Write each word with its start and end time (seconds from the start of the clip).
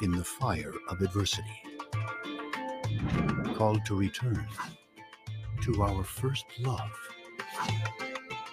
in 0.00 0.12
the 0.12 0.24
fire 0.24 0.72
of 0.88 1.00
adversity. 1.02 1.62
Called 3.54 3.84
to 3.86 3.94
return 3.94 4.46
to 5.62 5.82
our 5.82 6.02
first 6.02 6.44
love. 6.60 6.90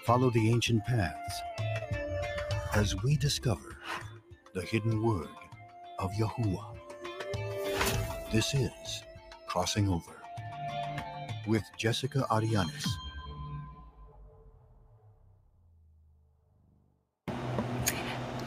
Follow 0.06 0.30
the 0.32 0.50
ancient 0.50 0.86
paths 0.86 1.42
as 2.74 2.96
we 3.04 3.16
discover 3.18 3.78
the 4.54 4.62
hidden 4.62 5.02
word 5.02 5.30
of 6.00 6.12
Yahuwah. 6.12 6.78
This 8.32 8.54
is 8.54 9.04
Crossing 9.48 9.90
Over 9.90 10.22
with 11.48 11.64
Jessica 11.78 12.26
Arianes. 12.30 12.86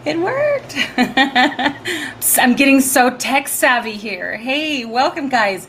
It 0.04 0.18
worked. 0.18 0.74
I'm 2.36 2.56
getting 2.56 2.80
so 2.80 3.16
tech 3.18 3.46
savvy 3.46 3.92
here. 3.92 4.36
Hey, 4.36 4.84
welcome, 4.84 5.28
guys. 5.28 5.68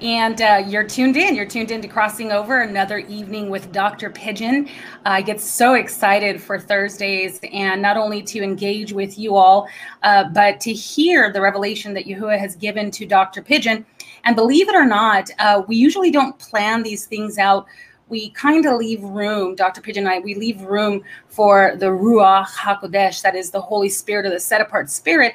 And 0.00 0.40
uh, 0.40 0.62
you're 0.68 0.86
tuned 0.86 1.16
in. 1.16 1.34
You're 1.34 1.46
tuned 1.46 1.72
in 1.72 1.82
to 1.82 1.88
Crossing 1.88 2.30
Over, 2.30 2.60
another 2.60 2.98
evening 2.98 3.50
with 3.50 3.72
Dr. 3.72 4.08
Pidgeon. 4.08 4.68
I 5.04 5.20
get 5.20 5.40
so 5.40 5.74
excited 5.74 6.40
for 6.40 6.60
Thursdays 6.60 7.40
and 7.52 7.82
not 7.82 7.96
only 7.96 8.22
to 8.22 8.40
engage 8.40 8.92
with 8.92 9.18
you 9.18 9.34
all, 9.34 9.68
uh, 10.04 10.28
but 10.28 10.60
to 10.60 10.72
hear 10.72 11.32
the 11.32 11.40
revelation 11.40 11.92
that 11.94 12.04
Yahuwah 12.04 12.38
has 12.38 12.54
given 12.54 12.88
to 12.92 13.04
Dr. 13.04 13.42
Pidgeon. 13.42 13.84
And 14.22 14.36
believe 14.36 14.68
it 14.68 14.76
or 14.76 14.86
not, 14.86 15.28
uh, 15.40 15.62
we 15.66 15.74
usually 15.74 16.12
don't 16.12 16.38
plan 16.38 16.84
these 16.84 17.06
things 17.06 17.36
out 17.36 17.66
we 18.12 18.28
kind 18.30 18.66
of 18.66 18.76
leave 18.76 19.02
room, 19.02 19.54
Dr. 19.54 19.80
Pidgeon 19.80 20.06
and 20.06 20.08
I, 20.10 20.18
we 20.18 20.34
leave 20.34 20.60
room 20.60 21.02
for 21.28 21.76
the 21.76 21.86
Ruach 21.86 22.46
HaKodesh, 22.46 23.22
that 23.22 23.34
is 23.34 23.50
the 23.50 23.60
Holy 23.60 23.88
Spirit 23.88 24.26
or 24.26 24.30
the 24.30 24.38
set 24.38 24.60
apart 24.60 24.90
spirit, 24.90 25.34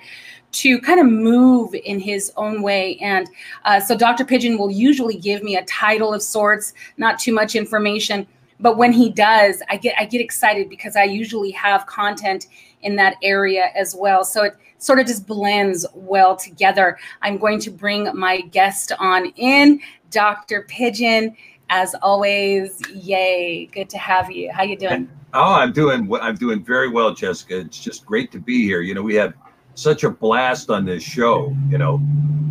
to 0.51 0.79
kind 0.81 0.99
of 0.99 1.07
move 1.07 1.73
in 1.73 1.99
his 1.99 2.31
own 2.37 2.61
way. 2.61 2.97
And 2.97 3.27
uh, 3.65 3.79
so 3.79 3.97
Dr. 3.97 4.25
Pidgeon 4.25 4.59
will 4.59 4.69
usually 4.69 5.17
give 5.17 5.41
me 5.41 5.57
a 5.57 5.65
title 5.65 6.13
of 6.13 6.21
sorts, 6.21 6.73
not 6.97 7.17
too 7.17 7.33
much 7.33 7.55
information. 7.55 8.27
But 8.59 8.77
when 8.77 8.93
he 8.93 9.09
does, 9.09 9.61
I 9.69 9.77
get 9.77 9.95
I 9.99 10.05
get 10.05 10.21
excited 10.21 10.69
because 10.69 10.95
I 10.95 11.03
usually 11.03 11.51
have 11.51 11.85
content 11.85 12.47
in 12.81 12.95
that 12.95 13.15
area 13.21 13.69
as 13.75 13.95
well. 13.95 14.23
So 14.23 14.43
it 14.43 14.55
sort 14.79 14.99
of 14.99 15.05
just 15.05 15.27
blends 15.27 15.85
well 15.93 16.35
together. 16.35 16.97
I'm 17.21 17.37
going 17.37 17.59
to 17.61 17.71
bring 17.71 18.09
my 18.15 18.41
guest 18.41 18.91
on 18.99 19.27
in, 19.35 19.79
Dr. 20.09 20.63
Pidgeon 20.63 21.35
as 21.69 21.95
always, 22.01 22.81
yay! 22.93 23.65
Good 23.67 23.89
to 23.89 23.97
have 23.97 24.31
you. 24.31 24.51
How 24.51 24.63
you 24.63 24.77
doing? 24.77 25.09
Oh, 25.33 25.53
I'm 25.53 25.73
doing. 25.73 26.11
I'm 26.21 26.35
doing 26.35 26.63
very 26.63 26.89
well, 26.89 27.13
Jessica. 27.13 27.59
It's 27.59 27.79
just 27.79 28.05
great 28.05 28.31
to 28.31 28.39
be 28.39 28.63
here. 28.63 28.81
You 28.81 28.95
know, 28.95 29.01
we 29.01 29.15
have 29.15 29.33
such 29.75 30.03
a 30.03 30.09
blast 30.09 30.69
on 30.69 30.85
this 30.85 31.03
show. 31.03 31.55
You 31.69 31.77
know, 31.77 32.01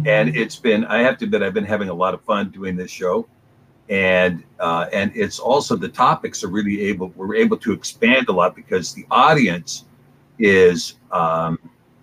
and 0.06 0.34
it's 0.36 0.56
been. 0.56 0.84
I 0.84 0.98
have 1.00 1.18
to 1.18 1.24
admit, 1.24 1.42
I've 1.42 1.54
been 1.54 1.64
having 1.64 1.88
a 1.88 1.94
lot 1.94 2.14
of 2.14 2.22
fun 2.22 2.50
doing 2.50 2.76
this 2.76 2.90
show, 2.90 3.26
and 3.88 4.44
uh, 4.60 4.86
and 4.92 5.10
it's 5.14 5.38
also 5.38 5.76
the 5.76 5.88
topics 5.88 6.44
are 6.44 6.48
really 6.48 6.82
able. 6.82 7.08
We're 7.16 7.36
able 7.36 7.56
to 7.58 7.72
expand 7.72 8.28
a 8.28 8.32
lot 8.32 8.54
because 8.54 8.92
the 8.92 9.06
audience 9.10 9.84
is. 10.38 10.94
Um, 11.10 11.58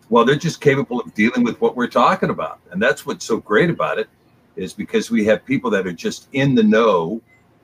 well, 0.09 0.25
they're 0.25 0.35
just 0.35 0.61
capable 0.61 0.99
of 0.99 1.11
dealing 1.15 1.43
with 1.43 1.59
what 1.59 1.75
we're 1.75 1.87
talking 1.87 2.29
about, 2.29 2.59
and 2.71 2.81
that's 2.81 3.03
what's 3.03 3.25
so 3.25 3.37
great 3.37 3.71
about 3.71 3.97
it 3.97 4.07
is 4.55 4.73
because 4.73 5.09
we 5.09 5.25
have 5.25 5.45
people 5.45 5.69
that 5.71 5.87
are 5.87 5.93
just 5.93 6.27
in 6.33 6.55
the 6.55 6.63
know 6.63 7.21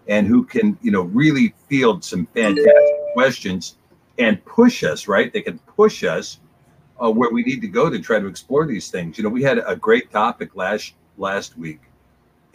and 0.08 0.28
who 0.28 0.44
can, 0.44 0.78
you 0.82 0.92
know, 0.92 1.04
really 1.04 1.54
field 1.68 2.04
some 2.04 2.26
fantastic 2.34 3.14
questions 3.14 3.76
and 4.18 4.44
push 4.46 4.84
us, 4.84 5.08
right? 5.08 5.32
They 5.32 5.42
can 5.42 5.60
push 5.60 6.04
us 6.04 6.40
uh, 7.02 7.12
where 7.12 7.32
we 7.32 7.44
need 7.44 7.62
to 7.62 7.68
go 7.68 7.90
to 7.90 8.00
try 8.00 8.20
to 8.20 8.28
explore 8.28 8.66
these 8.66 8.90
things. 8.90 9.18
You 9.18 9.24
know, 9.24 9.30
we 9.30 9.44
had 9.44 9.60
a 9.66 9.76
great 9.76 10.12
topic 10.12 10.56
last 10.56 10.94
last 11.18 11.58
week, 11.58 11.82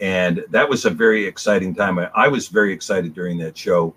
and 0.01 0.43
that 0.49 0.67
was 0.67 0.85
a 0.85 0.89
very 0.89 1.25
exciting 1.25 1.73
time. 1.73 1.97
I, 1.97 2.09
I 2.13 2.27
was 2.27 2.47
very 2.49 2.73
excited 2.73 3.13
during 3.13 3.37
that 3.39 3.57
show, 3.57 3.95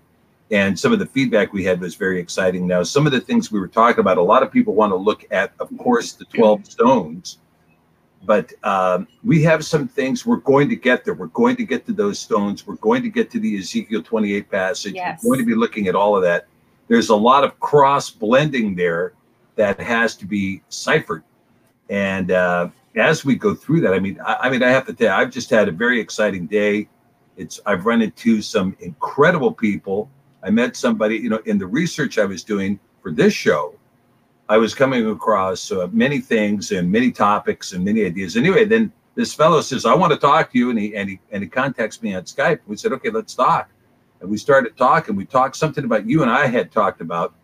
and 0.51 0.77
some 0.77 0.93
of 0.93 0.99
the 0.99 1.05
feedback 1.05 1.53
we 1.53 1.63
had 1.63 1.79
was 1.81 1.95
very 1.95 2.19
exciting. 2.19 2.65
Now, 2.65 2.81
some 2.83 3.05
of 3.05 3.11
the 3.11 3.21
things 3.21 3.51
we 3.51 3.59
were 3.59 3.67
talking 3.67 3.99
about, 3.99 4.17
a 4.17 4.23
lot 4.23 4.41
of 4.41 4.51
people 4.51 4.73
want 4.73 4.91
to 4.91 4.95
look 4.95 5.25
at, 5.31 5.51
of 5.59 5.69
course, 5.77 6.13
the 6.13 6.25
twelve 6.25 6.65
stones 6.65 7.39
but 8.23 8.53
um, 8.63 9.07
we 9.23 9.41
have 9.43 9.65
some 9.65 9.87
things 9.87 10.25
we're 10.25 10.37
going 10.37 10.69
to 10.69 10.75
get 10.75 11.05
there. 11.05 11.13
We're 11.13 11.27
going 11.27 11.55
to 11.55 11.63
get 11.63 11.85
to 11.85 11.93
those 11.93 12.19
stones. 12.19 12.67
We're 12.67 12.75
going 12.75 13.01
to 13.03 13.09
get 13.09 13.31
to 13.31 13.39
the 13.39 13.57
Ezekiel 13.57 14.03
28 14.03 14.49
passage. 14.49 14.93
Yes. 14.93 15.21
We're 15.23 15.35
going 15.35 15.45
to 15.45 15.51
be 15.51 15.55
looking 15.55 15.87
at 15.87 15.95
all 15.95 16.15
of 16.15 16.23
that. 16.23 16.47
There's 16.87 17.09
a 17.09 17.15
lot 17.15 17.43
of 17.43 17.59
cross 17.59 18.09
blending 18.09 18.75
there 18.75 19.13
that 19.55 19.79
has 19.79 20.15
to 20.17 20.25
be 20.25 20.61
ciphered. 20.69 21.23
And 21.89 22.31
uh, 22.31 22.69
as 22.95 23.23
we 23.23 23.35
go 23.35 23.55
through 23.55 23.81
that, 23.81 23.93
I 23.93 23.99
mean, 23.99 24.19
I, 24.25 24.35
I 24.41 24.49
mean, 24.49 24.63
I 24.63 24.69
have 24.69 24.85
to 24.87 24.93
tell 24.93 25.07
you, 25.07 25.13
I've 25.13 25.31
just 25.31 25.49
had 25.49 25.67
a 25.67 25.71
very 25.71 25.99
exciting 25.99 26.45
day. 26.47 26.89
It's 27.37 27.59
I've 27.65 27.85
run 27.85 28.01
into 28.01 28.41
some 28.41 28.75
incredible 28.81 29.53
people. 29.53 30.09
I 30.43 30.49
met 30.49 30.75
somebody, 30.75 31.17
you 31.17 31.29
know, 31.29 31.41
in 31.45 31.57
the 31.57 31.67
research 31.67 32.17
I 32.17 32.25
was 32.25 32.43
doing 32.43 32.79
for 33.01 33.11
this 33.11 33.33
show. 33.33 33.78
I 34.49 34.57
was 34.57 34.73
coming 34.73 35.07
across 35.07 35.71
uh, 35.71 35.87
many 35.91 36.19
things 36.19 36.71
and 36.71 36.91
many 36.91 37.11
topics 37.11 37.73
and 37.73 37.85
many 37.85 38.03
ideas. 38.03 38.35
Anyway, 38.35 38.65
then 38.65 38.91
this 39.13 39.33
fellow 39.33 39.61
says, 39.61 39.85
"I 39.85 39.93
want 39.93 40.11
to 40.11 40.17
talk 40.17 40.51
to 40.51 40.57
you," 40.57 40.71
and 40.71 40.79
he 40.79 40.95
and 40.95 41.07
he 41.07 41.19
and 41.31 41.43
he 41.43 41.49
contacts 41.49 42.01
me 42.01 42.15
on 42.15 42.23
Skype. 42.23 42.59
We 42.65 42.75
said, 42.75 42.91
"Okay, 42.93 43.11
let's 43.11 43.35
talk." 43.35 43.69
And 44.21 44.29
we 44.29 44.37
started 44.37 44.75
talking. 44.75 45.15
We 45.15 45.25
talked 45.25 45.55
something 45.55 45.85
about 45.85 46.07
you 46.07 46.23
and 46.23 46.31
I 46.31 46.47
had 46.47 46.71
talked 46.71 46.99
about 46.99 47.35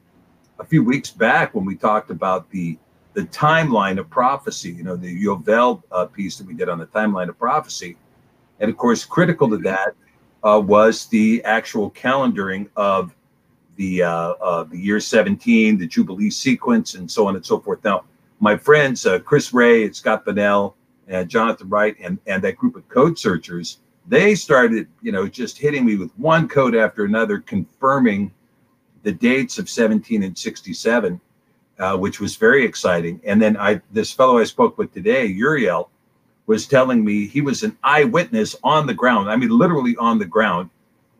a 0.60 0.66
few 0.66 0.84
weeks 0.84 1.12
back 1.12 1.54
when 1.54 1.64
we 1.64 1.76
talked 1.76 2.10
about 2.10 2.50
the 2.50 2.78
the 3.14 3.24
timeline 3.26 4.00
of 4.00 4.10
prophecy. 4.10 4.72
You 4.72 4.84
know, 4.84 4.96
the 4.96 5.24
Yovel 5.24 5.84
uh, 5.92 6.06
piece 6.06 6.38
that 6.38 6.48
we 6.48 6.54
did 6.54 6.70
on 6.70 6.80
the 6.80 6.88
timeline 6.88 7.30
of 7.30 7.38
prophecy, 7.38 7.98
and 8.60 8.70
of 8.70 8.78
course, 8.78 9.06
critical 9.06 9.50
to 9.50 9.58
that 9.58 9.94
uh, 10.44 10.60
was 10.60 11.06
the 11.08 11.44
actual 11.44 11.92
calendaring 11.92 12.68
of 12.76 13.15
the 13.76 14.04
uh, 14.04 14.10
uh, 14.10 14.64
the 14.64 14.78
year 14.78 15.00
17, 15.00 15.78
the 15.78 15.88
Jubilee 15.88 16.30
sequence, 16.30 16.96
and 16.96 17.10
so 17.10 17.28
on 17.28 17.36
and 17.36 17.46
so 17.46 17.60
forth. 17.60 17.84
Now, 17.84 18.06
my 18.40 18.58
friends 18.58 19.06
uh, 19.06 19.20
Chris 19.20 19.54
Ray, 19.54 19.92
Scott 19.92 20.26
Bonnell, 20.26 20.76
and 21.08 21.30
Jonathan 21.30 21.70
Wright, 21.70 21.96
and 22.02 22.20
and 22.28 22.44
that 22.44 22.58
group 22.58 22.76
of 22.76 22.88
code 22.90 23.18
searchers, 23.18 23.80
they 24.08 24.36
started, 24.36 24.88
you 25.02 25.12
know, 25.12 25.28
just 25.28 25.58
hitting 25.58 25.86
me 25.86 25.96
with 25.96 26.12
one 26.18 26.48
code 26.48 26.76
after 26.76 27.06
another, 27.06 27.40
confirming 27.40 28.32
the 29.04 29.12
dates 29.12 29.60
of 29.60 29.70
17 29.70 30.24
and 30.24 30.38
67, 30.38 31.22
uh, 31.78 31.98
which 31.98 32.20
was 32.20 32.36
very 32.36 32.66
exciting. 32.66 33.22
And 33.24 33.42
then 33.42 33.56
I, 33.58 33.82
this 33.92 34.12
fellow 34.12 34.40
I 34.40 34.44
spoke 34.44 34.78
with 34.78 34.94
today, 34.94 35.28
Uriel, 35.28 35.92
was 36.48 36.68
telling 36.68 37.04
me 37.04 37.28
he 37.28 37.42
was 37.42 37.64
an 37.64 37.78
eyewitness 37.84 38.56
on 38.64 38.88
the 38.88 38.94
ground. 38.94 39.30
I 39.30 39.36
mean, 39.36 39.50
literally 39.50 39.96
on 39.98 40.20
the 40.20 40.26
ground 40.26 40.70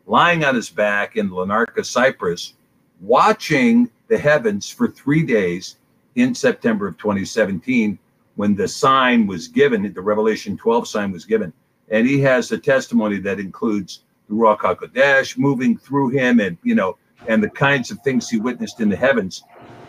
lying 0.06 0.44
on 0.44 0.54
his 0.54 0.70
back 0.70 1.16
in 1.16 1.30
Larnaca, 1.30 1.84
Cyprus, 1.84 2.54
watching 3.00 3.90
the 4.08 4.16
heavens 4.16 4.70
for 4.70 4.88
three 4.88 5.22
days 5.22 5.76
in 6.14 6.34
September 6.34 6.86
of 6.86 6.96
2017 6.96 7.98
when 8.36 8.54
the 8.54 8.68
sign 8.68 9.26
was 9.26 9.48
given, 9.48 9.92
the 9.92 10.00
Revelation 10.00 10.56
12 10.56 10.86
sign 10.88 11.10
was 11.10 11.24
given. 11.24 11.52
And 11.88 12.06
he 12.06 12.20
has 12.20 12.52
a 12.52 12.58
testimony 12.58 13.18
that 13.20 13.40
includes 13.40 14.02
the 14.28 14.34
Ruach 14.34 14.58
HaKodesh 14.58 15.38
moving 15.38 15.76
through 15.76 16.10
him 16.10 16.40
and, 16.40 16.56
you 16.62 16.74
know, 16.74 16.98
and 17.28 17.42
the 17.42 17.50
kinds 17.50 17.90
of 17.90 17.98
things 18.00 18.28
he 18.28 18.38
witnessed 18.38 18.80
in 18.80 18.88
the 18.88 18.96
heavens. 18.96 19.42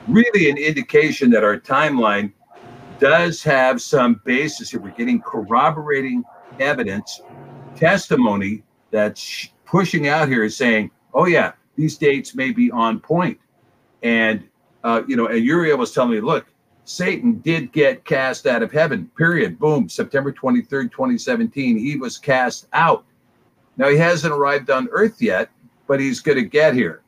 Really 0.08 0.50
an 0.50 0.58
indication 0.58 1.30
that 1.32 1.44
our 1.44 1.60
timeline 1.60 2.32
does 3.00 3.44
have 3.44 3.82
some 3.82 4.22
basis 4.24 4.72
here. 4.72 4.80
We're 4.80 4.92
getting 4.92 5.22
corroborating 5.22 6.24
evidence, 6.60 7.22
testimony 7.76 8.64
that's 8.92 9.50
pushing 9.68 10.08
out 10.08 10.28
here 10.28 10.44
is 10.44 10.58
saying, 10.58 10.90
oh 11.14 11.26
yeah, 11.26 11.52
these 11.76 11.98
dates 11.98 12.34
may 12.34 12.52
be 12.52 12.72
on 12.72 13.00
point. 13.00 13.40
And 14.02 14.48
uh, 14.84 15.04
you 15.08 15.16
know, 15.16 15.28
and 15.28 15.44
Uriel 15.44 15.78
was 15.78 15.92
telling 15.92 16.12
me, 16.12 16.22
look, 16.22 16.48
Satan 16.86 17.40
did 17.40 17.74
get 17.74 18.06
cast 18.06 18.48
out 18.48 18.64
of 18.64 18.72
heaven. 18.72 19.12
Period. 19.18 19.60
Boom. 19.60 19.90
September 19.90 20.32
23rd, 20.32 20.92
2017. 20.92 21.78
He 21.78 21.98
was 21.98 22.18
cast 22.18 22.68
out. 22.72 23.04
Now 23.76 23.90
he 23.90 23.98
hasn't 23.98 24.34
arrived 24.34 24.70
on 24.70 24.88
earth 24.92 25.22
yet, 25.22 25.50
but 25.88 26.00
he's 26.00 26.22
going 26.22 26.38
to 26.38 26.46
get 26.46 26.74
here. 26.74 27.02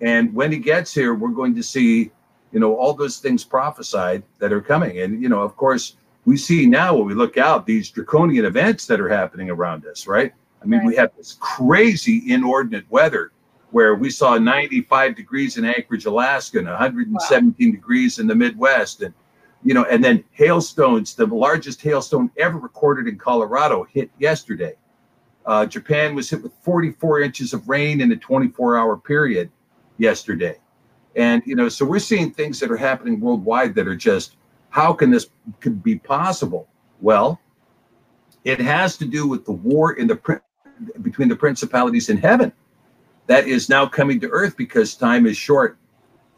And 0.00 0.32
when 0.32 0.52
he 0.52 0.58
gets 0.58 0.94
here, 0.94 1.14
we're 1.14 1.30
going 1.30 1.54
to 1.56 1.62
see, 1.62 2.10
you 2.52 2.60
know, 2.60 2.76
all 2.76 2.94
those 2.94 3.18
things 3.18 3.44
prophesied 3.44 4.22
that 4.38 4.52
are 4.52 4.60
coming. 4.60 5.00
And, 5.00 5.20
you 5.20 5.28
know, 5.28 5.42
of 5.42 5.56
course, 5.56 5.96
we 6.24 6.36
see 6.36 6.66
now 6.66 6.94
when 6.94 7.06
we 7.06 7.14
look 7.14 7.36
out 7.36 7.66
these 7.66 7.90
draconian 7.90 8.44
events 8.44 8.86
that 8.86 9.00
are 9.00 9.08
happening 9.08 9.50
around 9.50 9.84
us, 9.86 10.06
right? 10.06 10.32
I 10.62 10.66
mean, 10.66 10.80
right. 10.80 10.88
we 10.88 10.96
have 10.96 11.10
this 11.16 11.36
crazy 11.40 12.32
inordinate 12.32 12.84
weather 12.90 13.32
where 13.70 13.94
we 13.94 14.10
saw 14.10 14.36
95 14.36 15.14
degrees 15.16 15.56
in 15.56 15.64
Anchorage, 15.64 16.04
Alaska, 16.04 16.58
and 16.58 16.66
117 16.66 17.68
wow. 17.68 17.72
degrees 17.72 18.18
in 18.18 18.26
the 18.26 18.34
Midwest, 18.34 19.02
and 19.02 19.14
you 19.62 19.74
know, 19.74 19.84
and 19.84 20.02
then 20.02 20.24
hailstones. 20.32 21.14
The 21.14 21.26
largest 21.26 21.80
hailstone 21.80 22.30
ever 22.36 22.58
recorded 22.58 23.06
in 23.06 23.18
Colorado 23.18 23.86
hit 23.92 24.10
yesterday. 24.18 24.74
Uh, 25.46 25.66
Japan 25.66 26.14
was 26.14 26.28
hit 26.28 26.42
with 26.42 26.52
44 26.62 27.20
inches 27.20 27.52
of 27.52 27.68
rain 27.68 28.00
in 28.00 28.12
a 28.12 28.16
24-hour 28.16 28.98
period 28.98 29.50
yesterday, 29.98 30.56
and 31.16 31.42
you 31.46 31.54
know, 31.54 31.68
so 31.68 31.84
we're 31.84 31.98
seeing 31.98 32.30
things 32.30 32.60
that 32.60 32.70
are 32.70 32.76
happening 32.76 33.20
worldwide 33.20 33.74
that 33.74 33.86
are 33.86 33.96
just 33.96 34.36
how 34.70 34.92
can 34.92 35.10
this 35.10 35.28
could 35.60 35.82
be 35.82 35.98
possible? 35.98 36.68
Well, 37.00 37.40
it 38.44 38.60
has 38.60 38.96
to 38.98 39.04
do 39.04 39.26
with 39.26 39.44
the 39.44 39.52
war 39.52 39.92
in 39.92 40.06
the 40.06 40.40
between 41.02 41.28
the 41.28 41.36
principalities 41.36 42.08
in 42.08 42.16
heaven 42.16 42.52
that 43.26 43.46
is 43.46 43.68
now 43.68 43.86
coming 43.86 44.18
to 44.20 44.28
earth 44.30 44.56
because 44.56 44.96
time 44.96 45.24
is 45.24 45.36
short. 45.36 45.78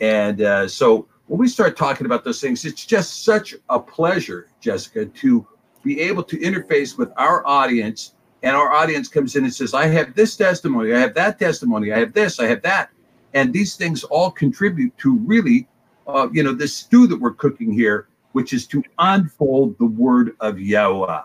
And 0.01 0.43
uh, 0.43 0.69
so 0.69 1.09
when 1.27 1.39
we 1.41 1.49
start 1.49 1.75
talking 1.75 2.05
about 2.05 2.23
those 2.23 2.39
things, 2.39 2.67
it's 2.67 2.85
just 2.85 3.25
such 3.25 3.55
a 3.71 3.81
pleasure, 3.81 4.49
Jessica, 4.61 5.07
to 5.07 5.47
be 5.83 6.01
able 6.01 6.23
to 6.25 6.37
interface 6.39 6.99
with 6.99 7.11
our 7.17 7.47
audience. 7.47 8.15
And 8.43 8.55
our 8.55 8.73
audience 8.73 9.09
comes 9.09 9.37
in 9.37 9.45
and 9.45 9.55
says, 9.55 9.73
I 9.73 9.87
have 9.87 10.15
this 10.15 10.37
testimony, 10.37 10.93
I 10.93 10.99
have 10.99 11.15
that 11.15 11.39
testimony, 11.39 11.93
I 11.93 11.99
have 12.01 12.13
this, 12.13 12.39
I 12.41 12.47
have 12.47 12.61
that. 12.63 12.91
And 13.33 13.53
these 13.53 13.77
things 13.77 14.05
all 14.05 14.31
contribute 14.31 14.97
to 14.99 15.17
really, 15.17 15.69
uh, 16.07 16.29
you 16.31 16.43
know, 16.43 16.53
this 16.53 16.77
stew 16.77 17.07
that 17.07 17.19
we're 17.19 17.33
cooking 17.33 17.73
here, 17.73 18.09
which 18.33 18.53
is 18.53 18.67
to 18.67 18.83
unfold 18.99 19.79
the 19.79 19.87
word 19.87 20.37
of 20.41 20.61
Yahweh, 20.61 21.23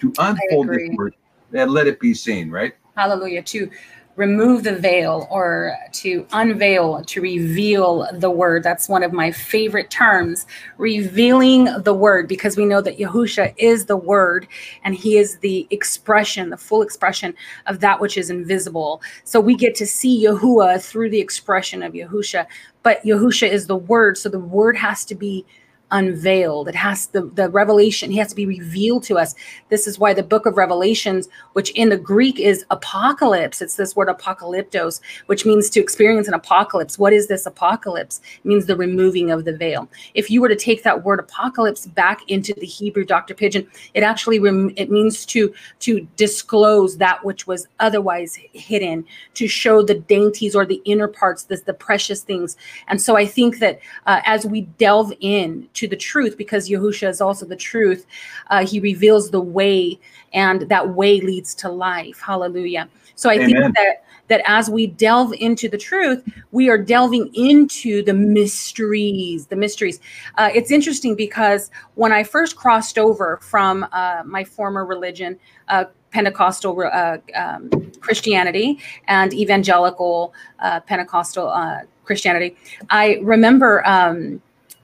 to 0.00 0.12
unfold 0.18 0.68
the 0.68 0.94
word 0.94 1.14
and 1.56 1.70
let 1.70 1.86
it 1.86 2.00
be 2.00 2.14
seen, 2.14 2.50
right? 2.50 2.74
Hallelujah. 2.96 3.42
To 3.42 3.70
remove 4.16 4.64
the 4.64 4.74
veil 4.74 5.28
or 5.30 5.76
to 5.92 6.26
unveil, 6.32 7.04
to 7.04 7.20
reveal 7.20 8.08
the 8.14 8.30
word. 8.30 8.62
That's 8.62 8.88
one 8.88 9.02
of 9.02 9.12
my 9.12 9.30
favorite 9.30 9.90
terms, 9.90 10.46
revealing 10.78 11.68
the 11.82 11.92
word, 11.92 12.26
because 12.26 12.56
we 12.56 12.64
know 12.64 12.80
that 12.80 12.98
Yahusha 12.98 13.54
is 13.58 13.84
the 13.84 13.96
word 13.96 14.48
and 14.84 14.94
he 14.94 15.18
is 15.18 15.38
the 15.38 15.66
expression, 15.70 16.48
the 16.48 16.56
full 16.56 16.80
expression 16.80 17.34
of 17.66 17.80
that 17.80 18.00
which 18.00 18.16
is 18.16 18.30
invisible. 18.30 19.02
So 19.24 19.38
we 19.38 19.54
get 19.54 19.74
to 19.76 19.86
see 19.86 20.24
Yahuwah 20.24 20.82
through 20.82 21.10
the 21.10 21.20
expression 21.20 21.82
of 21.82 21.92
Yahusha, 21.92 22.46
but 22.82 23.02
Yahusha 23.02 23.50
is 23.50 23.66
the 23.66 23.76
word. 23.76 24.16
So 24.16 24.30
the 24.30 24.40
word 24.40 24.78
has 24.78 25.04
to 25.06 25.14
be 25.14 25.44
unveiled. 25.90 26.68
It 26.68 26.74
has 26.74 27.08
the, 27.08 27.22
the 27.22 27.48
revelation, 27.48 28.10
he 28.10 28.18
has 28.18 28.28
to 28.28 28.34
be 28.34 28.46
revealed 28.46 29.04
to 29.04 29.18
us. 29.18 29.34
This 29.68 29.86
is 29.86 29.98
why 29.98 30.14
the 30.14 30.22
book 30.22 30.46
of 30.46 30.56
Revelations, 30.56 31.28
which 31.52 31.70
in 31.70 31.88
the 31.88 31.96
Greek 31.96 32.40
is 32.40 32.64
apocalypse, 32.70 33.62
it's 33.62 33.76
this 33.76 33.94
word 33.94 34.08
apocalyptos, 34.08 35.00
which 35.26 35.46
means 35.46 35.70
to 35.70 35.80
experience 35.80 36.28
an 36.28 36.34
apocalypse. 36.34 36.98
What 36.98 37.12
is 37.12 37.28
this 37.28 37.46
apocalypse? 37.46 38.20
It 38.38 38.48
means 38.48 38.66
the 38.66 38.76
removing 38.76 39.30
of 39.30 39.44
the 39.44 39.56
veil. 39.56 39.88
If 40.14 40.30
you 40.30 40.40
were 40.40 40.48
to 40.48 40.56
take 40.56 40.82
that 40.82 41.04
word 41.04 41.20
apocalypse 41.20 41.86
back 41.86 42.20
into 42.28 42.54
the 42.54 42.66
Hebrew, 42.66 43.04
Dr. 43.04 43.34
Pidgeon, 43.34 43.66
it 43.94 44.02
actually 44.02 44.38
rem- 44.38 44.72
it 44.76 44.90
means 44.90 45.24
to 45.26 45.54
to 45.80 46.06
disclose 46.16 46.96
that 46.98 47.24
which 47.24 47.46
was 47.46 47.68
otherwise 47.80 48.38
hidden, 48.52 49.04
to 49.34 49.46
show 49.46 49.82
the 49.82 49.94
dainties 49.94 50.56
or 50.56 50.66
the 50.66 50.82
inner 50.84 51.08
parts, 51.08 51.44
the, 51.44 51.56
the 51.64 51.74
precious 51.74 52.22
things. 52.22 52.56
And 52.88 53.00
so 53.00 53.16
I 53.16 53.26
think 53.26 53.58
that 53.58 53.80
uh, 54.06 54.20
as 54.24 54.46
we 54.46 54.62
delve 54.62 55.12
in 55.20 55.68
to 55.76 55.88
the 55.88 55.96
truth 55.96 56.36
because 56.36 56.68
Yahusha 56.68 57.08
is 57.08 57.20
also 57.20 57.46
the 57.46 57.56
truth. 57.56 58.06
Uh, 58.48 58.66
he 58.66 58.80
reveals 58.80 59.30
the 59.30 59.40
way, 59.40 59.98
and 60.32 60.62
that 60.62 60.90
way 60.90 61.20
leads 61.20 61.54
to 61.56 61.68
life. 61.68 62.20
Hallelujah. 62.20 62.88
So 63.14 63.30
I 63.30 63.34
Amen. 63.34 63.50
think 63.50 63.74
that 63.76 64.02
that 64.28 64.42
as 64.46 64.68
we 64.68 64.86
delve 64.86 65.32
into 65.34 65.68
the 65.68 65.78
truth, 65.78 66.24
we 66.50 66.68
are 66.68 66.78
delving 66.78 67.30
into 67.34 68.02
the 68.02 68.14
mysteries. 68.14 69.46
The 69.46 69.56
mysteries. 69.56 70.00
Uh, 70.36 70.50
it's 70.54 70.70
interesting 70.70 71.14
because 71.14 71.70
when 71.94 72.12
I 72.12 72.24
first 72.24 72.56
crossed 72.56 72.98
over 72.98 73.38
from 73.38 73.86
uh, 73.92 74.22
my 74.24 74.44
former 74.44 74.84
religion, 74.84 75.38
uh, 75.68 75.84
Pentecostal 76.10 76.80
uh, 76.92 77.18
um, 77.34 77.70
Christianity 78.00 78.78
and 79.06 79.34
evangelical 79.34 80.32
uh, 80.60 80.80
Pentecostal 80.80 81.48
uh, 81.48 81.80
Christianity, 82.04 82.56
I 82.90 83.18
remember. 83.22 83.86
Um, 83.86 84.40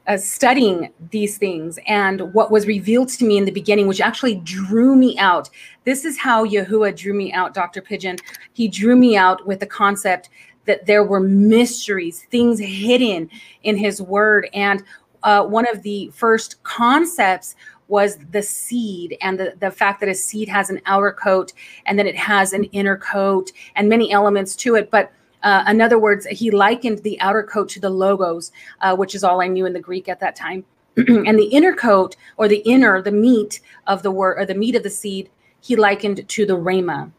uh, 0.06 0.16
studying 0.16 0.92
these 1.10 1.38
things 1.38 1.78
and 1.86 2.32
what 2.34 2.50
was 2.50 2.66
revealed 2.66 3.08
to 3.08 3.24
me 3.24 3.38
in 3.38 3.44
the 3.44 3.52
beginning, 3.52 3.86
which 3.86 4.00
actually 4.00 4.36
drew 4.36 4.96
me 4.96 5.16
out. 5.18 5.48
This 5.84 6.04
is 6.04 6.18
how 6.18 6.44
Yahuwah 6.44 6.96
drew 6.96 7.14
me 7.14 7.32
out, 7.32 7.54
Dr. 7.54 7.80
Pidgeon. 7.80 8.16
He 8.52 8.68
drew 8.68 8.96
me 8.96 9.16
out 9.16 9.46
with 9.46 9.60
the 9.60 9.66
concept 9.66 10.30
that 10.64 10.86
there 10.86 11.04
were 11.04 11.20
mysteries, 11.20 12.26
things 12.30 12.58
hidden 12.58 13.28
in 13.62 13.76
his 13.76 14.00
word. 14.00 14.48
And 14.54 14.82
uh, 15.22 15.44
one 15.44 15.68
of 15.68 15.82
the 15.82 16.10
first 16.14 16.62
concepts 16.62 17.56
was 17.88 18.18
the 18.30 18.42
seed 18.42 19.16
and 19.20 19.38
the, 19.38 19.54
the 19.60 19.70
fact 19.70 20.00
that 20.00 20.08
a 20.08 20.14
seed 20.14 20.48
has 20.48 20.70
an 20.70 20.80
outer 20.86 21.12
coat 21.12 21.52
and 21.86 21.98
then 21.98 22.06
it 22.06 22.16
has 22.16 22.52
an 22.52 22.64
inner 22.64 22.96
coat 22.96 23.52
and 23.76 23.88
many 23.88 24.12
elements 24.12 24.56
to 24.56 24.76
it. 24.76 24.90
But 24.90 25.12
uh, 25.42 25.64
in 25.68 25.80
other 25.80 25.98
words, 25.98 26.26
he 26.26 26.50
likened 26.50 26.98
the 26.98 27.20
outer 27.20 27.42
coat 27.42 27.68
to 27.70 27.80
the 27.80 27.90
logos, 27.90 28.52
uh, 28.80 28.94
which 28.94 29.14
is 29.14 29.24
all 29.24 29.40
I 29.40 29.48
knew 29.48 29.66
in 29.66 29.72
the 29.72 29.80
Greek 29.80 30.08
at 30.08 30.20
that 30.20 30.36
time. 30.36 30.64
and 30.96 31.38
the 31.38 31.48
inner 31.50 31.74
coat, 31.74 32.16
or 32.36 32.48
the 32.48 32.62
inner, 32.66 33.00
the 33.00 33.12
meat 33.12 33.60
of 33.86 34.02
the 34.02 34.10
word, 34.10 34.38
or 34.38 34.44
the 34.44 34.54
meat 34.54 34.76
of 34.76 34.82
the 34.82 34.90
seed, 34.90 35.30
he 35.60 35.74
likened 35.74 36.28
to 36.28 36.46
the 36.46 36.56
rhema. 36.56 37.10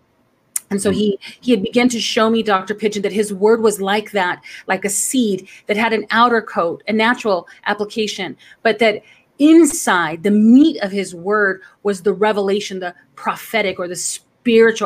And 0.69 0.81
so 0.81 0.89
he 0.89 1.19
he 1.41 1.51
had 1.51 1.61
begun 1.61 1.89
to 1.89 1.99
show 1.99 2.29
me, 2.29 2.41
Dr. 2.41 2.73
Pidgeon, 2.73 3.03
that 3.03 3.11
his 3.11 3.33
word 3.33 3.61
was 3.61 3.79
like 3.79 4.11
that, 4.11 4.41
like 4.67 4.85
a 4.85 4.89
seed 4.89 5.47
that 5.67 5.77
had 5.77 5.93
an 5.93 6.05
outer 6.09 6.41
coat, 6.41 6.83
a 6.87 6.93
natural 6.93 7.47
application, 7.65 8.35
but 8.63 8.79
that 8.79 9.03
inside 9.39 10.23
the 10.23 10.31
meat 10.31 10.77
of 10.81 10.91
his 10.91 11.13
word 11.13 11.61
was 11.83 12.01
the 12.01 12.13
revelation, 12.13 12.79
the 12.79 12.95
prophetic 13.15 13.77
or 13.79 13.87
the 13.87 13.95
spiritual 13.95 14.32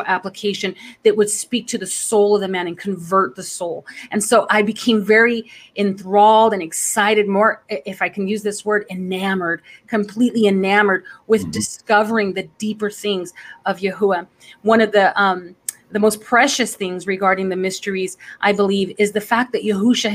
application 0.05 0.75
that 1.03 1.15
would 1.15 1.29
speak 1.29 1.67
to 1.67 1.77
the 1.77 1.87
soul 1.87 2.35
of 2.35 2.41
the 2.41 2.47
man 2.47 2.67
and 2.67 2.77
convert 2.77 3.35
the 3.35 3.43
soul. 3.43 3.85
And 4.11 4.23
so 4.23 4.45
I 4.49 4.61
became 4.61 5.03
very 5.03 5.49
enthralled 5.75 6.53
and 6.53 6.61
excited, 6.61 7.27
more, 7.27 7.63
if 7.69 8.01
I 8.01 8.09
can 8.09 8.27
use 8.27 8.43
this 8.43 8.65
word, 8.65 8.85
enamored, 8.89 9.61
completely 9.87 10.47
enamored 10.47 11.03
with 11.27 11.41
mm-hmm. 11.41 11.51
discovering 11.51 12.33
the 12.33 12.43
deeper 12.57 12.89
things 12.89 13.33
of 13.65 13.79
Yahuwah. 13.79 14.27
One 14.61 14.81
of 14.81 14.91
the 14.91 15.19
um, 15.21 15.55
the 15.91 15.99
most 15.99 16.21
precious 16.21 16.75
things 16.75 17.07
regarding 17.07 17.49
the 17.49 17.55
mysteries, 17.55 18.17
I 18.41 18.51
believe, 18.51 18.93
is 18.97 19.13
the 19.13 19.21
fact 19.21 19.51
that 19.53 19.63
Yahusha 19.63 20.09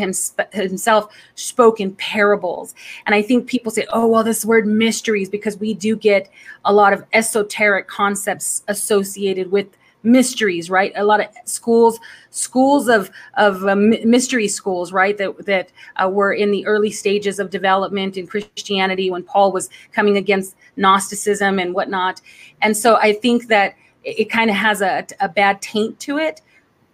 himself 0.53 1.15
spoke 1.35 1.81
in 1.81 1.95
parables. 1.97 2.75
And 3.07 3.15
I 3.15 3.23
think 3.23 3.47
people 3.47 3.73
say, 3.73 3.87
oh, 3.93 4.07
well, 4.07 4.23
this 4.23 4.45
word 4.45 4.67
mysteries, 4.67 5.29
because 5.29 5.59
we 5.59 5.75
do 5.75 5.97
get 5.97 6.31
a 6.65 6.73
lot 6.73 6.93
of 6.93 7.05
esoteric 7.13 7.89
concepts 7.89 8.63
associated 8.69 9.51
with 9.51 9.67
mysteries 10.05 10.69
right? 10.69 10.93
A 10.97 11.05
lot 11.05 11.21
of 11.21 11.29
schools 11.45 12.01
schools 12.31 12.89
of 12.89 13.11
of 13.35 13.65
uh, 13.65 13.77
mystery 13.77 14.49
schools 14.49 14.93
right? 14.93 15.17
That 15.17 15.47
that 15.47 15.71
uh, 15.97 16.09
were 16.09 16.33
in 16.33 16.51
the 16.51 16.67
early 16.67 16.91
stages 16.91 17.39
of 17.39 17.51
development 17.51 18.17
in 18.17 18.27
christianity 18.27 19.11
when 19.11 19.23
paul 19.23 19.53
was 19.53 19.71
coming 19.93 20.17
against 20.17 20.57
gnosticism 20.77 21.61
and 21.61 21.73
whatnot. 21.73 22.21
And 22.63 22.77
so 22.77 22.97
i 22.97 23.13
think 23.13 23.47
that 23.47 23.77
it, 24.05 24.21
it 24.21 24.31
kind 24.31 24.51
of 24.51 24.57
has 24.57 24.81
a, 24.83 25.07
a 25.21 25.29
bad 25.29 25.63
taint 25.63 25.99
to 26.01 26.19
it. 26.19 26.41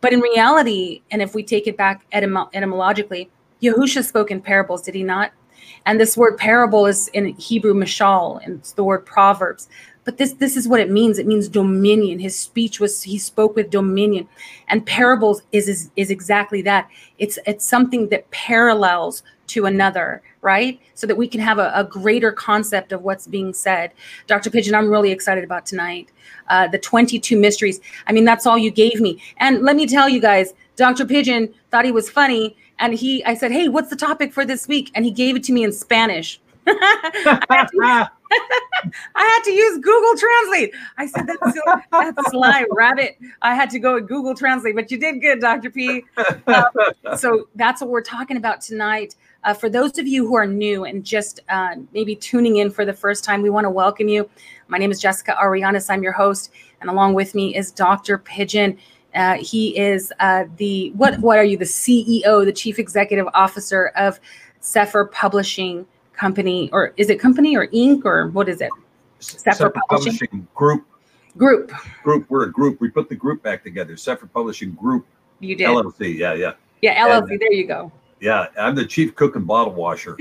But 0.00 0.12
in 0.12 0.20
reality, 0.20 1.02
and 1.10 1.20
if 1.20 1.34
we 1.34 1.42
take 1.42 1.66
it 1.66 1.76
back 1.76 2.08
etym- 2.12 2.50
etymologically, 2.54 3.30
Yahusha 3.62 4.04
spoke 4.04 4.30
in 4.30 4.40
parables, 4.40 4.82
did 4.82 4.94
he 4.94 5.02
not? 5.02 5.32
And 5.86 6.00
this 6.00 6.16
word 6.16 6.38
parable 6.38 6.86
is 6.86 7.08
in 7.08 7.26
Hebrew 7.34 7.74
mashal, 7.74 8.44
and 8.44 8.60
it's 8.60 8.72
the 8.72 8.84
word 8.84 9.04
proverbs. 9.04 9.68
But 10.04 10.16
this 10.16 10.32
this 10.34 10.56
is 10.56 10.66
what 10.66 10.80
it 10.80 10.90
means. 10.90 11.18
It 11.18 11.26
means 11.26 11.48
dominion. 11.48 12.18
His 12.18 12.38
speech 12.38 12.80
was 12.80 13.02
he 13.02 13.18
spoke 13.18 13.54
with 13.56 13.70
dominion, 13.70 14.28
and 14.68 14.86
parables 14.86 15.42
is 15.52 15.68
is, 15.68 15.90
is 15.96 16.10
exactly 16.10 16.62
that. 16.62 16.88
It's 17.18 17.38
it's 17.46 17.64
something 17.64 18.08
that 18.08 18.30
parallels 18.30 19.22
to 19.48 19.66
another, 19.66 20.22
right? 20.40 20.80
So 20.94 21.06
that 21.06 21.16
we 21.16 21.28
can 21.28 21.40
have 21.40 21.58
a, 21.58 21.72
a 21.74 21.84
greater 21.84 22.32
concept 22.32 22.92
of 22.92 23.02
what's 23.02 23.26
being 23.26 23.52
said. 23.52 23.92
Dr. 24.26 24.50
Pidgeon, 24.50 24.74
I'm 24.74 24.88
really 24.88 25.10
excited 25.10 25.44
about 25.44 25.66
tonight 25.66 26.10
uh, 26.48 26.68
the 26.68 26.78
22 26.78 27.38
mysteries. 27.38 27.80
I 28.06 28.12
mean, 28.12 28.24
that's 28.24 28.46
all 28.46 28.58
you 28.58 28.70
gave 28.70 29.00
me. 29.00 29.22
And 29.38 29.62
let 29.62 29.76
me 29.76 29.86
tell 29.86 30.08
you 30.08 30.20
guys, 30.20 30.54
Dr. 30.76 31.04
Pidgeon 31.04 31.52
thought 31.70 31.84
he 31.84 31.92
was 31.92 32.08
funny. 32.10 32.56
And 32.78 32.94
he, 32.94 33.24
I 33.24 33.34
said, 33.34 33.50
Hey, 33.50 33.68
what's 33.68 33.90
the 33.90 33.96
topic 33.96 34.32
for 34.32 34.44
this 34.44 34.68
week? 34.68 34.90
And 34.94 35.04
he 35.04 35.10
gave 35.10 35.36
it 35.36 35.44
to 35.44 35.52
me 35.52 35.64
in 35.64 35.72
Spanish. 35.72 36.40
I, 36.68 37.44
had 37.48 37.66
to, 37.68 37.78
I, 39.14 39.24
had 39.24 39.42
to, 39.44 39.50
use 39.50 39.78
Google 39.78 40.16
Translate. 40.18 40.74
I 40.98 41.06
said, 41.06 41.26
that's, 41.26 41.54
so, 41.54 41.80
that's 41.90 42.30
sly, 42.30 42.66
rabbit. 42.72 43.16
I 43.40 43.54
had 43.54 43.70
to 43.70 43.78
go 43.78 43.94
with 43.94 44.06
Google 44.06 44.34
Translate, 44.34 44.74
but 44.74 44.90
you 44.90 44.98
did 44.98 45.22
good, 45.22 45.40
Dr. 45.40 45.70
P. 45.70 46.04
Uh, 46.46 46.64
so 47.16 47.48
that's 47.54 47.80
what 47.80 47.88
we're 47.88 48.02
talking 48.02 48.36
about 48.36 48.60
tonight. 48.60 49.16
Uh, 49.44 49.54
for 49.54 49.68
those 49.68 49.98
of 49.98 50.06
you 50.06 50.26
who 50.26 50.34
are 50.34 50.46
new 50.46 50.84
and 50.84 51.04
just 51.04 51.40
uh, 51.48 51.76
maybe 51.92 52.16
tuning 52.16 52.56
in 52.56 52.70
for 52.70 52.84
the 52.84 52.92
first 52.92 53.22
time, 53.22 53.40
we 53.40 53.50
want 53.50 53.64
to 53.64 53.70
welcome 53.70 54.08
you. 54.08 54.28
My 54.66 54.78
name 54.78 54.90
is 54.90 55.00
Jessica 55.00 55.36
Arianes. 55.40 55.88
I'm 55.88 56.02
your 56.02 56.12
host, 56.12 56.50
and 56.80 56.90
along 56.90 57.14
with 57.14 57.34
me 57.34 57.54
is 57.54 57.70
Dr. 57.70 58.18
Pidgeon. 58.18 58.76
Uh, 59.14 59.34
he 59.34 59.78
is 59.78 60.12
uh, 60.20 60.44
the 60.56 60.90
what? 60.90 61.18
What 61.20 61.38
are 61.38 61.44
you? 61.44 61.56
The 61.56 61.64
CEO, 61.64 62.44
the 62.44 62.52
Chief 62.52 62.78
Executive 62.78 63.26
Officer 63.32 63.86
of 63.96 64.18
Sefer 64.60 65.06
Publishing 65.06 65.86
Company, 66.12 66.68
or 66.72 66.92
is 66.96 67.08
it 67.08 67.20
company 67.20 67.56
or 67.56 67.68
Inc. 67.68 68.04
or 68.04 68.28
what 68.28 68.48
is 68.48 68.60
it? 68.60 68.70
Sefer, 69.20 69.54
Sefer 69.54 69.70
Publishing. 69.88 70.12
Publishing 70.18 70.48
Group. 70.54 70.84
Group. 71.36 71.72
Group. 72.02 72.26
We're 72.28 72.44
a 72.44 72.52
group. 72.52 72.80
We 72.80 72.90
put 72.90 73.08
the 73.08 73.14
group 73.14 73.42
back 73.44 73.62
together. 73.62 73.96
Sefer 73.96 74.26
Publishing 74.26 74.72
Group. 74.72 75.06
You 75.38 75.54
did. 75.54 75.68
LLC. 75.68 76.18
Yeah, 76.18 76.34
yeah. 76.34 76.52
Yeah, 76.82 77.06
LLC. 77.06 77.30
And, 77.30 77.40
there 77.40 77.52
you 77.52 77.66
go 77.66 77.92
Yeah, 78.20 78.46
I'm 78.58 78.74
the 78.74 78.84
chief 78.86 79.14
cook 79.14 79.36
and 79.36 79.46
bottle 79.46 79.74
washer. 79.74 80.16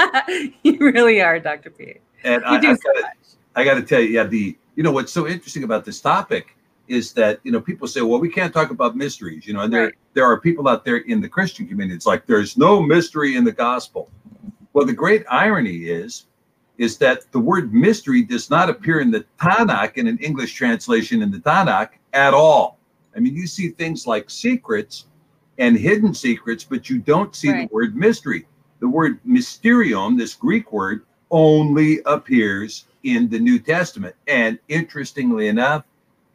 you 0.62 0.78
really 0.78 1.20
are, 1.20 1.38
Dr. 1.40 1.70
P. 1.70 1.94
And 2.24 2.44
I, 2.44 2.56
I, 2.56 2.60
gotta, 2.60 3.12
I 3.56 3.64
got 3.64 3.74
to 3.74 3.82
tell 3.82 4.00
you, 4.00 4.08
yeah, 4.08 4.24
the 4.24 4.56
you 4.76 4.82
know 4.82 4.92
what's 4.92 5.12
so 5.12 5.26
interesting 5.26 5.64
about 5.64 5.84
this 5.84 6.00
topic 6.00 6.56
is 6.88 7.12
that 7.14 7.40
you 7.42 7.52
know 7.52 7.60
people 7.60 7.86
say, 7.88 8.00
well, 8.00 8.20
we 8.20 8.28
can't 8.28 8.52
talk 8.52 8.70
about 8.70 8.96
mysteries, 8.96 9.46
you 9.46 9.54
know, 9.54 9.60
and 9.60 9.72
there 9.72 9.84
Right. 9.86 9.94
there 10.14 10.24
are 10.24 10.40
people 10.40 10.68
out 10.68 10.84
there 10.84 10.98
in 10.98 11.20
the 11.20 11.28
Christian 11.28 11.66
community. 11.66 11.96
It's 11.96 12.06
like 12.06 12.26
there's 12.26 12.56
no 12.56 12.80
mystery 12.80 13.36
in 13.36 13.44
the 13.44 13.52
gospel. 13.52 14.10
Well, 14.72 14.86
the 14.86 14.92
great 14.92 15.24
irony 15.28 15.86
is 15.86 16.26
is 16.78 16.96
that 16.98 17.30
the 17.32 17.38
word 17.38 17.72
mystery 17.74 18.22
does 18.22 18.50
not 18.50 18.70
appear 18.70 19.00
in 19.00 19.10
the 19.10 19.24
Tanakh 19.40 19.96
in 19.98 20.06
an 20.06 20.18
English 20.18 20.54
translation 20.54 21.22
in 21.22 21.30
the 21.30 21.38
Tanakh 21.38 21.90
at 22.12 22.34
all. 22.34 22.78
I 23.14 23.20
mean, 23.20 23.36
you 23.36 23.46
see 23.46 23.68
things 23.68 24.06
like 24.06 24.30
secrets 24.30 25.06
and 25.58 25.76
hidden 25.76 26.14
secrets, 26.14 26.64
but 26.64 26.88
you 26.88 26.98
don't 26.98 27.34
see 27.34 27.50
Right. 27.50 27.68
the 27.68 27.74
word 27.74 27.96
mystery. 27.96 28.46
The 28.80 28.88
word 28.88 29.20
mysterium, 29.24 30.16
this 30.16 30.34
Greek 30.34 30.72
word, 30.72 31.02
only 31.30 32.00
appears 32.06 32.86
in 33.04 33.28
the 33.28 33.38
New 33.38 33.58
Testament. 33.58 34.14
And 34.26 34.58
interestingly 34.68 35.48
enough, 35.48 35.84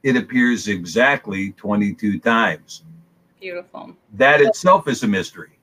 it 0.03 0.15
appears 0.15 0.67
exactly 0.67 1.51
22 1.51 2.19
times. 2.19 2.83
Beautiful. 3.41 3.95
That 4.13 4.41
itself 4.41 4.88
is 4.88 5.03
a 5.03 5.07
mystery. 5.07 5.57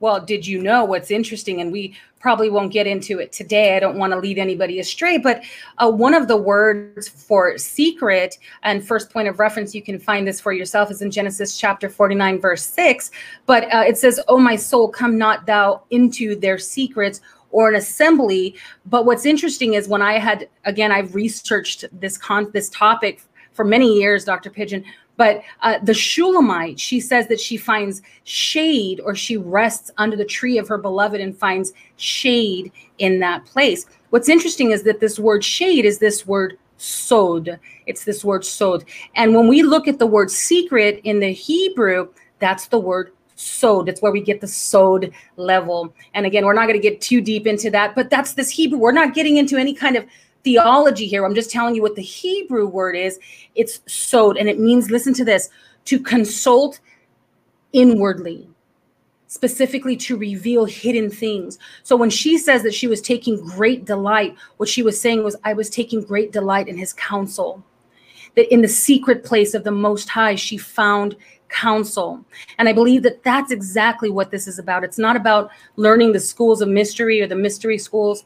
Well, 0.00 0.20
did 0.20 0.46
you 0.46 0.60
know 0.60 0.84
what's 0.84 1.10
interesting? 1.10 1.60
And 1.60 1.72
we 1.72 1.96
probably 2.20 2.50
won't 2.50 2.72
get 2.72 2.86
into 2.86 3.18
it 3.18 3.32
today. 3.32 3.76
I 3.76 3.80
don't 3.80 3.98
want 3.98 4.12
to 4.12 4.18
lead 4.18 4.38
anybody 4.38 4.80
astray, 4.80 5.18
but 5.18 5.42
uh, 5.78 5.90
one 5.90 6.14
of 6.14 6.28
the 6.28 6.36
words 6.36 7.08
for 7.08 7.56
secret 7.58 8.38
and 8.62 8.86
first 8.86 9.10
point 9.10 9.28
of 9.28 9.38
reference, 9.38 9.74
you 9.74 9.82
can 9.82 9.98
find 9.98 10.26
this 10.26 10.40
for 10.40 10.52
yourself, 10.52 10.90
is 10.90 11.02
in 11.02 11.10
Genesis 11.10 11.56
chapter 11.56 11.88
49, 11.88 12.40
verse 12.40 12.62
6. 12.62 13.10
But 13.46 13.72
uh, 13.72 13.84
it 13.86 13.98
says, 13.98 14.20
Oh, 14.28 14.38
my 14.38 14.56
soul, 14.56 14.88
come 14.88 15.18
not 15.18 15.46
thou 15.46 15.82
into 15.90 16.36
their 16.36 16.58
secrets 16.58 17.20
or 17.50 17.68
an 17.68 17.76
assembly. 17.76 18.54
But 18.86 19.06
what's 19.06 19.26
interesting 19.26 19.74
is 19.74 19.88
when 19.88 20.02
I 20.02 20.18
had, 20.18 20.48
again, 20.64 20.92
I've 20.92 21.14
researched 21.14 21.84
this 21.92 22.18
con 22.18 22.50
this 22.52 22.68
topic 22.70 23.22
for 23.52 23.64
many 23.64 23.98
years, 23.98 24.24
Dr. 24.24 24.50
Pidgeon. 24.50 24.84
But 25.18 25.42
uh, 25.62 25.78
the 25.82 25.92
Shulamite, 25.92 26.80
she 26.80 27.00
says 27.00 27.26
that 27.28 27.40
she 27.40 27.58
finds 27.58 28.00
shade 28.24 29.00
or 29.00 29.14
she 29.14 29.36
rests 29.36 29.90
under 29.98 30.16
the 30.16 30.24
tree 30.24 30.56
of 30.56 30.68
her 30.68 30.78
beloved 30.78 31.20
and 31.20 31.36
finds 31.36 31.72
shade 31.96 32.72
in 32.98 33.18
that 33.18 33.44
place. 33.44 33.84
What's 34.10 34.28
interesting 34.30 34.70
is 34.70 34.84
that 34.84 35.00
this 35.00 35.18
word 35.18 35.44
shade 35.44 35.84
is 35.84 35.98
this 35.98 36.26
word 36.26 36.56
sod. 36.78 37.58
It's 37.86 38.04
this 38.04 38.24
word 38.24 38.44
sod. 38.44 38.84
And 39.16 39.34
when 39.34 39.48
we 39.48 39.62
look 39.62 39.88
at 39.88 39.98
the 39.98 40.06
word 40.06 40.30
secret 40.30 41.00
in 41.02 41.18
the 41.18 41.32
Hebrew, 41.32 42.08
that's 42.38 42.68
the 42.68 42.78
word 42.78 43.12
sod. 43.34 43.88
It's 43.88 44.00
where 44.00 44.12
we 44.12 44.20
get 44.20 44.40
the 44.40 44.46
sod 44.46 45.10
level. 45.36 45.92
And 46.14 46.26
again, 46.26 46.46
we're 46.46 46.52
not 46.52 46.68
going 46.68 46.80
to 46.80 46.88
get 46.88 47.00
too 47.00 47.20
deep 47.20 47.46
into 47.46 47.70
that, 47.70 47.96
but 47.96 48.08
that's 48.08 48.34
this 48.34 48.50
Hebrew. 48.50 48.78
We're 48.78 48.92
not 48.92 49.14
getting 49.14 49.36
into 49.36 49.56
any 49.56 49.74
kind 49.74 49.96
of 49.96 50.06
theology 50.48 51.06
here. 51.06 51.26
I'm 51.26 51.34
just 51.34 51.50
telling 51.50 51.74
you 51.74 51.82
what 51.82 51.94
the 51.94 52.02
Hebrew 52.02 52.66
word 52.66 52.96
is. 52.96 53.18
It's 53.54 53.80
sod, 53.86 54.38
and 54.38 54.48
it 54.48 54.58
means, 54.58 54.90
listen 54.90 55.12
to 55.14 55.24
this, 55.24 55.50
to 55.84 56.00
consult 56.00 56.80
inwardly, 57.74 58.48
specifically 59.26 59.94
to 59.96 60.16
reveal 60.16 60.64
hidden 60.64 61.10
things. 61.10 61.58
So 61.82 61.96
when 61.96 62.08
she 62.08 62.38
says 62.38 62.62
that 62.62 62.72
she 62.74 62.86
was 62.86 63.02
taking 63.02 63.44
great 63.44 63.84
delight, 63.84 64.36
what 64.56 64.70
she 64.70 64.82
was 64.82 64.98
saying 64.98 65.22
was, 65.22 65.36
I 65.44 65.52
was 65.52 65.68
taking 65.68 66.02
great 66.02 66.32
delight 66.32 66.66
in 66.66 66.78
his 66.78 66.94
counsel. 66.94 67.62
That 68.34 68.52
in 68.52 68.62
the 68.62 68.68
secret 68.68 69.24
place 69.24 69.52
of 69.52 69.64
the 69.64 69.70
Most 69.70 70.08
High, 70.08 70.34
she 70.34 70.56
found 70.56 71.14
counsel. 71.50 72.24
And 72.58 72.70
I 72.70 72.72
believe 72.72 73.02
that 73.02 73.22
that's 73.22 73.50
exactly 73.50 74.08
what 74.08 74.30
this 74.30 74.46
is 74.48 74.58
about. 74.58 74.84
It's 74.84 74.98
not 74.98 75.16
about 75.16 75.50
learning 75.76 76.12
the 76.12 76.20
schools 76.20 76.62
of 76.62 76.68
mystery 76.68 77.20
or 77.20 77.26
the 77.26 77.34
mystery 77.34 77.76
schools 77.76 78.24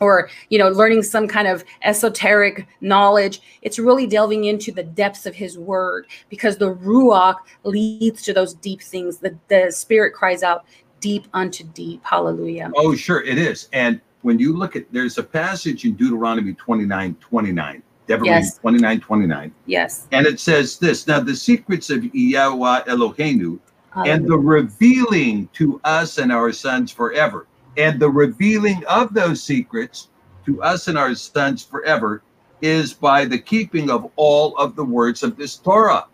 or 0.00 0.28
you 0.50 0.58
know 0.58 0.68
learning 0.68 1.02
some 1.02 1.28
kind 1.28 1.48
of 1.48 1.64
esoteric 1.82 2.66
knowledge 2.80 3.40
it's 3.62 3.78
really 3.78 4.06
delving 4.06 4.44
into 4.44 4.70
the 4.70 4.82
depths 4.82 5.26
of 5.26 5.34
his 5.34 5.58
word 5.58 6.06
because 6.28 6.58
the 6.58 6.74
ruach 6.74 7.36
leads 7.64 8.22
to 8.22 8.32
those 8.32 8.54
deep 8.54 8.82
things. 8.82 9.18
The, 9.18 9.36
the 9.48 9.70
spirit 9.70 10.14
cries 10.14 10.42
out 10.42 10.66
deep 11.00 11.26
unto 11.32 11.64
deep. 11.64 12.02
Hallelujah. 12.04 12.70
Oh, 12.76 12.94
sure, 12.94 13.22
it 13.22 13.38
is. 13.38 13.68
And 13.72 14.00
when 14.22 14.38
you 14.38 14.56
look 14.56 14.76
at 14.76 14.90
there's 14.92 15.18
a 15.18 15.22
passage 15.22 15.84
in 15.84 15.94
Deuteronomy 15.94 16.54
29 16.54 17.14
29, 17.16 17.82
Deborah 18.06 18.26
Yes. 18.26 18.58
29 18.58 19.00
29, 19.00 19.54
yes. 19.66 20.06
And 20.12 20.26
it 20.26 20.38
says 20.40 20.78
this 20.78 21.06
Now, 21.06 21.20
the 21.20 21.36
secrets 21.36 21.90
of 21.90 22.04
Yahweh 22.14 22.84
Eloheinu 22.84 23.58
and 23.96 24.26
the 24.26 24.36
revealing 24.36 25.48
to 25.52 25.80
us 25.84 26.18
and 26.18 26.32
our 26.32 26.52
sons 26.52 26.90
forever, 26.90 27.46
and 27.76 28.00
the 28.00 28.08
revealing 28.10 28.84
of 28.86 29.12
those 29.14 29.42
secrets 29.42 30.08
to 30.46 30.62
us 30.62 30.88
and 30.88 30.98
our 30.98 31.14
sons 31.14 31.64
forever 31.64 32.22
is 32.62 32.92
by 32.94 33.24
the 33.24 33.38
keeping 33.38 33.90
of 33.90 34.10
all 34.16 34.56
of 34.56 34.76
the 34.76 34.84
words 34.84 35.22
of 35.22 35.36
this 35.36 35.56
Torah. 35.56 36.06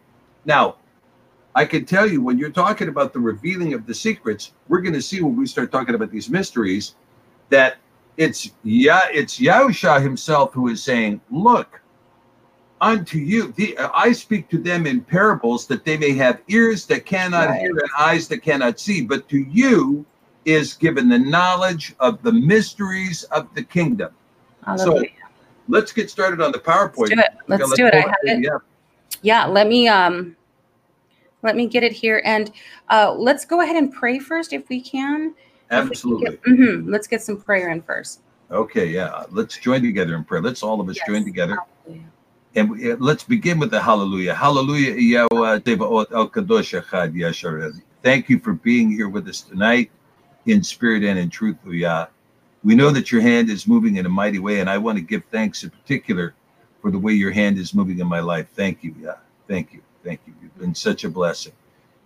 Now, 0.44 0.76
I 1.54 1.64
can 1.64 1.84
tell 1.84 2.08
you 2.08 2.22
when 2.22 2.38
you're 2.38 2.50
talking 2.50 2.88
about 2.88 3.12
the 3.12 3.18
revealing 3.18 3.74
of 3.74 3.86
the 3.86 3.94
secrets, 3.94 4.52
we're 4.68 4.80
going 4.80 4.94
to 4.94 5.02
see 5.02 5.20
when 5.20 5.36
we 5.36 5.46
start 5.46 5.72
talking 5.72 5.94
about 5.94 6.10
these 6.10 6.30
mysteries 6.30 6.94
that 7.50 7.78
it's 8.16 8.50
yeah, 8.62 9.08
it's 9.12 9.38
Yahusha 9.40 10.00
himself 10.02 10.52
who 10.52 10.68
is 10.68 10.82
saying, 10.82 11.20
"Look, 11.30 11.80
unto 12.80 13.18
you, 13.18 13.52
the, 13.52 13.76
I 13.94 14.12
speak 14.12 14.48
to 14.50 14.58
them 14.58 14.86
in 14.86 15.00
parables 15.00 15.66
that 15.66 15.84
they 15.84 15.96
may 15.96 16.12
have 16.14 16.40
ears 16.48 16.86
that 16.86 17.04
cannot 17.06 17.48
Right. 17.48 17.60
hear 17.60 17.70
and 17.70 17.90
eyes 17.98 18.28
that 18.28 18.42
cannot 18.42 18.78
see, 18.78 19.02
but 19.02 19.28
to 19.28 19.38
you 19.38 20.04
is 20.44 20.74
given 20.74 21.08
the 21.08 21.18
knowledge 21.18 21.94
of 22.00 22.22
the 22.22 22.32
mysteries 22.32 23.24
of 23.24 23.52
the 23.54 23.62
kingdom." 23.62 24.12
hallelujah 24.64 25.08
Let's 25.68 25.92
get 25.92 26.10
started 26.10 26.40
on 26.40 26.50
the 26.52 26.58
PowerPoint. 26.58 27.10
let's 27.10 27.10
do 27.10 27.20
it 27.20 27.30
let's 27.48 27.70
Yeah, 27.70 27.76
do 27.76 27.86
it 27.86 27.94
i 27.94 27.98
have 28.00 28.14
it 28.24 28.42
Yeah. 28.42 28.58
yeah 29.22 29.46
let 29.46 29.66
me 29.68 29.88
um 29.88 30.36
let 31.42 31.56
me 31.56 31.66
get 31.66 31.82
it 31.82 31.92
here 31.92 32.20
and 32.24 32.50
uh 32.90 33.12
let's 33.14 33.44
go 33.44 33.60
ahead 33.62 33.76
and 33.76 33.92
pray 33.92 34.18
first 34.18 34.52
if 34.52 34.68
we 34.68 34.80
can 34.80 35.34
Absolutely. 35.70 36.38
hmm 36.44 36.90
let's 36.90 37.06
get 37.06 37.22
some 37.22 37.40
prayer 37.40 37.70
in 37.70 37.80
first 37.82 38.20
Okay, 38.50 38.86
yeah. 38.86 39.24
Let's 39.30 39.56
join 39.58 39.82
together 39.82 40.16
in 40.16 40.24
prayer. 40.24 40.42
Let's 40.42 40.62
all 40.62 40.80
of 40.80 40.88
us 40.88 40.96
Yes. 40.96 41.06
join 41.06 41.24
together. 41.24 41.56
Hallelujah. 41.86 42.10
And 42.56 42.70
we, 42.70 42.90
uh, 42.92 42.96
let's 42.98 43.22
begin 43.22 43.60
with 43.60 43.70
the 43.70 43.80
hallelujah. 43.80 44.34
Hallelujah. 44.34 44.94
Yahweh 44.94 45.60
Tebaot 45.60 46.10
El 46.10 46.28
Kadosh 46.28 46.80
Echad 46.82 47.14
Yashared. 47.14 47.80
Thank 48.02 48.28
you 48.28 48.40
for 48.40 48.54
being 48.54 48.90
here 48.90 49.08
with 49.08 49.28
us 49.28 49.42
tonight 49.42 49.90
in 50.50 50.62
spirit 50.62 51.04
and 51.04 51.18
in 51.18 51.30
truth, 51.30 51.56
Yah. 51.66 52.06
We 52.62 52.74
know 52.74 52.90
that 52.90 53.10
your 53.10 53.22
hand 53.22 53.48
is 53.48 53.66
moving 53.66 53.96
in 53.96 54.06
a 54.06 54.10
mighty 54.10 54.38
way, 54.38 54.60
and 54.60 54.68
I 54.68 54.78
want 54.78 54.98
to 54.98 55.02
give 55.02 55.24
thanks 55.30 55.64
in 55.64 55.70
particular 55.70 56.34
for 56.82 56.90
the 56.90 56.98
way 56.98 57.12
your 57.12 57.30
hand 57.30 57.58
is 57.58 57.74
moving 57.74 57.98
in 58.00 58.06
my 58.06 58.20
life. 58.20 58.48
Thank 58.54 58.84
you, 58.84 58.94
Yah. 59.00 59.16
Thank 59.48 59.72
you. 59.72 59.82
Thank 60.04 60.20
you. 60.26 60.34
You've 60.42 60.58
been 60.58 60.74
such 60.74 61.04
a 61.04 61.08
blessing. 61.08 61.52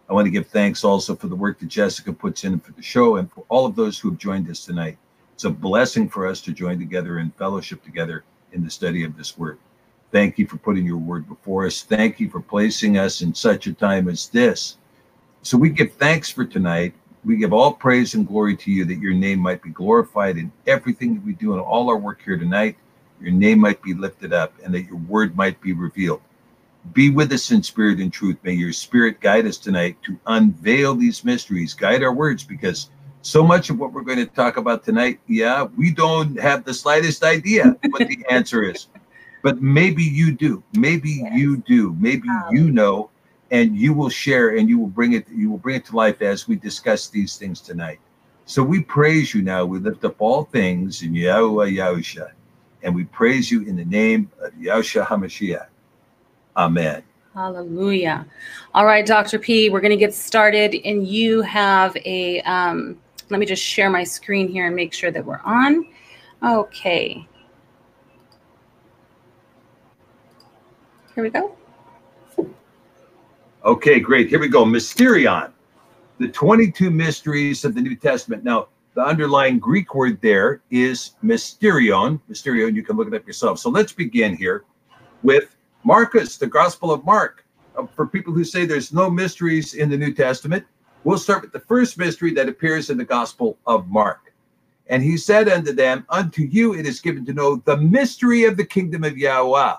I 0.09 0.13
want 0.13 0.27
to 0.27 0.31
give 0.31 0.47
thanks 0.49 0.85
also 0.85 1.17
for 1.17 1.29
the 1.29 1.37
work 1.37 1.59
that 1.61 1.69
Jessica 1.69 2.13
puts 2.13 2.45
in 2.45 2.61
for 2.61 2.73
the 2.73 2.83
show 2.83 3.17
and 3.17 3.31
for 3.33 3.45
all 3.49 3.67
of 3.67 3.75
those 3.75 3.99
who 3.99 4.11
have 4.11 4.19
joined 4.19 4.51
us 4.51 4.65
tonight. 4.65 4.99
It's 5.35 5.45
a 5.45 5.51
blessing 5.51 6.09
for 6.09 6.27
us 6.27 6.41
to 6.43 6.53
join 6.53 6.79
together 6.79 7.19
and 7.19 7.35
fellowship 7.37 7.83
together 7.83 8.25
in 8.53 8.63
the 8.63 8.71
study 8.71 9.05
of 9.05 9.17
this 9.17 9.37
word. 9.39 9.59
Thank 10.13 10.39
you 10.39 10.47
for 10.47 10.59
putting 10.59 10.87
your 10.87 10.99
word 10.99 11.29
before 11.29 11.67
us. 11.67 11.83
Thank 11.83 12.21
you 12.21 12.31
for 12.31 12.41
placing 12.41 12.99
us 12.99 13.23
in 13.23 13.35
such 13.35 13.67
a 13.67 13.73
time 13.73 14.09
as 14.09 14.29
this. 14.29 14.77
So 15.43 15.59
we 15.59 15.71
give 15.71 15.93
thanks 15.95 16.31
for 16.31 16.45
tonight. 16.45 16.95
We 17.25 17.37
give 17.37 17.53
all 17.53 17.73
praise 17.73 18.15
and 18.15 18.27
glory 18.27 18.57
to 18.57 18.71
you 18.71 18.85
that 18.85 18.99
your 18.99 19.15
name 19.15 19.39
might 19.39 19.63
be 19.63 19.71
glorified 19.71 20.37
in 20.37 20.53
everything 20.67 21.15
that 21.15 21.25
we 21.25 21.33
do 21.33 21.53
and 21.53 21.61
all 21.61 21.89
our 21.89 21.97
work 21.97 22.21
here 22.23 22.37
tonight. 22.37 22.77
Your 23.21 23.33
name 23.33 23.61
might 23.61 23.81
be 23.83 23.95
lifted 23.95 24.33
up 24.33 24.53
and 24.65 24.75
that 24.75 24.83
your 24.83 24.97
word 24.99 25.37
might 25.37 25.61
be 25.61 25.73
revealed. 25.73 26.21
Be 26.93 27.09
with 27.11 27.33
us 27.33 27.51
in 27.51 27.63
spirit 27.63 27.99
and 28.01 28.13
truth. 28.13 28.37
May 28.43 28.53
your 28.53 28.73
spirit 28.73 29.21
guide 29.21 29.47
us 29.47 29.57
tonight 29.57 29.97
to 30.03 30.19
unveil 30.27 30.95
these 30.95 31.25
mysteries, 31.25 31.73
guide 31.73 32.03
our 32.03 32.13
words, 32.13 32.45
because 32.45 32.91
so 33.23 33.43
much 33.43 33.71
of 33.71 33.79
what 33.79 33.93
we're 33.95 34.03
going 34.03 34.19
to 34.19 34.27
talk 34.27 34.59
about 34.59 34.85
tonight, 34.85 35.19
yeah, 35.27 35.63
we 35.79 35.91
don't 35.91 36.39
have 36.39 36.65
the 36.65 36.75
slightest 36.75 37.25
idea 37.25 37.75
what 37.91 38.07
the 38.07 38.19
answer 38.31 38.65
is. 38.65 38.89
But 39.43 39.63
maybe 39.63 40.03
you 40.03 40.33
do. 40.33 40.63
Maybe 40.75 41.11
Yes. 41.23 41.33
you 41.39 41.57
do. 41.59 41.97
Maybe 41.99 42.29
you 42.51 42.71
know, 42.71 43.09
and 43.55 43.77
you 43.79 43.95
will 43.95 44.09
share 44.09 44.57
and 44.57 44.69
you 44.69 44.81
will 44.81 44.89
bring 44.89 45.13
it, 45.13 45.29
you 45.29 45.49
will 45.49 45.59
bring 45.59 45.77
it 45.77 45.85
to 45.87 45.95
life 45.95 46.23
as 46.23 46.49
we 46.49 46.57
discuss 46.57 47.07
these 47.07 47.37
things 47.37 47.61
tonight. 47.61 48.01
So 48.47 48.65
we 48.65 48.83
praise 48.83 49.33
you 49.33 49.43
now. 49.43 49.65
We 49.65 49.79
lift 49.79 50.05
up 50.05 50.17
all 50.19 50.43
things 50.43 51.03
in 51.03 51.15
Yahweh 51.15 51.71
Yahusha. 51.71 52.33
And 52.83 52.93
we 52.93 53.05
praise 53.05 53.53
you 53.53 53.63
in 53.63 53.77
the 53.77 53.85
name 53.85 54.29
of 54.41 54.53
Yahusha 54.55 55.07
HaMashiach. 55.07 55.69
Amen. 56.57 57.05
Hallelujah. 57.33 58.27
All 58.75 58.87
right, 58.87 59.07
Dr. 59.07 59.39
P, 59.39 59.71
we're 59.71 59.81
going 59.81 59.91
to 59.91 59.97
get 59.97 60.15
started. 60.15 60.75
And 60.85 61.07
you 61.07 61.41
have 61.43 61.97
a, 62.05 62.41
um, 62.41 62.99
let 63.31 63.39
me 63.39 63.47
just 63.47 63.63
share 63.63 63.89
my 63.89 64.03
screen 64.03 64.49
here 64.49 64.67
and 64.67 64.75
make 64.75 64.93
sure 64.93 65.13
that 65.13 65.25
we're 65.25 65.41
on. 65.45 65.87
Okay. 66.43 67.25
Here 71.15 71.23
we 71.23 71.31
go. 71.31 71.57
Okay, 73.65 73.99
great. 73.99 74.29
Here 74.29 74.39
we 74.39 74.49
go. 74.49 74.67
Mysterion. 74.67 75.51
the 76.19 76.29
22 76.29 76.91
mysteries 76.91 77.65
of 77.65 77.75
the 77.75 77.81
New 77.81 77.97
Testament. 77.97 78.45
Now, 78.45 78.69
the 78.95 79.01
underlying 79.01 79.59
Greek 79.59 79.95
word 79.95 80.21
there 80.21 80.61
is 80.71 81.13
mysterion. 81.25 82.21
Mysterion, 82.31 82.75
you 82.75 82.83
can 82.83 82.97
look 82.97 83.09
it 83.09 83.15
up 83.15 83.27
yourself. 83.27 83.59
So 83.59 83.71
let's 83.71 83.93
begin 83.93 84.37
here 84.37 84.65
with 85.23 85.57
Marcus, 85.83 86.37
the 86.37 86.47
Gospel 86.47 86.93
of 86.93 87.07
Mark. 87.07 87.47
Uh, 87.75 87.87
for 87.87 88.07
people 88.07 88.35
who 88.35 88.45
say 88.45 88.67
there's 88.67 88.93
no 88.93 89.09
mysteries 89.09 89.73
in 89.73 89.89
the 89.89 89.97
New 89.97 90.13
Testament, 90.13 90.67
we'll 91.05 91.17
start 91.17 91.41
with 91.41 91.53
the 91.53 91.61
first 91.61 91.97
mystery 91.97 92.35
that 92.35 92.51
appears 92.51 92.91
in 92.91 92.99
the 92.99 93.05
Gospel 93.05 93.57
of 93.67 93.89
Mark. 93.89 94.35
And 94.89 95.03
he 95.03 95.17
said 95.17 95.49
unto 95.49 95.73
them, 95.73 96.05
Unto 96.11 96.43
you 96.43 96.75
it 96.75 96.87
is 96.87 97.01
given 97.01 97.25
to 97.25 97.33
know 97.33 97.57
the 97.65 97.79
mystery 97.79 98.45
of 98.45 98.59
the 98.59 98.67
kingdom 98.67 99.05
of 99.05 99.17
Yahweh. 99.17 99.77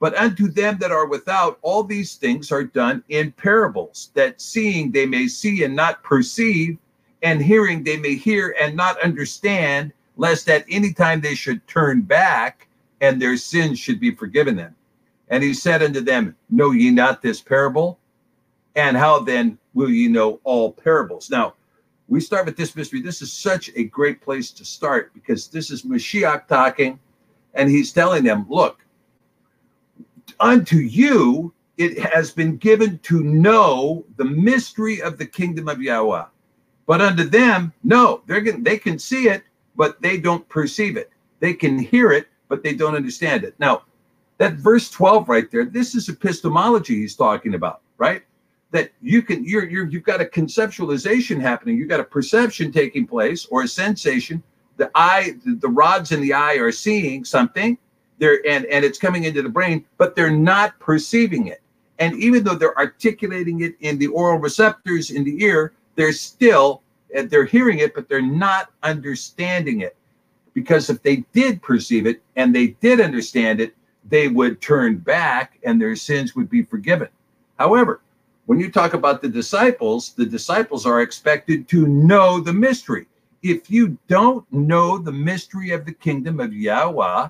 But 0.00 0.16
unto 0.16 0.48
them 0.48 0.78
that 0.78 0.92
are 0.92 1.06
without, 1.06 1.58
all 1.62 1.82
these 1.82 2.14
things 2.14 2.52
are 2.52 2.64
done 2.64 3.02
in 3.08 3.32
parables, 3.32 4.10
that 4.14 4.40
seeing 4.40 4.92
they 4.92 5.06
may 5.06 5.26
see 5.26 5.64
and 5.64 5.74
not 5.74 6.02
perceive, 6.04 6.78
and 7.22 7.42
hearing 7.42 7.82
they 7.82 7.96
may 7.96 8.14
hear 8.14 8.54
and 8.60 8.76
not 8.76 9.00
understand, 9.02 9.92
lest 10.16 10.48
at 10.48 10.64
any 10.70 10.92
time 10.92 11.20
they 11.20 11.34
should 11.34 11.66
turn 11.66 12.02
back 12.02 12.68
and 13.00 13.20
their 13.20 13.36
sins 13.36 13.78
should 13.78 14.00
be 14.00 14.14
forgiven 14.14 14.56
them. 14.56 14.74
And 15.28 15.42
he 15.42 15.52
said 15.54 15.82
unto 15.82 16.00
them, 16.00 16.36
Know 16.48 16.70
ye 16.70 16.90
not 16.90 17.22
this 17.22 17.40
parable? 17.40 17.98
And 18.76 18.96
how 18.96 19.20
then 19.20 19.58
will 19.74 19.90
ye 19.90 20.08
know 20.08 20.40
all 20.44 20.72
parables? 20.72 21.30
Now, 21.30 21.54
we 22.06 22.20
start 22.20 22.46
with 22.46 22.56
this 22.56 22.74
mystery. 22.74 23.02
This 23.02 23.20
is 23.20 23.32
such 23.32 23.70
a 23.74 23.84
great 23.84 24.22
place 24.22 24.50
to 24.52 24.64
start 24.64 25.12
because 25.12 25.48
this 25.48 25.70
is 25.70 25.82
Mashiach 25.82 26.46
talking, 26.46 26.98
and 27.54 27.68
he's 27.68 27.92
telling 27.92 28.24
them, 28.24 28.46
Look, 28.48 28.80
unto 30.40 30.76
you 30.76 31.52
it 31.78 31.98
has 31.98 32.32
been 32.32 32.56
given 32.56 32.98
to 32.98 33.22
know 33.22 34.04
the 34.16 34.24
mystery 34.24 35.00
of 35.00 35.16
the 35.16 35.26
kingdom 35.26 35.68
of 35.68 35.80
Yahweh. 35.80 36.24
But 36.86 37.00
unto 37.00 37.24
them, 37.24 37.72
no, 37.84 38.22
they're 38.26 38.40
going 38.40 38.64
they 38.64 38.78
can 38.78 38.98
see 38.98 39.28
it, 39.28 39.44
but 39.76 40.02
they 40.02 40.18
don't 40.18 40.46
perceive 40.48 40.96
it. 40.96 41.10
They 41.38 41.54
can 41.54 41.78
hear 41.78 42.10
it, 42.10 42.26
but 42.48 42.62
they 42.62 42.74
don't 42.74 42.96
understand 42.96 43.44
it. 43.44 43.54
Now, 43.58 43.82
that 44.38 44.54
verse 44.54 44.90
12 44.90 45.28
right 45.28 45.50
there, 45.50 45.64
this 45.64 45.94
is 45.94 46.08
epistemology 46.08 46.96
he's 46.96 47.14
talking 47.14 47.54
about, 47.54 47.82
right? 47.96 48.22
That 48.70 48.90
you 49.00 49.22
can 49.22 49.44
you're 49.44 49.68
you're 49.68 49.86
you've 49.86 50.02
got 50.02 50.20
a 50.20 50.24
conceptualization 50.24 51.40
happening, 51.40 51.76
you've 51.76 51.88
got 51.88 52.00
a 52.00 52.04
perception 52.04 52.72
taking 52.72 53.06
place 53.06 53.46
or 53.46 53.62
a 53.62 53.68
sensation. 53.68 54.42
The 54.78 54.90
eye, 54.94 55.34
the, 55.44 55.56
the 55.56 55.68
rods 55.68 56.12
in 56.12 56.20
the 56.20 56.32
eye 56.32 56.54
are 56.54 56.72
seeing 56.72 57.24
something, 57.24 57.78
there 58.18 58.40
and 58.46 58.66
and 58.66 58.84
it's 58.84 58.98
coming 58.98 59.24
into 59.24 59.42
the 59.42 59.48
brain, 59.48 59.84
but 59.96 60.14
they're 60.14 60.30
not 60.30 60.78
perceiving 60.80 61.46
it. 61.46 61.62
And 61.98 62.16
even 62.16 62.44
though 62.44 62.54
they're 62.54 62.78
articulating 62.78 63.62
it 63.62 63.74
in 63.80 63.98
the 63.98 64.06
oral 64.08 64.38
receptors 64.38 65.10
in 65.10 65.24
the 65.24 65.42
ear, 65.42 65.72
they're 65.96 66.12
still 66.12 66.82
they're 67.24 67.44
hearing 67.44 67.78
it, 67.78 67.94
but 67.94 68.08
they're 68.08 68.20
not 68.20 68.70
understanding 68.82 69.80
it. 69.80 69.96
Because 70.54 70.90
if 70.90 71.02
they 71.02 71.24
did 71.32 71.62
perceive 71.62 72.06
it 72.06 72.22
and 72.36 72.54
they 72.54 72.68
did 72.80 73.00
understand 73.00 73.60
it, 73.60 73.74
they 74.08 74.28
would 74.28 74.60
turn 74.60 74.98
back 74.98 75.58
and 75.64 75.80
their 75.80 75.96
sins 75.96 76.34
would 76.34 76.50
be 76.50 76.62
forgiven. 76.62 77.08
However, 77.58 78.00
when 78.46 78.58
you 78.58 78.70
talk 78.70 78.94
about 78.94 79.20
the 79.20 79.28
disciples, 79.28 80.14
the 80.14 80.24
disciples 80.24 80.86
are 80.86 81.02
expected 81.02 81.68
to 81.68 81.86
know 81.86 82.40
the 82.40 82.52
mystery. 82.52 83.06
If 83.42 83.70
you 83.70 83.98
don't 84.08 84.50
know 84.52 84.98
the 84.98 85.12
mystery 85.12 85.70
of 85.70 85.84
the 85.84 85.92
kingdom 85.92 86.40
of 86.40 86.52
Yahweh, 86.52 87.28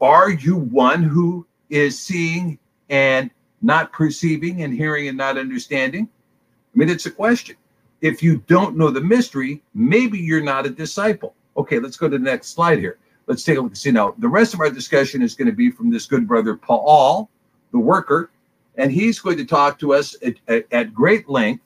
are 0.00 0.30
you 0.30 0.56
one 0.56 1.02
who 1.02 1.46
is 1.68 1.98
seeing 1.98 2.58
and 2.88 3.30
not 3.62 3.92
perceiving 3.92 4.62
and 4.62 4.74
hearing 4.74 5.08
and 5.08 5.18
not 5.18 5.38
understanding? 5.38 6.08
I 6.74 6.78
mean, 6.78 6.88
it's 6.88 7.06
a 7.06 7.10
question 7.10 7.56
if 8.00 8.22
you 8.22 8.38
don't 8.46 8.76
know 8.76 8.90
the 8.90 9.00
mystery, 9.00 9.62
maybe 9.74 10.18
you're 10.18 10.42
not 10.42 10.66
a 10.66 10.70
disciple. 10.70 11.34
Okay, 11.56 11.78
let's 11.78 11.96
go 11.96 12.08
to 12.08 12.16
the 12.16 12.24
next 12.24 12.48
slide 12.48 12.78
here. 12.78 12.98
Let's 13.26 13.44
take 13.44 13.58
a 13.58 13.60
look. 13.60 13.76
See 13.76 13.90
now, 13.90 14.14
the 14.18 14.28
rest 14.28 14.54
of 14.54 14.60
our 14.60 14.70
discussion 14.70 15.22
is 15.22 15.34
going 15.34 15.46
to 15.46 15.54
be 15.54 15.70
from 15.70 15.90
this 15.90 16.06
good 16.06 16.26
brother 16.26 16.56
Paul, 16.56 17.30
the 17.72 17.78
worker, 17.78 18.30
and 18.76 18.90
he's 18.90 19.18
going 19.20 19.36
to 19.36 19.44
talk 19.44 19.78
to 19.80 19.92
us 19.92 20.16
at, 20.24 20.34
at, 20.48 20.66
at 20.72 20.94
great 20.94 21.28
length, 21.28 21.62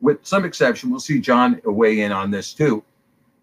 with 0.00 0.24
some 0.26 0.44
exception. 0.44 0.90
We'll 0.90 1.00
see 1.00 1.20
John 1.20 1.60
weigh 1.64 2.02
in 2.02 2.12
on 2.12 2.30
this 2.30 2.52
too, 2.52 2.84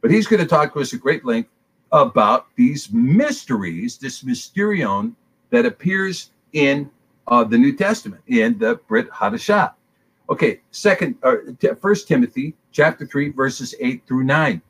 but 0.02 0.12
he's 0.12 0.28
going 0.28 0.42
to 0.42 0.48
talk 0.48 0.74
to 0.74 0.80
us 0.80 0.94
at 0.94 1.02
great 1.02 1.26
length 1.26 1.50
about 1.92 2.48
these 2.56 2.92
mysteries, 2.92 3.98
this 3.98 4.24
mysterion 4.24 5.14
that 5.50 5.66
appears 5.66 6.32
in 6.54 6.90
uh, 7.28 7.44
the 7.44 7.58
New 7.58 7.76
Testament 7.76 8.22
in 8.28 8.58
the 8.58 8.76
Brit 8.88 9.10
Hadashah. 9.10 9.74
Okay, 10.30 10.62
second, 10.72 11.16
uh, 11.24 11.38
First 11.82 12.08
Timothy 12.08 12.56
chapter 12.72 13.06
three, 13.06 13.30
verses 13.30 13.74
eight 13.80 14.06
through 14.06 14.24
nine. 14.24 14.62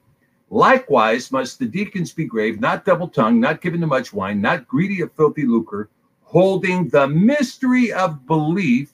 Likewise, 0.49 1.31
must 1.31 1.59
the 1.59 1.65
deacons 1.65 2.11
be 2.13 2.25
grave, 2.25 2.59
not 2.59 2.85
double-tongued, 2.85 3.39
not 3.39 3.61
given 3.61 3.81
to 3.81 3.87
much 3.87 4.13
wine, 4.13 4.41
not 4.41 4.67
greedy 4.67 5.01
of 5.01 5.11
filthy 5.13 5.45
lucre, 5.45 5.89
holding 6.23 6.87
the 6.87 7.07
mystery 7.07 7.91
of 7.93 8.25
belief 8.25 8.93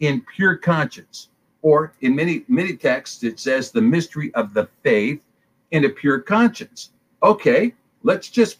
in 0.00 0.22
pure 0.34 0.56
conscience. 0.56 1.28
Or 1.62 1.94
in 2.00 2.16
many 2.16 2.44
many 2.48 2.76
texts, 2.76 3.22
it 3.22 3.38
says 3.38 3.70
the 3.70 3.80
mystery 3.80 4.34
of 4.34 4.52
the 4.52 4.68
faith 4.82 5.22
in 5.70 5.84
a 5.84 5.88
pure 5.88 6.18
conscience. 6.18 6.90
Okay, 7.22 7.74
let's 8.02 8.28
just 8.28 8.58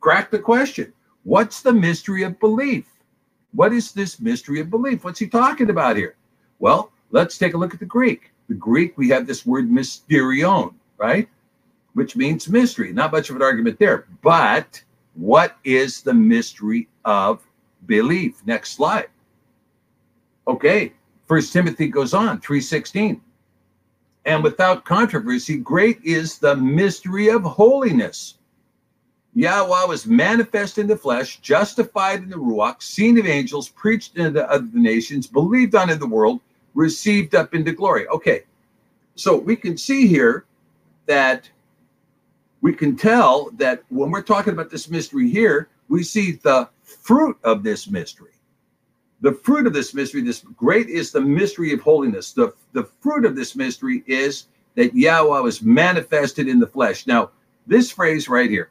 crack 0.00 0.30
the 0.30 0.38
question. 0.38 0.92
What's 1.24 1.62
the 1.62 1.72
mystery 1.72 2.24
of 2.24 2.38
belief? 2.40 2.86
What 3.52 3.72
is 3.72 3.92
this 3.92 4.20
mystery 4.20 4.60
of 4.60 4.70
belief? 4.70 5.04
What's 5.04 5.18
he 5.18 5.26
talking 5.26 5.70
about 5.70 5.96
here? 5.96 6.16
Well, 6.58 6.90
let's 7.10 7.38
take 7.38 7.54
a 7.54 7.58
look 7.58 7.74
at 7.74 7.80
the 7.80 7.86
Greek. 7.86 8.32
The 8.48 8.54
Greek, 8.54 8.98
we 8.98 9.08
have 9.10 9.26
this 9.26 9.46
word 9.46 9.70
mysterion, 9.70 10.74
right? 10.98 11.28
Which 11.94 12.16
means 12.16 12.48
mystery. 12.48 12.92
Not 12.92 13.12
much 13.12 13.30
of 13.30 13.36
an 13.36 13.42
argument 13.42 13.78
there. 13.78 14.06
But 14.22 14.82
what 15.14 15.56
is 15.64 16.02
the 16.02 16.14
mystery 16.14 16.88
of 17.04 17.42
belief? 17.86 18.44
Next 18.46 18.72
slide. 18.74 19.08
Okay, 20.48 20.92
First 21.26 21.52
Timothy 21.52 21.86
goes 21.86 22.14
on, 22.14 22.40
316. 22.40 23.20
And 24.24 24.44
without 24.44 24.84
controversy, 24.84 25.56
great 25.58 25.98
is 26.04 26.38
the 26.38 26.54
mystery 26.54 27.28
of 27.28 27.42
holiness. 27.42 28.38
Yahweh 29.34 29.86
was 29.86 30.06
manifest 30.06 30.78
in 30.78 30.86
the 30.86 30.96
flesh, 30.96 31.38
justified 31.40 32.22
in 32.22 32.28
the 32.28 32.36
Ruach, 32.36 32.82
seen 32.82 33.18
of 33.18 33.26
angels, 33.26 33.68
preached 33.70 34.16
in 34.16 34.32
the 34.32 34.48
other 34.50 34.68
nations, 34.72 35.26
believed 35.26 35.74
on 35.74 35.90
in 35.90 35.98
the 35.98 36.06
world, 36.06 36.40
received 36.74 37.34
up 37.34 37.54
into 37.54 37.72
glory. 37.72 38.06
Okay, 38.08 38.42
so 39.14 39.36
we 39.36 39.56
can 39.56 39.76
see 39.76 40.06
here 40.06 40.44
that 41.06 41.48
we 42.60 42.72
can 42.72 42.94
tell 42.94 43.50
that 43.52 43.82
when 43.88 44.10
we're 44.10 44.22
talking 44.22 44.52
about 44.52 44.70
this 44.70 44.88
mystery 44.88 45.28
here, 45.28 45.68
we 45.88 46.02
see 46.02 46.32
the 46.32 46.68
fruit 46.82 47.36
of 47.42 47.62
this 47.62 47.88
mystery. 47.88 48.30
The 49.22 49.32
fruit 49.32 49.68
of 49.68 49.72
this 49.72 49.94
mystery, 49.94 50.20
this 50.20 50.44
great 50.56 50.88
is 50.88 51.12
the 51.12 51.20
mystery 51.20 51.72
of 51.72 51.80
holiness. 51.80 52.32
The, 52.32 52.52
the 52.72 52.84
fruit 53.00 53.24
of 53.24 53.36
this 53.36 53.54
mystery 53.54 54.02
is 54.08 54.48
that 54.74 54.94
Yahweh 54.94 55.38
was 55.40 55.62
manifested 55.62 56.48
in 56.48 56.58
the 56.58 56.66
flesh. 56.66 57.06
Now, 57.06 57.30
this 57.66 57.90
phrase 57.90 58.28
right 58.28 58.50
here, 58.50 58.70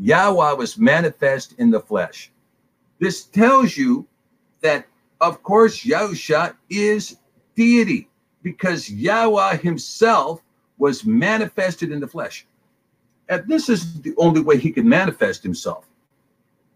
Yahweh 0.00 0.52
was 0.54 0.78
manifest 0.78 1.54
in 1.58 1.70
the 1.70 1.80
flesh. 1.80 2.32
This 2.98 3.24
tells 3.24 3.76
you 3.76 4.06
that, 4.62 4.86
of 5.20 5.42
course, 5.42 5.84
Yahusha 5.84 6.56
is 6.70 7.18
deity 7.54 8.08
because 8.42 8.90
Yahweh 8.90 9.58
himself 9.58 10.42
was 10.78 11.04
manifested 11.04 11.92
in 11.92 12.00
the 12.00 12.08
flesh. 12.08 12.46
And 13.28 13.46
this 13.46 13.68
is 13.68 14.00
the 14.00 14.14
only 14.16 14.40
way 14.40 14.56
he 14.58 14.72
could 14.72 14.86
manifest 14.86 15.42
himself. 15.42 15.84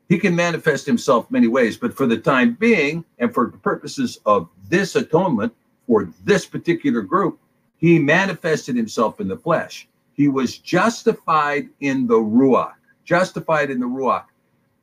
He 0.09 0.19
can 0.19 0.35
manifest 0.35 0.87
himself 0.87 1.31
many 1.31 1.49
ways, 1.49 1.77
but 1.77 1.95
for 1.95 2.07
the 2.07 2.17
time 2.17 2.55
being, 2.55 3.05
and 3.19 3.33
for 3.33 3.51
the 3.51 3.59
purposes 3.59 4.19
of 4.25 4.49
this 4.69 4.97
atonement 4.97 5.53
for 5.87 6.09
this 6.25 6.47
particular 6.47 7.03
group, 7.03 7.39
he 7.77 7.99
manifested 7.99 8.77
himself 8.77 9.21
in 9.21 9.29
the 9.29 9.37
flesh. 9.37 9.89
He 10.15 10.29
was 10.29 10.59
justified 10.59 11.69
in 11.81 12.07
the 12.07 12.15
Ruach, 12.15 12.75
justified 13.05 13.71
in 13.71 13.81
the 13.81 13.87
Ruach. 13.87 14.25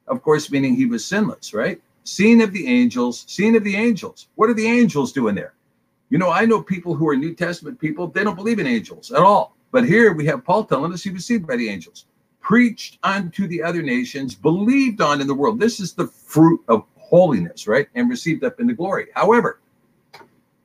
Of 0.07 0.21
course, 0.21 0.51
meaning 0.51 0.75
he 0.75 0.85
was 0.85 1.03
sinless, 1.03 1.53
right? 1.53 1.81
Seen 2.03 2.41
of 2.41 2.53
the 2.53 2.67
angels, 2.67 3.25
seen 3.27 3.55
of 3.55 3.63
the 3.63 3.75
angels. 3.75 4.27
What 4.35 4.49
are 4.49 4.53
the 4.53 4.67
angels 4.67 5.11
doing 5.11 5.35
there? 5.35 5.53
You 6.09 6.19
know, 6.19 6.31
I 6.31 6.45
know 6.45 6.61
people 6.61 6.95
who 6.95 7.09
are 7.09 7.15
New 7.15 7.33
Testament 7.33 7.79
people, 7.79 8.07
they 8.07 8.23
don't 8.23 8.35
believe 8.35 8.59
in 8.59 8.67
angels 8.67 9.11
at 9.11 9.21
all. 9.21 9.55
But 9.71 9.85
here 9.85 10.13
we 10.13 10.25
have 10.27 10.45
Paul 10.45 10.63
telling 10.63 10.93
us 10.93 11.03
he 11.03 11.09
was 11.09 11.25
seen 11.25 11.39
by 11.39 11.57
the 11.57 11.67
angels, 11.67 12.05
preached 12.45 12.99
unto 13.01 13.47
the 13.47 13.63
other 13.63 13.81
nations, 13.81 14.36
believed 14.36 15.01
on 15.01 15.19
in 15.19 15.25
the 15.25 15.34
world. 15.34 15.60
This 15.60 15.79
is 15.79 15.93
the 15.93 16.05
fruit 16.05 16.63
of 16.67 16.86
holiness, 16.95 17.67
right? 17.67 17.88
And 17.95 18.08
received 18.08 18.43
up 18.43 18.60
into 18.60 18.75
glory. 18.75 19.08
However, 19.15 19.60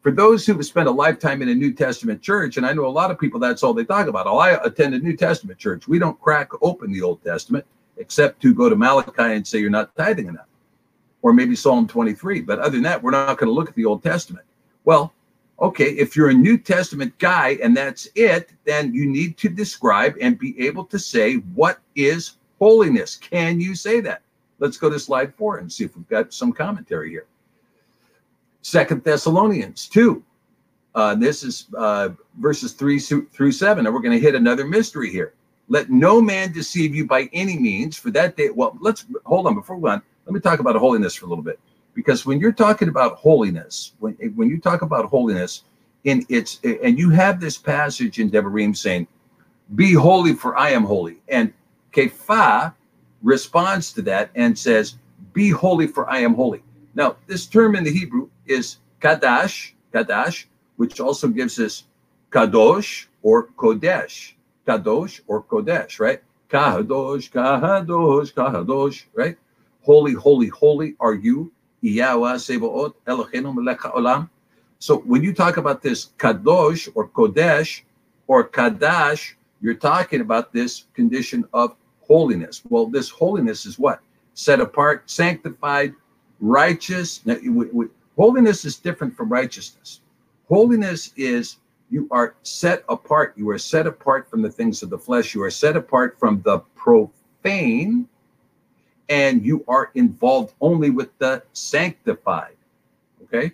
for 0.03 0.13
those 0.13 0.45
who 0.45 0.53
have 0.53 0.67
spent 0.67 0.89
a 0.89 0.93
lifetime 0.93 1.41
in 1.41 1.49
a 1.49 1.55
New 1.55 1.73
Testament 1.73 2.21
church, 2.21 2.59
and 2.59 2.67
I 2.67 2.75
know 2.75 2.85
a 2.85 2.89
lot 2.89 3.11
of 3.11 3.19
people, 3.19 3.41
that's 3.41 3.63
all 3.63 3.73
they 3.73 3.87
talk 3.87 4.09
about. 4.09 4.27
Oh, 4.27 4.37
I 4.37 4.63
attend 4.63 4.95
a 4.95 4.99
New 4.99 5.17
Testament 5.17 5.59
church. 5.59 5.89
We 5.89 5.99
don't 5.99 6.21
crack 6.21 6.51
open 6.61 6.93
the 6.93 7.01
Old 7.01 7.25
Testament 7.25 7.65
except 7.97 8.43
to 8.43 8.53
go 8.53 8.69
to 8.69 8.77
Malachi 8.77 9.35
and 9.37 9.47
say 9.47 9.59
you're 9.59 9.71
not 9.71 9.97
tithing 9.97 10.27
enough, 10.27 10.49
or 11.23 11.33
maybe 11.33 11.57
Psalm 11.57 11.89
23. 11.89 12.43
But 12.43 12.59
other 12.59 12.73
than 12.73 12.83
that, 12.83 13.03
we're 13.03 13.11
not 13.11 13.39
going 13.39 13.49
to 13.49 13.55
look 13.55 13.71
at 13.71 13.75
the 13.75 13.87
Old 13.87 14.03
Testament. 14.03 14.45
Well, 14.85 15.15
Okay, 15.61 15.91
if 15.91 16.17
you're 16.17 16.31
a 16.31 16.35
New 16.35 16.57
Testament 16.57 17.17
guy 17.19 17.59
and 17.63 17.77
that's 17.77 18.09
it, 18.15 18.51
then 18.65 18.95
you 18.95 19.05
need 19.07 19.37
to 19.39 19.49
describe 19.51 20.15
and 20.21 20.39
be 20.39 20.59
able 20.67 20.85
to 20.87 20.99
say 20.99 21.35
what 21.55 21.81
is 21.95 22.37
holiness. 22.59 23.17
Can 23.17 23.61
you 23.61 23.75
say 23.75 24.01
that? 24.01 24.23
Let's 24.59 24.79
go 24.79 24.89
to 24.89 24.99
slide 24.99 25.35
four 25.35 25.59
and 25.59 25.71
see 25.71 25.85
if 25.85 25.97
we've 25.97 26.09
got 26.09 26.33
some 26.33 26.53
commentary 26.53 27.11
here. 27.11 27.27
Second 28.63 29.05
Thessalonians 29.05 29.87
2. 29.89 30.23
Uh, 30.95 31.15
this 31.15 31.45
is 31.45 31.67
uh, 31.77 32.09
verses 32.39 32.73
3 32.73 32.99
through 32.99 33.53
7. 33.53 33.85
And 33.87 33.95
we're 33.95 34.03
going 34.03 34.19
to 34.19 34.25
hit 34.25 34.35
another 34.35 34.67
mystery 34.67 35.11
here. 35.11 35.35
Let 35.69 35.91
no 35.91 36.21
man 36.21 36.53
deceive 36.53 36.95
you 36.95 37.07
by 37.07 37.29
any 37.33 37.59
means, 37.59 37.97
for 37.97 38.11
that 38.11 38.37
day. 38.37 38.51
Well, 38.51 38.77
let's 38.81 39.07
hold 39.25 39.47
on 39.47 39.55
before 39.55 39.77
we 39.77 39.83
go 39.83 39.89
on. 39.89 40.03
Let 40.27 40.35
me 40.35 40.41
talk 40.41 40.59
about 40.59 40.75
holiness 40.77 41.15
for 41.15 41.27
a 41.27 41.29
little 41.29 41.45
bit 41.45 41.61
because 41.95 42.25
when 42.25 42.41
you're 42.41 42.53
talking 42.53 42.89
about 42.89 43.17
holiness, 43.17 43.95
when 43.99 44.15
when 44.35 44.49
you 44.49 44.61
talk 44.61 44.83
about 44.83 45.07
holiness, 45.07 45.65
in 46.05 46.25
its 46.29 46.61
and 46.65 46.99
you 46.99 47.11
have 47.11 47.41
this 47.41 47.59
passage 47.59 48.19
in 48.19 48.31
Devarim 48.31 48.77
saying, 48.77 49.07
"Be 49.75 49.93
holy, 49.93 50.35
for 50.35 50.57
I 50.57 50.71
am 50.71 50.85
holy," 50.85 51.21
and 51.29 51.53
Kepha 51.93 52.75
responds 53.23 53.93
to 53.95 54.03
that 54.03 54.31
and 54.35 54.59
says, 54.59 54.97
"Be 55.33 55.51
holy, 55.51 55.87
for 55.87 56.09
I 56.09 56.19
am 56.19 56.35
holy." 56.35 56.63
Now, 56.95 57.17
this 57.27 57.47
term 57.47 57.77
in 57.77 57.85
the 57.85 57.93
Hebrew 57.93 58.29
is 58.47 58.79
kadash, 59.01 59.73
kadash, 59.93 60.47
which 60.77 61.01
also 61.01 61.29
gives 61.29 61.59
us 61.59 61.85
kadosh 62.31 63.07
or 63.23 63.49
kodesh, 63.57 64.33
kadosh 64.67 65.21
or 65.27 65.43
kodesh, 65.43 66.01
right? 66.01 66.23
Kahadosh, 66.49 67.31
kahadosh, 67.31 68.35
kahadosh, 68.35 69.05
right? 69.15 69.37
Holy, 69.83 70.15
holy, 70.15 70.49
holy 70.49 70.97
are 70.99 71.15
you, 71.15 71.53
so 74.81 74.97
when 74.99 75.23
you 75.23 75.35
talk 75.35 75.57
about 75.57 75.83
this 75.83 76.07
kadosh 76.19 76.89
or 76.95 77.09
kodesh 77.09 77.83
or 78.27 78.49
kadash, 78.49 79.33
you're 79.61 79.75
talking 79.75 80.21
about 80.21 80.53
this 80.53 80.85
condition 80.95 81.45
of 81.53 81.77
holiness. 82.01 82.63
Well, 82.69 82.87
this 82.87 83.11
holiness 83.11 83.67
is 83.67 83.79
what? 83.79 84.01
Set 84.35 84.61
apart, 84.61 85.11
sanctified, 85.11 85.95
righteous. 86.41 87.25
Now, 87.27 87.37
we, 87.43 87.67
we, 87.67 87.87
holiness 88.17 88.65
is 88.65 88.77
different 88.77 89.15
from 89.15 89.29
righteousness. 89.29 90.01
Holiness 90.49 91.13
is 91.17 91.59
you 91.91 92.09
are 92.11 92.35
set 92.43 92.85
apart. 92.89 93.35
You 93.37 93.51
are 93.51 93.59
set 93.59 93.87
apart 93.87 94.31
from 94.31 94.43
the 94.43 94.51
things 94.51 94.83
of 94.83 94.91
the 94.91 94.99
flesh. 94.99 95.35
You 95.35 95.43
are 95.43 95.51
set 95.51 95.77
apart 95.77 96.19
from 96.19 96.41
the 96.43 96.61
profane 96.75 98.09
and 99.11 99.45
you 99.45 99.65
are 99.67 99.91
involved 99.97 100.55
only 100.61 100.89
with 100.89 101.11
the 101.19 101.43
sanctified. 101.53 102.57
Okay. 103.25 103.53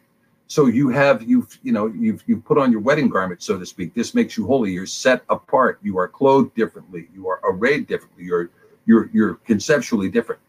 So 0.48 0.66
you 0.66 0.90
have 0.90 1.22
you've 1.22 1.58
you 1.64 1.72
know 1.72 1.86
you've 1.88 2.22
you've 2.26 2.44
put 2.44 2.58
on 2.58 2.70
your 2.70 2.80
wedding 2.80 3.08
garment, 3.08 3.42
so 3.42 3.58
to 3.58 3.66
speak. 3.66 3.94
This 3.94 4.14
makes 4.14 4.36
you 4.36 4.46
holy. 4.46 4.70
You're 4.70 4.86
set 4.86 5.24
apart. 5.28 5.80
You 5.82 5.98
are 5.98 6.06
clothed 6.06 6.54
differently. 6.54 7.08
You 7.12 7.28
are 7.28 7.40
arrayed 7.42 7.88
differently. 7.88 8.24
You're 8.24 8.50
you're 8.84 9.10
you're 9.12 9.34
conceptually 9.46 10.08
different. 10.08 10.40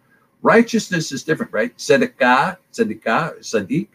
Righteousness 0.43 1.11
is 1.11 1.23
different, 1.23 1.51
right? 1.51 1.75
Tzedakah, 1.77 2.57
tzedakah, 2.71 3.39
sadiq. 3.39 3.87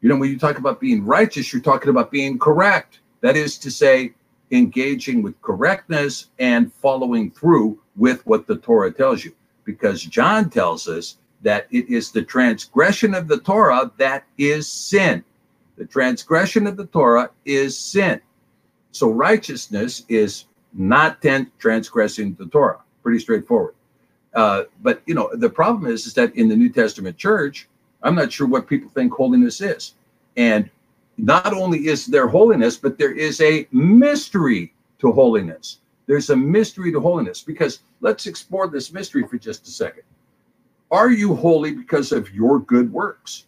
You 0.00 0.08
know, 0.08 0.16
when 0.16 0.30
you 0.30 0.38
talk 0.38 0.58
about 0.58 0.80
being 0.80 1.04
righteous, 1.04 1.52
you're 1.52 1.62
talking 1.62 1.90
about 1.90 2.10
being 2.10 2.38
correct. 2.38 3.00
That 3.20 3.36
is 3.36 3.58
to 3.58 3.70
say, 3.70 4.14
engaging 4.50 5.22
with 5.22 5.40
correctness 5.42 6.30
and 6.38 6.72
following 6.72 7.30
through 7.30 7.78
with 7.96 8.24
what 8.26 8.46
the 8.46 8.56
Torah 8.56 8.92
tells 8.92 9.24
you 9.24 9.34
because 9.64 10.02
John 10.02 10.50
tells 10.50 10.88
us 10.88 11.16
that 11.42 11.66
it 11.70 11.88
is 11.88 12.10
the 12.10 12.22
transgression 12.22 13.14
of 13.14 13.28
the 13.28 13.38
Torah 13.38 13.90
that 13.98 14.24
is 14.38 14.68
sin. 14.68 15.24
The 15.76 15.84
transgression 15.84 16.66
of 16.66 16.76
the 16.76 16.86
Torah 16.86 17.30
is 17.44 17.78
sin. 17.78 18.20
So 18.92 19.10
righteousness 19.10 20.04
is 20.08 20.46
not 20.72 21.22
transgressing 21.58 22.34
the 22.34 22.46
Torah. 22.46 22.80
Pretty 23.02 23.18
straightforward. 23.18 23.74
Uh, 24.34 24.64
but 24.82 25.02
you 25.06 25.14
know 25.14 25.30
the 25.34 25.50
problem 25.50 25.90
is, 25.90 26.06
is 26.06 26.14
that 26.14 26.34
in 26.34 26.48
the 26.48 26.56
New 26.56 26.68
Testament 26.68 27.16
church, 27.16 27.68
I'm 28.02 28.14
not 28.14 28.32
sure 28.32 28.46
what 28.46 28.66
people 28.66 28.90
think 28.90 29.12
holiness 29.12 29.60
is. 29.60 29.94
And 30.36 30.68
not 31.16 31.52
only 31.52 31.86
is 31.86 32.06
there 32.06 32.26
holiness, 32.26 32.76
but 32.76 32.98
there 32.98 33.12
is 33.12 33.40
a 33.40 33.68
mystery 33.70 34.72
to 34.98 35.12
holiness. 35.12 35.78
There's 36.06 36.30
a 36.30 36.36
mystery 36.36 36.92
to 36.92 37.00
holiness 37.00 37.42
because 37.42 37.80
let's 38.00 38.26
explore 38.26 38.68
this 38.68 38.92
mystery 38.92 39.26
for 39.26 39.38
just 39.38 39.66
a 39.66 39.70
second. 39.70 40.02
Are 40.90 41.10
you 41.10 41.34
holy 41.34 41.72
because 41.72 42.12
of 42.12 42.32
your 42.34 42.60
good 42.60 42.92
works? 42.92 43.46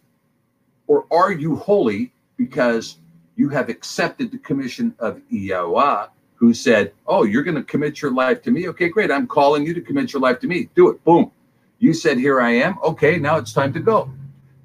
Or 0.87 1.05
are 1.11 1.31
you 1.31 1.55
holy 1.55 2.11
because 2.37 2.97
you 3.35 3.49
have 3.49 3.69
accepted 3.69 4.31
the 4.31 4.39
commission 4.39 4.95
of 4.99 5.21
Yahweh, 5.29 6.07
who 6.35 6.53
said, 6.53 6.93
Oh, 7.05 7.23
you're 7.23 7.43
going 7.43 7.55
to 7.55 7.63
commit 7.63 8.01
your 8.01 8.11
life 8.11 8.41
to 8.43 8.51
me? 8.51 8.67
Okay, 8.69 8.89
great. 8.89 9.11
I'm 9.11 9.27
calling 9.27 9.65
you 9.65 9.73
to 9.73 9.81
commit 9.81 10.13
your 10.13 10.21
life 10.21 10.39
to 10.39 10.47
me. 10.47 10.69
Do 10.75 10.89
it. 10.89 11.03
Boom. 11.03 11.31
You 11.79 11.93
said, 11.93 12.17
Here 12.17 12.41
I 12.41 12.51
am. 12.51 12.77
Okay, 12.83 13.17
now 13.17 13.37
it's 13.37 13.53
time 13.53 13.73
to 13.73 13.79
go. 13.79 14.11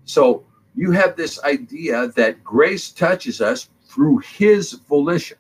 So 0.05 0.45
you 0.75 0.91
have 0.93 1.17
this 1.17 1.43
idea 1.45 2.09
that 2.09 2.43
grace 2.43 2.91
touches 2.91 3.41
us 3.41 3.69
through 3.87 4.19
his 4.19 4.73
volition, 4.73 5.37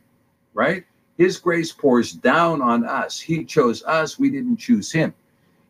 right? 0.53 0.85
His 1.23 1.39
grace 1.39 1.71
pours 1.71 2.11
down 2.11 2.61
on 2.61 2.85
us. 2.85 3.21
He 3.21 3.45
chose 3.45 3.85
us. 3.85 4.19
We 4.19 4.29
didn't 4.29 4.57
choose 4.57 4.91
him. 4.91 5.15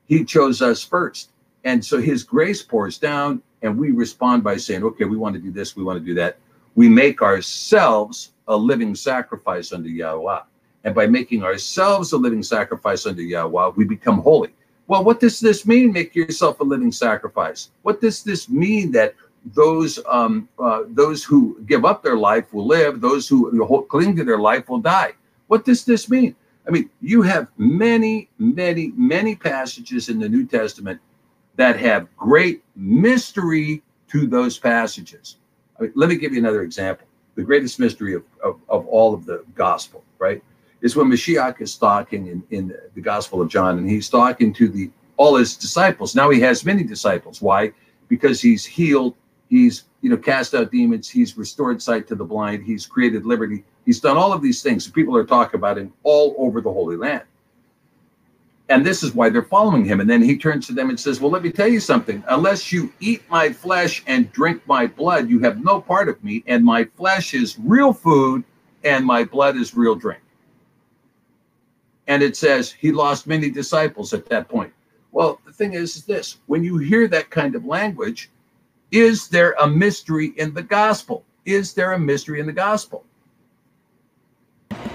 He 0.06 0.24
chose 0.24 0.62
us 0.62 0.82
first. 0.82 1.32
And 1.64 1.84
so 1.84 2.00
his 2.00 2.24
grace 2.24 2.62
pours 2.62 2.96
down, 2.96 3.42
and 3.60 3.76
we 3.76 3.90
respond 3.90 4.42
by 4.42 4.56
saying, 4.56 4.82
okay, 4.82 5.04
we 5.04 5.18
want 5.18 5.34
to 5.34 5.38
do 5.42 5.50
this, 5.50 5.76
we 5.76 5.84
want 5.84 5.98
to 5.98 6.04
do 6.06 6.14
that. 6.14 6.38
We 6.74 6.88
make 6.88 7.20
ourselves 7.20 8.32
a 8.48 8.56
living 8.56 8.94
sacrifice 8.94 9.74
unto 9.74 9.90
Yahweh. 9.90 10.40
And 10.84 10.94
by 10.94 11.06
making 11.06 11.42
ourselves 11.44 12.12
a 12.12 12.16
living 12.16 12.42
sacrifice 12.42 13.04
unto 13.04 13.20
Yahweh, 13.20 13.72
we 13.76 13.84
become 13.84 14.22
holy. 14.22 14.54
Well, 14.86 15.04
what 15.04 15.20
does 15.20 15.38
this 15.38 15.66
mean, 15.66 15.92
make 15.92 16.14
yourself 16.14 16.60
a 16.60 16.64
living 16.64 16.92
sacrifice? 16.92 17.72
What 17.82 18.00
does 18.00 18.22
this 18.22 18.48
mean 18.48 18.90
that 18.92 19.14
those 19.54 19.98
um, 20.08 20.48
uh, 20.58 20.84
those 20.88 21.22
who 21.22 21.60
give 21.66 21.84
up 21.84 22.02
their 22.02 22.16
life 22.16 22.54
will 22.54 22.66
live, 22.66 23.02
those 23.02 23.28
who 23.28 23.36
cling 23.90 24.16
to 24.16 24.24
their 24.24 24.38
life 24.38 24.70
will 24.70 24.80
die? 24.80 25.12
What 25.52 25.66
does 25.66 25.84
this 25.84 26.08
mean? 26.08 26.34
I 26.66 26.70
mean, 26.70 26.88
you 27.02 27.20
have 27.20 27.46
many, 27.58 28.30
many, 28.38 28.90
many 28.96 29.36
passages 29.36 30.08
in 30.08 30.18
the 30.18 30.26
New 30.26 30.46
Testament 30.46 30.98
that 31.56 31.78
have 31.78 32.08
great 32.16 32.64
mystery 32.74 33.82
to 34.08 34.26
those 34.26 34.58
passages. 34.58 35.36
I 35.78 35.82
mean, 35.82 35.92
let 35.94 36.08
me 36.08 36.16
give 36.16 36.32
you 36.32 36.38
another 36.38 36.62
example. 36.62 37.06
The 37.34 37.42
greatest 37.42 37.78
mystery 37.78 38.14
of, 38.14 38.24
of, 38.42 38.60
of 38.70 38.86
all 38.86 39.12
of 39.12 39.26
the 39.26 39.44
gospel, 39.54 40.02
right, 40.18 40.42
is 40.80 40.96
when 40.96 41.08
Mashiach 41.08 41.60
is 41.60 41.76
talking 41.76 42.28
in, 42.28 42.42
in 42.48 42.74
the 42.94 43.02
Gospel 43.02 43.42
of 43.42 43.50
John, 43.50 43.76
and 43.76 43.86
he's 43.86 44.08
talking 44.08 44.54
to 44.54 44.68
the 44.70 44.90
all 45.18 45.36
his 45.36 45.54
disciples. 45.54 46.14
Now 46.14 46.30
he 46.30 46.40
has 46.40 46.64
many 46.64 46.82
disciples. 46.82 47.42
Why? 47.42 47.72
Because 48.08 48.40
he's 48.40 48.64
healed, 48.64 49.16
he's 49.50 49.84
you 50.00 50.08
know 50.08 50.16
cast 50.16 50.54
out 50.54 50.72
demons, 50.72 51.10
he's 51.10 51.36
restored 51.36 51.82
sight 51.82 52.08
to 52.08 52.14
the 52.14 52.24
blind, 52.24 52.64
he's 52.64 52.86
created 52.86 53.26
liberty 53.26 53.64
He's 53.84 54.00
done 54.00 54.16
all 54.16 54.32
of 54.32 54.42
these 54.42 54.62
things. 54.62 54.88
People 54.88 55.16
are 55.16 55.24
talking 55.24 55.58
about 55.58 55.78
him 55.78 55.92
all 56.02 56.34
over 56.38 56.60
the 56.60 56.72
Holy 56.72 56.96
Land. 56.96 57.22
And 58.68 58.86
this 58.86 59.02
is 59.02 59.14
why 59.14 59.28
they're 59.28 59.42
following 59.42 59.84
him. 59.84 60.00
And 60.00 60.08
then 60.08 60.22
he 60.22 60.36
turns 60.36 60.66
to 60.68 60.72
them 60.72 60.88
and 60.88 60.98
says, 60.98 61.20
Well, 61.20 61.30
let 61.30 61.42
me 61.42 61.50
tell 61.50 61.68
you 61.68 61.80
something. 61.80 62.22
Unless 62.28 62.72
you 62.72 62.92
eat 63.00 63.22
my 63.28 63.52
flesh 63.52 64.02
and 64.06 64.32
drink 64.32 64.66
my 64.66 64.86
blood, 64.86 65.28
you 65.28 65.40
have 65.40 65.62
no 65.62 65.80
part 65.80 66.08
of 66.08 66.22
me. 66.24 66.42
And 66.46 66.64
my 66.64 66.84
flesh 66.84 67.34
is 67.34 67.58
real 67.58 67.92
food, 67.92 68.44
and 68.84 69.04
my 69.04 69.24
blood 69.24 69.56
is 69.56 69.76
real 69.76 69.94
drink. 69.94 70.22
And 72.06 72.22
it 72.22 72.36
says 72.36 72.72
he 72.72 72.92
lost 72.92 73.26
many 73.26 73.50
disciples 73.50 74.12
at 74.14 74.26
that 74.26 74.48
point. 74.48 74.72
Well, 75.10 75.40
the 75.44 75.52
thing 75.52 75.74
is, 75.74 75.96
is 75.96 76.04
this 76.04 76.38
when 76.46 76.64
you 76.64 76.78
hear 76.78 77.08
that 77.08 77.30
kind 77.30 77.54
of 77.54 77.66
language, 77.66 78.30
is 78.90 79.28
there 79.28 79.54
a 79.60 79.66
mystery 79.66 80.32
in 80.36 80.54
the 80.54 80.62
gospel? 80.62 81.24
Is 81.44 81.74
there 81.74 81.92
a 81.92 81.98
mystery 81.98 82.40
in 82.40 82.46
the 82.46 82.52
gospel? 82.52 83.04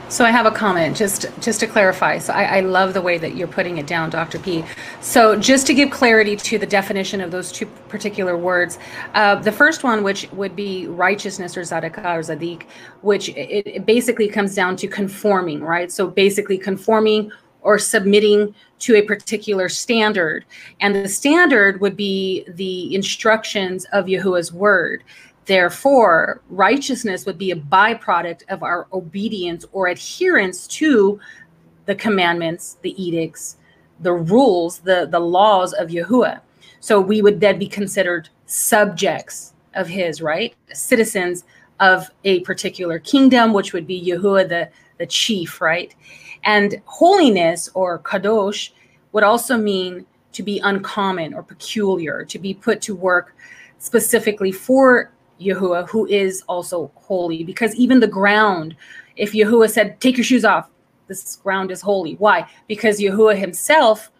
So 0.09 0.23
I 0.23 0.31
have 0.31 0.45
a 0.45 0.51
comment 0.51 0.95
just 0.95 1.25
just 1.41 1.59
to 1.59 1.67
clarify. 1.67 2.17
So 2.17 2.31
I, 2.31 2.43
I, 2.43 2.59
love 2.61 2.93
the 2.93 3.01
way 3.01 3.17
that 3.17 3.35
you're 3.35 3.47
putting 3.47 3.77
it 3.77 3.87
down, 3.87 4.09
Dr. 4.09 4.39
P. 4.39 4.63
So 5.01 5.35
just 5.35 5.67
to 5.67 5.73
give 5.73 5.91
clarity 5.91 6.37
to 6.37 6.57
the 6.57 6.65
definition 6.65 7.19
of 7.19 7.29
those 7.29 7.51
two 7.51 7.65
particular 7.89 8.37
words, 8.37 8.79
uh, 9.15 9.35
the 9.35 9.51
first 9.51 9.83
one, 9.83 10.03
which 10.03 10.31
would 10.31 10.55
be 10.55 10.87
righteousness 10.87 11.57
or 11.57 11.61
zadaka 11.61 12.05
or 12.05 12.21
zadik, 12.21 12.63
which 13.01 13.27
it, 13.29 13.67
it 13.67 13.85
basically 13.85 14.29
comes 14.29 14.55
down 14.55 14.77
to 14.77 14.87
conforming, 14.87 15.59
right? 15.59 15.91
So 15.91 16.07
basically 16.07 16.57
conforming 16.57 17.29
or 17.61 17.77
submitting 17.77 18.55
to 18.79 18.95
a 18.95 19.01
particular 19.01 19.67
standard, 19.67 20.45
and 20.79 20.95
the 20.95 21.09
standard 21.09 21.81
would 21.81 21.97
be 21.97 22.45
the 22.47 22.95
instructions 22.95 23.85
of 23.91 24.05
Yahuwah's 24.05 24.53
word. 24.53 25.03
Therefore, 25.47 26.41
righteousness 26.49 27.25
would 27.25 27.37
be 27.37 27.51
a 27.51 27.55
byproduct 27.55 28.43
of 28.49 28.63
our 28.63 28.87
obedience 28.91 29.65
or 29.71 29.87
adherence 29.87 30.67
to 30.67 31.19
the 31.85 31.95
commandments, 31.95 32.77
the 32.81 33.01
edicts, 33.01 33.55
the 34.01 34.11
rules, 34.11 34.79
the, 34.79 35.07
the 35.09 35.19
laws 35.19 35.71
of 35.73 35.87
Yahuwah. 35.87 36.41
So 36.81 36.99
we 36.99 37.21
would 37.21 37.39
then 37.39 37.57
be 37.57 37.67
considered 37.67 38.27
subjects 38.45 39.53
of 39.73 39.87
his, 39.87 40.21
right? 40.21 40.53
Citizens 40.73 41.45
of 41.79 42.11
a 42.25 42.41
particular 42.41 42.99
kingdom, 42.99 43.53
which 43.53 43.71
would 43.71 43.87
be 43.87 44.03
Yahuwah, 44.03 44.49
the, 44.49 44.69
the 44.97 45.05
chief, 45.05 45.61
right? 45.61 45.95
And 46.43 46.81
holiness 46.85 47.69
or 47.73 47.99
kadosh 47.99 48.71
would 49.13 49.23
also 49.23 49.57
mean 49.57 50.05
to 50.33 50.43
be 50.43 50.59
uncommon 50.59 51.33
or 51.33 51.41
peculiar, 51.41 52.25
to 52.25 52.37
be 52.37 52.53
put 52.53 52.81
to 52.81 52.95
work 52.95 53.33
specifically 53.79 54.51
for 54.51 55.11
Yahuwah, 55.39 55.87
who 55.89 56.05
is 56.07 56.43
also 56.47 56.91
holy. 56.95 57.43
Because 57.43 57.75
even 57.75 57.99
the 57.99 58.07
ground, 58.07 58.75
if 59.15 59.33
Yahuwah 59.33 59.69
said, 59.69 59.99
Take 59.99 60.17
your 60.17 60.23
shoes 60.23 60.45
off, 60.45 60.69
this 61.07 61.37
ground 61.37 61.71
is 61.71 61.81
holy. 61.81 62.15
Why? 62.15 62.47
Because 62.67 62.99
Yahuwah 62.99 63.37
himself 63.37 64.11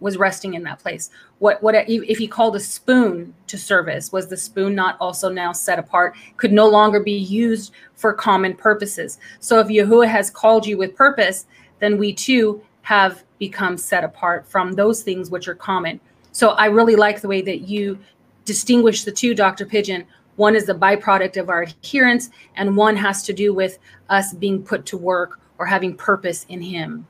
was 0.00 0.16
resting 0.16 0.54
in 0.54 0.62
that 0.62 0.78
place. 0.78 1.10
What 1.38 1.62
what 1.62 1.74
if 1.88 2.18
he 2.18 2.28
called 2.28 2.56
a 2.56 2.60
spoon 2.60 3.34
to 3.48 3.58
service? 3.58 4.12
Was 4.12 4.28
the 4.28 4.36
spoon 4.36 4.74
not 4.74 4.96
also 5.00 5.28
now 5.28 5.52
set 5.52 5.78
apart? 5.78 6.16
Could 6.36 6.52
no 6.52 6.68
longer 6.68 7.00
be 7.00 7.12
used 7.18 7.72
for 7.94 8.12
common 8.12 8.54
purposes. 8.54 9.18
So 9.40 9.58
if 9.58 9.68
Yahuwah 9.68 10.08
has 10.08 10.30
called 10.30 10.66
you 10.66 10.78
with 10.78 10.94
purpose, 10.94 11.46
then 11.80 11.98
we 11.98 12.12
too 12.12 12.62
have 12.82 13.24
become 13.38 13.76
set 13.76 14.04
apart 14.04 14.46
from 14.46 14.72
those 14.72 15.02
things 15.02 15.30
which 15.30 15.48
are 15.48 15.54
common. 15.54 16.00
So 16.32 16.50
I 16.50 16.66
really 16.66 16.96
like 16.96 17.20
the 17.20 17.28
way 17.28 17.42
that 17.42 17.62
you 17.62 17.98
distinguish 18.44 19.04
the 19.04 19.12
two, 19.12 19.34
Dr. 19.34 19.66
Pidgeon. 19.66 20.06
One 20.38 20.54
is 20.54 20.66
the 20.66 20.74
byproduct 20.74 21.36
of 21.36 21.50
our 21.50 21.62
adherence, 21.62 22.30
and 22.54 22.76
one 22.76 22.94
has 22.94 23.24
to 23.24 23.32
do 23.32 23.52
with 23.52 23.80
us 24.08 24.32
being 24.32 24.62
put 24.62 24.86
to 24.86 24.96
work 24.96 25.40
or 25.58 25.66
having 25.66 25.96
purpose 25.96 26.46
in 26.48 26.62
Him. 26.62 27.08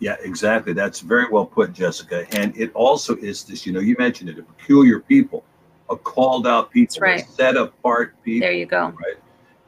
Yeah, 0.00 0.16
exactly. 0.20 0.72
That's 0.72 0.98
very 0.98 1.28
well 1.30 1.46
put, 1.46 1.72
Jessica. 1.72 2.26
And 2.32 2.52
it 2.56 2.72
also 2.74 3.14
is 3.18 3.44
this, 3.44 3.64
you 3.64 3.72
know, 3.72 3.78
you 3.78 3.94
mentioned 3.96 4.28
it, 4.28 4.40
a 4.40 4.42
peculiar 4.42 4.98
people, 4.98 5.44
a 5.88 5.94
called 5.94 6.48
out 6.48 6.72
people, 6.72 6.96
right. 7.00 7.24
set 7.28 7.56
apart 7.56 8.20
people. 8.24 8.48
There 8.48 8.52
you 8.52 8.66
go. 8.66 8.88
Right. 8.88 9.18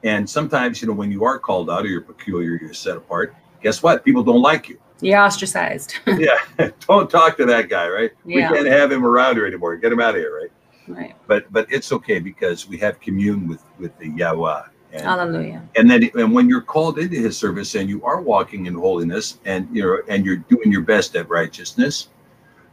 And 0.02 0.28
sometimes, 0.28 0.82
you 0.82 0.88
know, 0.88 0.94
when 0.94 1.12
you 1.12 1.24
are 1.24 1.38
called 1.38 1.70
out 1.70 1.84
or 1.84 1.88
you're 1.88 2.00
peculiar, 2.00 2.58
you're 2.60 2.74
set 2.74 2.96
apart, 2.96 3.36
guess 3.62 3.84
what? 3.84 4.04
People 4.04 4.24
don't 4.24 4.42
like 4.42 4.68
you. 4.68 4.80
You're 5.00 5.20
ostracized. 5.20 5.94
yeah. 6.06 6.38
Don't 6.88 7.08
talk 7.08 7.36
to 7.36 7.44
that 7.44 7.68
guy, 7.68 7.86
right? 7.86 8.10
Yeah. 8.24 8.50
We 8.50 8.56
can't 8.56 8.66
have 8.66 8.90
him 8.90 9.04
around 9.04 9.36
here 9.36 9.46
anymore. 9.46 9.76
Get 9.76 9.92
him 9.92 10.00
out 10.00 10.14
of 10.14 10.16
here, 10.16 10.34
right? 10.34 10.50
Right. 10.88 11.14
But 11.26 11.52
but 11.52 11.66
it's 11.70 11.92
okay 11.92 12.18
because 12.18 12.68
we 12.68 12.78
have 12.78 13.00
commune 13.00 13.46
with 13.48 13.62
with 13.78 13.96
the 13.98 14.08
Yahweh. 14.08 14.62
And, 14.92 15.02
Hallelujah. 15.02 15.62
And 15.74 15.90
then 15.90 16.08
and 16.14 16.32
when 16.32 16.48
you're 16.48 16.62
called 16.62 16.98
into 16.98 17.16
his 17.16 17.36
service 17.36 17.74
and 17.74 17.88
you 17.88 18.04
are 18.04 18.20
walking 18.20 18.66
in 18.66 18.74
holiness 18.74 19.38
and 19.44 19.68
you 19.74 19.82
know 19.82 19.98
and 20.08 20.24
you're 20.24 20.36
doing 20.36 20.72
your 20.72 20.82
best 20.82 21.16
at 21.16 21.28
righteousness, 21.28 22.08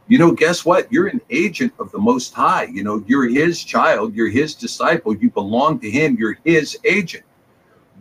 you 0.06 0.18
know, 0.18 0.32
guess 0.32 0.64
what? 0.64 0.90
You're 0.92 1.08
an 1.08 1.20
agent 1.30 1.72
of 1.78 1.90
the 1.90 1.98
most 1.98 2.34
high. 2.34 2.64
You 2.64 2.84
know, 2.84 3.02
you're 3.06 3.28
his 3.28 3.62
child, 3.64 4.14
you're 4.14 4.28
his 4.28 4.54
disciple, 4.54 5.16
you 5.16 5.30
belong 5.30 5.80
to 5.80 5.90
him, 5.90 6.16
you're 6.18 6.38
his 6.44 6.78
agent. 6.84 7.24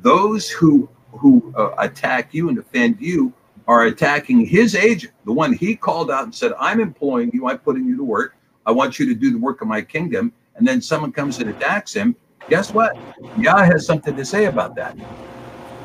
Those 0.02 0.50
who 0.50 0.90
who 1.12 1.54
uh, 1.56 1.76
attack 1.78 2.34
you 2.34 2.50
and 2.50 2.58
offend 2.58 2.98
you 3.00 3.34
are 3.68 3.86
attacking 3.86 4.46
his 4.46 4.76
agent, 4.76 5.14
the 5.26 5.32
one 5.32 5.54
he 5.54 5.76
called 5.76 6.12
out 6.12 6.24
and 6.24 6.36
said, 6.36 6.52
I'm 6.60 6.80
employing 6.80 7.32
you, 7.34 7.48
I'm 7.48 7.60
putting 7.60 7.86
you 7.86 7.96
to 7.98 8.04
work. 8.04 8.36
I 8.66 8.72
want 8.72 9.00
you 9.00 9.06
to 9.08 9.16
do 9.16 9.32
the 9.32 9.38
work 9.38 9.62
of 9.62 9.68
my 9.68 9.82
kingdom. 9.82 10.34
And 10.56 10.68
then 10.68 10.82
someone 10.82 11.12
comes 11.12 11.40
and 11.40 11.50
attacks 11.50 11.94
him. 11.94 12.16
Guess 12.50 12.74
what? 12.74 12.98
Yah 13.38 13.64
has 13.64 13.86
something 13.86 14.16
to 14.16 14.26
say 14.26 14.46
about 14.46 14.76
that. 14.76 14.98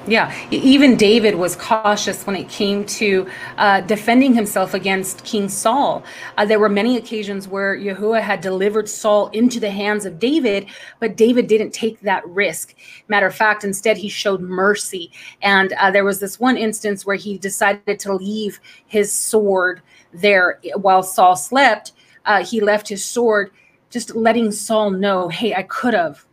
Yeah, 0.09 0.35
even 0.51 0.97
David 0.97 1.35
was 1.35 1.55
cautious 1.55 2.27
when 2.27 2.35
it 2.35 2.49
came 2.49 2.87
to 2.87 3.29
uh, 3.59 3.83
defending 3.83 4.33
himself 4.33 4.73
against 4.73 5.23
King 5.23 5.51
Saul. 5.51 6.03
Uh, 6.39 6.47
there 6.47 6.59
were 6.59 6.71
many 6.71 6.97
occasions 6.97 7.47
where 7.47 7.77
Yahuwah 7.77 8.23
had 8.23 8.41
delivered 8.41 8.89
Saul 8.89 9.29
into 9.29 9.61
the 9.61 9.71
hands 9.71 10.07
of 10.07 10.19
David, 10.19 10.67
but 10.99 11.19
David 11.19 11.47
didn't 11.47 11.73
take 11.73 12.01
that 12.01 12.27
risk. 12.27 12.75
Matter 13.09 13.27
of 13.27 13.35
fact, 13.35 13.65
instead, 13.65 13.99
he 13.99 14.09
showed 14.09 14.41
mercy. 14.41 15.13
And 15.43 15.75
uh, 15.75 15.91
there 15.91 16.07
was 16.07 16.21
this 16.21 16.41
one 16.41 16.57
instance 16.57 17.05
where 17.05 17.17
he 17.17 17.37
decided 17.37 18.01
to 18.01 18.15
leave 18.15 18.61
his 18.87 19.13
sword 19.13 19.83
there 20.15 20.59
while 20.77 21.03
Saul 21.03 21.37
slept. 21.37 21.93
Uh, 22.29 22.45
he 22.45 22.61
left 22.61 22.87
his 22.87 23.05
sword, 23.05 23.51
just 23.91 24.15
letting 24.15 24.53
Saul 24.53 24.91
know, 24.91 25.29
hey, 25.29 25.55
I 25.55 25.63
could 25.63 25.95
have. 25.95 26.25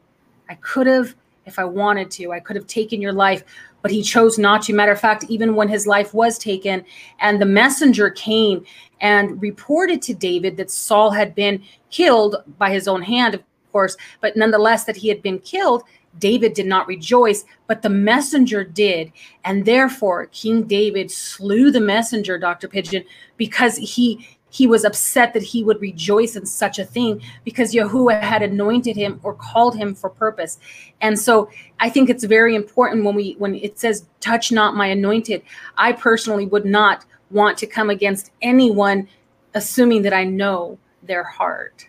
I 0.49 0.55
could 0.55 0.87
have 0.87 1.15
if 1.45 1.57
I 1.57 1.63
wanted 1.63 2.11
to. 2.11 2.33
I 2.33 2.39
could 2.41 2.57
have 2.57 2.67
taken 2.67 3.01
your 3.01 3.13
life, 3.13 3.43
but 3.81 3.91
he 3.91 4.03
chose 4.03 4.37
not 4.37 4.63
to. 4.63 4.73
Matter 4.73 4.91
of 4.91 4.99
fact, 4.99 5.25
even 5.29 5.55
when 5.55 5.69
his 5.69 5.87
life 5.87 6.13
was 6.13 6.37
taken, 6.37 6.83
and 7.19 7.41
the 7.41 7.45
messenger 7.45 8.09
came 8.09 8.65
and 8.99 9.41
reported 9.41 10.01
to 10.03 10.13
David 10.13 10.57
that 10.57 10.69
Saul 10.69 11.11
had 11.11 11.33
been 11.33 11.63
killed 11.91 12.43
by 12.57 12.71
his 12.71 12.89
own 12.89 13.01
hand, 13.01 13.33
of 13.33 13.43
course, 13.71 13.95
but 14.19 14.35
nonetheless 14.35 14.83
that 14.83 14.97
he 14.97 15.07
had 15.07 15.21
been 15.21 15.39
killed. 15.39 15.83
David 16.17 16.53
did 16.53 16.65
not 16.65 16.87
rejoice, 16.87 17.43
but 17.67 17.81
the 17.81 17.89
messenger 17.89 18.63
did. 18.63 19.11
And 19.43 19.65
therefore, 19.65 20.27
King 20.27 20.63
David 20.63 21.11
slew 21.11 21.71
the 21.71 21.81
messenger, 21.81 22.37
Dr. 22.37 22.69
Pidgeon, 22.69 23.03
because 23.35 23.75
he 23.75 24.25
he 24.49 24.67
was 24.67 24.85
upset 24.85 25.33
that 25.33 25.43
he 25.43 25.63
would 25.63 25.81
rejoice 25.81 26.35
in 26.35 26.45
such 26.45 26.79
a 26.79 26.85
thing 26.85 27.21
because 27.43 27.73
Yahuwah 27.73 28.21
had 28.21 28.41
anointed 28.41 28.95
him 28.95 29.19
or 29.23 29.33
called 29.33 29.75
him 29.75 29.93
for 29.93 30.09
purpose. 30.09 30.59
And 31.01 31.19
so 31.19 31.49
I 31.79 31.89
think 31.89 32.09
it's 32.09 32.23
very 32.23 32.55
important 32.55 33.03
when 33.03 33.15
we 33.15 33.35
when 33.37 33.55
it 33.55 33.77
says 33.77 34.05
touch 34.21 34.51
not 34.51 34.75
my 34.75 34.87
anointed, 34.87 35.41
I 35.77 35.91
personally 35.91 36.45
would 36.45 36.65
not 36.65 37.05
want 37.31 37.57
to 37.57 37.67
come 37.67 37.89
against 37.89 38.31
anyone 38.41 39.07
assuming 39.55 40.03
that 40.03 40.13
I 40.13 40.23
know 40.23 40.77
their 41.03 41.23
heart. 41.23 41.87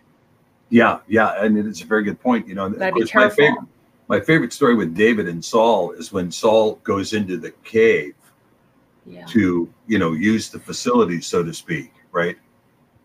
Yeah, 0.69 0.99
yeah, 1.07 1.41
and 1.41 1.57
it's 1.57 1.81
a 1.81 1.85
very 1.85 2.03
good 2.03 2.19
point. 2.19 2.47
You 2.47 2.55
know, 2.55 2.69
be 2.69 3.05
careful. 3.05 3.21
My 3.21 3.29
favorite, 3.29 3.65
my 4.07 4.19
favorite 4.19 4.53
story 4.53 4.75
with 4.75 4.95
David 4.95 5.27
and 5.27 5.43
Saul 5.43 5.91
is 5.91 6.11
when 6.11 6.31
Saul 6.31 6.75
goes 6.83 7.13
into 7.13 7.37
the 7.37 7.51
cave 7.63 8.15
yeah. 9.05 9.25
to, 9.27 9.71
you 9.87 9.99
know, 9.99 10.13
use 10.13 10.49
the 10.49 10.59
facilities, 10.59 11.25
so 11.27 11.43
to 11.43 11.53
speak, 11.53 11.93
right? 12.11 12.37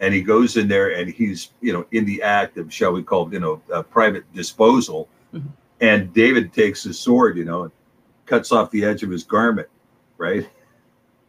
And 0.02 0.12
he 0.12 0.20
goes 0.20 0.56
in 0.56 0.68
there 0.68 0.90
and 0.90 1.08
he's 1.08 1.52
you 1.62 1.72
know 1.72 1.86
in 1.92 2.04
the 2.04 2.20
act 2.20 2.58
of 2.58 2.70
shall 2.70 2.92
we 2.92 3.02
call 3.02 3.28
it 3.28 3.32
you 3.32 3.40
know 3.40 3.56
private 3.84 4.30
disposal. 4.34 5.08
Mm-hmm. 5.32 5.48
and 5.80 6.12
david 6.12 6.52
takes 6.52 6.82
his 6.82 7.00
sword 7.00 7.38
you 7.38 7.46
know 7.46 7.62
and 7.62 7.72
cuts 8.26 8.52
off 8.52 8.70
the 8.70 8.84
edge 8.84 9.02
of 9.02 9.08
his 9.08 9.24
garment 9.24 9.68
right? 10.18 10.46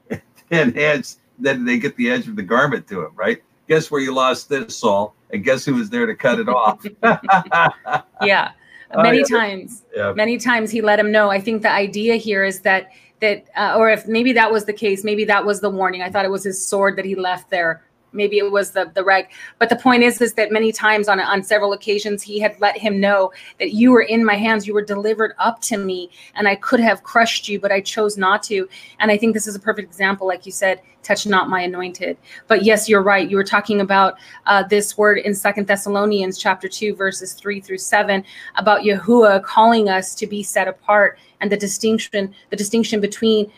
And 0.51 0.75
hands 0.75 1.19
then 1.39 1.65
they 1.65 1.79
get 1.79 1.95
the 1.95 2.11
edge 2.11 2.27
of 2.27 2.35
the 2.35 2.43
garment 2.43 2.85
to 2.89 3.05
him 3.05 3.11
right? 3.15 3.41
Guess 3.69 3.89
where 3.89 4.01
you 4.01 4.13
lost 4.13 4.49
this 4.49 4.77
saul? 4.77 5.15
And 5.31 5.43
guess 5.43 5.63
who 5.63 5.75
was 5.75 5.89
there 5.89 6.05
to 6.05 6.13
cut 6.15 6.39
it 6.39 6.49
off? 6.49 6.85
Yeah. 8.21 8.51
Many 8.95 9.19
oh, 9.19 9.25
yeah. 9.27 9.39
times 9.39 9.83
yeah. 9.95 10.13
many 10.13 10.37
times 10.37 10.69
he 10.69 10.81
let 10.81 10.99
him 10.99 11.11
know. 11.11 11.31
I 11.31 11.39
think 11.39 11.63
the 11.63 11.71
idea 11.71 12.17
here 12.17 12.43
is 12.43 12.59
that 12.61 12.91
that 13.21 13.47
uh, 13.55 13.75
or 13.77 13.89
if 13.89 14.05
maybe 14.05 14.33
that 14.33 14.51
was 14.51 14.65
the 14.65 14.73
case 14.73 15.03
maybe 15.03 15.23
that 15.25 15.45
was 15.45 15.61
the 15.61 15.69
warning. 15.69 16.01
I 16.03 16.11
thought 16.11 16.25
it 16.25 16.31
was 16.31 16.43
his 16.43 16.63
sword 16.63 16.97
that 16.97 17.05
he 17.05 17.15
left 17.15 17.49
there 17.49 17.83
maybe 18.13 18.37
it 18.37 18.51
was 18.51 18.71
the 18.71 18.91
the 18.93 19.03
reg. 19.03 19.29
But 19.59 19.69
the 19.69 19.75
point 19.75 20.03
is 20.03 20.21
is 20.21 20.33
that 20.33 20.51
many 20.51 20.71
times 20.71 21.07
on 21.07 21.19
on 21.19 21.43
several 21.43 21.73
occasions 21.73 22.21
he 22.21 22.39
had 22.39 22.59
let 22.59 22.77
him 22.77 22.99
know 22.99 23.31
that 23.59 23.73
you 23.73 23.91
were 23.91 24.01
in 24.01 24.23
my 24.23 24.35
hands 24.35 24.67
you 24.67 24.73
were 24.73 24.83
delivered 24.83 25.33
up 25.39 25.61
to 25.61 25.77
me 25.77 26.09
and 26.35 26.47
i 26.47 26.55
could 26.55 26.79
have 26.79 27.03
crushed 27.03 27.47
you 27.47 27.59
but 27.59 27.71
i 27.71 27.81
chose 27.81 28.17
not 28.17 28.43
to. 28.43 28.67
And 28.99 29.11
i 29.11 29.17
think 29.17 29.33
this 29.33 29.47
is 29.47 29.55
a 29.55 29.59
perfect 29.59 29.87
example 29.87 30.27
like 30.27 30.45
you 30.45 30.51
said 30.51 30.81
touch 31.03 31.27
not 31.27 31.49
my 31.49 31.61
anointed. 31.61 32.17
But 32.47 32.63
yes 32.63 32.87
you're 32.87 33.03
right. 33.03 33.29
You 33.29 33.37
were 33.37 33.43
talking 33.43 33.81
about 33.81 34.15
uh, 34.45 34.63
this 34.63 34.97
word 34.97 35.19
in 35.19 35.35
second 35.35 35.67
thessalonians 35.67 36.37
chapter 36.37 36.67
2 36.67 36.95
verses 36.95 37.33
3 37.33 37.59
through 37.59 37.77
7 37.77 38.23
about 38.55 38.81
yahuwah 38.81 39.43
calling 39.43 39.89
us 39.89 40.15
to 40.15 40.25
be 40.27 40.41
set 40.41 40.67
apart 40.67 41.19
and 41.41 41.51
the 41.51 41.57
distinction 41.57 42.33
the 42.49 42.55
distinction 42.55 43.01
between 43.01 43.51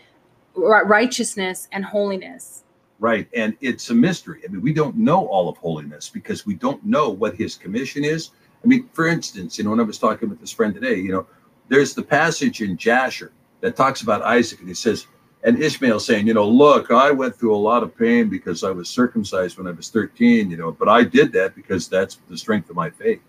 righteousness 0.56 1.68
and 1.72 1.86
holiness 1.86 2.65
Right. 3.00 3.28
And 3.34 3.58
it's 3.60 3.90
a 3.90 3.94
mystery. 3.94 4.42
I 4.48 4.52
mean, 4.52 4.62
we 4.62 4.74
don't 4.74 4.96
know 4.96 5.28
all 5.28 5.50
of 5.50 5.58
holiness 5.58 6.10
because 6.10 6.46
we 6.46 6.56
don't 6.56 6.84
know 6.86 7.10
what 7.10 7.36
his 7.36 7.56
commission 7.56 8.06
is. 8.06 8.32
I 8.64 8.68
mean, 8.68 8.90
for 8.94 9.08
instance, 9.08 9.58
you 9.58 9.64
know, 9.64 9.72
when 9.72 9.80
I 9.80 9.84
was 9.84 10.00
talking 10.00 10.30
with 10.30 10.40
this 10.40 10.52
friend 10.52 10.74
today, 10.74 10.96
you 10.96 11.12
know, 11.12 11.28
there's 11.68 11.94
the 11.94 12.02
passage 12.02 12.62
in 12.62 12.78
Jasher 12.78 13.32
that 13.62 13.76
talks 13.76 14.02
about 14.02 14.22
Isaac 14.22 14.60
and 14.60 14.68
he 14.68 14.74
says, 14.74 15.08
and 15.44 15.62
Ishmael 15.62 16.00
saying, 16.00 16.26
you 16.26 16.34
know, 16.34 16.48
look, 16.48 16.90
I 16.90 17.12
went 17.12 17.36
through 17.36 17.56
a 17.56 17.58
lot 17.58 17.84
of 17.84 17.96
pain 17.96 18.30
because 18.30 18.64
I 18.64 18.72
was 18.72 18.90
circumcised 18.90 19.58
when 19.58 19.68
I 19.68 19.72
was 19.72 19.90
13, 19.90 20.50
you 20.50 20.58
know, 20.58 20.72
but 20.72 20.90
I 20.90 21.04
did 21.04 21.32
that 21.34 21.54
because 21.54 21.88
that's 21.88 22.16
the 22.28 22.38
strength 22.38 22.70
of 22.72 22.76
my 22.76 22.90
faith. 22.90 23.22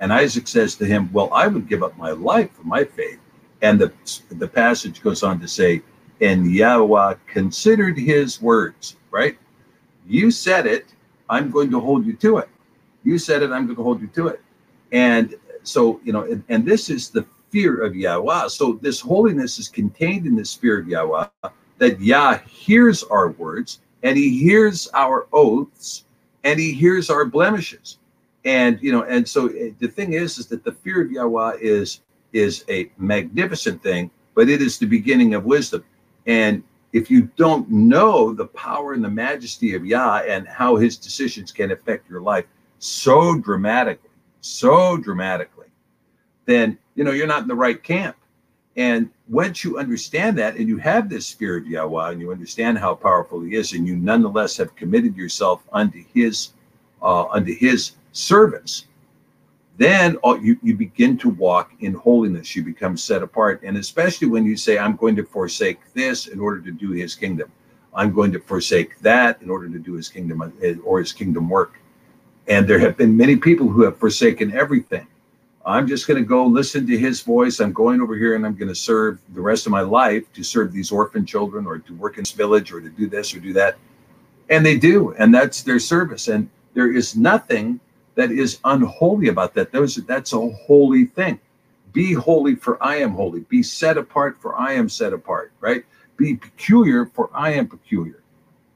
And 0.00 0.12
Isaac 0.12 0.48
says 0.48 0.74
to 0.76 0.86
him, 0.86 1.12
well, 1.12 1.32
I 1.32 1.46
would 1.46 1.68
give 1.68 1.84
up 1.84 1.96
my 1.96 2.10
life 2.10 2.50
for 2.52 2.64
my 2.64 2.82
faith. 2.82 3.20
And 3.62 3.80
the, 3.80 3.92
the 4.30 4.48
passage 4.48 5.00
goes 5.02 5.22
on 5.22 5.40
to 5.40 5.48
say, 5.48 5.82
and 6.20 6.50
Yahweh 6.50 7.14
considered 7.26 7.98
his 7.98 8.40
words, 8.40 8.96
right? 9.10 9.38
You 10.06 10.30
said 10.30 10.66
it, 10.66 10.94
I'm 11.28 11.50
going 11.50 11.70
to 11.70 11.80
hold 11.80 12.06
you 12.06 12.14
to 12.14 12.38
it. 12.38 12.48
You 13.04 13.18
said 13.18 13.42
it, 13.42 13.50
I'm 13.52 13.66
going 13.66 13.76
to 13.76 13.82
hold 13.82 14.00
you 14.00 14.08
to 14.08 14.28
it. 14.28 14.40
And 14.92 15.34
so, 15.62 16.00
you 16.04 16.12
know, 16.12 16.22
and, 16.22 16.42
and 16.48 16.64
this 16.64 16.90
is 16.90 17.10
the 17.10 17.26
fear 17.50 17.82
of 17.82 17.94
Yahweh. 17.94 18.48
So 18.48 18.78
this 18.82 19.00
holiness 19.00 19.58
is 19.58 19.68
contained 19.68 20.26
in 20.26 20.36
this 20.36 20.54
fear 20.54 20.80
of 20.80 20.88
Yahweh, 20.88 21.26
that 21.78 22.00
Yah 22.00 22.38
hears 22.38 23.02
our 23.04 23.30
words 23.32 23.80
and 24.02 24.16
he 24.16 24.38
hears 24.38 24.88
our 24.94 25.26
oaths 25.32 26.04
and 26.44 26.58
he 26.58 26.72
hears 26.72 27.10
our 27.10 27.24
blemishes. 27.24 27.98
And, 28.44 28.80
you 28.80 28.92
know, 28.92 29.02
and 29.02 29.28
so 29.28 29.48
eh, 29.48 29.70
the 29.80 29.88
thing 29.88 30.12
is, 30.12 30.38
is 30.38 30.46
that 30.46 30.64
the 30.64 30.72
fear 30.72 31.02
of 31.02 31.10
Yahweh 31.10 31.58
is 31.60 32.00
is 32.32 32.64
a 32.68 32.90
magnificent 32.98 33.82
thing, 33.82 34.10
but 34.34 34.48
it 34.48 34.60
is 34.60 34.78
the 34.78 34.86
beginning 34.86 35.34
of 35.34 35.44
wisdom. 35.44 35.84
And 36.26 36.62
if 36.92 37.10
you 37.10 37.30
don't 37.36 37.68
know 37.70 38.32
the 38.32 38.46
power 38.46 38.92
and 38.92 39.04
the 39.04 39.10
majesty 39.10 39.74
of 39.74 39.84
Yah 39.84 40.22
and 40.26 40.46
how 40.48 40.76
his 40.76 40.96
decisions 40.96 41.52
can 41.52 41.70
affect 41.70 42.08
your 42.08 42.20
life 42.20 42.46
so 42.78 43.38
dramatically, 43.38 44.10
so 44.40 44.96
dramatically, 44.96 45.66
then 46.46 46.78
you 46.94 47.04
know 47.04 47.10
you're 47.10 47.26
not 47.26 47.42
in 47.42 47.48
the 47.48 47.54
right 47.54 47.82
camp. 47.82 48.16
And 48.76 49.10
once 49.28 49.64
you 49.64 49.78
understand 49.78 50.38
that 50.38 50.56
and 50.56 50.68
you 50.68 50.76
have 50.78 51.08
this 51.08 51.32
fear 51.32 51.56
of 51.56 51.66
Yahweh 51.66 52.12
and 52.12 52.20
you 52.20 52.30
understand 52.30 52.78
how 52.78 52.94
powerful 52.94 53.40
he 53.40 53.54
is, 53.54 53.72
and 53.72 53.86
you 53.86 53.96
nonetheless 53.96 54.56
have 54.58 54.76
committed 54.76 55.16
yourself 55.16 55.62
unto 55.72 56.04
his 56.14 56.52
uh, 57.02 57.26
unto 57.28 57.54
his 57.54 57.92
service, 58.12 58.86
then 59.76 60.16
you, 60.40 60.58
you 60.62 60.74
begin 60.74 61.18
to 61.18 61.28
walk 61.28 61.72
in 61.80 61.92
holiness. 61.92 62.56
You 62.56 62.64
become 62.64 62.96
set 62.96 63.22
apart. 63.22 63.62
And 63.62 63.76
especially 63.76 64.28
when 64.28 64.44
you 64.44 64.56
say, 64.56 64.78
I'm 64.78 64.96
going 64.96 65.16
to 65.16 65.24
forsake 65.24 65.80
this 65.92 66.28
in 66.28 66.40
order 66.40 66.60
to 66.62 66.72
do 66.72 66.90
his 66.90 67.14
kingdom. 67.14 67.50
I'm 67.94 68.12
going 68.12 68.32
to 68.32 68.40
forsake 68.40 68.98
that 69.00 69.40
in 69.42 69.50
order 69.50 69.68
to 69.68 69.78
do 69.78 69.94
his 69.94 70.08
kingdom 70.08 70.42
uh, 70.42 70.50
or 70.84 70.98
his 70.98 71.12
kingdom 71.12 71.48
work. 71.48 71.80
And 72.48 72.66
there 72.66 72.78
have 72.78 72.96
been 72.96 73.16
many 73.16 73.36
people 73.36 73.68
who 73.68 73.82
have 73.82 73.98
forsaken 73.98 74.52
everything. 74.54 75.06
I'm 75.64 75.88
just 75.88 76.06
going 76.06 76.22
to 76.22 76.26
go 76.26 76.46
listen 76.46 76.86
to 76.86 76.96
his 76.96 77.22
voice. 77.22 77.58
I'm 77.58 77.72
going 77.72 78.00
over 78.00 78.14
here 78.14 78.36
and 78.36 78.46
I'm 78.46 78.54
going 78.54 78.68
to 78.68 78.74
serve 78.74 79.18
the 79.34 79.40
rest 79.40 79.66
of 79.66 79.72
my 79.72 79.80
life 79.80 80.32
to 80.34 80.44
serve 80.44 80.72
these 80.72 80.92
orphan 80.92 81.26
children 81.26 81.66
or 81.66 81.78
to 81.78 81.94
work 81.94 82.18
in 82.18 82.22
this 82.22 82.30
village 82.30 82.72
or 82.72 82.80
to 82.80 82.88
do 82.88 83.08
this 83.08 83.34
or 83.34 83.40
do 83.40 83.52
that. 83.54 83.76
And 84.48 84.64
they 84.64 84.78
do. 84.78 85.12
And 85.14 85.34
that's 85.34 85.62
their 85.62 85.80
service. 85.80 86.28
And 86.28 86.48
there 86.74 86.94
is 86.94 87.16
nothing 87.16 87.80
that 88.16 88.32
is 88.32 88.58
unholy 88.64 89.28
about 89.28 89.54
that. 89.54 89.70
That's 89.72 90.32
a 90.32 90.50
holy 90.50 91.06
thing. 91.06 91.38
Be 91.92 92.12
holy, 92.12 92.56
for 92.56 92.82
I 92.82 92.96
am 92.96 93.12
holy. 93.12 93.40
Be 93.40 93.62
set 93.62 93.96
apart, 93.96 94.36
for 94.40 94.54
I 94.56 94.72
am 94.72 94.88
set 94.88 95.12
apart. 95.12 95.52
Right? 95.60 95.84
Be 96.16 96.36
peculiar, 96.36 97.06
for 97.06 97.30
I 97.32 97.52
am 97.52 97.68
peculiar. 97.68 98.22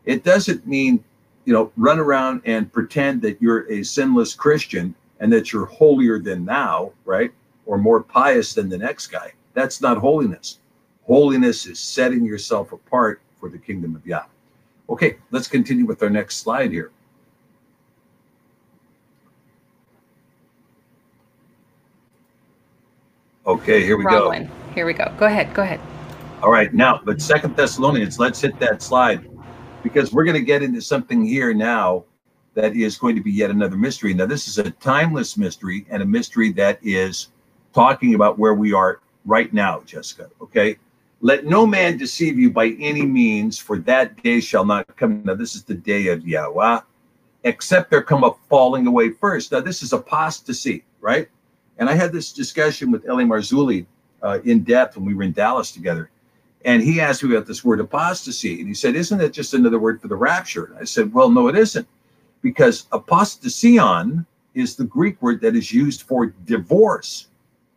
It 0.05 0.25
doesn't 0.25 0.67
mean, 0.67 1.03
you 1.45 1.53
know, 1.53 1.73
run 1.77 1.99
around 1.99 2.43
and 2.45 2.73
pretend 2.73 3.21
that 3.23 3.41
you're 3.43 3.71
a 3.71 3.83
sinless 3.83 4.35
Christian 4.35 4.95
and 5.21 5.33
that 5.33 5.53
you're 5.53 5.67
holier 5.67 6.19
than 6.19 6.45
thou, 6.45 6.93
right? 7.05 7.33
Or 7.67 7.77
more 7.77 8.03
pious 8.03 8.55
than 8.55 8.69
the 8.69 8.79
next 8.79 9.09
guy. 9.09 9.33
That's 9.53 9.81
not 9.81 9.99
holiness. 9.99 10.59
Holiness 11.05 11.67
is 11.67 11.79
setting 11.79 12.25
yourself 12.25 12.73
apart 12.73 13.21
for 13.39 13.49
the 13.49 13.59
kingdom 13.59 13.97
of 13.97 14.07
Yah. 14.07 14.25
Okay, 14.89 15.17
let's 15.31 15.49
continue 15.49 15.85
with 15.85 16.03
our 16.03 16.11
next 16.11 16.39
slide 16.39 16.71
here. 16.71 16.91
Okay, 23.51 23.83
here 23.83 23.97
we 23.97 24.05
go. 24.05 24.31
Here 24.77 24.87
we 24.87 24.93
go. 24.93 25.13
Go 25.19 25.27
ahead. 25.27 25.53
Go 25.55 25.63
ahead. 25.63 25.81
All 26.41 26.53
right, 26.53 26.73
now, 26.73 27.01
but 27.05 27.21
Second 27.21 27.57
Thessalonians, 27.57 28.17
let's 28.21 28.41
hit 28.41 28.57
that 28.61 28.81
slide 28.81 29.29
because 29.83 30.13
we're 30.13 30.23
going 30.23 30.37
to 30.37 30.45
get 30.45 30.63
into 30.63 30.81
something 30.81 31.25
here 31.25 31.53
now 31.53 32.05
that 32.55 32.77
is 32.77 32.97
going 32.97 33.17
to 33.17 33.21
be 33.21 33.33
yet 33.33 33.51
another 33.51 33.77
mystery. 33.77 34.15
Now, 34.15 34.27
this 34.27 34.47
is 34.47 34.59
a 34.59 34.71
timeless 34.71 35.37
mystery 35.37 35.85
and 35.91 36.01
a 36.01 36.07
mystery 36.07 36.53
that 36.53 36.79
is 36.81 37.31
talking 37.75 38.15
about 38.15 38.39
where 38.39 38.55
we 38.55 38.73
are 38.73 39.01
right 39.25 39.53
now, 39.53 39.83
Jessica. 39.85 40.31
Okay. 40.41 40.77
Let 41.21 41.45
no 41.45 41.67
man 41.67 41.99
deceive 41.99 42.39
you 42.39 42.53
by 42.53 42.77
any 42.79 43.03
means, 43.03 43.59
for 43.59 43.79
that 43.81 44.23
day 44.23 44.39
shall 44.39 44.65
not 44.65 44.97
come. 44.97 45.25
Now, 45.25 45.35
this 45.35 45.57
is 45.57 45.65
the 45.65 45.75
day 45.75 46.07
of 46.07 46.27
Yahweh, 46.27 46.81
except 47.43 47.91
there 47.91 48.03
come 48.03 48.23
a 48.23 48.33
falling 48.49 48.87
away 48.87 49.11
first. 49.11 49.51
Now, 49.51 49.61
this 49.61 49.83
is 49.83 49.93
apostasy, 49.93 50.85
right? 51.01 51.29
And 51.81 51.89
I 51.89 51.95
had 51.95 52.13
this 52.13 52.31
discussion 52.31 52.91
with 52.91 53.09
L.A. 53.09 53.25
Marzulli 53.25 53.87
uh, 54.23 54.41
in 54.45 54.63
depth 54.63 54.97
when 54.97 55.07
we 55.07 55.15
were 55.15 55.23
in 55.23 55.33
Dallas 55.33 55.73
together. 55.73 56.11
And 56.67 56.83
he 56.83 57.01
asked 57.01 57.25
me 57.25 57.35
about 57.35 57.47
this 57.47 57.65
word 57.65 57.81
apostasy. 57.81 58.61
And 58.61 58.69
he 58.69 58.75
said, 58.75 58.95
Isn't 58.95 59.17
that 59.19 59.33
just 59.33 59.55
another 59.55 59.79
word 59.79 60.01
for 60.01 60.09
the 60.09 60.15
rapture? 60.15 60.77
I 60.79 60.85
said, 60.85 61.13
Well, 61.13 61.31
no, 61.31 61.49
it 61.49 61.57
isn't. 61.57 61.89
Because 62.43 62.85
apostasion 62.93 64.27
is 64.55 64.77
the 64.77 64.85
Greek 64.85 65.21
word 65.23 65.41
that 65.41 65.57
is 65.57 65.73
used 65.73 66.03
for 66.03 66.27
divorce, 66.45 67.29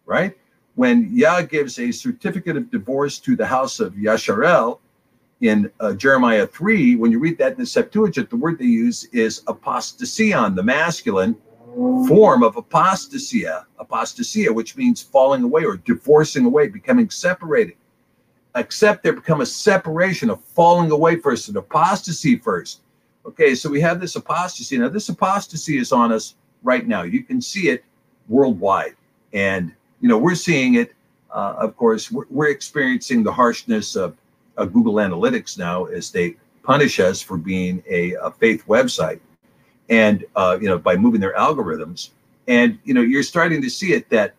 right? 0.05 0.37
When 0.75 1.09
Yah 1.15 1.43
gives 1.43 1.79
a 1.79 1.91
certificate 1.91 2.57
of 2.57 2.69
divorce 2.71 3.19
to 3.19 3.37
the 3.37 3.45
house 3.45 3.79
of 3.79 3.93
Yasharel 3.93 4.79
in 5.39 5.71
uh, 5.79 5.93
Jeremiah 5.93 6.47
3, 6.47 6.95
when 6.97 7.11
you 7.11 7.19
read 7.19 7.37
that 7.37 7.53
in 7.53 7.59
the 7.59 7.65
Septuagint, 7.65 8.29
the 8.29 8.35
word 8.35 8.59
they 8.59 8.65
use 8.65 9.05
is 9.13 9.43
apostasion, 9.47 10.55
the 10.55 10.63
masculine, 10.63 11.37
form 12.07 12.43
of 12.43 12.55
apostasia, 12.55 13.65
apostasia, 13.79 14.53
which 14.53 14.77
means 14.77 15.01
falling 15.01 15.43
away 15.43 15.63
or 15.63 15.77
divorcing 15.77 16.45
away, 16.45 16.67
becoming 16.67 17.09
separated. 17.09 17.75
Except 18.55 19.03
there 19.03 19.13
become 19.13 19.41
a 19.41 19.45
separation, 19.45 20.29
of 20.29 20.43
falling 20.43 20.91
away 20.91 21.15
first, 21.15 21.49
an 21.49 21.57
apostasy 21.57 22.37
first. 22.37 22.81
Okay, 23.25 23.55
so 23.55 23.69
we 23.69 23.81
have 23.81 23.99
this 23.99 24.15
apostasy. 24.15 24.77
Now, 24.77 24.89
this 24.89 25.09
apostasy 25.09 25.77
is 25.77 25.91
on 25.91 26.11
us 26.11 26.35
right 26.61 26.85
now. 26.85 27.03
You 27.03 27.23
can 27.23 27.41
see 27.41 27.69
it 27.69 27.83
worldwide. 28.27 28.95
And, 29.33 29.73
you 30.01 30.07
know, 30.07 30.17
we're 30.17 30.35
seeing 30.35 30.75
it. 30.75 30.93
Uh, 31.31 31.55
of 31.57 31.75
course, 31.75 32.11
we're, 32.11 32.25
we're, 32.29 32.49
experiencing 32.49 33.23
the 33.23 33.31
harshness 33.31 33.95
of, 33.95 34.15
of 34.57 34.71
Google 34.71 34.95
Analytics 34.95 35.57
now 35.57 35.85
as 35.85 36.11
they 36.11 36.35
punish 36.61 36.99
us 36.99 37.21
for 37.21 37.37
being 37.37 37.81
a, 37.89 38.13
a 38.21 38.29
faith 38.29 38.63
website 38.67 39.19
and 39.89 40.25
uh, 40.35 40.57
you 40.59 40.67
know 40.67 40.77
by 40.77 40.95
moving 40.95 41.21
their 41.21 41.33
algorithms. 41.33 42.09
And 42.47 42.79
you 42.83 42.93
know 42.93 43.01
you're 43.01 43.23
starting 43.23 43.61
to 43.61 43.69
see 43.69 43.93
it 43.93 44.09
that 44.09 44.35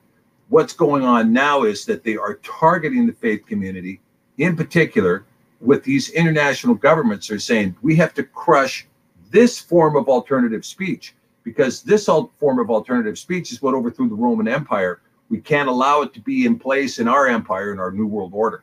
what's 0.49 0.73
going 0.73 1.05
on 1.05 1.33
now 1.33 1.63
is 1.63 1.85
that 1.87 2.05
they 2.05 2.17
are 2.17 2.35
targeting 2.37 3.07
the 3.07 3.13
faith 3.13 3.47
community 3.47 4.01
in 4.39 4.57
particular 4.57 5.25
with 5.61 5.83
these 5.85 6.11
international 6.11 6.75
governments 6.75 7.31
are 7.31 7.39
saying 7.39 7.75
we 7.83 7.97
have 7.97 8.15
to 8.15 8.23
crush 8.23 8.87
this 9.31 9.59
form 9.59 9.97
of 9.97 10.09
alternative 10.09 10.65
speech 10.65 11.15
because 11.43 11.83
this 11.83 12.07
form 12.07 12.59
of 12.59 12.71
alternative 12.71 13.19
speech 13.19 13.53
is 13.53 13.63
what 13.63 13.75
overthrew 13.75 14.09
the 14.09 14.15
roman 14.15 14.49
empire. 14.49 15.01
We 15.29 15.39
can't 15.39 15.69
allow 15.69 16.03
it 16.03 16.13
to 16.15 16.21
be 16.21 16.47
in 16.47 16.59
place 16.59 16.99
in 16.99 17.09
our 17.09 17.27
empire 17.27 17.73
in 17.73 17.79
our 17.79 17.91
new 17.91 18.07
world 18.07 18.33
order. 18.35 18.63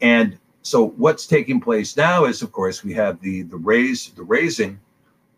And 0.00 0.38
so 0.62 0.88
what's 0.90 1.26
taking 1.26 1.60
place 1.60 1.96
now 1.96 2.24
is 2.24 2.42
of 2.42 2.52
course 2.52 2.84
we 2.84 2.92
have 2.94 3.20
the 3.20 3.42
the 3.42 3.56
raise 3.56 4.10
the 4.10 4.22
raising 4.22 4.78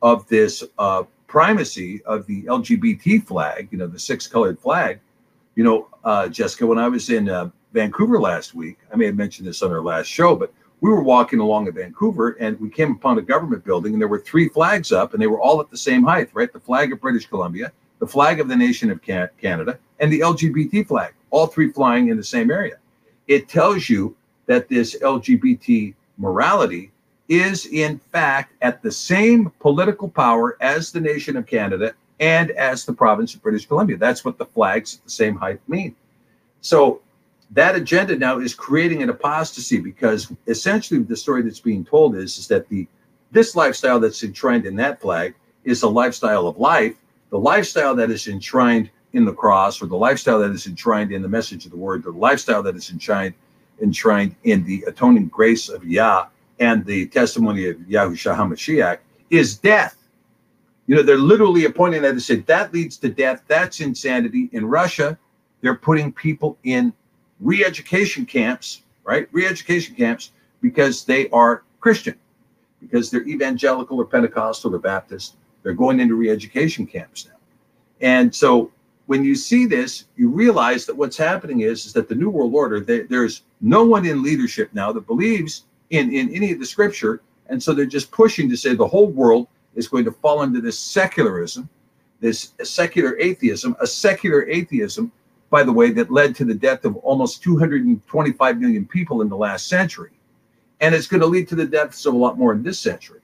of 0.05 0.29
this 0.29 0.63
uh, 0.79 1.03
primacy 1.27 2.03
of 2.05 2.27
the 2.27 2.43
LGBT 2.43 3.27
flag, 3.27 3.69
you 3.73 3.79
know, 3.79 3.87
the 3.87 3.99
six 3.99 4.27
colored 4.27 4.61
flag. 4.61 5.01
You 5.57 5.65
know, 5.65 5.89
uh, 6.05 6.29
Jessica, 6.29 6.67
when 6.67 6.79
I 6.79 6.89
was 6.89 7.09
in 7.09 7.31
uh, 7.31 7.49
Vancouver 7.73 8.21
last 8.21 8.55
week, 8.55 8.79
I 8.93 8.97
may 8.97 9.07
have 9.07 9.17
mentioned 9.17 9.49
this 9.49 9.63
on 9.63 9.73
our 9.73 9.81
last 9.81 10.07
show, 10.07 10.37
but 10.37 10.53
we 10.83 10.91
were 10.91 11.03
walking 11.03 11.41
along 11.41 11.69
in 11.69 11.73
Vancouver 11.73 12.37
and 12.39 12.61
we 12.61 12.69
came 12.69 12.93
upon 12.93 13.17
a 13.19 13.23
government 13.23 13.65
building 13.65 13.95
and 13.95 14.01
there 14.01 14.09
were 14.09 14.21
three 14.21 14.47
flags 14.47 14.93
up 14.93 15.15
and 15.15 15.23
they 15.23 15.27
were 15.27 15.41
all 15.41 15.59
at 15.59 15.71
the 15.71 15.77
same 15.77 16.03
height, 16.03 16.29
right? 16.35 16.53
The 16.53 16.61
flag 16.61 16.93
of 16.93 17.01
British 17.01 17.27
Columbia, 17.27 17.73
the 17.99 18.07
flag 18.07 18.41
of 18.41 18.49
the 18.49 18.57
nation 18.57 18.91
of 18.91 19.01
Canada, 19.01 19.79
and 20.01 20.13
the 20.13 20.21
LGBT 20.21 20.87
flag, 20.87 21.15
all 21.31 21.47
three 21.47 21.73
flying 21.73 22.09
in 22.09 22.19
the 22.19 22.25
same 22.25 22.51
area. 22.51 22.77
It 23.27 23.49
tells 23.49 23.89
you 23.89 24.15
that 24.45 24.69
this 24.69 24.99
LGBT 25.01 25.95
morality 26.19 26.93
is 27.29 27.67
in 27.67 27.99
fact 27.99 28.55
at 28.63 28.83
the 28.83 28.93
same 28.93 29.51
political 29.61 30.09
power 30.09 30.57
as 30.61 30.93
the 30.93 31.01
nation 31.01 31.37
of 31.37 31.47
Canada 31.47 31.95
and 32.21 32.51
as 32.53 32.85
the 32.85 32.93
province 32.93 33.35
of 33.35 33.43
British 33.43 33.67
Columbia. 33.67 33.97
That's 33.97 34.25
what 34.25 34.39
the 34.39 34.47
flags 34.47 34.97
at 34.97 35.05
the 35.05 35.11
same 35.11 35.37
height 35.37 35.61
mean. 35.69 35.97
So 36.61 37.01
that 37.51 37.77
agenda 37.77 38.17
now 38.17 38.39
is 38.39 38.55
creating 38.55 39.03
an 39.03 39.11
apostasy 39.11 39.81
because 39.81 40.33
essentially 40.47 41.03
the 41.03 41.17
story 41.17 41.43
that's 41.43 41.61
being 41.61 41.85
told 41.85 42.17
is, 42.17 42.39
is 42.39 42.49
that 42.49 42.69
the 42.69 42.87
this 43.33 43.57
lifestyle 43.57 43.99
that's 43.99 44.23
enshrined 44.23 44.65
in 44.65 44.77
that 44.77 45.01
flag 45.01 45.35
is 45.65 45.83
a 45.83 45.89
lifestyle 45.89 46.47
of 46.47 46.59
life. 46.59 46.95
The 47.31 47.39
lifestyle 47.39 47.95
that 47.97 48.11
is 48.11 48.29
enshrined 48.29 48.91
in 49.13 49.25
the 49.25 49.33
cross, 49.33 49.83
or 49.83 49.87
the 49.87 49.97
lifestyle 49.97 50.39
that 50.41 50.53
is 50.53 50.67
enshrined 50.67 51.11
in 51.11 51.23
the 51.23 51.29
message 51.29 51.65
of 51.65 51.73
the 51.73 51.77
word, 51.77 52.05
the 52.05 52.11
lifestyle 52.11 52.63
that 52.63 52.77
is 52.77 52.91
enshrined 52.91 53.35
enshrined 53.83 54.37
in 54.45 54.65
the 54.65 54.85
atoning 54.87 55.27
grace 55.29 55.69
of 55.69 55.85
Yah 55.85 56.27
and 56.59 56.85
the 56.85 57.07
testimony 57.07 57.69
of 57.69 57.77
Yahushua 57.79 58.37
HaMashiach 58.37 58.99
is 59.31 59.57
death. 59.57 59.97
You 60.87 60.97
know, 60.97 61.03
they're 61.03 61.17
literally 61.17 61.65
appointing 61.65 62.03
that 62.03 62.13
to 62.13 62.21
say 62.21 62.37
that 62.37 62.73
leads 62.73 62.97
to 62.99 63.09
death. 63.09 63.43
That's 63.49 63.81
insanity. 63.81 64.51
In 64.53 64.67
Russia, 64.67 65.19
they're 65.61 65.75
putting 65.75 66.13
people 66.13 66.59
in 66.65 66.93
re 67.41 67.65
education 67.65 68.27
camps, 68.27 68.83
right? 69.05 69.29
Re 69.33 69.47
education 69.47 69.95
camps 69.95 70.33
because 70.61 71.05
they 71.05 71.29
are 71.31 71.65
Christian, 71.81 72.17
because 72.81 73.11
they're 73.11 73.27
evangelical 73.27 73.99
or 73.99 74.05
Pentecostal 74.05 74.75
or 74.75 74.79
Baptist. 74.79 75.37
They're 75.63 75.73
going 75.73 76.01
into 76.01 76.15
re 76.15 76.31
education 76.31 76.87
camps 76.87 77.27
now. 77.27 77.39
And 78.01 78.35
so 78.35 78.71
when 79.07 79.25
you 79.25 79.35
see 79.35 79.67
this, 79.67 80.05
you 80.17 80.29
realize 80.29 80.87
that 80.87 80.97
what's 80.97 81.17
happening 81.17 81.61
is, 81.61 81.87
is 81.87 81.93
that 81.95 82.09
the 82.09 82.15
New 82.15 82.31
World 82.31 82.55
Order, 82.55 82.81
they, 82.81 83.01
there's 83.01 83.43
no 83.61 83.85
one 83.85 84.07
in 84.07 84.23
leadership 84.23 84.71
now 84.73 84.93
that 84.93 85.07
believes 85.07 85.65
in, 85.95 86.13
in 86.13 86.35
any 86.35 86.53
of 86.53 86.59
the 86.59 86.67
scripture. 86.67 87.23
And 87.49 87.63
so 87.63 87.73
they're 87.73 87.87
just 87.87 88.11
pushing 88.11 88.49
to 88.51 88.57
say 88.57 88.75
the 88.75 88.87
whole 88.87 89.09
world 89.09 89.49
is 89.75 89.89
going 89.89 90.05
to 90.05 90.13
fall 90.13 90.43
into 90.43 90.61
this 90.61 90.79
secularism, 90.79 91.69
this 92.21 92.53
secular 92.63 93.19
atheism, 93.19 93.77
a 93.81 93.87
secular 93.87 94.49
atheism 94.49 95.13
by 95.55 95.63
the 95.63 95.73
way, 95.73 95.93
that 95.93 96.11
led 96.11 96.35
to 96.35 96.45
the 96.45 96.53
death 96.53 96.85
of 96.85 96.97
almost 96.97 97.41
225 97.45 98.59
million 98.59 98.85
people 98.85 99.23
in 99.23 99.29
the 99.29 99.37
last 99.37 99.69
century. 99.69 100.11
And 100.81 100.93
it's 100.93 101.07
going 101.07 101.21
to 101.21 101.29
lead 101.29 101.47
to 101.47 101.55
the 101.55 101.65
deaths 101.65 102.07
of 102.07 102.15
a 102.15 102.17
lot 102.17 102.37
more 102.37 102.53
in 102.53 102.65
this 102.65 102.81
century 102.81 103.21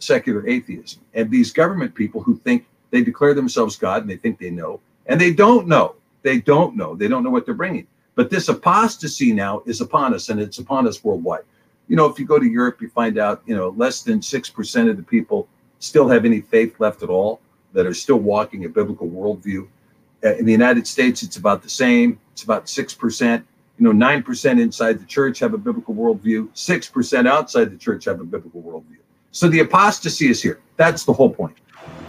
secular 0.00 0.44
atheism. 0.48 1.00
And 1.14 1.30
these 1.30 1.52
government 1.52 1.94
people 1.94 2.22
who 2.22 2.36
think 2.38 2.66
they 2.90 3.02
declare 3.02 3.34
themselves 3.34 3.76
God 3.76 4.02
and 4.02 4.10
they 4.10 4.16
think 4.16 4.40
they 4.40 4.50
know, 4.50 4.80
and 5.06 5.20
they 5.20 5.32
don't 5.32 5.68
know. 5.68 5.94
They 6.22 6.40
don't 6.40 6.74
know. 6.74 6.96
They 6.96 7.06
don't 7.06 7.22
know 7.22 7.30
what 7.30 7.46
they're 7.46 7.54
bringing. 7.54 7.86
But 8.16 8.30
this 8.30 8.48
apostasy 8.48 9.32
now 9.32 9.62
is 9.64 9.80
upon 9.80 10.12
us, 10.12 10.28
and 10.28 10.40
it's 10.40 10.58
upon 10.58 10.88
us 10.88 11.04
worldwide. 11.04 11.44
You 11.90 11.96
know, 11.96 12.06
if 12.06 12.20
you 12.20 12.24
go 12.24 12.38
to 12.38 12.46
Europe, 12.46 12.80
you 12.80 12.88
find 12.88 13.18
out, 13.18 13.42
you 13.46 13.56
know, 13.56 13.70
less 13.70 14.02
than 14.02 14.20
6% 14.20 14.90
of 14.90 14.96
the 14.96 15.02
people 15.02 15.48
still 15.80 16.08
have 16.08 16.24
any 16.24 16.40
faith 16.40 16.78
left 16.78 17.02
at 17.02 17.08
all, 17.08 17.40
that 17.72 17.84
are 17.84 17.94
still 17.94 18.18
walking 18.18 18.64
a 18.64 18.68
biblical 18.68 19.08
worldview. 19.08 19.66
In 20.22 20.44
the 20.44 20.52
United 20.52 20.86
States, 20.86 21.24
it's 21.24 21.36
about 21.36 21.64
the 21.64 21.68
same. 21.68 22.20
It's 22.32 22.44
about 22.44 22.66
6%. 22.66 23.42
You 23.78 23.92
know, 23.92 24.06
9% 24.06 24.60
inside 24.60 25.00
the 25.00 25.04
church 25.04 25.40
have 25.40 25.52
a 25.52 25.58
biblical 25.58 25.92
worldview, 25.92 26.48
6% 26.50 27.26
outside 27.28 27.72
the 27.72 27.76
church 27.76 28.04
have 28.04 28.20
a 28.20 28.24
biblical 28.24 28.62
worldview. 28.62 28.98
So 29.32 29.48
the 29.48 29.60
apostasy 29.60 30.30
is 30.30 30.40
here. 30.40 30.60
That's 30.76 31.04
the 31.04 31.12
whole 31.12 31.30
point. 31.30 31.56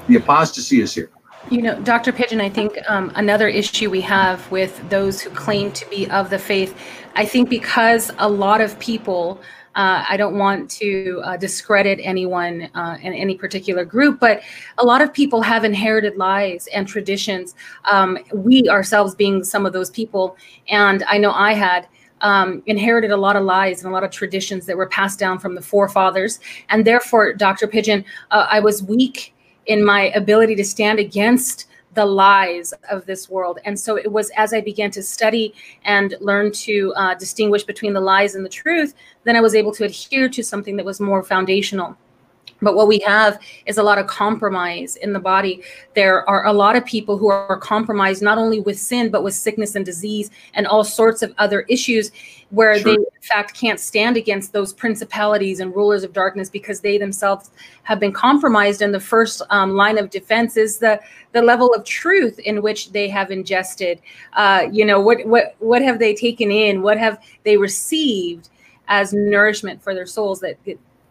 The 0.08 0.18
apostasy 0.18 0.82
is 0.82 0.94
here. 0.94 1.10
You 1.50 1.64
know, 1.64 1.82
Dr. 1.82 2.12
Pidgeon, 2.12 2.40
I 2.40 2.50
think 2.50 2.78
um, 2.88 3.12
another 3.16 3.48
issue 3.48 3.90
we 3.90 4.02
have 4.02 4.50
with 4.52 4.88
those 4.90 5.22
who 5.22 5.32
claim 5.32 5.72
to 5.72 5.90
be 5.90 6.08
of 6.12 6.30
the 6.30 6.38
faith, 6.38 6.78
I 7.16 7.26
think 7.26 7.50
because 7.50 8.12
a 8.20 8.30
lot 8.30 8.62
of 8.62 8.78
people, 8.80 9.42
uh, 9.76 10.04
I 10.08 10.18
don't 10.18 10.38
want 10.38 10.70
to 10.72 11.22
uh, 11.24 11.38
discredit 11.38 12.00
anyone 12.04 12.70
uh, 12.74 12.98
in 13.02 13.14
any 13.14 13.36
particular 13.36 13.86
group, 13.86 14.20
but 14.20 14.42
a 14.78 14.86
lot 14.86 15.02
of 15.02 15.14
people 15.14 15.42
have 15.42 15.64
inherited 15.64 16.18
lies 16.18 16.68
and 16.74 16.88
traditions. 16.88 17.56
Um, 17.90 18.18
we 18.34 18.68
ourselves 18.70 19.16
being 19.16 19.44
some 19.44 19.66
of 19.66 19.74
those 19.74 19.90
people, 19.90 20.36
and 20.68 21.04
I 21.08 21.18
know 21.18 21.32
I 21.32 21.54
had 21.54 21.88
um, 22.22 22.62
inherited 22.66 23.12
a 23.12 23.18
lot 23.18 23.36
of 23.36 23.44
lies 23.44 23.84
and 23.84 23.90
a 23.90 23.94
lot 23.94 24.04
of 24.04 24.12
traditions 24.12 24.66
that 24.66 24.78
were 24.78 24.88
passed 24.88 25.20
down 25.20 25.40
from 25.40 25.56
the 25.56 25.62
forefathers. 25.62 26.40
And 26.70 26.86
therefore, 26.86 27.34
Dr. 27.34 27.68
Pidgeon, 27.68 28.06
uh, 28.32 28.48
I 28.50 28.60
was 28.60 28.84
weak 28.84 29.34
in 29.66 29.84
my 29.84 30.12
ability 30.16 30.56
to 30.56 30.64
stand 30.64 31.00
against 31.00 31.68
the 31.94 32.06
lies 32.06 32.74
of 32.90 33.06
this 33.06 33.30
world. 33.30 33.60
And 33.66 33.80
so 33.80 33.98
it 33.98 34.12
was 34.12 34.30
as 34.38 34.54
I 34.54 34.62
began 34.62 34.92
to 34.92 35.04
study 35.04 35.54
and 35.84 36.16
learn 36.20 36.52
to 36.54 36.94
uh, 36.96 37.16
distinguish 37.16 37.64
between 37.64 37.94
the 37.94 38.02
lies 38.02 38.36
and 38.36 38.46
the 38.46 38.50
truth, 38.50 38.94
then 39.24 39.36
I 39.36 39.42
was 39.42 39.56
able 39.56 39.74
to 39.74 39.86
adhere 39.86 40.30
to 40.30 40.44
something 40.44 40.78
that 40.78 40.86
was 40.86 41.00
more 41.00 41.24
foundational. 41.24 41.98
But 42.62 42.76
what 42.76 42.88
we 42.88 43.00
have 43.00 43.40
is 43.66 43.78
a 43.78 43.84
lot 43.84 43.98
of 43.98 44.08
compromise 44.08 44.96
in 44.98 45.14
the 45.14 45.20
body. 45.20 45.64
There 45.96 46.28
are 46.30 46.46
a 46.46 46.54
lot 46.54 46.76
of 46.76 46.86
people 46.86 47.18
who 47.18 47.28
are 47.30 47.58
compromised 47.58 48.22
not 48.22 48.38
only 48.38 48.60
with 48.60 48.80
sin, 48.80 49.10
but 49.10 49.24
with 49.24 49.34
sickness 49.34 49.76
and 49.76 49.86
disease 49.86 50.30
and 50.54 50.68
all 50.68 50.84
sorts 50.84 51.24
of 51.24 51.34
other 51.38 51.62
issues 51.62 52.12
where 52.52 52.76
sure. 52.78 52.84
they, 52.84 52.94
in 52.94 53.22
fact, 53.22 53.54
can't 53.54 53.80
stand 53.80 54.18
against 54.18 54.54
those 54.54 54.74
principalities 54.74 55.60
and 55.60 55.76
rulers 55.76 56.04
of 56.04 56.14
darkness 56.14 56.50
because 56.50 56.82
they 56.82 56.98
themselves 56.98 57.50
have 57.84 58.00
been 58.00 58.12
compromised. 58.12 58.82
And 58.82 58.94
the 58.94 59.00
first 59.00 59.42
um, 59.50 59.76
line 59.76 59.98
of 59.98 60.10
defense 60.10 60.58
is 60.58 60.78
the, 60.78 61.00
the 61.32 61.42
level 61.42 61.74
of 61.74 61.84
truth 61.84 62.38
in 62.40 62.62
which 62.62 62.92
they 62.92 63.10
have 63.10 63.32
ingested. 63.32 64.02
Uh, 64.34 64.68
you 64.72 64.86
know, 64.86 65.00
what, 65.00 65.26
what, 65.26 65.56
what 65.60 65.82
have 65.82 65.98
they 65.98 66.14
taken 66.14 66.52
in? 66.52 66.82
What 66.82 66.98
have 66.98 67.20
they 67.44 67.58
received? 67.58 68.50
as 68.88 69.14
nourishment 69.14 69.82
for 69.82 69.96
their 69.96 70.06
souls 70.06 70.42
that 70.42 70.58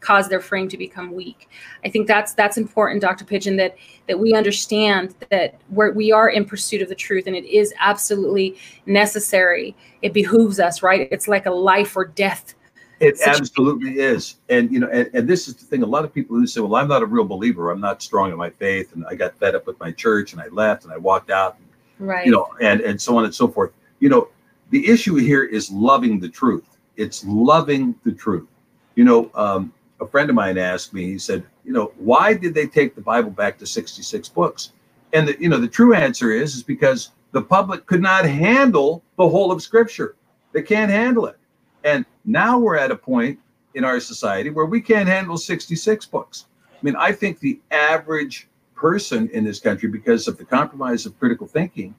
cause 0.00 0.28
their 0.28 0.40
frame 0.40 0.68
to 0.68 0.76
become 0.76 1.12
weak. 1.12 1.48
I 1.84 1.88
think 1.88 2.06
that's 2.06 2.34
that's 2.34 2.56
important, 2.56 3.02
Dr. 3.02 3.24
Pidgeon, 3.24 3.56
that 3.56 3.76
that 4.08 4.18
we 4.18 4.34
understand 4.34 5.14
that 5.30 5.60
we're, 5.70 5.92
we 5.92 6.12
are 6.12 6.28
in 6.28 6.44
pursuit 6.44 6.82
of 6.82 6.88
the 6.88 6.94
truth, 6.94 7.26
and 7.26 7.36
it 7.36 7.44
is 7.44 7.72
absolutely 7.78 8.56
necessary. 8.86 9.76
It 10.02 10.12
behooves 10.12 10.58
us, 10.58 10.82
right? 10.82 11.08
It's 11.10 11.28
like 11.28 11.46
a 11.46 11.50
life 11.50 11.96
or 11.96 12.06
death. 12.06 12.54
It 13.00 13.16
situation. 13.16 13.40
absolutely 13.40 13.98
is, 13.98 14.36
and 14.50 14.70
you 14.70 14.78
know, 14.78 14.88
and, 14.88 15.08
and 15.14 15.28
this 15.28 15.48
is 15.48 15.54
the 15.54 15.64
thing. 15.64 15.82
A 15.82 15.86
lot 15.86 16.04
of 16.04 16.12
people 16.12 16.36
who 16.36 16.46
say, 16.46 16.60
"Well, 16.60 16.74
I'm 16.74 16.88
not 16.88 17.02
a 17.02 17.06
real 17.06 17.24
believer. 17.24 17.70
I'm 17.70 17.80
not 17.80 18.02
strong 18.02 18.30
in 18.30 18.36
my 18.36 18.50
faith, 18.50 18.92
and 18.94 19.06
I 19.08 19.14
got 19.14 19.34
fed 19.38 19.54
up 19.54 19.66
with 19.66 19.80
my 19.80 19.90
church, 19.90 20.32
and 20.32 20.42
I 20.42 20.48
left, 20.48 20.84
and 20.84 20.92
I 20.92 20.98
walked 20.98 21.30
out." 21.30 21.56
Right. 21.98 22.26
You 22.26 22.32
know, 22.32 22.48
and 22.60 22.80
and 22.82 23.00
so 23.00 23.16
on 23.16 23.24
and 23.24 23.34
so 23.34 23.48
forth. 23.48 23.72
You 24.00 24.10
know, 24.10 24.28
the 24.70 24.86
issue 24.86 25.14
here 25.16 25.44
is 25.44 25.70
loving 25.70 26.20
the 26.20 26.28
truth. 26.28 26.64
It's 26.96 27.24
loving 27.24 27.94
the 28.04 28.12
truth. 28.12 28.48
You 28.96 29.04
know, 29.04 29.30
um, 29.34 29.72
a 30.00 30.06
friend 30.06 30.30
of 30.30 30.36
mine 30.36 30.58
asked 30.58 30.92
me, 30.94 31.04
he 31.04 31.18
said, 31.18 31.44
you 31.64 31.72
know, 31.72 31.92
why 31.96 32.34
did 32.34 32.54
they 32.54 32.66
take 32.66 32.94
the 32.94 33.00
Bible 33.00 33.30
back 33.30 33.58
to 33.58 33.66
66 33.66 34.28
books? 34.30 34.72
And 35.12 35.28
the, 35.28 35.40
you 35.40 35.48
know, 35.48 35.58
the 35.58 35.68
true 35.68 35.94
answer 35.94 36.32
is, 36.32 36.56
is 36.56 36.62
because 36.62 37.10
the 37.32 37.42
public 37.42 37.86
could 37.86 38.02
not 38.02 38.24
handle 38.24 39.02
the 39.16 39.28
whole 39.28 39.52
of 39.52 39.62
scripture. 39.62 40.16
They 40.52 40.62
can't 40.62 40.90
handle 40.90 41.26
it. 41.26 41.38
And 41.84 42.04
now 42.24 42.58
we're 42.58 42.76
at 42.76 42.90
a 42.90 42.96
point 42.96 43.38
in 43.74 43.84
our 43.84 44.00
society 44.00 44.50
where 44.50 44.66
we 44.66 44.80
can't 44.80 45.08
handle 45.08 45.36
66 45.36 46.06
books. 46.06 46.46
I 46.72 46.78
mean, 46.82 46.96
I 46.96 47.12
think 47.12 47.38
the 47.38 47.60
average 47.70 48.48
person 48.74 49.28
in 49.32 49.44
this 49.44 49.60
country, 49.60 49.88
because 49.88 50.26
of 50.26 50.38
the 50.38 50.44
compromise 50.44 51.06
of 51.06 51.18
critical 51.18 51.46
thinking, 51.46 51.94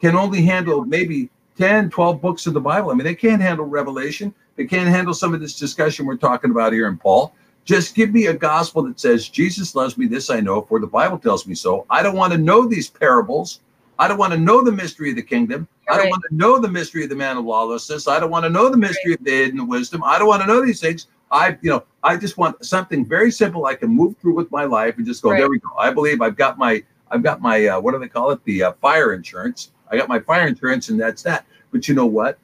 can 0.00 0.14
only 0.14 0.42
handle 0.42 0.84
maybe 0.84 1.30
10, 1.58 1.90
12 1.90 2.20
books 2.20 2.46
of 2.46 2.54
the 2.54 2.60
Bible. 2.60 2.90
I 2.90 2.94
mean, 2.94 3.04
they 3.04 3.16
can't 3.16 3.42
handle 3.42 3.66
Revelation. 3.66 4.32
They 4.54 4.64
can't 4.64 4.88
handle 4.88 5.12
some 5.12 5.34
of 5.34 5.40
this 5.40 5.58
discussion 5.58 6.06
we're 6.06 6.16
talking 6.16 6.52
about 6.52 6.72
here 6.72 6.86
in 6.86 6.96
Paul. 6.96 7.34
Just 7.64 7.94
give 7.94 8.12
me 8.12 8.26
a 8.26 8.32
gospel 8.32 8.84
that 8.84 8.98
says, 8.98 9.28
Jesus 9.28 9.74
loves 9.74 9.98
me, 9.98 10.06
this 10.06 10.30
I 10.30 10.40
know, 10.40 10.62
for 10.62 10.78
the 10.78 10.86
Bible 10.86 11.18
tells 11.18 11.46
me 11.46 11.54
so. 11.54 11.84
I 11.90 12.02
don't 12.02 12.16
want 12.16 12.32
to 12.32 12.38
know 12.38 12.66
these 12.66 12.88
parables. 12.88 13.60
I 13.98 14.06
don't 14.06 14.18
want 14.18 14.32
to 14.32 14.38
know 14.38 14.62
the 14.62 14.72
mystery 14.72 15.10
of 15.10 15.16
the 15.16 15.22
kingdom. 15.22 15.66
I 15.90 15.96
don't 15.96 16.10
want 16.10 16.22
to 16.30 16.34
know 16.34 16.60
the 16.60 16.68
mystery 16.68 17.02
of 17.02 17.10
the 17.10 17.16
man 17.16 17.36
of 17.36 17.44
lawlessness. 17.44 18.06
I 18.06 18.20
don't 18.20 18.30
want 18.30 18.44
to 18.44 18.50
know 18.50 18.68
the 18.68 18.76
mystery 18.76 19.12
right. 19.12 19.18
of 19.18 19.24
the 19.24 19.30
hidden 19.32 19.66
wisdom. 19.66 20.02
I 20.04 20.18
don't 20.18 20.28
want 20.28 20.42
to 20.42 20.46
know 20.46 20.64
these 20.64 20.80
things. 20.80 21.08
I, 21.32 21.58
you 21.60 21.70
know, 21.70 21.84
I 22.04 22.16
just 22.16 22.38
want 22.38 22.64
something 22.64 23.04
very 23.04 23.32
simple 23.32 23.66
I 23.66 23.74
can 23.74 23.90
move 23.90 24.16
through 24.18 24.34
with 24.34 24.50
my 24.52 24.64
life 24.64 24.96
and 24.96 25.04
just 25.04 25.22
go, 25.22 25.30
right. 25.30 25.38
there 25.38 25.50
we 25.50 25.58
go. 25.58 25.70
I 25.76 25.90
believe 25.90 26.22
I've 26.22 26.36
got 26.36 26.56
my, 26.56 26.82
I've 27.10 27.22
got 27.22 27.42
my, 27.42 27.66
uh, 27.66 27.80
what 27.80 27.92
do 27.92 27.98
they 27.98 28.08
call 28.08 28.30
it? 28.30 28.42
The 28.44 28.62
uh, 28.62 28.72
fire 28.80 29.12
insurance. 29.12 29.72
I 29.90 29.96
got 29.96 30.08
my 30.08 30.20
fire 30.20 30.46
insurance 30.46 30.88
and 30.88 31.00
that's 31.00 31.22
that. 31.22 31.46
But 31.70 31.88
you 31.88 31.94
know 31.94 32.06
what? 32.06 32.38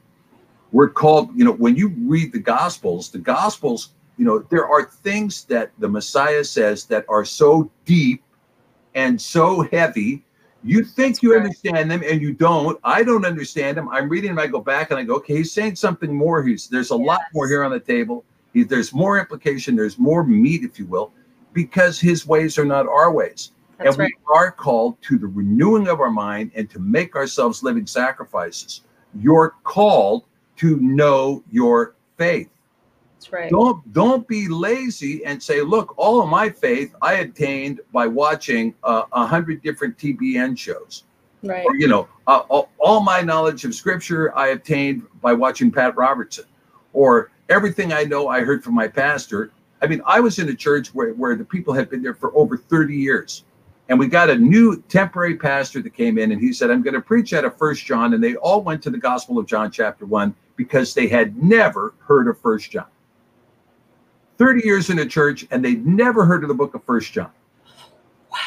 We're 0.72 0.88
called, 0.88 1.30
you 1.36 1.44
know, 1.44 1.52
when 1.52 1.76
you 1.76 1.88
read 1.98 2.32
the 2.32 2.40
gospels, 2.40 3.10
the 3.10 3.18
gospels 3.18 3.90
you 4.16 4.24
know, 4.24 4.40
there 4.50 4.68
are 4.68 4.84
things 4.84 5.44
that 5.44 5.72
the 5.78 5.88
Messiah 5.88 6.44
says 6.44 6.84
that 6.86 7.04
are 7.08 7.24
so 7.24 7.70
deep 7.84 8.22
and 8.94 9.20
so 9.20 9.62
heavy. 9.72 10.22
You 10.62 10.84
think 10.84 11.22
you 11.22 11.34
understand 11.34 11.90
them 11.90 12.02
and 12.04 12.22
you 12.22 12.32
don't. 12.32 12.78
I 12.84 13.02
don't 13.02 13.26
understand 13.26 13.76
them. 13.76 13.88
I'm 13.88 14.08
reading 14.08 14.30
them. 14.30 14.38
I 14.38 14.46
go 14.46 14.60
back 14.60 14.90
and 14.90 14.98
I 14.98 15.02
go, 15.02 15.16
okay, 15.16 15.36
he's 15.36 15.52
saying 15.52 15.76
something 15.76 16.14
more. 16.14 16.42
He's 16.42 16.68
there's 16.68 16.90
a 16.90 16.96
yes. 16.96 17.06
lot 17.06 17.20
more 17.34 17.48
here 17.48 17.64
on 17.64 17.72
the 17.72 17.80
table. 17.80 18.24
He, 18.52 18.62
there's 18.62 18.94
more 18.94 19.18
implication. 19.18 19.76
There's 19.76 19.98
more 19.98 20.24
meat, 20.24 20.62
if 20.62 20.78
you 20.78 20.86
will, 20.86 21.12
because 21.52 22.00
his 22.00 22.26
ways 22.26 22.56
are 22.56 22.64
not 22.64 22.86
our 22.86 23.12
ways. 23.12 23.50
That's 23.78 23.90
and 23.90 23.98
right. 23.98 24.12
we 24.16 24.34
are 24.34 24.52
called 24.52 25.00
to 25.02 25.18
the 25.18 25.26
renewing 25.26 25.88
of 25.88 26.00
our 26.00 26.10
mind 26.10 26.52
and 26.54 26.70
to 26.70 26.78
make 26.78 27.16
ourselves 27.16 27.62
living 27.62 27.86
sacrifices. 27.86 28.82
You're 29.18 29.54
called 29.64 30.24
to 30.56 30.76
know 30.76 31.42
your 31.50 31.94
faith. 32.16 32.50
That's 33.16 33.32
right. 33.32 33.50
Don't 33.50 33.92
don't 33.92 34.26
be 34.28 34.48
lazy 34.48 35.24
and 35.24 35.42
say, 35.42 35.62
look, 35.62 35.94
all 35.96 36.20
of 36.20 36.28
my 36.28 36.50
faith 36.50 36.94
I 37.00 37.14
attained 37.14 37.80
by 37.92 38.06
watching 38.06 38.74
uh, 38.84 39.04
a 39.12 39.16
uh, 39.16 39.26
hundred 39.26 39.62
different 39.62 39.96
TBN 39.96 40.58
shows. 40.58 41.04
Right. 41.42 41.64
Or, 41.66 41.74
you 41.76 41.88
know, 41.88 42.08
uh, 42.26 42.42
all, 42.48 42.70
all 42.78 43.00
my 43.00 43.20
knowledge 43.20 43.64
of 43.64 43.74
scripture 43.74 44.36
I 44.36 44.48
obtained 44.48 45.06
by 45.20 45.34
watching 45.34 45.70
Pat 45.70 45.94
Robertson, 45.94 46.46
or 46.92 47.30
everything 47.48 47.92
I 47.92 48.04
know 48.04 48.28
I 48.28 48.40
heard 48.40 48.64
from 48.64 48.74
my 48.74 48.88
pastor. 48.88 49.52
I 49.82 49.86
mean, 49.86 50.00
I 50.06 50.20
was 50.20 50.38
in 50.38 50.48
a 50.48 50.54
church 50.54 50.94
where, 50.94 51.12
where 51.12 51.36
the 51.36 51.44
people 51.44 51.74
had 51.74 51.90
been 51.90 52.02
there 52.02 52.14
for 52.14 52.34
over 52.34 52.56
30 52.56 52.96
years. 52.96 53.44
And 53.88 53.98
we 53.98 54.06
got 54.06 54.30
a 54.30 54.36
new 54.36 54.80
temporary 54.88 55.36
pastor 55.36 55.82
that 55.82 55.90
came 55.90 56.16
in 56.16 56.32
and 56.32 56.40
he 56.40 56.52
said, 56.52 56.70
I'm 56.70 56.82
going 56.82 56.94
to 56.94 57.02
preach 57.02 57.34
out 57.34 57.44
of 57.44 57.56
First 57.58 57.84
John. 57.84 58.14
And 58.14 58.24
they 58.24 58.34
all 58.36 58.62
went 58.62 58.82
to 58.84 58.90
the 58.90 58.98
Gospel 58.98 59.38
of 59.38 59.46
John, 59.46 59.70
chapter 59.70 60.06
one, 60.06 60.34
because 60.56 60.94
they 60.94 61.06
had 61.06 61.42
never 61.42 61.94
heard 61.98 62.28
of 62.28 62.40
First 62.40 62.70
John. 62.70 62.86
30 64.38 64.64
years 64.64 64.90
in 64.90 64.98
a 64.98 65.06
church 65.06 65.46
and 65.50 65.64
they'd 65.64 65.86
never 65.86 66.24
heard 66.24 66.42
of 66.42 66.48
the 66.48 66.54
book 66.54 66.74
of 66.74 66.82
First 66.84 67.12
John. 67.12 67.30
Wow. 68.32 68.38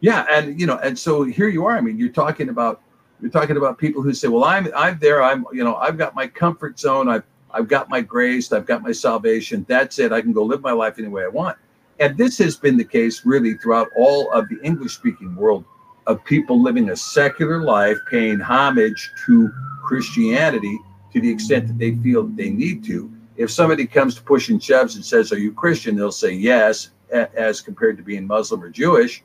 Yeah, 0.00 0.26
and 0.30 0.58
you 0.60 0.66
know, 0.66 0.78
and 0.78 0.98
so 0.98 1.22
here 1.22 1.48
you 1.48 1.64
are. 1.64 1.76
I 1.76 1.80
mean, 1.80 1.98
you're 1.98 2.08
talking 2.08 2.48
about 2.48 2.82
you're 3.20 3.30
talking 3.30 3.56
about 3.56 3.78
people 3.78 4.02
who 4.02 4.12
say, 4.12 4.28
"Well, 4.28 4.44
I'm 4.44 4.68
I'm 4.76 4.98
there. 4.98 5.22
I'm 5.22 5.46
you 5.52 5.62
know, 5.62 5.76
I've 5.76 5.96
got 5.96 6.14
my 6.14 6.26
comfort 6.26 6.78
zone. 6.78 7.08
I've 7.08 7.22
I've 7.52 7.68
got 7.68 7.88
my 7.88 8.00
grace. 8.00 8.52
I've 8.52 8.66
got 8.66 8.82
my 8.82 8.92
salvation. 8.92 9.64
That's 9.68 9.98
it. 9.98 10.12
I 10.12 10.20
can 10.20 10.32
go 10.32 10.42
live 10.42 10.60
my 10.60 10.72
life 10.72 10.98
any 10.98 11.08
way 11.08 11.22
I 11.24 11.28
want." 11.28 11.56
And 12.00 12.16
this 12.16 12.38
has 12.38 12.56
been 12.56 12.76
the 12.76 12.84
case 12.84 13.24
really 13.24 13.54
throughout 13.54 13.88
all 13.96 14.30
of 14.32 14.48
the 14.48 14.60
English-speaking 14.62 15.36
world 15.36 15.64
of 16.06 16.24
people 16.24 16.60
living 16.60 16.90
a 16.90 16.96
secular 16.96 17.62
life, 17.62 17.98
paying 18.10 18.40
homage 18.40 19.10
to 19.26 19.50
Christianity 19.84 20.78
to 21.12 21.20
the 21.20 21.30
extent 21.30 21.68
that 21.68 21.78
they 21.78 21.94
feel 21.96 22.24
that 22.24 22.36
they 22.36 22.50
need 22.50 22.84
to 22.84 23.12
if 23.36 23.50
somebody 23.50 23.86
comes 23.86 24.14
to 24.14 24.22
push 24.22 24.48
and 24.48 24.62
shoves 24.62 24.94
and 24.94 25.04
says, 25.04 25.32
Are 25.32 25.38
you 25.38 25.52
Christian? 25.52 25.96
They'll 25.96 26.12
say 26.12 26.32
yes, 26.32 26.90
as 27.10 27.60
compared 27.60 27.96
to 27.96 28.02
being 28.02 28.26
Muslim 28.26 28.62
or 28.62 28.68
Jewish. 28.68 29.22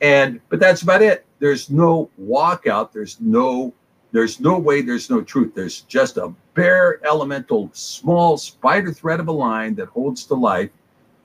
And 0.00 0.40
but 0.48 0.60
that's 0.60 0.82
about 0.82 1.02
it. 1.02 1.26
There's 1.38 1.70
no 1.70 2.10
walkout, 2.20 2.92
there's 2.92 3.20
no 3.20 3.72
There's 4.12 4.40
no 4.40 4.58
way, 4.58 4.82
there's 4.82 5.08
no 5.08 5.22
truth. 5.22 5.54
There's 5.54 5.82
just 5.82 6.16
a 6.16 6.34
bare 6.54 7.00
elemental, 7.06 7.70
small 7.72 8.36
spider 8.36 8.92
thread 8.92 9.20
of 9.20 9.28
a 9.28 9.32
line 9.32 9.74
that 9.76 9.88
holds 9.88 10.24
to 10.26 10.34
life 10.34 10.70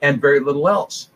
and 0.02 0.20
very 0.20 0.40
little 0.40 0.68
else. 0.68 1.10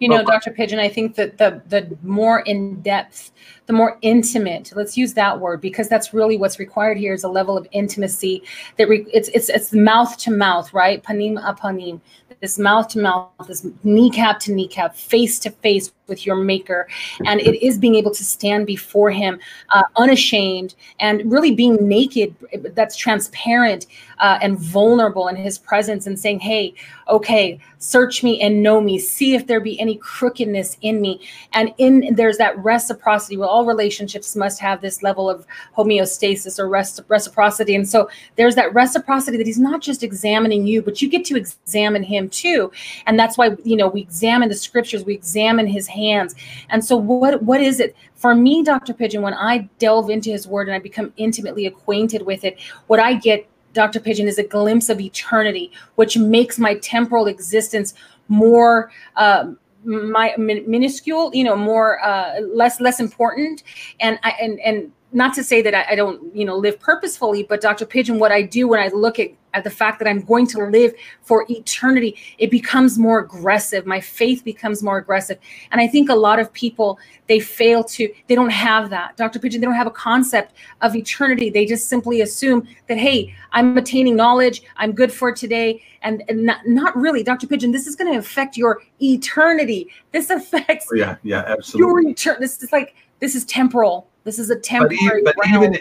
You 0.00 0.08
know, 0.08 0.24
Dr. 0.24 0.50
Pidgeon, 0.50 0.80
I 0.80 0.88
think 0.88 1.14
that 1.14 1.38
the 1.38 1.62
the 1.68 1.96
more 2.02 2.40
in 2.40 2.82
depth, 2.82 3.30
the 3.66 3.72
more 3.72 3.96
intimate. 4.02 4.72
Let's 4.74 4.98
use 4.98 5.14
that 5.14 5.38
word 5.38 5.60
because 5.60 5.88
that's 5.88 6.12
really 6.12 6.36
what's 6.36 6.58
required 6.58 6.98
here 6.98 7.14
is 7.14 7.24
a 7.24 7.28
level 7.28 7.56
of 7.56 7.66
intimacy 7.70 8.42
that 8.76 8.88
re, 8.88 9.06
it's 9.12 9.28
it's 9.28 9.48
it's 9.48 9.72
mouth 9.72 10.18
to 10.18 10.30
mouth, 10.30 10.74
right? 10.74 11.02
Panim 11.02 11.42
apanim 11.42 12.00
this 12.40 12.58
mouth 12.58 12.88
to 12.88 12.98
mouth, 12.98 13.30
this 13.46 13.66
kneecap 13.84 14.38
to 14.40 14.52
kneecap, 14.52 14.94
face 14.94 15.38
to 15.38 15.50
face 15.50 15.92
with 16.06 16.26
your 16.26 16.36
maker. 16.36 16.86
And 17.26 17.40
it 17.40 17.64
is 17.64 17.78
being 17.78 17.94
able 17.94 18.12
to 18.12 18.24
stand 18.24 18.66
before 18.66 19.10
him 19.10 19.40
uh, 19.70 19.82
unashamed 19.96 20.74
and 21.00 21.30
really 21.30 21.54
being 21.54 21.76
naked, 21.88 22.34
that's 22.74 22.96
transparent 22.96 23.86
uh, 24.18 24.38
and 24.42 24.58
vulnerable 24.58 25.28
in 25.28 25.36
his 25.36 25.58
presence 25.58 26.06
and 26.06 26.18
saying, 26.18 26.40
Hey, 26.40 26.74
okay, 27.08 27.58
search 27.78 28.22
me 28.22 28.40
and 28.40 28.62
know 28.62 28.80
me, 28.80 28.98
see 28.98 29.34
if 29.34 29.46
there 29.46 29.60
be 29.60 29.78
any 29.78 29.96
crookedness 29.96 30.76
in 30.80 31.00
me. 31.00 31.20
And 31.52 31.74
in 31.78 32.14
there's 32.14 32.38
that 32.38 32.56
reciprocity. 32.58 33.36
Well, 33.36 33.48
all 33.48 33.66
relationships 33.66 34.34
must 34.34 34.58
have 34.60 34.80
this 34.80 35.02
level 35.02 35.28
of 35.28 35.46
homeostasis 35.76 36.58
or 36.58 36.68
reciprocity. 36.68 37.74
And 37.74 37.88
so 37.88 38.08
there's 38.36 38.54
that 38.54 38.72
reciprocity 38.72 39.36
that 39.36 39.46
he's 39.46 39.58
not 39.58 39.82
just 39.82 40.02
examining 40.02 40.66
you, 40.66 40.80
but 40.80 41.02
you 41.02 41.08
get 41.08 41.24
to 41.26 41.36
examine 41.36 42.02
him 42.02 42.28
too. 42.30 42.72
And 43.06 43.18
that's 43.18 43.36
why, 43.36 43.56
you 43.64 43.76
know, 43.76 43.88
we 43.88 44.00
examine 44.00 44.48
the 44.48 44.54
scriptures, 44.54 45.04
we 45.04 45.14
examine 45.14 45.66
his 45.66 45.86
hands. 45.94 46.34
And 46.68 46.84
so 46.84 46.96
what 46.96 47.42
what 47.42 47.60
is 47.60 47.80
it? 47.80 47.96
For 48.14 48.34
me, 48.34 48.62
Dr. 48.62 48.92
Pidgeon, 48.92 49.22
when 49.22 49.34
I 49.34 49.68
delve 49.78 50.10
into 50.10 50.30
his 50.30 50.46
word 50.46 50.68
and 50.68 50.74
I 50.74 50.78
become 50.78 51.12
intimately 51.16 51.66
acquainted 51.66 52.22
with 52.22 52.44
it, 52.44 52.60
what 52.86 53.00
I 53.00 53.14
get 53.14 53.48
Dr. 53.72 54.00
Pidgeon 54.00 54.28
is 54.28 54.38
a 54.38 54.44
glimpse 54.44 54.88
of 54.88 55.00
eternity, 55.00 55.72
which 55.96 56.16
makes 56.16 56.58
my 56.58 56.74
temporal 56.76 57.26
existence 57.26 57.94
more 58.28 58.90
um, 59.16 59.58
my 59.84 60.34
minuscule, 60.38 61.30
you 61.34 61.44
know, 61.44 61.56
more 61.56 62.02
uh, 62.04 62.40
less 62.40 62.80
less 62.80 63.00
important, 63.00 63.62
and 64.00 64.18
I 64.22 64.30
and 64.40 64.58
and 64.60 64.92
not 65.14 65.32
to 65.34 65.44
say 65.44 65.62
that 65.62 65.74
I, 65.74 65.92
I, 65.92 65.94
don't, 65.94 66.34
you 66.34 66.44
know, 66.44 66.56
live 66.56 66.78
purposefully, 66.80 67.44
but 67.44 67.60
Dr. 67.60 67.86
Pidgeon, 67.86 68.18
what 68.18 68.32
I 68.32 68.42
do 68.42 68.66
when 68.66 68.80
I 68.80 68.88
look 68.88 69.20
at, 69.20 69.30
at 69.54 69.62
the 69.62 69.70
fact 69.70 70.00
that 70.00 70.08
I'm 70.08 70.22
going 70.22 70.48
to 70.48 70.66
live 70.66 70.92
for 71.22 71.46
eternity, 71.48 72.16
it 72.38 72.50
becomes 72.50 72.98
more 72.98 73.20
aggressive. 73.20 73.86
My 73.86 74.00
faith 74.00 74.42
becomes 74.42 74.82
more 74.82 74.98
aggressive. 74.98 75.38
And 75.70 75.80
I 75.80 75.86
think 75.86 76.10
a 76.10 76.14
lot 76.16 76.40
of 76.40 76.52
people, 76.52 76.98
they 77.28 77.38
fail 77.38 77.84
to, 77.84 78.12
they 78.26 78.34
don't 78.34 78.50
have 78.50 78.90
that. 78.90 79.16
Dr. 79.16 79.38
Pidgeon, 79.38 79.60
they 79.60 79.66
don't 79.66 79.76
have 79.76 79.86
a 79.86 79.92
concept 79.92 80.54
of 80.80 80.96
eternity. 80.96 81.48
They 81.48 81.64
just 81.64 81.88
simply 81.88 82.20
assume 82.20 82.66
that, 82.88 82.98
hey, 82.98 83.32
I'm 83.52 83.78
attaining 83.78 84.16
knowledge, 84.16 84.62
I'm 84.78 84.90
good 84.90 85.12
for 85.12 85.32
today. 85.32 85.80
And, 86.02 86.24
and 86.28 86.42
not, 86.42 86.66
not 86.66 86.96
really, 86.96 87.22
Dr. 87.22 87.46
Pidgeon, 87.46 87.70
this 87.70 87.86
is 87.86 87.94
going 87.94 88.12
to 88.12 88.18
affect 88.18 88.56
your 88.56 88.82
eternity. 89.00 89.88
This 90.10 90.28
affects 90.30 90.88
oh, 90.90 90.96
yeah, 90.96 91.16
yeah, 91.22 91.44
absolutely. 91.46 92.02
your 92.02 92.10
eternity. 92.10 92.40
This 92.40 92.60
is 92.60 92.72
like, 92.72 92.96
this 93.20 93.36
is 93.36 93.44
temporal 93.44 94.08
this 94.24 94.38
is 94.38 94.50
a 94.50 94.58
temporary. 94.58 95.22
But, 95.22 95.34
even, 95.46 95.54
but 95.62 95.62
even, 95.62 95.78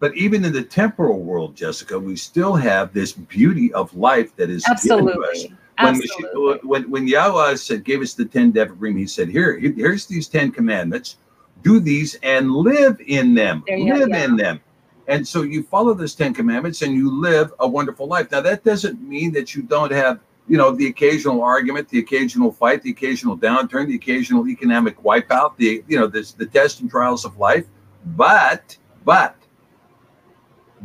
but 0.00 0.16
even 0.16 0.44
in 0.44 0.52
the 0.52 0.62
temporal 0.62 1.20
world, 1.20 1.56
Jessica, 1.56 1.98
we 1.98 2.16
still 2.16 2.54
have 2.54 2.92
this 2.92 3.12
beauty 3.12 3.72
of 3.72 3.94
life 3.94 4.34
that 4.36 4.50
is 4.50 4.64
absolutely. 4.68 5.54
When, 5.78 5.94
Absolutely. 5.94 6.68
when 6.68 6.90
when 6.90 7.08
Yahweh 7.08 7.54
said 7.54 7.84
gave 7.84 8.02
us 8.02 8.12
the 8.12 8.26
ten 8.26 8.52
devarim, 8.52 8.98
he 8.98 9.06
said, 9.06 9.28
"Here, 9.28 9.58
here's 9.58 10.04
these 10.04 10.28
ten 10.28 10.50
commandments. 10.50 11.16
Do 11.62 11.80
these 11.80 12.16
and 12.22 12.52
live 12.52 13.00
in 13.06 13.34
them. 13.34 13.64
live 13.66 14.08
yeah. 14.10 14.24
in 14.24 14.36
them." 14.36 14.60
And 15.08 15.26
so 15.26 15.42
you 15.42 15.62
follow 15.62 15.94
those 15.94 16.14
ten 16.14 16.34
commandments 16.34 16.82
and 16.82 16.92
you 16.92 17.10
live 17.10 17.54
a 17.60 17.66
wonderful 17.66 18.06
life. 18.06 18.30
Now 18.30 18.42
that 18.42 18.62
doesn't 18.62 19.00
mean 19.00 19.32
that 19.32 19.54
you 19.54 19.62
don't 19.62 19.90
have 19.90 20.20
you 20.50 20.56
know, 20.56 20.72
the 20.72 20.88
occasional 20.88 21.44
argument, 21.44 21.88
the 21.88 22.00
occasional 22.00 22.50
fight, 22.50 22.82
the 22.82 22.90
occasional 22.90 23.38
downturn, 23.38 23.86
the 23.86 23.94
occasional 23.94 24.48
economic 24.48 25.00
wipeout, 25.00 25.56
the 25.56 25.84
you 25.86 25.96
know, 25.96 26.08
this 26.08 26.32
the 26.32 26.44
tests 26.44 26.80
and 26.80 26.90
trials 26.90 27.24
of 27.24 27.38
life. 27.38 27.66
But 28.16 28.76
but 29.04 29.36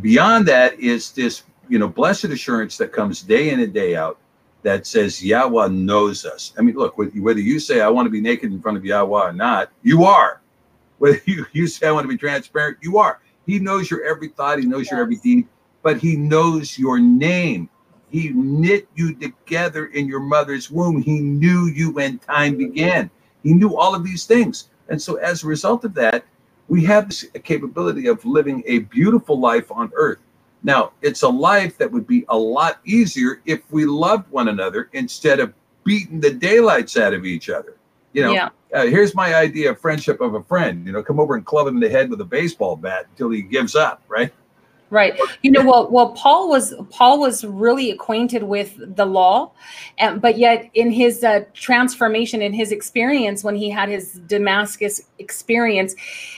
beyond 0.01 0.47
that 0.49 0.79
is 0.79 1.11
this, 1.13 1.43
you 1.67 1.79
know, 1.79 1.87
blessed 1.87 2.25
assurance 2.25 2.77
that 2.77 2.93
comes 2.93 3.23
day 3.23 3.49
in 3.49 3.59
and 3.59 3.73
day 3.73 3.95
out 3.95 4.19
that 4.61 4.85
says 4.85 5.23
Yahweh 5.23 5.69
knows 5.69 6.25
us. 6.25 6.53
I 6.59 6.61
mean, 6.61 6.75
look, 6.75 6.95
whether 6.99 7.39
you 7.39 7.59
say 7.59 7.81
I 7.81 7.89
want 7.89 8.05
to 8.05 8.11
be 8.11 8.21
naked 8.21 8.51
in 8.51 8.61
front 8.61 8.77
of 8.77 8.85
Yahweh 8.85 9.29
or 9.29 9.33
not, 9.33 9.71
you 9.81 10.03
are. 10.05 10.41
Whether 10.97 11.21
you, 11.25 11.45
you 11.51 11.67
say 11.67 11.87
I 11.87 11.91
want 11.91 12.05
to 12.05 12.07
be 12.07 12.17
transparent, 12.17 12.77
you 12.81 12.97
are. 12.99 13.19
He 13.45 13.59
knows 13.59 13.91
your 13.91 14.05
every 14.05 14.29
thought, 14.29 14.59
he 14.59 14.65
knows 14.65 14.83
yes. 14.83 14.91
your 14.91 15.01
every 15.01 15.17
deed, 15.17 15.45
but 15.83 15.97
he 15.97 16.15
knows 16.15 16.79
your 16.79 16.99
name. 16.99 17.69
He 18.15 18.29
knit 18.29 18.87
you 18.95 19.13
together 19.13 19.87
in 19.87 20.07
your 20.07 20.21
mother's 20.21 20.71
womb. 20.71 21.01
He 21.01 21.19
knew 21.19 21.65
you 21.65 21.91
when 21.91 22.17
time 22.19 22.55
began. 22.55 23.09
He 23.43 23.53
knew 23.53 23.75
all 23.75 23.93
of 23.93 24.05
these 24.05 24.23
things. 24.23 24.69
And 24.87 25.01
so, 25.01 25.15
as 25.15 25.43
a 25.43 25.47
result 25.47 25.83
of 25.83 25.93
that, 25.95 26.23
we 26.69 26.81
have 26.85 27.09
this 27.09 27.25
capability 27.43 28.07
of 28.07 28.23
living 28.23 28.63
a 28.67 28.79
beautiful 28.79 29.37
life 29.37 29.69
on 29.69 29.91
earth. 29.95 30.19
Now, 30.63 30.93
it's 31.01 31.23
a 31.23 31.27
life 31.27 31.77
that 31.77 31.91
would 31.91 32.07
be 32.07 32.23
a 32.29 32.37
lot 32.37 32.79
easier 32.85 33.41
if 33.45 33.69
we 33.69 33.83
loved 33.83 34.31
one 34.31 34.47
another 34.47 34.89
instead 34.93 35.41
of 35.41 35.53
beating 35.83 36.21
the 36.21 36.31
daylights 36.31 36.95
out 36.95 37.13
of 37.13 37.25
each 37.25 37.49
other. 37.49 37.75
You 38.13 38.23
know, 38.23 38.31
yeah. 38.31 38.49
uh, 38.73 38.85
here's 38.85 39.13
my 39.13 39.35
idea 39.35 39.71
of 39.71 39.81
friendship 39.81 40.21
of 40.21 40.35
a 40.35 40.43
friend. 40.43 40.85
You 40.85 40.93
know, 40.93 41.03
come 41.03 41.19
over 41.19 41.35
and 41.35 41.45
club 41.45 41.67
him 41.67 41.75
in 41.75 41.81
the 41.81 41.89
head 41.89 42.09
with 42.09 42.21
a 42.21 42.25
baseball 42.25 42.77
bat 42.77 43.07
until 43.09 43.29
he 43.29 43.41
gives 43.41 43.75
up, 43.75 44.01
right? 44.07 44.31
Right. 44.91 45.19
You 45.41 45.49
know, 45.49 45.65
well, 45.65 45.89
well, 45.89 46.09
Paul 46.11 46.47
was 46.47 46.75
Paul 46.91 47.19
was 47.19 47.43
really 47.43 47.89
acquainted 47.89 48.43
with 48.43 48.95
the 48.95 49.05
law, 49.05 49.51
and, 49.97 50.21
but 50.21 50.37
yet 50.37 50.69
in 50.75 50.91
his 50.91 51.23
uh, 51.23 51.45
transformation, 51.53 52.39
in 52.41 52.53
his 52.53 52.71
experience, 52.71 53.43
when 53.43 53.55
he 53.55 53.67
had 53.67 53.89
his 53.89 54.13
Damascus 54.27 55.01
experience, 55.17 55.95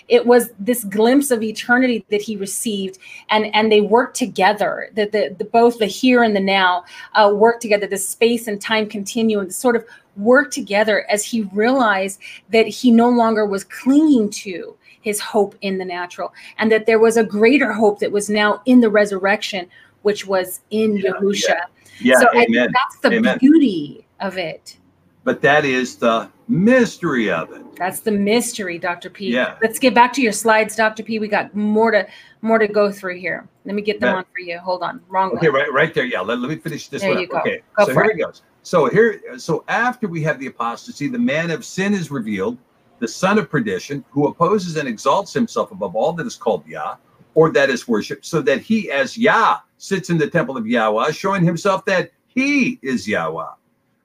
it 0.08 0.26
was 0.26 0.52
this 0.60 0.86
glimpse 0.86 1.30
of 1.30 1.43
eternity 1.43 2.06
that 2.10 2.22
he 2.22 2.38
received, 2.38 3.00
and 3.30 3.54
and 3.54 3.70
they 3.70 3.82
worked 3.82 4.16
together. 4.16 4.91
That 4.93 5.12
the, 5.12 5.36
the, 5.38 5.45
both 5.45 5.80
the 5.80 5.86
here 5.86 6.24
and 6.24 6.34
the 6.34 6.39
now 6.39 6.86
uh, 7.16 7.32
work 7.36 7.60
together. 7.60 7.86
The 7.86 7.98
space 7.98 8.48
and 8.48 8.62
time 8.62 8.88
continuum 8.88 9.52
sort 9.52 9.76
of 9.76 9.86
work 10.16 10.52
together 10.52 11.06
as 11.10 11.24
he 11.24 11.43
realized 11.54 12.20
that 12.50 12.68
he 12.68 12.91
no 12.91 13.10
longer 13.10 13.45
was 13.45 13.66
clinging 13.66 14.30
to 14.30 14.76
his 15.02 15.20
hope 15.20 15.56
in 15.62 15.78
the 15.78 15.86
natural, 15.86 16.34
and 16.58 16.72
that 16.72 16.86
there 16.86 17.00
was 17.00 17.18
a 17.18 17.24
greater 17.24 17.72
hope 17.72 18.00
that 18.00 18.12
was 18.12 18.30
now 18.30 18.62
in 18.66 18.82
the 18.82 18.89
resurrection, 18.89 19.68
which 20.02 20.26
was 20.26 20.62
in 20.70 20.98
yeah, 20.98 21.12
Yahusha. 21.12 21.48
Yeah, 21.50 21.66
yeah 22.00 22.20
so 22.20 22.28
that's 22.34 23.00
the 23.02 23.12
amen. 23.14 23.38
beauty 23.39 24.06
of 24.20 24.38
it. 24.38 24.78
But 25.24 25.41
that 25.41 25.66
is 25.66 25.98
the 25.98 26.30
mystery 26.48 27.30
of 27.30 27.52
it. 27.52 27.76
That's 27.76 28.00
the 28.00 28.12
mystery, 28.12 28.78
Dr. 28.78 29.10
P. 29.10 29.34
Yeah. 29.34 29.58
Let's 29.62 29.78
get 29.78 29.93
back 29.93 30.14
to 30.14 30.22
your 30.22 30.32
slides, 30.32 30.76
Dr. 30.76 31.04
P. 31.04 31.20
We 31.20 31.28
got 31.28 31.54
more 31.54 31.91
to 31.91 32.08
more 32.41 32.58
to 32.58 32.68
go 32.68 32.91
through 32.91 33.20
here. 33.20 33.48
Let 33.66 33.76
me 33.76 33.82
get 33.82 34.00
them 34.00 34.16
on 34.16 34.24
for 34.34 34.39
you. 34.39 34.58
Hold 34.60 34.84
on. 34.84 35.02
Wrong 35.10 35.32
okay, 35.34 35.50
one. 35.50 35.60
right, 35.60 35.74
right 35.74 35.93
there. 35.93 36.06
Yeah. 36.06 36.22
Let, 36.22 36.39
let 36.39 36.50
me 36.50 36.56
finish 36.56 36.88
this 36.88 37.02
there 37.02 37.12
one. 37.12 37.20
You 37.20 37.28
go. 37.28 37.39
Okay. 37.39 37.62
Go 37.76 37.86
so 37.88 37.93
here 37.93 38.06
it 38.06 38.18
goes. 38.20 38.41
So 38.64 38.89
here, 38.89 39.22
so 39.38 39.64
after 39.68 40.08
we 40.08 40.22
have 40.24 40.39
the 40.39 40.48
apostasy, 40.48 41.08
the 41.08 41.20
man 41.20 41.52
of 41.52 41.64
sin 41.64 41.93
is 41.93 42.12
revealed, 42.12 42.58
the 43.00 43.08
son 43.08 43.38
of 43.38 43.50
perdition, 43.50 44.04
who 44.10 44.28
opposes 44.28 44.76
and 44.78 44.88
exalts 44.88 45.34
himself 45.34 45.72
above 45.72 45.95
all 45.95 46.14
that 46.14 46.28
is 46.28 46.36
called 46.36 46.66
Yah, 46.66 46.95
or 47.36 47.52
that 47.52 47.70
is 47.70 47.88
worshipped, 47.88 48.26
so 48.26 48.41
that 48.41 48.62
he, 48.62 48.91
as 48.91 49.18
Yah, 49.18 49.60
sits 49.78 50.10
in 50.10 50.18
the 50.18 50.30
temple 50.30 50.58
of 50.58 50.68
Yahweh, 50.68 51.12
showing 51.12 51.43
himself 51.43 51.86
that 51.86 52.12
he 52.28 52.80
is 52.82 53.08
Yahweh. 53.08 53.52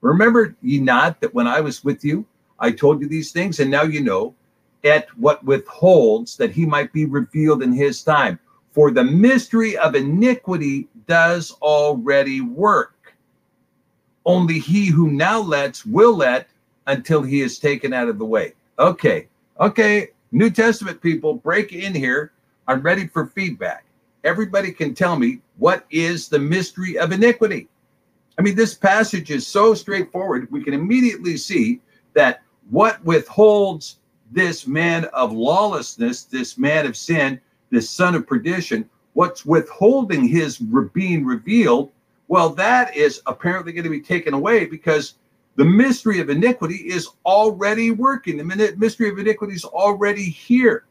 Remember 0.03 0.55
ye 0.63 0.81
not 0.81 1.21
that 1.21 1.33
when 1.33 1.47
I 1.47 1.61
was 1.61 1.85
with 1.85 2.05
you, 2.05 2.27
I 2.59 2.71
told 2.71 3.01
you 3.01 3.09
these 3.09 3.33
things, 3.33 3.61
and 3.61 3.71
now 3.71 3.83
you 3.83 4.01
know 4.01 4.35
at 4.85 5.07
what 5.19 5.45
withholds 5.45 6.37
that 6.37 6.51
he 6.51 6.67
might 6.67 6.93
be 6.93 7.05
revealed 7.05 7.63
in 7.63 7.73
his 7.73 8.03
time. 8.03 8.39
For 8.73 8.91
the 8.91 9.05
mystery 9.05 9.77
of 9.77 9.95
iniquity 9.95 10.89
does 11.07 11.53
already 11.63 12.41
work. 12.41 13.15
Only 14.25 14.59
he 14.59 14.87
who 14.87 15.11
now 15.11 15.41
lets 15.41 15.85
will 15.85 16.17
let 16.17 16.49
until 16.87 17.23
he 17.23 17.43
is 17.43 17.59
taken 17.59 17.93
out 17.93 18.09
of 18.09 18.19
the 18.19 18.25
way. 18.25 18.55
Okay. 18.79 19.29
Okay. 19.61 20.09
New 20.33 20.51
Testament 20.51 21.01
people, 21.01 21.35
break 21.35 21.73
in 21.73 21.95
here. 21.95 22.33
I'm 22.67 22.81
ready 22.81 23.07
for 23.07 23.27
feedback. 23.27 23.85
Everybody 24.25 24.73
can 24.73 24.95
tell 24.95 25.19
me 25.19 25.41
what 25.59 25.85
is 25.91 26.29
the 26.29 26.39
mystery 26.39 26.99
of 26.99 27.13
iniquity. 27.13 27.69
I 28.39 28.43
mean, 28.43 28.57
this 28.57 28.75
passage 28.75 29.31
is 29.31 29.47
so 29.47 29.75
straightforward. 29.75 30.51
We 30.51 30.65
can 30.65 30.75
immediately 30.75 31.37
see 31.37 31.81
that 32.15 32.43
what 32.71 33.05
withholds 33.05 33.99
this 34.31 34.67
man 34.67 35.05
of 35.13 35.33
lawlessness, 35.33 36.25
this 36.25 36.57
man 36.57 36.87
of 36.87 36.97
sin, 36.97 37.41
this 37.71 37.91
son 37.91 38.15
of 38.15 38.27
perdition, 38.27 38.89
what's 39.13 39.45
withholding 39.45 40.27
his 40.27 40.59
being 40.95 41.27
revealed, 41.27 41.93
well, 42.29 42.49
that 42.51 42.97
is 42.97 43.21
apparently 43.27 43.73
going 43.73 43.85
to 43.85 43.91
be 43.91 44.01
taken 44.01 44.33
away 44.33 44.65
because 44.65 45.15
the 45.57 45.65
mystery 45.65 46.21
of 46.21 46.31
iniquity 46.31 46.77
is 46.77 47.09
already 47.27 47.91
working. 47.91 48.39
The 48.39 48.75
mystery 48.77 49.11
of 49.11 49.19
iniquity 49.19 49.55
is 49.55 49.65
already 49.65 50.25
here. 50.25 50.85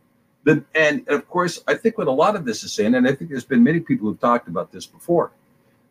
The, 0.43 0.63
and 0.75 1.07
of 1.07 1.27
course, 1.27 1.63
I 1.67 1.75
think 1.75 1.97
what 1.97 2.07
a 2.07 2.11
lot 2.11 2.35
of 2.35 2.45
this 2.45 2.63
is 2.63 2.73
saying, 2.73 2.95
and 2.95 3.07
I 3.07 3.13
think 3.13 3.29
there's 3.29 3.45
been 3.45 3.63
many 3.63 3.79
people 3.79 4.07
who've 4.07 4.19
talked 4.19 4.47
about 4.47 4.71
this 4.71 4.85
before, 4.85 5.31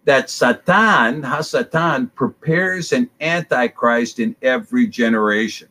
that 0.05 0.31
Satan, 0.31 1.23
Hasatan, 1.23 2.15
prepares 2.15 2.93
an 2.93 3.11
antichrist 3.21 4.19
in 4.19 4.35
every 4.43 4.87
generation. 4.87 5.69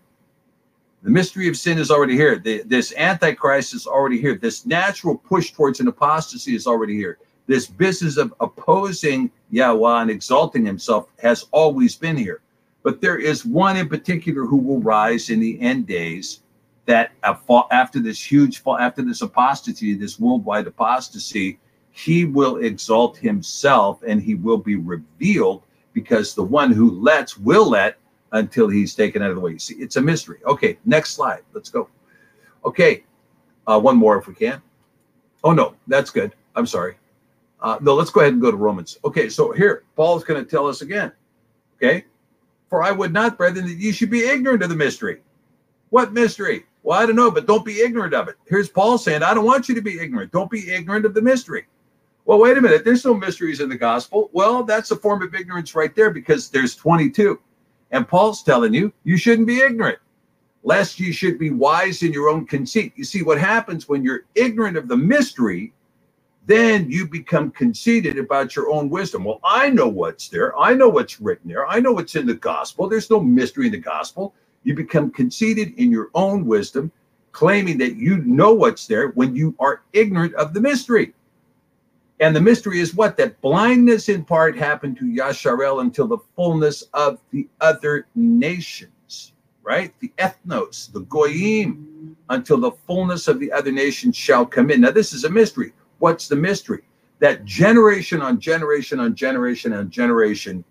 The 1.04 1.10
mystery 1.10 1.48
of 1.48 1.56
sin 1.56 1.78
is 1.78 1.92
already 1.92 2.16
here. 2.16 2.38
The, 2.38 2.62
this 2.64 2.94
antichrist 2.98 3.74
is 3.74 3.88
already 3.88 4.20
here. 4.20 4.36
This 4.36 4.66
natural 4.66 5.18
push 5.18 5.52
towards 5.52 5.80
an 5.80 5.88
apostasy 5.88 6.56
is 6.56 6.68
already 6.68 6.96
here. 6.96 7.18
This 7.48 7.68
business 7.68 8.18
of 8.18 8.34
opposing 8.42 9.32
Yahweh 9.50 10.02
and 10.02 10.12
exalting 10.12 10.66
himself 10.66 11.08
has 11.20 11.46
always 11.52 11.96
been 11.96 12.18
here. 12.18 12.42
But 12.84 13.02
there 13.02 13.18
is 13.18 13.46
one 13.46 13.78
in 13.78 13.90
particular 13.90 14.46
who 14.46 14.58
will 14.58 14.82
rise 14.82 15.30
in 15.30 15.40
the 15.40 15.60
end 15.62 15.88
days 15.88 16.42
that 16.86 17.12
after 17.24 18.00
this 18.00 18.20
huge 18.20 18.62
fall, 18.62 18.78
after 18.78 19.02
this 19.02 19.22
apostasy, 19.22 19.94
this 19.94 20.20
worldwide 20.20 20.66
apostasy, 20.66 21.60
he 21.92 22.26
will 22.26 22.58
exalt 22.58 23.18
himself 23.18 24.02
and 24.08 24.22
he 24.22 24.36
will 24.36 24.58
be 24.58 24.76
revealed 24.76 25.64
because 25.94 26.34
the 26.34 26.44
one 26.44 26.72
who 26.72 26.92
lets 27.02 27.38
will 27.38 27.70
let 27.70 27.98
until 28.32 28.70
he's 28.70 28.96
taken 28.96 29.22
out 29.22 29.30
of 29.30 29.36
the 29.36 29.42
way. 29.42 29.58
See, 29.58 29.76
it's 29.76 29.98
a 29.98 30.02
mystery. 30.02 30.40
Okay, 30.46 30.78
next 30.86 31.12
slide. 31.12 31.42
Let's 31.54 31.70
go. 31.70 31.90
Okay, 32.64 33.04
uh, 33.68 33.80
one 33.80 33.98
more 33.98 34.18
if 34.18 34.28
we 34.28 34.34
can. 34.34 34.62
Oh, 35.44 35.52
no, 35.52 35.76
that's 35.88 36.10
good. 36.10 36.36
I'm 36.56 36.66
sorry. 36.66 36.96
Uh, 37.62 37.78
no, 37.82 37.94
let's 37.94 38.10
go 38.10 38.22
ahead 38.22 38.34
and 38.34 38.42
go 38.42 38.52
to 38.52 38.58
Romans. 38.58 38.98
Okay, 39.04 39.30
so 39.30 39.52
here, 39.52 39.84
Paul 39.96 40.18
is 40.18 40.24
going 40.24 40.44
to 40.44 40.50
tell 40.50 40.68
us 40.68 40.82
again. 40.82 41.12
Okay, 41.76 42.06
for 42.70 42.84
I 42.84 42.92
would 42.92 43.14
not, 43.14 43.38
brethren, 43.38 43.68
that 43.68 43.78
you 43.78 43.92
should 43.92 44.10
be 44.10 44.26
ignorant 44.26 44.64
of 44.64 44.70
the 44.70 44.76
mystery. 44.76 45.22
What 45.90 46.14
mystery? 46.14 46.66
Well, 46.84 47.00
I 47.00 47.06
don't 47.06 47.16
know, 47.16 47.32
but 47.32 47.48
don't 47.48 47.66
be 47.66 47.82
ignorant 47.82 48.14
of 48.14 48.28
it. 48.28 48.36
Here's 48.48 48.70
Paul 48.70 48.98
saying, 48.98 49.24
I 49.24 49.34
don't 49.34 49.46
want 49.46 49.68
you 49.68 49.76
to 49.76 49.82
be 49.82 50.00
ignorant. 50.00 50.32
Don't 50.32 50.52
be 50.52 50.72
ignorant 50.72 51.06
of 51.06 51.14
the 51.14 51.22
mystery. 51.22 51.66
Well, 52.26 52.40
wait 52.40 52.58
a 52.58 52.62
minute. 52.62 52.86
There's 52.86 53.06
no 53.06 53.16
mysteries 53.16 53.60
in 53.60 53.70
the 53.70 53.78
gospel. 53.78 54.30
Well, 54.34 54.64
that's 54.64 54.92
a 54.92 54.96
form 54.96 55.24
of 55.24 55.34
ignorance 55.34 55.74
right 55.74 55.96
there 55.96 56.12
because 56.12 56.50
there's 56.50 56.76
22. 56.76 57.40
And 57.92 58.08
Paul's 58.08 58.44
telling 58.44 58.74
you, 58.74 58.94
you 59.04 59.18
shouldn't 59.18 59.48
be 59.48 59.60
ignorant, 59.60 59.98
lest 60.64 61.00
you 61.00 61.12
should 61.12 61.40
be 61.40 61.50
wise 61.50 62.04
in 62.04 62.14
your 62.14 62.30
own 62.30 62.46
conceit. 62.46 62.94
You 62.96 63.04
see, 63.04 63.24
what 63.24 63.40
happens 63.40 63.90
when 63.90 64.04
you're 64.04 64.26
ignorant 64.36 64.78
of 64.78 64.88
the 64.88 64.96
mystery, 64.96 65.74
then 66.46 66.90
you 66.90 67.08
become 67.08 67.52
conceited 67.52 68.18
about 68.18 68.56
your 68.56 68.72
own 68.72 68.90
wisdom. 68.90 69.24
Well, 69.24 69.40
I 69.44 69.70
know 69.70 69.88
what's 69.88 70.30
there. 70.30 70.58
I 70.58 70.74
know 70.74 70.90
what's 70.90 71.22
written 71.22 71.50
there. 71.50 71.68
I 71.68 71.80
know 71.80 71.92
what's 71.92 72.16
in 72.16 72.26
the 72.26 72.34
gospel. 72.34 72.90
There's 72.90 73.10
no 73.10 73.20
mystery 73.20 73.68
in 73.68 73.72
the 73.72 73.78
gospel. 73.78 74.34
You 74.64 74.74
become 74.74 75.12
conceited 75.12 75.74
in 75.78 75.92
your 75.92 76.10
own 76.16 76.46
wisdom, 76.46 76.92
claiming 77.32 77.78
that 77.80 77.98
you 77.98 78.18
know 78.18 78.54
what's 78.54 78.88
there 78.88 79.10
when 79.10 79.36
you 79.36 79.56
are 79.60 79.84
ignorant 79.94 80.34
of 80.36 80.54
the 80.54 80.62
mystery. 80.62 81.14
And 82.20 82.36
the 82.36 82.42
mystery 82.42 82.80
is 82.80 82.96
what? 82.96 83.16
That 83.18 83.40
blindness 83.42 84.10
in 84.10 84.26
part 84.26 84.58
happened 84.58 84.98
to 84.98 85.06
Yasharel 85.06 85.82
until 85.82 86.08
the 86.08 86.18
fullness 86.36 86.84
of 86.94 87.20
the 87.32 87.48
other 87.62 88.08
nations, 88.16 89.34
right? 89.64 89.94
The 90.00 90.12
ethnos, 90.18 90.92
the 90.92 91.02
goyim, 91.02 92.18
until 92.30 92.58
the 92.58 92.72
fullness 92.72 93.28
of 93.30 93.40
the 93.40 93.52
other 93.52 93.72
nations 93.72 94.18
shall 94.18 94.46
come 94.46 94.70
in. 94.70 94.82
Now, 94.82 94.92
this 94.92 95.14
is 95.14 95.24
a 95.24 95.30
mystery. 95.30 95.72
What's 96.00 96.28
the 96.28 96.36
mystery? 96.36 96.84
That 97.20 97.46
generation 97.46 98.22
on 98.22 98.40
generation 98.40 99.00
on 99.00 99.16
generation 99.16 99.74
on 99.74 99.90
generation, 99.90 100.64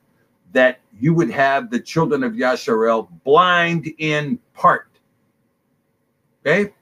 that 0.53 0.81
you 0.99 1.15
would 1.15 1.31
have 1.31 1.71
the 1.71 1.81
children 1.81 2.23
of 2.25 2.33
Yasharel 2.33 3.09
blind 3.25 3.93
in 3.99 4.39
part. 4.55 4.89
Okay? 6.41 6.73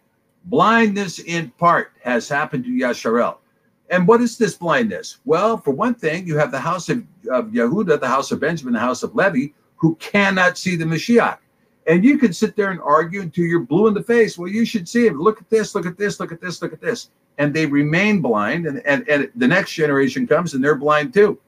Blindness 0.44 1.18
in 1.18 1.50
part 1.58 1.92
has 2.02 2.28
happened 2.28 2.64
to 2.64 2.70
Yasharel 2.70 3.38
and 3.90 4.06
what 4.06 4.20
is 4.20 4.36
this 4.36 4.56
blindness? 4.56 5.18
Well, 5.24 5.58
for 5.58 5.70
one 5.70 5.94
thing, 5.94 6.26
you 6.26 6.36
have 6.38 6.50
the 6.50 6.58
house 6.58 6.88
of, 6.88 7.04
of 7.30 7.46
Yehuda, 7.46 8.00
the 8.00 8.08
house 8.08 8.32
of 8.32 8.40
Benjamin, 8.40 8.74
the 8.74 8.80
house 8.80 9.02
of 9.02 9.14
Levi, 9.14 9.52
who 9.76 9.94
cannot 9.96 10.58
see 10.58 10.76
the 10.76 10.84
Mashiach. 10.84 11.38
And 11.86 12.04
you 12.04 12.18
can 12.18 12.32
sit 12.32 12.56
there 12.56 12.72
and 12.72 12.80
argue 12.80 13.20
until 13.20 13.44
you're 13.44 13.60
blue 13.60 13.86
in 13.86 13.94
the 13.94 14.02
face. 14.02 14.36
Well, 14.36 14.48
you 14.48 14.64
should 14.64 14.88
see 14.88 15.06
him. 15.06 15.20
Look 15.20 15.40
at 15.40 15.48
this, 15.50 15.74
look 15.74 15.86
at 15.86 15.96
this, 15.96 16.18
look 16.18 16.32
at 16.32 16.40
this, 16.40 16.60
look 16.60 16.72
at 16.72 16.80
this. 16.80 17.10
And 17.38 17.52
they 17.52 17.66
remain 17.66 18.20
blind. 18.20 18.66
And, 18.66 18.84
and, 18.86 19.08
and 19.08 19.30
the 19.34 19.48
next 19.48 19.72
generation 19.72 20.26
comes 20.26 20.54
and 20.54 20.64
they're 20.64 20.74
blind 20.74 21.12
too. 21.12 21.38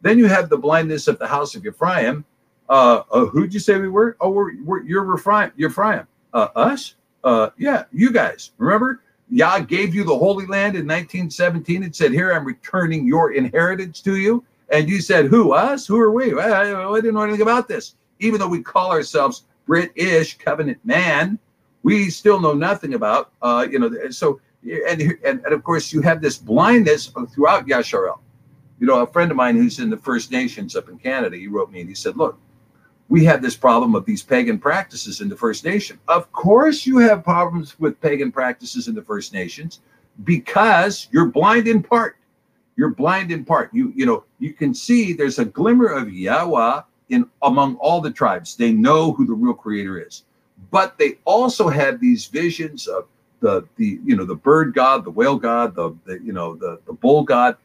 Then 0.00 0.18
you 0.18 0.26
have 0.26 0.48
the 0.48 0.58
blindness 0.58 1.08
of 1.08 1.18
the 1.18 1.26
house 1.26 1.54
of 1.54 1.66
Ephraim. 1.66 2.24
Uh, 2.68 3.02
uh, 3.10 3.26
who'd 3.26 3.52
you 3.52 3.60
say 3.60 3.78
we 3.78 3.88
were? 3.88 4.16
Oh, 4.20 4.30
we're, 4.30 4.62
we're 4.62 4.82
you're 4.82 5.14
Ephraim. 5.14 5.52
Ephraim. 5.58 6.06
Uh, 6.32 6.48
us? 6.56 6.94
Uh, 7.22 7.50
yeah, 7.58 7.84
you 7.92 8.10
guys. 8.10 8.50
Remember? 8.58 9.00
Yah 9.30 9.60
gave 9.60 9.94
you 9.94 10.04
the 10.04 10.16
Holy 10.16 10.46
Land 10.46 10.76
in 10.76 10.86
1917 10.86 11.84
and 11.84 11.96
said, 11.96 12.12
Here, 12.12 12.32
I'm 12.32 12.44
returning 12.44 13.06
your 13.06 13.32
inheritance 13.32 14.00
to 14.02 14.16
you. 14.16 14.44
And 14.70 14.88
you 14.88 15.00
said, 15.00 15.26
Who, 15.26 15.52
us? 15.52 15.86
Who 15.86 15.98
are 16.00 16.10
we? 16.10 16.38
I, 16.38 16.88
I 16.88 16.94
didn't 16.96 17.14
know 17.14 17.22
anything 17.22 17.42
about 17.42 17.68
this. 17.68 17.94
Even 18.20 18.40
though 18.40 18.48
we 18.48 18.62
call 18.62 18.90
ourselves 18.90 19.44
British 19.66 20.38
covenant 20.38 20.78
man, 20.84 21.38
we 21.82 22.10
still 22.10 22.40
know 22.40 22.54
nothing 22.54 22.94
about, 22.94 23.32
uh, 23.42 23.66
you 23.70 23.78
know, 23.78 24.10
so, 24.10 24.40
and, 24.64 25.00
and, 25.00 25.44
and 25.44 25.52
of 25.52 25.62
course, 25.62 25.92
you 25.92 26.00
have 26.02 26.20
this 26.20 26.38
blindness 26.38 27.12
throughout 27.32 27.66
Yasharel. 27.66 28.18
You 28.80 28.86
know, 28.86 29.02
a 29.02 29.06
friend 29.06 29.30
of 29.30 29.36
mine 29.36 29.56
who's 29.56 29.78
in 29.78 29.90
the 29.90 29.96
First 29.96 30.30
Nations 30.30 30.74
up 30.74 30.88
in 30.88 30.98
Canada, 30.98 31.36
he 31.36 31.46
wrote 31.46 31.70
me 31.70 31.80
and 31.80 31.88
he 31.88 31.94
said, 31.94 32.16
Look, 32.16 32.38
we 33.08 33.24
have 33.24 33.42
this 33.42 33.56
problem 33.56 33.94
of 33.94 34.04
these 34.04 34.22
pagan 34.22 34.58
practices 34.58 35.20
in 35.20 35.28
the 35.28 35.36
First 35.36 35.64
Nation. 35.64 35.98
Of 36.08 36.30
course, 36.32 36.86
you 36.86 36.98
have 36.98 37.22
problems 37.22 37.78
with 37.78 38.00
pagan 38.00 38.32
practices 38.32 38.88
in 38.88 38.94
the 38.94 39.02
First 39.02 39.32
Nations 39.32 39.80
because 40.24 41.08
you're 41.12 41.26
blind 41.26 41.68
in 41.68 41.82
part. 41.82 42.16
You're 42.76 42.90
blind 42.90 43.30
in 43.30 43.44
part. 43.44 43.72
You 43.72 43.92
you 43.94 44.06
know 44.06 44.24
you 44.38 44.52
can 44.52 44.74
see 44.74 45.12
there's 45.12 45.38
a 45.38 45.44
glimmer 45.44 45.86
of 45.86 46.12
Yahweh 46.12 46.82
in 47.10 47.28
among 47.42 47.76
all 47.76 48.00
the 48.00 48.10
tribes. 48.10 48.56
They 48.56 48.72
know 48.72 49.12
who 49.12 49.26
the 49.26 49.34
real 49.34 49.54
Creator 49.54 50.00
is, 50.00 50.24
but 50.70 50.98
they 50.98 51.18
also 51.24 51.68
have 51.68 52.00
these 52.00 52.26
visions 52.26 52.88
of 52.88 53.06
the 53.44 53.62
the 53.76 54.00
you 54.04 54.16
know 54.16 54.24
the 54.24 54.34
bird 54.34 54.74
god, 54.74 55.04
the 55.04 55.10
whale 55.10 55.36
god, 55.36 55.74
the, 55.74 55.94
the 56.06 56.18
you 56.24 56.32
know 56.32 56.56
the 56.56 56.80
the 56.86 56.94
bull 56.94 57.22
god, 57.22 57.56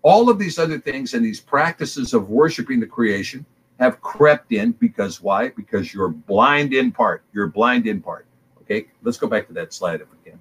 all 0.00 0.30
of 0.30 0.38
these 0.38 0.58
other 0.58 0.78
things 0.78 1.12
and 1.12 1.24
these 1.24 1.40
practices 1.40 2.14
of 2.14 2.30
worshiping 2.30 2.80
the 2.80 2.86
creation 2.86 3.44
have 3.78 4.00
crept 4.00 4.50
in 4.52 4.72
because 4.72 5.20
why? 5.20 5.50
Because 5.50 5.92
you're 5.92 6.08
blind 6.08 6.72
in 6.72 6.90
part. 6.90 7.22
You're 7.34 7.48
blind 7.48 7.86
in 7.86 8.00
part. 8.00 8.24
Okay, 8.62 8.86
let's 9.02 9.18
go 9.18 9.26
back 9.26 9.46
to 9.48 9.52
that 9.52 9.74
slide 9.74 10.00
if 10.00 10.08
we 10.10 10.30
can. 10.30 10.40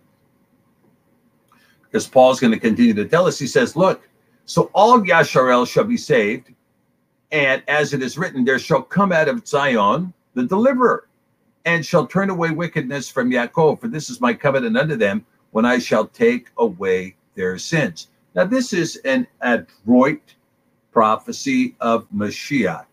Because 1.84 2.08
Paul's 2.08 2.40
going 2.40 2.54
to 2.54 2.60
continue 2.60 2.94
to 2.94 3.06
tell 3.06 3.28
us, 3.28 3.38
he 3.38 3.48
says, 3.48 3.76
Look, 3.76 4.08
so 4.46 4.72
all 4.74 5.02
Yasharel 5.02 5.68
shall 5.68 5.84
be 5.84 5.98
saved, 5.98 6.54
and 7.32 7.62
as 7.68 7.94
it 7.94 8.02
is 8.02 8.18
written, 8.18 8.46
there 8.46 8.60
shall 8.60 8.82
come 8.82 9.12
out 9.12 9.28
of 9.28 9.46
Zion 9.46 10.14
the 10.36 10.44
deliverer, 10.44 11.10
and 11.66 11.86
shall 11.86 12.06
turn 12.06 12.30
away 12.30 12.52
wickedness 12.52 13.10
from 13.10 13.32
Yaakov, 13.32 13.82
for 13.82 13.88
this 13.88 14.10
is 14.10 14.22
my 14.22 14.34
covenant 14.34 14.78
unto 14.78 14.96
them 14.96 15.26
when 15.52 15.66
I 15.66 15.80
shall 15.80 16.08
take 16.08 16.50
away 16.58 17.16
their 17.36 17.58
sins. 17.58 18.10
Now, 18.36 18.46
this 18.46 18.72
is 18.72 18.98
an 18.98 19.28
adroit 19.42 20.36
prophecy 20.92 21.76
of 21.82 22.08
Mashiach 22.12 22.86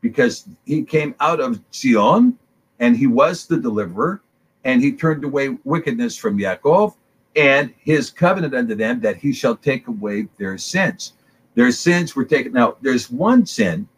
because 0.00 0.48
he 0.64 0.82
came 0.82 1.14
out 1.20 1.40
of 1.40 1.60
Zion 1.72 2.38
and 2.80 2.96
he 2.96 3.06
was 3.06 3.46
the 3.46 3.56
deliverer 3.56 4.22
and 4.64 4.82
he 4.82 4.92
turned 4.92 5.24
away 5.24 5.56
wickedness 5.64 6.16
from 6.16 6.38
Yaakov 6.38 6.94
and 7.36 7.72
his 7.78 8.10
covenant 8.10 8.54
unto 8.54 8.74
them 8.74 9.00
that 9.00 9.16
he 9.16 9.32
shall 9.32 9.56
take 9.56 9.88
away 9.88 10.26
their 10.38 10.56
sins. 10.58 11.12
Their 11.54 11.70
sins 11.70 12.16
were 12.16 12.24
taken. 12.24 12.52
Now, 12.52 12.76
there's 12.80 13.10
one 13.10 13.46
sin 13.46 13.88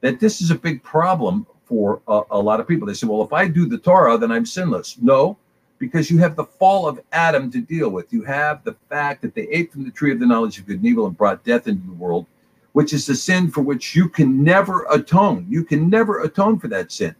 that 0.00 0.20
this 0.20 0.40
is 0.40 0.50
a 0.50 0.54
big 0.54 0.82
problem 0.82 1.46
for 1.68 2.00
a, 2.08 2.22
a 2.32 2.40
lot 2.40 2.60
of 2.60 2.68
people. 2.68 2.86
They 2.86 2.94
say, 2.94 3.06
well, 3.06 3.22
if 3.22 3.32
I 3.32 3.46
do 3.48 3.66
the 3.66 3.78
Torah, 3.78 4.16
then 4.18 4.32
I'm 4.32 4.46
sinless. 4.46 4.96
No, 5.00 5.36
because 5.78 6.10
you 6.10 6.18
have 6.18 6.36
the 6.36 6.44
fall 6.44 6.88
of 6.88 7.00
Adam 7.12 7.50
to 7.50 7.60
deal 7.60 7.90
with. 7.90 8.12
You 8.12 8.22
have 8.22 8.64
the 8.64 8.76
fact 8.88 9.22
that 9.22 9.34
they 9.34 9.48
ate 9.48 9.72
from 9.72 9.84
the 9.84 9.90
tree 9.90 10.12
of 10.12 10.20
the 10.20 10.26
knowledge 10.26 10.58
of 10.58 10.66
good 10.66 10.76
and 10.76 10.86
evil 10.86 11.06
and 11.06 11.16
brought 11.16 11.44
death 11.44 11.68
into 11.68 11.86
the 11.86 11.92
world 11.92 12.26
which 12.78 12.92
is 12.92 13.06
the 13.06 13.14
sin 13.14 13.50
for 13.50 13.62
which 13.62 13.96
you 13.96 14.08
can 14.08 14.44
never 14.44 14.86
atone. 14.92 15.44
You 15.48 15.64
can 15.64 15.90
never 15.90 16.20
atone 16.22 16.60
for 16.60 16.68
that 16.68 16.92
sin. 16.92 17.14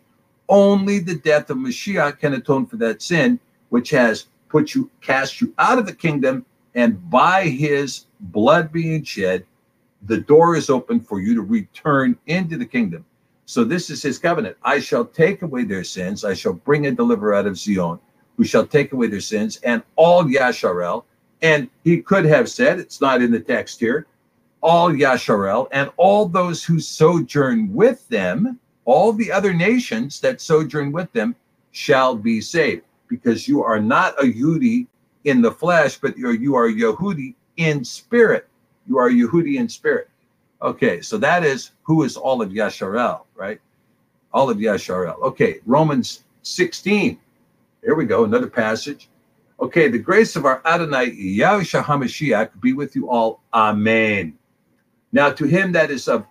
Only 0.49 0.99
the 0.99 1.17
death 1.17 1.51
of 1.51 1.57
Mashiach 1.57 2.21
can 2.21 2.35
atone 2.35 2.65
for 2.65 2.77
that 2.77 3.03
sin, 3.03 3.41
which 3.71 3.91
has 3.91 4.27
put 4.49 4.75
you, 4.75 4.91
cast 5.01 5.41
you 5.41 5.53
out 5.59 5.79
of 5.79 5.87
the 5.87 5.95
kingdom, 5.95 6.47
and 6.77 7.11
by 7.11 7.45
his 7.45 8.07
blood 8.21 8.73
being 8.73 9.03
shed, 9.03 9.45
the 10.03 10.19
door 10.19 10.55
is 10.55 10.71
open 10.71 11.01
for 11.01 11.21
you 11.21 11.35
to 11.35 11.43
return 11.43 12.17
into 12.27 12.57
the 12.57 12.65
kingdom. 12.65 13.05
So 13.49 13.65
this 13.65 13.89
is 13.89 14.03
his 14.03 14.19
covenant. 14.19 14.59
I 14.63 14.79
shall 14.79 15.07
take 15.07 15.41
away 15.41 15.65
their 15.65 15.83
sins. 15.83 16.23
I 16.23 16.35
shall 16.35 16.53
bring 16.53 16.87
a 16.87 16.91
deliverer 16.91 17.33
out 17.33 17.47
of 17.47 17.59
Zion, 17.59 17.99
who 18.37 18.45
shall 18.45 18.67
take 18.67 18.93
away 18.93 19.07
their 19.07 19.23
sins, 19.23 19.57
and 19.65 19.83
all 19.97 20.25
Yasharel. 20.25 21.05
And 21.41 21.71
he 21.83 22.03
could 22.03 22.27
have 22.27 22.51
said, 22.51 22.79
it's 22.79 23.01
not 23.01 23.23
in 23.23 23.31
the 23.31 23.41
text 23.41 23.81
here, 23.81 24.07
all 24.63 24.91
Yasharel 24.91 25.67
and 25.73 25.91
all 25.97 26.29
those 26.29 26.63
who 26.63 26.79
sojourn 26.79 27.73
with 27.73 28.07
them, 28.11 28.61
all 28.85 29.15
the 29.15 29.33
other 29.33 29.55
nations 29.55 30.21
that 30.21 30.43
sojourn 30.43 30.93
with 30.93 31.11
them 31.15 31.35
shall 31.71 32.15
be 32.15 32.43
saved, 32.43 32.83
because 33.09 33.49
you 33.49 33.65
are 33.65 33.81
not 33.81 34.23
a 34.23 34.27
Yudi 34.27 34.87
in 35.25 35.41
the 35.41 35.53
flesh, 35.53 35.97
but 35.97 36.19
you 36.19 36.55
are 36.55 36.69
Yehudi 36.69 37.35
in 37.57 37.83
spirit. 37.83 38.47
You 38.87 38.99
are 38.99 39.09
Yehudi 39.09 39.57
in 39.57 39.71
spirit. 39.71 40.11
Okay, 40.61 41.01
so 41.01 41.17
that 41.19 41.45
is 41.45 41.73
who 41.83 42.03
is 42.03 42.17
all 42.17 42.43
of 42.43 42.51
Yasharel, 42.51 43.23
right? 43.37 43.61
All 44.33 44.51
of 44.51 44.59
Yasharel. 44.59 45.21
Okay, 45.23 45.61
Romans 45.67 46.25
16. 46.43 47.19
Here 47.83 47.95
we 47.95 48.05
go, 48.05 48.25
another 48.25 48.49
passage. 48.49 49.09
Okay, 49.61 49.89
the 49.89 49.99
grace 49.99 50.35
of 50.37 50.45
our 50.45 50.61
Adonai 50.65 51.11
Yahushua 51.11 51.83
HaMashiach 51.83 52.61
be 52.61 52.73
with 52.73 52.97
you 52.97 53.09
all. 53.09 53.41
Amen. 53.55 54.37
Now, 55.13 55.31
to 55.31 55.47
him 55.47 55.73
that 55.73 55.91
is 55.91 56.09
of 56.09 56.27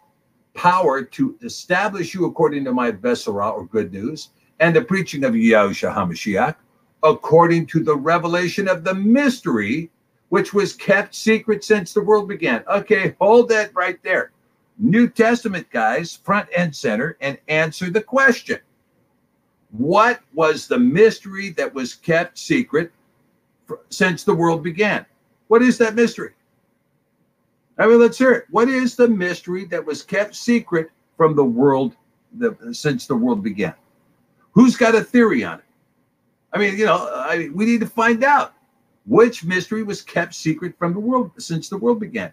power 0.54 1.04
to 1.04 1.38
establish 1.42 2.14
you 2.14 2.26
according 2.26 2.66
to 2.66 2.74
my 2.74 2.92
Besorah 2.92 3.54
or 3.54 3.66
good 3.66 3.94
news 3.94 4.30
and 4.60 4.76
the 4.76 4.82
preaching 4.82 5.24
of 5.24 5.34
Yahushua 5.34 5.94
HaMashiach, 5.94 6.56
according 7.04 7.68
to 7.68 7.84
the 7.84 7.96
revelation 7.96 8.68
of 8.68 8.84
the 8.84 8.94
mystery 8.94 9.90
which 10.30 10.54
was 10.54 10.74
kept 10.74 11.16
secret 11.16 11.64
since 11.64 11.94
the 11.94 12.02
world 12.02 12.28
began. 12.28 12.64
Okay, 12.68 13.16
hold 13.20 13.50
that 13.50 13.74
right 13.74 14.02
there. 14.04 14.32
New 14.78 15.10
Testament 15.10 15.68
guys, 15.72 16.16
front 16.16 16.48
and 16.56 16.76
center, 16.76 17.18
and 17.22 17.38
answer 17.48 17.90
the 17.90 18.02
question 18.02 18.60
What 19.72 20.22
was 20.34 20.68
the 20.68 20.80
mystery 20.80 21.50
that 21.52 21.74
was 21.74 21.96
kept 21.96 22.38
secret 22.38 22.92
since 23.90 24.24
the 24.24 24.36
world 24.36 24.64
began? 24.64 25.06
What 25.48 25.62
is 25.62 25.78
that 25.78 25.96
mystery? 25.96 26.34
I 27.80 27.88
mean, 27.88 28.00
let's 28.00 28.18
hear 28.18 28.32
it. 28.32 28.46
What 28.50 28.70
is 28.70 28.96
the 28.96 29.08
mystery 29.08 29.66
that 29.66 29.86
was 29.86 30.02
kept 30.02 30.36
secret 30.36 30.90
from 31.16 31.36
the 31.36 31.46
world 31.46 31.96
the, 32.34 32.56
since 32.74 33.06
the 33.06 33.16
world 33.16 33.44
began? 33.44 33.76
Who's 34.52 34.76
got 34.76 34.96
a 34.96 35.04
theory 35.04 35.44
on 35.44 35.60
it? 35.60 35.66
I 36.54 36.58
mean, 36.58 36.78
you 36.78 36.86
know, 36.86 37.08
I, 37.14 37.50
we 37.54 37.66
need 37.66 37.82
to 37.82 37.88
find 37.88 38.24
out 38.24 38.54
which 39.08 39.44
mystery 39.46 39.84
was 39.84 40.02
kept 40.02 40.36
secret 40.36 40.78
from 40.78 40.94
the 40.94 41.00
world 41.00 41.32
since 41.38 41.70
the 41.70 41.78
world 41.78 42.00
began. 42.00 42.32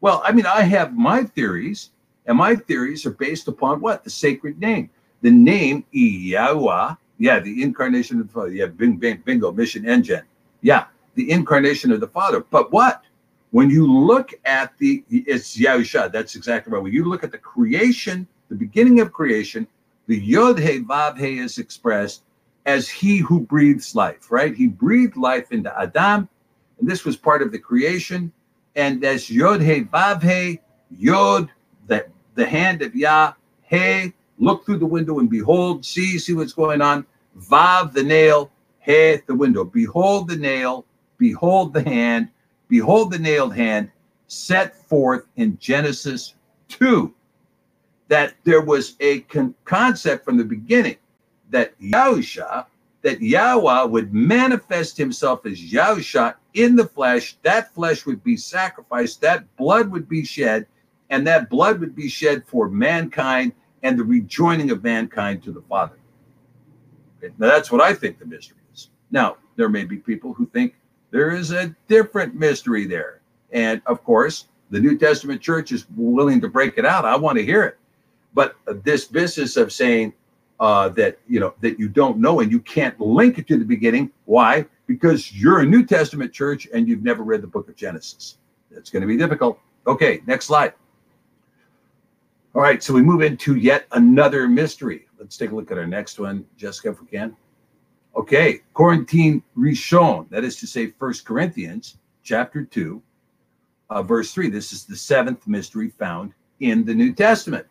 Well, 0.00 0.20
I 0.24 0.32
mean, 0.32 0.46
I 0.46 0.62
have 0.62 0.94
my 0.94 1.22
theories, 1.22 1.90
and 2.26 2.36
my 2.36 2.54
theories 2.54 3.06
are 3.06 3.10
based 3.10 3.48
upon 3.48 3.80
what? 3.80 4.04
The 4.04 4.10
sacred 4.10 4.60
name. 4.60 4.90
The 5.22 5.30
name 5.30 5.84
Yahweh, 5.92 6.94
yeah, 7.18 7.40
the 7.40 7.62
incarnation 7.62 8.20
of 8.20 8.28
the 8.28 8.32
Father. 8.32 8.50
Yeah, 8.50 8.66
bing, 8.66 8.96
bing, 8.96 9.22
bingo, 9.24 9.50
mission 9.50 9.88
engine. 9.88 10.22
Yeah, 10.60 10.86
the 11.14 11.30
incarnation 11.30 11.90
of 11.90 12.00
the 12.00 12.08
Father. 12.08 12.40
But 12.40 12.72
what? 12.72 13.02
When 13.50 13.70
you 13.70 13.90
look 13.90 14.32
at 14.44 14.76
the, 14.78 15.02
it's 15.08 15.56
Yahusha, 15.56 16.12
that's 16.12 16.36
exactly 16.36 16.72
right. 16.72 16.82
When 16.82 16.92
you 16.92 17.04
look 17.04 17.24
at 17.24 17.32
the 17.32 17.38
creation, 17.38 18.26
the 18.50 18.54
beginning 18.54 19.00
of 19.00 19.12
creation, 19.12 19.66
the 20.06 20.18
Yod 20.18 20.58
He 20.58 20.80
Vav 20.80 21.18
He 21.18 21.38
is 21.38 21.58
expressed 21.58 22.22
as 22.68 22.86
he 22.86 23.16
who 23.16 23.40
breathes 23.40 23.94
life, 23.94 24.30
right? 24.30 24.54
He 24.54 24.66
breathed 24.66 25.16
life 25.16 25.52
into 25.52 25.74
Adam, 25.80 26.28
and 26.78 26.86
this 26.86 27.02
was 27.02 27.16
part 27.16 27.40
of 27.40 27.50
the 27.50 27.58
creation. 27.58 28.30
And 28.76 29.02
as 29.06 29.30
Yod 29.30 29.62
He 29.62 29.84
Vav 29.84 30.22
He, 30.22 30.60
Yod, 30.90 31.50
the, 31.86 32.06
the 32.34 32.46
hand 32.46 32.82
of 32.82 32.94
Yah, 32.94 33.32
He, 33.62 34.12
look 34.38 34.66
through 34.66 34.80
the 34.80 34.86
window 34.86 35.18
and 35.18 35.30
behold, 35.30 35.86
see, 35.86 36.18
see 36.18 36.34
what's 36.34 36.52
going 36.52 36.82
on. 36.82 37.06
Vav, 37.38 37.94
the 37.94 38.02
nail, 38.02 38.52
He, 38.80 39.16
the 39.26 39.34
window. 39.34 39.64
Behold 39.64 40.28
the 40.28 40.36
nail, 40.36 40.84
behold 41.16 41.72
the 41.72 41.82
hand, 41.82 42.28
behold 42.68 43.10
the 43.10 43.18
nailed 43.18 43.56
hand 43.56 43.90
set 44.26 44.76
forth 44.76 45.24
in 45.36 45.56
Genesis 45.58 46.34
2 46.68 47.14
that 48.08 48.34
there 48.44 48.60
was 48.60 48.94
a 49.00 49.20
con- 49.20 49.54
concept 49.64 50.22
from 50.22 50.36
the 50.36 50.44
beginning 50.44 50.96
that 51.50 51.78
Yahusha, 51.80 52.66
that 53.02 53.20
Yahweh 53.20 53.84
would 53.84 54.12
manifest 54.12 54.96
himself 54.96 55.46
as 55.46 55.58
Yahusha 55.60 56.34
in 56.54 56.76
the 56.76 56.86
flesh. 56.86 57.36
That 57.42 57.72
flesh 57.74 58.06
would 58.06 58.22
be 58.24 58.36
sacrificed, 58.36 59.20
that 59.20 59.44
blood 59.56 59.90
would 59.90 60.08
be 60.08 60.24
shed, 60.24 60.66
and 61.10 61.26
that 61.26 61.48
blood 61.48 61.80
would 61.80 61.94
be 61.94 62.08
shed 62.08 62.44
for 62.46 62.68
mankind 62.68 63.52
and 63.82 63.98
the 63.98 64.04
rejoining 64.04 64.70
of 64.70 64.82
mankind 64.82 65.42
to 65.44 65.52
the 65.52 65.62
Father. 65.62 65.98
Okay, 67.18 67.32
now, 67.38 67.48
that's 67.48 67.70
what 67.70 67.80
I 67.80 67.94
think 67.94 68.18
the 68.18 68.26
mystery 68.26 68.58
is. 68.74 68.90
Now, 69.10 69.36
there 69.56 69.68
may 69.68 69.84
be 69.84 69.96
people 69.96 70.32
who 70.32 70.46
think 70.46 70.74
there 71.10 71.30
is 71.30 71.52
a 71.52 71.74
different 71.86 72.34
mystery 72.34 72.86
there. 72.86 73.20
And 73.52 73.80
of 73.86 74.04
course, 74.04 74.46
the 74.70 74.80
New 74.80 74.98
Testament 74.98 75.40
church 75.40 75.72
is 75.72 75.86
willing 75.96 76.40
to 76.42 76.48
break 76.48 76.76
it 76.76 76.84
out. 76.84 77.04
I 77.04 77.16
want 77.16 77.38
to 77.38 77.44
hear 77.44 77.64
it. 77.64 77.78
But 78.34 78.56
this 78.84 79.06
business 79.06 79.56
of 79.56 79.72
saying 79.72 80.12
uh, 80.60 80.88
that 80.90 81.18
you 81.28 81.40
know 81.40 81.54
that 81.60 81.78
you 81.78 81.88
don't 81.88 82.18
know 82.18 82.40
and 82.40 82.50
you 82.50 82.60
can't 82.60 82.98
link 83.00 83.38
it 83.38 83.46
to 83.48 83.56
the 83.56 83.64
beginning, 83.64 84.10
why? 84.24 84.66
Because 84.86 85.32
you're 85.32 85.60
a 85.60 85.66
New 85.66 85.84
Testament 85.84 86.32
church 86.32 86.68
and 86.72 86.88
you've 86.88 87.02
never 87.02 87.22
read 87.22 87.42
the 87.42 87.46
book 87.46 87.68
of 87.68 87.76
Genesis. 87.76 88.38
It's 88.70 88.90
going 88.90 89.02
to 89.02 89.06
be 89.06 89.16
difficult. 89.16 89.58
Okay, 89.86 90.22
next 90.26 90.46
slide. 90.46 90.74
All 92.54 92.62
right, 92.62 92.82
so 92.82 92.92
we 92.92 93.02
move 93.02 93.22
into 93.22 93.56
yet 93.56 93.86
another 93.92 94.48
mystery. 94.48 95.06
Let's 95.18 95.36
take 95.36 95.50
a 95.50 95.54
look 95.54 95.70
at 95.70 95.78
our 95.78 95.86
next 95.86 96.18
one, 96.18 96.46
Jessica, 96.56 96.90
if 96.90 97.00
we 97.00 97.06
can. 97.06 97.36
Okay, 98.16 98.62
Quarantine 98.74 99.42
Rishon, 99.56 100.28
that 100.30 100.44
is 100.44 100.56
to 100.56 100.66
say, 100.66 100.88
First 100.98 101.24
Corinthians 101.24 101.98
chapter 102.22 102.64
2, 102.64 103.00
uh, 103.90 104.02
verse 104.02 104.32
3. 104.32 104.50
This 104.50 104.72
is 104.72 104.84
the 104.84 104.96
seventh 104.96 105.46
mystery 105.46 105.90
found 105.90 106.32
in 106.60 106.84
the 106.84 106.94
New 106.94 107.12
Testament. 107.12 107.66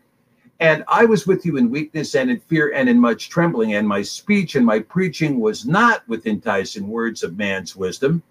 And 0.60 0.82
I 0.88 1.04
was 1.04 1.26
with 1.26 1.46
you 1.46 1.56
in 1.56 1.70
weakness 1.70 2.16
and 2.16 2.30
in 2.30 2.40
fear 2.40 2.72
and 2.72 2.88
in 2.88 2.98
much 2.98 3.28
trembling, 3.28 3.74
and 3.74 3.86
my 3.86 4.02
speech 4.02 4.56
and 4.56 4.66
my 4.66 4.80
preaching 4.80 5.38
was 5.38 5.64
not 5.64 6.06
with 6.08 6.26
enticing 6.26 6.88
words 6.88 7.22
of 7.22 7.38
man's 7.38 7.76
wisdom, 7.76 8.22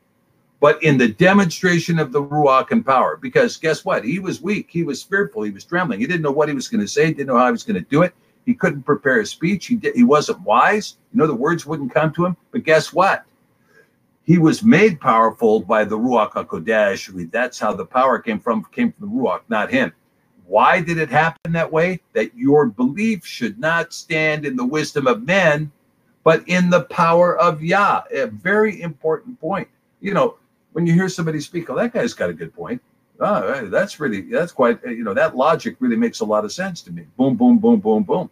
but 0.60 0.82
in 0.84 0.98
the 0.98 1.08
demonstration 1.08 2.00
of 2.00 2.12
the 2.12 2.22
Ruach 2.22 2.72
and 2.72 2.86
power. 2.86 3.16
Because 3.16 3.56
guess 3.56 3.86
what? 3.86 4.04
He 4.04 4.20
was 4.20 4.42
weak, 4.42 4.68
he 4.70 4.84
was 4.84 5.02
fearful, 5.02 5.44
he 5.44 5.52
was 5.52 5.64
trembling. 5.64 6.02
He 6.02 6.08
didn't 6.08 6.24
know 6.24 6.32
what 6.32 6.50
he 6.50 6.56
was 6.56 6.68
going 6.68 6.82
to 6.82 6.88
say, 6.88 7.08
didn't 7.14 7.28
know 7.28 7.38
how 7.38 7.46
he 7.46 7.52
was 7.54 7.64
going 7.64 7.82
to 7.82 7.90
do 7.90 8.02
it. 8.02 8.14
He 8.46 8.54
couldn't 8.54 8.84
prepare 8.84 9.22
a 9.22 9.26
speech. 9.26 9.68
He 9.68 9.76
did, 9.76 9.96
he 9.96 10.04
wasn't 10.04 10.42
wise. 10.42 10.98
You 11.14 11.20
know, 11.20 11.28
the 11.28 11.36
words 11.36 11.66
wouldn't 11.66 11.94
come 11.94 12.14
to 12.14 12.26
him. 12.26 12.38
But 12.52 12.64
guess 12.64 12.92
what? 12.92 13.26
He 14.24 14.38
was 14.38 14.64
made 14.64 15.00
powerful 15.00 15.62
by 15.62 15.86
the 15.86 15.98
Ruach 15.98 16.32
HaKodesh. 16.32 17.32
That's 17.32 17.60
how 17.60 17.74
the 17.74 17.86
power 17.86 18.20
came 18.20 18.40
from, 18.40 18.66
came 18.72 18.92
from 18.92 19.10
the 19.10 19.16
Ruach, 19.16 19.42
not 19.48 19.72
him. 19.72 19.94
Why 20.48 20.82
did 20.82 20.98
it 20.98 21.10
happen 21.10 21.52
that 21.52 21.72
way? 21.72 22.00
That 22.14 22.36
your 22.36 22.66
belief 22.66 23.26
should 23.26 23.60
not 23.60 23.94
stand 23.94 24.46
in 24.46 24.56
the 24.56 24.66
wisdom 24.66 25.06
of 25.06 25.24
men, 25.24 25.72
but 26.24 26.48
in 26.48 26.70
the 26.70 26.84
power 26.84 27.38
of 27.38 27.62
Yah. 27.62 28.04
A 28.12 28.28
very 28.28 28.82
important 28.82 29.40
point. 29.42 29.68
You 30.00 30.14
know, 30.14 30.38
when 30.72 30.88
you 30.88 30.94
hear 30.94 31.10
somebody 31.10 31.42
speak, 31.42 31.70
oh, 31.70 31.76
that 31.76 31.94
guy's 31.94 32.14
got 32.14 32.30
a 32.30 32.34
good 32.34 32.54
point. 32.54 32.82
Oh, 33.20 33.66
that's 33.68 34.00
really, 34.00 34.22
that's 34.22 34.52
quite, 34.52 34.80
you 34.86 35.04
know, 35.04 35.14
that 35.14 35.36
logic 35.36 35.76
really 35.80 35.96
makes 35.96 36.20
a 36.20 36.26
lot 36.26 36.46
of 36.46 36.52
sense 36.52 36.82
to 36.84 36.92
me. 36.92 37.06
Boom, 37.18 37.36
boom, 37.36 37.58
boom, 37.58 37.80
boom, 37.80 38.04
boom. 38.04 38.30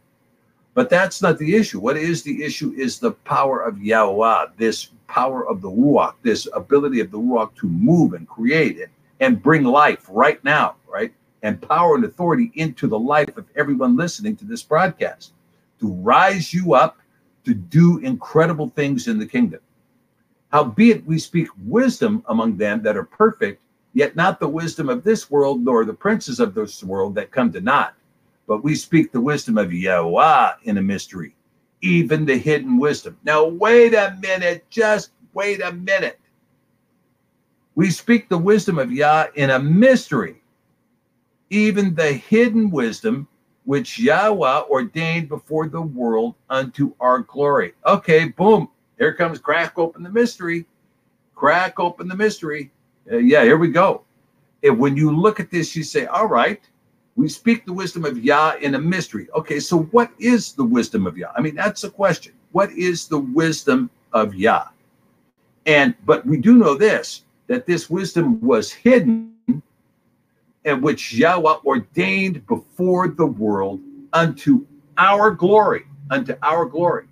But 0.74 0.89
that's 0.89 1.22
not 1.22 1.38
the 1.38 1.55
issue. 1.55 1.80
What 1.80 1.97
is 1.97 2.22
the 2.22 2.43
issue 2.43 2.74
is 2.78 2.99
the 2.99 3.11
power 3.11 3.61
of 3.61 3.82
Yahweh, 3.82 4.47
this 4.57 4.89
power 5.07 5.47
of 5.47 5.61
the 5.61 5.70
Ruach, 5.70 6.13
this 6.22 6.47
ability 6.53 6.99
of 6.99 7.11
the 7.11 7.18
Ruach 7.18 7.55
to 7.55 7.68
move 7.68 8.13
and 8.13 8.28
create 8.28 8.80
and, 8.80 8.91
and 9.22 9.41
bring 9.41 9.63
life 9.63 10.05
right 10.09 10.43
now, 10.43 10.76
right? 10.88 11.13
And 11.45 11.61
power 11.61 11.93
and 11.95 12.03
authority 12.03 12.51
into 12.55 12.87
the 12.87 12.97
life 12.97 13.37
of 13.37 13.45
everyone 13.55 13.95
listening 13.95 14.35
to 14.37 14.45
this 14.45 14.63
broadcast 14.63 15.33
to 15.79 15.91
rise 15.91 16.53
you 16.53 16.73
up 16.73 16.97
to 17.43 17.53
do 17.53 17.99
incredible 17.99 18.71
things 18.75 19.07
in 19.07 19.19
the 19.19 19.27
kingdom. 19.27 19.59
Howbeit 20.51 21.05
we 21.05 21.19
speak 21.19 21.47
wisdom 21.65 22.23
among 22.29 22.57
them 22.57 22.81
that 22.81 22.97
are 22.97 23.03
perfect, 23.03 23.61
yet 23.93 24.15
not 24.15 24.39
the 24.39 24.49
wisdom 24.49 24.89
of 24.89 25.03
this 25.03 25.29
world, 25.29 25.63
nor 25.63 25.85
the 25.85 25.93
princes 25.93 26.39
of 26.39 26.55
this 26.55 26.83
world 26.83 27.13
that 27.15 27.31
come 27.31 27.51
to 27.51 27.61
naught 27.61 27.95
but 28.47 28.63
we 28.63 28.75
speak 28.75 29.11
the 29.11 29.21
wisdom 29.21 29.57
of 29.57 29.73
Yahweh 29.73 30.51
in 30.63 30.77
a 30.77 30.81
mystery, 30.81 31.35
even 31.81 32.25
the 32.25 32.37
hidden 32.37 32.77
wisdom. 32.77 33.17
Now, 33.23 33.45
wait 33.45 33.93
a 33.93 34.17
minute, 34.21 34.65
just 34.69 35.11
wait 35.33 35.61
a 35.61 35.71
minute. 35.71 36.19
We 37.75 37.89
speak 37.89 38.29
the 38.29 38.37
wisdom 38.37 38.77
of 38.77 38.91
Yah 38.91 39.27
in 39.35 39.49
a 39.49 39.59
mystery, 39.59 40.41
even 41.49 41.95
the 41.95 42.13
hidden 42.13 42.69
wisdom 42.69 43.27
which 43.65 43.99
Yahweh 43.99 44.61
ordained 44.69 45.27
before 45.27 45.67
the 45.67 45.81
world 45.81 46.35
unto 46.49 46.93
our 46.99 47.19
glory. 47.19 47.73
Okay, 47.85 48.29
boom. 48.29 48.69
Here 48.97 49.13
comes 49.13 49.39
crack 49.39 49.77
open 49.77 50.03
the 50.03 50.09
mystery. 50.09 50.65
Crack 51.33 51.79
open 51.79 52.07
the 52.07 52.15
mystery. 52.15 52.71
Uh, 53.11 53.17
yeah, 53.17 53.43
here 53.43 53.57
we 53.57 53.69
go. 53.69 54.03
And 54.63 54.79
when 54.79 54.95
you 54.95 55.15
look 55.15 55.39
at 55.39 55.51
this, 55.51 55.75
you 55.75 55.83
say, 55.83 56.05
all 56.05 56.27
right, 56.27 56.61
we 57.15 57.27
speak 57.27 57.65
the 57.65 57.73
wisdom 57.73 58.05
of 58.05 58.23
Yah 58.23 58.55
in 58.61 58.75
a 58.75 58.79
mystery. 58.79 59.27
Okay, 59.35 59.59
so 59.59 59.83
what 59.91 60.11
is 60.19 60.53
the 60.53 60.63
wisdom 60.63 61.07
of 61.07 61.17
Yah? 61.17 61.31
I 61.35 61.41
mean, 61.41 61.55
that's 61.55 61.83
a 61.83 61.89
question. 61.89 62.33
What 62.51 62.71
is 62.71 63.07
the 63.07 63.19
wisdom 63.19 63.89
of 64.13 64.35
Yah? 64.35 64.67
And 65.65 65.95
but 66.05 66.25
we 66.25 66.37
do 66.37 66.55
know 66.55 66.75
this 66.75 67.23
that 67.47 67.65
this 67.65 67.89
wisdom 67.89 68.41
was 68.41 68.71
hidden 68.71 69.34
and 70.66 70.82
which 70.82 71.13
Yahweh 71.13 71.57
ordained 71.63 72.45
before 72.47 73.07
the 73.07 73.26
world 73.26 73.80
unto 74.13 74.66
our 74.97 75.32
glory, 75.32 75.86
unto 76.09 76.36
our 76.41 76.66
glory. 76.66 77.05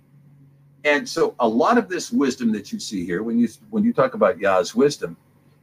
And 0.84 1.08
so 1.08 1.34
a 1.38 1.48
lot 1.48 1.78
of 1.78 1.88
this 1.88 2.12
wisdom 2.12 2.52
that 2.52 2.72
you 2.72 2.78
see 2.78 3.06
here, 3.06 3.22
when 3.22 3.38
you 3.38 3.48
when 3.70 3.84
you 3.84 3.92
talk 3.92 4.14
about 4.14 4.38
Yah's 4.38 4.74
wisdom, 4.74 5.16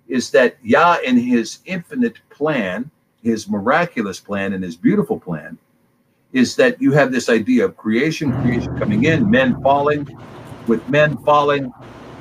is 0.08 0.32
that 0.32 0.58
Yah 0.64 0.98
in 1.04 1.18
his 1.18 1.60
infinite 1.66 2.18
plan, 2.30 2.90
his 3.22 3.48
miraculous 3.48 4.20
plan, 4.20 4.54
and 4.54 4.64
his 4.64 4.76
beautiful 4.76 5.20
plan, 5.20 5.58
is 6.34 6.56
that 6.56 6.82
you 6.82 6.92
have 6.94 7.12
this 7.12 7.30
idea 7.30 7.66
of 7.66 7.78
creation, 7.78 8.32
creation 8.42 8.76
coming 8.80 9.04
in, 9.04 9.30
men 9.30 9.62
falling. 9.62 10.08
With 10.68 10.88
men 10.90 11.18
falling, 11.24 11.72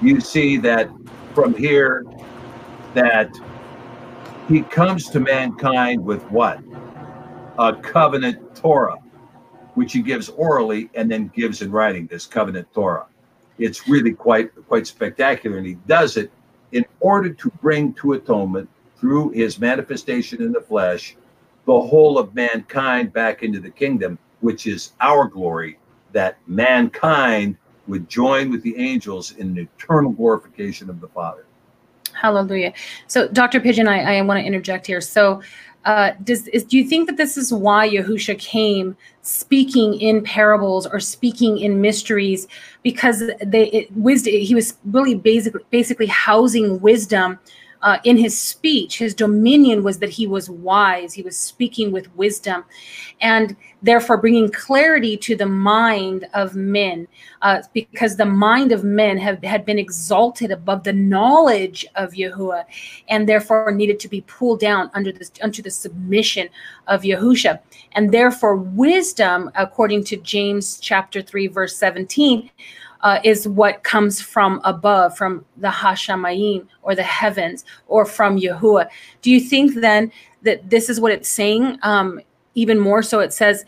you 0.03 0.21
see 0.21 0.57
that 0.59 0.91
from 1.35 1.55
here 1.55 2.05
that 2.95 3.31
he 4.51 4.63
comes 4.63 5.09
to 5.09 5.21
mankind 5.21 6.05
with 6.05 6.25
what? 6.25 6.59
A 7.61 7.73
covenant 7.73 8.57
Torah, 8.57 8.99
which 9.75 9.93
he 9.93 10.03
gives 10.03 10.29
orally 10.31 10.91
and 10.95 11.09
then 11.09 11.31
gives 11.37 11.63
in 11.63 11.71
writing, 11.71 12.09
this 12.09 12.27
covenant 12.27 12.67
Torah. 12.75 13.07
It's 13.59 13.87
really 13.87 14.13
quite 14.13 14.51
quite 14.67 14.89
spectacular, 14.89 15.59
and 15.59 15.67
he 15.67 15.75
does 15.87 16.17
it 16.17 16.33
in 16.73 16.85
order 16.99 17.31
to 17.33 17.51
bring 17.63 17.95
to 17.95 18.15
atonement 18.15 18.69
through 18.99 19.31
his 19.31 19.61
manifestation 19.61 20.43
in 20.43 20.51
the 20.51 20.61
flesh 20.61 21.17
the 21.67 21.81
whole 21.81 22.19
of 22.19 22.35
mankind 22.35 23.13
back 23.13 23.45
into 23.45 23.61
the 23.61 23.71
kingdom, 23.71 24.19
which 24.41 24.67
is 24.67 24.93
our 25.01 25.29
glory, 25.29 25.79
that 26.11 26.39
mankind 26.49 27.57
would 27.87 28.09
join 28.09 28.51
with 28.51 28.63
the 28.63 28.77
angels 28.77 29.33
in 29.37 29.51
an 29.51 29.59
eternal 29.59 30.11
glorification 30.11 30.91
of 30.91 31.01
the 31.01 31.09
Father. 31.09 31.45
Hallelujah. 32.21 32.75
So, 33.07 33.29
Dr. 33.29 33.61
Pidgeon, 33.61 33.89
I, 33.89 34.19
I 34.19 34.23
want 34.23 34.39
to 34.41 34.45
interject 34.45 34.87
here. 34.87 35.01
So, 35.01 35.41
uh, 35.87 36.13
does 36.23 36.47
is, 36.49 36.65
do 36.65 36.77
you 36.77 36.85
think 36.85 37.09
that 37.09 37.17
this 37.17 37.39
is 37.39 37.51
why 37.51 37.89
Yahusha 37.89 38.39
came 38.39 38.95
speaking 39.23 39.99
in 39.99 40.23
parables 40.23 40.87
or 40.87 41.01
speaking 41.01 41.57
in 41.59 41.81
mysteries? 41.81 42.47
Because 42.83 43.23
they 43.43 43.69
it, 43.69 43.97
wisdom 43.97 44.35
he 44.35 44.55
was 44.55 44.77
really 44.85 45.15
basically 45.15 45.63
basically 45.71 46.07
housing 46.07 46.81
wisdom 46.81 47.39
uh, 47.83 47.99
in 48.05 48.17
his 48.17 48.39
speech, 48.39 48.99
his 48.99 49.15
dominion 49.15 49.83
was 49.83 49.99
that 49.99 50.11
he 50.11 50.27
was 50.27 50.51
wise, 50.51 51.15
he 51.15 51.23
was 51.23 51.37
speaking 51.37 51.93
with 51.93 52.15
wisdom, 52.17 52.65
and 53.21 53.57
therefore 53.83 54.19
bringing 54.19 54.51
clarity 54.51 55.17
to 55.17 55.35
the 55.35 55.47
mind 55.47 56.29
of 56.35 56.55
men, 56.55 57.09
uh, 57.43 57.63
because 57.73 58.17
the 58.17 58.27
mind 58.27 58.73
of 58.73 58.85
men 58.85 59.17
have, 59.17 59.43
had 59.43 59.65
been 59.65 59.79
exalted 59.79 60.51
above 60.51 60.85
the 60.85 60.93
knowledge 60.93 61.87
of 61.95 62.13
Yahuwah, 62.13 62.65
and 63.09 63.29
therefore 63.29 63.73
needed 63.73 63.99
to 64.01 64.09
be 64.09 64.21
pulled 64.23 64.61
down 64.61 64.91
under 64.95 65.11
the, 65.13 65.29
under 65.43 65.63
the 65.63 65.71
submission 65.71 66.49
of 66.87 67.03
Yahusha. 67.03 67.61
And 67.93 68.13
therefore, 68.13 68.57
wisdom, 68.57 69.51
according 69.55 70.05
to 70.05 70.17
James 70.19 70.79
chapter 70.79 71.23
3, 71.23 71.47
verse 71.47 71.77
17, 71.77 72.51
uh, 73.03 73.21
is 73.25 73.49
what 73.49 73.83
comes 73.83 74.21
from 74.21 74.61
above, 74.65 75.17
from 75.17 75.45
the 75.57 75.69
Hashamayim 75.69 76.67
or 76.83 76.95
the 76.95 77.03
heavens 77.03 77.65
or 77.89 78.05
from 78.05 78.39
Yahuwah. 78.39 78.89
Do 79.23 79.31
you 79.31 79.41
think 79.41 79.75
then 79.75 80.13
that 80.43 80.71
this 80.71 80.89
is 80.89 81.01
what 81.01 81.13
it's 81.13 81.29
saying? 81.29 81.79
Um, 81.83 82.21
even 82.55 82.79
more 82.79 83.03
so, 83.03 83.21
it 83.21 83.33
says, 83.33 83.65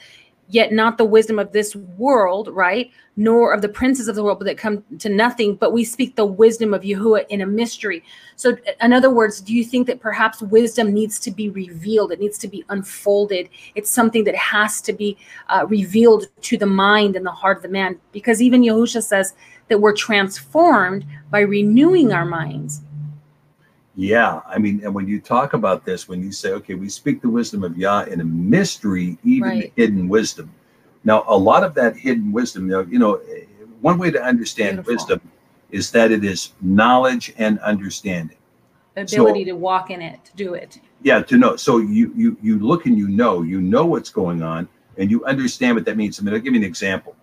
yet 0.52 0.70
not 0.70 0.98
the 0.98 1.04
wisdom 1.04 1.38
of 1.38 1.50
this 1.52 1.74
world, 1.74 2.48
right? 2.48 2.90
Nor 3.16 3.54
of 3.54 3.62
the 3.62 3.68
princes 3.68 4.06
of 4.06 4.14
the 4.14 4.22
world, 4.22 4.38
but 4.38 4.44
that 4.44 4.58
come 4.58 4.84
to 4.98 5.08
nothing. 5.08 5.56
But 5.56 5.72
we 5.72 5.82
speak 5.82 6.14
the 6.14 6.26
wisdom 6.26 6.74
of 6.74 6.82
Yahuwah 6.82 7.26
in 7.28 7.40
a 7.40 7.46
mystery. 7.46 8.04
So, 8.36 8.56
in 8.82 8.92
other 8.92 9.10
words, 9.10 9.40
do 9.40 9.54
you 9.54 9.64
think 9.64 9.86
that 9.86 10.00
perhaps 10.00 10.42
wisdom 10.42 10.92
needs 10.92 11.18
to 11.20 11.30
be 11.30 11.48
revealed? 11.48 12.12
It 12.12 12.20
needs 12.20 12.36
to 12.38 12.48
be 12.48 12.64
unfolded. 12.68 13.48
It's 13.74 13.90
something 13.90 14.24
that 14.24 14.36
has 14.36 14.82
to 14.82 14.92
be 14.92 15.16
uh, 15.48 15.66
revealed 15.68 16.26
to 16.42 16.58
the 16.58 16.66
mind 16.66 17.16
and 17.16 17.24
the 17.24 17.30
heart 17.30 17.56
of 17.56 17.62
the 17.62 17.68
man. 17.70 17.98
Because 18.12 18.42
even 18.42 18.62
Yahusha 18.62 19.02
says 19.02 19.34
that 19.68 19.80
we're 19.80 19.96
transformed 19.96 21.06
by 21.30 21.40
renewing 21.40 22.12
our 22.12 22.26
minds. 22.26 22.82
Yeah, 23.94 24.40
I 24.46 24.58
mean, 24.58 24.80
and 24.84 24.94
when 24.94 25.06
you 25.06 25.20
talk 25.20 25.52
about 25.52 25.84
this, 25.84 26.08
when 26.08 26.22
you 26.22 26.32
say, 26.32 26.52
okay, 26.52 26.74
we 26.74 26.88
speak 26.88 27.20
the 27.20 27.28
wisdom 27.28 27.62
of 27.62 27.76
Yah 27.76 28.04
in 28.04 28.20
a 28.20 28.24
mystery, 28.24 29.18
even 29.22 29.48
right. 29.48 29.72
hidden 29.76 30.08
wisdom. 30.08 30.52
Now, 31.04 31.24
a 31.26 31.36
lot 31.36 31.62
of 31.62 31.74
that 31.74 31.96
hidden 31.96 32.32
wisdom, 32.32 32.66
you 32.66 32.72
know, 32.72 32.80
you 32.82 32.98
know 32.98 33.20
one 33.82 33.98
way 33.98 34.10
to 34.10 34.22
understand 34.22 34.76
Beautiful. 34.76 34.94
wisdom 34.94 35.20
is 35.70 35.90
that 35.90 36.10
it 36.10 36.24
is 36.24 36.52
knowledge 36.62 37.34
and 37.36 37.58
understanding. 37.58 38.36
The 38.94 39.02
ability 39.02 39.44
so, 39.44 39.50
to 39.50 39.56
walk 39.56 39.90
in 39.90 40.00
it, 40.00 40.24
to 40.26 40.36
do 40.36 40.54
it. 40.54 40.80
Yeah, 41.02 41.22
to 41.22 41.36
know. 41.36 41.56
So 41.56 41.78
you 41.78 42.12
you 42.14 42.36
you 42.42 42.58
look 42.58 42.86
and 42.86 42.96
you 42.96 43.08
know, 43.08 43.42
you 43.42 43.60
know 43.60 43.84
what's 43.84 44.10
going 44.10 44.42
on, 44.42 44.68
and 44.98 45.10
you 45.10 45.24
understand 45.24 45.74
what 45.74 45.84
that 45.86 45.96
means. 45.96 46.20
I 46.20 46.22
mean, 46.22 46.34
I'll 46.34 46.40
give 46.40 46.54
you 46.54 46.60
an 46.60 46.66
example. 46.66 47.16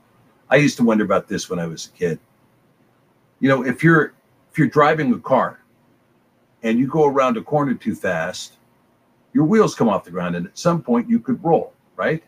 I 0.49 0.57
used 0.57 0.77
to 0.77 0.83
wonder 0.83 1.03
about 1.03 1.27
this 1.27 1.49
when 1.49 1.59
I 1.59 1.67
was 1.67 1.85
a 1.85 1.89
kid. 1.91 2.19
You 3.39 3.49
know, 3.49 3.63
if 3.65 3.83
you're 3.83 4.13
if 4.51 4.57
you're 4.57 4.67
driving 4.67 5.13
a 5.13 5.19
car 5.19 5.59
and 6.63 6.79
you 6.79 6.87
go 6.87 7.05
around 7.05 7.37
a 7.37 7.41
corner 7.41 7.73
too 7.73 7.95
fast, 7.95 8.57
your 9.33 9.45
wheels 9.45 9.75
come 9.75 9.89
off 9.89 10.03
the 10.03 10.11
ground, 10.11 10.35
and 10.35 10.47
at 10.47 10.57
some 10.57 10.81
point 10.81 11.09
you 11.09 11.19
could 11.19 11.43
roll, 11.43 11.73
right? 11.95 12.23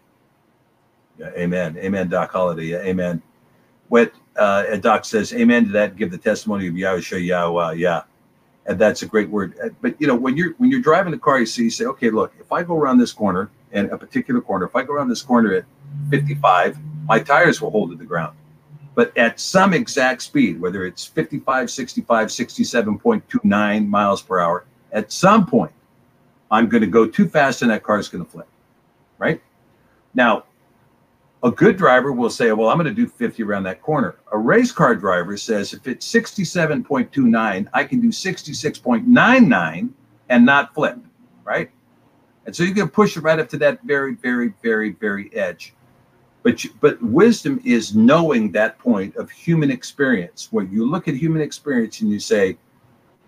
Yeah, 1.18 1.32
amen. 1.36 1.78
Amen, 1.78 2.10
Doc 2.10 2.32
Holiday. 2.32 2.66
Yeah, 2.66 2.80
amen. 2.80 3.22
What 3.90 4.14
uh, 4.38 4.76
Doc 4.78 5.06
says, 5.06 5.34
amen 5.34 5.66
to 5.66 5.72
that. 5.74 5.96
Give 5.96 6.10
the 6.10 6.18
testimony 6.18 6.68
of 6.68 6.76
Yahusha 6.76 7.24
Yahweh. 7.24 7.74
Yeah, 7.74 8.04
and 8.66 8.80
that's 8.80 9.02
a 9.02 9.06
great 9.06 9.30
word. 9.30 9.56
Uh, 9.64 9.70
but 9.82 10.00
you 10.00 10.08
know, 10.08 10.16
when 10.16 10.38
you're 10.38 10.54
when 10.54 10.72
you're 10.72 10.82
driving 10.82 11.12
the 11.12 11.20
car, 11.20 11.40
you 11.40 11.46
see, 11.46 11.66
you 11.66 11.70
say, 11.70 11.86
okay, 11.86 12.10
look, 12.10 12.34
if 12.40 12.52
I 12.52 12.64
go 12.64 12.78
around 12.78 13.00
this 13.00 13.12
corner 13.12 13.50
and 13.72 13.90
a 13.92 13.98
particular 13.98 14.42
corner, 14.42 14.66
if 14.66 14.76
I 14.76 14.84
go 14.84 14.94
around 14.94 15.10
this 15.10 15.22
corner 15.22 15.54
at 15.54 15.66
55, 16.10 16.78
my 17.06 17.20
tires 17.20 17.62
will 17.62 17.72
hold 17.72 17.92
to 17.92 17.98
the 17.98 18.06
ground 18.06 18.36
but 18.94 19.16
at 19.18 19.40
some 19.40 19.74
exact 19.74 20.22
speed, 20.22 20.60
whether 20.60 20.86
it's 20.86 21.06
55, 21.06 21.70
65, 21.70 22.28
67.29 22.28 23.88
miles 23.88 24.22
per 24.22 24.40
hour, 24.40 24.66
at 24.92 25.12
some 25.12 25.46
point, 25.46 25.72
I'm 26.50 26.68
going 26.68 26.82
to 26.82 26.88
go 26.88 27.08
too 27.08 27.28
fast 27.30 27.62
and 27.62 27.72
that 27.72 27.84
car 27.84 28.00
is 28.00 28.10
going 28.10 28.26
to 28.26 28.30
flip. 28.30 28.48
Right? 29.18 29.42
Now, 30.14 30.44
a 31.44 31.52
good 31.52 31.78
driver 31.78 32.12
will 32.12 32.30
say, 32.30 32.52
Well, 32.52 32.70
I'm 32.70 32.78
going 32.78 32.94
to 32.94 32.94
do 32.94 33.08
50 33.08 33.42
around 33.44 33.64
that 33.64 33.82
corner. 33.82 34.16
A 34.32 34.38
race 34.38 34.72
car 34.72 34.96
driver 34.96 35.38
says, 35.38 35.74
If 35.74 35.88
it's 35.88 36.12
67.29, 36.12 37.68
I 37.74 37.84
can 37.84 38.02
do 38.02 38.10
66.99 38.10 39.90
and 40.30 40.46
not 40.46 40.74
flip. 40.74 40.98
Right? 41.44 41.72
And 42.46 42.56
so 42.56 42.64
you 42.64 42.74
can 42.74 42.90
push 42.90 43.18
it 43.18 43.22
right 43.22 43.40
up 43.40 43.50
to 43.50 43.58
that 43.58 43.82
very, 43.84 44.16
very, 44.16 44.54
very, 44.62 44.92
very 44.92 45.34
edge. 45.36 45.74
But 46.44 46.66
but 46.80 47.02
wisdom 47.02 47.62
is 47.64 47.96
knowing 47.96 48.52
that 48.52 48.80
point 48.80 49.16
of 49.16 49.30
human 49.30 49.70
experience. 49.70 50.48
When 50.52 50.72
you 50.72 50.90
look 50.90 51.08
at 51.08 51.16
human 51.16 51.42
experience 51.42 52.02
and 52.02 52.10
you 52.10 52.20
say, 52.20 52.58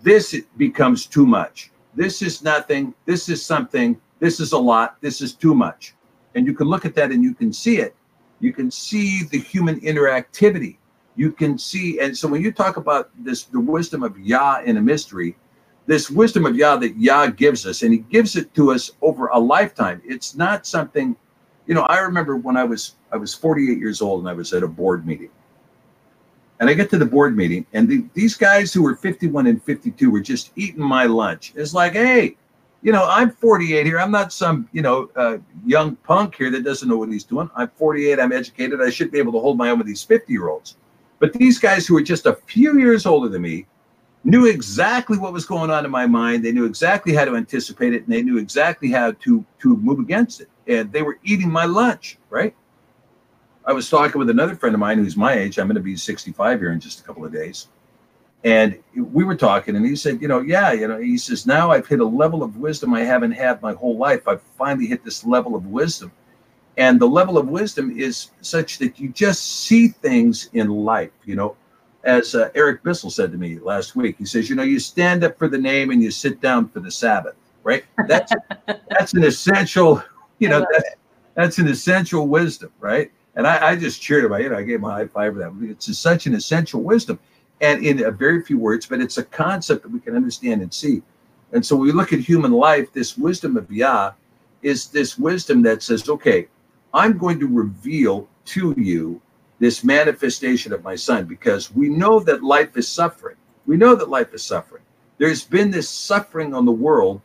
this 0.01 0.35
becomes 0.57 1.05
too 1.05 1.25
much. 1.25 1.71
This 1.95 2.21
is 2.21 2.43
nothing. 2.43 2.93
This 3.05 3.29
is 3.29 3.45
something. 3.45 3.99
This 4.19 4.39
is 4.39 4.51
a 4.51 4.57
lot. 4.57 4.97
This 5.01 5.21
is 5.21 5.33
too 5.33 5.53
much. 5.53 5.93
And 6.35 6.47
you 6.47 6.53
can 6.53 6.67
look 6.67 6.85
at 6.85 6.95
that 6.95 7.11
and 7.11 7.23
you 7.23 7.33
can 7.33 7.53
see 7.53 7.77
it. 7.77 7.95
You 8.39 8.51
can 8.51 8.71
see 8.71 9.23
the 9.23 9.39
human 9.39 9.79
interactivity. 9.81 10.77
You 11.15 11.31
can 11.31 11.57
see, 11.57 11.99
and 11.99 12.17
so 12.17 12.27
when 12.27 12.41
you 12.41 12.51
talk 12.51 12.77
about 12.77 13.11
this, 13.23 13.43
the 13.43 13.59
wisdom 13.59 14.01
of 14.01 14.19
Yah 14.19 14.61
in 14.65 14.77
a 14.77 14.81
mystery, 14.81 15.37
this 15.85 16.09
wisdom 16.09 16.45
of 16.45 16.55
Yah 16.55 16.77
that 16.77 16.97
Yah 16.97 17.27
gives 17.27 17.67
us, 17.67 17.83
and 17.83 17.93
He 17.93 17.99
gives 17.99 18.35
it 18.35 18.53
to 18.55 18.71
us 18.71 18.91
over 19.01 19.27
a 19.27 19.39
lifetime. 19.39 20.01
It's 20.03 20.35
not 20.35 20.65
something 20.65 21.15
you 21.65 21.73
know, 21.73 21.83
I 21.83 21.99
remember 21.99 22.35
when 22.35 22.57
I 22.57 22.63
was 22.63 22.95
I 23.11 23.17
was 23.17 23.33
48 23.33 23.77
years 23.77 24.01
old 24.01 24.21
and 24.21 24.29
I 24.29 24.33
was 24.33 24.53
at 24.53 24.63
a 24.63 24.67
board 24.67 25.05
meeting. 25.05 25.29
And 26.59 26.69
I 26.69 26.73
get 26.73 26.89
to 26.91 26.97
the 26.97 27.05
board 27.05 27.35
meeting, 27.35 27.65
and 27.73 27.89
the, 27.89 28.05
these 28.13 28.35
guys 28.35 28.71
who 28.71 28.83
were 28.83 28.95
51 28.95 29.47
and 29.47 29.61
52 29.63 30.09
were 30.09 30.21
just 30.21 30.51
eating 30.55 30.83
my 30.83 31.05
lunch. 31.05 31.51
It's 31.57 31.73
like, 31.73 31.93
hey, 31.93 32.37
you 32.83 32.91
know, 32.91 33.05
I'm 33.09 33.31
48 33.31 33.85
here. 33.85 33.99
I'm 33.99 34.11
not 34.11 34.31
some, 34.31 34.69
you 34.71 34.81
know, 34.81 35.09
uh, 35.15 35.37
young 35.65 35.95
punk 35.97 36.35
here 36.35 36.51
that 36.51 36.63
doesn't 36.63 36.87
know 36.87 36.97
what 36.97 37.09
he's 37.09 37.23
doing. 37.23 37.49
I'm 37.55 37.69
48. 37.69 38.19
I'm 38.19 38.31
educated. 38.31 38.81
I 38.81 38.91
should 38.91 39.11
be 39.11 39.17
able 39.17 39.31
to 39.33 39.39
hold 39.39 39.57
my 39.57 39.69
own 39.69 39.77
with 39.77 39.87
these 39.87 40.03
50 40.03 40.31
year 40.31 40.49
olds. 40.49 40.77
But 41.19 41.33
these 41.33 41.59
guys 41.59 41.87
who 41.87 41.95
were 41.95 42.01
just 42.01 42.25
a 42.25 42.33
few 42.33 42.77
years 42.77 43.05
older 43.05 43.29
than 43.29 43.41
me 43.41 43.65
knew 44.25 44.45
exactly 44.45 45.17
what 45.17 45.33
was 45.33 45.45
going 45.45 45.71
on 45.71 45.85
in 45.85 45.91
my 45.91 46.05
mind. 46.05 46.43
They 46.43 46.51
knew 46.51 46.65
exactly 46.65 47.13
how 47.13 47.25
to 47.25 47.35
anticipate 47.35 47.93
it, 47.93 48.03
and 48.03 48.13
they 48.13 48.21
knew 48.21 48.37
exactly 48.37 48.91
how 48.91 49.11
to 49.11 49.45
to 49.59 49.77
move 49.77 49.99
against 49.99 50.41
it. 50.41 50.49
And 50.67 50.91
they 50.91 51.01
were 51.01 51.19
eating 51.23 51.51
my 51.51 51.65
lunch, 51.65 52.17
right? 52.29 52.55
I 53.65 53.73
was 53.73 53.89
talking 53.89 54.19
with 54.19 54.29
another 54.29 54.55
friend 54.55 54.73
of 54.73 54.79
mine 54.79 54.97
who's 54.97 55.15
my 55.15 55.33
age. 55.33 55.57
I'm 55.57 55.67
going 55.67 55.75
to 55.75 55.81
be 55.81 55.95
65 55.95 56.59
here 56.59 56.71
in 56.71 56.79
just 56.79 56.99
a 56.99 57.03
couple 57.03 57.25
of 57.25 57.31
days. 57.31 57.67
And 58.43 58.77
we 58.93 59.23
were 59.23 59.35
talking, 59.35 59.77
and 59.77 59.85
he 59.85 59.95
said, 59.95 60.21
You 60.21 60.27
know, 60.27 60.41
yeah, 60.41 60.73
you 60.73 60.87
know, 60.87 60.97
he 60.97 61.17
says, 61.17 61.45
Now 61.45 61.71
I've 61.71 61.87
hit 61.87 62.01
a 62.01 62.05
level 62.05 62.43
of 62.43 62.57
wisdom 62.57 62.93
I 62.93 63.01
haven't 63.01 63.31
had 63.31 63.61
my 63.61 63.73
whole 63.73 63.97
life. 63.97 64.27
I've 64.27 64.41
finally 64.57 64.85
hit 64.85 65.03
this 65.05 65.25
level 65.25 65.55
of 65.55 65.67
wisdom. 65.67 66.11
And 66.77 66.99
the 66.99 67.07
level 67.07 67.37
of 67.37 67.47
wisdom 67.47 67.97
is 67.97 68.31
such 68.41 68.79
that 68.79 68.99
you 68.99 69.09
just 69.09 69.63
see 69.63 69.89
things 69.89 70.49
in 70.53 70.69
life, 70.69 71.11
you 71.23 71.35
know, 71.35 71.55
as 72.03 72.35
uh, 72.35 72.49
Eric 72.55 72.83
Bissell 72.83 73.11
said 73.11 73.31
to 73.31 73.37
me 73.37 73.59
last 73.59 73.95
week. 73.95 74.17
He 74.17 74.25
says, 74.25 74.49
you 74.49 74.55
know, 74.55 74.63
you 74.63 74.79
stand 74.79 75.23
up 75.23 75.37
for 75.37 75.47
the 75.47 75.57
name 75.57 75.91
and 75.91 76.01
you 76.01 76.11
sit 76.11 76.41
down 76.41 76.67
for 76.67 76.79
the 76.79 76.91
Sabbath, 76.91 77.35
right? 77.63 77.85
That's 78.07 78.33
that's 78.89 79.13
an 79.13 79.23
essential, 79.23 80.03
you 80.39 80.49
know, 80.49 80.65
that's, 80.71 80.89
that's 81.35 81.57
an 81.57 81.67
essential 81.67 82.27
wisdom, 82.27 82.71
right? 82.79 83.11
And 83.35 83.47
I, 83.47 83.69
I 83.69 83.75
just 83.75 84.01
cheered 84.01 84.25
him. 84.25 84.33
I, 84.33 84.39
you 84.39 84.49
know, 84.49 84.57
I 84.57 84.63
gave 84.63 84.75
him 84.75 84.85
a 84.85 84.91
high 84.91 85.07
five 85.07 85.33
for 85.33 85.39
that. 85.39 85.53
It's 85.61 85.97
such 85.97 86.27
an 86.27 86.35
essential 86.35 86.81
wisdom, 86.81 87.19
and 87.61 87.83
in 87.85 88.03
a 88.03 88.11
very 88.11 88.43
few 88.43 88.59
words, 88.59 88.85
but 88.85 89.01
it's 89.01 89.17
a 89.17 89.23
concept 89.23 89.83
that 89.83 89.91
we 89.91 89.99
can 89.99 90.15
understand 90.15 90.61
and 90.61 90.73
see. 90.73 91.01
And 91.51 91.65
so, 91.65 91.75
when 91.75 91.87
we 91.87 91.91
look 91.91 92.13
at 92.13 92.19
human 92.19 92.51
life, 92.51 92.91
this 92.93 93.17
wisdom 93.17 93.57
of 93.57 93.71
Yah 93.71 94.13
is 94.61 94.87
this 94.87 95.17
wisdom 95.17 95.61
that 95.63 95.83
says, 95.83 96.07
okay, 96.09 96.47
I'm 96.93 97.17
going 97.17 97.39
to 97.39 97.47
reveal 97.47 98.27
to 98.45 98.73
you 98.77 99.21
this 99.59 99.83
manifestation 99.83 100.73
of 100.73 100.83
my 100.83 100.95
son 100.95 101.25
because 101.25 101.73
we 101.73 101.89
know 101.89 102.19
that 102.19 102.43
life 102.43 102.75
is 102.75 102.87
suffering. 102.87 103.35
We 103.65 103.77
know 103.77 103.95
that 103.95 104.09
life 104.09 104.33
is 104.33 104.43
suffering. 104.43 104.83
There's 105.17 105.43
been 105.43 105.71
this 105.71 105.89
suffering 105.89 106.53
on 106.53 106.65
the 106.65 106.71
world 106.71 107.21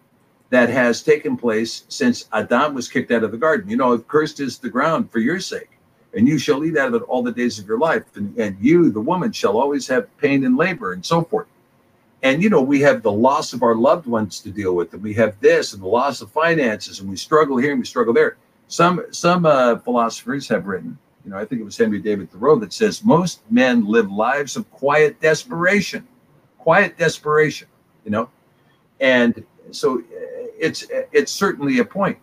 that 0.50 0.68
has 0.70 1.02
taken 1.02 1.36
place 1.36 1.84
since 1.88 2.28
Adam 2.32 2.74
was 2.74 2.88
kicked 2.88 3.10
out 3.10 3.24
of 3.24 3.32
the 3.32 3.36
garden. 3.36 3.68
You 3.68 3.76
know, 3.76 3.92
if 3.92 4.08
cursed 4.08 4.40
is 4.40 4.58
the 4.58 4.70
ground 4.70 5.10
for 5.10 5.18
your 5.18 5.40
sake, 5.40 5.70
and 6.14 6.26
you 6.26 6.38
shall 6.38 6.64
eat 6.64 6.76
out 6.76 6.88
of 6.88 7.02
it 7.02 7.02
all 7.02 7.22
the 7.22 7.32
days 7.32 7.58
of 7.58 7.66
your 7.66 7.78
life. 7.78 8.04
And, 8.16 8.36
and 8.38 8.56
you, 8.60 8.90
the 8.90 9.00
woman, 9.00 9.30
shall 9.32 9.58
always 9.58 9.86
have 9.88 10.16
pain 10.18 10.44
and 10.44 10.56
labor, 10.56 10.92
and 10.92 11.04
so 11.04 11.22
forth. 11.22 11.46
And, 12.22 12.42
you 12.42 12.50
know, 12.50 12.62
we 12.62 12.80
have 12.80 13.02
the 13.02 13.12
loss 13.12 13.52
of 13.52 13.62
our 13.62 13.76
loved 13.76 14.06
ones 14.06 14.40
to 14.40 14.50
deal 14.50 14.74
with, 14.74 14.92
and 14.94 15.02
we 15.02 15.14
have 15.14 15.38
this 15.40 15.74
and 15.74 15.82
the 15.82 15.86
loss 15.86 16.20
of 16.20 16.32
finances, 16.32 17.00
and 17.00 17.08
we 17.08 17.16
struggle 17.16 17.58
here 17.58 17.72
and 17.72 17.78
we 17.78 17.86
struggle 17.86 18.14
there. 18.14 18.36
Some 18.68 19.04
some 19.10 19.46
uh, 19.46 19.78
philosophers 19.78 20.48
have 20.48 20.66
written, 20.66 20.98
you 21.24 21.30
know, 21.30 21.38
I 21.38 21.44
think 21.44 21.60
it 21.60 21.64
was 21.64 21.76
Henry 21.76 22.00
David 22.00 22.30
Thoreau 22.30 22.56
that 22.56 22.72
says 22.72 23.04
most 23.04 23.40
men 23.50 23.86
live 23.86 24.10
lives 24.10 24.56
of 24.56 24.70
quiet 24.70 25.20
desperation, 25.20 26.06
quiet 26.58 26.98
desperation, 26.98 27.68
you 28.04 28.10
know, 28.10 28.28
and 29.00 29.44
so 29.70 30.02
it's 30.58 30.86
it's 31.12 31.32
certainly 31.32 31.78
a 31.78 31.84
point. 31.84 32.18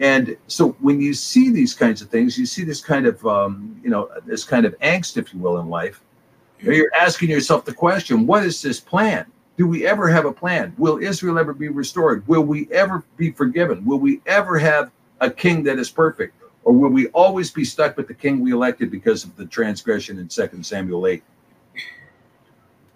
And 0.00 0.36
so 0.46 0.70
when 0.80 1.00
you 1.00 1.12
see 1.12 1.50
these 1.50 1.74
kinds 1.74 2.02
of 2.02 2.08
things, 2.08 2.38
you 2.38 2.46
see 2.46 2.62
this 2.62 2.80
kind 2.80 3.06
of 3.06 3.24
um, 3.26 3.80
you 3.82 3.90
know 3.90 4.08
this 4.26 4.44
kind 4.44 4.64
of 4.64 4.78
angst, 4.78 5.16
if 5.16 5.32
you 5.32 5.40
will, 5.40 5.58
in 5.60 5.68
life. 5.68 6.02
You're 6.60 6.90
asking 6.94 7.30
yourself 7.30 7.64
the 7.64 7.74
question: 7.74 8.26
What 8.26 8.44
is 8.44 8.62
this 8.62 8.80
plan? 8.80 9.26
Do 9.56 9.66
we 9.66 9.86
ever 9.86 10.08
have 10.08 10.24
a 10.24 10.32
plan? 10.32 10.72
Will 10.78 10.98
Israel 10.98 11.38
ever 11.38 11.52
be 11.52 11.68
restored? 11.68 12.26
Will 12.28 12.42
we 12.42 12.68
ever 12.70 13.04
be 13.16 13.32
forgiven? 13.32 13.84
Will 13.84 13.98
we 13.98 14.20
ever 14.26 14.56
have 14.56 14.92
a 15.20 15.28
king 15.28 15.64
that 15.64 15.80
is 15.80 15.90
perfect? 15.90 16.34
Or 16.62 16.72
will 16.72 16.90
we 16.90 17.08
always 17.08 17.50
be 17.50 17.64
stuck 17.64 17.96
with 17.96 18.06
the 18.06 18.14
king 18.14 18.40
we 18.40 18.52
elected 18.52 18.90
because 18.90 19.24
of 19.24 19.34
the 19.34 19.46
transgression 19.46 20.18
in 20.18 20.28
2 20.28 20.62
Samuel 20.62 21.08
8? 21.08 21.22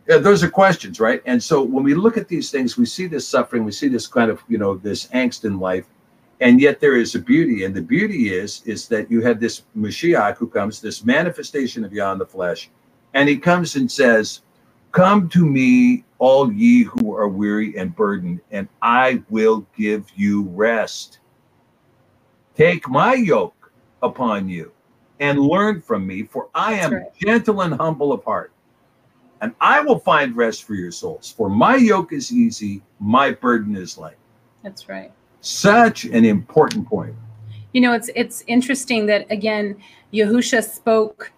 Yeah, 0.09 0.19
those 0.19 0.43
are 0.43 0.51
questions, 0.51 0.99
right? 0.99 1.23
And 1.27 1.41
so 1.43 1.63
when 1.63 1.85
we 1.85 1.95
look 1.95 2.17
at 2.17 2.27
these 2.27 2.51
things, 2.51 2.77
we 2.77 2.87
see 2.87 3.07
this 3.07 3.27
suffering, 3.27 3.65
we 3.65 3.73
see 3.73 3.89
this 3.89 4.07
kind 4.07 4.31
of, 4.31 4.43
you 4.49 4.59
know, 4.59 4.75
this 4.77 5.07
angst 5.09 5.45
in 5.45 5.61
life, 5.61 5.87
and 6.41 6.61
yet 6.61 6.81
there 6.81 6.97
is 6.97 7.15
a 7.15 7.21
beauty. 7.21 7.65
And 7.65 7.75
the 7.75 7.83
beauty 7.83 8.35
is, 8.35 8.63
is 8.65 8.89
that 8.89 9.11
you 9.11 9.23
have 9.23 9.39
this 9.39 9.63
Mashiach 9.77 10.37
who 10.39 10.49
comes, 10.49 10.81
this 10.81 11.05
manifestation 11.05 11.85
of 11.85 11.93
Yah 11.93 12.13
in 12.13 12.19
the 12.19 12.27
flesh, 12.27 12.69
and 13.15 13.29
he 13.29 13.37
comes 13.37 13.77
and 13.77 13.91
says, 13.91 14.41
Come 14.91 15.29
to 15.31 15.47
me, 15.47 16.05
all 16.19 16.53
ye 16.53 16.83
who 16.83 17.17
are 17.17 17.29
weary 17.29 17.77
and 17.79 17.95
burdened, 17.95 18.41
and 18.51 18.69
I 18.83 19.23
will 19.31 19.67
give 19.77 20.07
you 20.17 20.43
rest. 20.49 21.21
Take 22.57 22.89
my 22.89 23.15
yoke 23.15 23.73
upon 24.03 24.49
you 24.49 24.73
and 25.21 25.39
learn 25.39 25.81
from 25.81 26.07
me, 26.07 26.25
for 26.25 26.49
I 26.55 26.75
am 26.75 26.93
right. 26.93 27.15
gentle 27.15 27.63
and 27.63 27.73
humble 27.73 28.13
of 28.13 28.25
heart 28.25 28.52
and 29.43 29.53
I 29.61 29.81
will 29.81 29.99
find 29.99 30.37
rest 30.37 30.65
for 30.65 30.75
your 30.75 30.93
souls. 30.93 31.35
For 31.37 31.51
my 31.51 31.77
yoke 31.77 32.13
is 32.13 32.33
easy, 32.33 32.81
my 33.01 33.33
burden 33.33 33.77
is 33.77 33.99
light. 33.99 34.17
That's 34.63 34.89
right. 34.89 35.13
Such 35.41 36.05
an 36.05 36.25
important 36.25 36.87
point. 36.87 37.15
You 37.73 37.81
know, 37.81 37.93
it's 37.93 38.09
it's 38.15 38.45
interesting 38.47 39.07
that 39.07 39.27
again, 39.31 39.77
Yahusha 40.15 40.63
spoke 40.63 41.33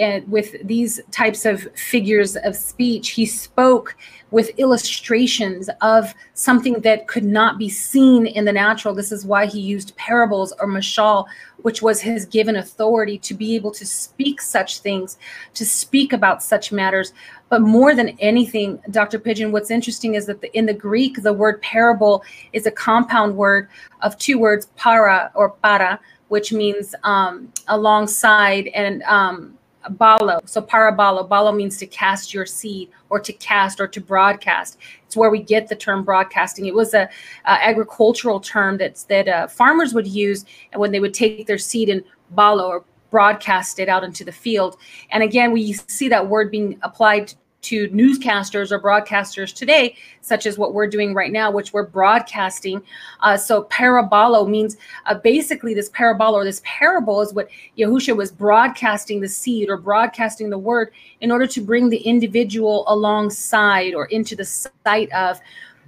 uh, 0.00 0.20
with 0.28 0.66
these 0.66 1.00
types 1.10 1.44
of 1.44 1.68
figures 1.76 2.36
of 2.36 2.56
speech. 2.56 3.10
He 3.10 3.26
spoke 3.26 3.96
with 4.30 4.50
illustrations 4.56 5.68
of 5.82 6.14
something 6.34 6.74
that 6.80 7.08
could 7.08 7.24
not 7.24 7.58
be 7.58 7.68
seen 7.68 8.24
in 8.26 8.44
the 8.44 8.52
natural. 8.52 8.94
This 8.94 9.12
is 9.12 9.26
why 9.26 9.46
he 9.46 9.60
used 9.60 9.94
parables 9.96 10.54
or 10.60 10.68
mashal, 10.68 11.26
which 11.58 11.82
was 11.82 12.00
his 12.00 12.24
given 12.24 12.56
authority 12.56 13.18
to 13.18 13.34
be 13.34 13.56
able 13.56 13.72
to 13.72 13.84
speak 13.84 14.40
such 14.40 14.78
things, 14.78 15.18
to 15.54 15.66
speak 15.66 16.12
about 16.12 16.42
such 16.42 16.72
matters. 16.72 17.12
But 17.50 17.62
more 17.62 17.94
than 17.94 18.10
anything, 18.20 18.80
Dr. 18.90 19.18
Pidgeon, 19.18 19.50
what's 19.50 19.70
interesting 19.70 20.14
is 20.14 20.24
that 20.26 20.40
the, 20.40 20.56
in 20.56 20.66
the 20.66 20.72
Greek, 20.72 21.22
the 21.22 21.32
word 21.32 21.60
parable 21.60 22.24
is 22.52 22.64
a 22.64 22.70
compound 22.70 23.36
word 23.36 23.68
of 24.00 24.16
two 24.18 24.38
words, 24.38 24.66
para 24.76 25.30
or 25.34 25.50
para, 25.50 26.00
which 26.28 26.52
means 26.52 26.94
um, 27.02 27.52
alongside, 27.66 28.68
and 28.68 29.02
um, 29.02 29.58
balo. 29.88 30.48
So 30.48 30.62
parabalo, 30.62 31.28
balo 31.28 31.54
means 31.54 31.76
to 31.78 31.86
cast 31.86 32.32
your 32.32 32.46
seed 32.46 32.90
or 33.08 33.18
to 33.18 33.32
cast 33.32 33.80
or 33.80 33.88
to 33.88 34.00
broadcast. 34.00 34.78
It's 35.06 35.16
where 35.16 35.30
we 35.30 35.42
get 35.42 35.68
the 35.68 35.74
term 35.74 36.04
broadcasting. 36.04 36.66
It 36.66 36.74
was 36.74 36.94
a, 36.94 37.08
agricultural 37.46 38.40
term 38.40 38.78
that's 38.78 39.04
that 39.04 39.26
uh, 39.26 39.48
farmers 39.48 39.92
would 39.92 40.06
use 40.06 40.44
when 40.74 40.92
they 40.92 41.00
would 41.00 41.14
take 41.14 41.46
their 41.46 41.58
seed 41.58 41.88
and 41.88 42.04
balo 42.36 42.68
or 42.68 42.84
broadcast 43.10 43.78
it 43.78 43.88
out 43.88 44.04
into 44.04 44.24
the 44.24 44.32
field. 44.32 44.76
And 45.10 45.22
again, 45.22 45.52
we 45.52 45.72
see 45.72 46.08
that 46.08 46.28
word 46.28 46.50
being 46.50 46.78
applied 46.82 47.34
to 47.62 47.88
newscasters 47.88 48.70
or 48.70 48.80
broadcasters 48.80 49.54
today, 49.54 49.94
such 50.22 50.46
as 50.46 50.56
what 50.56 50.72
we're 50.72 50.86
doing 50.86 51.14
right 51.14 51.32
now, 51.32 51.50
which 51.50 51.72
we're 51.72 51.86
broadcasting. 51.86 52.82
Uh, 53.20 53.36
so 53.36 53.64
parabolo 53.64 54.48
means 54.48 54.76
uh, 55.06 55.14
basically 55.14 55.74
this 55.74 55.90
parabolo 55.90 56.34
or 56.34 56.44
this 56.44 56.62
parable 56.64 57.20
is 57.20 57.34
what 57.34 57.48
Yahusha 57.76 58.16
was 58.16 58.30
broadcasting 58.30 59.20
the 59.20 59.28
seed 59.28 59.68
or 59.68 59.76
broadcasting 59.76 60.50
the 60.50 60.58
word 60.58 60.90
in 61.20 61.30
order 61.30 61.46
to 61.46 61.60
bring 61.60 61.90
the 61.90 61.98
individual 61.98 62.84
alongside 62.88 63.94
or 63.94 64.06
into 64.06 64.34
the 64.34 64.44
sight 64.44 65.12
of. 65.12 65.38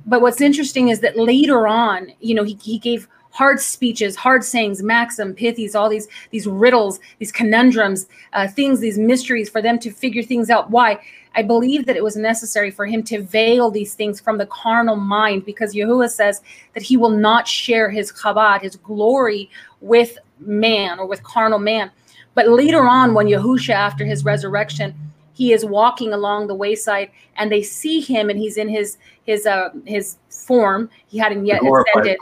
But 0.05 0.21
what's 0.21 0.41
interesting 0.41 0.89
is 0.89 1.01
that 1.01 1.17
later 1.17 1.67
on, 1.67 2.13
you 2.21 2.35
know, 2.35 2.45
he, 2.45 2.59
he 2.63 2.79
gave 2.79 3.09
hard 3.33 3.61
speeches, 3.61 4.15
hard 4.15 4.45
sayings, 4.45 4.83
maxim, 4.83 5.35
pithies, 5.35 5.75
all 5.75 5.89
these 5.89 6.07
these 6.31 6.47
riddles, 6.47 7.01
these 7.19 7.33
conundrums, 7.33 8.07
uh, 8.33 8.47
things, 8.47 8.81
these 8.81 8.99
mysteries 8.99 9.51
for 9.51 9.61
them 9.61 9.79
to 9.81 9.91
figure 9.91 10.23
things 10.23 10.51
out. 10.51 10.71
Why? 10.71 11.01
I 11.35 11.43
believe 11.43 11.87
that 11.87 11.97
it 11.97 12.05
was 12.05 12.15
necessary 12.15 12.71
for 12.71 12.85
him 12.85 13.03
to 13.05 13.23
veil 13.23 13.71
these 13.71 13.95
things 13.95 14.21
from 14.21 14.37
the 14.37 14.47
carnal 14.47 14.97
mind 14.97 15.47
because 15.47 15.75
Yahuwah 15.75 16.11
says 16.11 16.43
that 16.75 16.83
he 16.83 16.99
will 16.99 17.11
not 17.11 17.49
share 17.49 17.91
his 17.91 18.13
chabad, 18.13 18.61
his 18.61 18.77
glory, 18.77 19.51
with 19.81 20.19
man 20.39 20.99
or 20.99 21.07
with 21.07 21.23
carnal 21.23 21.59
man. 21.59 21.91
But 22.35 22.49
later 22.49 22.87
on, 22.87 23.15
when 23.15 23.27
Yahusha, 23.27 23.73
after 23.73 24.05
his 24.05 24.25
resurrection, 24.25 24.95
he 25.33 25.53
is 25.53 25.65
walking 25.65 26.13
along 26.13 26.47
the 26.47 26.55
wayside 26.55 27.11
and 27.37 27.51
they 27.51 27.63
see 27.63 28.01
him 28.01 28.29
and 28.29 28.39
he's 28.39 28.57
in 28.57 28.69
his 28.69 28.99
his 29.25 29.47
uh 29.47 29.71
his 29.87 30.17
form 30.29 30.91
he 31.07 31.19
hadn't 31.19 31.47
yet 31.47 31.61
ascended 31.63 32.19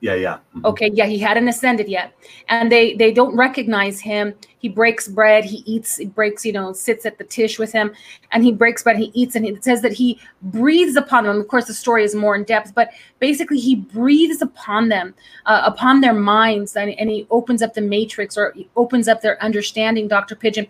yeah, 0.00 0.14
yeah. 0.14 0.34
Mm-hmm. 0.34 0.66
Okay, 0.66 0.90
yeah, 0.92 1.06
he 1.06 1.18
hadn't 1.18 1.48
ascended 1.48 1.88
yet, 1.88 2.12
and 2.48 2.70
they 2.70 2.94
they 2.94 3.12
don't 3.12 3.34
recognize 3.34 3.98
him. 3.98 4.34
He 4.58 4.68
breaks 4.68 5.08
bread. 5.08 5.44
He 5.44 5.62
eats. 5.64 5.96
He 5.96 6.04
breaks. 6.04 6.44
You 6.44 6.52
know, 6.52 6.74
sits 6.74 7.06
at 7.06 7.16
the 7.16 7.24
tish 7.24 7.58
with 7.58 7.72
him, 7.72 7.92
and 8.30 8.44
he 8.44 8.52
breaks 8.52 8.82
bread. 8.82 8.98
He 8.98 9.10
eats, 9.14 9.36
and 9.36 9.46
it 9.46 9.64
says 9.64 9.80
that 9.80 9.92
he 9.92 10.20
breathes 10.42 10.96
upon 10.96 11.24
them. 11.24 11.40
Of 11.40 11.48
course, 11.48 11.64
the 11.64 11.74
story 11.74 12.04
is 12.04 12.14
more 12.14 12.36
in 12.36 12.44
depth, 12.44 12.74
but 12.74 12.90
basically, 13.20 13.58
he 13.58 13.74
breathes 13.74 14.42
upon 14.42 14.90
them, 14.90 15.14
uh, 15.46 15.62
upon 15.64 16.02
their 16.02 16.14
minds, 16.14 16.76
and, 16.76 16.90
and 16.90 17.08
he 17.08 17.26
opens 17.30 17.62
up 17.62 17.72
the 17.72 17.80
matrix 17.80 18.36
or 18.36 18.54
opens 18.76 19.08
up 19.08 19.22
their 19.22 19.42
understanding. 19.42 20.08
Doctor 20.08 20.36
Pidgeon, 20.36 20.66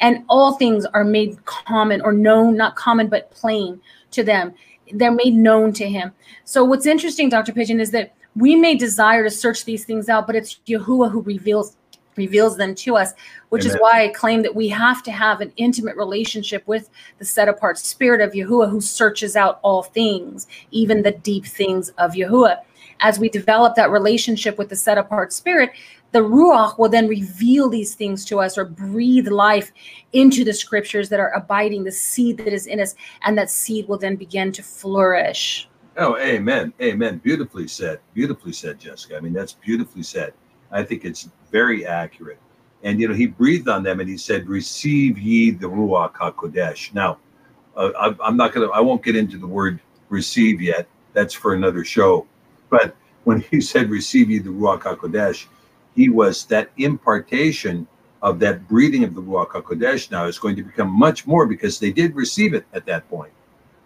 and 0.00 0.24
all 0.30 0.54
things 0.54 0.86
are 0.86 1.04
made 1.04 1.44
common 1.44 2.00
or 2.00 2.12
known, 2.12 2.56
not 2.56 2.76
common 2.76 3.08
but 3.08 3.30
plain 3.30 3.78
to 4.12 4.24
them. 4.24 4.54
They're 4.94 5.12
made 5.12 5.34
known 5.34 5.74
to 5.74 5.86
him. 5.86 6.12
So, 6.44 6.64
what's 6.64 6.86
interesting, 6.86 7.28
Doctor 7.28 7.52
Pidgeon, 7.52 7.78
is 7.78 7.90
that 7.90 8.14
we 8.40 8.56
may 8.56 8.74
desire 8.74 9.22
to 9.22 9.30
search 9.30 9.64
these 9.64 9.84
things 9.84 10.08
out, 10.08 10.26
but 10.26 10.34
it's 10.34 10.58
Yahuwah 10.66 11.10
who 11.10 11.20
reveals 11.22 11.76
reveals 12.16 12.56
them 12.56 12.74
to 12.74 12.96
us, 12.96 13.12
which 13.50 13.64
Amen. 13.64 13.76
is 13.76 13.80
why 13.80 14.02
I 14.02 14.08
claim 14.08 14.42
that 14.42 14.54
we 14.54 14.68
have 14.68 15.02
to 15.04 15.12
have 15.12 15.40
an 15.40 15.52
intimate 15.56 15.96
relationship 15.96 16.66
with 16.66 16.90
the 17.18 17.24
set 17.24 17.48
apart 17.48 17.78
spirit 17.78 18.20
of 18.20 18.32
Yahuwah 18.32 18.68
who 18.68 18.80
searches 18.80 19.36
out 19.36 19.60
all 19.62 19.84
things, 19.84 20.46
even 20.70 21.02
the 21.02 21.12
deep 21.12 21.46
things 21.46 21.90
of 21.90 22.12
Yahuwah. 22.12 22.58
As 22.98 23.18
we 23.18 23.30
develop 23.30 23.74
that 23.76 23.90
relationship 23.90 24.58
with 24.58 24.68
the 24.68 24.76
set 24.76 24.98
apart 24.98 25.32
spirit, 25.32 25.70
the 26.12 26.18
Ruach 26.18 26.78
will 26.78 26.88
then 26.88 27.08
reveal 27.08 27.70
these 27.70 27.94
things 27.94 28.24
to 28.26 28.40
us 28.40 28.58
or 28.58 28.64
breathe 28.64 29.28
life 29.28 29.72
into 30.12 30.44
the 30.44 30.52
scriptures 30.52 31.08
that 31.08 31.20
are 31.20 31.32
abiding, 31.34 31.84
the 31.84 31.92
seed 31.92 32.38
that 32.38 32.52
is 32.52 32.66
in 32.66 32.80
us, 32.80 32.96
and 33.22 33.38
that 33.38 33.50
seed 33.50 33.88
will 33.88 33.98
then 33.98 34.16
begin 34.16 34.52
to 34.52 34.62
flourish. 34.62 35.69
Oh, 36.02 36.16
amen. 36.16 36.72
Amen. 36.80 37.18
Beautifully 37.18 37.68
said. 37.68 38.00
Beautifully 38.14 38.54
said, 38.54 38.80
Jessica. 38.80 39.18
I 39.18 39.20
mean, 39.20 39.34
that's 39.34 39.52
beautifully 39.52 40.02
said. 40.02 40.32
I 40.72 40.82
think 40.82 41.04
it's 41.04 41.28
very 41.52 41.84
accurate. 41.84 42.38
And, 42.82 42.98
you 42.98 43.06
know, 43.06 43.12
he 43.12 43.26
breathed 43.26 43.68
on 43.68 43.82
them 43.82 44.00
and 44.00 44.08
he 44.08 44.16
said, 44.16 44.48
Receive 44.48 45.18
ye 45.18 45.50
the 45.50 45.68
Ruach 45.68 46.14
HaKodesh. 46.14 46.94
Now, 46.94 47.18
uh, 47.76 47.90
I, 48.00 48.26
I'm 48.26 48.38
not 48.38 48.54
going 48.54 48.66
to, 48.66 48.72
I 48.72 48.80
won't 48.80 49.04
get 49.04 49.14
into 49.14 49.36
the 49.36 49.46
word 49.46 49.78
receive 50.08 50.62
yet. 50.62 50.88
That's 51.12 51.34
for 51.34 51.52
another 51.52 51.84
show. 51.84 52.26
But 52.70 52.96
when 53.24 53.42
he 53.42 53.60
said, 53.60 53.90
Receive 53.90 54.30
ye 54.30 54.38
the 54.38 54.48
Ruach 54.48 54.84
HaKodesh, 54.84 55.48
he 55.94 56.08
was 56.08 56.46
that 56.46 56.70
impartation 56.78 57.86
of 58.22 58.38
that 58.38 58.66
breathing 58.68 59.04
of 59.04 59.14
the 59.14 59.20
Ruach 59.20 59.48
HaKodesh 59.48 60.10
now 60.10 60.24
is 60.24 60.38
going 60.38 60.56
to 60.56 60.62
become 60.62 60.88
much 60.88 61.26
more 61.26 61.44
because 61.44 61.78
they 61.78 61.92
did 61.92 62.16
receive 62.16 62.54
it 62.54 62.64
at 62.72 62.86
that 62.86 63.06
point. 63.10 63.32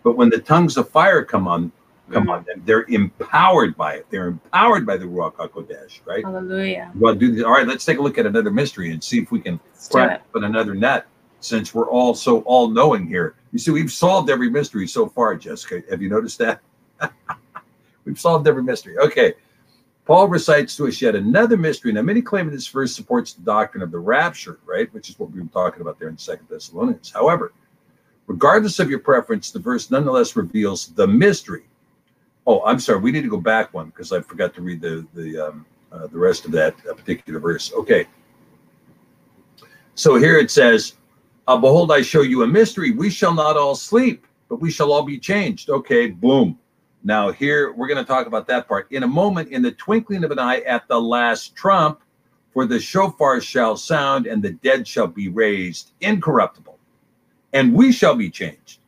But 0.04 0.16
when 0.16 0.30
the 0.30 0.38
tongues 0.38 0.76
of 0.76 0.88
fire 0.88 1.24
come 1.24 1.48
on, 1.48 1.72
come 2.10 2.24
mm-hmm. 2.24 2.30
on 2.30 2.44
them, 2.44 2.62
they're 2.64 2.84
empowered 2.88 3.76
by 3.76 3.94
it. 3.94 4.06
They're 4.10 4.28
empowered 4.28 4.86
by 4.86 4.96
the 4.96 5.06
Ruach 5.06 5.34
HaKodesh, 5.34 6.00
right? 6.04 6.24
Hallelujah. 6.24 6.92
Well, 6.94 7.14
do 7.14 7.34
this. 7.34 7.44
All 7.44 7.52
right, 7.52 7.66
let's 7.66 7.84
take 7.84 7.98
a 7.98 8.02
look 8.02 8.18
at 8.18 8.26
another 8.26 8.50
mystery 8.50 8.90
and 8.90 9.02
see 9.02 9.20
if 9.20 9.30
we 9.30 9.40
can 9.40 9.58
crack 9.90 10.22
open 10.30 10.44
another 10.44 10.74
net 10.74 11.06
since 11.40 11.74
we're 11.74 11.90
all 11.90 12.14
so 12.14 12.40
all 12.40 12.68
knowing 12.68 13.06
here. 13.06 13.36
You 13.52 13.58
see, 13.58 13.70
we've 13.70 13.92
solved 13.92 14.30
every 14.30 14.50
mystery 14.50 14.86
so 14.86 15.08
far, 15.08 15.34
Jessica. 15.36 15.82
Have 15.90 16.02
you 16.02 16.08
noticed 16.08 16.38
that? 16.38 16.60
we've 18.04 18.18
solved 18.18 18.48
every 18.48 18.62
mystery. 18.62 18.98
Okay. 18.98 19.34
Paul 20.06 20.28
recites 20.28 20.76
to 20.76 20.86
us 20.86 21.00
yet 21.00 21.14
another 21.14 21.56
mystery. 21.56 21.90
Now, 21.92 22.02
many 22.02 22.20
claim 22.20 22.46
that 22.46 22.52
this 22.52 22.66
verse 22.66 22.94
supports 22.94 23.32
the 23.32 23.42
doctrine 23.42 23.82
of 23.82 23.90
the 23.90 23.98
rapture, 23.98 24.58
right? 24.66 24.92
Which 24.92 25.08
is 25.08 25.18
what 25.18 25.30
we 25.30 25.40
were 25.40 25.46
talking 25.46 25.80
about 25.80 25.98
there 25.98 26.08
in 26.08 26.18
Second 26.18 26.46
Thessalonians. 26.50 27.10
However, 27.10 27.54
regardless 28.26 28.78
of 28.80 28.90
your 28.90 28.98
preference, 28.98 29.50
the 29.50 29.60
verse 29.60 29.90
nonetheless 29.90 30.36
reveals 30.36 30.88
the 30.88 31.06
mystery. 31.06 31.64
Oh, 32.46 32.62
I'm 32.64 32.78
sorry. 32.78 33.00
We 33.00 33.10
need 33.10 33.22
to 33.22 33.30
go 33.30 33.40
back 33.40 33.72
one 33.72 33.86
because 33.86 34.12
I 34.12 34.20
forgot 34.20 34.54
to 34.54 34.62
read 34.62 34.80
the 34.80 35.06
the 35.14 35.48
um, 35.48 35.66
uh, 35.92 36.06
the 36.06 36.18
rest 36.18 36.44
of 36.44 36.52
that 36.52 36.74
uh, 36.88 36.94
particular 36.94 37.40
verse. 37.40 37.72
Okay. 37.72 38.06
So 39.94 40.16
here 40.16 40.38
it 40.38 40.50
says, 40.50 40.94
uh, 41.46 41.56
"Behold, 41.56 41.90
I 41.90 42.02
show 42.02 42.22
you 42.22 42.42
a 42.42 42.46
mystery. 42.46 42.90
We 42.90 43.10
shall 43.10 43.34
not 43.34 43.56
all 43.56 43.74
sleep, 43.74 44.26
but 44.48 44.60
we 44.60 44.70
shall 44.70 44.92
all 44.92 45.02
be 45.02 45.18
changed." 45.18 45.70
Okay. 45.70 46.08
Boom. 46.08 46.58
Now, 47.02 47.30
here 47.30 47.72
we're 47.72 47.86
going 47.86 48.02
to 48.02 48.04
talk 48.04 48.26
about 48.26 48.46
that 48.46 48.66
part. 48.66 48.90
In 48.90 49.02
a 49.02 49.08
moment, 49.08 49.50
in 49.50 49.60
the 49.60 49.72
twinkling 49.72 50.24
of 50.24 50.30
an 50.30 50.38
eye 50.38 50.60
at 50.60 50.88
the 50.88 50.98
last 50.98 51.54
trump, 51.54 52.00
for 52.54 52.66
the 52.66 52.80
shofar 52.80 53.40
shall 53.40 53.76
sound, 53.76 54.26
and 54.26 54.42
the 54.42 54.52
dead 54.52 54.88
shall 54.88 55.06
be 55.06 55.28
raised 55.28 55.92
incorruptible, 56.00 56.78
and 57.52 57.74
we 57.74 57.92
shall 57.92 58.14
be 58.14 58.30
changed. 58.30 58.78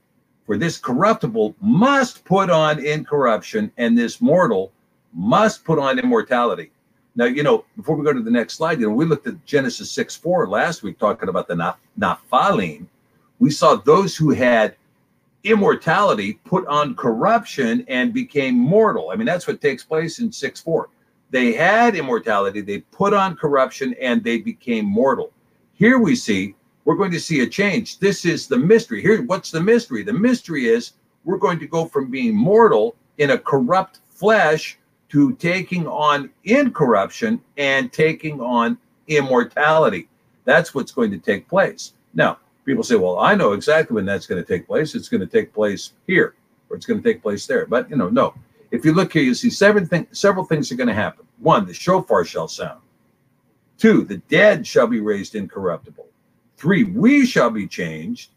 For 0.46 0.56
this 0.56 0.78
corruptible 0.78 1.56
must 1.60 2.24
put 2.24 2.50
on 2.50 2.84
incorruption, 2.84 3.72
and 3.76 3.98
this 3.98 4.20
mortal 4.20 4.72
must 5.12 5.64
put 5.64 5.78
on 5.78 5.98
immortality. 5.98 6.70
Now, 7.16 7.24
you 7.24 7.42
know, 7.42 7.64
before 7.76 7.96
we 7.96 8.04
go 8.04 8.12
to 8.12 8.22
the 8.22 8.30
next 8.30 8.54
slide, 8.54 8.78
you 8.78 8.86
know, 8.86 8.94
we 8.94 9.06
looked 9.06 9.26
at 9.26 9.44
Genesis 9.44 9.90
6 9.90 10.16
4 10.16 10.46
last 10.48 10.82
week 10.82 10.98
talking 10.98 11.28
about 11.28 11.48
the 11.48 11.74
Nephilim. 11.98 12.86
We 13.38 13.50
saw 13.50 13.76
those 13.76 14.16
who 14.16 14.30
had 14.30 14.76
immortality 15.44 16.34
put 16.44 16.66
on 16.66 16.94
corruption 16.94 17.84
and 17.88 18.12
became 18.12 18.58
mortal. 18.58 19.10
I 19.10 19.16
mean, 19.16 19.26
that's 19.26 19.46
what 19.46 19.60
takes 19.60 19.82
place 19.82 20.18
in 20.18 20.30
6 20.30 20.60
4. 20.60 20.88
They 21.30 21.52
had 21.54 21.96
immortality, 21.96 22.60
they 22.60 22.80
put 22.80 23.12
on 23.12 23.36
corruption, 23.36 23.94
and 24.00 24.22
they 24.22 24.38
became 24.38 24.84
mortal. 24.84 25.32
Here 25.72 25.98
we 25.98 26.14
see, 26.14 26.54
we're 26.86 26.94
going 26.94 27.10
to 27.10 27.20
see 27.20 27.40
a 27.40 27.46
change. 27.46 27.98
This 27.98 28.24
is 28.24 28.46
the 28.46 28.56
mystery. 28.56 29.02
Here, 29.02 29.20
what's 29.22 29.50
the 29.50 29.60
mystery? 29.60 30.04
The 30.04 30.12
mystery 30.12 30.68
is 30.68 30.92
we're 31.24 31.36
going 31.36 31.58
to 31.58 31.66
go 31.66 31.84
from 31.84 32.12
being 32.12 32.34
mortal 32.34 32.94
in 33.18 33.30
a 33.30 33.38
corrupt 33.38 33.98
flesh 34.08 34.78
to 35.08 35.34
taking 35.34 35.88
on 35.88 36.30
incorruption 36.44 37.40
and 37.56 37.92
taking 37.92 38.40
on 38.40 38.78
immortality. 39.08 40.08
That's 40.44 40.74
what's 40.74 40.92
going 40.92 41.10
to 41.10 41.18
take 41.18 41.48
place. 41.48 41.94
Now, 42.14 42.38
people 42.64 42.84
say, 42.84 42.94
well, 42.94 43.18
I 43.18 43.34
know 43.34 43.52
exactly 43.52 43.96
when 43.96 44.06
that's 44.06 44.26
going 44.26 44.42
to 44.42 44.46
take 44.46 44.68
place. 44.68 44.94
It's 44.94 45.08
going 45.08 45.20
to 45.20 45.26
take 45.26 45.52
place 45.52 45.92
here, 46.06 46.36
or 46.70 46.76
it's 46.76 46.86
going 46.86 47.02
to 47.02 47.12
take 47.12 47.20
place 47.20 47.48
there. 47.48 47.66
But 47.66 47.90
you 47.90 47.96
know, 47.96 48.08
no. 48.08 48.32
If 48.70 48.84
you 48.84 48.92
look 48.92 49.12
here, 49.12 49.22
you 49.24 49.34
see 49.34 49.50
seven 49.50 49.86
things. 49.86 50.06
Several 50.16 50.44
things 50.44 50.70
are 50.70 50.76
going 50.76 50.88
to 50.88 50.94
happen. 50.94 51.26
One, 51.38 51.66
the 51.66 51.74
shofar 51.74 52.24
shall 52.24 52.46
sound. 52.46 52.80
Two, 53.76 54.04
the 54.04 54.18
dead 54.28 54.64
shall 54.64 54.86
be 54.86 55.00
raised 55.00 55.34
incorruptible. 55.34 56.06
Three, 56.56 56.84
we 56.84 57.26
shall 57.26 57.50
be 57.50 57.66
changed. 57.66 58.30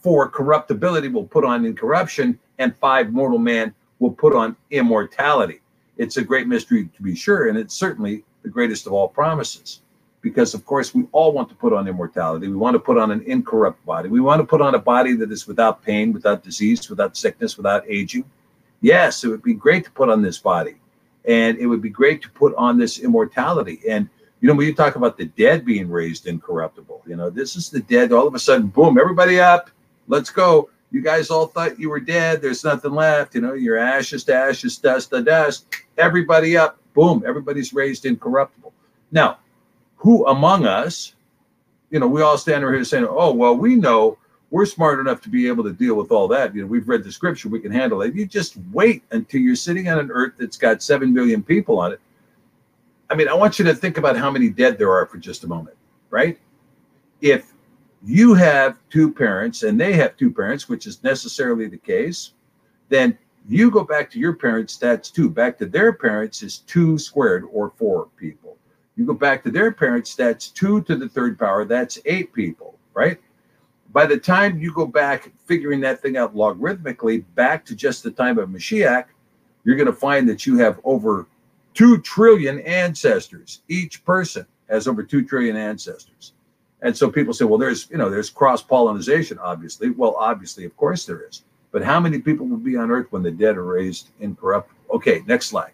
Four, 0.00 0.28
corruptibility 0.28 1.08
will 1.08 1.26
put 1.26 1.44
on 1.44 1.64
incorruption, 1.64 2.38
and 2.58 2.76
five, 2.76 3.12
mortal 3.12 3.38
man 3.38 3.74
will 3.98 4.12
put 4.12 4.34
on 4.34 4.56
immortality. 4.70 5.60
It's 5.96 6.16
a 6.18 6.24
great 6.24 6.46
mystery 6.46 6.88
to 6.94 7.02
be 7.02 7.16
sure, 7.16 7.48
and 7.48 7.58
it's 7.58 7.74
certainly 7.74 8.24
the 8.42 8.48
greatest 8.48 8.86
of 8.86 8.92
all 8.92 9.08
promises 9.08 9.80
because 10.26 10.54
of 10.54 10.64
course 10.64 10.92
we 10.94 11.04
all 11.12 11.32
want 11.32 11.48
to 11.48 11.54
put 11.54 11.72
on 11.72 11.86
immortality 11.86 12.48
we 12.48 12.56
want 12.56 12.74
to 12.74 12.80
put 12.80 12.98
on 12.98 13.12
an 13.12 13.22
incorrupt 13.26 13.84
body 13.86 14.08
we 14.08 14.20
want 14.20 14.40
to 14.40 14.44
put 14.44 14.60
on 14.60 14.74
a 14.74 14.78
body 14.78 15.14
that 15.14 15.30
is 15.30 15.46
without 15.46 15.82
pain 15.82 16.12
without 16.12 16.42
disease 16.42 16.90
without 16.90 17.16
sickness 17.16 17.56
without 17.56 17.84
aging 17.88 18.24
yes 18.80 19.22
it 19.22 19.28
would 19.28 19.42
be 19.42 19.54
great 19.54 19.84
to 19.84 19.90
put 19.92 20.08
on 20.08 20.22
this 20.22 20.38
body 20.38 20.76
and 21.26 21.58
it 21.58 21.66
would 21.66 21.82
be 21.82 21.90
great 21.90 22.20
to 22.22 22.30
put 22.30 22.52
on 22.56 22.76
this 22.76 22.98
immortality 22.98 23.80
and 23.88 24.08
you 24.40 24.48
know 24.48 24.54
when 24.54 24.66
you 24.66 24.74
talk 24.74 24.96
about 24.96 25.16
the 25.16 25.24
dead 25.24 25.64
being 25.64 25.88
raised 25.88 26.26
incorruptible 26.26 27.02
you 27.06 27.16
know 27.16 27.30
this 27.30 27.56
is 27.56 27.70
the 27.70 27.80
dead 27.80 28.12
all 28.12 28.26
of 28.26 28.34
a 28.34 28.38
sudden 28.38 28.66
boom 28.66 28.98
everybody 28.98 29.40
up. 29.40 29.70
Let's 30.08 30.30
go. 30.30 30.70
You 30.92 31.02
guys 31.02 31.30
all 31.30 31.48
thought 31.48 31.80
you 31.80 31.90
were 31.90 31.98
dead. 31.98 32.40
There's 32.40 32.64
nothing 32.64 32.92
left 32.92 33.34
you 33.34 33.40
know 33.40 33.54
you're 33.54 33.78
ashes 33.78 34.24
to 34.24 34.34
ashes 34.34 34.78
dust 34.78 35.10
to 35.10 35.22
dust. 35.22 35.66
Everybody 35.98 36.56
up. 36.56 36.78
Boom 36.94 37.24
everybody's 37.26 37.72
raised 37.72 38.06
incorruptible. 38.06 38.72
Now 39.10 39.38
who 39.96 40.26
among 40.26 40.66
us, 40.66 41.14
you 41.90 41.98
know, 42.00 42.06
we 42.06 42.22
all 42.22 42.38
stand 42.38 42.64
over 42.64 42.74
here 42.74 42.84
saying, 42.84 43.06
oh, 43.08 43.32
well, 43.32 43.56
we 43.56 43.74
know. 43.74 44.18
We're 44.50 44.66
smart 44.66 45.00
enough 45.00 45.20
to 45.22 45.28
be 45.28 45.48
able 45.48 45.64
to 45.64 45.72
deal 45.72 45.96
with 45.96 46.12
all 46.12 46.28
that. 46.28 46.54
You 46.54 46.62
know, 46.62 46.68
we've 46.68 46.88
read 46.88 47.02
the 47.02 47.10
scripture, 47.10 47.48
we 47.48 47.58
can 47.58 47.72
handle 47.72 48.02
it. 48.02 48.14
You 48.14 48.26
just 48.26 48.56
wait 48.72 49.02
until 49.10 49.40
you're 49.40 49.56
sitting 49.56 49.88
on 49.88 49.98
an 49.98 50.10
earth 50.12 50.34
that's 50.38 50.56
got 50.56 50.82
7 50.82 51.12
billion 51.12 51.42
people 51.42 51.80
on 51.80 51.92
it. 51.92 52.00
I 53.08 53.14
mean, 53.14 53.28
I 53.28 53.34
want 53.34 53.58
you 53.58 53.64
to 53.66 53.74
think 53.74 53.98
about 53.98 54.16
how 54.16 54.30
many 54.30 54.48
dead 54.48 54.78
there 54.78 54.92
are 54.92 55.06
for 55.06 55.18
just 55.18 55.44
a 55.44 55.46
moment, 55.46 55.76
right? 56.10 56.38
If 57.20 57.52
you 58.04 58.34
have 58.34 58.78
two 58.90 59.12
parents 59.12 59.62
and 59.62 59.80
they 59.80 59.92
have 59.94 60.16
two 60.16 60.30
parents, 60.30 60.68
which 60.68 60.86
is 60.86 61.02
necessarily 61.02 61.68
the 61.68 61.78
case, 61.78 62.32
then 62.88 63.16
you 63.48 63.70
go 63.70 63.84
back 63.84 64.10
to 64.10 64.18
your 64.18 64.34
parents, 64.34 64.76
that's 64.76 65.10
two. 65.10 65.30
Back 65.30 65.56
to 65.58 65.66
their 65.66 65.92
parents 65.92 66.42
is 66.42 66.58
two 66.58 66.98
squared 66.98 67.44
or 67.52 67.72
four 67.76 68.08
people. 68.16 68.56
You 68.96 69.04
go 69.04 69.14
back 69.14 69.44
to 69.44 69.50
their 69.50 69.70
parents, 69.72 70.14
that's 70.14 70.48
two 70.48 70.82
to 70.82 70.96
the 70.96 71.08
third 71.08 71.38
power, 71.38 71.64
that's 71.64 71.98
eight 72.06 72.32
people, 72.32 72.78
right? 72.94 73.20
By 73.92 74.06
the 74.06 74.18
time 74.18 74.58
you 74.58 74.72
go 74.72 74.86
back 74.86 75.32
figuring 75.44 75.80
that 75.80 76.00
thing 76.00 76.16
out 76.16 76.34
logarithmically 76.34 77.24
back 77.34 77.64
to 77.66 77.76
just 77.76 78.02
the 78.02 78.10
time 78.10 78.38
of 78.38 78.48
Mashiach, 78.48 79.04
you're 79.64 79.76
going 79.76 79.86
to 79.86 79.92
find 79.92 80.28
that 80.28 80.46
you 80.46 80.58
have 80.58 80.80
over 80.84 81.26
2 81.76 81.98
trillion 81.98 82.60
ancestors. 82.60 83.60
Each 83.68 84.04
person 84.04 84.46
has 84.68 84.88
over 84.88 85.02
2 85.02 85.26
trillion 85.26 85.56
ancestors. 85.56 86.32
And 86.82 86.96
so 86.96 87.10
people 87.10 87.34
say, 87.34 87.44
well, 87.44 87.58
there's, 87.58 87.88
you 87.90 87.98
know, 87.98 88.10
there's 88.10 88.30
cross 88.30 88.62
pollination, 88.62 89.38
obviously. 89.38 89.90
Well, 89.90 90.16
obviously, 90.18 90.64
of 90.64 90.76
course 90.76 91.04
there 91.04 91.22
is. 91.22 91.42
But 91.72 91.82
how 91.82 92.00
many 92.00 92.18
people 92.18 92.46
will 92.46 92.56
be 92.56 92.76
on 92.76 92.90
earth 92.90 93.08
when 93.10 93.22
the 93.22 93.30
dead 93.30 93.56
are 93.56 93.64
raised 93.64 94.10
incorruptible? 94.20 94.96
Okay, 94.96 95.22
next 95.26 95.48
slide. 95.48 95.72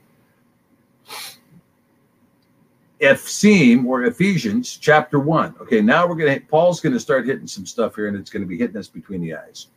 Ephesians 3.00 3.86
or 3.86 4.04
Ephesians 4.04 4.76
chapter 4.76 5.18
1. 5.18 5.56
Okay, 5.60 5.80
now 5.80 6.06
we're 6.06 6.14
going 6.14 6.40
to, 6.40 6.46
Paul's 6.46 6.80
going 6.80 6.92
to 6.92 7.00
start 7.00 7.26
hitting 7.26 7.46
some 7.46 7.66
stuff 7.66 7.94
here 7.96 8.08
and 8.08 8.16
it's 8.16 8.30
going 8.30 8.42
to 8.42 8.48
be 8.48 8.58
hitting 8.58 8.76
us 8.76 8.88
between 8.88 9.20
the 9.20 9.34
eyes. 9.34 9.68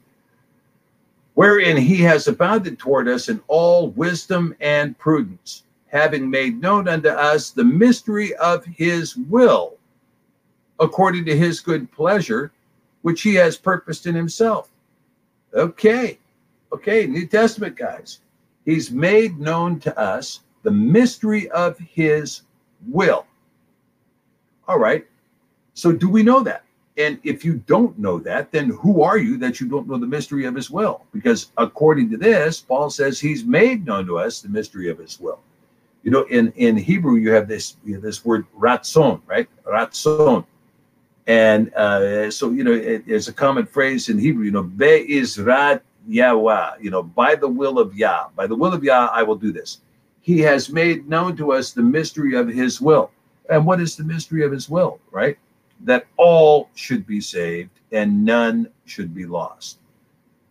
Wherein 1.33 1.75
he 1.75 1.97
has 1.97 2.27
abounded 2.27 2.79
toward 2.79 3.07
us 3.07 3.29
in 3.29 3.41
all 3.47 3.89
wisdom 3.89 4.55
and 4.61 4.97
prudence, 4.97 5.63
having 5.87 6.29
made 6.29 6.61
known 6.61 6.87
unto 6.87 7.09
us 7.09 7.51
the 7.51 7.63
mystery 7.63 8.35
of 8.35 8.65
his 8.65 9.15
will, 9.15 9.77
according 10.79 11.25
to 11.25 11.37
his 11.37 11.59
good 11.59 11.91
pleasure, 11.91 12.51
which 13.01 13.21
he 13.21 13.35
has 13.35 13.57
purposed 13.57 14.07
in 14.07 14.15
himself. 14.15 14.69
Okay, 15.53 16.17
okay, 16.73 17.07
New 17.07 17.27
Testament 17.27 17.75
guys. 17.75 18.19
He's 18.65 18.91
made 18.91 19.39
known 19.39 19.79
to 19.81 19.97
us 19.97 20.41
the 20.63 20.71
mystery 20.71 21.49
of 21.51 21.77
his 21.77 22.41
will. 22.87 23.25
All 24.67 24.79
right. 24.79 25.05
So 25.75 25.91
do 25.91 26.09
we 26.09 26.23
know 26.23 26.41
that? 26.41 26.63
And 26.97 27.19
if 27.23 27.43
you 27.43 27.55
don't 27.67 27.97
know 27.99 28.19
that, 28.19 28.51
then 28.51 28.69
who 28.69 29.01
are 29.01 29.17
you 29.17 29.37
that 29.37 29.59
you 29.59 29.67
don't 29.67 29.87
know 29.87 29.97
the 29.97 30.07
mystery 30.07 30.45
of 30.45 30.55
his 30.55 30.71
will? 30.71 31.05
Because 31.13 31.51
according 31.57 32.09
to 32.11 32.17
this, 32.17 32.61
Paul 32.61 32.89
says 32.89 33.19
he's 33.19 33.43
made 33.43 33.85
known 33.85 34.05
to 34.07 34.17
us 34.17 34.41
the 34.41 34.49
mystery 34.49 34.89
of 34.89 34.97
his 34.97 35.19
will. 35.19 35.39
You 36.05 36.11
know, 36.11 36.23
in, 36.23 36.53
in 36.55 36.77
Hebrew, 36.77 37.15
you 37.17 37.31
have 37.31 37.49
this 37.49 37.75
you 37.83 37.95
know, 37.95 37.99
this 37.99 38.23
word 38.23 38.45
ratzon, 38.57 39.21
right? 39.25 39.49
Ratzon. 39.65 40.45
And 41.27 41.73
uh, 41.73 42.31
so, 42.31 42.51
you 42.51 42.63
know, 42.63 42.71
it, 42.71 43.05
there's 43.05 43.27
a 43.27 43.33
common 43.33 43.65
phrase 43.65 44.07
in 44.07 44.17
Hebrew, 44.17 44.45
you 44.45 44.51
know, 44.51 44.63
be'izrat 44.63 45.81
Yahweh, 46.07 46.77
you 46.79 46.91
know, 46.91 47.03
by 47.03 47.35
the 47.35 47.47
will 47.47 47.79
of 47.79 47.93
Yah, 47.95 48.27
by 48.35 48.47
the 48.47 48.55
will 48.55 48.73
of 48.73 48.83
Yah, 48.83 49.09
I 49.11 49.23
will 49.23 49.35
do 49.35 49.51
this 49.51 49.81
he 50.25 50.39
has 50.39 50.71
made 50.71 51.07
known 51.07 51.37
to 51.37 51.51
us 51.51 51.71
the 51.71 51.83
mystery 51.83 52.33
of 52.33 52.47
his 52.47 52.81
will. 52.81 53.11
And 53.47 53.63
what 53.63 53.79
is 53.79 53.95
the 53.95 54.03
mystery 54.03 54.43
of 54.43 54.51
his 54.51 54.67
will, 54.67 54.99
right? 55.11 55.37
That 55.81 56.07
all 56.17 56.71
should 56.73 57.05
be 57.05 57.21
saved 57.21 57.69
and 57.91 58.25
none 58.25 58.67
should 58.85 59.13
be 59.13 59.27
lost. 59.27 59.77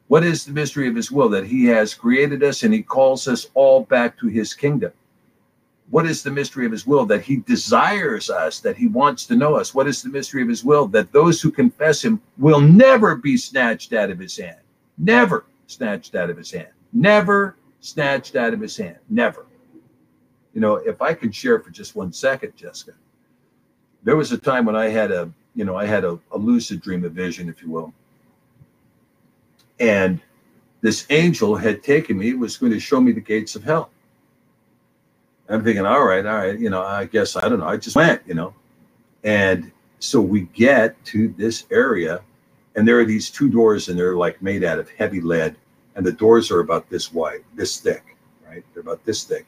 What 0.06 0.22
is 0.22 0.44
the 0.44 0.52
mystery 0.52 0.86
of 0.86 0.94
his 0.94 1.10
will? 1.10 1.28
That 1.28 1.44
he 1.44 1.64
has 1.64 1.92
created 1.92 2.44
us 2.44 2.62
and 2.62 2.72
he 2.72 2.84
calls 2.84 3.26
us 3.26 3.48
all 3.54 3.82
back 3.82 4.16
to 4.20 4.28
his 4.28 4.54
kingdom. 4.54 4.92
What 5.94 6.06
is 6.06 6.24
the 6.24 6.30
mystery 6.32 6.66
of 6.66 6.72
his 6.72 6.88
will? 6.88 7.06
That 7.06 7.22
he 7.22 7.36
desires 7.36 8.28
us, 8.28 8.58
that 8.58 8.76
he 8.76 8.88
wants 8.88 9.26
to 9.26 9.36
know 9.36 9.54
us. 9.54 9.72
What 9.76 9.86
is 9.86 10.02
the 10.02 10.08
mystery 10.08 10.42
of 10.42 10.48
his 10.48 10.64
will? 10.64 10.88
That 10.88 11.12
those 11.12 11.40
who 11.40 11.52
confess 11.52 12.04
him 12.04 12.20
will 12.36 12.60
never 12.60 13.14
be 13.14 13.36
snatched 13.36 13.92
out 13.92 14.10
of 14.10 14.18
his 14.18 14.36
hand. 14.36 14.56
Never 14.98 15.46
snatched 15.68 16.16
out 16.16 16.30
of 16.30 16.36
his 16.36 16.50
hand. 16.50 16.70
Never 16.92 17.54
snatched 17.78 18.34
out 18.34 18.52
of 18.52 18.60
his 18.60 18.76
hand. 18.76 18.96
Never. 19.08 19.46
You 20.52 20.60
know, 20.60 20.74
if 20.74 21.00
I 21.00 21.14
could 21.14 21.32
share 21.32 21.60
for 21.60 21.70
just 21.70 21.94
one 21.94 22.12
second, 22.12 22.56
Jessica, 22.56 22.94
there 24.02 24.16
was 24.16 24.32
a 24.32 24.38
time 24.38 24.64
when 24.64 24.74
I 24.74 24.88
had 24.88 25.12
a, 25.12 25.30
you 25.54 25.64
know, 25.64 25.76
I 25.76 25.86
had 25.86 26.04
a, 26.04 26.18
a 26.32 26.36
lucid 26.36 26.80
dream, 26.82 27.04
a 27.04 27.08
vision, 27.08 27.48
if 27.48 27.62
you 27.62 27.70
will. 27.70 27.94
And 29.78 30.20
this 30.80 31.06
angel 31.10 31.54
had 31.54 31.84
taken 31.84 32.18
me, 32.18 32.30
it 32.30 32.38
was 32.38 32.56
going 32.56 32.72
to 32.72 32.80
show 32.80 33.00
me 33.00 33.12
the 33.12 33.20
gates 33.20 33.54
of 33.54 33.62
hell. 33.62 33.90
I'm 35.48 35.62
thinking, 35.62 35.84
all 35.84 36.04
right, 36.04 36.24
all 36.24 36.36
right, 36.36 36.58
you 36.58 36.70
know, 36.70 36.82
I 36.82 37.04
guess 37.04 37.36
I 37.36 37.48
don't 37.48 37.60
know. 37.60 37.66
I 37.66 37.76
just 37.76 37.96
went, 37.96 38.22
you 38.26 38.34
know. 38.34 38.54
And 39.24 39.70
so 39.98 40.20
we 40.20 40.42
get 40.54 41.02
to 41.06 41.28
this 41.28 41.66
area, 41.70 42.22
and 42.76 42.86
there 42.88 42.98
are 42.98 43.04
these 43.04 43.30
two 43.30 43.48
doors, 43.50 43.88
and 43.88 43.98
they're 43.98 44.16
like 44.16 44.40
made 44.42 44.64
out 44.64 44.78
of 44.78 44.88
heavy 44.90 45.20
lead, 45.20 45.56
and 45.96 46.04
the 46.04 46.12
doors 46.12 46.50
are 46.50 46.60
about 46.60 46.88
this 46.88 47.12
wide, 47.12 47.44
this 47.54 47.78
thick, 47.78 48.16
right? 48.48 48.64
They're 48.72 48.82
about 48.82 49.04
this 49.04 49.24
thick, 49.24 49.46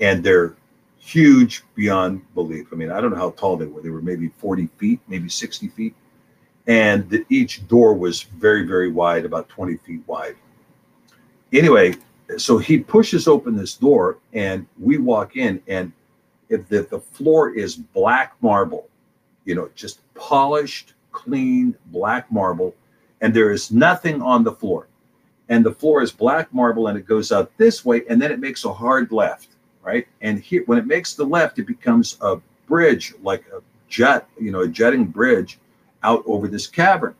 and 0.00 0.22
they're 0.22 0.56
huge 0.98 1.64
beyond 1.74 2.22
belief. 2.34 2.68
I 2.72 2.76
mean, 2.76 2.90
I 2.90 3.00
don't 3.00 3.10
know 3.10 3.16
how 3.16 3.30
tall 3.30 3.56
they 3.56 3.66
were. 3.66 3.80
They 3.80 3.90
were 3.90 4.02
maybe 4.02 4.28
40 4.38 4.66
feet, 4.78 5.00
maybe 5.08 5.28
60 5.28 5.68
feet, 5.68 5.94
and 6.66 7.24
each 7.30 7.66
door 7.66 7.94
was 7.94 8.22
very, 8.22 8.66
very 8.66 8.90
wide, 8.90 9.24
about 9.24 9.48
20 9.48 9.76
feet 9.78 10.02
wide. 10.06 10.36
Anyway, 11.50 11.94
so 12.36 12.58
he 12.58 12.78
pushes 12.78 13.26
open 13.26 13.56
this 13.56 13.74
door 13.74 14.18
and 14.32 14.66
we 14.78 14.98
walk 14.98 15.36
in 15.36 15.62
and 15.66 15.92
if 16.48 16.68
the, 16.68 16.82
the 16.82 17.00
floor 17.00 17.50
is 17.50 17.76
black 17.76 18.34
marble 18.40 18.88
you 19.44 19.54
know 19.54 19.70
just 19.74 20.00
polished 20.14 20.94
clean 21.12 21.74
black 21.86 22.30
marble 22.30 22.74
and 23.20 23.34
there 23.34 23.50
is 23.50 23.72
nothing 23.72 24.22
on 24.22 24.44
the 24.44 24.52
floor. 24.52 24.86
And 25.48 25.64
the 25.64 25.72
floor 25.72 26.02
is 26.02 26.12
black 26.12 26.52
marble 26.52 26.88
and 26.88 26.98
it 26.98 27.06
goes 27.06 27.32
out 27.32 27.50
this 27.56 27.84
way 27.84 28.02
and 28.08 28.20
then 28.20 28.30
it 28.30 28.38
makes 28.38 28.64
a 28.64 28.72
hard 28.72 29.10
left 29.12 29.48
right? 29.82 30.06
And 30.20 30.38
here 30.38 30.62
when 30.66 30.78
it 30.78 30.86
makes 30.86 31.14
the 31.14 31.24
left 31.24 31.58
it 31.58 31.66
becomes 31.66 32.18
a 32.20 32.38
bridge 32.66 33.14
like 33.22 33.44
a 33.48 33.62
jet 33.88 34.28
you 34.38 34.52
know 34.52 34.60
a 34.60 34.68
jetting 34.68 35.06
bridge 35.06 35.58
out 36.02 36.22
over 36.26 36.46
this 36.46 36.66
cavern. 36.66 37.14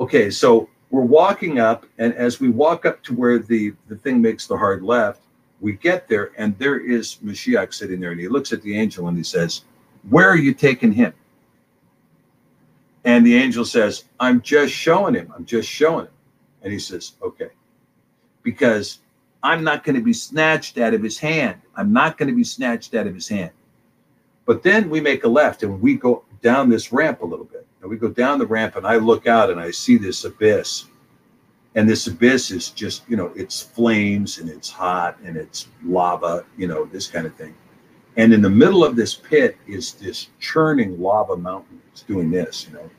Okay 0.00 0.30
so 0.30 0.68
we're 0.90 1.02
walking 1.02 1.58
up, 1.58 1.86
and 1.98 2.14
as 2.14 2.40
we 2.40 2.48
walk 2.48 2.86
up 2.86 3.02
to 3.04 3.14
where 3.14 3.38
the, 3.38 3.74
the 3.88 3.96
thing 3.96 4.22
makes 4.22 4.46
the 4.46 4.56
hard 4.56 4.82
left, 4.82 5.22
we 5.60 5.72
get 5.72 6.08
there, 6.08 6.32
and 6.38 6.56
there 6.58 6.78
is 6.78 7.18
Mashiach 7.24 7.74
sitting 7.74 8.00
there, 8.00 8.12
and 8.12 8.20
he 8.20 8.28
looks 8.28 8.52
at 8.52 8.62
the 8.62 8.78
angel 8.78 9.08
and 9.08 9.16
he 9.16 9.24
says, 9.24 9.64
Where 10.08 10.28
are 10.28 10.36
you 10.36 10.54
taking 10.54 10.92
him? 10.92 11.12
And 13.04 13.26
the 13.26 13.34
angel 13.34 13.64
says, 13.64 14.04
I'm 14.20 14.40
just 14.40 14.72
showing 14.72 15.14
him. 15.14 15.32
I'm 15.34 15.44
just 15.44 15.68
showing 15.68 16.06
him. 16.06 16.12
And 16.62 16.72
he 16.72 16.78
says, 16.78 17.12
Okay. 17.22 17.50
Because 18.42 19.00
I'm 19.42 19.62
not 19.62 19.84
going 19.84 19.96
to 19.96 20.02
be 20.02 20.12
snatched 20.12 20.78
out 20.78 20.94
of 20.94 21.02
his 21.02 21.18
hand. 21.18 21.60
I'm 21.76 21.92
not 21.92 22.18
going 22.18 22.28
to 22.28 22.34
be 22.34 22.44
snatched 22.44 22.94
out 22.94 23.06
of 23.06 23.14
his 23.14 23.28
hand. 23.28 23.50
But 24.46 24.62
then 24.62 24.88
we 24.88 25.00
make 25.00 25.24
a 25.24 25.28
left 25.28 25.62
and 25.62 25.80
we 25.80 25.94
go 25.94 26.24
down 26.42 26.68
this 26.68 26.92
ramp 26.92 27.20
a 27.22 27.26
little 27.26 27.44
bit. 27.44 27.66
And 27.80 27.90
we 27.90 27.96
go 27.96 28.08
down 28.08 28.38
the 28.38 28.46
ramp, 28.46 28.76
and 28.76 28.86
I 28.86 28.96
look 28.96 29.26
out 29.26 29.50
and 29.50 29.60
I 29.60 29.70
see 29.70 29.96
this 29.96 30.24
abyss. 30.24 30.86
And 31.74 31.88
this 31.88 32.06
abyss 32.06 32.50
is 32.50 32.70
just, 32.70 33.08
you 33.08 33.16
know, 33.16 33.32
it's 33.36 33.62
flames 33.62 34.38
and 34.38 34.48
it's 34.50 34.70
hot 34.70 35.16
and 35.24 35.36
it's 35.36 35.68
lava, 35.84 36.44
you 36.56 36.66
know, 36.66 36.86
this 36.86 37.06
kind 37.06 37.26
of 37.26 37.34
thing. 37.36 37.54
And 38.16 38.32
in 38.32 38.42
the 38.42 38.50
middle 38.50 38.84
of 38.84 38.96
this 38.96 39.14
pit 39.14 39.56
is 39.66 39.92
this 39.92 40.28
churning 40.40 41.00
lava 41.00 41.36
mountain. 41.36 41.80
It's 41.92 42.02
doing 42.02 42.30
this, 42.30 42.66
you 42.66 42.74
know, 42.74 42.90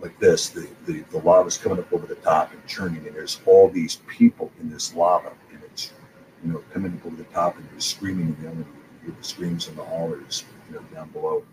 like 0.00 0.18
this. 0.18 0.50
The, 0.50 0.68
the, 0.84 1.00
the 1.10 1.18
lava 1.18 1.48
is 1.48 1.56
coming 1.56 1.78
up 1.78 1.90
over 1.92 2.06
the 2.06 2.16
top 2.16 2.52
and 2.52 2.66
churning. 2.66 3.06
And 3.06 3.16
there's 3.16 3.40
all 3.46 3.70
these 3.70 4.02
people 4.06 4.50
in 4.60 4.68
this 4.68 4.94
lava. 4.94 5.32
And 5.50 5.62
it's, 5.64 5.92
you 6.44 6.52
know, 6.52 6.62
coming 6.74 6.92
up 6.92 7.06
over 7.06 7.16
the 7.16 7.24
top 7.24 7.56
and 7.56 7.66
they're 7.70 7.80
screaming 7.80 8.36
and. 8.44 8.66
You 9.02 9.12
hear 9.12 9.14
the 9.16 9.24
screams 9.24 9.68
and 9.68 9.78
the 9.78 9.84
hollers, 9.84 10.44
you 10.68 10.74
know, 10.74 10.82
down 10.92 11.08
below. 11.10 11.44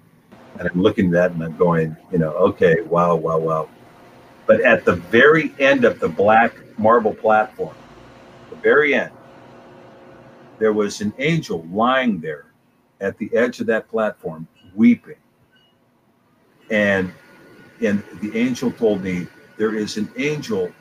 And 0.57 0.69
I'm 0.69 0.81
looking 0.81 1.07
at 1.07 1.11
that 1.11 1.31
and 1.31 1.43
I'm 1.43 1.57
going, 1.57 1.95
you 2.11 2.17
know, 2.17 2.31
okay, 2.31 2.81
wow, 2.81 3.15
wow, 3.15 3.37
wow. 3.37 3.69
But 4.45 4.61
at 4.61 4.85
the 4.85 4.95
very 4.95 5.53
end 5.59 5.85
of 5.85 5.99
the 5.99 6.07
black 6.07 6.53
marble 6.77 7.13
platform, 7.13 7.75
the 8.49 8.55
very 8.57 8.93
end, 8.93 9.11
there 10.59 10.73
was 10.73 11.01
an 11.01 11.13
angel 11.17 11.65
lying 11.71 12.19
there 12.19 12.45
at 13.01 13.17
the 13.17 13.33
edge 13.35 13.59
of 13.59 13.67
that 13.67 13.89
platform 13.89 14.47
weeping. 14.73 15.17
And 16.69 17.13
and 17.81 18.03
the 18.21 18.37
angel 18.37 18.71
told 18.71 19.03
me 19.03 19.27
there 19.57 19.75
is 19.75 19.97
an 19.97 20.09
angel 20.17 20.71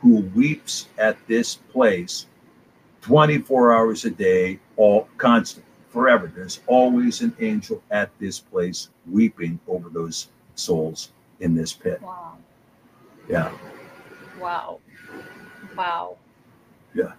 who 0.00 0.20
weeps 0.34 0.88
at 0.98 1.16
this 1.26 1.54
place 1.54 2.26
24 3.00 3.72
hours 3.72 4.04
a 4.04 4.10
day, 4.10 4.58
all 4.76 5.08
constant 5.16 5.64
forever. 5.92 6.32
There's 6.34 6.60
always 6.66 7.20
an 7.20 7.34
angel 7.40 7.82
at 7.90 8.10
this 8.18 8.40
place 8.40 8.88
weeping 9.10 9.60
over 9.68 9.88
those 9.90 10.28
souls 10.54 11.12
in 11.40 11.54
this 11.54 11.72
pit. 11.72 12.00
Wow. 12.00 12.38
Yeah. 13.28 13.52
Wow. 14.40 14.80
Wow. 15.76 16.16
Yeah. 16.94 17.12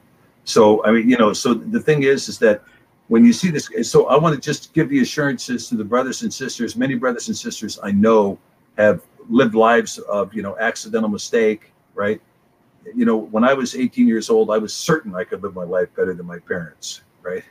So 0.43 0.83
I 0.85 0.91
mean, 0.91 1.09
you 1.09 1.17
know, 1.17 1.33
so 1.33 1.53
the 1.53 1.79
thing 1.79 2.03
is, 2.03 2.27
is 2.27 2.39
that 2.39 2.63
when 3.07 3.25
you 3.25 3.33
see 3.33 3.49
this, 3.49 3.69
so 3.83 4.07
I 4.07 4.17
want 4.17 4.33
to 4.35 4.41
just 4.41 4.73
give 4.73 4.89
the 4.89 5.01
assurances 5.01 5.69
to 5.69 5.75
the 5.75 5.83
brothers 5.83 6.23
and 6.23 6.33
sisters. 6.33 6.75
Many 6.75 6.95
brothers 6.95 7.27
and 7.27 7.37
sisters 7.37 7.79
I 7.83 7.91
know 7.91 8.39
have 8.77 9.01
lived 9.29 9.55
lives 9.55 9.99
of, 9.99 10.33
you 10.33 10.41
know, 10.41 10.57
accidental 10.57 11.09
mistake, 11.09 11.71
right? 11.93 12.21
You 12.95 13.05
know, 13.05 13.17
when 13.17 13.43
I 13.43 13.53
was 13.53 13.75
18 13.75 14.07
years 14.07 14.29
old, 14.29 14.49
I 14.49 14.57
was 14.57 14.73
certain 14.73 15.15
I 15.15 15.23
could 15.23 15.43
live 15.43 15.53
my 15.53 15.63
life 15.63 15.89
better 15.95 16.13
than 16.13 16.25
my 16.25 16.39
parents, 16.39 17.01
right? 17.21 17.43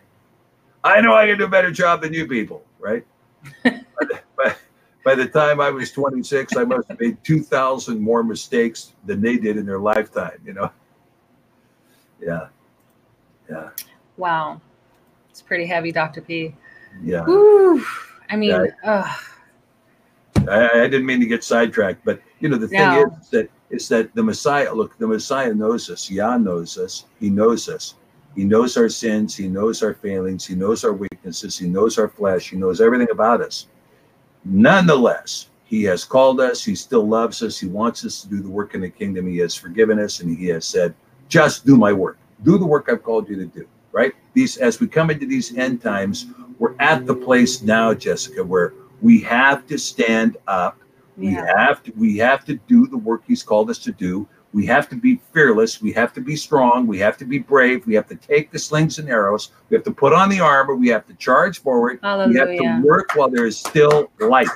I 0.84 1.00
know 1.00 1.14
I 1.14 1.26
can 1.26 1.38
do 1.38 1.44
a 1.44 1.48
better 1.48 1.70
job 1.70 2.02
than 2.02 2.12
you 2.12 2.26
people, 2.26 2.64
right? 2.78 3.04
but, 3.62 4.58
by 5.04 5.16
the 5.16 5.26
time 5.26 5.60
I 5.60 5.68
was 5.70 5.90
26, 5.90 6.56
I 6.56 6.64
must 6.64 6.88
have 6.88 7.00
made 7.00 7.22
2,000 7.24 8.00
more 8.00 8.22
mistakes 8.22 8.94
than 9.04 9.20
they 9.20 9.36
did 9.36 9.56
in 9.56 9.66
their 9.66 9.80
lifetime, 9.80 10.38
you 10.44 10.52
know? 10.52 10.70
Yeah. 12.20 12.46
Yeah. 13.50 13.70
Wow. 14.16 14.60
It's 15.30 15.42
pretty 15.42 15.66
heavy, 15.66 15.90
Dr. 15.90 16.20
P. 16.20 16.54
Yeah. 17.02 17.24
Woo. 17.24 17.84
I 18.30 18.36
mean, 18.36 18.50
yeah. 18.50 19.16
I, 20.48 20.82
I, 20.82 20.88
didn't 20.88 21.06
mean 21.06 21.20
to 21.20 21.26
get 21.26 21.42
sidetracked, 21.42 22.04
but 22.04 22.20
you 22.40 22.48
know, 22.48 22.56
the 22.56 22.68
thing 22.68 22.78
no. 22.78 23.16
is 23.20 23.30
that 23.30 23.50
is 23.70 23.88
that 23.88 24.14
the 24.14 24.22
Messiah, 24.22 24.72
look, 24.72 24.96
the 24.98 25.06
Messiah 25.06 25.54
knows 25.54 25.88
us. 25.90 26.10
Yah 26.10 26.36
knows 26.36 26.78
us. 26.78 27.06
He 27.20 27.30
knows 27.30 27.68
us. 27.68 27.94
He 28.34 28.44
knows 28.44 28.76
our 28.76 28.88
sins. 28.88 29.36
He 29.36 29.48
knows 29.48 29.82
our 29.82 29.94
failings. 29.94 30.46
He 30.46 30.54
knows 30.54 30.84
our 30.84 30.92
weaknesses. 30.92 31.58
He 31.58 31.68
knows 31.68 31.98
our 31.98 32.08
flesh. 32.08 32.50
He 32.50 32.56
knows 32.56 32.80
everything 32.80 33.10
about 33.10 33.40
us. 33.40 33.66
Nonetheless, 34.44 35.50
He 35.64 35.84
has 35.84 36.04
called 36.04 36.40
us. 36.40 36.64
He 36.64 36.74
still 36.74 37.06
loves 37.06 37.42
us. 37.42 37.58
He 37.58 37.66
wants 37.66 38.04
us 38.04 38.22
to 38.22 38.28
do 38.28 38.40
the 38.40 38.48
work 38.48 38.74
in 38.74 38.80
the 38.80 38.90
kingdom. 38.90 39.26
He 39.26 39.38
has 39.38 39.54
forgiven 39.54 39.98
us, 39.98 40.20
and 40.20 40.36
He 40.36 40.46
has 40.48 40.64
said, 40.64 40.94
"Just 41.28 41.66
do 41.66 41.76
my 41.76 41.92
work. 41.92 42.18
Do 42.42 42.58
the 42.58 42.66
work 42.66 42.88
I've 42.88 43.02
called 43.02 43.28
you 43.28 43.36
to 43.36 43.46
do." 43.46 43.66
Right? 43.92 44.12
These, 44.32 44.56
as 44.56 44.80
we 44.80 44.86
come 44.86 45.10
into 45.10 45.26
these 45.26 45.54
end 45.56 45.82
times, 45.82 46.26
we're 46.58 46.74
at 46.78 47.06
the 47.06 47.14
place 47.14 47.62
now, 47.62 47.92
Jessica, 47.92 48.42
where 48.42 48.72
we 49.02 49.20
have 49.20 49.66
to 49.66 49.78
stand 49.78 50.38
up. 50.46 50.78
Yeah. 51.18 51.28
We 51.28 51.34
have 51.34 51.82
to. 51.82 51.92
We 51.96 52.16
have 52.18 52.44
to 52.46 52.54
do 52.66 52.86
the 52.86 52.96
work 52.96 53.22
He's 53.26 53.42
called 53.42 53.68
us 53.68 53.78
to 53.80 53.92
do. 53.92 54.26
We 54.52 54.66
have 54.66 54.88
to 54.90 54.96
be 54.96 55.20
fearless. 55.32 55.80
We 55.80 55.92
have 55.92 56.12
to 56.12 56.20
be 56.20 56.36
strong. 56.36 56.86
We 56.86 56.98
have 56.98 57.16
to 57.18 57.24
be 57.24 57.38
brave. 57.38 57.86
We 57.86 57.94
have 57.94 58.06
to 58.08 58.16
take 58.16 58.50
the 58.50 58.58
slings 58.58 58.98
and 58.98 59.08
arrows. 59.08 59.50
We 59.70 59.76
have 59.76 59.84
to 59.84 59.90
put 59.90 60.12
on 60.12 60.28
the 60.28 60.40
armor. 60.40 60.74
We 60.74 60.88
have 60.88 61.06
to 61.06 61.14
charge 61.14 61.60
forward. 61.60 62.00
Hallelujah. 62.02 62.46
We 62.46 62.66
have 62.66 62.82
to 62.82 62.86
work 62.86 63.14
while 63.14 63.30
there 63.30 63.46
is 63.46 63.58
still 63.58 64.10
light. 64.20 64.48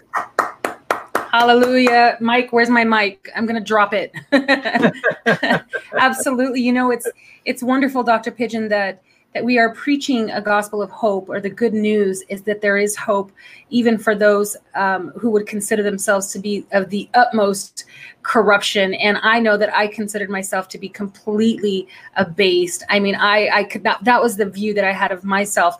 Hallelujah. 1.32 2.16
Mike, 2.20 2.52
where's 2.52 2.70
my 2.70 2.84
mic? 2.84 3.30
I'm 3.34 3.46
going 3.46 3.58
to 3.58 3.64
drop 3.64 3.94
it. 3.94 4.12
Absolutely. 5.92 6.60
You 6.60 6.72
know, 6.72 6.90
it's 6.90 7.08
it's 7.44 7.62
wonderful, 7.62 8.02
Dr. 8.02 8.30
Pidgeon, 8.30 8.68
that 8.68 9.02
that 9.36 9.44
we 9.44 9.58
are 9.58 9.74
preaching 9.74 10.30
a 10.30 10.40
gospel 10.40 10.80
of 10.80 10.90
hope, 10.90 11.28
or 11.28 11.40
the 11.40 11.50
good 11.50 11.74
news 11.74 12.22
is 12.30 12.40
that 12.40 12.62
there 12.62 12.78
is 12.78 12.96
hope, 12.96 13.30
even 13.68 13.98
for 13.98 14.14
those 14.14 14.56
um, 14.74 15.10
who 15.10 15.28
would 15.28 15.46
consider 15.46 15.82
themselves 15.82 16.32
to 16.32 16.38
be 16.38 16.64
of 16.72 16.88
the 16.88 17.06
utmost 17.12 17.84
corruption. 18.22 18.94
And 18.94 19.18
I 19.22 19.38
know 19.38 19.58
that 19.58 19.76
I 19.76 19.88
considered 19.88 20.30
myself 20.30 20.68
to 20.68 20.78
be 20.78 20.88
completely 20.88 21.86
abased. 22.16 22.82
I 22.88 22.98
mean, 22.98 23.14
I, 23.14 23.50
I 23.52 23.64
could 23.64 23.84
not, 23.84 24.04
that 24.04 24.22
was 24.22 24.38
the 24.38 24.48
view 24.48 24.72
that 24.72 24.84
I 24.84 24.92
had 24.92 25.12
of 25.12 25.22
myself. 25.22 25.76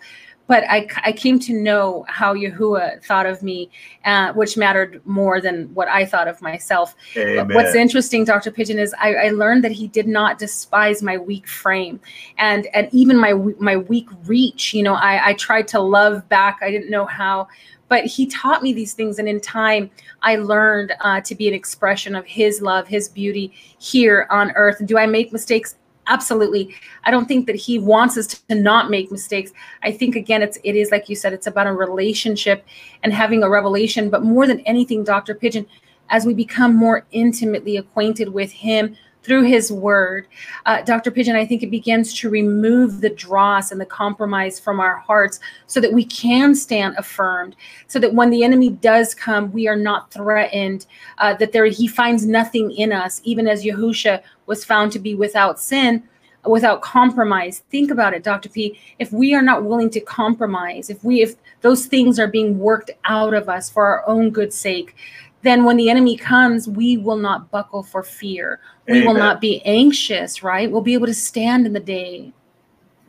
But 0.46 0.64
I, 0.68 0.88
I 1.02 1.12
came 1.12 1.38
to 1.40 1.52
know 1.52 2.04
how 2.08 2.34
Yahuwah 2.34 3.04
thought 3.04 3.26
of 3.26 3.42
me, 3.42 3.70
uh, 4.04 4.32
which 4.34 4.56
mattered 4.56 5.00
more 5.04 5.40
than 5.40 5.72
what 5.74 5.88
I 5.88 6.04
thought 6.04 6.28
of 6.28 6.40
myself. 6.40 6.94
Amen. 7.16 7.54
What's 7.54 7.74
interesting, 7.74 8.24
Dr. 8.24 8.50
Pidgeon, 8.50 8.78
is 8.78 8.94
I, 9.00 9.14
I, 9.14 9.28
learned 9.30 9.64
that 9.64 9.72
he 9.72 9.88
did 9.88 10.06
not 10.06 10.38
despise 10.38 11.02
my 11.02 11.18
weak 11.18 11.48
frame 11.48 12.00
and 12.38 12.66
and 12.74 12.88
even 12.92 13.18
my 13.18 13.32
my 13.58 13.76
weak 13.76 14.08
reach. 14.24 14.72
You 14.72 14.82
know, 14.84 14.94
I, 14.94 15.30
I 15.30 15.32
tried 15.34 15.68
to 15.68 15.80
love 15.80 16.28
back. 16.28 16.58
I 16.62 16.70
didn't 16.70 16.90
know 16.90 17.06
how, 17.06 17.48
but 17.88 18.04
he 18.04 18.26
taught 18.26 18.62
me 18.62 18.72
these 18.72 18.94
things, 18.94 19.18
and 19.18 19.28
in 19.28 19.40
time, 19.40 19.90
I 20.22 20.36
learned 20.36 20.92
uh, 21.00 21.20
to 21.22 21.34
be 21.34 21.48
an 21.48 21.54
expression 21.54 22.14
of 22.14 22.24
his 22.26 22.60
love, 22.60 22.86
his 22.88 23.08
beauty 23.08 23.52
here 23.78 24.26
on 24.30 24.52
earth. 24.52 24.84
Do 24.84 24.98
I 24.98 25.06
make 25.06 25.32
mistakes? 25.32 25.76
Absolutely. 26.08 26.74
I 27.04 27.10
don't 27.10 27.26
think 27.26 27.46
that 27.46 27.56
he 27.56 27.78
wants 27.78 28.16
us 28.16 28.26
to 28.28 28.54
not 28.54 28.90
make 28.90 29.10
mistakes. 29.10 29.52
I 29.82 29.90
think 29.90 30.14
again 30.14 30.42
it's 30.42 30.58
it 30.62 30.76
is 30.76 30.90
like 30.90 31.08
you 31.08 31.16
said 31.16 31.32
it's 31.32 31.46
about 31.46 31.66
a 31.66 31.72
relationship 31.72 32.64
and 33.02 33.12
having 33.12 33.42
a 33.42 33.50
revelation 33.50 34.08
but 34.10 34.22
more 34.22 34.46
than 34.46 34.60
anything 34.60 35.04
dr 35.04 35.34
pidgeon 35.34 35.66
as 36.10 36.24
we 36.24 36.34
become 36.34 36.74
more 36.74 37.04
intimately 37.10 37.76
acquainted 37.76 38.28
with 38.28 38.52
him 38.52 38.96
through 39.26 39.42
his 39.42 39.72
word. 39.72 40.26
Uh, 40.64 40.80
dr. 40.82 41.10
Pidgeon 41.10 41.36
i 41.36 41.44
think 41.44 41.62
it 41.62 41.70
begins 41.70 42.14
to 42.14 42.30
remove 42.30 43.00
the 43.00 43.10
dross 43.10 43.72
and 43.72 43.80
the 43.80 43.86
compromise 43.86 44.58
from 44.58 44.80
our 44.80 44.96
hearts 44.96 45.40
so 45.66 45.80
that 45.80 45.92
we 45.92 46.04
can 46.04 46.54
stand 46.54 46.94
affirmed 46.96 47.56
so 47.88 47.98
that 47.98 48.14
when 48.14 48.30
the 48.30 48.44
enemy 48.44 48.70
does 48.70 49.14
come 49.14 49.52
we 49.52 49.68
are 49.68 49.76
not 49.76 50.10
threatened 50.10 50.86
uh, 51.18 51.34
that 51.34 51.52
there 51.52 51.66
he 51.66 51.86
finds 51.86 52.26
nothing 52.26 52.70
in 52.72 52.92
us. 52.92 53.20
Even 53.24 53.46
as 53.46 53.64
yahusha 53.64 54.22
was 54.46 54.64
found 54.64 54.92
to 54.92 54.98
be 54.98 55.14
without 55.14 55.58
sin 55.60 56.02
without 56.46 56.80
compromise. 56.80 57.64
Think 57.70 57.90
about 57.90 58.14
it 58.14 58.22
dr 58.22 58.48
p. 58.50 58.78
If 58.98 59.12
we 59.12 59.34
are 59.34 59.42
not 59.42 59.64
willing 59.64 59.90
to 59.90 60.00
compromise 60.00 60.90
if 60.90 61.02
we 61.02 61.22
if 61.22 61.34
those 61.62 61.86
things 61.86 62.18
are 62.18 62.28
being 62.28 62.58
worked 62.58 62.90
out 63.04 63.34
of 63.34 63.48
us 63.48 63.68
for 63.68 63.84
our 63.84 64.08
own 64.08 64.30
good 64.30 64.52
sake 64.52 64.94
then 65.42 65.64
when 65.64 65.76
the 65.76 65.90
enemy 65.90 66.16
comes 66.16 66.68
we 66.68 66.96
will 66.96 67.16
not 67.16 67.50
buckle 67.50 67.82
for 67.82 68.02
fear 68.02 68.60
we 68.88 68.94
Amen. 68.94 69.06
will 69.06 69.14
not 69.14 69.40
be 69.40 69.62
anxious 69.64 70.42
right 70.42 70.70
we'll 70.70 70.80
be 70.80 70.94
able 70.94 71.06
to 71.06 71.14
stand 71.14 71.66
in 71.66 71.72
the 71.72 71.80
day 71.80 72.32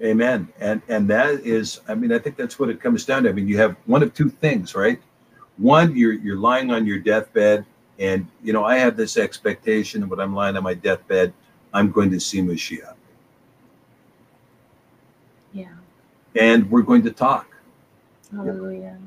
Amen. 0.03 0.47
And 0.59 0.81
and 0.87 1.09
that 1.09 1.41
is, 1.45 1.81
I 1.87 1.95
mean, 1.95 2.11
I 2.11 2.19
think 2.19 2.35
that's 2.35 2.59
what 2.59 2.69
it 2.69 2.79
comes 2.81 3.05
down 3.05 3.23
to. 3.23 3.29
I 3.29 3.31
mean, 3.31 3.47
you 3.47 3.57
have 3.57 3.75
one 3.85 4.03
of 4.03 4.13
two 4.13 4.29
things, 4.29 4.75
right? 4.75 5.01
One, 5.57 5.95
you're 5.95 6.13
you're 6.13 6.37
lying 6.37 6.71
on 6.71 6.85
your 6.85 6.99
deathbed, 6.99 7.65
and 7.97 8.27
you 8.43 8.53
know, 8.53 8.63
I 8.63 8.77
have 8.77 8.95
this 8.95 9.17
expectation 9.17 10.01
that 10.01 10.07
when 10.07 10.19
I'm 10.19 10.35
lying 10.35 10.55
on 10.55 10.63
my 10.63 10.75
deathbed, 10.75 11.33
I'm 11.73 11.91
going 11.91 12.11
to 12.11 12.19
see 12.19 12.41
Mashiach. 12.41 12.93
Yeah. 15.53 15.73
And 16.35 16.69
we're 16.69 16.83
going 16.83 17.01
to 17.03 17.11
talk. 17.11 17.47
Hallelujah. 18.31 18.99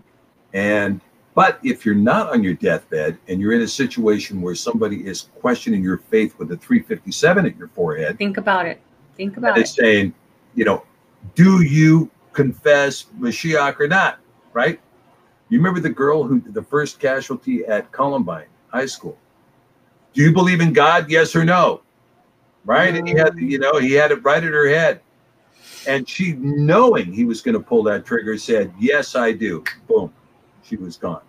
And 0.52 1.00
but 1.34 1.60
if 1.62 1.86
you're 1.86 1.94
not 1.94 2.30
on 2.30 2.42
your 2.42 2.54
deathbed 2.54 3.18
and 3.28 3.40
you're 3.40 3.52
in 3.52 3.62
a 3.62 3.68
situation 3.68 4.40
where 4.40 4.54
somebody 4.54 5.06
is 5.06 5.28
questioning 5.40 5.82
your 5.82 5.98
faith 5.98 6.38
with 6.38 6.50
a 6.52 6.56
357 6.56 7.46
at 7.46 7.56
your 7.56 7.68
forehead, 7.68 8.18
think 8.18 8.36
about 8.36 8.66
it. 8.66 8.80
Think 9.16 9.36
about 9.36 9.56
it. 9.56 9.60
They 9.60 9.64
saying, 9.64 10.14
you 10.54 10.64
know, 10.64 10.84
do 11.34 11.62
you 11.62 12.10
confess 12.32 13.06
Mashiach 13.18 13.78
or 13.78 13.88
not? 13.88 14.18
Right? 14.52 14.80
You 15.48 15.58
remember 15.58 15.80
the 15.80 15.90
girl 15.90 16.22
who 16.24 16.40
the 16.40 16.62
first 16.62 16.98
casualty 16.98 17.64
at 17.64 17.90
Columbine 17.92 18.46
High 18.68 18.86
School? 18.86 19.18
Do 20.12 20.22
you 20.22 20.32
believe 20.32 20.60
in 20.60 20.72
God? 20.72 21.10
Yes 21.10 21.36
or 21.36 21.44
no? 21.44 21.82
Right? 22.64 22.94
And 22.94 23.08
he 23.08 23.14
had, 23.14 23.36
you 23.36 23.58
know, 23.58 23.78
he 23.78 23.92
had 23.92 24.10
it 24.10 24.22
right 24.24 24.42
in 24.42 24.52
her 24.52 24.68
head. 24.68 25.00
And 25.86 26.08
she, 26.08 26.32
knowing 26.34 27.12
he 27.12 27.24
was 27.24 27.40
going 27.40 27.54
to 27.54 27.60
pull 27.60 27.82
that 27.84 28.04
trigger, 28.04 28.36
said, 28.36 28.72
Yes, 28.78 29.16
I 29.16 29.32
do. 29.32 29.64
Boom. 29.88 30.12
She 30.70 30.76
was 30.76 30.96
gone. 30.96 31.22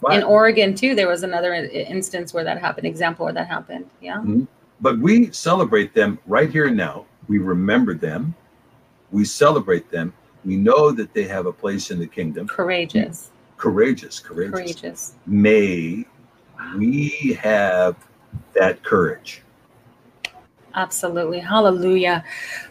But, 0.00 0.12
in 0.12 0.22
Oregon, 0.22 0.76
too, 0.76 0.94
there 0.94 1.08
was 1.08 1.24
another 1.24 1.52
instance 1.52 2.32
where 2.32 2.44
that 2.44 2.58
happened, 2.60 2.86
example 2.86 3.24
where 3.24 3.34
that 3.34 3.48
happened. 3.48 3.90
Yeah. 4.00 4.18
Mm-hmm. 4.18 4.44
But 4.80 5.00
we 5.00 5.32
celebrate 5.32 5.92
them 5.92 6.20
right 6.28 6.48
here 6.48 6.68
and 6.68 6.76
now 6.76 7.06
we 7.26 7.38
remember 7.38 7.94
them. 7.94 8.34
We 9.10 9.24
celebrate 9.24 9.90
them. 9.90 10.14
We 10.44 10.56
know 10.56 10.92
that 10.92 11.12
they 11.12 11.24
have 11.24 11.46
a 11.46 11.52
place 11.52 11.90
in 11.90 11.98
the 11.98 12.06
kingdom. 12.06 12.46
Courageous. 12.46 13.30
Courageous, 13.56 14.20
courageous. 14.20 14.52
Courageous. 14.52 15.14
May 15.26 16.06
we 16.76 17.36
have 17.42 17.96
that 18.54 18.82
courage. 18.84 19.42
Absolutely. 20.76 21.40
Hallelujah. 21.40 22.24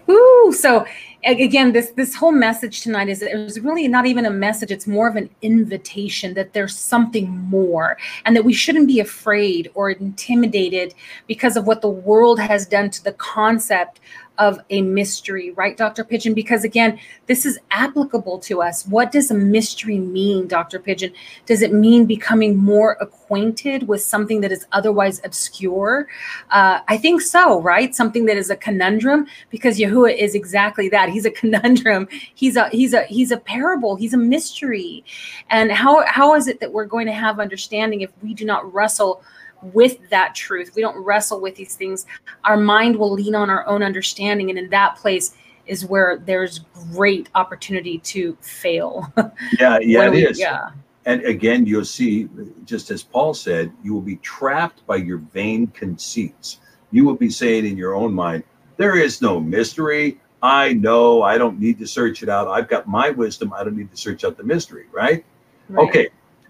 Woo. 0.08 0.54
So 0.54 0.86
again, 1.24 1.74
this 1.74 1.92
this 1.92 2.16
whole 2.16 2.32
message 2.32 2.82
tonight 2.82 3.10
is 3.10 3.22
it 3.22 3.36
was 3.36 3.60
really 3.60 3.88
not 3.88 4.06
even 4.06 4.26
a 4.26 4.30
message, 4.30 4.72
it's 4.72 4.88
more 4.88 5.08
of 5.08 5.16
an 5.16 5.30
invitation 5.42 6.34
that 6.36 6.54
there's 6.54 6.78
something 6.78 7.30
more 7.30 7.98
and 8.26 8.36
that 8.36 8.46
we 8.46 8.54
shouldn't 8.54 8.88
be 8.88 9.00
afraid 9.00 9.70
or 9.74 9.90
intimidated 9.92 10.94
because 11.28 11.58
of 11.58 11.68
what 11.68 11.82
the 11.82 11.90
world 11.90 12.40
has 12.40 12.66
done 12.66 12.90
to 12.90 13.04
the 13.04 13.14
concept 13.14 14.00
of 14.40 14.60
a 14.70 14.82
mystery, 14.82 15.52
right, 15.52 15.78
Dr. 15.78 16.04
Pidgeon? 16.04 16.34
Because 16.34 16.64
again, 16.64 17.00
this 17.28 17.46
is 17.46 17.60
applicable 17.72 18.40
to 18.40 18.62
us. 18.62 18.88
What 18.88 19.12
does 19.12 19.30
a 19.30 19.36
mystery 19.36 20.00
mean, 20.00 20.48
Dr. 20.48 20.80
Pidgeon? 20.80 21.14
Does 21.46 21.62
it 21.62 21.74
mean 21.74 22.06
becoming 22.06 22.58
more 22.58 22.98
acquainted 23.00 23.88
with 23.88 24.02
something 24.02 24.42
that 24.42 24.52
is 24.52 24.66
otherwise 24.72 25.22
obscure? 25.24 26.08
Uh, 26.50 26.80
I 26.88 26.98
think 26.98 27.22
so, 27.22 27.62
right? 27.62 27.94
Something 27.94 28.26
that 28.26 28.38
is 28.38 28.50
a 28.50 28.56
conundrum, 28.56 29.28
because 29.50 29.78
Yahuwah 29.78 30.18
is 30.18 30.34
exactly 30.34 30.90
that. 30.90 31.10
He's 31.10 31.26
a 31.26 31.32
conundrum. 31.40 32.08
He's 32.34 32.56
a 32.56 32.70
he's 32.70 32.94
a 32.94 33.04
he's 33.04 33.32
a 33.32 33.38
parable. 33.38 33.96
He's 33.96 34.14
a 34.14 34.18
mystery. 34.18 35.04
And 35.50 35.72
how 35.72 36.06
how 36.08 36.36
is 36.36 36.48
it 36.48 36.60
that 36.62 36.72
we're 36.72 36.86
going 36.86 37.06
to 37.08 37.14
have 37.14 37.40
understanding 37.40 38.02
if 38.02 38.12
we 38.24 38.34
do 38.34 38.46
not 38.46 38.74
wrestle? 38.74 39.22
With 39.62 40.10
that 40.10 40.36
truth. 40.36 40.72
We 40.76 40.82
don't 40.82 40.98
wrestle 40.98 41.42
with 41.42 41.56
these 41.56 41.76
things. 41.76 42.06
Our 42.44 42.58
mind 42.58 42.96
will 42.96 43.12
lean 43.12 43.36
on 43.36 43.50
our 43.50 43.66
own 43.68 43.84
understanding. 43.84 44.50
And 44.50 44.60
in 44.60 44.70
that 44.70 44.96
place 44.96 45.36
is 45.68 45.86
where 45.86 46.18
there's 46.18 46.60
great 46.92 47.30
opportunity 47.36 48.00
to 48.00 48.38
fail. 48.42 49.12
Yeah, 49.60 49.80
yeah, 49.80 50.06
it 50.06 50.12
we, 50.12 50.26
is. 50.26 50.40
Yeah. 50.40 50.72
And 51.06 51.24
again, 51.24 51.66
you'll 51.66 51.86
see, 51.86 52.30
just 52.66 52.92
as 52.92 53.04
Paul 53.04 53.34
said, 53.34 53.72
you 53.84 53.94
will 53.94 54.02
be 54.02 54.18
trapped 54.18 54.86
by 54.86 54.98
your 54.98 55.18
vain 55.18 55.68
conceits. 55.68 56.60
You 56.92 57.06
will 57.06 57.16
be 57.16 57.30
saying 57.30 57.66
in 57.66 57.78
your 57.78 57.96
own 57.96 58.14
mind, 58.14 58.44
there 58.78 58.96
is 58.96 59.22
no 59.22 59.40
mystery. 59.40 60.20
I 60.42 60.74
know 60.74 61.22
I 61.22 61.38
don't 61.38 61.60
need 61.60 61.80
to 61.80 61.88
search 61.88 62.24
it 62.24 62.30
out. 62.30 62.48
I've 62.48 62.68
got 62.68 62.88
my 62.88 63.10
wisdom. 63.10 63.54
I 63.54 63.64
don't 63.64 63.76
need 63.76 63.92
to 63.92 63.98
search 63.98 64.24
out 64.24 64.38
the 64.38 64.44
mystery, 64.44 64.86
right? 64.92 65.26
right. 65.68 65.90
Okay. 65.90 66.10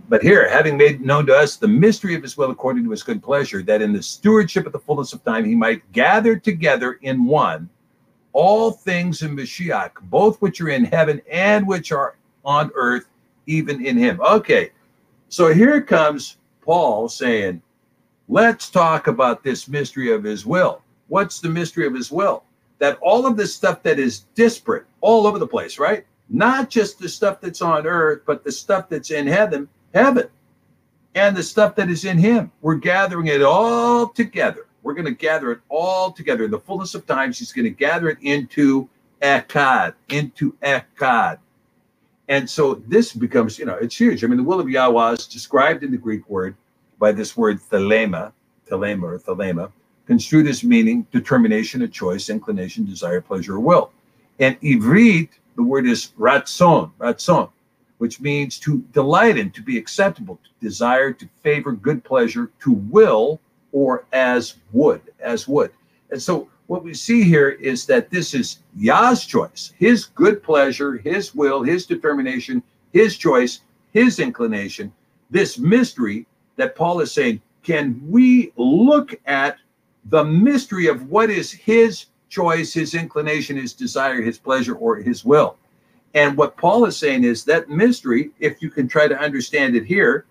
But 0.09 0.23
here, 0.23 0.49
having 0.49 0.75
made 0.75 1.01
known 1.01 1.27
to 1.27 1.35
us 1.35 1.55
the 1.55 1.67
mystery 1.67 2.15
of 2.15 2.23
his 2.23 2.35
will 2.35 2.49
according 2.49 2.83
to 2.83 2.89
his 2.89 3.03
good 3.03 3.21
pleasure, 3.21 3.61
that 3.61 3.83
in 3.83 3.93
the 3.93 4.01
stewardship 4.01 4.65
of 4.65 4.71
the 4.71 4.79
fullness 4.79 5.13
of 5.13 5.23
time 5.23 5.45
he 5.45 5.53
might 5.53 5.89
gather 5.91 6.35
together 6.35 6.93
in 7.03 7.25
one 7.25 7.69
all 8.33 8.71
things 8.71 9.21
in 9.21 9.35
Mashiach, 9.35 9.91
both 10.03 10.41
which 10.41 10.61
are 10.61 10.69
in 10.69 10.85
heaven 10.85 11.21
and 11.31 11.67
which 11.67 11.91
are 11.91 12.15
on 12.43 12.71
earth, 12.73 13.09
even 13.45 13.85
in 13.85 13.97
him. 13.97 14.19
Okay, 14.21 14.71
so 15.29 15.53
here 15.53 15.81
comes 15.81 16.37
Paul 16.61 17.09
saying, 17.09 17.61
let's 18.27 18.69
talk 18.69 19.07
about 19.07 19.43
this 19.43 19.67
mystery 19.67 20.11
of 20.11 20.23
his 20.23 20.45
will. 20.45 20.81
What's 21.07 21.39
the 21.39 21.49
mystery 21.49 21.85
of 21.85 21.93
his 21.93 22.11
will? 22.11 22.43
That 22.79 22.97
all 23.01 23.25
of 23.25 23.37
this 23.37 23.53
stuff 23.53 23.83
that 23.83 23.99
is 23.99 24.21
disparate 24.35 24.85
all 25.01 25.27
over 25.27 25.37
the 25.37 25.47
place, 25.47 25.77
right? 25.79 26.05
Not 26.29 26.69
just 26.69 26.99
the 26.99 27.09
stuff 27.09 27.41
that's 27.41 27.61
on 27.61 27.85
earth, 27.85 28.21
but 28.25 28.43
the 28.43 28.51
stuff 28.51 28.89
that's 28.89 29.11
in 29.11 29.27
heaven 29.27 29.67
heaven 29.93 30.29
and 31.15 31.35
the 31.35 31.43
stuff 31.43 31.75
that 31.75 31.89
is 31.89 32.05
in 32.05 32.17
him. 32.17 32.51
We're 32.61 32.75
gathering 32.75 33.27
it 33.27 33.41
all 33.41 34.09
together. 34.09 34.67
We're 34.83 34.93
going 34.93 35.05
to 35.05 35.11
gather 35.11 35.51
it 35.51 35.59
all 35.69 36.11
together. 36.11 36.45
In 36.45 36.51
the 36.51 36.59
fullness 36.59 36.95
of 36.95 37.05
times, 37.05 37.39
he's 37.39 37.51
going 37.51 37.65
to 37.65 37.71
gather 37.71 38.09
it 38.09 38.17
into 38.21 38.87
Echad, 39.21 39.93
into 40.09 40.53
Echad. 40.63 41.39
And 42.29 42.49
so 42.49 42.75
this 42.87 43.11
becomes, 43.11 43.57
you 43.57 43.65
know, 43.65 43.75
it's 43.75 43.99
huge. 43.99 44.23
I 44.23 44.27
mean, 44.27 44.37
the 44.37 44.43
will 44.43 44.59
of 44.59 44.69
Yahweh 44.69 45.13
is 45.13 45.27
described 45.27 45.83
in 45.83 45.91
the 45.91 45.97
Greek 45.97 46.29
word 46.29 46.55
by 46.99 47.11
this 47.11 47.35
word 47.35 47.59
thelema, 47.59 48.31
thelema 48.69 49.03
or 49.03 49.19
thelema, 49.19 49.71
construed 50.05 50.47
as 50.47 50.63
meaning 50.63 51.07
determination, 51.11 51.81
a 51.81 51.87
choice, 51.87 52.29
inclination, 52.29 52.85
desire, 52.85 53.19
pleasure, 53.19 53.55
or 53.55 53.59
will. 53.59 53.91
And 54.39 54.59
Ivrit, 54.61 55.29
the 55.55 55.63
word 55.63 55.87
is 55.87 56.11
ratzon, 56.19 56.91
ratzon, 56.99 57.49
which 57.99 58.19
means 58.19 58.57
to 58.57 58.79
delight 58.93 59.37
in, 59.37 59.51
to 59.51 59.61
be 59.61 59.77
acceptable, 59.77 60.39
to 60.43 60.65
desire, 60.65 61.13
to 61.13 61.29
favor, 61.43 61.71
good 61.71 62.03
pleasure, 62.03 62.49
to 62.59 62.71
will, 62.71 63.39
or 63.71 64.05
as 64.11 64.55
would, 64.71 65.01
as 65.19 65.47
would. 65.47 65.71
And 66.09 66.21
so 66.21 66.49
what 66.67 66.83
we 66.83 66.93
see 66.93 67.23
here 67.23 67.49
is 67.49 67.85
that 67.85 68.09
this 68.09 68.33
is 68.33 68.59
Yah's 68.75 69.25
choice, 69.25 69.73
his 69.77 70.05
good 70.05 70.41
pleasure, 70.41 70.97
his 70.97 71.35
will, 71.35 71.61
his 71.61 71.85
determination, 71.85 72.63
his 72.93 73.17
choice, 73.17 73.61
his 73.91 74.19
inclination, 74.19 74.91
this 75.29 75.57
mystery 75.57 76.25
that 76.55 76.75
Paul 76.75 77.01
is 77.01 77.11
saying, 77.11 77.41
can 77.63 78.01
we 78.07 78.51
look 78.55 79.13
at 79.25 79.57
the 80.05 80.23
mystery 80.23 80.87
of 80.87 81.09
what 81.09 81.29
is 81.29 81.51
his 81.51 82.05
choice, 82.29 82.73
his 82.73 82.95
inclination, 82.95 83.57
his 83.57 83.73
desire, 83.73 84.21
his 84.21 84.37
pleasure, 84.37 84.75
or 84.75 84.95
his 84.95 85.25
will? 85.25 85.57
And 86.13 86.35
what 86.35 86.57
Paul 86.57 86.85
is 86.85 86.97
saying 86.97 87.23
is 87.23 87.43
that 87.45 87.69
mystery, 87.69 88.31
if 88.39 88.61
you 88.61 88.69
can 88.69 88.87
try 88.87 89.07
to 89.07 89.19
understand 89.19 89.75
it 89.75 89.85
here, 89.85 90.25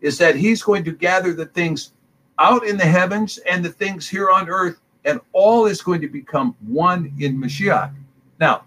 is 0.00 0.18
that 0.18 0.36
he's 0.36 0.62
going 0.62 0.84
to 0.84 0.92
gather 0.92 1.32
the 1.32 1.46
things 1.46 1.92
out 2.38 2.66
in 2.66 2.76
the 2.76 2.84
heavens 2.84 3.38
and 3.38 3.64
the 3.64 3.72
things 3.72 4.06
here 4.08 4.30
on 4.30 4.48
earth, 4.48 4.80
and 5.04 5.20
all 5.32 5.66
is 5.66 5.80
going 5.80 6.00
to 6.02 6.08
become 6.08 6.54
one 6.66 7.12
in 7.18 7.40
Mashiach. 7.40 7.94
Now, 8.38 8.64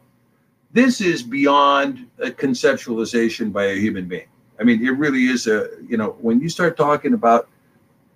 this 0.71 1.01
is 1.01 1.21
beyond 1.21 2.07
a 2.19 2.29
conceptualization 2.29 3.51
by 3.51 3.65
a 3.65 3.75
human 3.75 4.07
being. 4.07 4.27
I 4.59 4.63
mean, 4.63 4.85
it 4.85 4.91
really 4.91 5.25
is 5.25 5.47
a, 5.47 5.69
you 5.87 5.97
know, 5.97 6.17
when 6.19 6.41
you 6.41 6.49
start 6.49 6.77
talking 6.77 7.13
about, 7.13 7.47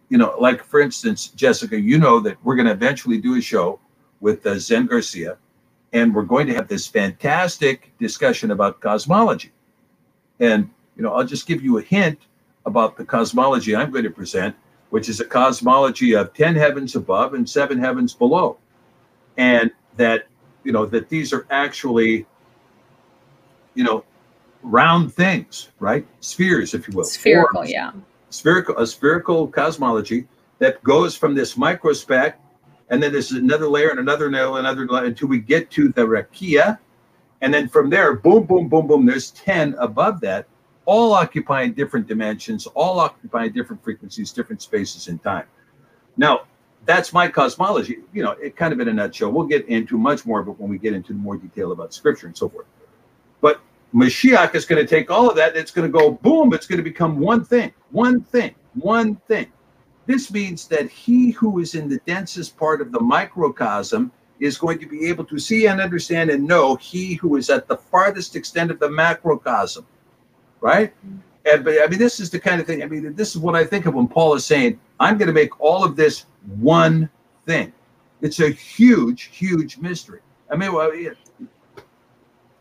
you 0.10 0.18
know, 0.18 0.36
like 0.40 0.64
for 0.64 0.80
instance, 0.80 1.28
Jessica, 1.28 1.80
you 1.80 1.98
know 1.98 2.20
that 2.20 2.38
we're 2.44 2.56
going 2.56 2.68
to 2.68 2.74
eventually 2.74 3.18
do 3.18 3.38
a 3.38 3.42
show 3.42 3.80
with 4.20 4.46
uh, 4.46 4.60
Zen 4.60 4.86
Garcia, 4.86 5.38
and 5.94 6.14
we're 6.14 6.24
going 6.24 6.48
to 6.48 6.54
have 6.54 6.68
this 6.68 6.88
fantastic 6.88 7.92
discussion 8.00 8.52
about 8.52 8.82
cosmology. 8.82 9.52
And, 10.40 10.70
you 10.98 11.04
know, 11.04 11.14
I'll 11.14 11.26
just 11.26 11.48
give 11.48 11.64
you 11.64 11.78
a 11.78 11.82
hint 11.82 12.20
about 12.66 12.98
the 12.98 13.06
cosmology 13.06 13.76
I'm 13.76 13.92
going 13.92 14.04
to 14.04 14.10
present, 14.10 14.56
which 14.90 15.08
is 15.08 15.20
a 15.20 15.26
cosmology 15.26 16.16
of 16.16 16.34
10 16.34 16.56
heavens 16.56 16.96
above 16.96 17.36
and 17.36 17.48
seven 17.48 17.78
heavens 17.78 18.14
below. 18.14 18.58
And 19.38 19.72
that, 19.98 20.28
you 20.64 20.72
know, 20.72 20.86
that 20.88 21.10
these 21.10 21.32
are 21.32 21.46
actually, 21.52 22.26
you 23.76 23.84
know, 23.84 24.04
round 24.64 25.14
things, 25.14 25.70
right? 25.80 26.06
Spheres, 26.22 26.74
if 26.74 26.88
you 26.88 26.96
will. 26.96 27.04
Spherical, 27.04 27.60
Forms. 27.60 27.72
yeah. 27.72 27.92
Spherical, 28.30 28.78
a 28.78 28.88
spherical 28.88 29.48
cosmology 29.48 30.28
that 30.58 30.82
goes 30.84 31.16
from 31.16 31.36
this 31.36 31.56
microspec, 31.56 32.36
and 32.94 33.02
then 33.02 33.12
there's 33.12 33.32
another 33.32 33.68
layer 33.68 33.90
and 33.90 33.98
another 33.98 34.30
layer, 34.30 34.50
and 34.50 34.60
another 34.60 34.88
layer 34.88 35.06
until 35.06 35.28
we 35.28 35.40
get 35.40 35.72
to 35.72 35.90
the 35.90 36.04
rakia. 36.04 36.78
And 37.42 37.52
then 37.52 37.68
from 37.68 37.90
there, 37.90 38.14
boom, 38.14 38.44
boom, 38.46 38.70
boom, 38.70 38.86
boom, 38.86 39.04
there's 39.04 39.32
10 39.32 39.74
above 39.80 40.22
that, 40.22 40.46
all 40.86 41.12
occupying 41.14 41.74
different 41.74 42.08
dimensions, 42.08 42.68
all 42.68 43.00
occupying 43.00 43.52
different 43.52 43.84
frequencies, 43.84 44.32
different 44.32 44.62
spaces 44.62 45.08
in 45.08 45.18
time. 45.18 45.48
Now, 46.18 46.42
that's 46.86 47.12
my 47.14 47.28
cosmology, 47.28 47.98
you 48.14 48.22
know, 48.22 48.34
it 48.34 48.56
kind 48.56 48.72
of 48.72 48.80
in 48.80 48.88
a 48.88 48.94
nutshell. 48.94 49.32
We'll 49.32 49.48
get 49.48 49.68
into 49.68 49.98
much 49.98 50.24
more 50.24 50.40
of 50.42 50.48
it 50.48 50.60
when 50.60 50.70
we 50.70 50.78
get 50.78 50.94
into 50.94 51.14
more 51.14 51.36
detail 51.36 51.72
about 51.72 51.96
scripture 51.96 52.28
and 52.28 52.38
so 52.38 52.48
forth. 52.48 52.68
But 53.42 53.60
Mashiach 53.92 54.54
is 54.54 54.66
going 54.66 54.86
to 54.86 54.88
take 54.88 55.10
all 55.10 55.28
of 55.32 55.36
that. 55.38 55.56
It's 55.56 55.72
going 55.72 55.92
to 55.92 56.00
go 56.00 56.12
boom. 56.12 56.54
It's 56.54 56.68
going 56.68 56.78
to 56.78 56.84
become 56.84 57.18
one 57.18 57.44
thing, 57.44 57.74
one 57.90 58.22
thing, 58.22 58.54
one 58.76 59.16
thing. 59.28 59.52
This 60.06 60.32
means 60.32 60.68
that 60.68 60.90
he 60.90 61.32
who 61.32 61.60
is 61.60 61.76
in 61.76 61.88
the 61.88 62.00
densest 62.06 62.58
part 62.58 62.82
of 62.82 62.92
the 62.92 63.00
microcosm 63.00 64.12
is 64.40 64.58
going 64.58 64.80
to 64.80 64.86
be 64.86 65.08
able 65.08 65.24
to 65.26 65.40
see 65.40 65.68
and 65.68 65.80
understand 65.80 66.30
and 66.30 66.46
know 66.46 66.76
he 66.76 67.14
who 67.16 67.38
is 67.38 67.50
at 67.50 67.68
the 67.68 67.78
farthest 67.78 68.36
extent 68.36 68.72
of 68.72 68.80
the 68.80 68.90
macrocosm, 68.90 69.86
right? 70.60 70.94
Mm-hmm. 71.06 71.18
And 71.46 71.64
but 71.64 71.76
I 71.82 71.88
mean, 71.88 72.00
this 72.00 72.20
is 72.20 72.30
the 72.30 72.40
kind 72.40 72.62
of 72.62 72.68
thing. 72.68 72.84
I 72.84 72.86
mean, 72.86 73.16
this 73.16 73.36
is 73.36 73.38
what 73.38 73.56
I 73.56 73.66
think 73.66 73.86
of 73.86 73.94
when 73.94 74.08
Paul 74.08 74.34
is 74.34 74.46
saying, 74.46 74.80
"I'm 75.00 75.18
going 75.18 75.28
to 75.28 75.34
make 75.34 75.60
all 75.60 75.84
of 75.84 75.96
this 75.96 76.26
one 76.58 77.10
thing." 77.46 77.74
It's 78.22 78.40
a 78.40 78.50
huge, 78.50 79.24
huge 79.24 79.78
mystery. 79.78 80.22
I 80.50 80.56
mean, 80.56 80.72
well, 80.72 80.90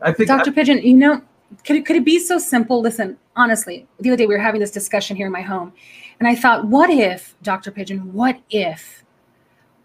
I 0.00 0.12
think 0.12 0.28
Dr. 0.28 0.50
I, 0.50 0.52
Pidgeon, 0.52 0.82
you 0.82 0.94
know, 0.94 1.22
could 1.64 1.76
it, 1.76 1.86
could 1.86 1.96
it 1.96 2.04
be 2.04 2.18
so 2.18 2.38
simple? 2.38 2.80
Listen, 2.80 3.18
honestly, 3.36 3.86
the 4.00 4.10
other 4.10 4.16
day 4.16 4.26
we 4.26 4.34
were 4.34 4.40
having 4.40 4.60
this 4.60 4.70
discussion 4.70 5.16
here 5.16 5.26
in 5.26 5.32
my 5.32 5.42
home, 5.42 5.72
and 6.18 6.28
I 6.28 6.34
thought, 6.34 6.66
what 6.66 6.90
if, 6.90 7.34
Dr. 7.42 7.70
Pidgeon, 7.70 8.12
what 8.12 8.40
if, 8.50 9.04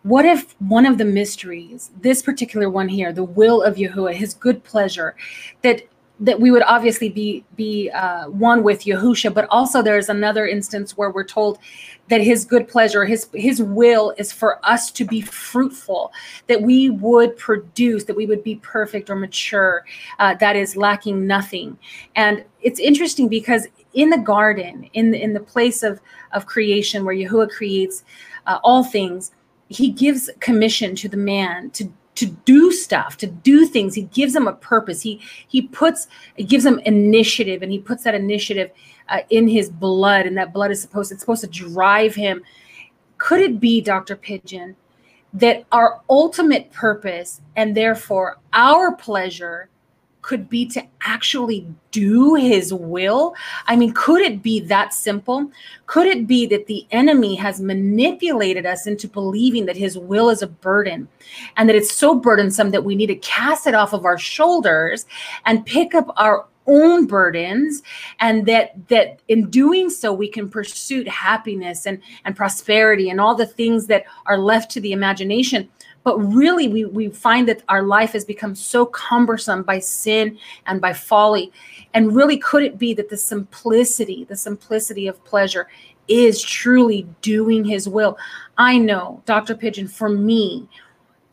what 0.03 0.25
if 0.25 0.55
one 0.61 0.85
of 0.85 0.97
the 0.97 1.05
mysteries, 1.05 1.91
this 1.99 2.21
particular 2.21 2.69
one 2.69 2.87
here, 2.87 3.11
the 3.11 3.23
will 3.23 3.61
of 3.61 3.75
Yahuwah, 3.75 4.13
his 4.13 4.33
good 4.33 4.63
pleasure, 4.63 5.15
that 5.63 5.81
that 6.19 6.39
we 6.39 6.49
would 6.49 6.63
obviously 6.63 7.09
be 7.09 7.43
be 7.55 7.89
uh, 7.91 8.27
one 8.29 8.63
with 8.63 8.85
Yahusha, 8.85 9.33
but 9.33 9.47
also 9.49 9.81
there's 9.81 10.09
another 10.09 10.47
instance 10.47 10.97
where 10.97 11.11
we're 11.11 11.23
told 11.23 11.59
that 12.09 12.21
His 12.21 12.43
good 12.43 12.67
pleasure, 12.67 13.05
His 13.05 13.27
His 13.33 13.61
will, 13.61 14.13
is 14.17 14.31
for 14.31 14.59
us 14.65 14.89
to 14.91 15.05
be 15.05 15.21
fruitful, 15.21 16.11
that 16.47 16.61
we 16.61 16.89
would 16.89 17.37
produce, 17.37 18.05
that 18.05 18.15
we 18.15 18.25
would 18.25 18.43
be 18.43 18.55
perfect 18.55 19.09
or 19.09 19.15
mature, 19.15 19.85
uh, 20.17 20.33
that 20.35 20.55
is 20.55 20.75
lacking 20.75 21.27
nothing. 21.27 21.77
And 22.15 22.43
it's 22.61 22.79
interesting 22.79 23.27
because 23.27 23.67
in 23.93 24.09
the 24.09 24.17
garden, 24.17 24.89
in 24.93 25.11
the, 25.11 25.21
in 25.21 25.33
the 25.33 25.39
place 25.39 25.83
of 25.83 26.01
of 26.33 26.45
creation 26.45 27.05
where 27.05 27.15
Yahuwah 27.15 27.51
creates 27.51 28.03
uh, 28.47 28.59
all 28.63 28.83
things, 28.83 29.31
He 29.69 29.91
gives 29.91 30.31
commission 30.39 30.95
to 30.95 31.07
the 31.07 31.17
man 31.17 31.69
to 31.71 31.91
to 32.17 32.25
do 32.25 32.71
stuff 32.71 33.15
to 33.17 33.27
do 33.27 33.65
things. 33.65 33.93
He 33.93 34.03
gives 34.03 34.33
them 34.33 34.47
a 34.47 34.53
purpose. 34.53 35.01
He 35.01 35.21
he 35.47 35.61
puts 35.61 36.07
he 36.35 36.43
gives 36.43 36.63
them 36.63 36.79
initiative 36.79 37.61
and 37.61 37.71
he 37.71 37.79
puts 37.79 38.03
that 38.03 38.15
initiative 38.15 38.71
uh, 39.09 39.19
in 39.29 39.47
his 39.47 39.69
blood 39.69 40.25
and 40.25 40.35
that 40.37 40.51
blood 40.51 40.71
is 40.71 40.81
supposed 40.81 41.11
it's 41.11 41.21
supposed 41.21 41.41
to 41.41 41.47
drive 41.47 42.15
him. 42.15 42.43
Could 43.19 43.41
it 43.41 43.59
be 43.59 43.81
dr 43.81 44.15
pidgeon 44.17 44.75
that 45.33 45.65
our 45.71 46.01
ultimate 46.09 46.71
purpose 46.71 47.41
and 47.55 47.75
therefore 47.75 48.37
our 48.53 48.95
pleasure 48.95 49.69
could 50.27 50.49
be 50.49 50.65
to 50.65 50.83
actually 51.05 51.65
do 51.91 52.35
his 52.35 52.73
will? 52.73 53.33
I 53.67 53.77
mean, 53.77 53.93
could 53.93 54.21
it 54.21 54.43
be 54.43 54.59
that 54.59 54.93
simple? 54.93 55.49
Could 55.85 56.05
it 56.05 56.27
be 56.27 56.45
that 56.47 56.67
the 56.67 56.85
enemy 56.91 57.35
has 57.35 57.61
manipulated 57.61 58.65
us 58.65 58.87
into 58.87 59.07
believing 59.07 59.65
that 59.67 59.77
his 59.77 59.97
will 59.97 60.29
is 60.29 60.41
a 60.41 60.47
burden 60.47 61.07
and 61.55 61.69
that 61.69 61.77
it's 61.77 61.93
so 61.93 62.13
burdensome 62.13 62.71
that 62.71 62.83
we 62.83 62.93
need 62.93 63.07
to 63.07 63.15
cast 63.15 63.67
it 63.67 63.73
off 63.73 63.93
of 63.93 64.03
our 64.03 64.17
shoulders 64.17 65.05
and 65.45 65.65
pick 65.65 65.95
up 65.95 66.11
our 66.17 66.45
own 66.67 67.05
burdens 67.05 67.81
and 68.19 68.45
that 68.45 68.73
that 68.89 69.21
in 69.29 69.49
doing 69.49 69.89
so 69.89 70.11
we 70.11 70.27
can 70.27 70.49
pursue 70.49 71.05
happiness 71.05 71.87
and 71.87 72.01
and 72.25 72.35
prosperity 72.35 73.09
and 73.09 73.21
all 73.21 73.33
the 73.33 73.45
things 73.45 73.87
that 73.87 74.03
are 74.25 74.37
left 74.37 74.69
to 74.69 74.81
the 74.81 74.91
imagination 74.91 75.69
but 76.07 76.19
really, 76.19 76.69
we, 76.69 76.85
we 76.85 77.09
find 77.09 77.49
that 77.49 77.63
our 77.67 77.83
life 77.83 78.13
has 78.13 78.23
become 78.23 78.55
so 78.55 78.85
cumbersome 78.85 79.61
by 79.61 79.77
sin 79.77 80.39
and 80.65 80.79
by 80.79 80.93
folly. 80.93 81.51
And 81.93 82.15
really, 82.15 82.37
could 82.37 82.63
it 82.63 82.77
be 82.77 82.93
that 82.93 83.09
the 83.09 83.17
simplicity, 83.17 84.23
the 84.23 84.37
simplicity 84.37 85.07
of 85.07 85.21
pleasure, 85.25 85.67
is 86.07 86.41
truly 86.41 87.05
doing 87.21 87.65
his 87.65 87.89
will? 87.89 88.17
I 88.57 88.77
know, 88.77 89.21
Dr. 89.25 89.53
Pidgeon, 89.53 89.89
for 89.89 90.07
me, 90.07 90.69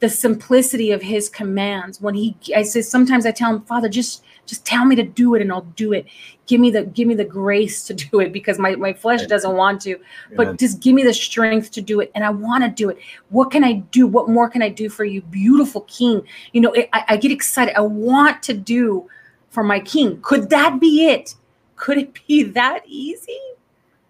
the 0.01 0.09
simplicity 0.09 0.91
of 0.91 1.03
his 1.03 1.29
commands. 1.29 2.01
When 2.01 2.15
he 2.15 2.37
i 2.55 2.63
say 2.63 2.83
sometimes 2.83 3.27
i 3.27 3.31
tell 3.31 3.51
him 3.51 3.63
father 3.63 3.89
just 3.89 4.23
just 4.47 4.67
tell 4.67 4.85
me 4.85 4.95
to 4.97 5.03
do 5.03 5.35
it 5.35 5.43
and 5.43 5.53
i'll 5.53 5.63
do 5.77 5.93
it. 5.93 6.07
Give 6.47 6.61
me 6.61 6.71
the 6.71 6.85
give 6.85 7.09
me 7.09 7.15
the 7.15 7.25
grace 7.25 7.85
to 7.85 7.95
do 8.11 8.21
it 8.21 8.33
because 8.33 8.59
my, 8.59 8.75
my 8.77 8.93
flesh 8.93 9.27
doesn't 9.27 9.57
want 9.57 9.81
to 9.83 9.99
but 10.37 10.59
just 10.59 10.81
give 10.81 10.95
me 10.95 11.03
the 11.03 11.15
strength 11.15 11.71
to 11.73 11.81
do 11.81 12.01
it 12.01 12.11
and 12.15 12.25
i 12.25 12.31
want 12.31 12.65
to 12.65 12.71
do 12.71 12.91
it. 12.91 12.99
What 13.31 13.51
can 13.51 13.65
i 13.65 13.73
do? 13.73 14.07
What 14.07 14.29
more 14.29 14.49
can 14.49 14.63
i 14.63 14.69
do 14.69 14.89
for 14.89 15.05
you 15.05 15.23
beautiful 15.23 15.83
king? 15.83 16.23
You 16.53 16.61
know 16.61 16.73
it, 16.73 16.89
I, 16.93 17.05
I 17.11 17.17
get 17.17 17.31
excited. 17.31 17.77
I 17.77 17.83
want 17.83 18.43
to 18.45 18.55
do 18.55 19.09
for 19.51 19.63
my 19.63 19.81
king. 19.81 20.21
Could 20.21 20.51
that 20.51 20.81
be 20.81 21.07
it? 21.07 21.35
Could 21.77 21.99
it 21.99 22.19
be 22.27 22.43
that 22.61 22.83
easy? 22.87 23.39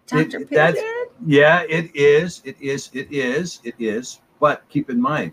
Dr 0.07 0.41
it, 0.51 1.11
yeah 1.25 1.63
it 1.67 1.95
is. 1.95 2.41
It 2.45 2.57
is. 2.61 2.91
It 2.93 3.11
is. 3.11 3.59
It 3.63 3.75
is. 3.79 4.21
But 4.39 4.67
keep 4.69 4.89
in 4.89 5.01
mind 5.01 5.31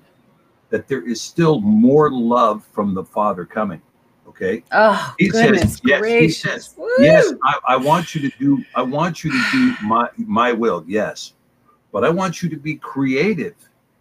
that 0.73 0.89
there 0.89 1.07
is 1.07 1.21
still 1.21 1.61
more 1.61 2.11
love 2.11 2.67
from 2.73 2.95
the 2.95 3.05
Father 3.05 3.45
coming. 3.45 3.81
Okay. 4.27 4.65
Oh, 4.73 5.15
he 5.19 5.29
goodness 5.29 5.75
says, 5.75 5.81
yes, 5.85 6.01
gracious. 6.01 6.43
He 6.43 6.49
says, 6.49 6.75
yes, 6.99 7.33
I, 7.45 7.59
I, 7.69 7.77
want 7.77 8.15
you 8.15 8.29
to 8.29 8.39
do, 8.39 8.65
I 8.75 8.81
want 8.81 9.23
you 9.23 9.31
to 9.31 9.43
do 9.53 9.75
my 9.87 10.09
my 10.17 10.53
will, 10.53 10.83
yes. 10.89 11.35
But 11.93 12.05
I 12.05 12.09
want 12.09 12.43
you 12.43 12.49
to 12.49 12.57
be 12.57 12.77
creative 12.77 13.55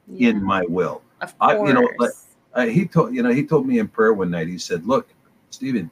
yeah. 0.08 0.30
in 0.30 0.42
my 0.42 0.64
will. 0.70 1.02
Of 1.20 1.38
course. 1.38 1.60
I, 1.60 1.68
you 1.68 1.74
know, 1.74 2.10
uh, 2.54 2.66
he 2.66 2.86
told 2.88 3.14
you 3.14 3.22
know, 3.22 3.32
he 3.32 3.46
told 3.46 3.68
me 3.68 3.80
in 3.80 3.90
prayer 3.90 4.14
one 4.14 4.32
night, 4.32 4.48
he 4.48 4.58
said, 4.58 4.88
Look, 4.88 5.10
Stephen, 5.50 5.92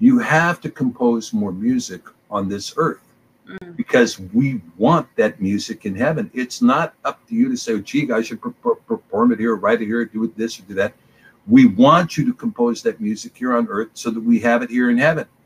you 0.00 0.18
have 0.18 0.60
to 0.62 0.70
compose 0.70 1.32
more 1.32 1.52
music 1.52 2.02
on 2.28 2.48
this 2.48 2.74
earth 2.76 3.07
mm. 3.48 3.76
because 3.76 4.20
we 4.20 4.60
want 4.76 5.08
that 5.16 5.40
music 5.40 5.86
in 5.86 5.94
heaven. 5.94 6.30
It's 6.34 6.62
not 6.62 6.94
up 7.04 7.26
to 7.28 7.34
you 7.34 7.48
to 7.48 7.56
say, 7.56 7.72
oh, 7.72 7.80
gee, 7.80 8.10
I 8.12 8.22
should 8.22 8.40
perform 8.40 9.32
it 9.32 9.38
here, 9.38 9.56
write 9.56 9.82
it 9.82 9.86
here, 9.86 10.04
do 10.04 10.24
it 10.24 10.36
this 10.36 10.58
or 10.58 10.62
do 10.62 10.74
that. 10.74 10.94
We 11.46 11.66
want 11.66 12.16
you 12.16 12.26
to 12.26 12.34
compose 12.34 12.82
that 12.82 13.00
music 13.00 13.36
here 13.36 13.56
on 13.56 13.66
earth 13.68 13.90
so 13.94 14.10
that 14.10 14.20
we 14.20 14.38
have 14.40 14.62
it 14.62 14.70
here 14.70 14.90
in 14.90 14.98
heaven. 14.98 15.26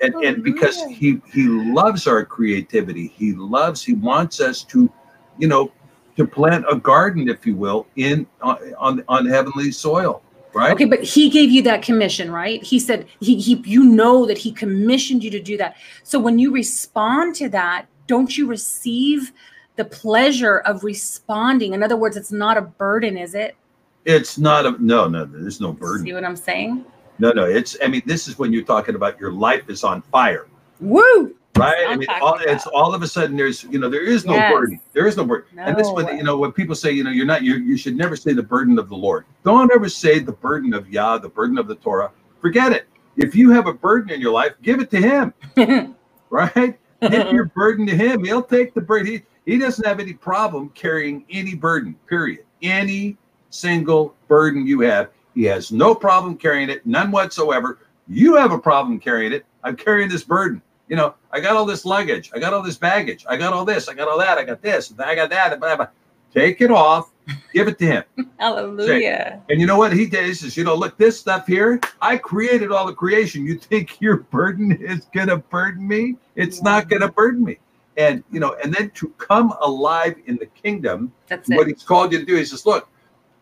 And, 0.00 0.14
and 0.22 0.44
because 0.44 0.84
he 0.84 1.20
he 1.32 1.48
loves 1.48 2.06
our 2.06 2.24
creativity, 2.24 3.08
he 3.08 3.32
loves, 3.32 3.82
he 3.82 3.94
wants 3.94 4.40
us 4.40 4.62
to, 4.66 4.88
you 5.36 5.48
know, 5.48 5.72
to 6.16 6.24
plant 6.24 6.64
a 6.70 6.76
garden, 6.76 7.28
if 7.28 7.44
you 7.44 7.56
will, 7.56 7.84
in 7.96 8.24
on 8.40 9.02
on 9.08 9.26
heavenly 9.26 9.72
soil 9.72 10.22
right? 10.54 10.72
Okay 10.72 10.84
but 10.84 11.02
he 11.02 11.28
gave 11.28 11.50
you 11.50 11.62
that 11.62 11.82
commission 11.82 12.30
right? 12.30 12.62
He 12.62 12.78
said 12.78 13.06
he, 13.20 13.40
he 13.40 13.62
you 13.64 13.84
know 13.84 14.26
that 14.26 14.38
he 14.38 14.52
commissioned 14.52 15.22
you 15.24 15.30
to 15.30 15.40
do 15.40 15.56
that. 15.56 15.76
So 16.02 16.18
when 16.18 16.38
you 16.38 16.52
respond 16.52 17.34
to 17.36 17.48
that 17.50 17.86
don't 18.06 18.36
you 18.36 18.46
receive 18.46 19.32
the 19.76 19.84
pleasure 19.84 20.58
of 20.58 20.84
responding? 20.84 21.74
In 21.74 21.82
other 21.82 21.96
words 21.96 22.16
it's 22.16 22.32
not 22.32 22.56
a 22.56 22.62
burden 22.62 23.16
is 23.16 23.34
it? 23.34 23.56
It's 24.04 24.38
not 24.38 24.66
a 24.66 24.76
no 24.82 25.08
no 25.08 25.24
there's 25.24 25.60
no 25.60 25.72
burden. 25.72 26.06
See 26.06 26.12
what 26.12 26.24
i'm 26.24 26.36
saying? 26.36 26.84
No, 27.18 27.30
no, 27.30 27.44
it's. 27.44 27.76
I 27.82 27.86
mean, 27.86 28.02
this 28.06 28.26
is 28.26 28.38
when 28.38 28.52
you're 28.52 28.64
talking 28.64 28.96
about 28.96 29.20
your 29.20 29.30
life 29.30 29.70
is 29.70 29.84
on 29.84 30.02
fire, 30.02 30.48
Woo! 30.80 31.34
Right? 31.56 31.86
I 31.88 31.96
mean, 31.96 32.08
all, 32.20 32.34
about. 32.34 32.46
it's 32.46 32.66
all 32.66 32.94
of 32.94 33.02
a 33.02 33.06
sudden 33.06 33.36
there's, 33.36 33.64
you 33.64 33.78
know, 33.78 33.88
there 33.88 34.04
is 34.04 34.24
no 34.24 34.34
Yes. 34.34 34.52
burden. 34.52 34.80
There 34.92 35.06
is 35.06 35.16
no 35.16 35.24
burden. 35.24 35.58
And 35.58 35.76
this 35.76 35.90
when 35.90 36.16
you 36.16 36.22
know 36.22 36.36
when 36.36 36.52
people 36.52 36.74
say, 36.74 36.92
you 36.92 37.04
know, 37.04 37.10
you're 37.10 37.26
not, 37.26 37.42
you 37.42 37.56
you 37.56 37.76
should 37.76 37.96
never 37.96 38.16
say 38.16 38.32
the 38.32 38.42
burden 38.42 38.78
of 38.78 38.88
the 38.88 38.96
Lord. 38.96 39.24
Don't 39.44 39.72
ever 39.72 39.88
say 39.88 40.18
the 40.18 40.32
burden 40.32 40.74
of 40.74 40.88
Yah, 40.88 41.18
the 41.18 41.28
burden 41.28 41.58
of 41.58 41.68
the 41.68 41.76
Torah. 41.76 42.10
Forget 42.40 42.72
it. 42.72 42.86
If 43.16 43.34
you 43.34 43.50
have 43.50 43.66
a 43.66 43.72
burden 43.72 44.10
in 44.10 44.20
your 44.20 44.32
life, 44.32 44.54
give 44.62 44.80
it 44.80 44.90
to 44.90 45.00
Him. 45.00 45.32
right? 46.30 46.78
Give 47.00 47.32
your 47.32 47.46
burden 47.46 47.86
to 47.86 47.96
him. 47.96 48.24
He'll 48.24 48.42
take 48.42 48.74
the 48.74 48.80
burden. 48.80 49.06
He, 49.06 49.22
he 49.46 49.58
doesn't 49.58 49.86
have 49.86 50.00
any 50.00 50.12
problem 50.12 50.70
carrying 50.70 51.24
any 51.30 51.54
burden, 51.54 51.94
period. 52.08 52.44
Any 52.62 53.16
single 53.50 54.14
burden 54.26 54.66
you 54.66 54.80
have, 54.80 55.10
he 55.34 55.44
has 55.44 55.70
no 55.70 55.94
problem 55.94 56.36
carrying 56.36 56.70
it, 56.70 56.84
none 56.86 57.10
whatsoever. 57.10 57.78
You 58.08 58.36
have 58.36 58.52
a 58.52 58.58
problem 58.58 58.98
carrying 58.98 59.32
it. 59.32 59.44
I'm 59.62 59.76
carrying 59.76 60.08
this 60.08 60.24
burden. 60.24 60.62
You 60.88 60.96
know, 60.96 61.14
I 61.30 61.40
got 61.40 61.56
all 61.56 61.64
this 61.64 61.84
luggage. 61.84 62.30
I 62.34 62.38
got 62.38 62.52
all 62.52 62.62
this 62.62 62.76
baggage. 62.76 63.24
I 63.28 63.36
got 63.36 63.52
all 63.52 63.64
this. 63.64 63.88
I 63.88 63.94
got 63.94 64.08
all 64.08 64.18
that. 64.18 64.38
I 64.38 64.44
got 64.44 64.60
this. 64.60 64.92
I 64.98 65.14
got 65.14 65.30
that. 65.30 65.58
Blah, 65.58 65.76
blah. 65.76 65.88
Take 66.32 66.60
it 66.60 66.70
off. 66.70 67.10
Give 67.54 67.68
it 67.68 67.78
to 67.78 67.86
him. 67.86 68.04
Hallelujah. 68.38 69.40
And 69.48 69.60
you 69.60 69.66
know 69.66 69.78
what 69.78 69.92
he 69.92 70.06
does 70.06 70.42
is, 70.42 70.56
you 70.56 70.64
know, 70.64 70.74
look, 70.74 70.98
this 70.98 71.18
stuff 71.18 71.46
here, 71.46 71.80
I 72.02 72.18
created 72.18 72.70
all 72.70 72.86
the 72.86 72.92
creation. 72.92 73.46
You 73.46 73.56
think 73.56 73.98
your 74.00 74.18
burden 74.18 74.72
is 74.72 75.06
gonna 75.14 75.38
burden 75.38 75.86
me? 75.86 76.16
It's 76.34 76.60
not 76.60 76.88
gonna 76.88 77.10
burden 77.10 77.44
me. 77.44 77.58
And 77.96 78.24
you 78.30 78.40
know, 78.40 78.56
and 78.62 78.74
then 78.74 78.90
to 78.90 79.08
come 79.10 79.54
alive 79.60 80.16
in 80.26 80.36
the 80.36 80.46
kingdom, 80.46 81.12
That's 81.28 81.48
what 81.48 81.68
it. 81.68 81.76
he's 81.76 81.84
called 81.84 82.12
you 82.12 82.18
to 82.18 82.24
do, 82.24 82.36
he 82.36 82.44
says, 82.44 82.66
look, 82.66 82.88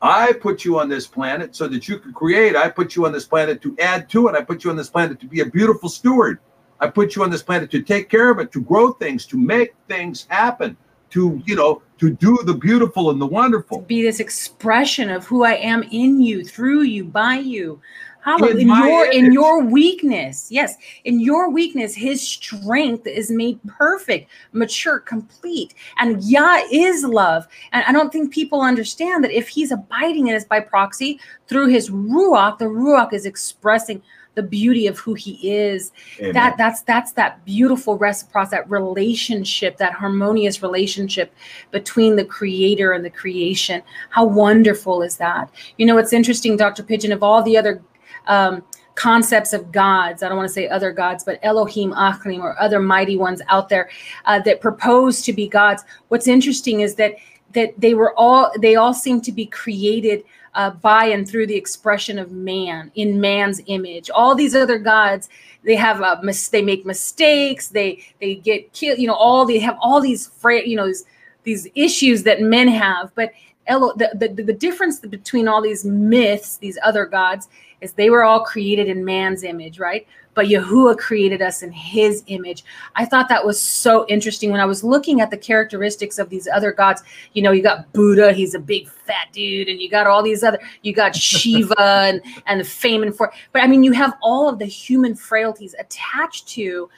I 0.02 0.32
put 0.32 0.64
you 0.64 0.78
on 0.78 0.88
this 0.88 1.06
planet 1.06 1.56
so 1.56 1.68
that 1.68 1.88
you 1.88 1.98
can 1.98 2.12
create. 2.12 2.54
I 2.54 2.68
put 2.68 2.94
you 2.94 3.06
on 3.06 3.12
this 3.12 3.24
planet 3.24 3.62
to 3.62 3.76
add 3.78 4.10
to 4.10 4.28
it. 4.28 4.34
I 4.34 4.42
put 4.42 4.64
you 4.64 4.70
on 4.70 4.76
this 4.76 4.90
planet 4.90 5.18
to 5.20 5.26
be 5.26 5.40
a 5.40 5.46
beautiful 5.46 5.88
steward. 5.88 6.40
I 6.82 6.88
put 6.88 7.14
you 7.14 7.22
on 7.22 7.30
this 7.30 7.44
planet 7.44 7.70
to 7.70 7.80
take 7.80 8.08
care 8.08 8.28
of 8.28 8.40
it, 8.40 8.50
to 8.52 8.60
grow 8.60 8.90
things, 8.90 9.24
to 9.26 9.38
make 9.38 9.74
things 9.86 10.26
happen, 10.28 10.76
to, 11.10 11.40
you 11.46 11.54
know, 11.54 11.80
to 11.98 12.10
do 12.10 12.36
the 12.44 12.54
beautiful 12.54 13.10
and 13.10 13.20
the 13.20 13.26
wonderful. 13.26 13.82
Be 13.82 14.02
this 14.02 14.18
expression 14.18 15.08
of 15.08 15.24
who 15.24 15.44
I 15.44 15.54
am 15.54 15.84
in 15.92 16.20
you, 16.20 16.44
through 16.44 16.82
you, 16.82 17.04
by 17.04 17.36
you. 17.36 17.80
How 18.22 18.36
In 18.38 18.60
in, 18.60 18.68
your 18.68 19.06
in 19.06 19.32
your 19.32 19.64
weakness, 19.64 20.46
yes, 20.50 20.76
in 21.04 21.18
your 21.18 21.50
weakness, 21.50 21.94
His 21.94 22.20
strength 22.20 23.06
is 23.06 23.32
made 23.32 23.58
perfect, 23.66 24.30
mature, 24.52 25.00
complete, 25.00 25.74
and 25.98 26.22
Yah 26.22 26.60
is 26.70 27.02
love. 27.02 27.48
And 27.72 27.84
I 27.84 27.90
don't 27.90 28.12
think 28.12 28.32
people 28.32 28.60
understand 28.60 29.24
that 29.24 29.32
if 29.32 29.48
He's 29.48 29.72
abiding 29.72 30.28
in 30.28 30.36
us 30.36 30.44
by 30.44 30.60
proxy 30.60 31.18
through 31.48 31.68
His 31.68 31.90
ruach, 31.90 32.58
the 32.58 32.66
ruach 32.66 33.12
is 33.12 33.26
expressing 33.26 34.00
the 34.34 34.42
beauty 34.42 34.86
of 34.86 34.98
who 34.98 35.14
He 35.14 35.50
is. 35.50 35.92
Amen. 36.18 36.32
that 36.32 36.56
that's 36.56 36.82
that's 36.82 37.12
that 37.12 37.44
beautiful 37.44 37.98
reciprocity 37.98 38.56
that 38.56 38.70
relationship 38.70 39.76
that 39.76 39.92
harmonious 39.92 40.62
relationship 40.62 41.34
between 41.70 42.16
the 42.16 42.24
creator 42.24 42.92
and 42.92 43.04
the 43.04 43.10
creation. 43.10 43.82
How 44.10 44.24
wonderful 44.24 45.02
is 45.02 45.16
that? 45.16 45.50
You 45.78 45.86
know 45.86 45.98
it's 45.98 46.12
interesting 46.12 46.56
dr 46.56 46.82
pidgeon 46.84 47.12
of 47.12 47.22
all 47.22 47.42
the 47.42 47.56
other 47.56 47.82
um, 48.26 48.62
concepts 48.94 49.54
of 49.54 49.72
gods 49.72 50.22
i 50.22 50.28
don't 50.28 50.36
want 50.36 50.46
to 50.46 50.52
say 50.52 50.68
other 50.68 50.92
gods 50.92 51.24
but 51.24 51.38
elohim 51.42 51.92
achrim 51.92 52.40
or 52.40 52.60
other 52.60 52.78
mighty 52.78 53.16
ones 53.16 53.40
out 53.48 53.70
there 53.70 53.88
uh, 54.26 54.38
that 54.40 54.60
propose 54.60 55.22
to 55.22 55.32
be 55.32 55.48
gods. 55.48 55.84
What's 56.08 56.26
interesting 56.26 56.80
is 56.80 56.96
that 56.96 57.14
that 57.52 57.78
they 57.78 57.94
were 57.94 58.14
all 58.18 58.50
they 58.60 58.76
all 58.76 58.94
seem 58.94 59.20
to 59.22 59.32
be 59.32 59.46
created 59.46 60.24
uh, 60.54 60.70
by 60.70 61.06
and 61.06 61.28
through 61.28 61.46
the 61.46 61.56
expression 61.56 62.18
of 62.18 62.32
man 62.32 62.90
in 62.94 63.20
man's 63.20 63.60
image. 63.66 64.10
All 64.10 64.34
these 64.34 64.54
other 64.54 64.78
gods 64.78 65.28
they 65.64 65.76
have 65.76 66.00
a 66.00 66.20
mis- 66.22 66.48
they 66.48 66.62
make 66.62 66.84
mistakes 66.84 67.68
they 67.68 68.04
they 68.20 68.34
get 68.34 68.72
killed 68.72 68.98
you 68.98 69.06
know 69.06 69.14
all 69.14 69.46
they 69.46 69.58
have 69.58 69.78
all 69.80 70.00
these 70.00 70.26
fra- 70.26 70.66
you 70.66 70.76
know 70.76 70.86
these, 70.86 71.04
these 71.44 71.68
issues 71.74 72.22
that 72.24 72.40
men 72.40 72.68
have. 72.68 73.12
But 73.14 73.32
Elo, 73.68 73.94
the, 73.94 74.10
the, 74.14 74.42
the 74.42 74.52
difference 74.52 74.98
between 75.00 75.46
all 75.46 75.62
these 75.62 75.84
myths 75.84 76.56
these 76.56 76.78
other 76.82 77.06
gods 77.06 77.48
is 77.82 77.92
they 77.92 78.08
were 78.08 78.24
all 78.24 78.44
created 78.44 78.88
in 78.88 79.04
man's 79.04 79.42
image 79.42 79.78
right 79.78 80.06
but 80.34 80.46
Yahuwah 80.46 80.98
created 80.98 81.42
us 81.42 81.62
in 81.62 81.72
his 81.72 82.22
image. 82.26 82.64
I 82.96 83.04
thought 83.04 83.28
that 83.28 83.44
was 83.44 83.60
so 83.60 84.06
interesting 84.08 84.50
when 84.50 84.60
I 84.60 84.64
was 84.64 84.82
looking 84.82 85.20
at 85.20 85.30
the 85.30 85.36
characteristics 85.36 86.18
of 86.18 86.30
these 86.30 86.48
other 86.48 86.72
gods. 86.72 87.02
You 87.34 87.42
know, 87.42 87.52
you 87.52 87.62
got 87.62 87.92
Buddha, 87.92 88.32
he's 88.32 88.54
a 88.54 88.58
big 88.58 88.88
fat 88.88 89.28
dude, 89.32 89.68
and 89.68 89.80
you 89.80 89.90
got 89.90 90.06
all 90.06 90.22
these 90.22 90.42
other, 90.42 90.58
you 90.82 90.92
got 90.92 91.14
Shiva 91.32 91.74
and, 91.78 92.22
and 92.46 92.60
the 92.60 92.64
fame 92.64 93.02
and 93.02 93.14
for, 93.14 93.32
but 93.52 93.62
I 93.62 93.66
mean, 93.66 93.82
you 93.82 93.92
have 93.92 94.14
all 94.22 94.48
of 94.48 94.58
the 94.58 94.66
human 94.66 95.14
frailties 95.14 95.74
attached 95.78 96.48
to 96.48 96.88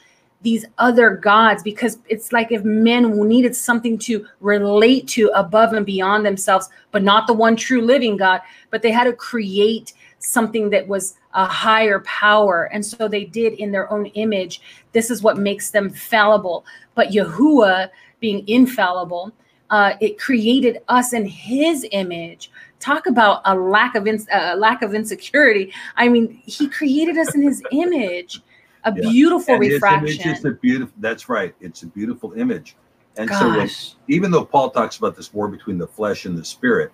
these 0.42 0.66
other 0.76 1.16
gods 1.16 1.62
because 1.62 1.98
it's 2.10 2.30
like 2.30 2.52
if 2.52 2.62
men 2.64 3.26
needed 3.26 3.56
something 3.56 3.96
to 3.96 4.26
relate 4.40 5.08
to 5.08 5.28
above 5.34 5.72
and 5.72 5.86
beyond 5.86 6.24
themselves, 6.26 6.68
but 6.90 7.02
not 7.02 7.26
the 7.26 7.32
one 7.32 7.56
true 7.56 7.80
living 7.80 8.18
God, 8.18 8.42
but 8.70 8.82
they 8.82 8.90
had 8.90 9.04
to 9.04 9.14
create 9.14 9.94
something 10.24 10.70
that 10.70 10.88
was 10.88 11.14
a 11.34 11.44
higher 11.44 12.00
power. 12.00 12.64
And 12.72 12.84
so 12.84 13.08
they 13.08 13.24
did 13.24 13.54
in 13.54 13.72
their 13.72 13.92
own 13.92 14.06
image. 14.06 14.60
This 14.92 15.10
is 15.10 15.22
what 15.22 15.36
makes 15.38 15.70
them 15.70 15.90
fallible. 15.90 16.64
But 16.94 17.08
Yahuwah, 17.08 17.90
being 18.20 18.46
infallible, 18.48 19.32
uh, 19.70 19.94
it 20.00 20.18
created 20.18 20.78
us 20.88 21.12
in 21.12 21.26
his 21.26 21.86
image. 21.92 22.50
Talk 22.80 23.06
about 23.06 23.40
a 23.44 23.54
lack 23.54 23.94
of 23.94 24.06
ins- 24.06 24.28
uh, 24.28 24.54
lack 24.56 24.82
of 24.82 24.94
insecurity. 24.94 25.72
I 25.96 26.08
mean, 26.08 26.40
he 26.44 26.68
created 26.68 27.16
us 27.18 27.34
in 27.34 27.42
his 27.42 27.62
image, 27.72 28.40
a 28.84 28.92
Yeah. 28.94 29.10
beautiful 29.10 29.54
And 29.54 29.60
refraction. 29.60 30.30
is 30.30 30.44
a 30.44 30.52
beautiful. 30.52 30.94
That's 31.00 31.28
right. 31.28 31.54
It's 31.60 31.82
a 31.82 31.86
beautiful 31.86 32.32
image. 32.34 32.76
And 33.16 33.30
so, 33.30 33.48
when, 33.56 33.70
even 34.08 34.30
though 34.30 34.44
Paul 34.44 34.70
talks 34.70 34.96
about 34.98 35.16
this 35.16 35.32
war 35.32 35.48
between 35.48 35.78
the 35.78 35.86
flesh 35.86 36.24
and 36.24 36.36
the 36.36 36.44
spirit, 36.44 36.92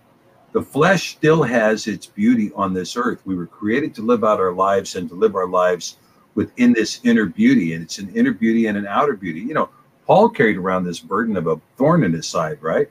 the 0.53 0.63
flesh 0.63 1.13
still 1.13 1.43
has 1.43 1.87
its 1.87 2.07
beauty 2.07 2.51
on 2.55 2.73
this 2.73 2.97
earth. 2.97 3.21
We 3.25 3.37
were 3.37 3.47
created 3.47 3.95
to 3.95 4.03
live 4.03 4.25
out 4.25 4.41
our 4.41 4.53
lives 4.53 4.97
and 4.97 5.09
to 5.09 5.15
live 5.15 5.37
our 5.37 5.47
lives 5.47 5.97
within 6.35 6.73
this 6.73 7.01
inner 7.05 7.27
beauty, 7.27 7.75
and 7.75 7.85
it's 7.85 7.99
an 7.99 8.13
inner 8.15 8.33
beauty 8.33 8.67
and 8.67 8.77
an 8.77 8.87
outer 8.87 9.15
beauty. 9.15 9.41
You 9.41 9.55
know, 9.55 9.69
Paul 10.07 10.29
carried 10.29 10.57
around 10.57 10.85
this 10.85 11.01
burden 11.01 11.37
of 11.37 11.47
a 11.47 11.61
thorn 11.77 12.03
in 12.03 12.13
his 12.13 12.27
side, 12.27 12.59
right? 12.63 12.91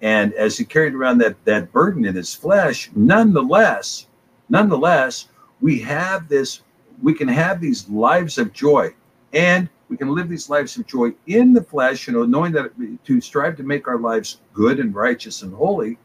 And 0.00 0.32
as 0.34 0.56
he 0.58 0.64
carried 0.64 0.94
around 0.94 1.18
that 1.18 1.42
that 1.44 1.72
burden 1.72 2.04
in 2.04 2.14
his 2.14 2.34
flesh, 2.34 2.90
nonetheless, 2.94 4.06
nonetheless, 4.48 5.28
we 5.60 5.80
have 5.80 6.28
this. 6.28 6.62
We 7.02 7.14
can 7.14 7.28
have 7.28 7.60
these 7.60 7.88
lives 7.88 8.38
of 8.38 8.52
joy, 8.52 8.94
and 9.32 9.68
we 9.88 9.96
can 9.96 10.14
live 10.14 10.28
these 10.28 10.48
lives 10.48 10.76
of 10.76 10.86
joy 10.86 11.12
in 11.26 11.52
the 11.52 11.62
flesh. 11.62 12.06
You 12.06 12.12
know, 12.12 12.24
knowing 12.24 12.52
that 12.52 12.72
to 13.04 13.20
strive 13.20 13.56
to 13.56 13.62
make 13.62 13.88
our 13.88 13.98
lives 13.98 14.40
good 14.52 14.80
and 14.80 14.94
righteous 14.94 15.42
and 15.42 15.54
holy, 15.54 15.98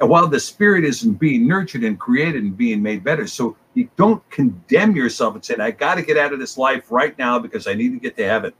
and 0.00 0.10
while 0.10 0.26
the 0.26 0.40
spirit 0.40 0.84
isn't 0.84 1.14
being 1.14 1.46
nurtured 1.46 1.84
and 1.84 1.98
created 1.98 2.42
and 2.42 2.56
being 2.56 2.82
made 2.82 3.04
better. 3.04 3.26
So 3.26 3.56
you 3.74 3.88
don't 3.96 4.28
condemn 4.30 4.96
yourself 4.96 5.34
and 5.34 5.44
say, 5.44 5.56
I 5.56 5.70
got 5.70 5.94
to 5.96 6.02
get 6.02 6.16
out 6.16 6.32
of 6.32 6.40
this 6.40 6.58
life 6.58 6.90
right 6.90 7.16
now 7.18 7.38
because 7.38 7.66
I 7.66 7.74
need 7.74 7.90
to 7.90 8.00
get 8.00 8.16
to 8.16 8.24
heaven. 8.24 8.52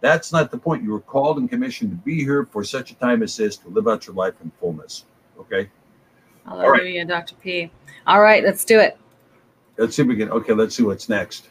That's 0.00 0.32
not 0.32 0.50
the 0.50 0.58
point. 0.58 0.82
You 0.82 0.90
were 0.90 1.00
called 1.00 1.38
and 1.38 1.48
commissioned 1.48 1.90
to 1.90 1.96
be 1.96 2.24
here 2.24 2.44
for 2.44 2.64
such 2.64 2.90
a 2.90 2.94
time 2.96 3.22
as 3.22 3.36
this 3.36 3.56
to 3.58 3.68
live 3.68 3.88
out 3.88 4.06
your 4.06 4.14
life 4.14 4.34
in 4.42 4.50
fullness. 4.60 5.04
Okay. 5.38 5.70
hallelujah, 6.44 7.04
Dr. 7.04 7.34
P. 7.36 7.70
All 8.06 8.20
right, 8.20 8.44
let's 8.44 8.64
do 8.64 8.78
it. 8.78 8.98
Let's 9.78 9.96
see 9.96 10.02
if 10.02 10.08
we 10.08 10.16
can. 10.16 10.30
Okay, 10.30 10.52
let's 10.52 10.76
see 10.76 10.82
what's 10.82 11.08
next. 11.08 11.48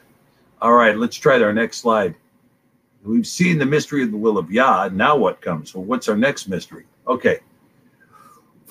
All 0.61 0.73
right, 0.73 0.95
let's 0.95 1.17
try 1.17 1.41
our 1.41 1.51
next 1.51 1.77
slide. 1.77 2.15
We've 3.03 3.27
seen 3.27 3.57
the 3.57 3.65
mystery 3.65 4.03
of 4.03 4.11
the 4.11 4.17
will 4.17 4.37
of 4.37 4.49
Yah. 4.51 4.89
Now 4.93 5.17
what 5.17 5.41
comes? 5.41 5.73
Well, 5.73 5.83
what's 5.83 6.07
our 6.07 6.15
next 6.15 6.47
mystery? 6.47 6.85
Okay. 7.07 7.39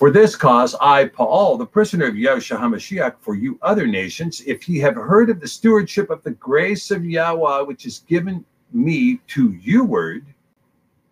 For 0.03 0.11
this 0.11 0.35
cause, 0.35 0.75
I, 0.81 1.05
Paul, 1.05 1.55
the 1.55 1.65
prisoner 1.65 2.07
of 2.07 2.15
Yahushua 2.15 2.59
HaMashiach, 2.59 3.15
for 3.21 3.35
you 3.35 3.57
other 3.61 3.87
nations, 3.87 4.41
if 4.45 4.67
ye 4.67 4.77
have 4.79 4.95
heard 4.95 5.29
of 5.29 5.39
the 5.39 5.47
stewardship 5.47 6.09
of 6.09 6.21
the 6.23 6.31
grace 6.31 6.91
of 6.91 7.05
Yahweh, 7.05 7.61
which 7.61 7.85
is 7.85 7.99
given 7.99 8.43
me 8.73 9.21
to 9.27 9.53
you 9.53 9.85
word, 9.85 10.25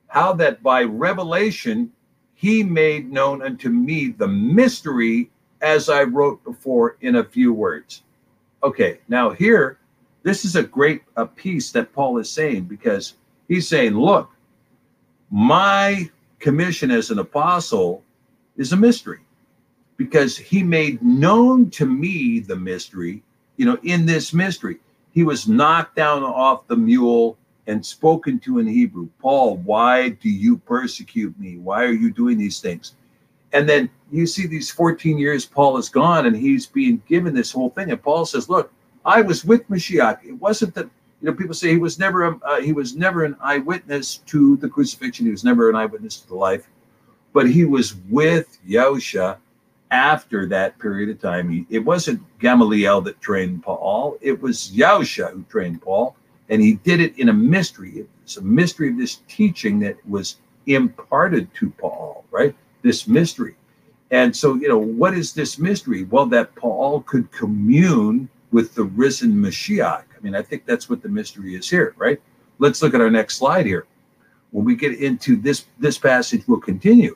how 0.08 0.34
that 0.34 0.62
by 0.62 0.84
revelation 0.84 1.90
he 2.34 2.64
made 2.64 3.10
known 3.10 3.42
unto 3.42 3.70
me 3.70 4.10
the 4.10 4.28
mystery 4.28 5.32
as 5.62 5.88
I 5.88 6.04
wrote 6.04 6.44
before 6.44 6.98
in 7.00 7.16
a 7.16 7.24
few 7.24 7.54
words. 7.54 8.04
Okay, 8.62 9.00
now 9.08 9.30
here, 9.30 9.80
this 10.24 10.44
is 10.44 10.58
a 10.58 10.64
great 10.64 11.04
a 11.16 11.26
piece 11.26 11.72
that 11.72 11.94
Paul 11.94 12.18
is 12.18 12.30
saying 12.30 12.66
because 12.66 13.14
he's 13.48 13.70
saying, 13.70 13.94
look, 13.94 14.30
my 15.30 16.10
commission 16.40 16.92
as 16.92 17.10
an 17.10 17.20
apostle 17.20 18.04
is 18.62 18.72
a 18.72 18.78
mystery 18.78 19.20
because 19.98 20.38
he 20.38 20.64
made 20.64 21.02
known 21.02 21.70
to 21.72 21.86
me 21.86 22.40
the 22.40 22.56
mystery, 22.56 23.24
you 23.58 23.66
know, 23.66 23.78
in 23.84 24.06
this 24.06 24.34
mystery. 24.34 24.78
He 25.12 25.24
was 25.24 25.48
knocked 25.48 25.96
down 25.96 26.24
off 26.24 26.68
the 26.68 26.78
mule 26.78 27.38
and 27.68 27.86
spoken 27.86 28.40
to 28.40 28.60
in 28.60 28.68
Hebrew. 28.68 29.10
Paul, 29.20 29.58
why 29.58 30.10
do 30.10 30.30
you 30.30 30.58
persecute 30.58 31.38
me? 31.40 31.58
Why 31.58 31.84
are 31.84 31.92
you 31.92 32.12
doing 32.12 32.38
these 32.38 32.60
things? 32.60 32.94
And 33.54 33.68
then 33.68 33.90
you 34.12 34.26
see 34.26 34.48
these 34.48 34.72
14 34.72 35.18
years 35.18 35.46
Paul 35.46 35.78
is 35.78 35.90
gone 35.90 36.26
and 36.26 36.36
he's 36.36 36.66
being 36.66 37.02
given 37.08 37.34
this 37.34 37.52
whole 37.52 37.72
thing. 37.72 37.92
And 37.92 38.02
Paul 38.02 38.26
says, 38.26 38.48
Look, 38.48 38.72
I 39.06 39.22
was 39.22 39.44
with 39.44 39.68
Mashiach. 39.70 40.24
It 40.24 40.34
wasn't 40.34 40.74
that 40.76 40.86
you 41.22 41.30
know 41.30 41.34
people 41.34 41.54
say 41.54 41.70
he 41.70 41.78
was 41.78 42.00
never 42.00 42.26
a, 42.26 42.40
uh, 42.46 42.62
he 42.62 42.74
was 42.74 42.96
never 42.96 43.26
an 43.26 43.36
eyewitness 43.42 44.18
to 44.28 44.58
the 44.58 44.70
crucifixion. 44.70 45.26
He 45.26 45.32
was 45.32 45.44
never 45.44 45.70
an 45.70 45.76
eyewitness 45.76 46.20
to 46.20 46.28
the 46.28 46.36
life, 46.36 46.68
but 47.34 47.50
he 47.50 47.66
was 47.66 47.96
with 48.10 48.58
Yahusha 48.68 49.38
after 49.92 50.46
that 50.48 50.80
period 50.80 51.10
of 51.10 51.22
time. 51.22 51.50
He, 51.50 51.66
it 51.70 51.80
wasn't 51.80 52.22
Gamaliel 52.40 53.02
that 53.02 53.22
trained 53.22 53.64
Paul. 53.64 54.18
It 54.22 54.42
was 54.42 54.72
Yahusha 54.72 55.32
who 55.34 55.44
trained 55.50 55.82
Paul, 55.82 56.16
and 56.50 56.62
he 56.62 56.76
did 56.76 57.00
it 57.00 57.18
in 57.18 57.30
a 57.30 57.34
mystery. 57.34 58.06
It's 58.24 58.38
a 58.38 58.42
mystery 58.42 58.90
of 58.90 58.98
this 58.98 59.20
teaching 59.28 59.80
that 59.80 59.98
was 60.08 60.38
imparted 60.68 61.54
to 61.56 61.70
Paul, 61.72 62.24
right? 62.32 62.56
This 62.82 63.08
mystery. 63.08 63.56
And 64.12 64.36
so, 64.36 64.56
you 64.56 64.68
know, 64.68 64.78
what 64.78 65.14
is 65.14 65.34
this 65.34 65.58
mystery? 65.58 66.04
Well, 66.04 66.26
that 66.28 66.54
Paul 66.56 67.02
could 67.02 67.32
commune 67.32 68.30
with 68.52 68.76
the 68.76 68.84
risen 68.84 69.34
Mashiach. 69.34 70.04
I 70.04 70.22
mean, 70.22 70.36
I 70.36 70.42
think 70.42 70.66
that's 70.66 70.90
what 70.90 71.02
the 71.02 71.10
mystery 71.10 71.56
is 71.56 71.70
here, 71.70 71.96
right? 71.98 72.22
Let's 72.60 72.82
look 72.82 72.94
at 72.94 73.02
our 73.02 73.10
next 73.10 73.38
slide 73.38 73.66
here. 73.66 73.88
When 74.52 74.66
we 74.66 74.76
get 74.76 75.00
into 75.00 75.38
this 75.38 75.66
this 75.80 75.98
passage, 75.98 76.44
we'll 76.46 76.60
continue. 76.60 77.16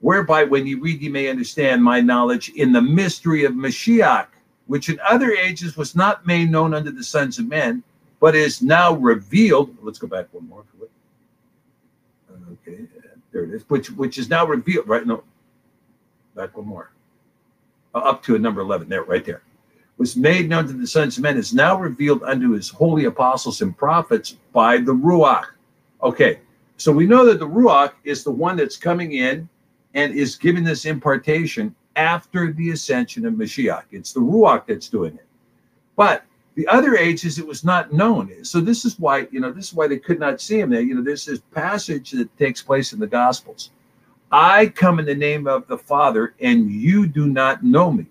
Whereby, 0.00 0.44
when 0.44 0.66
you 0.66 0.80
read, 0.80 1.02
you 1.02 1.10
may 1.10 1.28
understand 1.28 1.84
my 1.84 2.00
knowledge 2.00 2.48
in 2.50 2.72
the 2.72 2.80
mystery 2.80 3.44
of 3.44 3.52
Mashiach, 3.52 4.26
which 4.66 4.88
in 4.88 4.98
other 5.08 5.32
ages 5.32 5.76
was 5.76 5.94
not 5.94 6.26
made 6.26 6.50
known 6.50 6.74
unto 6.74 6.90
the 6.90 7.04
sons 7.04 7.38
of 7.38 7.46
men, 7.48 7.82
but 8.18 8.34
is 8.34 8.62
now 8.62 8.94
revealed. 8.94 9.76
Let's 9.82 9.98
go 9.98 10.06
back 10.06 10.26
one 10.32 10.48
more. 10.48 10.64
Okay, 12.52 12.84
there 13.32 13.44
it 13.44 13.50
is. 13.50 13.62
Which 13.68 13.90
which 13.92 14.18
is 14.18 14.28
now 14.28 14.46
revealed. 14.46 14.88
Right? 14.88 15.06
No, 15.06 15.22
back 16.34 16.56
one 16.56 16.66
more. 16.66 16.92
Uh, 17.94 17.98
up 17.98 18.22
to 18.24 18.34
a 18.36 18.38
number 18.38 18.60
eleven. 18.60 18.88
There, 18.88 19.04
right 19.04 19.24
there 19.24 19.42
was 20.00 20.16
made 20.16 20.48
known 20.48 20.66
to 20.66 20.72
the 20.72 20.86
sons 20.86 21.18
of 21.18 21.22
men 21.22 21.36
is 21.36 21.52
now 21.52 21.78
revealed 21.78 22.22
unto 22.22 22.52
his 22.52 22.70
holy 22.70 23.04
apostles 23.04 23.60
and 23.60 23.76
prophets 23.76 24.36
by 24.50 24.78
the 24.78 24.94
Ruach. 24.94 25.44
Okay, 26.02 26.40
so 26.78 26.90
we 26.90 27.06
know 27.06 27.26
that 27.26 27.38
the 27.38 27.46
Ruach 27.46 27.92
is 28.04 28.24
the 28.24 28.30
one 28.30 28.56
that's 28.56 28.78
coming 28.78 29.12
in 29.12 29.46
and 29.94 30.14
is 30.14 30.36
giving 30.36 30.64
this 30.64 30.84
impartation 30.84 31.74
after 31.96 32.52
the 32.52 32.70
ascension 32.70 33.26
of 33.26 33.34
Mashiach. 33.34 33.84
It's 33.90 34.12
the 34.12 34.20
Ruach 34.20 34.66
that's 34.66 34.88
doing 34.88 35.14
it. 35.14 35.26
But 35.96 36.24
the 36.54 36.66
other 36.68 36.96
ages, 36.96 37.38
it 37.38 37.46
was 37.46 37.64
not 37.64 37.92
known. 37.92 38.44
So 38.44 38.60
this 38.60 38.84
is 38.84 38.98
why, 38.98 39.28
you 39.30 39.40
know, 39.40 39.52
this 39.52 39.68
is 39.68 39.74
why 39.74 39.88
they 39.88 39.98
could 39.98 40.18
not 40.18 40.40
see 40.40 40.60
him 40.60 40.70
there. 40.70 40.80
You 40.80 40.94
know, 40.94 41.02
there's 41.02 41.24
this 41.24 41.40
passage 41.52 42.10
that 42.12 42.36
takes 42.38 42.62
place 42.62 42.92
in 42.92 42.98
the 42.98 43.06
Gospels. 43.06 43.70
I 44.32 44.66
come 44.68 44.98
in 44.98 45.06
the 45.06 45.14
name 45.14 45.46
of 45.46 45.66
the 45.66 45.78
Father, 45.78 46.34
and 46.40 46.70
you 46.70 47.06
do 47.06 47.26
not 47.26 47.64
know 47.64 47.90
me. 47.90 48.06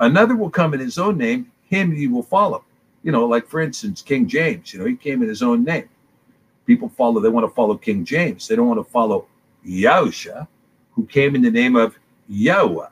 Another 0.00 0.34
will 0.34 0.50
come 0.50 0.74
in 0.74 0.80
his 0.80 0.98
own 0.98 1.16
name, 1.16 1.50
him 1.68 1.92
you 1.92 2.10
will 2.10 2.22
follow. 2.22 2.64
You 3.02 3.12
know, 3.12 3.26
like 3.26 3.46
for 3.46 3.60
instance, 3.60 4.02
King 4.02 4.26
James, 4.26 4.72
you 4.72 4.80
know, 4.80 4.86
he 4.86 4.96
came 4.96 5.22
in 5.22 5.28
his 5.28 5.42
own 5.42 5.62
name. 5.62 5.88
People 6.66 6.88
follow, 6.88 7.20
they 7.20 7.28
want 7.28 7.46
to 7.46 7.54
follow 7.54 7.76
King 7.76 8.04
James. 8.04 8.48
They 8.48 8.56
don't 8.56 8.66
want 8.66 8.84
to 8.84 8.90
follow 8.90 9.26
Yahusha, 9.66 10.48
who 10.94 11.06
came 11.06 11.34
in 11.34 11.42
the 11.42 11.50
name 11.50 11.76
of 11.76 11.98
Yahweh. 12.28 12.88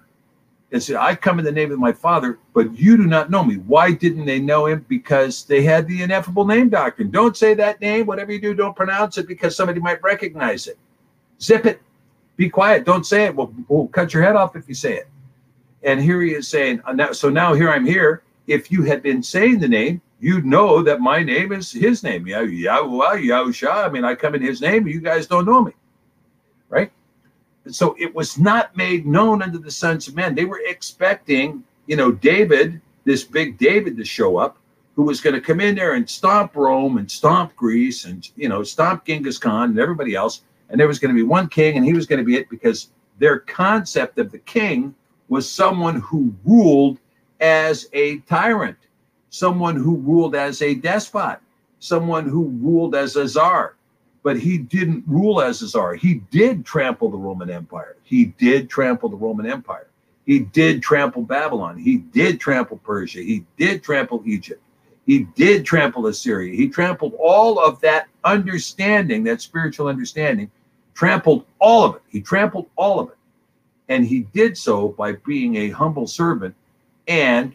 And 0.73 0.83
said, 0.83 0.97
I 0.97 1.15
come 1.15 1.39
in 1.39 1.45
the 1.45 1.53
name 1.53 1.71
of 1.71 1.79
my 1.79 1.93
father, 1.93 2.39
but 2.55 2.75
you 2.79 2.97
do 2.97 3.07
not 3.07 3.31
know 3.31 3.45
me. 3.45 3.57
Why 3.57 3.93
didn't 3.93 4.25
they 4.25 4.39
know 4.39 4.65
him? 4.65 4.87
Because 4.89 5.45
they 5.45 5.63
had 5.63 5.87
the 5.87 6.03
ineffable 6.03 6.47
name 6.47 6.71
doctrine. 6.71 7.11
Don't 7.11 7.37
say 7.37 7.53
that 7.53 7.81
name. 7.83 8.07
Whatever 8.07 8.33
you 8.33 8.41
do, 8.41 8.55
don't 8.55 8.75
pronounce 8.75 9.19
it 9.19 9.29
because 9.29 9.55
somebody 9.55 9.81
might 9.81 10.03
recognize 10.03 10.67
it. 10.67 10.79
Zip 11.43 11.67
it. 11.67 11.83
Be 12.37 12.49
quiet. 12.49 12.87
Don't 12.87 13.05
say 13.05 13.27
it. 13.27 13.37
We'll, 13.37 13.55
we'll 13.69 13.89
cut 13.89 14.15
your 14.15 14.23
head 14.23 14.35
off 14.35 14.57
if 14.57 14.67
you 14.67 14.75
say 14.75 14.95
it. 14.95 15.09
And 15.83 16.01
here 16.01 16.23
he 16.23 16.33
is 16.33 16.49
saying, 16.49 16.81
uh, 16.87 17.13
so 17.13 17.29
now 17.29 17.53
here 17.53 17.69
I'm 17.69 17.85
here. 17.85 18.23
If 18.47 18.73
you 18.73 18.83
had 18.83 19.03
been 19.03 19.23
saying 19.23 19.59
the 19.59 19.69
name, 19.69 20.01
you'd 20.21 20.47
know 20.47 20.83
that 20.83 21.01
my 21.01 21.23
name 21.23 21.53
is 21.53 21.71
his 21.71 22.03
name. 22.03 22.27
Yahweh, 22.27 23.21
Yahusha. 23.21 23.87
I 23.87 23.89
mean, 23.91 24.05
I 24.05 24.15
come 24.15 24.35
in 24.35 24.43
his 24.43 24.63
name, 24.63 24.87
you 24.89 25.01
guys 25.01 25.27
don't 25.27 25.45
know 25.45 25.63
me. 25.63 25.73
Right? 26.71 26.91
So 27.69 27.95
it 27.99 28.15
was 28.15 28.39
not 28.39 28.77
made 28.77 29.07
known 29.07 29.43
unto 29.43 29.59
the 29.59 29.71
sons 29.71 30.09
of 30.09 30.17
men. 30.17 30.35
They 30.35 30.45
were 30.45 30.61
expecting, 30.67 31.63
you 31.87 31.97
know, 31.97 32.11
David, 32.11 32.81
this 33.05 33.25
big 33.25 33.59
David 33.59 33.97
to 33.97 34.05
show 34.05 34.37
up, 34.37 34.59
who 34.97 35.03
was 35.03 35.21
going 35.21 35.35
to 35.35 35.41
come 35.41 35.61
in 35.61 35.75
there 35.75 35.95
and 35.95 36.09
stomp 36.09 36.55
Rome 36.57 36.99
and 36.99 37.11
stomp 37.11 37.55
Greece 37.57 38.05
and, 38.05 38.29
you 38.37 38.49
know, 38.49 38.63
stomp 38.63 39.07
Genghis 39.07 39.39
Khan 39.39 39.71
and 39.71 39.79
everybody 39.79 40.15
else. 40.15 40.43
And 40.69 40.79
there 40.79 40.89
was 40.89 40.99
going 40.99 41.15
to 41.15 41.19
be 41.19 41.27
one 41.27 41.49
king 41.49 41.77
and 41.77 41.85
he 41.85 41.93
was 41.93 42.07
going 42.07 42.19
to 42.19 42.25
be 42.25 42.37
it 42.37 42.51
because 42.51 42.91
their 43.19 43.39
concept 43.41 44.19
of 44.19 44.33
the 44.33 44.39
king 44.39 44.95
was 45.29 45.51
someone 45.51 46.01
who 46.01 46.35
ruled 46.45 46.99
as 47.41 47.89
a 47.93 48.19
tyrant, 48.21 48.77
someone 49.31 49.77
who 49.77 49.97
ruled 49.97 50.35
as 50.35 50.61
a 50.63 50.75
despot, 50.75 51.39
someone 51.79 52.29
who 52.29 52.49
ruled 52.61 52.95
as 52.95 53.17
a 53.17 53.27
czar. 53.27 53.77
But 54.23 54.39
he 54.39 54.59
didn't 54.59 55.05
rule 55.07 55.41
as 55.41 55.63
a 55.63 55.69
czar. 55.69 55.95
He 55.95 56.23
did 56.31 56.65
trample 56.65 57.11
the 57.11 57.17
Roman 57.17 57.51
Empire. 57.51 57.97
He 58.05 58.27
did 58.27 58.71
trample 58.71 59.09
the 59.09 59.17
Roman 59.17 59.47
Empire. 59.47 59.89
He 60.25 60.41
did 60.41 60.83
trample 60.83 61.23
Babylon. 61.23 61.77
He 61.77 61.97
did 61.97 62.39
trample 62.39 62.79
Persia. 62.79 63.21
He 63.23 63.45
did 63.57 63.83
trample 63.83 64.23
Egypt. 64.25 64.63
He 65.05 65.25
did 65.35 65.65
trample 65.67 66.07
Assyria. 66.07 66.55
He 66.55 66.69
trampled 66.69 67.15
all 67.19 67.59
of 67.59 67.81
that 67.81 68.07
understanding, 68.23 69.25
that 69.25 69.41
spiritual 69.41 69.89
understanding, 69.89 70.51
trampled 70.95 71.45
all 71.59 71.85
of 71.85 71.97
it. 71.97 72.03
He 72.09 72.21
trampled 72.21 72.69
all 72.77 73.01
of 73.01 73.09
it. 73.09 73.17
And 73.89 74.07
he 74.07 74.21
did 74.33 74.57
so 74.57 74.91
by 74.91 75.13
being 75.13 75.57
a 75.57 75.71
humble 75.71 76.07
servant 76.07 76.55
and 77.09 77.55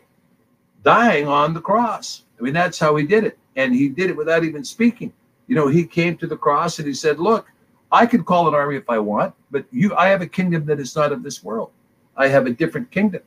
dying 0.84 1.28
on 1.28 1.54
the 1.54 1.62
cross. 1.62 2.24
I 2.38 2.44
mean, 2.44 2.54
that's 2.54 2.78
how 2.78 2.96
he 2.98 3.06
did 3.06 3.24
it. 3.24 3.38
And 3.56 3.74
he 3.74 3.88
did 3.88 4.10
it 4.10 4.18
without 4.18 4.44
even 4.44 4.64
speaking. 4.64 5.14
You 5.48 5.56
know, 5.56 5.68
he 5.68 5.86
came 5.86 6.18
to 6.18 6.28
the 6.28 6.38
cross 6.38 6.80
and 6.80 6.88
he 6.88 6.94
said, 6.94 7.20
Look, 7.20 7.48
I 7.92 8.06
could 8.06 8.26
call 8.26 8.48
an 8.48 8.54
army 8.54 8.76
if 8.76 8.90
I 8.90 9.00
want, 9.00 9.34
but 9.50 9.66
you 9.72 9.96
I 9.96 10.08
have 10.10 10.22
a 10.22 10.28
kingdom 10.28 10.66
that 10.66 10.80
is 10.80 10.96
not 10.96 11.12
of 11.12 11.24
this 11.24 11.44
world. 11.44 11.72
I 12.18 12.28
have 12.28 12.46
a 12.48 12.52
different 12.52 12.92
kingdom. 12.92 13.22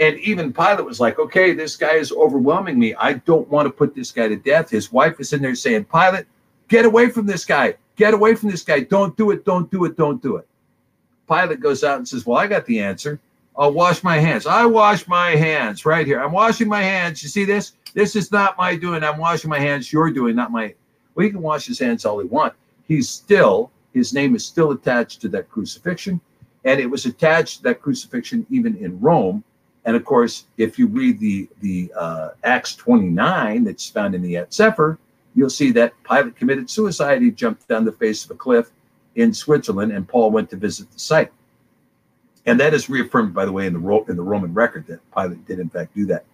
And 0.00 0.18
even 0.20 0.52
Pilate 0.52 0.84
was 0.84 1.00
like, 1.00 1.18
okay, 1.18 1.52
this 1.52 1.74
guy 1.74 1.94
is 1.94 2.12
overwhelming 2.12 2.78
me. 2.78 2.94
I 2.94 3.14
don't 3.14 3.48
want 3.48 3.66
to 3.66 3.72
put 3.72 3.94
this 3.94 4.12
guy 4.12 4.28
to 4.28 4.36
death. 4.36 4.70
His 4.70 4.92
wife 4.92 5.18
is 5.18 5.32
in 5.32 5.42
there 5.42 5.56
saying, 5.56 5.86
Pilate, 5.86 6.26
get 6.68 6.84
away 6.84 7.10
from 7.10 7.26
this 7.26 7.44
guy. 7.44 7.74
Get 7.96 8.14
away 8.14 8.36
from 8.36 8.48
this 8.50 8.62
guy. 8.62 8.80
Don't 8.80 9.16
do 9.16 9.32
it. 9.32 9.44
Don't 9.44 9.68
do 9.72 9.84
it. 9.86 9.96
Don't 9.96 10.22
do 10.22 10.36
it. 10.36 10.46
Pilate 11.28 11.58
goes 11.58 11.82
out 11.82 11.98
and 11.98 12.06
says, 12.06 12.24
Well, 12.24 12.38
I 12.38 12.46
got 12.46 12.64
the 12.66 12.78
answer. 12.78 13.18
I'll 13.56 13.72
wash 13.72 14.04
my 14.04 14.18
hands. 14.18 14.46
I 14.46 14.64
wash 14.66 15.08
my 15.08 15.30
hands 15.30 15.84
right 15.84 16.06
here. 16.06 16.22
I'm 16.22 16.30
washing 16.30 16.68
my 16.68 16.80
hands. 16.80 17.20
You 17.24 17.28
see 17.28 17.44
this? 17.44 17.72
This 17.92 18.14
is 18.14 18.30
not 18.30 18.56
my 18.56 18.76
doing. 18.76 19.02
I'm 19.02 19.18
washing 19.18 19.50
my 19.50 19.58
hands. 19.58 19.92
You're 19.92 20.12
doing, 20.12 20.36
not 20.36 20.52
my. 20.52 20.74
Well, 21.18 21.24
he 21.24 21.32
can 21.32 21.42
wash 21.42 21.66
his 21.66 21.80
hands 21.80 22.04
all 22.04 22.20
he 22.20 22.26
want. 22.26 22.54
He's 22.86 23.10
still, 23.10 23.72
his 23.92 24.14
name 24.14 24.36
is 24.36 24.46
still 24.46 24.70
attached 24.70 25.20
to 25.22 25.28
that 25.30 25.50
crucifixion. 25.50 26.20
And 26.64 26.78
it 26.78 26.86
was 26.86 27.06
attached 27.06 27.56
to 27.56 27.62
that 27.64 27.82
crucifixion 27.82 28.46
even 28.50 28.76
in 28.76 29.00
Rome. 29.00 29.42
And 29.84 29.96
of 29.96 30.04
course, 30.04 30.44
if 30.58 30.78
you 30.78 30.86
read 30.86 31.18
the 31.18 31.48
the 31.60 31.92
uh, 31.98 32.28
Acts 32.44 32.76
29 32.76 33.64
that's 33.64 33.90
found 33.90 34.14
in 34.14 34.22
the 34.22 34.36
Eth 34.36 34.50
Cepher, 34.50 34.96
you'll 35.34 35.50
see 35.50 35.72
that 35.72 35.92
Pilate 36.04 36.36
committed 36.36 36.70
suicide. 36.70 37.20
He 37.20 37.32
jumped 37.32 37.66
down 37.66 37.84
the 37.84 37.90
face 37.90 38.24
of 38.24 38.30
a 38.30 38.34
cliff 38.34 38.70
in 39.16 39.34
Switzerland, 39.34 39.90
and 39.90 40.06
Paul 40.06 40.30
went 40.30 40.48
to 40.50 40.56
visit 40.56 40.88
the 40.92 41.00
site. 41.00 41.32
And 42.46 42.60
that 42.60 42.74
is 42.74 42.88
reaffirmed, 42.88 43.34
by 43.34 43.44
the 43.44 43.50
way, 43.50 43.66
in 43.66 43.72
the 43.72 44.04
in 44.08 44.16
the 44.16 44.22
Roman 44.22 44.54
record 44.54 44.86
that 44.86 45.00
Pilate 45.12 45.44
did 45.46 45.58
in 45.58 45.68
fact 45.68 45.96
do 45.96 46.06
that. 46.06 46.24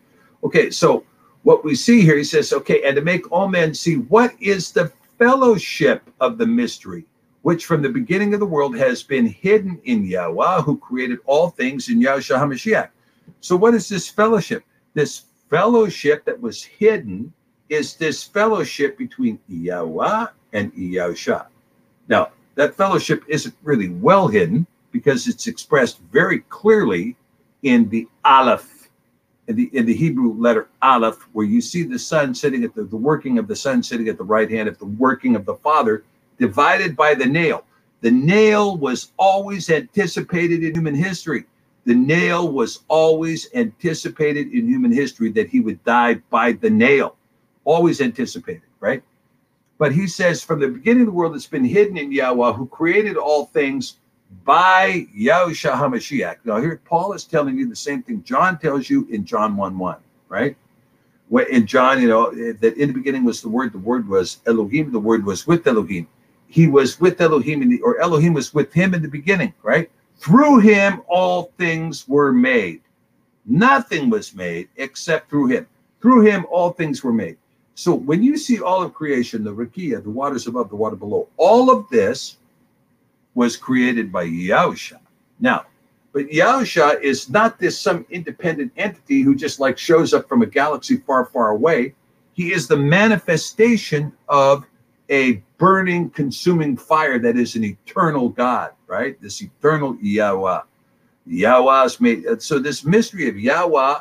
Okay, 0.43 0.69
so 0.69 1.05
what 1.45 1.65
we 1.65 1.75
see 1.75 2.01
here, 2.01 2.17
he 2.17 2.25
says, 2.25 2.53
okay, 2.53 2.83
and 2.85 2.97
to 2.97 3.03
make 3.03 3.31
all 3.31 3.49
men 3.49 3.75
see 3.75 3.97
what 3.97 4.35
is 4.41 4.73
the 4.73 4.91
fellowship 5.19 6.11
of 6.21 6.39
the 6.39 6.47
mystery, 6.47 7.05
which 7.43 7.67
from 7.67 7.83
the 7.83 7.89
beginning 7.89 8.35
of 8.35 8.41
the 8.41 8.47
world 8.47 8.77
has 8.77 9.03
been 9.03 9.27
hidden 9.27 9.81
in 9.85 10.05
Yahweh, 10.05 10.63
who 10.63 10.79
created 10.79 11.19
all 11.27 11.51
things 11.51 11.89
in 11.91 12.01
Yahushua 12.01 12.39
HaMashiach. 12.39 12.89
So, 13.41 13.57
what 13.57 13.75
is 13.75 13.89
this 13.89 14.09
fellowship? 14.09 14.65
This 14.95 15.25
fellowship 15.51 16.25
that 16.25 16.41
was 16.41 16.63
hidden 16.63 17.33
is 17.69 17.95
this 17.95 18.25
fellowship 18.25 18.97
between 18.97 19.39
Yahweh 19.49 20.27
and 20.55 20.73
Yahushua. 20.73 21.47
Now, 22.09 22.31
that 22.55 22.75
fellowship 22.75 23.23
isn't 23.29 23.55
really 23.63 23.91
well 23.91 24.29
hidden 24.29 24.67
because 24.93 25.29
it's 25.29 25.47
expressed 25.47 26.01
very 26.11 26.41
clearly 26.49 27.17
in 27.63 27.89
the 27.91 28.09
Aleph, 28.25 28.74
in 29.49 29.57
the, 29.57 29.71
in 29.73 29.87
the 29.87 29.95
Hebrew 29.95 30.35
letter 30.35 30.69
Aleph, 30.83 31.29
where 31.33 31.47
you 31.47 31.61
see 31.61 31.83
the 31.83 31.99
Son 31.99 32.35
sitting 32.35 32.65
at 32.65 32.75
the, 32.75 32.85
the 32.85 32.97
working 32.97 33.39
of 33.39 33.47
the 33.47 33.57
Son 33.57 33.83
sitting 33.83 34.09
at 34.09 34.19
the 34.19 34.25
right 34.25 34.51
hand 34.51 34.69
of 34.69 34.79
the 34.79 34.87
working 34.87 35.37
of 35.37 35.45
the 35.45 35.57
Father, 35.57 36.05
divided 36.39 36.97
by 36.97 37.15
the 37.15 37.27
nail. 37.27 37.65
The 38.01 38.11
nail 38.11 38.77
was 38.77 39.13
always 39.19 39.71
anticipated 39.71 40.63
in 40.63 40.75
human 40.75 40.95
history. 40.95 41.45
The 41.85 41.95
nail 41.95 42.51
was 42.51 42.81
always 42.89 43.49
anticipated 43.55 44.53
in 44.53 44.67
human 44.67 44.93
history 44.93 45.31
that 45.33 45.49
he 45.49 45.61
would 45.61 45.83
die 45.85 46.15
by 46.31 46.53
the 46.53 46.71
nail. 46.71 47.17
Always 47.65 48.01
anticipated, 48.01 48.63
right? 48.81 49.03
But 49.79 49.93
he 49.93 50.07
says, 50.07 50.43
from 50.43 50.61
the 50.61 50.69
beginning 50.69 51.03
of 51.03 51.07
the 51.07 51.13
world, 51.13 51.35
it's 51.35 51.47
been 51.47 51.65
hidden 51.65 51.97
in 51.97 52.13
Yahweh, 52.13 52.53
who 52.53 52.67
created 52.67 53.17
all 53.17 53.47
things 53.47 53.99
by 54.45 55.07
Yahushua 55.17 55.73
HaMashiach. 55.73 56.37
Now, 56.45 56.61
here 56.61 56.81
Paul 56.85 57.13
is 57.13 57.25
telling 57.25 57.59
you 57.59 57.69
the 57.69 57.77
same 57.77 58.03
thing 58.03 58.23
John 58.25 58.59
tells 58.59 58.91
you 58.91 59.07
in 59.11 59.25
John 59.25 59.57
1 59.57 59.79
1, 59.79 59.97
right? 60.29 60.57
in 61.51 61.67
John, 61.67 62.01
you 62.01 62.09
know, 62.09 62.31
that 62.33 62.77
in 62.77 62.89
the 62.89 62.95
beginning 62.95 63.25
was 63.25 63.43
the 63.43 63.49
word, 63.49 63.73
the 63.73 63.79
word 63.79 64.09
was 64.09 64.39
Elohim, 64.47 64.93
the 64.93 65.01
word 65.01 65.25
was 65.25 65.47
with 65.47 65.67
Elohim. 65.67 66.07
He 66.47 66.69
was 66.69 67.01
with 67.01 67.21
Elohim, 67.21 67.69
the, 67.69 67.81
or 67.81 67.99
Elohim 68.01 68.35
was 68.35 68.55
with 68.55 68.73
him 68.73 68.95
in 68.95 69.03
the 69.03 69.09
beginning, 69.09 69.53
right? 69.63 69.91
Through 70.19 70.61
him, 70.61 71.03
all 71.09 71.53
things 71.59 72.07
were 72.07 72.33
made. 72.33 72.83
Nothing 73.47 74.11
was 74.11 74.35
made 74.35 74.69
except 74.77 75.29
through 75.29 75.49
him. 75.49 75.67
Through 76.01 76.21
him, 76.23 76.47
all 76.51 76.71
things 76.71 77.03
were 77.03 77.13
made. 77.13 77.37
So 77.75 77.95
when 77.95 78.23
you 78.23 78.37
see 78.37 78.61
all 78.61 78.83
of 78.83 78.95
creation, 78.95 79.43
the 79.43 79.53
Rakia, 79.53 80.03
the 80.03 80.11
waters 80.11 80.47
above, 80.47 80.71
the 80.71 80.77
water 80.77 80.97
below, 80.97 81.29
all 81.37 81.71
of 81.71 81.89
this 81.89 82.37
was 83.35 83.57
created 83.57 84.13
by 84.13 84.27
Yahusha. 84.27 84.99
Now, 85.41 85.67
but 86.13 86.27
Yahusha 86.29 87.01
is 87.03 87.29
not 87.29 87.59
this 87.59 87.79
some 87.79 88.07
independent 88.09 88.73
entity 88.77 89.23
who 89.23 89.35
just 89.35 89.59
like 89.59 89.77
shows 89.77 90.15
up 90.15 90.29
from 90.29 90.43
a 90.43 90.47
galaxy 90.47 90.99
far, 90.99 91.25
far 91.27 91.51
away. 91.51 91.95
He 92.35 92.53
is 92.53 92.69
the 92.69 92.77
manifestation 92.77 94.13
of 94.29 94.65
a 95.11 95.43
burning, 95.59 96.11
consuming 96.11 96.77
fire 96.77 97.19
that 97.19 97.37
is 97.37 97.57
an 97.57 97.65
eternal 97.65 98.29
God, 98.29 98.73
right? 98.87 99.21
This 99.21 99.43
eternal 99.43 99.97
Yahweh. 100.01 100.61
Yahweh's 101.27 102.01
made. 102.01 102.43
So 102.43 102.59
this 102.59 102.85
mystery 102.85 103.29
of 103.29 103.39
Yahweh 103.39 103.99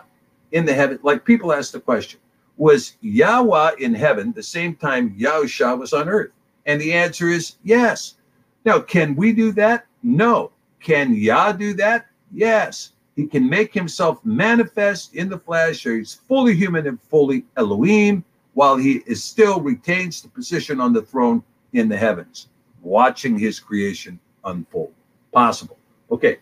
in 0.51 0.65
the 0.65 0.73
heaven, 0.73 0.99
like 1.03 1.25
people 1.25 1.51
ask 1.51 1.71
the 1.71 1.79
question, 1.79 2.19
was 2.57 2.97
Yahweh 3.01 3.71
in 3.79 3.93
heaven 3.93 4.33
the 4.33 4.43
same 4.43 4.75
time 4.75 5.17
Yahusha 5.17 5.77
was 5.77 5.93
on 5.93 6.07
earth? 6.07 6.31
And 6.65 6.79
the 6.79 6.93
answer 6.93 7.29
is 7.29 7.55
yes. 7.63 8.15
Now, 8.65 8.79
can 8.79 9.15
we 9.15 9.33
do 9.33 9.51
that? 9.53 9.85
No. 10.01 10.51
Can 10.79 11.13
Yah 11.13 11.51
do 11.51 11.73
that? 11.75 12.07
Yes. 12.31 12.93
He 13.15 13.27
can 13.27 13.47
make 13.47 13.73
himself 13.73 14.23
manifest 14.25 15.15
in 15.15 15.29
the 15.29 15.37
flesh, 15.37 15.85
or 15.85 15.97
he's 15.97 16.13
fully 16.13 16.55
human 16.55 16.87
and 16.87 16.99
fully 17.01 17.45
Elohim, 17.57 18.23
while 18.53 18.75
he 18.77 19.03
is 19.05 19.23
still 19.23 19.61
retains 19.61 20.21
the 20.21 20.29
position 20.29 20.79
on 20.79 20.93
the 20.93 21.01
throne 21.01 21.43
in 21.73 21.89
the 21.89 21.97
heavens, 21.97 22.49
watching 22.81 23.37
his 23.37 23.59
creation 23.59 24.19
unfold. 24.45 24.93
Possible. 25.31 25.77
Okay. 26.11 26.39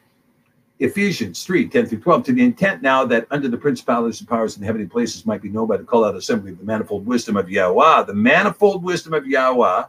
Ephesians 0.80 1.44
3 1.44 1.68
10 1.68 1.86
through 1.86 2.00
12, 2.00 2.24
to 2.24 2.34
the 2.34 2.44
intent 2.44 2.82
now 2.82 3.06
that 3.06 3.28
under 3.30 3.48
the 3.48 3.58
principalities 3.58 4.20
and 4.20 4.28
powers 4.28 4.58
in 4.58 4.64
heavenly 4.64 4.88
places 4.88 5.28
might 5.28 5.42
be 5.42 5.50
known 5.50 5.68
by 5.68 5.78
the 5.78 5.84
call 5.84 6.04
out 6.04 6.16
assembly 6.16 6.52
of 6.52 6.58
the 6.58 6.66
manifold 6.66 7.06
wisdom 7.06 7.38
of 7.38 7.50
Yahweh, 7.50 8.04
the 8.04 8.14
manifold 8.16 8.84
wisdom 8.84 9.14
of 9.14 9.28
Yahweh, 9.28 9.84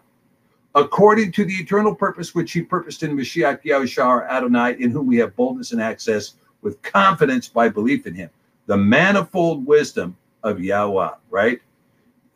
according 0.75 1.33
to 1.33 1.45
the 1.45 1.53
eternal 1.55 1.95
purpose 1.95 2.35
which 2.35 2.53
he 2.53 2.63
purposed 2.63 3.03
in 3.03 3.17
Mashiach 3.17 3.63
Yahushua 3.63 4.29
Adonai, 4.29 4.77
in 4.79 4.91
whom 4.91 5.07
we 5.07 5.17
have 5.19 5.37
boldness 5.37 5.73
and 5.73 5.83
access 5.83 6.35
with 6.63 6.81
confidence 6.83 7.49
by 7.49 7.69
belief 7.69 8.07
in 8.07 8.15
him. 8.15 8.31
The 8.67 8.77
manifold 8.77 9.67
wisdom 9.67 10.17
of 10.43 10.61
Yahweh, 10.61 11.11
right? 11.31 11.61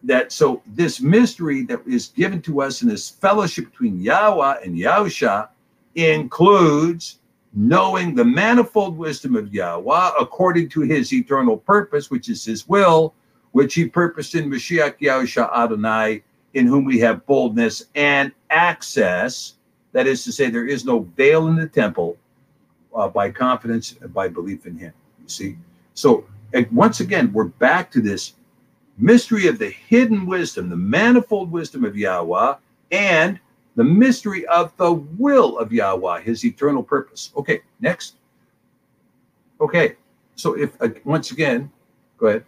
That 0.02 0.32
so 0.32 0.62
this 0.66 1.00
mystery 1.00 1.62
that 1.62 1.80
is 1.86 2.08
given 2.08 2.42
to 2.42 2.60
us 2.60 2.82
in 2.82 2.88
this 2.88 3.08
fellowship 3.08 3.70
between 3.70 4.00
Yahweh 4.00 4.56
and 4.64 4.76
Yahusha 4.76 5.48
includes 5.94 7.20
knowing 7.54 8.14
the 8.14 8.24
manifold 8.24 8.98
wisdom 8.98 9.34
of 9.34 9.52
Yahweh 9.52 10.10
according 10.20 10.68
to 10.68 10.82
his 10.82 11.12
eternal 11.12 11.56
purpose, 11.56 12.10
which 12.10 12.28
is 12.28 12.44
his 12.44 12.68
will, 12.68 13.14
which 13.52 13.74
he 13.74 13.86
purposed 13.86 14.34
in 14.34 14.50
Mashiach 14.50 14.98
Yahusha 15.00 15.50
Adonai, 15.56 16.22
in 16.56 16.66
whom 16.66 16.86
we 16.86 16.98
have 16.98 17.24
boldness 17.26 17.84
and 17.94 18.32
access. 18.48 19.54
That 19.92 20.06
is 20.06 20.24
to 20.24 20.32
say, 20.32 20.48
there 20.48 20.66
is 20.66 20.86
no 20.86 21.00
veil 21.14 21.48
in 21.48 21.54
the 21.54 21.68
temple 21.68 22.16
uh, 22.94 23.08
by 23.08 23.30
confidence 23.30 23.94
and 24.00 24.12
by 24.12 24.28
belief 24.28 24.64
in 24.64 24.76
him. 24.76 24.94
You 25.22 25.28
see? 25.28 25.56
So, 25.92 26.26
once 26.72 27.00
again, 27.00 27.30
we're 27.34 27.44
back 27.44 27.90
to 27.90 28.00
this 28.00 28.34
mystery 28.96 29.48
of 29.48 29.58
the 29.58 29.68
hidden 29.68 30.24
wisdom, 30.24 30.70
the 30.70 30.76
manifold 30.76 31.50
wisdom 31.52 31.84
of 31.84 31.94
Yahweh, 31.94 32.54
and 32.90 33.38
the 33.74 33.84
mystery 33.84 34.46
of 34.46 34.74
the 34.78 34.94
will 34.94 35.58
of 35.58 35.74
Yahweh, 35.74 36.22
his 36.22 36.42
eternal 36.46 36.82
purpose. 36.82 37.32
Okay, 37.36 37.60
next. 37.80 38.16
Okay, 39.60 39.96
so 40.36 40.54
if 40.54 40.80
uh, 40.80 40.88
once 41.04 41.32
again, 41.32 41.70
go 42.16 42.28
ahead. 42.28 42.44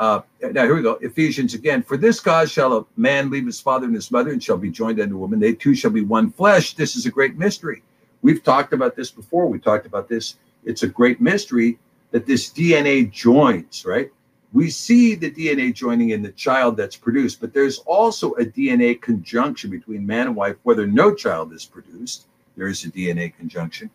Uh, 0.00 0.22
now 0.42 0.64
here 0.64 0.74
we 0.74 0.82
go. 0.82 0.94
Ephesians 1.02 1.54
again. 1.54 1.82
For 1.82 1.96
this 1.96 2.18
cause 2.18 2.50
shall 2.50 2.76
a 2.76 2.86
man 2.96 3.30
leave 3.30 3.46
his 3.46 3.60
father 3.60 3.86
and 3.86 3.94
his 3.94 4.10
mother 4.10 4.32
and 4.32 4.42
shall 4.42 4.56
be 4.56 4.70
joined 4.70 4.98
unto 4.98 5.14
a 5.14 5.18
woman. 5.18 5.38
They 5.38 5.52
two 5.52 5.76
shall 5.76 5.92
be 5.92 6.00
one 6.00 6.32
flesh. 6.32 6.74
This 6.74 6.96
is 6.96 7.06
a 7.06 7.10
great 7.10 7.36
mystery. 7.36 7.82
We've 8.22 8.42
talked 8.42 8.72
about 8.72 8.96
this 8.96 9.12
before. 9.12 9.46
We 9.46 9.60
talked 9.60 9.86
about 9.86 10.08
this. 10.08 10.36
It's 10.64 10.82
a 10.82 10.88
great 10.88 11.20
mystery 11.20 11.78
that 12.10 12.26
this 12.26 12.50
DNA 12.50 13.12
joins, 13.12 13.84
right? 13.84 14.10
we 14.52 14.68
see 14.68 15.14
the 15.14 15.30
DNA 15.30 15.72
joining 15.72 16.10
in 16.10 16.22
the 16.22 16.32
child 16.32 16.76
that's 16.76 16.96
produced, 16.96 17.40
but 17.40 17.54
there's 17.54 17.78
also 17.80 18.32
a 18.32 18.44
DNA 18.44 19.00
conjunction 19.00 19.70
between 19.70 20.04
man 20.04 20.26
and 20.26 20.36
wife, 20.36 20.56
whether 20.64 20.86
no 20.86 21.14
child 21.14 21.52
is 21.52 21.64
produced, 21.64 22.26
there 22.56 22.66
is 22.66 22.84
a 22.84 22.90
DNA 22.90 23.34
conjunction. 23.36 23.90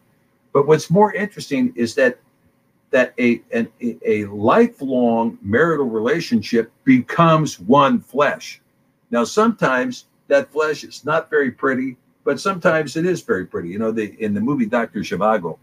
But 0.53 0.65
what's 0.65 0.89
more 0.89 1.13
interesting 1.13 1.73
is 1.75 1.93
that 1.95 2.19
that 2.95 3.13
a, 3.19 3.41
a 4.05 4.23
lifelong 4.27 5.37
marital 5.41 5.85
relationship 5.85 6.71
becomes 6.85 7.59
one 7.59 7.99
flesh. 7.99 8.61
Now, 9.11 9.25
sometimes 9.25 10.05
that 10.29 10.49
flesh 10.49 10.85
is 10.85 11.03
not 11.03 11.29
very 11.29 11.51
pretty, 11.51 11.97
but 12.23 12.39
sometimes 12.39 12.95
it 12.95 13.05
is 13.05 13.21
very 13.21 13.45
pretty. 13.45 13.67
You 13.67 13.79
know, 13.79 13.91
the, 13.91 14.15
in 14.23 14.33
the 14.33 14.39
movie 14.39 14.65
Dr. 14.65 15.01
Zhivago, 15.01 15.57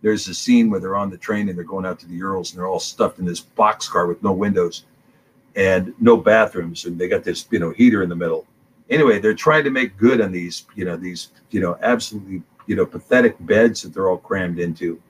there's 0.00 0.26
a 0.26 0.32
scene 0.32 0.70
where 0.70 0.80
they're 0.80 0.96
on 0.96 1.10
the 1.10 1.18
train 1.18 1.50
and 1.50 1.58
they're 1.58 1.66
going 1.66 1.84
out 1.84 1.98
to 1.98 2.06
the 2.06 2.14
Urals 2.14 2.52
and 2.52 2.58
they're 2.58 2.66
all 2.66 2.80
stuffed 2.80 3.18
in 3.18 3.26
this 3.26 3.42
boxcar 3.42 4.08
with 4.08 4.22
no 4.22 4.32
windows 4.32 4.86
and 5.56 5.92
no 6.00 6.16
bathrooms 6.16 6.86
and 6.86 6.98
they 6.98 7.08
got 7.08 7.24
this 7.24 7.46
you 7.50 7.58
know 7.58 7.72
heater 7.72 8.02
in 8.02 8.08
the 8.08 8.16
middle 8.16 8.44
anyway 8.90 9.20
they're 9.20 9.34
trying 9.34 9.62
to 9.62 9.70
make 9.70 9.96
good 9.96 10.20
on 10.20 10.32
these 10.32 10.66
you 10.74 10.84
know 10.84 10.96
these 10.96 11.28
you 11.50 11.60
know 11.60 11.78
absolutely 11.82 12.42
you 12.66 12.74
know 12.74 12.84
pathetic 12.84 13.36
beds 13.46 13.82
that 13.82 13.94
they're 13.94 14.08
all 14.08 14.18
crammed 14.18 14.58
into 14.58 15.00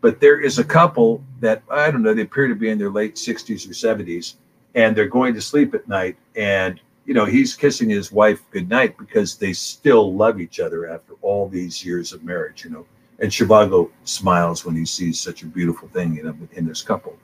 but 0.00 0.20
there 0.20 0.40
is 0.40 0.58
a 0.58 0.64
couple 0.64 1.22
that 1.40 1.62
i 1.70 1.90
don't 1.90 2.02
know 2.02 2.14
they 2.14 2.22
appear 2.22 2.48
to 2.48 2.54
be 2.54 2.68
in 2.68 2.78
their 2.78 2.90
late 2.90 3.14
60s 3.16 3.66
or 3.66 3.72
70s 3.72 4.34
and 4.74 4.96
they're 4.96 5.08
going 5.08 5.34
to 5.34 5.40
sleep 5.40 5.74
at 5.74 5.88
night 5.88 6.16
and 6.36 6.80
you 7.06 7.14
know 7.14 7.24
he's 7.24 7.54
kissing 7.54 7.88
his 7.88 8.12
wife 8.12 8.42
goodnight 8.50 8.96
because 8.98 9.36
they 9.36 9.52
still 9.52 10.14
love 10.14 10.40
each 10.40 10.60
other 10.60 10.88
after 10.88 11.14
all 11.22 11.48
these 11.48 11.84
years 11.84 12.12
of 12.12 12.24
marriage 12.24 12.64
you 12.64 12.70
know 12.70 12.86
and 13.20 13.30
Zhivago 13.30 13.90
smiles 14.04 14.64
when 14.64 14.74
he 14.74 14.84
sees 14.84 15.20
such 15.20 15.42
a 15.42 15.46
beautiful 15.46 15.88
thing 15.88 16.16
in, 16.16 16.48
in 16.52 16.66
this 16.66 16.82
couple. 16.82 17.16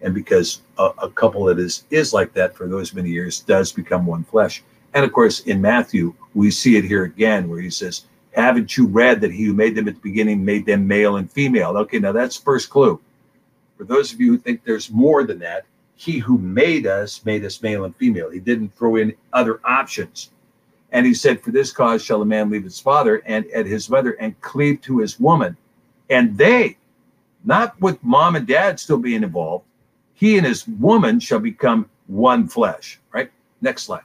And 0.00 0.14
because 0.14 0.62
a, 0.78 0.90
a, 0.98 1.10
couple 1.10 1.44
that 1.44 1.58
is 1.58 1.84
is 1.90 2.12
like 2.12 2.32
that 2.34 2.56
for 2.56 2.66
those 2.66 2.94
many 2.94 3.10
years 3.10 3.40
does 3.40 3.72
become 3.72 4.06
one 4.06 4.24
flesh. 4.24 4.62
And 4.94 5.04
of 5.04 5.12
course, 5.12 5.40
in 5.40 5.60
Matthew, 5.60 6.14
we 6.34 6.50
see 6.50 6.76
it 6.76 6.84
here 6.84 7.04
again 7.04 7.48
where 7.48 7.60
he 7.60 7.70
says, 7.70 8.06
Haven't 8.34 8.76
you 8.76 8.86
read 8.86 9.20
that 9.20 9.30
he 9.30 9.44
who 9.44 9.54
made 9.54 9.76
them 9.76 9.86
at 9.86 9.94
the 9.94 10.00
beginning 10.00 10.44
made 10.44 10.66
them 10.66 10.86
male 10.86 11.16
and 11.16 11.30
female? 11.30 11.76
Okay, 11.78 12.00
now 12.00 12.12
that's 12.12 12.36
first 12.36 12.68
clue. 12.68 13.00
For 13.76 13.84
those 13.84 14.12
of 14.12 14.20
you 14.20 14.32
who 14.32 14.38
think 14.38 14.64
there's 14.64 14.90
more 14.90 15.24
than 15.24 15.38
that, 15.40 15.66
he 15.94 16.18
who 16.18 16.38
made 16.38 16.86
us 16.86 17.24
made 17.24 17.44
us 17.44 17.62
male 17.62 17.84
and 17.84 17.94
female. 17.96 18.30
He 18.30 18.40
didn't 18.40 18.74
throw 18.74 18.96
in 18.96 19.14
other 19.32 19.60
options. 19.64 20.30
And 20.90 21.06
he 21.06 21.14
said, 21.14 21.40
For 21.40 21.52
this 21.52 21.70
cause 21.70 22.04
shall 22.04 22.22
a 22.22 22.26
man 22.26 22.50
leave 22.50 22.64
his 22.64 22.80
father 22.80 23.22
and 23.26 23.46
at 23.52 23.66
his 23.66 23.88
mother 23.88 24.12
and 24.12 24.40
cleave 24.40 24.80
to 24.82 24.98
his 24.98 25.20
woman. 25.20 25.56
And 26.10 26.36
they, 26.36 26.76
not 27.44 27.80
with 27.80 28.02
mom 28.02 28.36
and 28.36 28.46
dad 28.46 28.80
still 28.80 28.98
being 28.98 29.22
involved, 29.22 29.64
he 30.14 30.38
and 30.38 30.46
his 30.46 30.66
woman 30.66 31.20
shall 31.20 31.40
become 31.40 31.88
one 32.08 32.48
flesh. 32.48 32.98
Right? 33.12 33.30
Next 33.60 33.84
slide. 33.84 34.02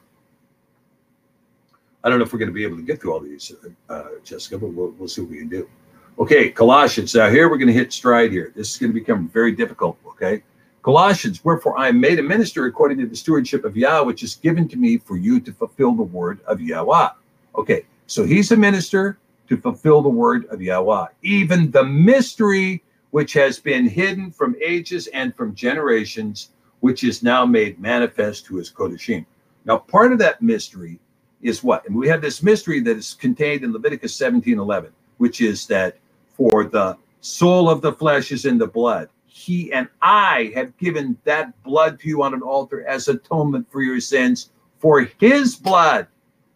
I 2.04 2.10
don't 2.10 2.20
know 2.20 2.26
if 2.26 2.34
we're 2.34 2.40
going 2.40 2.50
to 2.50 2.54
be 2.54 2.64
able 2.64 2.78
to 2.78 2.84
get 2.84 3.02
through 3.02 3.14
all 3.14 3.20
these, 3.20 3.52
uh, 3.90 4.04
Jessica, 4.24 4.58
but 4.58 4.70
we'll, 4.70 4.92
we'll 4.92 5.10
see 5.10 5.22
what 5.22 5.32
we 5.32 5.40
can 5.40 5.50
do. 5.50 5.70
Okay, 6.18 6.50
Colossians. 6.50 7.16
Now, 7.16 7.30
here 7.30 7.50
we're 7.50 7.58
going 7.58 7.68
to 7.68 7.74
hit 7.74 7.94
stride 7.94 8.32
here. 8.32 8.52
This 8.56 8.72
is 8.72 8.78
going 8.78 8.92
to 8.92 9.00
become 9.00 9.28
very 9.30 9.52
difficult. 9.54 9.98
Okay. 10.08 10.44
Colossians, 10.82 11.44
wherefore 11.44 11.78
I 11.78 11.90
am 11.90 12.00
made 12.00 12.20
a 12.20 12.24
minister 12.24 12.66
according 12.66 13.00
to 13.00 13.06
the 13.06 13.16
stewardship 13.16 13.66
of 13.66 13.76
Yah, 13.76 14.04
which 14.04 14.24
is 14.24 14.36
given 14.36 14.68
to 14.70 14.78
me 14.78 14.98
for 14.98 15.18
you 15.18 15.40
to 15.42 15.52
fulfill 15.52 15.94
the 15.94 16.04
word 16.04 16.40
of 16.48 16.62
Yahweh. 16.62 17.10
Okay, 17.56 17.86
so 18.08 18.26
he's 18.26 18.52
a 18.52 18.58
minister 18.58 19.18
to 19.50 19.58
fulfill 19.58 20.02
the 20.02 20.10
word 20.10 20.46
of 20.46 20.62
Yahweh, 20.62 21.08
even 21.22 21.70
the 21.72 21.84
mystery 21.84 22.82
which 23.12 23.34
has 23.34 23.60
been 23.60 23.88
hidden 23.88 24.32
from 24.32 24.56
ages 24.64 25.08
and 25.08 25.36
from 25.36 25.54
generations, 25.54 26.50
which 26.80 27.04
is 27.04 27.24
now 27.24 27.46
made 27.46 27.80
manifest 27.80 28.46
to 28.46 28.56
his 28.56 28.72
Kodashim. 28.72 29.26
Now, 29.66 29.78
part 29.78 30.14
of 30.14 30.20
that 30.20 30.42
mystery 30.42 31.00
is 31.42 31.64
what? 31.64 31.86
And 31.88 31.96
we 31.96 32.08
have 32.08 32.22
this 32.22 32.44
mystery 32.44 32.80
that 32.82 32.98
is 32.98 33.14
contained 33.14 33.64
in 33.64 33.74
Leviticus 33.74 34.16
17 34.16 34.60
11, 34.60 34.92
which 35.18 35.42
is 35.42 35.68
that 35.68 35.98
for 36.28 36.66
the 36.66 36.98
soul 37.22 37.70
of 37.70 37.82
the 37.82 37.94
flesh 37.94 38.32
is 38.32 38.46
in 38.46 38.58
the 38.58 38.68
blood 38.68 39.10
he 39.40 39.72
and 39.72 39.88
I 40.02 40.52
have 40.54 40.76
given 40.78 41.18
that 41.24 41.62
blood 41.64 42.00
to 42.02 42.10
you 42.10 42.24
on 42.24 42.34
an 42.34 42.42
altar 42.42 42.86
as 42.86 43.08
atonement 43.08 43.72
for 43.72 43.82
your 43.82 44.02
sins, 44.02 44.52
for 44.80 45.08
his 45.20 45.56
blood 45.56 46.08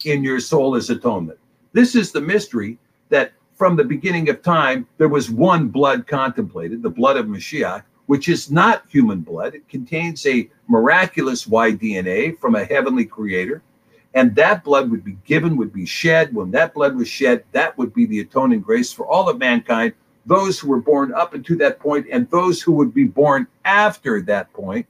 in 0.03 0.23
your 0.23 0.39
soul 0.39 0.75
is 0.75 0.89
atonement. 0.89 1.39
This 1.71 1.95
is 1.95 2.11
the 2.11 2.21
mystery 2.21 2.77
that 3.09 3.31
from 3.55 3.75
the 3.77 3.83
beginning 3.85 4.27
of 4.29 4.41
time, 4.41 4.85
there 4.97 5.07
was 5.07 5.31
one 5.31 5.69
blood 5.69 6.07
contemplated, 6.07 6.83
the 6.83 6.89
blood 6.89 7.15
of 7.15 7.27
Mashiach, 7.27 7.83
which 8.07 8.27
is 8.27 8.51
not 8.51 8.83
human 8.89 9.21
blood. 9.21 9.55
It 9.55 9.69
contains 9.69 10.25
a 10.25 10.49
miraculous 10.67 11.47
Y 11.47 11.71
DNA 11.71 12.37
from 12.37 12.55
a 12.55 12.65
heavenly 12.65 13.05
creator. 13.05 13.61
And 14.13 14.35
that 14.35 14.63
blood 14.63 14.91
would 14.91 15.03
be 15.03 15.17
given, 15.25 15.57
would 15.57 15.73
be 15.73 15.85
shed. 15.85 16.33
When 16.33 16.51
that 16.51 16.73
blood 16.73 16.95
was 16.95 17.07
shed, 17.07 17.43
that 17.51 17.77
would 17.77 17.93
be 17.93 18.05
the 18.05 18.19
atoning 18.19 18.61
grace 18.61 18.93
for 18.93 19.07
all 19.07 19.27
of 19.27 19.39
mankind, 19.39 19.93
those 20.25 20.59
who 20.59 20.69
were 20.69 20.81
born 20.81 21.13
up 21.13 21.33
until 21.33 21.57
that 21.57 21.79
point 21.79 22.07
and 22.11 22.29
those 22.29 22.61
who 22.61 22.71
would 22.73 22.93
be 22.93 23.05
born 23.05 23.47
after 23.65 24.21
that 24.21 24.53
point, 24.53 24.85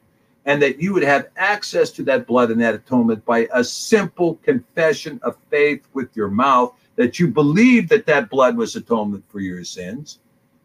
and 0.46 0.62
that 0.62 0.82
you 0.82 0.94
would 0.94 1.04
have 1.04 1.30
access 1.38 1.90
to 1.92 2.04
that 2.04 2.28
blood 2.28 2.52
and 2.52 2.62
that 2.62 2.76
atonement 2.76 3.24
by 3.26 3.48
a 3.54 3.64
simple 3.64 4.36
confession 4.44 5.20
of 5.24 5.38
faith 5.50 5.88
with 5.94 6.16
your 6.16 6.28
mouth 6.28 6.74
that 6.96 7.18
you 7.18 7.28
believe 7.28 7.90
that 7.90 8.06
that 8.06 8.30
blood 8.30 8.58
was 8.58 8.76
atonement 8.76 9.24
for 9.30 9.40
your 9.40 9.64
sins, 9.64 10.20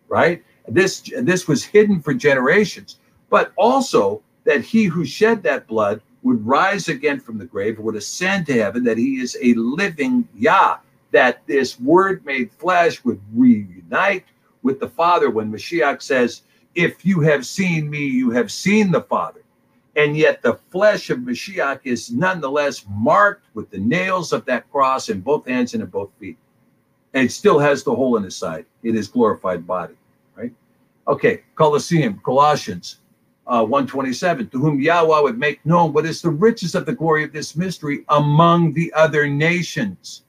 right? 0.09 0.43
This 0.67 1.11
this 1.19 1.49
was 1.49 1.65
hidden 1.65 2.03
for 2.03 2.13
generations, 2.13 2.99
but 3.31 3.53
also 3.57 4.23
that 4.45 4.63
he 4.63 4.85
who 4.85 5.05
shed 5.05 5.43
that 5.45 5.67
blood 5.67 6.03
would 6.23 6.45
rise 6.47 6.89
again 6.89 7.21
from 7.21 7.39
the 7.39 7.45
grave, 7.45 7.79
would 7.79 7.97
ascend 7.97 8.47
to 8.47 8.55
heaven, 8.55 8.85
that 8.85 8.99
he 8.99 9.21
is 9.21 9.37
a 9.43 9.55
living 9.55 10.29
Yah, 10.35 10.79
that 11.11 11.47
this 11.47 11.79
word 11.81 12.25
made 12.25 12.51
flesh 12.53 13.05
would 13.05 13.21
reunite 13.35 14.25
with 14.63 14.81
the 14.81 14.89
Father 14.89 15.31
when 15.31 15.53
Mashiach 15.53 16.03
says, 16.03 16.43
If 16.75 17.05
you 17.05 17.21
have 17.21 17.47
seen 17.47 17.89
me, 17.89 18.05
you 18.05 18.31
have 18.31 18.51
seen 18.51 18.91
the 18.91 19.03
Father. 19.03 19.43
And 19.97 20.17
yet 20.17 20.43
the 20.43 20.55
flesh 20.71 21.11
of 21.11 21.19
Mashiach 21.21 21.81
is 21.85 22.13
nonetheless 22.13 22.85
marked 22.89 23.47
with 23.55 23.71
the 23.71 23.79
nails 23.79 24.33
of 24.33 24.45
that 24.45 24.71
cross 24.71 25.09
in 25.09 25.21
both 25.21 25.47
hands 25.47 25.75
and 25.75 25.83
in 25.83 25.89
both 25.89 26.11
feet. 26.21 26.39
And 27.15 27.25
it 27.25 27.33
still 27.33 27.59
has 27.59 27.83
the 27.83 27.95
hole 27.95 28.17
in 28.17 28.23
his 28.23 28.37
side. 28.37 28.67
It 28.83 28.95
is 28.95 29.09
glorified 29.09 29.67
body. 29.67 29.95
Right? 30.37 30.53
Okay, 31.09 31.43
Colosseum, 31.57 32.21
Colossians 32.25 32.99
uh, 33.49 33.65
127, 33.65 34.51
to 34.51 34.59
whom 34.59 34.81
Yahweh 34.81 35.21
would 35.21 35.39
make 35.39 35.65
known 35.65 35.93
what 35.93 36.07
is 36.07 36.21
the 36.21 36.31
riches 36.31 36.75
of 36.75 36.87
the 36.87 36.93
glory 36.93 37.25
of 37.25 37.33
this 37.33 37.57
mystery 37.57 38.05
among 38.11 38.73
the 38.75 38.93
other 38.93 39.27
nations, 39.27 40.23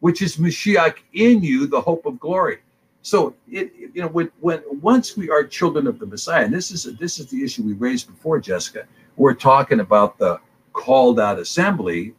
which 0.00 0.20
is 0.20 0.36
Mashiach 0.36 0.96
in 1.12 1.42
you, 1.42 1.66
the 1.66 1.80
hope 1.80 2.04
of 2.06 2.18
glory. 2.18 2.58
So 3.02 3.34
it, 3.48 3.72
you 3.76 4.02
know, 4.02 4.08
when, 4.08 4.30
when 4.40 4.62
once 4.80 5.16
we 5.16 5.30
are 5.30 5.44
children 5.44 5.86
of 5.86 5.98
the 5.98 6.06
Messiah, 6.06 6.44
and 6.44 6.52
this 6.52 6.70
is 6.70 6.84
this 6.96 7.18
is 7.18 7.26
the 7.26 7.44
issue 7.44 7.62
we 7.62 7.74
raised 7.74 8.06
before, 8.08 8.40
Jessica. 8.40 8.86
We're 9.16 9.34
talking 9.34 9.80
about 9.80 10.18
the 10.18 10.40
called 10.72 11.20
out 11.20 11.38
assembly. 11.38 12.14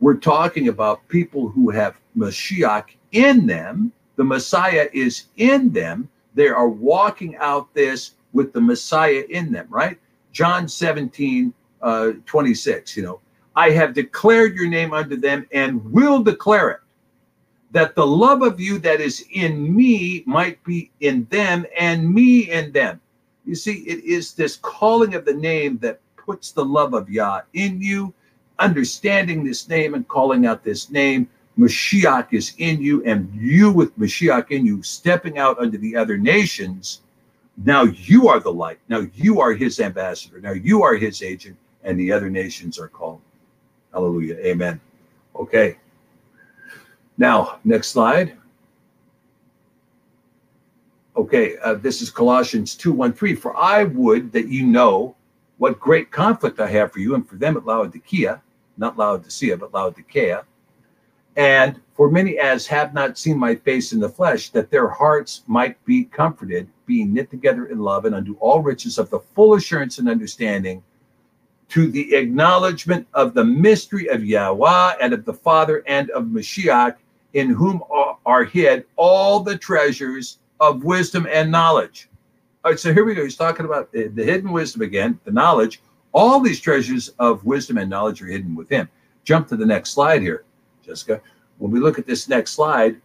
We're 0.00 0.14
talking 0.14 0.68
about 0.68 1.06
people 1.08 1.48
who 1.48 1.70
have 1.70 1.96
Mashiach 2.16 2.84
in 3.12 3.46
them. 3.46 3.92
The 4.16 4.24
Messiah 4.24 4.88
is 4.92 5.24
in 5.36 5.72
them 5.72 6.08
they 6.38 6.46
are 6.46 6.68
walking 6.68 7.34
out 7.38 7.74
this 7.74 8.12
with 8.32 8.52
the 8.52 8.60
Messiah 8.60 9.24
in 9.30 9.52
them, 9.52 9.66
right? 9.70 9.98
John 10.32 10.68
17, 10.68 11.52
uh, 11.82 12.12
26, 12.26 12.96
you 12.96 13.02
know, 13.02 13.20
I 13.56 13.70
have 13.70 13.94
declared 13.94 14.54
your 14.54 14.68
name 14.68 14.92
unto 14.92 15.16
them 15.16 15.46
and 15.52 15.84
will 15.92 16.22
declare 16.22 16.70
it, 16.70 16.80
that 17.70 17.94
the 17.94 18.06
love 18.06 18.42
of 18.42 18.60
you 18.60 18.78
that 18.78 19.00
is 19.00 19.24
in 19.32 19.74
me 19.74 20.22
might 20.26 20.62
be 20.64 20.90
in 21.00 21.26
them 21.30 21.66
and 21.78 22.12
me 22.12 22.50
in 22.50 22.72
them. 22.72 23.00
You 23.44 23.54
see, 23.54 23.80
it 23.80 24.04
is 24.04 24.34
this 24.34 24.56
calling 24.56 25.14
of 25.14 25.24
the 25.24 25.34
name 25.34 25.78
that 25.78 26.00
puts 26.16 26.52
the 26.52 26.64
love 26.64 26.94
of 26.94 27.10
Yah 27.10 27.40
in 27.54 27.80
you, 27.80 28.12
understanding 28.58 29.44
this 29.44 29.68
name 29.68 29.94
and 29.94 30.06
calling 30.06 30.46
out 30.46 30.62
this 30.62 30.90
name 30.90 31.28
Mashiach 31.58 32.32
is 32.32 32.54
in 32.58 32.80
you, 32.80 33.02
and 33.04 33.28
you 33.34 33.72
with 33.72 33.98
Mashiach 33.98 34.50
in 34.50 34.64
you, 34.64 34.82
stepping 34.82 35.38
out 35.38 35.58
unto 35.58 35.76
the 35.76 35.96
other 35.96 36.16
nations, 36.16 37.00
now 37.64 37.84
you 37.84 38.28
are 38.28 38.40
the 38.40 38.52
light. 38.52 38.78
Now 38.88 39.06
you 39.14 39.40
are 39.40 39.52
his 39.52 39.80
ambassador. 39.80 40.40
Now 40.40 40.52
you 40.52 40.82
are 40.82 40.94
his 40.94 41.22
agent, 41.22 41.56
and 41.84 41.98
the 41.98 42.12
other 42.12 42.30
nations 42.30 42.78
are 42.78 42.88
called. 42.88 43.20
Hallelujah. 43.92 44.36
Amen. 44.36 44.80
Okay. 45.34 45.78
Now, 47.16 47.58
next 47.64 47.88
slide. 47.88 48.36
Okay, 51.16 51.56
uh, 51.64 51.74
this 51.74 52.00
is 52.00 52.10
Colossians 52.10 52.76
2 52.76 52.92
1 52.92 53.12
3. 53.12 53.34
For 53.34 53.56
I 53.56 53.84
would 53.84 54.30
that 54.32 54.46
you 54.48 54.64
know 54.64 55.16
what 55.56 55.80
great 55.80 56.12
conflict 56.12 56.60
I 56.60 56.68
have 56.68 56.92
for 56.92 57.00
you 57.00 57.16
and 57.16 57.28
for 57.28 57.34
them 57.34 57.56
at 57.56 57.66
Laodicea, 57.66 58.40
not 58.76 58.96
Laodicea, 58.96 59.56
but 59.56 59.74
Laodicea 59.74 60.44
and 61.38 61.80
for 61.94 62.10
many 62.10 62.36
as 62.38 62.66
have 62.66 62.92
not 62.92 63.16
seen 63.16 63.38
my 63.38 63.54
face 63.54 63.92
in 63.92 64.00
the 64.00 64.08
flesh, 64.08 64.50
that 64.50 64.70
their 64.70 64.88
hearts 64.88 65.44
might 65.46 65.82
be 65.84 66.04
comforted, 66.04 66.68
being 66.88 67.14
knit 67.14 67.30
together 67.30 67.66
in 67.66 67.78
love 67.78 68.04
and 68.06 68.14
unto 68.14 68.34
all 68.40 68.60
riches 68.60 68.98
of 68.98 69.08
the 69.10 69.20
full 69.20 69.54
assurance 69.54 69.98
and 69.98 70.08
understanding, 70.08 70.82
to 71.68 71.88
the 71.90 72.14
acknowledgement 72.14 73.06
of 73.12 73.34
the 73.34 73.44
mystery 73.44 74.08
of 74.08 74.24
Yahweh 74.24 74.94
and 75.00 75.12
of 75.12 75.24
the 75.26 75.34
Father 75.34 75.84
and 75.86 76.10
of 76.10 76.24
Mashiach, 76.24 76.96
in 77.34 77.50
whom 77.50 77.82
are 78.24 78.42
hid 78.42 78.86
all 78.96 79.40
the 79.40 79.56
treasures 79.56 80.38
of 80.60 80.82
wisdom 80.82 81.28
and 81.30 81.52
knowledge. 81.52 82.08
All 82.64 82.72
right, 82.72 82.80
so 82.80 82.92
here 82.92 83.04
we 83.04 83.14
go. 83.14 83.22
He's 83.22 83.36
talking 83.36 83.66
about 83.66 83.92
the, 83.92 84.10
hidden 84.16 84.50
wisdom 84.50 84.82
again, 84.82 85.20
the 85.24 85.30
knowledge. 85.30 85.82
All 86.12 86.40
these 86.40 86.58
treasures 86.58 87.10
of 87.18 87.44
wisdom 87.44 87.76
and 87.76 87.88
knowledge 87.88 88.22
are 88.22 88.26
hidden 88.26 88.54
with 88.54 88.70
him. 88.70 88.88
Jump 89.24 89.46
to 89.48 89.56
the 89.56 89.66
next 89.66 89.90
slide 89.90 90.22
here. 90.22 90.44
Jessica. 90.82 91.20
When 91.58 91.70
we 91.70 91.80
look 91.80 91.98
at 91.98 92.06
this 92.06 92.28
next 92.28 92.52
slide, 92.52 93.00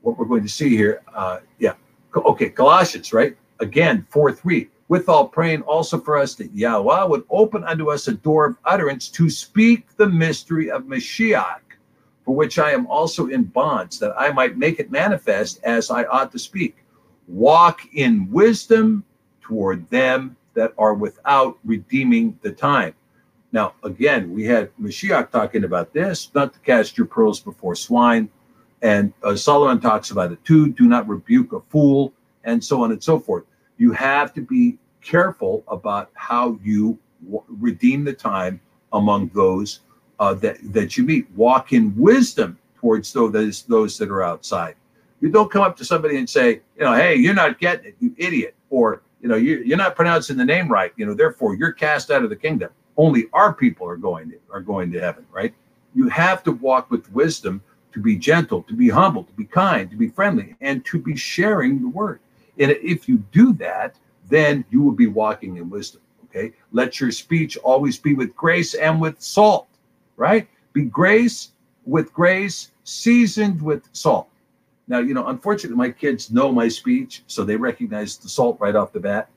what 0.00 0.18
we're 0.18 0.24
going 0.24 0.42
to 0.42 0.48
see 0.48 0.70
here, 0.70 1.02
uh, 1.14 1.40
yeah, 1.58 1.74
okay, 2.16 2.50
Colossians, 2.50 3.12
right? 3.12 3.36
Again, 3.60 4.06
4 4.10 4.32
3. 4.32 4.68
Withal 4.88 5.28
praying 5.28 5.62
also 5.62 5.98
for 5.98 6.18
us 6.18 6.34
that 6.34 6.54
Yahweh 6.54 7.04
would 7.04 7.24
open 7.30 7.64
unto 7.64 7.90
us 7.90 8.08
a 8.08 8.12
door 8.12 8.44
of 8.44 8.56
utterance 8.64 9.08
to 9.08 9.30
speak 9.30 9.96
the 9.96 10.06
mystery 10.06 10.70
of 10.70 10.82
Mashiach, 10.82 11.60
for 12.24 12.34
which 12.34 12.58
I 12.58 12.72
am 12.72 12.86
also 12.86 13.28
in 13.28 13.44
bonds, 13.44 13.98
that 14.00 14.12
I 14.18 14.32
might 14.32 14.58
make 14.58 14.80
it 14.80 14.90
manifest 14.90 15.62
as 15.64 15.90
I 15.90 16.04
ought 16.04 16.30
to 16.32 16.38
speak. 16.38 16.76
Walk 17.26 17.80
in 17.94 18.30
wisdom 18.30 19.04
toward 19.40 19.88
them 19.88 20.36
that 20.54 20.74
are 20.76 20.92
without 20.92 21.58
redeeming 21.64 22.38
the 22.42 22.52
time. 22.52 22.94
Now, 23.52 23.74
again, 23.84 24.32
we 24.32 24.44
had 24.44 24.70
Mashiach 24.76 25.30
talking 25.30 25.64
about 25.64 25.92
this, 25.92 26.30
not 26.34 26.52
to 26.52 26.58
cast 26.60 26.98
your 26.98 27.06
pearls 27.06 27.40
before 27.40 27.74
swine. 27.74 28.28
And 28.82 29.12
uh, 29.22 29.36
Solomon 29.36 29.80
talks 29.80 30.10
about 30.10 30.32
it 30.32 30.44
too. 30.44 30.72
Do 30.72 30.84
not 30.84 31.08
rebuke 31.08 31.52
a 31.52 31.60
fool, 31.60 32.12
and 32.44 32.62
so 32.62 32.82
on 32.82 32.92
and 32.92 33.02
so 33.02 33.18
forth. 33.18 33.44
You 33.78 33.92
have 33.92 34.34
to 34.34 34.40
be 34.40 34.78
careful 35.00 35.64
about 35.68 36.10
how 36.14 36.58
you 36.62 36.98
w- 37.24 37.44
redeem 37.48 38.04
the 38.04 38.12
time 38.12 38.60
among 38.92 39.28
those 39.34 39.80
uh, 40.18 40.34
that, 40.34 40.58
that 40.72 40.96
you 40.96 41.04
meet. 41.04 41.30
Walk 41.32 41.72
in 41.72 41.94
wisdom 41.96 42.58
towards 42.76 43.12
those, 43.12 43.62
those 43.62 43.98
that 43.98 44.10
are 44.10 44.22
outside. 44.22 44.74
You 45.20 45.30
don't 45.30 45.50
come 45.50 45.62
up 45.62 45.76
to 45.76 45.84
somebody 45.84 46.18
and 46.18 46.28
say, 46.28 46.60
you 46.76 46.84
know, 46.84 46.94
hey, 46.94 47.14
you're 47.14 47.34
not 47.34 47.60
getting 47.60 47.86
it, 47.86 47.96
you 48.00 48.14
idiot. 48.18 48.54
Or, 48.70 49.02
you 49.20 49.28
know, 49.28 49.36
you, 49.36 49.58
you're 49.58 49.78
not 49.78 49.94
pronouncing 49.94 50.36
the 50.36 50.44
name 50.44 50.68
right. 50.68 50.92
You 50.96 51.06
know, 51.06 51.14
therefore 51.14 51.54
you're 51.54 51.72
cast 51.72 52.10
out 52.10 52.24
of 52.24 52.30
the 52.30 52.36
kingdom 52.36 52.70
only 52.96 53.28
our 53.32 53.52
people 53.52 53.88
are 53.88 53.96
going 53.96 54.30
to, 54.30 54.38
are 54.50 54.60
going 54.60 54.92
to 54.92 55.00
heaven, 55.00 55.26
right? 55.32 55.54
You 55.94 56.08
have 56.08 56.42
to 56.44 56.52
walk 56.52 56.90
with 56.90 57.10
wisdom 57.12 57.62
to 57.92 58.00
be 58.00 58.16
gentle, 58.16 58.62
to 58.64 58.74
be 58.74 58.88
humble, 58.88 59.24
to 59.24 59.32
be 59.32 59.44
kind, 59.44 59.90
to 59.90 59.96
be 59.96 60.08
friendly, 60.08 60.56
and 60.60 60.84
to 60.86 60.98
be 60.98 61.16
sharing 61.16 61.80
the 61.80 61.88
word. 61.88 62.20
And 62.58 62.70
if 62.70 63.08
you 63.08 63.18
do 63.32 63.52
that, 63.54 63.96
then 64.28 64.64
you 64.70 64.82
will 64.82 64.92
be 64.92 65.06
walking 65.06 65.56
in 65.56 65.70
wisdom. 65.70 66.00
Okay. 66.24 66.52
Let 66.72 67.00
your 67.00 67.10
speech 67.10 67.56
always 67.58 67.98
be 67.98 68.14
with 68.14 68.34
grace 68.34 68.74
and 68.74 69.00
with 69.00 69.20
salt, 69.20 69.68
right? 70.16 70.48
Be 70.72 70.84
grace 70.84 71.50
with 71.84 72.12
grace, 72.12 72.70
seasoned 72.84 73.60
with 73.60 73.88
salt. 73.92 74.28
Now, 74.88 74.98
you 74.98 75.14
know, 75.14 75.26
unfortunately, 75.26 75.76
my 75.76 75.90
kids 75.90 76.30
know 76.30 76.50
my 76.50 76.68
speech, 76.68 77.22
so 77.26 77.44
they 77.44 77.56
recognize 77.56 78.16
the 78.16 78.28
salt 78.28 78.58
right 78.60 78.74
off 78.74 78.92
the 78.92 79.00
bat. 79.00 79.28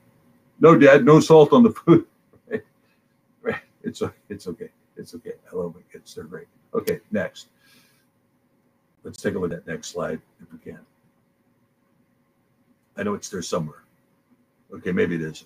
No, 0.60 0.76
Dad, 0.78 1.04
no 1.04 1.20
salt 1.20 1.52
on 1.52 1.62
the 1.62 1.70
food. 1.70 2.06
It's 3.86 4.02
it's 4.28 4.48
okay. 4.48 4.68
It's 4.96 5.14
okay. 5.14 5.34
I 5.50 5.54
love 5.54 5.74
my 5.74 5.80
kids. 5.92 6.12
They're 6.14 6.24
great. 6.24 6.48
Okay, 6.74 7.00
next. 7.12 7.48
Let's 9.06 9.22
take 9.22 9.36
a 9.36 9.38
look 9.38 9.52
at 9.52 9.64
that 9.64 9.72
next 9.72 9.88
slide 9.88 10.20
if 10.42 10.52
we 10.52 10.58
can. 10.58 10.80
I 12.96 13.04
know 13.04 13.14
it's 13.14 13.28
there 13.28 13.40
somewhere. 13.40 13.84
Okay, 14.74 14.90
maybe 14.90 15.14
it 15.14 15.20
is. 15.22 15.44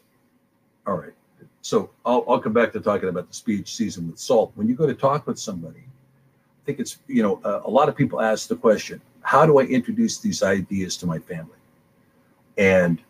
All 0.87 0.97
right. 0.97 1.13
So 1.61 1.91
I'll, 2.07 2.25
I'll 2.27 2.41
come 2.41 2.55
back 2.55 2.73
to 2.73 2.81
talking 2.81 3.11
about 3.11 3.29
the 3.29 3.35
speech 3.35 3.77
season 3.77 4.09
with 4.09 4.19
salt. 4.19 4.53
When 4.55 4.67
you 4.67 4.75
go 4.75 4.87
to 4.87 4.95
talk 4.95 5.27
with 5.27 5.39
somebody, 5.39 5.81
I 5.81 6.65
think 6.65 6.81
it's, 6.81 7.01
you 7.07 7.23
know, 7.23 7.39
uh, 7.45 7.61
a 7.67 7.71
lot 7.71 7.91
of 7.91 7.97
people 7.97 8.23
ask 8.23 8.49
the 8.49 8.57
question, 8.57 8.99
how 9.21 9.45
do 9.45 9.59
I 9.59 9.65
introduce 9.65 10.17
these 10.19 10.43
ideas 10.43 10.97
to 10.97 11.07
my 11.07 11.19
family? 11.19 11.59
And 12.57 13.03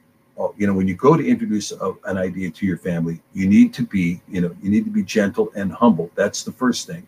you 0.57 0.67
know, 0.67 0.73
when 0.73 0.89
you 0.89 0.95
go 0.95 1.17
to 1.17 1.27
introduce 1.27 1.71
a, 1.71 1.93
an 2.07 2.17
idea 2.17 2.51
to 2.51 2.67
your 2.67 2.79
family, 2.79 3.21
you 3.35 3.47
need 3.47 3.75
to 3.75 3.83
be, 3.83 4.23
you 4.29 4.41
know, 4.41 4.57
you 4.63 4.71
need 4.71 4.85
to 4.85 4.91
be 4.91 5.03
gentle 5.03 5.53
and 5.55 5.71
humble. 5.71 6.11
That's 6.15 6.43
the 6.43 6.53
first 6.53 6.87
thing. 6.87 7.07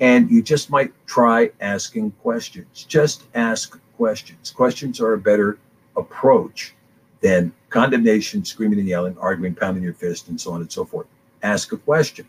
And 0.00 0.30
you 0.30 0.42
just 0.42 0.70
might 0.70 0.92
try 1.06 1.50
asking 1.60 2.12
questions. 2.22 2.84
Just 2.88 3.24
ask 3.34 3.78
questions. 3.96 4.50
Questions 4.50 5.00
are 5.00 5.12
a 5.12 5.18
better 5.18 5.58
approach 5.96 6.74
than 7.20 7.52
condemnation, 7.68 8.44
screaming 8.44 8.78
and 8.78 8.88
yelling, 8.88 9.16
arguing, 9.18 9.54
pounding 9.54 9.82
your 9.82 9.92
fist, 9.92 10.28
and 10.28 10.40
so 10.40 10.52
on 10.52 10.62
and 10.62 10.72
so 10.72 10.84
forth. 10.84 11.06
Ask 11.42 11.72
a 11.72 11.76
question. 11.76 12.26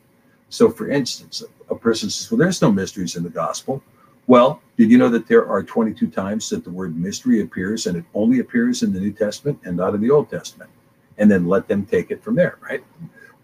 So, 0.49 0.69
for 0.69 0.89
instance, 0.89 1.43
a 1.69 1.75
person 1.75 2.09
says, 2.09 2.29
Well, 2.29 2.39
there's 2.39 2.61
no 2.61 2.71
mysteries 2.71 3.15
in 3.15 3.23
the 3.23 3.29
gospel. 3.29 3.81
Well, 4.27 4.61
did 4.77 4.91
you 4.91 4.97
know 4.97 5.09
that 5.09 5.27
there 5.27 5.47
are 5.47 5.63
22 5.63 6.07
times 6.07 6.49
that 6.49 6.63
the 6.63 6.69
word 6.69 6.97
mystery 6.97 7.41
appears 7.41 7.87
and 7.87 7.97
it 7.97 8.05
only 8.13 8.39
appears 8.39 8.83
in 8.83 8.93
the 8.93 8.99
New 8.99 9.13
Testament 9.13 9.59
and 9.63 9.75
not 9.77 9.95
in 9.95 10.01
the 10.01 10.11
Old 10.11 10.29
Testament? 10.29 10.69
And 11.17 11.29
then 11.29 11.47
let 11.47 11.67
them 11.67 11.85
take 11.85 12.11
it 12.11 12.23
from 12.23 12.35
there, 12.35 12.57
right? 12.61 12.83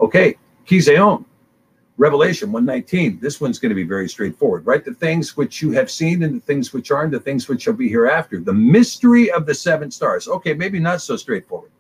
Okay, 0.02 0.38
Kizeon, 0.66 1.26
Revelation 1.98 2.52
119. 2.52 3.20
This 3.20 3.42
one's 3.42 3.58
going 3.58 3.72
to 3.72 3.76
be 3.76 3.84
very 3.84 4.08
straightforward, 4.08 4.66
right? 4.68 4.86
The 4.86 4.94
things 4.94 5.36
which 5.36 5.64
you 5.64 5.72
have 5.72 5.90
seen 5.90 6.22
and 6.22 6.36
the 6.36 6.46
things 6.46 6.72
which 6.72 6.92
are 6.92 7.04
and 7.04 7.12
the 7.12 7.20
things 7.20 7.48
which 7.48 7.64
shall 7.64 7.74
be 7.74 7.90
hereafter. 7.90 8.40
The 8.40 8.54
mystery 8.54 9.32
of 9.32 9.48
the 9.48 9.56
seven 9.56 9.90
stars. 9.90 10.28
Okay, 10.28 10.54
maybe 10.54 10.80
not 10.80 11.02
so 11.02 11.16
straightforward. 11.16 11.72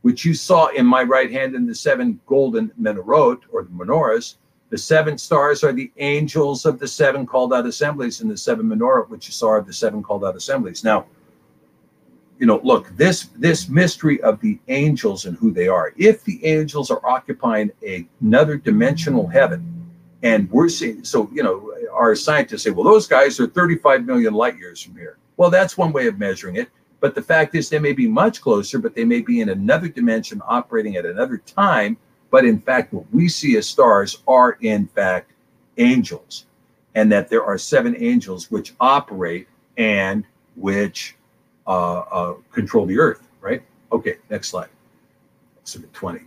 Which 0.00 0.24
you 0.24 0.32
saw 0.32 0.68
in 0.68 0.86
my 0.86 1.02
right 1.02 1.30
hand 1.30 1.54
in 1.54 1.66
the 1.66 1.74
seven 1.74 2.18
golden 2.26 2.72
menorot 2.80 3.42
or 3.52 3.62
the 3.62 3.70
menorahs. 3.70 4.36
The 4.70 4.78
seven 4.78 5.18
stars 5.18 5.62
are 5.64 5.72
the 5.72 5.90
angels 5.98 6.64
of 6.64 6.78
the 6.78 6.88
seven 6.88 7.26
called 7.26 7.52
out 7.52 7.66
assemblies, 7.66 8.20
and 8.20 8.30
the 8.30 8.36
seven 8.36 8.66
menorah, 8.66 9.08
which 9.08 9.26
you 9.26 9.32
saw, 9.32 9.48
are 9.48 9.60
the 9.62 9.72
seven 9.72 10.02
called 10.02 10.24
out 10.24 10.36
assemblies. 10.36 10.84
Now, 10.84 11.06
you 12.38 12.46
know, 12.46 12.60
look, 12.62 12.96
this 12.96 13.24
this 13.36 13.68
mystery 13.68 14.20
of 14.22 14.40
the 14.40 14.58
angels 14.68 15.26
and 15.26 15.36
who 15.36 15.50
they 15.50 15.68
are. 15.68 15.92
If 15.96 16.24
the 16.24 16.44
angels 16.44 16.90
are 16.90 17.04
occupying 17.04 17.70
a, 17.82 18.06
another 18.20 18.56
dimensional 18.56 19.26
heaven, 19.26 19.90
and 20.22 20.50
we're 20.50 20.68
seeing, 20.68 21.04
so 21.04 21.28
you 21.32 21.42
know, 21.42 21.74
our 21.92 22.14
scientists 22.14 22.62
say, 22.62 22.70
well, 22.70 22.84
those 22.84 23.06
guys 23.06 23.40
are 23.40 23.46
35 23.48 24.04
million 24.04 24.34
light 24.34 24.56
years 24.56 24.80
from 24.80 24.94
here. 24.94 25.18
Well, 25.36 25.50
that's 25.50 25.76
one 25.76 25.92
way 25.92 26.06
of 26.06 26.18
measuring 26.18 26.56
it. 26.56 26.68
But 27.00 27.14
the 27.14 27.22
fact 27.22 27.54
is, 27.54 27.68
they 27.68 27.78
may 27.78 27.92
be 27.92 28.08
much 28.08 28.40
closer, 28.40 28.78
but 28.78 28.94
they 28.94 29.04
may 29.04 29.20
be 29.20 29.40
in 29.40 29.50
another 29.50 29.88
dimension, 29.88 30.42
operating 30.46 30.96
at 30.96 31.06
another 31.06 31.38
time. 31.38 31.96
But 32.30 32.44
in 32.44 32.60
fact, 32.60 32.92
what 32.92 33.04
we 33.12 33.28
see 33.28 33.56
as 33.56 33.68
stars 33.68 34.22
are 34.26 34.58
in 34.60 34.86
fact 34.88 35.32
angels, 35.76 36.46
and 36.94 37.10
that 37.12 37.28
there 37.28 37.44
are 37.44 37.56
seven 37.56 37.96
angels 37.98 38.50
which 38.50 38.74
operate 38.80 39.48
and 39.76 40.24
which 40.56 41.16
uh, 41.68 41.98
uh, 42.10 42.34
control 42.50 42.86
the 42.86 42.98
earth, 42.98 43.28
right? 43.40 43.62
Okay, 43.92 44.16
next 44.30 44.48
slide. 44.48 44.70
Exhibit 45.62 45.92
20. 45.92 46.22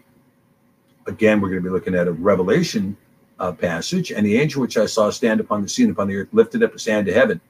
Again, 1.07 1.41
we're 1.41 1.49
going 1.49 1.61
to 1.61 1.67
be 1.67 1.73
looking 1.73 1.95
at 1.95 2.07
a 2.07 2.11
Revelation 2.11 2.95
uh, 3.39 3.51
passage. 3.51 4.11
And 4.11 4.25
the 4.25 4.37
angel 4.37 4.61
which 4.61 4.77
I 4.77 4.85
saw 4.85 5.09
stand 5.09 5.39
upon 5.39 5.63
the 5.63 5.67
scene 5.67 5.89
upon 5.89 6.07
the 6.07 6.15
earth 6.15 6.29
lifted 6.31 6.61
up 6.61 6.73
his 6.73 6.85
hand 6.85 7.07
to 7.07 7.13
heaven 7.13 7.41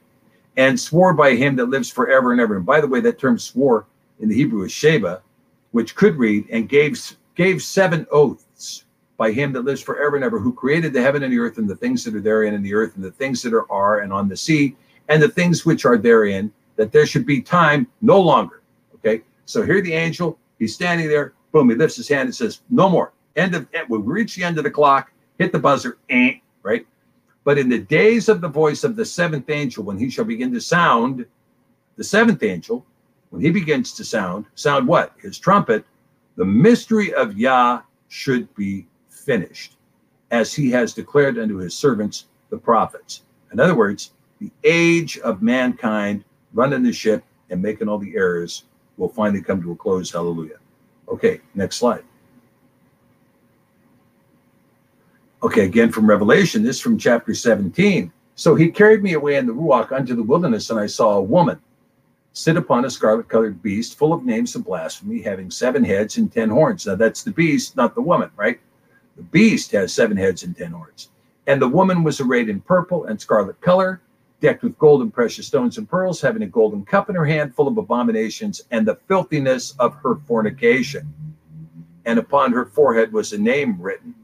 and 0.58 0.80
swore 0.80 1.14
by 1.14 1.36
him 1.36 1.56
that 1.58 1.66
lives 1.66 1.90
forever 1.90 2.32
and 2.32 2.40
ever. 2.40 2.56
And 2.56 2.66
by 2.66 2.80
the 2.80 2.88
way, 2.88 3.02
that 3.02 3.20
term 3.20 3.38
swore 3.38 3.86
in 4.22 4.30
the 4.30 4.36
Hebrew 4.36 4.64
is 4.64 4.72
Sheba, 4.72 5.22
which 5.72 5.96
could 5.96 6.16
read 6.16 6.48
and 6.50 6.70
gave 6.70 7.00
gave 7.36 7.62
seven 7.62 8.08
oaths 8.12 8.86
by 9.18 9.32
him 9.32 9.54
that 9.54 9.66
lives 9.66 9.82
forever 9.82 10.16
and 10.16 10.26
ever, 10.26 10.40
who 10.40 10.54
created 10.54 10.94
the 10.94 11.02
heaven 11.02 11.24
and 11.24 11.32
the 11.32 11.40
earth 11.40 11.58
and 11.58 11.70
the 11.70 11.76
things 11.76 12.04
that 12.04 12.16
are 12.16 12.22
therein 12.22 12.54
and 12.54 12.66
the 12.66 12.74
earth 12.74 12.96
and 12.96 13.04
the 13.04 13.12
things 13.12 13.42
that 13.42 13.54
are, 13.54 13.70
are 13.72 14.00
and 14.00 14.12
on 14.12 14.28
the 14.28 14.36
sea 14.36 14.76
and 15.10 15.22
the 15.22 15.30
things 15.30 15.66
which 15.66 15.86
are 15.86 15.98
therein 15.98 16.52
that 16.82 16.92
there 16.92 17.06
should 17.06 17.28
be 17.28 17.40
time 17.40 17.86
no 18.02 18.20
longer. 18.20 18.64
Okay. 18.96 19.22
So 19.46 19.64
here 19.64 19.84
the 19.84 19.94
angel, 19.94 20.40
he's 20.58 20.74
standing 20.74 21.08
there, 21.08 21.34
boom, 21.52 21.70
he 21.70 21.76
lifts 21.76 21.96
his 21.96 22.08
hand 22.08 22.26
and 22.26 22.36
says, 22.36 22.62
No 22.72 22.90
more. 22.90 23.14
End 23.36 23.54
of 23.54 23.68
we 23.88 24.00
reach 24.00 24.36
the 24.36 24.44
end 24.44 24.58
of 24.58 24.64
the 24.64 24.72
clock, 24.72 25.12
hit 25.38 25.52
the 25.52 25.60
buzzer, 25.60 26.00
eh, 26.10 26.40
right? 26.64 26.88
But 27.44 27.60
in 27.60 27.70
the 27.70 27.78
days 27.78 28.30
of 28.30 28.42
the 28.42 28.48
voice 28.48 28.84
of 28.84 28.96
the 28.96 29.06
seventh 29.06 29.52
angel, 29.52 29.84
when 29.84 30.00
he 30.00 30.10
shall 30.10 30.26
begin 30.26 30.52
to 30.54 30.60
sound, 30.60 31.24
the 31.98 32.04
seventh 32.04 32.42
angel, 32.42 32.84
when 33.30 33.44
he 33.44 33.52
begins 33.52 33.94
to 33.94 34.04
sound, 34.04 34.48
sound 34.56 34.88
what? 34.88 35.14
His 35.22 35.38
trumpet, 35.38 35.86
the 36.36 36.46
mystery 36.46 37.14
of 37.14 37.38
Yah 37.38 37.84
should 38.08 38.52
be 38.56 38.88
finished, 39.08 39.78
as 40.32 40.52
he 40.52 40.72
has 40.72 40.96
declared 40.96 41.38
unto 41.38 41.58
his 41.58 41.76
servants, 41.76 42.26
the 42.50 42.58
prophets. 42.58 43.22
In 43.54 43.60
other 43.60 43.76
words, 43.76 44.14
the 44.40 44.52
age 44.64 45.20
of 45.20 45.44
mankind 45.44 46.26
running 46.54 46.84
the 46.84 46.94
ship 46.94 47.24
and 47.50 47.62
making 47.62 47.88
all 47.88 47.98
the 47.98 48.16
errors 48.16 48.66
will 48.98 49.10
finally 49.10 49.42
come 49.42 49.62
to 49.62 49.72
a 49.72 49.76
close. 49.76 50.12
Hallelujah. 50.12 50.58
Okay, 51.08 51.42
next 51.56 51.78
slide. 51.78 52.04
Okay, 55.44 55.66
again 55.66 55.92
from 55.92 56.08
Revelation, 56.08 56.62
this 56.62 56.80
from 56.80 56.98
chapter 56.98 57.34
17. 57.34 58.12
So 58.36 58.56
he 58.56 58.70
carried 58.70 59.04
me 59.04 59.14
away 59.14 59.36
in 59.36 59.48
the 59.48 59.54
Ruach 59.54 59.92
unto 59.92 60.16
the 60.16 60.24
wilderness, 60.24 60.70
and 60.70 60.80
I 60.80 60.86
saw 60.86 61.18
a 61.18 61.22
woman 61.22 61.60
sit 62.34 62.58
upon 62.58 62.86
a 62.86 62.90
scarlet 62.90 63.28
colored 63.28 63.62
beast 63.62 63.98
full 63.98 64.14
of 64.14 64.24
names 64.24 64.56
of 64.56 64.64
blasphemy, 64.64 65.22
having 65.22 65.52
seven 65.52 65.84
heads 65.84 66.18
and 66.18 66.32
ten 66.32 66.50
horns. 66.50 66.86
Now 66.86 66.96
that's 66.96 67.24
the 67.24 67.32
beast, 67.32 67.76
not 67.76 67.96
the 67.96 68.02
woman, 68.02 68.32
right? 68.36 68.60
The 69.18 69.24
beast 69.24 69.72
has 69.72 69.94
seven 69.94 70.16
heads 70.16 70.44
and 70.44 70.56
ten 70.56 70.72
horns. 70.72 71.10
And 71.48 71.62
the 71.62 71.68
woman 71.68 72.04
was 72.04 72.22
arrayed 72.22 72.48
in 72.48 72.62
purple 72.62 73.06
and 73.06 73.20
scarlet 73.20 73.60
color, 73.62 74.02
decked 74.42 74.64
with 74.64 74.78
gold 74.80 75.02
and 75.02 75.14
precious 75.14 75.48
stones 75.48 75.78
and 75.78 75.88
pearls, 75.88 76.20
having 76.20 76.42
a 76.42 76.48
golden 76.48 76.84
cup 76.84 77.10
in 77.10 77.16
her 77.16 77.26
hand 77.26 77.56
full 77.56 77.68
of 77.68 77.78
abominations 77.78 78.62
and 78.72 78.86
the 78.86 78.96
filthiness 79.08 79.76
of 79.80 79.94
her 79.96 80.16
fornication. 80.28 81.14
And 82.06 82.18
upon 82.18 82.52
her 82.52 82.66
forehead 82.66 83.14
was 83.14 83.32
a 83.32 83.38
name 83.38 83.80
written 83.80 84.16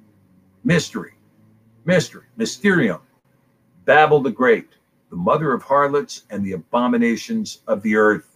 Mystery, 0.64 1.14
Mystery, 1.86 2.26
Mysterium, 2.36 3.00
Babel 3.86 4.20
the 4.20 4.32
Great, 4.32 4.70
the 5.12 5.16
mother 5.16 5.54
of 5.54 5.62
harlots 5.62 6.24
and 6.32 6.44
the 6.44 6.54
abominations 6.54 7.62
of 7.68 7.82
the 7.84 7.96
earth. 7.96 8.36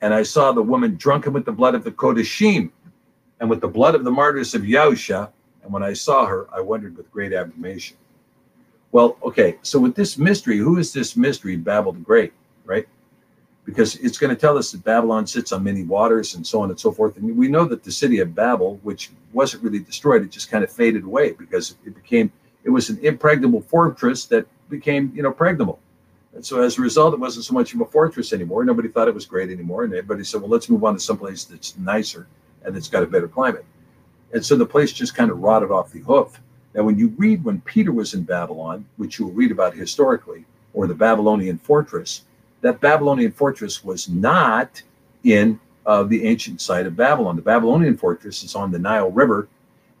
And 0.00 0.14
I 0.14 0.22
saw 0.22 0.52
the 0.52 0.62
woman 0.62 0.94
drunken 0.96 1.32
with 1.32 1.44
the 1.44 1.52
blood 1.52 1.74
of 1.74 1.82
the 1.82 1.90
Kodashim 1.90 2.70
and 3.40 3.50
with 3.50 3.60
the 3.60 3.68
blood 3.68 3.94
of 3.94 4.04
the 4.04 4.10
martyrs 4.10 4.54
of 4.54 4.62
Yahusha. 4.62 5.30
And 5.62 5.72
when 5.72 5.82
I 5.82 5.92
saw 5.92 6.26
her, 6.26 6.46
I 6.54 6.60
wondered 6.60 6.96
with 6.96 7.10
great 7.10 7.32
admiration. 7.32 7.96
Well, 8.92 9.18
okay, 9.22 9.58
so 9.62 9.78
with 9.78 9.94
this 9.94 10.16
mystery, 10.16 10.58
who 10.58 10.78
is 10.78 10.92
this 10.92 11.16
mystery, 11.16 11.56
Babel 11.56 11.92
the 11.92 12.00
Great, 12.00 12.32
right? 12.64 12.86
Because 13.64 13.96
it's 13.96 14.16
going 14.16 14.34
to 14.34 14.40
tell 14.40 14.56
us 14.56 14.70
that 14.72 14.84
Babylon 14.84 15.26
sits 15.26 15.52
on 15.52 15.64
many 15.64 15.82
waters 15.82 16.34
and 16.34 16.46
so 16.46 16.60
on 16.60 16.70
and 16.70 16.78
so 16.78 16.92
forth. 16.92 17.16
And 17.16 17.36
we 17.36 17.48
know 17.48 17.64
that 17.64 17.82
the 17.82 17.90
city 17.90 18.20
of 18.20 18.34
Babel, 18.34 18.78
which 18.82 19.10
wasn't 19.32 19.64
really 19.64 19.80
destroyed, 19.80 20.22
it 20.22 20.30
just 20.30 20.50
kind 20.50 20.62
of 20.62 20.70
faded 20.70 21.04
away 21.04 21.32
because 21.32 21.76
it 21.84 21.94
became, 21.94 22.30
it 22.64 22.70
was 22.70 22.88
an 22.88 22.98
impregnable 23.02 23.60
fortress 23.60 24.24
that 24.26 24.46
became, 24.68 25.12
you 25.14 25.22
know, 25.22 25.32
pregnable. 25.32 25.78
And 26.34 26.44
so 26.44 26.62
as 26.62 26.78
a 26.78 26.82
result, 26.82 27.14
it 27.14 27.20
wasn't 27.20 27.46
so 27.46 27.54
much 27.54 27.74
of 27.74 27.80
a 27.80 27.86
fortress 27.86 28.32
anymore. 28.32 28.64
Nobody 28.64 28.88
thought 28.88 29.08
it 29.08 29.14
was 29.14 29.24
great 29.24 29.50
anymore. 29.50 29.84
And 29.84 29.92
everybody 29.94 30.22
said, 30.22 30.42
well, 30.42 30.50
let's 30.50 30.68
move 30.68 30.84
on 30.84 30.94
to 30.94 31.00
someplace 31.00 31.44
that's 31.44 31.76
nicer 31.78 32.28
and 32.64 32.76
that's 32.76 32.88
got 32.88 33.02
a 33.02 33.06
better 33.06 33.26
climate. 33.26 33.64
And 34.32 34.44
so 34.44 34.54
the 34.54 34.66
place 34.66 34.92
just 34.92 35.14
kind 35.14 35.30
of 35.30 35.38
rotted 35.38 35.70
off 35.70 35.92
the 35.92 36.00
hoof. 36.00 36.40
Now, 36.76 36.82
when 36.82 36.98
you 36.98 37.08
read 37.16 37.42
when 37.42 37.62
Peter 37.62 37.90
was 37.90 38.12
in 38.12 38.22
Babylon, 38.22 38.84
which 38.98 39.18
you'll 39.18 39.32
read 39.32 39.50
about 39.50 39.74
historically, 39.74 40.44
or 40.74 40.86
the 40.86 40.94
Babylonian 40.94 41.56
fortress, 41.56 42.26
that 42.60 42.82
Babylonian 42.82 43.32
fortress 43.32 43.82
was 43.82 44.10
not 44.10 44.82
in 45.24 45.58
uh, 45.86 46.02
the 46.02 46.24
ancient 46.24 46.60
site 46.60 46.86
of 46.86 46.94
Babylon. 46.94 47.34
The 47.34 47.42
Babylonian 47.42 47.96
fortress 47.96 48.42
is 48.42 48.54
on 48.54 48.70
the 48.70 48.78
Nile 48.78 49.10
River, 49.10 49.48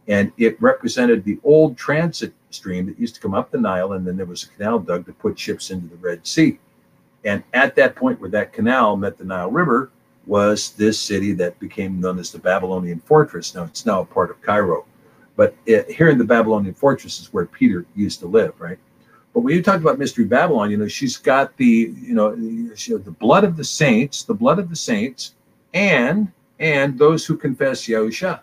and 0.06 0.30
it 0.36 0.60
represented 0.60 1.24
the 1.24 1.38
old 1.44 1.78
transit 1.78 2.34
stream 2.50 2.86
that 2.86 3.00
used 3.00 3.14
to 3.14 3.20
come 3.22 3.32
up 3.34 3.50
the 3.50 3.58
Nile, 3.58 3.94
and 3.94 4.06
then 4.06 4.18
there 4.18 4.26
was 4.26 4.44
a 4.44 4.48
canal 4.48 4.78
dug 4.78 5.06
to 5.06 5.14
put 5.14 5.38
ships 5.38 5.70
into 5.70 5.88
the 5.88 5.96
Red 5.96 6.26
Sea. 6.26 6.58
And 7.24 7.42
at 7.54 7.74
that 7.76 7.96
point 7.96 8.20
where 8.20 8.30
that 8.30 8.52
canal 8.52 8.96
met 8.96 9.16
the 9.16 9.24
Nile 9.24 9.50
River 9.50 9.90
was 10.26 10.72
this 10.72 11.00
city 11.00 11.32
that 11.32 11.58
became 11.58 12.00
known 12.00 12.18
as 12.18 12.30
the 12.30 12.38
Babylonian 12.38 13.00
fortress. 13.00 13.54
Now 13.54 13.64
it's 13.64 13.86
now 13.86 14.02
a 14.02 14.04
part 14.04 14.30
of 14.30 14.42
Cairo. 14.42 14.84
But 15.36 15.54
it, 15.66 15.90
here 15.90 16.08
in 16.08 16.18
the 16.18 16.24
Babylonian 16.24 16.74
fortress 16.74 17.20
is 17.20 17.32
where 17.32 17.46
Peter 17.46 17.84
used 17.94 18.20
to 18.20 18.26
live, 18.26 18.58
right? 18.58 18.78
But 19.34 19.40
when 19.40 19.54
you 19.54 19.62
talk 19.62 19.82
about 19.82 19.98
Mystery 19.98 20.24
Babylon, 20.24 20.70
you 20.70 20.78
know, 20.78 20.88
she's 20.88 21.18
got 21.18 21.54
the, 21.58 21.94
you 21.94 22.14
know, 22.14 22.34
the 22.34 23.14
blood 23.18 23.44
of 23.44 23.58
the 23.58 23.64
saints, 23.64 24.22
the 24.22 24.34
blood 24.34 24.58
of 24.58 24.70
the 24.70 24.76
saints, 24.76 25.34
and 25.74 26.32
and 26.58 26.98
those 26.98 27.26
who 27.26 27.36
confess 27.36 27.86
Yahusha. 27.86 28.40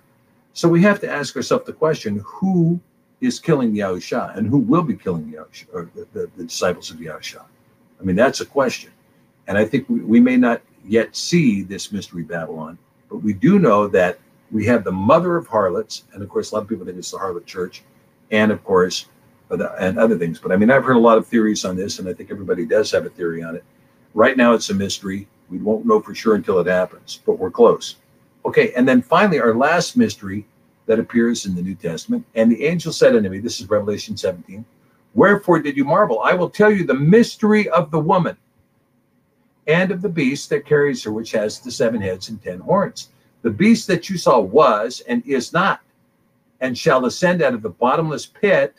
So 0.53 0.69
we 0.69 0.83
have 0.83 0.99
to 0.99 1.09
ask 1.11 1.35
ourselves 1.35 1.65
the 1.65 1.73
question: 1.73 2.21
Who 2.23 2.79
is 3.21 3.39
killing 3.39 3.73
Yahusha, 3.73 4.37
and 4.37 4.47
who 4.47 4.59
will 4.59 4.83
be 4.83 4.95
killing 4.95 5.33
Yahusha, 5.33 5.65
or 5.73 5.89
the, 5.95 6.07
the, 6.13 6.29
the 6.37 6.43
disciples 6.43 6.91
of 6.91 6.97
Yahusha? 6.97 7.41
I 7.99 8.03
mean, 8.03 8.15
that's 8.15 8.41
a 8.41 8.45
question, 8.45 8.91
and 9.47 9.57
I 9.57 9.65
think 9.65 9.89
we, 9.89 10.01
we 10.01 10.19
may 10.19 10.37
not 10.37 10.61
yet 10.85 11.15
see 11.15 11.63
this 11.63 11.91
mystery 11.91 12.21
Babylon, 12.21 12.77
but 13.09 13.17
we 13.17 13.33
do 13.33 13.57
know 13.57 13.87
that 13.87 14.19
we 14.53 14.65
have 14.65 14.83
the 14.83 14.91
mother 14.91 15.35
of 15.35 15.47
harlots, 15.47 16.05
and 16.13 16.21
of 16.21 16.29
course, 16.29 16.51
a 16.51 16.55
lot 16.55 16.61
of 16.63 16.69
people 16.69 16.85
think 16.85 16.97
it's 16.97 17.11
the 17.11 17.17
harlot 17.17 17.45
church, 17.45 17.83
and 18.31 18.51
of 18.51 18.63
course, 18.63 19.07
uh, 19.51 19.57
and 19.79 19.99
other 19.99 20.17
things. 20.17 20.39
But 20.39 20.51
I 20.51 20.55
mean, 20.55 20.71
I've 20.71 20.85
heard 20.85 20.95
a 20.95 20.99
lot 20.99 21.17
of 21.17 21.27
theories 21.27 21.65
on 21.65 21.75
this, 21.75 21.99
and 21.99 22.07
I 22.07 22.13
think 22.13 22.31
everybody 22.31 22.65
does 22.65 22.91
have 22.91 23.05
a 23.05 23.09
theory 23.09 23.43
on 23.43 23.55
it. 23.55 23.63
Right 24.13 24.37
now, 24.37 24.53
it's 24.53 24.69
a 24.69 24.73
mystery. 24.73 25.27
We 25.49 25.57
won't 25.57 25.85
know 25.85 25.99
for 25.99 26.13
sure 26.15 26.35
until 26.35 26.59
it 26.59 26.67
happens, 26.67 27.19
but 27.25 27.39
we're 27.39 27.51
close. 27.51 27.95
Okay, 28.45 28.71
and 28.73 28.87
then 28.87 29.01
finally, 29.01 29.39
our 29.39 29.55
last 29.55 29.97
mystery 29.97 30.45
that 30.85 30.99
appears 30.99 31.45
in 31.45 31.55
the 31.55 31.61
New 31.61 31.75
Testament. 31.75 32.25
And 32.35 32.51
the 32.51 32.65
angel 32.65 32.91
said 32.91 33.15
unto 33.15 33.29
me, 33.29 33.39
This 33.39 33.59
is 33.59 33.69
Revelation 33.69 34.15
17, 34.15 34.63
Wherefore 35.13 35.59
did 35.59 35.77
you 35.77 35.85
marvel? 35.85 36.21
I 36.21 36.33
will 36.33 36.49
tell 36.49 36.71
you 36.71 36.85
the 36.85 36.93
mystery 36.93 37.69
of 37.69 37.91
the 37.91 37.99
woman 37.99 38.35
and 39.67 39.91
of 39.91 40.01
the 40.01 40.09
beast 40.09 40.49
that 40.49 40.65
carries 40.65 41.03
her, 41.03 41.11
which 41.11 41.31
has 41.31 41.59
the 41.59 41.71
seven 41.71 42.01
heads 42.01 42.29
and 42.29 42.41
ten 42.41 42.59
horns. 42.59 43.09
The 43.43 43.51
beast 43.51 43.87
that 43.87 44.09
you 44.09 44.17
saw 44.17 44.39
was 44.39 45.01
and 45.07 45.21
is 45.27 45.53
not, 45.53 45.81
and 46.61 46.77
shall 46.77 47.05
ascend 47.05 47.41
out 47.41 47.53
of 47.53 47.61
the 47.61 47.69
bottomless 47.69 48.25
pit. 48.25 48.73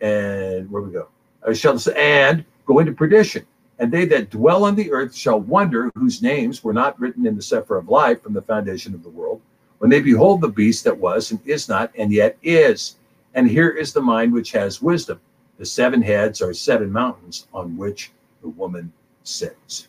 And 0.00 0.70
where 0.70 0.82
we 0.82 0.92
go? 0.92 1.08
Uh, 1.46 1.54
shall 1.54 1.78
and 1.96 2.44
go 2.66 2.80
into 2.80 2.92
perdition. 2.92 3.46
And 3.78 3.90
they 3.90 4.04
that 4.06 4.30
dwell 4.30 4.64
on 4.64 4.74
the 4.74 4.92
earth 4.92 5.14
shall 5.14 5.40
wonder, 5.40 5.90
whose 5.94 6.20
names 6.20 6.62
were 6.62 6.72
not 6.72 6.98
written 7.00 7.26
in 7.26 7.36
the 7.36 7.42
Sefer 7.42 7.76
of 7.76 7.88
life 7.88 8.22
from 8.22 8.32
the 8.32 8.42
foundation 8.42 8.92
of 8.92 9.02
the 9.02 9.08
world, 9.08 9.40
when 9.78 9.90
they 9.90 10.00
behold 10.00 10.40
the 10.40 10.48
beast 10.48 10.84
that 10.84 10.98
was 10.98 11.30
and 11.30 11.40
is 11.46 11.68
not, 11.68 11.90
and 11.96 12.12
yet 12.12 12.36
is. 12.42 12.96
And 13.34 13.48
here 13.48 13.70
is 13.70 13.92
the 13.92 14.00
mind 14.00 14.32
which 14.32 14.52
has 14.52 14.82
wisdom. 14.82 15.20
The 15.58 15.66
seven 15.66 16.02
heads 16.02 16.42
are 16.42 16.52
seven 16.52 16.90
mountains 16.90 17.46
on 17.54 17.76
which 17.76 18.12
the 18.42 18.48
woman 18.48 18.92
sits. 19.22 19.88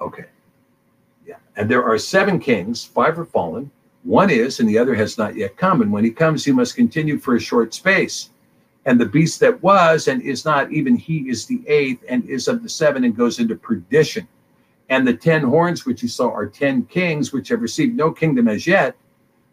Okay. 0.00 0.26
And 1.56 1.70
there 1.70 1.84
are 1.84 1.98
seven 1.98 2.38
kings, 2.38 2.84
five 2.84 3.18
are 3.18 3.24
fallen, 3.24 3.70
one 4.04 4.30
is, 4.30 4.58
and 4.58 4.68
the 4.68 4.78
other 4.78 4.94
has 4.94 5.18
not 5.18 5.36
yet 5.36 5.56
come. 5.56 5.82
And 5.82 5.92
when 5.92 6.04
he 6.04 6.10
comes, 6.10 6.44
he 6.44 6.52
must 6.52 6.74
continue 6.74 7.18
for 7.18 7.36
a 7.36 7.40
short 7.40 7.74
space. 7.74 8.30
And 8.84 9.00
the 9.00 9.06
beast 9.06 9.38
that 9.40 9.62
was 9.62 10.08
and 10.08 10.22
is 10.22 10.44
not, 10.44 10.72
even 10.72 10.96
he 10.96 11.28
is 11.28 11.46
the 11.46 11.62
eighth 11.68 12.02
and 12.08 12.28
is 12.28 12.48
of 12.48 12.62
the 12.62 12.68
seven 12.68 13.04
and 13.04 13.16
goes 13.16 13.38
into 13.38 13.54
perdition. 13.54 14.26
And 14.88 15.06
the 15.06 15.14
ten 15.14 15.42
horns 15.42 15.86
which 15.86 16.02
you 16.02 16.08
saw 16.08 16.30
are 16.30 16.46
ten 16.46 16.84
kings 16.86 17.32
which 17.32 17.48
have 17.48 17.62
received 17.62 17.96
no 17.96 18.10
kingdom 18.10 18.48
as 18.48 18.66
yet, 18.66 18.96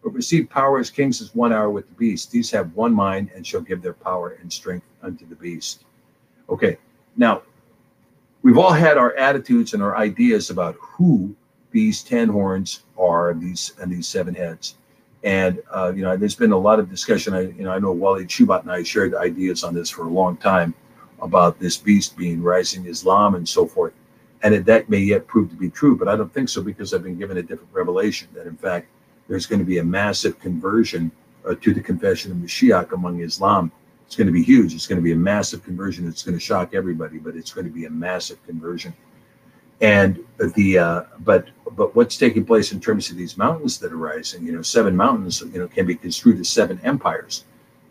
but 0.04 0.14
receive 0.14 0.50
power 0.50 0.80
as 0.80 0.90
kings 0.90 1.22
as 1.22 1.36
one 1.36 1.54
hour 1.54 1.70
with 1.70 1.88
the 1.88 1.96
beast. 1.96 2.32
These 2.32 2.50
have 2.52 2.74
one 2.74 2.94
mind 2.94 3.30
and 3.36 3.46
shall 3.46 3.62
give 3.62 3.82
their 3.82 3.94
power 3.94 4.38
and 4.42 4.52
strength 4.52 4.88
unto 5.04 5.28
the 5.28 5.36
beast. 5.36 5.84
Okay, 6.50 6.78
now 7.16 7.44
we've 8.42 8.58
all 8.58 8.74
had 8.74 8.98
our 8.98 9.14
attitudes 9.16 9.74
and 9.74 9.84
our 9.84 9.96
ideas 9.96 10.50
about 10.50 10.76
who 10.80 11.36
these 11.72 12.04
ten 12.04 12.30
horns 12.30 12.84
are, 12.98 13.34
these 13.34 13.74
and 13.82 13.92
these 13.92 14.08
seven 14.08 14.34
heads. 14.34 14.76
And 15.24 15.62
uh, 15.74 15.92
you 15.96 16.02
know, 16.02 16.16
there's 16.16 16.36
been 16.36 16.52
a 16.52 16.58
lot 16.58 16.80
of 16.80 16.90
discussion. 16.90 17.34
I 17.34 17.42
you 17.42 17.64
know, 17.64 17.72
I 17.72 17.80
know 17.80 17.92
Wally 17.92 18.26
Shoebat 18.26 18.62
and 18.62 18.72
I 18.72 18.84
shared 18.84 19.14
ideas 19.16 19.64
on 19.64 19.74
this 19.74 19.90
for 19.90 20.06
a 20.06 20.10
long 20.10 20.38
time 20.38 20.74
about 21.22 21.60
this 21.60 21.78
beast 21.78 22.16
being 22.18 22.42
rising 22.42 22.86
Islam 22.86 23.36
and 23.36 23.48
so 23.48 23.66
forth. 23.66 23.94
And 24.42 24.54
it, 24.54 24.66
that 24.66 24.90
may 24.90 25.00
yet 25.00 25.28
prove 25.28 25.50
to 25.50 25.56
be 25.56 25.70
true, 25.70 25.98
but 25.98 26.08
I 26.08 26.16
don't 26.16 26.34
think 26.34 26.48
so 26.48 26.62
because 26.62 26.94
I've 26.94 27.04
been 27.04 27.18
given 27.18 27.38
a 27.38 27.42
different 27.42 27.74
revelation 27.74 28.30
that 28.34 28.48
in 28.48 28.56
fact 28.56 28.88
there's 29.28 29.46
going 29.46 29.60
to 29.60 29.66
be 29.66 29.80
a 29.80 29.84
massive 29.84 30.40
conversion 30.40 31.12
uh, 31.46 31.56
to 31.56 31.74
the 31.74 31.82
confession 31.82 32.32
of 32.32 32.38
Mashiach 32.38 32.94
among 32.94 33.22
Islam. 33.22 33.72
It's 34.08 34.16
going 34.16 34.28
to 34.28 34.34
be 34.34 34.42
huge. 34.42 34.74
It's 34.74 34.88
going 34.88 34.98
to 34.98 35.04
be 35.04 35.12
a 35.12 35.18
massive 35.18 35.64
conversion. 35.64 36.08
It's 36.08 36.24
going 36.24 36.38
to 36.38 36.44
shock 36.44 36.74
everybody, 36.74 37.18
but 37.20 37.36
it's 37.36 37.54
going 37.54 37.68
to 37.68 37.74
be 37.74 37.86
a 37.86 37.90
massive 37.90 38.44
conversion 38.46 38.94
and 39.82 40.24
the 40.56 40.78
uh, 40.78 41.04
but 41.20 41.48
but 41.76 41.96
what's 41.96 42.18
taking 42.18 42.46
place 42.46 42.72
in 42.72 42.80
terms 42.80 43.10
of 43.10 43.18
these 43.18 43.38
mountains 43.38 43.78
that 43.80 43.92
are 43.92 43.98
rising 43.98 44.46
you 44.46 44.52
know 44.52 44.62
seven 44.62 44.96
mountains 44.96 45.42
you 45.42 45.60
know 45.60 45.68
can 45.68 45.86
be 45.86 45.96
construed 45.96 46.40
as 46.40 46.50
seven 46.50 46.80
empires. 46.84 47.46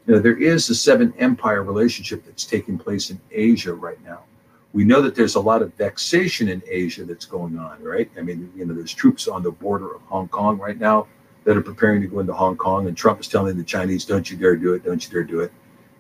You 0.07 0.15
know 0.15 0.21
there 0.21 0.37
is 0.37 0.69
a 0.71 0.75
seven 0.75 1.13
empire 1.19 1.63
relationship 1.63 2.25
that's 2.25 2.45
taking 2.45 2.79
place 2.79 3.11
in 3.11 3.21
asia 3.31 3.73
right 3.73 4.03
now. 4.05 4.21
We 4.75 4.85
know 4.85 5.01
that 5.01 5.15
there's 5.15 5.35
a 5.35 5.41
lot 5.41 5.63
of 5.63 5.75
vexation 5.75 6.49
in 6.49 6.63
asia 6.69 7.05
that's 7.05 7.25
going 7.25 7.59
on 7.59 7.83
right? 7.83 8.11
I 8.19 8.23
mean 8.23 8.53
you 8.55 8.65
know 8.65 8.75
there's 8.75 8.95
troops 8.95 9.29
on 9.29 9.43
the 9.43 9.51
border 9.51 9.95
of 9.95 10.03
hong 10.03 10.29
kong 10.29 10.59
right 10.59 10.79
now 10.79 11.07
that 11.45 11.57
are 11.57 11.63
preparing 11.63 12.03
to 12.03 12.09
go 12.09 12.21
into 12.21 12.35
hong 12.35 12.57
kong 12.57 12.89
and 12.89 12.97
trump 12.97 13.21
is 13.21 13.29
telling 13.29 13.57
the 13.57 13.65
chinese 13.65 14.05
don't 14.05 14.31
you 14.31 14.37
dare 14.37 14.57
do 14.57 14.75
it 14.75 14.85
don't 14.85 15.03
you 15.05 15.11
dare 15.11 15.25
do 15.25 15.41
it. 15.41 15.53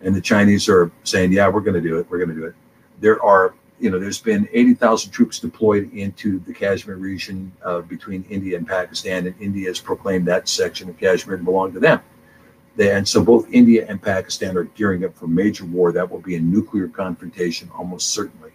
And 0.02 0.15
the 0.15 0.20
chinese 0.20 0.69
are 0.69 0.90
saying 1.05 1.32
yeah 1.32 1.48
we're 1.48 1.60
going 1.60 1.81
to 1.82 1.89
do 1.89 1.98
it 1.98 2.06
we're 2.10 2.19
going 2.19 2.31
to 2.31 2.35
do 2.35 2.44
it. 2.44 2.55
There 3.01 3.23
are 3.23 3.55
you 3.81 3.91
know, 3.91 3.99
there's 3.99 4.21
been 4.21 4.49
80,000 4.53 5.11
troops 5.11 5.39
deployed 5.39 5.93
into 5.93 6.41
the 6.41 6.53
Kashmir 6.53 6.97
region 6.97 7.53
uh, 7.65 7.81
between 7.81 8.25
India 8.25 8.57
and 8.57 8.67
Pakistan, 8.67 9.27
and 9.27 9.35
India 9.41 9.69
has 9.69 9.79
proclaimed 9.79 10.27
that 10.27 10.49
section 10.49 10.89
of 10.89 10.99
Kashmir 10.99 11.37
to 11.37 11.45
belong 11.45 11.73
to 11.73 11.81
them. 11.81 12.01
And 12.79 13.07
so 13.07 13.23
both 13.25 13.53
India 13.53 13.87
and 13.89 14.01
Pakistan 14.01 14.57
are 14.57 14.65
gearing 14.65 15.05
up 15.05 15.17
for 15.17 15.27
major 15.27 15.65
war. 15.65 15.91
That 15.91 16.09
will 16.09 16.21
be 16.21 16.37
a 16.37 16.41
nuclear 16.41 16.89
confrontation, 16.89 17.71
almost 17.77 18.11
certainly. 18.11 18.53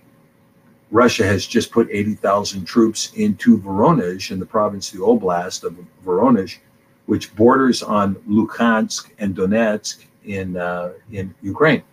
Russia 0.91 1.26
has 1.26 1.45
just 1.45 1.72
put 1.72 1.90
80,000 1.91 2.66
troops 2.66 3.12
into 3.16 3.58
Voronezh 3.58 4.32
in 4.32 4.40
the 4.40 4.45
province, 4.45 4.91
the 4.91 5.00
Oblast 5.00 5.64
of 5.64 5.78
Voronezh, 6.06 6.60
which 7.08 7.36
borders 7.36 7.84
on 7.84 8.16
Luhansk 8.30 9.10
and 9.20 9.36
Donetsk 9.36 10.06
in 10.26 10.56
uh, 10.56 10.94
in 11.12 11.34
Ukraine 11.41 11.84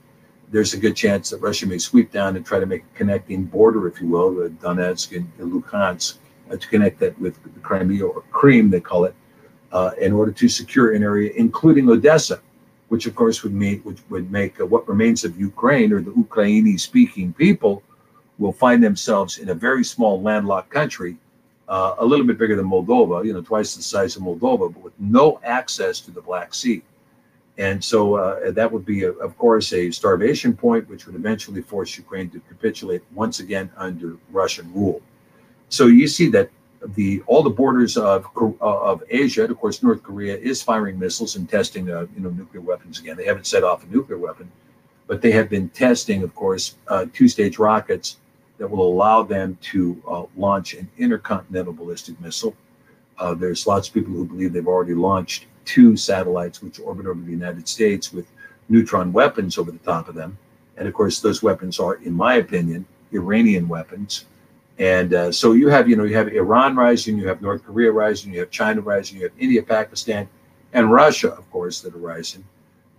there's 0.51 0.75
a 0.75 0.79
good 0.79 0.97
chance 0.97 1.31
that 1.31 1.39
Russia 1.39 1.67
may 1.67 1.79
sweep 1.79 2.11
down 2.11 2.37
and 2.37 2.45
try 2.45 2.59
to 2.59 2.67
make 2.67 2.83
a 2.83 2.99
connecting 2.99 3.45
border, 3.45 3.87
if 3.87 4.01
you 4.01 4.09
will, 4.09 4.35
the 4.35 4.49
Donetsk 4.49 5.17
and 5.17 5.31
Luhansk, 5.39 6.19
uh, 6.51 6.57
to 6.57 6.69
connect 6.69 6.99
that 6.99 7.19
with 7.21 7.39
Crimea 7.63 8.05
or 8.05 8.23
Krim, 8.33 8.71
they 8.71 8.81
call 8.81 9.05
it, 9.05 9.15
uh, 9.73 9.93
in 10.01 10.13
order 10.13 10.33
to 10.33 10.49
secure 10.49 10.95
an 10.95 11.03
area, 11.03 11.31
including 11.37 11.89
Odessa, 11.89 12.41
which 12.89 13.07
of 13.07 13.15
course 13.15 13.45
would 13.45 13.55
make 13.55 13.85
which 13.85 14.01
would 14.09 14.31
make 14.33 14.61
uh, 14.61 14.67
what 14.67 14.89
remains 14.89 15.25
of 15.25 15.39
Ukraine 15.39 15.93
or 15.93 16.03
the 16.03 16.11
Ukraini-speaking 16.11 17.33
people 17.35 17.85
will 18.39 18.53
find 18.53 18.83
themselves 18.83 19.39
in 19.39 19.51
a 19.51 19.55
very 19.55 19.85
small 19.85 20.21
landlocked 20.21 20.71
country, 20.71 21.17
uh, 21.69 21.95
a 21.99 22.05
little 22.05 22.27
bit 22.27 22.39
bigger 22.39 22.57
than 22.57 22.67
Moldova, 22.67 23.25
you 23.25 23.33
know, 23.33 23.43
twice 23.43 23.77
the 23.77 23.83
size 23.83 24.17
of 24.17 24.23
Moldova, 24.23 24.73
but 24.73 24.83
with 24.83 24.95
no 24.99 25.41
access 25.45 26.01
to 26.01 26.11
the 26.11 26.21
Black 26.21 26.53
Sea. 26.53 26.83
And 27.59 27.83
so 27.83 28.15
uh, 28.15 28.51
that 28.53 28.71
would 28.73 28.87
be, 28.87 29.05
a, 29.05 29.13
of 29.13 29.37
course, 29.37 29.73
a 29.73 29.91
starvation 29.91 30.57
point, 30.57 30.89
which 30.89 31.07
would 31.07 31.15
eventually 31.15 31.61
force 31.61 31.97
Ukraine 31.97 32.31
to 32.31 32.41
capitulate 32.49 33.03
once 33.15 33.41
again 33.41 33.71
under 33.77 34.17
Russian 34.31 34.73
rule. 34.73 35.03
So 35.69 35.87
you 35.87 36.09
see 36.09 36.29
that 36.31 36.51
the 36.95 37.23
all 37.27 37.43
the 37.43 37.51
borders 37.51 37.97
of 37.97 38.27
uh, 38.41 38.53
of 38.63 39.03
Asia, 39.11 39.43
and 39.43 39.51
of 39.51 39.59
course, 39.59 39.83
North 39.83 40.03
Korea 40.03 40.37
is 40.37 40.63
firing 40.63 40.99
missiles 40.99 41.37
and 41.37 41.49
testing, 41.49 41.91
uh, 41.91 42.07
you 42.15 42.23
know, 42.23 42.31
nuclear 42.31 42.63
weapons 42.63 42.99
again. 43.01 43.17
They 43.17 43.27
haven't 43.27 43.47
set 43.47 43.65
off 43.65 43.85
a 43.85 43.87
nuclear 43.89 44.19
weapon, 44.19 44.51
but 45.07 45.21
they 45.21 45.31
have 45.33 45.51
been 45.51 45.69
testing, 45.71 46.23
of 46.23 46.35
course, 46.35 46.77
uh, 46.89 47.07
two-stage 47.13 47.59
rockets 47.59 48.17
that 48.57 48.71
will 48.71 48.87
allow 48.87 49.23
them 49.23 49.59
to 49.61 50.03
uh, 50.09 50.25
launch 50.37 50.75
an 50.75 50.89
intercontinental 50.99 51.73
ballistic 51.73 52.19
missile. 52.21 52.55
Uh, 53.19 53.35
there's 53.35 53.67
lots 53.67 53.89
of 53.89 53.95
people 53.95 54.13
who 54.13 54.25
believe 54.25 54.53
they've 54.53 54.67
already 54.67 54.95
launched 54.95 55.47
two 55.65 55.97
satellites 55.97 56.63
which 56.63 56.81
orbit 56.81 57.07
over 57.07 57.21
the 57.21 57.31
United 57.31 57.69
States 57.69 58.13
with 58.13 58.27
neutron 58.69 59.13
weapons 59.13 59.59
over 59.59 59.71
the 59.71 59.79
top 59.79 60.09
of 60.09 60.15
them. 60.15 60.37
And 60.77 60.89
of 60.89 60.95
course, 60.95 61.21
those 61.21 61.43
weapons 61.43 61.79
are, 61.79 61.97
in 61.97 62.13
my 62.13 62.37
opinion, 62.37 62.87
Iranian 63.13 63.69
weapons. 63.69 64.25
And 64.79 65.13
uh, 65.13 65.33
so 65.33 65.53
you 65.53 65.69
have, 65.69 65.89
you 65.91 65.97
know, 65.97 66.05
you 66.05 66.17
have 66.17 66.29
Iran 66.29 66.75
rising, 66.75 67.19
you 67.19 67.29
have 67.29 67.43
North 67.43 67.65
Korea 67.65 67.93
rising, 67.93 68.33
you 68.33 68.41
have 68.41 68.51
China 68.51 68.81
rising, 68.81 69.19
you 69.19 69.25
have 69.25 69.33
India, 69.39 69.63
Pakistan, 69.63 70.27
and 70.73 70.91
Russia, 70.91 71.33
of 71.33 71.51
course, 71.51 71.81
that 71.83 71.95
are 71.95 71.99
rising, 71.99 72.45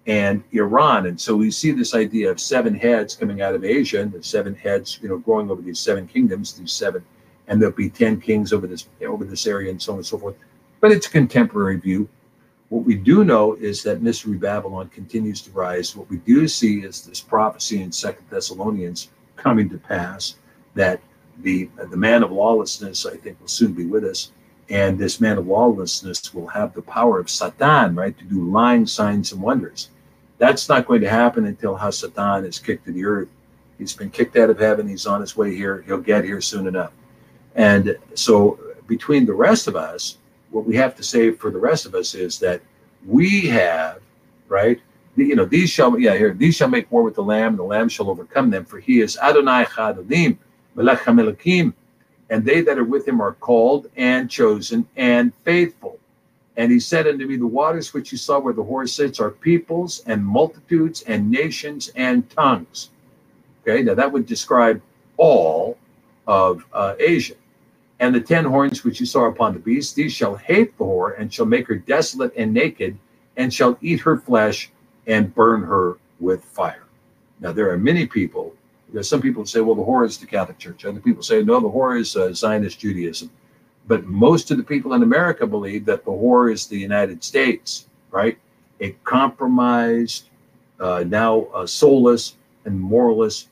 and 0.06 0.44
Iran. 0.52 1.08
And 1.08 1.20
so 1.20 1.36
we 1.36 1.50
see 1.50 1.72
this 1.72 1.96
idea 1.96 2.30
of 2.30 2.40
seven 2.40 2.76
heads 2.76 3.16
coming 3.16 3.42
out 3.42 3.56
of 3.56 3.64
Asia, 3.64 4.02
and 4.02 4.12
the 4.12 4.22
seven 4.22 4.54
heads, 4.54 5.00
you 5.02 5.10
know, 5.10 5.18
growing 5.18 5.50
over 5.50 5.62
these 5.62 5.80
seven 5.80 6.08
kingdoms, 6.08 6.54
these 6.54 6.72
seven, 6.72 7.04
and 7.48 7.60
there'll 7.60 7.76
be 7.76 7.90
ten 7.90 8.22
kings 8.22 8.54
over 8.54 8.68
this 8.68 8.88
over 9.08 9.26
this 9.26 9.48
area, 9.48 9.72
and 9.72 9.82
so 9.82 9.94
on 9.94 10.00
and 10.00 10.06
so 10.06 10.20
forth. 10.20 10.36
But 10.82 10.92
it's 10.92 11.08
a 11.08 11.12
contemporary 11.12 11.78
view. 11.78 12.08
What 12.72 12.86
we 12.86 12.96
do 12.96 13.26
know 13.26 13.56
is 13.56 13.84
that 13.84 14.02
Mystery 14.02 14.38
Babylon 14.38 14.88
continues 14.88 15.42
to 15.42 15.52
rise. 15.52 15.94
What 15.94 16.10
we 16.10 16.20
do 16.20 16.48
see 16.48 16.86
is 16.86 17.02
this 17.02 17.20
prophecy 17.20 17.82
in 17.82 17.92
Second 17.92 18.28
Thessalonians 18.30 19.10
coming 19.36 19.68
to 19.72 19.78
pass 19.78 20.36
that 20.74 21.02
the 21.40 21.70
the 21.90 21.98
man 21.98 22.24
of 22.24 22.32
lawlessness, 22.32 23.06
I 23.06 23.18
think, 23.18 23.42
will 23.42 23.50
soon 23.50 23.74
be 23.74 23.86
with 23.86 24.06
us, 24.06 24.32
and 24.70 24.98
this 24.98 25.20
man 25.20 25.38
of 25.38 25.48
lawlessness 25.48 26.34
will 26.34 26.48
have 26.48 26.74
the 26.74 26.82
power 26.82 27.20
of 27.20 27.30
Satan, 27.30 27.94
right, 27.94 28.18
to 28.18 28.24
do 28.24 28.50
lying 28.50 28.88
signs 28.88 29.34
and 29.34 29.42
wonders. 29.42 29.90
That's 30.38 30.70
not 30.70 30.88
going 30.88 31.02
to 31.02 31.10
happen 31.10 31.48
until 31.48 31.78
Hasatan 31.78 32.46
is 32.46 32.58
kicked 32.58 32.86
to 32.86 32.94
the 32.94 33.04
earth. 33.04 33.28
He's 33.80 33.94
been 33.94 34.12
kicked 34.12 34.38
out 34.38 34.50
of 34.50 34.60
heaven. 34.60 34.88
He's 34.88 35.06
on 35.06 35.20
his 35.20 35.36
way 35.36 35.54
here. 35.54 35.84
He'll 35.88 35.98
get 35.98 36.24
here 36.24 36.40
soon 36.40 36.68
enough. 36.68 36.94
And 37.54 37.98
so, 38.14 38.58
between 38.88 39.26
the 39.26 39.34
rest 39.34 39.68
of 39.68 39.76
us, 39.76 40.20
what 40.52 40.66
we 40.66 40.76
have 40.76 40.96
to 40.96 41.04
say 41.04 41.32
for 41.32 41.50
the 41.50 41.60
rest 41.60 41.86
of 41.86 41.96
us 41.96 42.14
is 42.14 42.40
that 42.40 42.62
we 43.06 43.48
have, 43.48 44.02
right? 44.48 44.80
You 45.16 45.36
know, 45.36 45.46
these 45.46 45.70
shall, 45.70 46.00
yeah, 46.00 46.16
here, 46.16 46.34
these 46.34 46.56
shall 46.56 46.70
make 46.70 46.92
war 46.92 47.04
with 47.04 47.16
the 47.16 47.24
Lamb, 47.24 47.50
and 47.50 47.60
the 47.60 47.64
Lamb 47.64 47.90
shall 47.90 48.10
overcome 48.10 48.50
them, 48.50 48.66
for 48.66 48.80
he 48.80 49.02
is 49.02 49.18
Adonai 49.18 49.66
Chadolim, 49.66 50.38
Melech 50.76 51.00
HaMelekim, 51.00 51.74
and 52.30 52.46
they 52.46 52.62
that 52.62 52.78
are 52.78 52.86
with 52.86 53.08
him 53.08 53.20
are 53.20 53.34
called 53.34 53.88
and 53.98 54.30
chosen 54.30 54.88
and 54.96 55.34
faithful. 55.44 56.00
And 56.56 56.72
he 56.72 56.80
said 56.80 57.08
unto 57.08 57.26
me, 57.26 57.38
The 57.38 57.48
waters 57.48 57.94
which 57.94 58.12
you 58.12 58.18
saw 58.18 58.40
where 58.40 58.54
the 58.54 58.64
horse 58.64 58.94
sits 58.94 59.20
are 59.20 59.32
peoples 59.32 60.02
and 60.06 60.26
multitudes 60.26 61.02
and 61.04 61.30
nations 61.30 61.90
and 61.96 62.30
tongues. 62.30 62.90
Okay, 63.62 63.84
now 63.84 63.94
that 63.96 64.12
would 64.12 64.26
describe 64.26 64.82
all 65.18 65.78
of 66.28 66.66
uh, 66.74 66.96
Asia. 67.00 67.36
And 68.02 68.14
the 68.16 68.20
ten 68.20 68.46
horns 68.46 68.84
which 68.84 69.00
you 69.00 69.06
saw 69.06 69.28
upon 69.28 69.54
the 69.54 69.60
beast, 69.60 69.96
these 69.96 70.12
shall 70.12 70.36
hate 70.36 70.76
the 70.78 70.84
whore, 70.84 71.18
and 71.20 71.32
shall 71.32 71.46
make 71.46 71.68
her 71.68 71.76
desolate 71.76 72.34
and 72.36 72.52
naked, 72.52 72.98
and 73.38 73.54
shall 73.54 73.78
eat 73.80 74.00
her 74.02 74.18
flesh 74.18 74.72
and 75.06 75.34
burn 75.34 75.62
her 75.62 75.98
with 76.20 76.44
fire. 76.44 76.84
Now, 77.40 77.52
there 77.52 77.70
are 77.72 77.78
many 77.78 78.08
people, 78.08 78.56
some 79.02 79.22
people 79.22 79.46
say, 79.46 79.62
well, 79.62 79.76
the 79.76 79.84
whore 79.84 80.06
is 80.06 80.18
the 80.18 80.26
Catholic 80.26 80.58
Church. 80.58 80.84
Other 80.84 81.00
people 81.00 81.24
say, 81.24 81.44
no, 81.44 81.60
the 81.60 81.70
whore 81.70 82.00
is 82.00 82.16
uh, 82.16 82.34
Zionist 82.34 82.80
Judaism. 82.80 83.30
But 83.88 84.06
most 84.06 84.52
of 84.52 84.58
the 84.58 84.64
people 84.64 84.94
in 84.94 85.04
America 85.04 85.46
believe 85.46 85.86
that 85.86 86.04
the 86.04 86.12
whore 86.12 86.52
is 86.52 86.68
the 86.68 86.78
United 86.78 87.24
States, 87.24 87.88
right? 88.10 88.38
A 88.80 88.92
compromised, 89.04 90.30
uh, 90.80 91.04
now 91.08 91.48
soulless 91.66 92.36
and 92.66 92.80
moralist, 92.80 93.50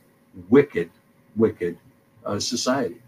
wicked, 0.49 0.89
wicked 1.35 1.77
uh, 2.25 2.39
society. 2.39 3.01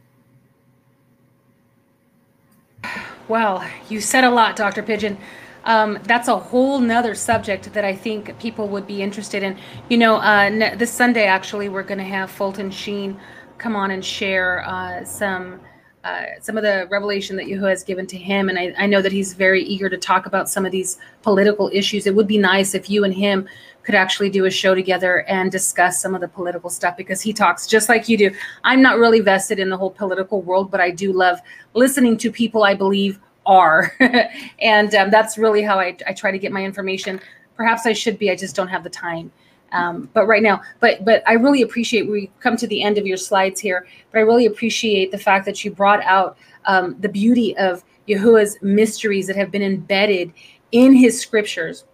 Well, 3.31 3.65
you 3.87 4.01
said 4.01 4.25
a 4.25 4.29
lot, 4.29 4.57
Dr. 4.57 4.83
Pidgeon. 4.83 5.17
Um, 5.63 5.99
that's 6.03 6.27
a 6.27 6.37
whole 6.37 6.79
nother 6.79 7.15
subject 7.15 7.71
that 7.71 7.85
I 7.85 7.95
think 7.95 8.37
people 8.39 8.67
would 8.67 8.85
be 8.85 9.01
interested 9.01 9.41
in. 9.41 9.57
You 9.87 9.99
know, 9.99 10.17
uh, 10.17 10.75
this 10.75 10.91
Sunday, 10.91 11.27
actually, 11.27 11.69
we're 11.69 11.83
going 11.83 11.99
to 11.99 12.03
have 12.03 12.29
Fulton 12.29 12.69
Sheen 12.69 13.17
come 13.57 13.73
on 13.73 13.91
and 13.91 14.03
share 14.03 14.65
uh, 14.67 15.05
some 15.05 15.61
uh, 16.03 16.25
some 16.41 16.57
of 16.57 16.63
the 16.63 16.89
revelation 16.91 17.37
that 17.37 17.45
Yahuwah 17.45 17.69
has 17.69 17.83
given 17.83 18.05
to 18.07 18.17
him. 18.17 18.49
And 18.49 18.59
I, 18.59 18.73
I, 18.77 18.85
know 18.87 19.03
that 19.03 19.11
he's 19.11 19.33
very 19.33 19.63
eager 19.63 19.87
to 19.87 19.97
talk 19.97 20.25
about 20.25 20.49
some 20.49 20.65
of 20.65 20.71
these 20.71 20.97
political 21.21 21.69
issues. 21.71 22.07
It 22.07 22.15
would 22.15 22.27
be 22.27 22.39
nice 22.39 22.73
if 22.73 22.89
you 22.89 23.03
and 23.03 23.13
him 23.13 23.47
could 23.83 23.95
actually 23.95 24.29
do 24.29 24.45
a 24.45 24.51
show 24.51 24.75
together 24.75 25.25
and 25.27 25.51
discuss 25.51 26.01
some 26.01 26.13
of 26.13 26.21
the 26.21 26.27
political 26.27 26.69
stuff 26.69 26.95
because 26.95 27.21
he 27.21 27.33
talks 27.33 27.67
just 27.67 27.89
like 27.89 28.07
you 28.07 28.17
do. 28.17 28.31
I'm 28.63 28.81
not 28.81 28.97
really 28.97 29.19
vested 29.19 29.59
in 29.59 29.69
the 29.69 29.77
whole 29.77 29.91
political 29.91 30.41
world, 30.41 30.71
but 30.71 30.79
I 30.79 30.91
do 30.91 31.11
love 31.13 31.39
listening 31.73 32.17
to 32.17 32.31
people 32.31 32.63
I 32.63 32.73
believe 32.73 33.19
are. 33.45 33.95
and 34.59 34.93
um, 34.95 35.09
that's 35.09 35.37
really 35.37 35.63
how 35.63 35.79
I, 35.79 35.97
I 36.07 36.13
try 36.13 36.31
to 36.31 36.39
get 36.39 36.51
my 36.51 36.63
information. 36.63 37.19
Perhaps 37.55 37.85
I 37.85 37.93
should 37.93 38.17
be, 38.17 38.31
I 38.31 38.35
just 38.35 38.55
don't 38.55 38.67
have 38.67 38.83
the 38.83 38.89
time. 38.89 39.31
Um, 39.71 40.09
but 40.13 40.27
right 40.27 40.43
now, 40.43 40.61
but 40.81 41.05
but 41.05 41.23
I 41.25 41.33
really 41.33 41.61
appreciate 41.61 42.09
we 42.09 42.29
come 42.41 42.57
to 42.57 42.67
the 42.67 42.83
end 42.83 42.97
of 42.97 43.07
your 43.07 43.15
slides 43.15 43.59
here. 43.59 43.87
But 44.11 44.19
I 44.19 44.21
really 44.23 44.45
appreciate 44.45 45.11
the 45.11 45.17
fact 45.17 45.45
that 45.45 45.63
you 45.63 45.71
brought 45.71 46.03
out 46.03 46.37
um, 46.65 46.97
the 46.99 47.07
beauty 47.07 47.55
of 47.57 47.83
Yahuwah's 48.05 48.57
mysteries 48.61 49.27
that 49.27 49.37
have 49.37 49.49
been 49.49 49.61
embedded 49.61 50.33
in 50.73 50.93
His 50.93 51.19
scriptures. 51.19 51.85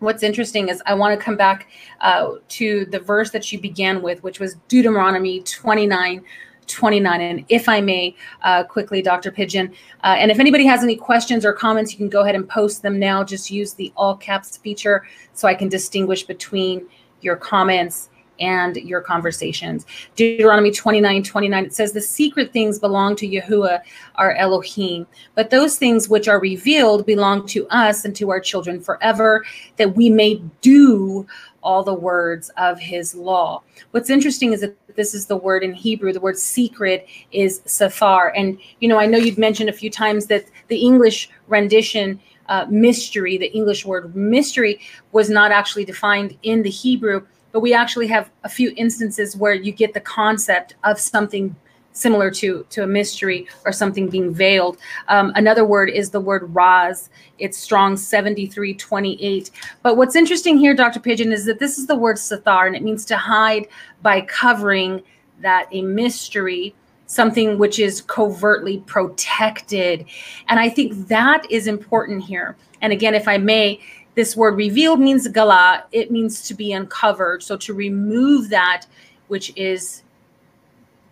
What's 0.00 0.22
interesting 0.22 0.68
is 0.68 0.80
I 0.86 0.94
want 0.94 1.18
to 1.18 1.24
come 1.24 1.36
back 1.36 1.68
uh, 2.00 2.34
to 2.48 2.84
the 2.86 3.00
verse 3.00 3.30
that 3.30 3.50
you 3.52 3.60
began 3.60 4.00
with, 4.00 4.22
which 4.22 4.38
was 4.38 4.54
Deuteronomy 4.68 5.40
29, 5.40 6.24
29. 6.66 7.20
And 7.20 7.44
if 7.48 7.68
I 7.68 7.80
may, 7.80 8.14
uh, 8.42 8.62
quickly, 8.64 9.02
Dr. 9.02 9.32
Pidgeon, 9.32 9.72
uh, 10.04 10.14
and 10.18 10.30
if 10.30 10.38
anybody 10.38 10.64
has 10.66 10.84
any 10.84 10.94
questions 10.94 11.44
or 11.44 11.52
comments, 11.52 11.92
you 11.92 11.98
can 11.98 12.08
go 12.08 12.22
ahead 12.22 12.36
and 12.36 12.48
post 12.48 12.82
them 12.82 12.98
now. 12.98 13.24
Just 13.24 13.50
use 13.50 13.74
the 13.74 13.92
all 13.96 14.16
caps 14.16 14.56
feature 14.56 15.04
so 15.34 15.48
I 15.48 15.54
can 15.54 15.68
distinguish 15.68 16.22
between 16.22 16.86
your 17.20 17.34
comments 17.34 18.10
and 18.40 18.76
your 18.76 19.00
conversations. 19.00 19.86
Deuteronomy 20.16 20.70
29 20.70 21.22
29, 21.22 21.64
it 21.64 21.74
says, 21.74 21.92
The 21.92 22.00
secret 22.00 22.52
things 22.52 22.78
belong 22.78 23.16
to 23.16 23.28
Yahuwah, 23.28 23.80
our 24.16 24.32
Elohim, 24.32 25.06
but 25.34 25.50
those 25.50 25.76
things 25.76 26.08
which 26.08 26.28
are 26.28 26.40
revealed 26.40 27.06
belong 27.06 27.46
to 27.48 27.66
us 27.68 28.04
and 28.04 28.14
to 28.16 28.30
our 28.30 28.40
children 28.40 28.80
forever, 28.80 29.44
that 29.76 29.94
we 29.94 30.10
may 30.10 30.36
do 30.60 31.26
all 31.62 31.82
the 31.82 31.94
words 31.94 32.50
of 32.56 32.78
his 32.78 33.14
law. 33.14 33.62
What's 33.90 34.10
interesting 34.10 34.52
is 34.52 34.60
that 34.60 34.76
this 34.96 35.14
is 35.14 35.26
the 35.26 35.36
word 35.36 35.62
in 35.62 35.72
Hebrew. 35.72 36.12
The 36.12 36.20
word 36.20 36.38
secret 36.38 37.06
is 37.32 37.62
safar. 37.66 38.32
And, 38.36 38.58
you 38.80 38.88
know, 38.88 38.98
I 38.98 39.06
know 39.06 39.18
you've 39.18 39.38
mentioned 39.38 39.68
a 39.68 39.72
few 39.72 39.90
times 39.90 40.26
that 40.26 40.46
the 40.68 40.78
English 40.78 41.30
rendition, 41.46 42.20
uh, 42.48 42.66
mystery, 42.68 43.38
the 43.38 43.52
English 43.52 43.84
word 43.86 44.14
mystery, 44.16 44.80
was 45.12 45.30
not 45.30 45.52
actually 45.52 45.84
defined 45.84 46.36
in 46.42 46.62
the 46.62 46.70
Hebrew, 46.70 47.26
but 47.52 47.60
we 47.60 47.74
actually 47.74 48.06
have 48.08 48.30
a 48.44 48.48
few 48.48 48.72
instances 48.76 49.36
where 49.36 49.54
you 49.54 49.72
get 49.72 49.94
the 49.94 50.00
concept 50.00 50.76
of 50.84 50.98
something 50.98 51.54
similar 51.92 52.30
to 52.30 52.64
to 52.70 52.82
a 52.84 52.86
mystery 52.86 53.46
or 53.64 53.72
something 53.72 54.08
being 54.08 54.32
veiled. 54.32 54.78
Um, 55.08 55.32
another 55.34 55.64
word 55.64 55.90
is 55.90 56.10
the 56.10 56.20
word 56.20 56.54
raz. 56.54 57.10
It's 57.38 57.58
strong 57.58 57.96
7328. 57.96 59.50
But 59.82 59.96
what's 59.96 60.16
interesting 60.16 60.58
here, 60.58 60.74
Dr. 60.74 61.00
Pidgeon, 61.00 61.32
is 61.32 61.44
that 61.46 61.58
this 61.58 61.78
is 61.78 61.86
the 61.86 61.96
word 61.96 62.16
sathar, 62.16 62.66
and 62.66 62.76
it 62.76 62.82
means 62.82 63.04
to 63.06 63.16
hide 63.16 63.66
by 64.02 64.20
covering 64.22 65.02
that 65.40 65.68
a 65.72 65.82
mystery 65.82 66.74
something 67.08 67.58
which 67.58 67.78
is 67.78 68.02
covertly 68.02 68.78
protected. 68.86 70.04
And 70.48 70.60
I 70.60 70.68
think 70.68 71.08
that 71.08 71.50
is 71.50 71.66
important 71.66 72.22
here. 72.22 72.56
And 72.82 72.92
again, 72.92 73.14
if 73.14 73.26
I 73.26 73.38
may, 73.38 73.80
this 74.18 74.36
word 74.36 74.56
revealed 74.56 74.98
means 74.98 75.28
gala, 75.28 75.84
it 75.92 76.10
means 76.10 76.42
to 76.42 76.52
be 76.52 76.72
uncovered. 76.72 77.40
So 77.40 77.56
to 77.58 77.72
remove 77.72 78.48
that 78.48 78.84
which 79.28 79.56
is 79.56 80.02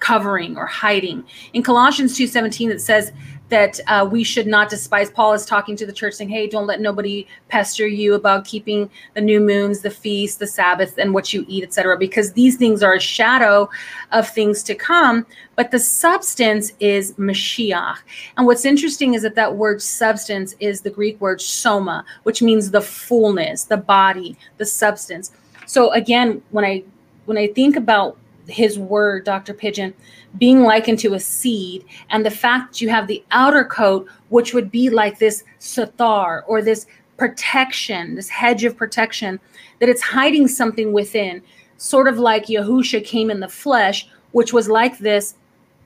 covering 0.01 0.59
or 0.59 0.66
hiding. 0.66 1.23
In 1.53 1.62
Colossians 1.62 2.19
2:17 2.19 2.69
it 2.69 2.81
says 2.81 3.12
that 3.48 3.78
uh, 3.86 4.09
we 4.10 4.24
should 4.24 4.47
not 4.47 4.68
despise. 4.68 5.10
Paul 5.10 5.32
is 5.32 5.47
talking 5.47 5.77
to 5.77 5.86
the 5.86 5.93
church 5.93 6.14
saying, 6.14 6.31
"Hey, 6.31 6.47
don't 6.47 6.66
let 6.66 6.81
nobody 6.81 7.27
pester 7.48 7.86
you 7.86 8.14
about 8.14 8.44
keeping 8.44 8.90
the 9.14 9.20
new 9.20 9.40
moons, 9.40 9.81
the 9.81 9.90
feasts, 9.90 10.39
the 10.39 10.47
Sabbath, 10.47 10.98
and 10.98 11.14
what 11.14 11.32
you 11.32 11.44
eat, 11.48 11.62
etc. 11.64 11.97
Because 11.97 12.32
these 12.32 12.56
things 12.56 12.82
are 12.82 12.94
a 12.94 13.01
shadow 13.01 13.68
of 14.12 14.28
things 14.28 14.62
to 14.64 14.74
come, 14.74 15.27
but 15.55 15.70
the 15.70 15.78
substance 15.78 16.73
is 16.81 17.12
Mashiach. 17.14 17.98
And 18.36 18.47
what's 18.47 18.64
interesting 18.64 19.14
is 19.14 19.23
that 19.23 19.36
that 19.36 19.56
word 19.56 19.81
substance 19.81 20.55
is 20.60 20.81
the 20.81 20.90
Greek 20.90 21.20
word 21.20 21.40
soma, 21.40 22.05
which 22.24 22.43
means 22.43 22.70
the 22.70 22.81
fullness, 22.81 23.64
the 23.64 23.77
body, 23.77 24.36
the 24.59 24.66
substance. 24.66 25.32
So 25.66 25.93
again, 25.93 26.43
when 26.51 26.64
I 26.64 26.82
when 27.27 27.36
I 27.36 27.48
think 27.48 27.77
about 27.77 28.16
his 28.48 28.78
word, 28.78 29.24
Dr. 29.24 29.55
Pidgeon, 29.55 29.94
being 30.39 30.62
likened 30.62 30.98
to 31.01 31.14
a 31.14 31.20
seed, 31.20 31.85
and 32.10 32.24
the 32.24 32.31
fact 32.31 32.81
you 32.81 32.89
have 32.89 33.06
the 33.06 33.24
outer 33.31 33.64
coat, 33.64 34.09
which 34.28 34.55
would 34.55 34.70
be 34.70 34.90
like 34.90 35.18
this 35.18 35.44
sathar 35.60 36.43
or 36.47 36.62
this 36.62 36.86
protection, 37.16 38.14
this 38.14 38.28
hedge 38.28 38.64
of 38.64 38.77
protection, 38.77 39.40
that 39.81 39.89
it's 39.89 40.02
hiding 40.02 40.48
something 40.48 40.93
within, 40.93 41.43
sort 41.77 42.09
of 42.09 42.18
like 42.18 42.47
Yahusha 42.47 43.05
came 43.05 43.31
in 43.31 43.40
the 43.40 43.48
flesh, 43.48 44.09
which 44.32 44.52
was 44.52 44.68
like 44.68 44.98
this, 44.98 45.35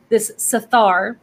this 0.08 0.32
sathar, 0.36 1.16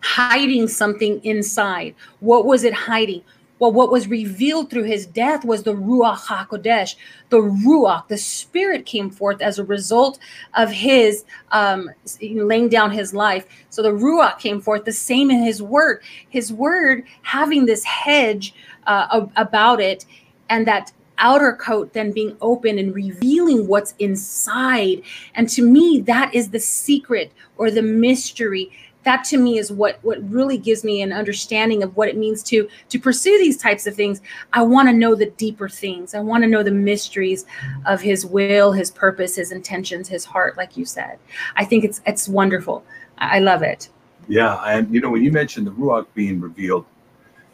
hiding 0.00 0.68
something 0.68 1.24
inside. 1.24 1.94
What 2.20 2.46
was 2.46 2.64
it 2.64 2.74
hiding? 2.74 3.22
Well, 3.58 3.72
what 3.72 3.90
was 3.90 4.06
revealed 4.06 4.68
through 4.70 4.84
his 4.84 5.06
death 5.06 5.44
was 5.44 5.62
the 5.62 5.74
Ruach 5.74 6.26
HaKodesh. 6.26 6.96
The 7.30 7.38
Ruach, 7.38 8.06
the 8.08 8.18
Spirit 8.18 8.84
came 8.84 9.10
forth 9.10 9.40
as 9.40 9.58
a 9.58 9.64
result 9.64 10.18
of 10.54 10.70
his 10.70 11.24
um, 11.52 11.90
laying 12.20 12.68
down 12.68 12.90
his 12.90 13.14
life. 13.14 13.46
So 13.70 13.82
the 13.82 13.92
Ruach 13.92 14.38
came 14.38 14.60
forth, 14.60 14.84
the 14.84 14.92
same 14.92 15.30
in 15.30 15.42
his 15.42 15.62
word. 15.62 16.02
His 16.28 16.52
word 16.52 17.04
having 17.22 17.64
this 17.64 17.82
hedge 17.84 18.54
uh, 18.86 19.26
about 19.36 19.80
it, 19.80 20.04
and 20.50 20.66
that 20.66 20.92
outer 21.18 21.54
coat 21.54 21.92
then 21.92 22.12
being 22.12 22.36
open 22.40 22.78
and 22.78 22.94
revealing 22.94 23.66
what's 23.66 23.94
inside. 23.98 25.02
And 25.34 25.48
to 25.50 25.62
me, 25.62 26.00
that 26.00 26.34
is 26.34 26.50
the 26.50 26.60
secret 26.60 27.32
or 27.56 27.70
the 27.70 27.82
mystery 27.82 28.70
that 29.06 29.24
to 29.24 29.38
me 29.38 29.56
is 29.56 29.72
what 29.72 29.98
what 30.02 30.18
really 30.28 30.58
gives 30.58 30.84
me 30.84 31.00
an 31.00 31.12
understanding 31.12 31.82
of 31.82 31.96
what 31.96 32.08
it 32.08 32.16
means 32.16 32.42
to 32.42 32.68
to 32.90 32.98
pursue 32.98 33.38
these 33.38 33.56
types 33.56 33.86
of 33.86 33.94
things. 33.94 34.20
I 34.52 34.62
want 34.62 34.88
to 34.88 34.92
know 34.92 35.14
the 35.14 35.30
deeper 35.30 35.68
things. 35.68 36.12
I 36.12 36.20
want 36.20 36.42
to 36.42 36.48
know 36.48 36.62
the 36.62 36.72
mysteries 36.72 37.46
of 37.86 38.00
his 38.02 38.26
will 38.26 38.72
his 38.72 38.90
purpose 38.90 39.36
his 39.36 39.52
intentions 39.52 40.08
his 40.08 40.24
heart 40.24 40.56
like 40.56 40.76
you 40.76 40.84
said. 40.84 41.18
I 41.54 41.64
think 41.64 41.84
it's 41.84 42.02
it's 42.04 42.28
wonderful. 42.28 42.84
I 43.18 43.38
love 43.38 43.62
it. 43.62 43.88
Yeah 44.28 44.56
and 44.66 44.92
you 44.92 45.00
know 45.00 45.10
when 45.10 45.22
you 45.22 45.32
mentioned 45.32 45.66
the 45.66 45.70
ruach 45.70 46.06
being 46.14 46.40
revealed 46.40 46.84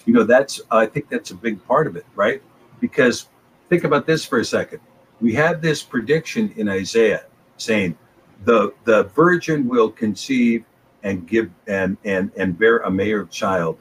you 0.07 0.13
know 0.13 0.25
that's 0.25 0.61
i 0.71 0.85
think 0.85 1.09
that's 1.09 1.31
a 1.31 1.35
big 1.35 1.65
part 1.67 1.87
of 1.87 1.97
it 1.97 2.07
right? 2.15 2.43
Because 2.81 3.29
think 3.69 3.85
about 3.85 4.07
this 4.07 4.25
for 4.25 4.41
a 4.41 4.45
second. 4.45 4.81
We 5.21 5.33
have 5.35 5.63
this 5.63 5.83
prediction 5.83 6.53
in 6.57 6.69
isaiah 6.69 7.27
saying 7.59 7.97
the 8.45 8.73
the 8.85 9.05
virgin 9.15 9.69
will 9.69 9.91
conceive 9.91 10.65
and 11.03 11.27
give 11.27 11.51
and 11.67 11.97
and 12.05 12.31
and 12.37 12.59
bear 12.59 12.79
a 12.79 12.91
male 12.91 13.27
child, 13.27 13.79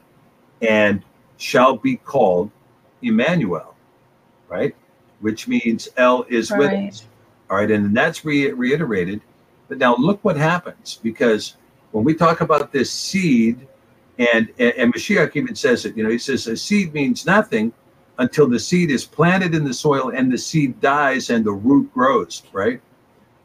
and 0.60 1.02
shall 1.36 1.76
be 1.76 1.96
called 1.96 2.50
Emmanuel, 3.02 3.74
right? 4.48 4.74
Which 5.20 5.48
means 5.48 5.88
El 5.96 6.24
is 6.24 6.50
right. 6.50 6.58
with 6.58 6.94
us. 6.94 7.06
All 7.50 7.56
right, 7.56 7.70
and 7.70 7.96
that's 7.96 8.24
re- 8.24 8.52
reiterated. 8.52 9.20
But 9.68 9.78
now 9.78 9.96
look 9.96 10.22
what 10.22 10.36
happens 10.36 10.98
because 11.02 11.56
when 11.92 12.04
we 12.04 12.14
talk 12.14 12.40
about 12.40 12.72
this 12.72 12.90
seed, 12.90 13.66
and, 14.18 14.48
and 14.58 14.72
and 14.74 14.94
Mashiach 14.94 15.34
even 15.36 15.54
says 15.54 15.84
it. 15.84 15.96
You 15.96 16.04
know, 16.04 16.10
he 16.10 16.18
says 16.18 16.46
a 16.46 16.56
seed 16.56 16.92
means 16.92 17.26
nothing 17.26 17.72
until 18.18 18.46
the 18.46 18.58
seed 18.58 18.90
is 18.90 19.04
planted 19.04 19.54
in 19.54 19.64
the 19.64 19.74
soil 19.74 20.10
and 20.10 20.30
the 20.30 20.38
seed 20.38 20.80
dies 20.80 21.30
and 21.30 21.44
the 21.44 21.52
root 21.52 21.92
grows, 21.92 22.42
right? 22.52 22.80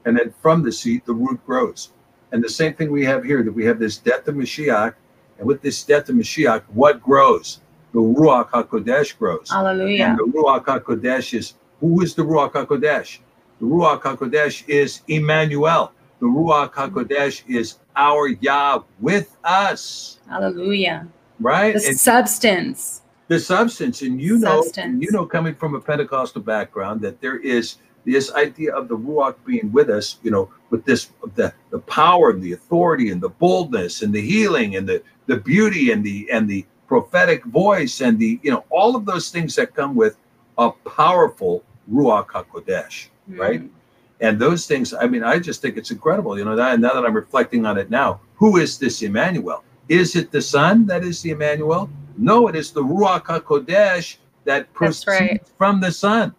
And 0.06 0.18
then 0.18 0.34
from 0.41 0.64
the 0.64 0.72
seed, 0.72 1.04
the 1.06 1.14
root 1.14 1.44
grows. 1.45 1.91
And 2.32 2.44
the 2.44 2.49
same 2.49 2.74
thing 2.74 2.91
we 2.91 3.06
have 3.06 3.24
here 3.24 3.44
that 3.44 3.52
we 3.52 3.66
have 3.66 3.80
this 3.80 3.98
death 3.98 4.28
of 4.28 4.36
Mashiach. 4.36 4.94
And 5.38 5.48
with 5.48 5.62
this 5.62 5.84
death 5.84 6.10
of 6.10 6.16
Mashiach, 6.16 6.64
what 6.74 7.02
grows? 7.02 7.62
The 7.94 7.99
Ruach 7.99 8.49
HaKodesh 8.49 9.18
grows. 9.18 9.49
Hallelujah. 9.49 10.06
And 10.06 10.20
the 10.20 10.24
Ruach 10.24 10.66
HaKodesh 10.66 11.34
is 11.34 11.54
who 11.80 12.02
is 12.02 12.16
the 12.16 12.24
Ruach 12.24 12.54
HaKodesh? 12.54 13.20
The 13.60 13.66
Ruach 13.66 14.02
HaKodesh 14.02 14.68
is 14.68 15.02
Emmanuel. 15.08 15.91
The 16.20 16.26
Ruach 16.26 16.74
HaKodesh 16.74 17.44
is 17.48 17.78
our 17.95 18.28
Yah 18.28 18.84
with 18.99 19.38
us. 19.44 20.20
Hallelujah. 20.28 21.08
Right? 21.40 21.76
The 21.76 21.88
and 21.90 21.99
substance. 21.99 23.02
The 23.28 23.40
substance. 23.40 24.02
And 24.02 24.20
you 24.22 24.38
know, 24.38 24.62
substance. 24.62 25.04
you 25.04 25.12
know, 25.12 25.26
coming 25.26 25.56
from 25.56 25.76
a 25.76 25.82
Pentecostal 25.82 26.41
background, 26.41 27.02
that 27.02 27.22
there 27.22 27.38
is 27.38 27.78
this 28.08 28.32
idea 28.34 28.74
of 28.74 28.88
the 28.88 28.98
Ruach 28.98 29.36
being 29.46 29.72
with 29.72 29.90
us, 29.90 30.18
you 30.24 30.32
know, 30.32 30.50
with 30.70 30.86
this 30.86 31.10
the, 31.36 31.54
the 31.72 31.80
power 31.80 32.30
and 32.30 32.42
the 32.42 32.54
authority 32.54 33.12
and 33.12 33.22
the 33.22 33.30
boldness 33.30 34.02
and 34.02 34.14
the 34.14 34.22
healing 34.22 34.78
and 34.78 34.88
the 34.88 35.04
the 35.26 35.38
beauty 35.38 35.92
and 35.92 36.04
the 36.04 36.28
and 36.32 36.48
the 36.48 36.66
prophetic 36.88 37.44
voice 37.46 38.00
and 38.02 38.18
the 38.18 38.40
you 38.44 38.50
know 38.50 38.64
all 38.70 38.96
of 38.96 39.06
those 39.06 39.30
things 39.30 39.56
that 39.56 39.76
come 39.76 39.94
with 39.94 40.18
a 40.58 40.72
powerful 40.72 41.64
Ruach 41.92 42.28
HaKodesh, 42.28 43.10
mm. 43.30 43.38
right? 43.38 43.62
And 44.20 44.40
those 44.40 44.66
things, 44.66 44.94
I 44.94 45.06
mean, 45.06 45.24
I 45.24 45.38
just 45.38 45.62
think 45.62 45.78
it's 45.78 45.92
incredible. 45.92 46.38
You 46.40 46.46
know, 46.46 46.56
that, 46.56 46.80
now 46.80 46.94
that 46.94 47.06
I'm 47.06 47.16
reflecting 47.16 47.66
on 47.68 47.78
it 47.78 47.92
now, 47.92 48.20
who 48.36 48.58
is 48.58 48.80
this 48.80 49.04
Emmanuel? 49.04 49.64
Is 49.90 50.16
it 50.16 50.32
the 50.32 50.42
Son 50.42 50.88
that 50.88 51.04
is 51.04 51.22
the 51.22 51.32
Emmanuel? 51.32 51.90
No, 52.18 52.48
it 52.48 52.56
is 52.56 52.72
the 52.72 52.82
Ruach 52.82 53.26
HaKodesh 53.26 54.18
that 54.46 54.74
proceeds 54.74 55.08
right. 55.08 55.48
from 55.58 55.80
the 55.80 55.92
Son. 55.92 56.34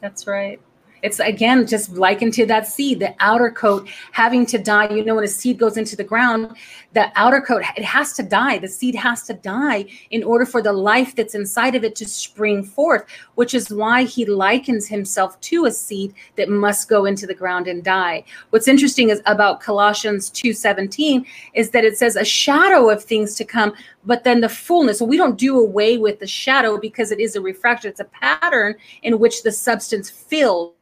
That's 0.00 0.26
right. 0.26 0.60
It's 1.02 1.18
again 1.20 1.66
just 1.66 1.90
likened 1.90 2.34
to 2.34 2.46
that 2.46 2.66
seed, 2.66 3.00
the 3.00 3.14
outer 3.20 3.50
coat 3.50 3.88
having 4.12 4.46
to 4.46 4.58
die. 4.58 4.88
You 4.90 5.04
know, 5.04 5.16
when 5.16 5.24
a 5.24 5.28
seed 5.28 5.58
goes 5.58 5.76
into 5.76 5.96
the 5.96 6.04
ground, 6.04 6.56
the 6.94 7.10
outer 7.16 7.40
coat 7.40 7.62
it 7.76 7.84
has 7.84 8.12
to 8.14 8.22
die. 8.22 8.58
The 8.58 8.68
seed 8.68 8.94
has 8.94 9.22
to 9.24 9.34
die 9.34 9.86
in 10.10 10.22
order 10.22 10.44
for 10.44 10.62
the 10.62 10.72
life 10.72 11.14
that's 11.16 11.34
inside 11.34 11.74
of 11.74 11.84
it 11.84 11.96
to 11.96 12.08
spring 12.08 12.64
forth, 12.64 13.04
which 13.34 13.54
is 13.54 13.70
why 13.70 14.04
he 14.04 14.24
likens 14.24 14.86
himself 14.86 15.40
to 15.40 15.64
a 15.64 15.70
seed 15.70 16.14
that 16.36 16.48
must 16.48 16.88
go 16.88 17.04
into 17.04 17.26
the 17.26 17.34
ground 17.34 17.66
and 17.68 17.82
die. 17.82 18.24
What's 18.50 18.68
interesting 18.68 19.10
is 19.10 19.22
about 19.26 19.60
Colossians 19.60 20.30
2:17 20.30 21.24
is 21.54 21.70
that 21.70 21.84
it 21.84 21.96
says 21.96 22.16
a 22.16 22.24
shadow 22.24 22.90
of 22.90 23.02
things 23.02 23.34
to 23.36 23.44
come, 23.44 23.72
but 24.04 24.24
then 24.24 24.40
the 24.40 24.48
fullness. 24.48 24.98
So 24.98 25.04
we 25.04 25.16
don't 25.16 25.38
do 25.38 25.58
away 25.58 25.98
with 25.98 26.18
the 26.18 26.26
shadow 26.26 26.78
because 26.78 27.12
it 27.12 27.20
is 27.20 27.36
a 27.36 27.40
refraction. 27.40 27.90
It's 27.90 28.00
a 28.00 28.04
pattern 28.04 28.74
in 29.02 29.18
which 29.18 29.42
the 29.42 29.52
substance 29.52 30.10
fills 30.10 30.74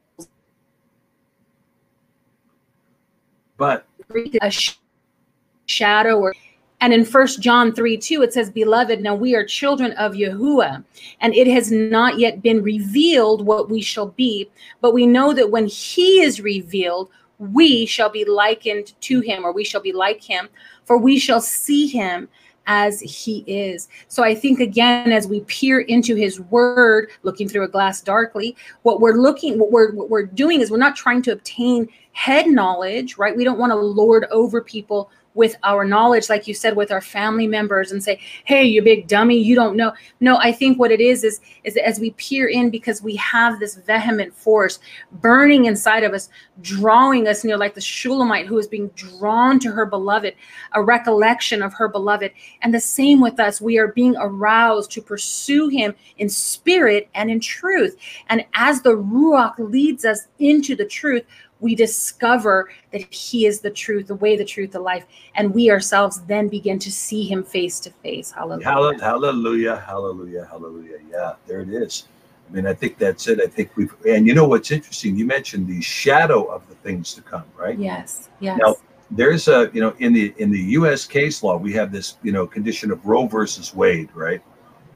but 3.61 3.87
a 4.41 4.51
shadow 5.71 6.19
or 6.19 6.35
and 6.83 6.95
in 6.95 7.05
First 7.05 7.43
John 7.43 7.75
3 7.75 7.99
2, 7.99 8.23
it 8.23 8.33
says, 8.33 8.51
Beloved, 8.51 9.03
now 9.03 9.15
we 9.15 9.35
are 9.35 9.45
children 9.45 9.93
of 9.93 10.15
Yahuwah, 10.15 10.83
and 11.21 11.35
it 11.35 11.47
has 11.47 11.71
not 11.71 12.19
yet 12.19 12.43
been 12.43 12.63
revealed 12.63 13.45
what 13.45 13.69
we 13.69 13.83
shall 13.83 14.07
be. 14.07 14.49
But 14.81 14.95
we 14.95 15.07
know 15.07 15.35
that 15.35 15.51
when 15.51 15.67
he 15.67 16.23
is 16.23 16.41
revealed, 16.41 17.11
we 17.39 17.85
shall 17.85 18.09
be 18.09 18.25
likened 18.25 18.95
to 19.03 19.21
him, 19.21 19.45
or 19.45 19.53
we 19.53 19.65
shall 19.65 19.83
be 19.83 19.93
like 19.93 20.23
him, 20.23 20.49
for 20.85 20.97
we 20.97 21.19
shall 21.19 21.41
see 21.41 21.87
him 21.87 22.29
as 22.67 23.01
he 23.01 23.45
is. 23.47 23.89
So 24.09 24.23
I 24.23 24.35
think 24.35 24.61
again, 24.61 25.13
as 25.13 25.27
we 25.27 25.41
peer 25.41 25.81
into 25.81 26.15
his 26.15 26.41
word, 26.41 27.11
looking 27.23 27.49
through 27.49 27.65
a 27.65 27.69
glass 27.69 28.01
darkly, 28.01 28.57
what 28.83 29.01
we're 29.01 29.17
looking, 29.17 29.59
what 29.59 29.71
we're 29.71 29.93
what 29.93 30.09
we're 30.09 30.27
doing 30.27 30.61
is 30.61 30.71
we're 30.71 30.79
not 30.79 30.97
trying 30.97 31.21
to 31.23 31.33
obtain 31.33 31.89
head 32.13 32.47
knowledge, 32.47 33.19
right? 33.19 33.37
We 33.37 33.45
don't 33.45 33.59
want 33.59 33.71
to 33.71 33.77
lord 33.77 34.27
over 34.31 34.63
people 34.63 35.11
with 35.35 35.55
our 35.62 35.85
knowledge, 35.85 36.28
like 36.28 36.48
you 36.48 36.55
said, 36.55 36.77
with 36.77 36.90
our 36.90 37.01
family 37.01 37.47
members 37.47 37.93
and 37.93 38.02
say, 38.02 38.20
hey, 38.44 38.65
you 38.65 38.82
big 38.82 39.07
dummy, 39.07 39.36
you 39.36 39.55
don't 39.55 39.77
know. 39.77 39.93
No, 40.19 40.36
I 40.39 40.51
think 40.51 40.78
what 40.78 40.90
it 40.90 41.01
is 41.01 41.23
is, 41.23 41.40
is 41.62 41.77
as 41.77 42.01
we 42.01 42.11
peer 42.12 42.48
in 42.48 42.69
because 42.70 43.01
we 43.01 43.15
have 43.16 43.61
this 43.61 43.77
vehement 43.77 44.35
force 44.35 44.81
burning 45.12 45.66
inside 45.66 46.02
of 46.02 46.12
us, 46.12 46.28
drawing 46.62 47.28
us, 47.28 47.44
you 47.44 47.51
know, 47.51 47.57
like 47.57 47.74
the 47.74 47.81
Shulamite 47.81 48.47
who 48.47 48.59
is 48.59 48.66
being 48.66 48.89
drawn 48.90 49.61
to 49.61 49.70
her 49.70 49.86
beloved, 49.86 50.35
a 50.73 50.82
recollection 50.82 51.62
of 51.62 51.73
her 51.74 51.89
beloved. 51.89 52.32
And 52.62 52.74
the 52.74 52.81
same 52.81 53.20
with 53.20 53.39
us, 53.39 53.61
we 53.61 53.78
are 53.78 53.93
being 53.93 54.16
aroused 54.19 54.90
to 54.93 55.02
pursue 55.02 55.69
him 55.69 55.94
in 56.19 56.28
spirit 56.28 57.09
and 57.15 57.31
in 57.31 57.39
truth. 57.39 57.97
And 58.28 58.44
as 58.55 58.82
the 58.82 58.97
Ruach 58.97 59.55
leads 59.59 60.05
us 60.05 60.27
into 60.40 60.74
the 60.74 60.86
truth, 60.86 61.24
we 61.61 61.74
discover 61.74 62.70
that 62.93 63.03
he 63.12 63.47
is 63.47 63.61
the 63.61 63.70
truth, 63.70 64.07
the 64.09 64.15
way, 64.16 64.37
the 64.37 64.45
truth, 64.45 64.73
the 64.73 64.81
life, 64.81 65.07
and 65.35 65.55
we 65.55 65.70
ourselves 65.70 66.23
then 66.23 66.49
begin 66.49 66.78
to 66.78 66.91
see 66.91 67.24
him 67.24 67.45
face 67.45 67.81
to 67.81 67.91
face. 67.91 68.31
Hallelujah. 68.31 68.99
Hallelujah. 69.01 69.77
Hallelujah. 69.87 70.47
Hallelujah. 70.51 70.99
Yeah, 71.11 71.35
there 71.47 71.61
it 71.61 71.69
is. 71.69 72.09
I 72.49 72.53
mean, 72.53 72.66
I 72.66 72.74
think 72.74 72.99
that's 72.99 73.28
it. 73.28 73.41
I 73.41 73.47
think 73.47 73.70
we've, 73.77 73.95
and 74.09 74.27
you 74.27 74.35
know 74.35 74.49
what's 74.49 74.70
interesting? 74.73 75.16
You 75.16 75.24
mentioned 75.24 75.69
the 75.69 75.81
shadow 75.81 76.45
of 76.45 76.69
the 76.69 76.74
things 76.77 77.15
to 77.15 77.23
come, 77.23 77.45
right? 77.57 77.78
Yes. 77.78 78.28
Yes. 78.41 78.59
Now, 78.61 78.74
there's 79.11 79.49
a, 79.49 79.70
you 79.73 79.81
know, 79.81 79.95
in 79.99 80.12
the 80.12 80.35
in 80.39 80.51
the 80.51 80.59
U.S. 80.59 81.05
case 81.05 81.43
law, 81.43 81.57
we 81.57 81.73
have 81.74 81.93
this, 81.93 82.16
you 82.23 82.32
know, 82.32 82.47
condition 82.47 82.91
of 82.91 83.05
Roe 83.05 83.27
versus 83.27 83.74
Wade, 83.74 84.09
right, 84.15 84.41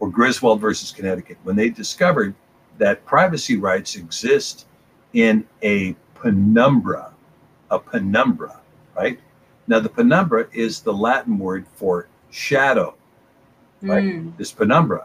or 0.01 0.09
Griswold 0.09 0.61
versus 0.61 0.93
Connecticut, 0.93 1.36
when 1.43 1.57
they 1.57 1.69
discovered 1.69 2.35
that 2.78 3.05
privacy 3.07 3.57
rights 3.57 3.97
exist 3.97 4.66
in 5.12 5.47
a 5.62 5.95
penumbra, 6.25 7.13
a 7.71 7.79
penumbra, 7.79 8.59
right? 8.97 9.21
Now, 9.67 9.81
the 9.81 9.91
penumbra 9.91 10.47
is 10.53 10.81
the 10.81 10.93
Latin 10.93 11.39
word 11.39 11.67
for 11.75 12.09
shadow, 12.31 12.95
right? 13.83 14.05
Mm. 14.05 14.37
This 14.39 14.51
penumbra. 14.51 15.05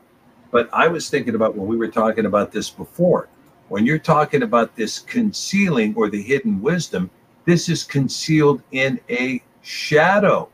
But 0.51 0.69
I 0.71 0.87
was 0.87 1.09
thinking 1.09 1.35
about 1.35 1.55
when 1.55 1.67
we 1.67 1.75
were 1.75 1.89
talking 1.89 2.25
about 2.25 2.53
this 2.53 2.69
before, 2.69 3.27
when 3.67 3.85
you're 3.85 3.99
talking 3.99 4.43
about 4.43 4.75
this 4.77 4.99
concealing 4.99 5.93
or 5.95 6.09
the 6.09 6.21
hidden 6.21 6.61
wisdom, 6.61 7.09
this 7.45 7.67
is 7.67 7.83
concealed 7.83 8.63
in 8.71 8.99
a 9.09 9.43
shadow. 9.61 10.47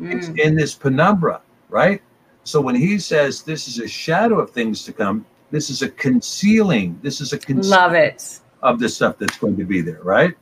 Mm. 0.00 0.14
It's 0.14 0.28
in 0.28 0.56
this 0.56 0.74
penumbra, 0.74 1.42
right? 1.68 2.00
So 2.44 2.62
when 2.62 2.74
he 2.74 2.98
says 2.98 3.42
this 3.42 3.68
is 3.68 3.78
a 3.78 3.86
shadow 3.86 4.40
of 4.40 4.50
things 4.50 4.84
to 4.84 4.92
come, 4.92 5.26
this 5.50 5.68
is 5.68 5.82
a 5.82 5.90
concealing. 5.90 6.98
This 7.02 7.20
is 7.20 7.34
a 7.34 7.38
concealing. 7.38 7.70
Love 7.70 7.92
it 7.92 8.40
of 8.62 8.78
the 8.78 8.88
stuff 8.88 9.18
that's 9.18 9.38
going 9.38 9.56
to 9.56 9.64
be 9.64 9.80
there, 9.80 10.02
right? 10.02 10.34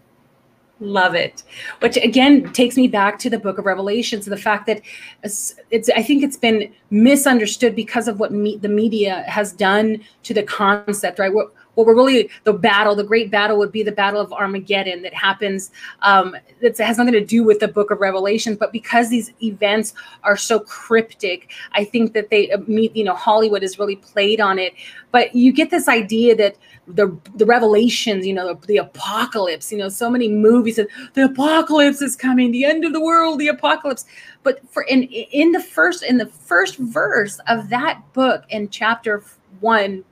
Love 0.79 1.15
it. 1.15 1.43
Which 1.81 1.97
again 1.97 2.53
takes 2.53 2.77
me 2.77 2.87
back 2.87 3.19
to 3.21 3.31
the 3.31 3.39
book 3.39 3.57
of 3.57 3.65
Revelations, 3.65 4.27
the 4.27 4.37
fact 4.37 4.67
that 4.67 4.83
it's, 5.23 5.55
I 5.97 6.03
think 6.03 6.23
it's 6.23 6.37
been 6.37 6.71
misunderstood 6.91 7.75
because 7.75 8.09
of 8.09 8.21
what 8.21 8.31
me, 8.31 8.59
the 8.59 8.69
media 8.69 9.25
has 9.27 9.53
done 9.53 10.05
to 10.25 10.35
the 10.35 10.43
concept, 10.43 11.19
right? 11.19 11.33
What 11.77 11.87
we're 11.87 11.95
really 11.95 12.29
the 12.45 12.53
battle, 12.53 12.97
the 12.97 13.05
great 13.05 13.31
battle 13.31 13.57
would 13.59 13.71
be 13.71 13.83
the 13.83 13.93
battle 13.93 14.21
of 14.21 14.33
Armageddon 14.33 15.03
that 15.03 15.15
happens. 15.15 15.71
Um, 16.03 16.37
that 16.61 16.77
has 16.79 16.99
nothing 16.99 17.13
to 17.13 17.25
do 17.25 17.45
with 17.45 17.61
the 17.61 17.69
book 17.69 17.91
of 17.91 18.01
Revelations, 18.01 18.57
but 18.57 18.73
because 18.73 19.09
these 19.09 19.31
events 19.43 19.95
are 20.25 20.37
so 20.37 20.61
cryptic, 20.61 21.51
I 21.73 21.85
think 21.85 22.15
that 22.15 22.31
they 22.31 22.51
uh, 22.51 22.59
meet, 22.67 22.97
you 22.97 23.05
know, 23.05 23.15
Hollywood 23.15 23.63
has 23.63 23.79
really 23.79 23.97
played 23.97 24.41
on 24.41 24.59
it. 24.59 24.75
But 25.13 25.35
you 25.35 25.53
get 25.53 25.71
this 25.71 25.87
idea 25.87 26.35
that 26.37 26.57
the 26.89 27.17
the 27.35 27.45
revelations 27.45 28.25
you 28.25 28.33
know 28.33 28.55
the, 28.55 28.67
the, 28.67 28.77
apocalypse 28.77 29.73
you 29.73 29.79
know 29.79 29.89
so 29.89 30.09
many 30.09 30.29
movies 30.29 30.77
that 30.77 30.87
the 31.15 31.25
apocalypse 31.25 32.01
is 32.01 32.15
coming 32.15 32.53
the 32.53 32.65
end 32.65 32.85
of 32.85 32.93
the 32.93 33.01
world 33.01 33.41
the 33.41 33.49
apocalypse 33.49 34.05
but 34.45 34.61
for 34.71 34.85
in 34.85 35.03
in 35.03 35.51
the 35.51 35.61
first 35.61 36.05
in 36.05 36.17
the 36.17 36.27
first 36.27 36.77
verse 36.79 37.41
of 37.49 37.69
that 37.71 38.01
book 38.13 38.45
in 38.51 38.69
chapter 38.69 39.25
1 39.59 40.05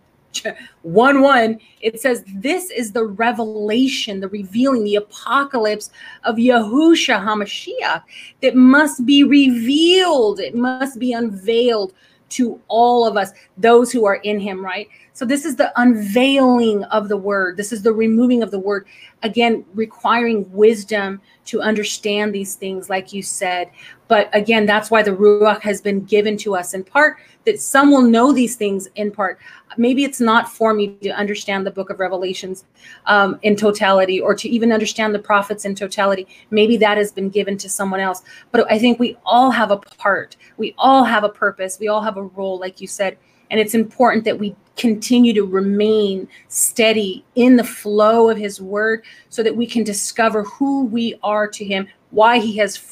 1 0.83 1.21
1 1.21 1.61
it 1.81 2.01
says 2.01 2.25
this 2.35 2.71
is 2.71 2.93
the 2.93 3.05
revelation 3.05 4.21
the 4.21 4.29
revealing 4.29 4.85
the 4.85 4.97
apocalypse 4.97 5.91
of 6.25 6.37
Yahusha 6.37 7.23
HaMashiach 7.23 8.03
that 8.43 8.55
must 8.55 9.07
be 9.07 9.25
revealed. 9.25 10.41
It 10.41 10.55
must 10.55 10.99
be 10.99 11.13
unveiled 11.13 11.95
to 12.31 12.61
all 12.69 13.07
of 13.07 13.17
us 13.17 13.33
those 13.59 13.93
who 13.93 14.05
are 14.05 14.17
in 14.17 14.41
him 14.41 14.65
right 14.65 14.89
so 15.15 15.25
this 15.25 15.45
is 15.45 15.55
the 15.55 15.73
unveiling 15.81 16.83
of 16.85 17.09
the 17.09 17.17
word. 17.17 17.57
This 17.57 17.73
is 17.73 17.83
the 17.83 17.93
removing 17.93 18.43
of 18.43 18.51
the 18.51 18.59
word. 18.59 18.85
Again, 19.23 19.65
requiring 19.73 20.51
wisdom 20.53 21.21
to 21.45 21.61
understand 21.63 22.35
these 22.35 22.57
things, 22.57 22.91
like 22.91 23.13
you 23.13 23.23
said. 23.23 23.71
But 24.09 24.29
again, 24.33 24.67
that's 24.67 24.91
why 24.91 25.05
the 25.05 25.13
Ruach 25.13 25.61
has 25.61 25.81
been 25.81 26.05
given 26.05 26.37
to 26.39 26.57
us 26.57 26.75
in 26.75 26.83
part, 26.83 27.19
that 27.47 27.61
some 27.61 27.93
will 27.93 28.03
know 28.03 28.33
these 28.33 28.57
things 28.57 28.89
in 28.97 29.13
part. 29.13 29.39
Maybe 29.79 30.03
it's 30.03 30.21
not 30.21 30.49
for 30.49 30.75
me 30.75 30.89
to 31.03 31.11
understand 31.11 31.65
the 31.65 31.71
book 31.71 31.91
of 31.91 32.01
Revelations 32.01 32.65
um, 33.07 33.39
in 33.43 33.55
totality 33.55 34.21
or 34.21 34.35
to 34.35 34.49
even 34.49 34.73
understand 34.73 35.15
the 35.15 35.21
prophets 35.21 35.65
in 35.65 35.77
totality. 35.77 36.27
Maybe 36.51 36.77
that 36.79 36.99
has 36.99 37.13
been 37.13 37.31
given 37.31 37.57
to 37.59 37.69
someone 37.69 38.01
else. 38.01 38.23
But 38.51 38.71
I 38.71 38.81
think 38.81 38.99
we 38.99 39.17
all 39.25 39.53
have 39.53 39.71
a 39.71 39.77
part. 39.77 40.37
We 40.57 40.75
all 40.77 41.05
have 41.05 41.23
a 41.23 41.29
purpose. 41.29 41.79
We 41.79 41.87
all 41.87 42.03
have 42.03 42.17
a 42.17 42.25
role, 42.25 42.59
like 42.59 42.81
you 42.81 42.89
said. 42.89 43.17
And 43.55 43.61
it's 43.61 43.73
important 43.73 44.25
that 44.25 44.41
we 44.41 44.57
continue 44.75 45.33
to 45.33 45.45
remain 45.45 46.27
steady 46.49 47.25
in 47.37 47.55
the 47.55 47.63
flow 47.63 48.29
of 48.29 48.37
his 48.37 48.61
word 48.61 49.05
so 49.29 49.45
that 49.45 49.55
we 49.55 49.65
can 49.65 49.85
discover 49.85 50.43
who 50.43 50.87
we 50.87 51.15
are 51.23 51.47
to 51.47 51.65
him 51.65 51.87
why 52.11 52.41
he 52.41 52.57
has 52.57 52.83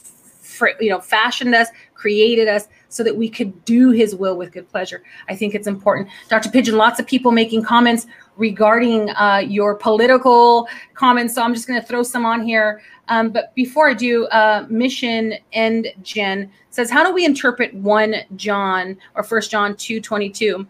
you 0.81 0.89
know 0.89 1.01
fashioned 1.01 1.53
us 1.53 1.67
created 1.95 2.47
us 2.47 2.69
so 2.93 3.03
that 3.03 3.17
we 3.17 3.29
could 3.29 3.65
do 3.65 3.91
his 3.91 4.15
will 4.15 4.37
with 4.37 4.53
good 4.53 4.69
pleasure. 4.69 5.03
I 5.29 5.35
think 5.35 5.55
it's 5.55 5.67
important. 5.67 6.09
Dr. 6.29 6.51
Pidgeon, 6.51 6.77
lots 6.77 7.01
of 7.01 7.07
people 7.07 7.33
making 7.33 7.63
comments 7.63 8.07
regarding 8.37 9.11
uh, 9.11 9.43
your 9.47 9.75
political 9.75 10.69
comments. 10.95 11.35
So 11.35 11.43
I'm 11.43 11.55
just 11.55 11.67
going 11.67 11.81
to 11.81 11.87
throw 11.87 12.03
some 12.03 12.27
on 12.27 12.47
here. 12.47 12.83
Um, 13.09 13.31
but 13.31 13.55
before 13.55 13.89
I 13.89 13.95
do, 13.95 14.27
uh, 14.27 14.67
Mission 14.69 15.35
and 15.55 15.89
Jen 16.03 16.51
says, 16.71 16.91
How 16.91 17.03
do 17.03 17.15
we 17.15 17.25
interpret 17.25 17.75
1 17.75 18.15
John 18.37 18.99
or 19.15 19.25
1 19.25 19.43
John 19.43 19.75
2 19.75 20.01
22? 20.01 20.67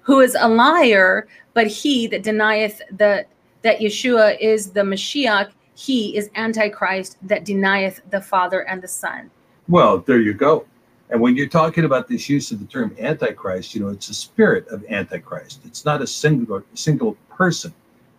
Who 0.00 0.20
is 0.20 0.36
a 0.38 0.48
liar, 0.48 1.28
but 1.52 1.66
he 1.66 2.06
that 2.06 2.22
denieth 2.22 2.80
the 2.96 3.26
that 3.62 3.80
Yeshua 3.80 4.38
is 4.40 4.70
the 4.70 4.82
Mashiach, 4.82 5.50
he 5.74 6.16
is 6.16 6.30
Antichrist 6.36 7.16
that 7.22 7.44
denieth 7.44 8.00
the 8.10 8.20
Father 8.20 8.60
and 8.60 8.80
the 8.80 8.88
Son. 8.88 9.30
Well, 9.68 9.98
there 9.98 10.20
you 10.20 10.32
go. 10.32 10.66
And 11.10 11.20
when 11.20 11.36
you're 11.36 11.48
talking 11.48 11.84
about 11.84 12.08
this 12.08 12.28
use 12.28 12.50
of 12.50 12.58
the 12.58 12.66
term 12.66 12.94
Antichrist, 12.98 13.74
you 13.74 13.80
know, 13.80 13.88
it's 13.90 14.08
a 14.08 14.14
spirit 14.14 14.66
of 14.68 14.84
Antichrist. 14.90 15.60
It's 15.64 15.84
not 15.84 16.02
a 16.02 16.06
single 16.06 16.62
single 16.74 17.16
person. 17.30 17.72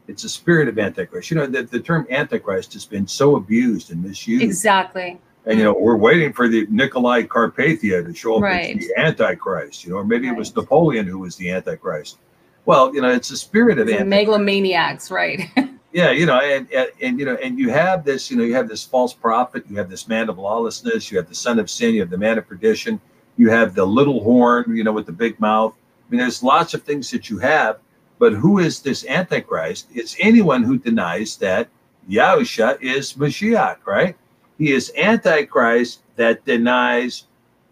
It's 0.08 0.24
a 0.24 0.30
spirit 0.30 0.70
of 0.70 0.80
Antichrist. 0.80 1.30
You 1.30 1.36
know, 1.38 1.46
the, 1.48 1.64
the 1.64 1.82
term 1.82 2.08
Antichrist 2.10 2.72
has 2.74 2.86
been 2.86 3.06
so 3.08 3.36
abused 3.36 3.92
and 3.92 4.02
misused. 4.02 4.42
Exactly. 4.44 5.20
And 5.46 5.58
you 5.60 5.66
know, 5.66 5.74
we're 5.74 5.98
waiting 5.98 6.32
for 6.34 6.48
the 6.48 6.66
Nicolae 6.68 7.28
Carpathia 7.28 8.06
to 8.06 8.14
show 8.14 8.36
up 8.38 8.42
Right. 8.44 8.78
as 8.78 8.88
the 8.88 8.94
Antichrist. 9.00 9.84
You 9.84 9.92
know, 9.92 9.98
or 9.98 10.04
maybe 10.06 10.28
it 10.30 10.36
was 10.36 10.56
Napoleon 10.56 11.06
who 11.08 11.20
was 11.20 11.36
the 11.36 11.52
Antichrist. 11.52 12.18
Well, 12.66 12.94
you 12.94 13.02
know, 13.02 13.10
it's 13.10 13.32
a 13.32 13.38
spirit 13.38 13.80
of 13.80 13.88
The 13.88 14.00
Antichrist. 14.00 14.30
megalomaniacs, 14.30 15.12
right? 15.12 15.50
Yeah, 15.98 16.12
you 16.12 16.28
know, 16.28 16.40
and, 16.40 16.72
and 16.72 16.92
and 17.02 17.20
you 17.20 17.26
know, 17.26 17.38
and 17.42 17.58
you 17.58 17.72
have 17.72 18.06
this, 18.06 18.30
you 18.30 18.38
know, 18.38 18.44
you 18.44 18.54
have 18.54 18.70
this 18.70 18.84
false 18.84 19.16
prophet, 19.16 19.64
you 19.68 19.78
have 19.78 19.90
this 19.90 20.08
man 20.08 20.30
of 20.30 20.38
lawlessness, 20.38 21.10
you 21.10 21.18
have 21.18 21.28
the 21.28 21.34
son 21.34 21.58
of 21.58 21.72
sin, 21.72 21.96
you 21.96 22.02
have 22.02 22.12
the 22.12 22.20
man 22.20 22.38
of 22.38 22.48
perdition, 22.48 23.02
you 23.36 23.50
have 23.50 23.74
the 23.74 23.84
little 23.84 24.22
horn, 24.22 24.78
you 24.78 24.84
know, 24.84 24.92
with 24.92 25.08
the 25.08 25.12
big 25.12 25.40
mouth. 25.40 25.74
I 25.74 26.12
mean, 26.12 26.20
there's 26.20 26.44
lots 26.44 26.76
of 26.76 26.84
things 26.84 27.10
that 27.10 27.32
you 27.32 27.40
have, 27.40 27.80
but 28.20 28.32
who 28.34 28.60
is 28.60 28.80
this 28.80 29.08
Antichrist? 29.08 29.88
It's 29.92 30.16
anyone 30.20 30.62
who 30.62 30.78
denies 30.78 31.36
that 31.38 31.68
Yahusha 32.08 32.80
is 32.80 33.14
Mashiach, 33.14 33.78
right? 33.88 34.16
He 34.60 34.74
is 34.74 34.94
Antichrist 34.96 36.04
that 36.16 36.46
denies 36.46 37.24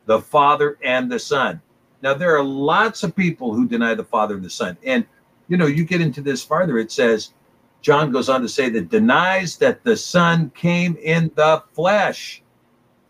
the 0.08 0.20
Father 0.20 0.80
and 0.84 1.12
the 1.12 1.20
Son. 1.20 1.62
Now, 2.02 2.16
there 2.16 2.36
are 2.36 2.44
lots 2.44 3.04
of 3.04 3.16
people 3.16 3.54
who 3.54 3.68
deny 3.68 3.94
the 3.94 4.04
Father 4.04 4.34
and 4.34 4.44
the 4.44 4.50
Son. 4.50 4.80
And, 4.84 5.06
you 5.48 5.58
know, 5.58 5.68
you 5.68 5.86
get 5.86 6.02
into 6.02 6.22
this 6.22 6.44
farther, 6.44 6.80
it 6.80 6.92
says, 6.92 7.35
John 7.86 8.12
goes 8.12 8.30
on 8.30 8.42
to 8.42 8.50
say 8.50 8.68
that 8.70 8.90
denies 8.90 9.58
that 9.58 9.84
the 9.84 9.96
Son 9.96 10.50
came 10.56 10.98
in 11.04 11.32
the 11.36 11.62
flesh. 11.74 12.42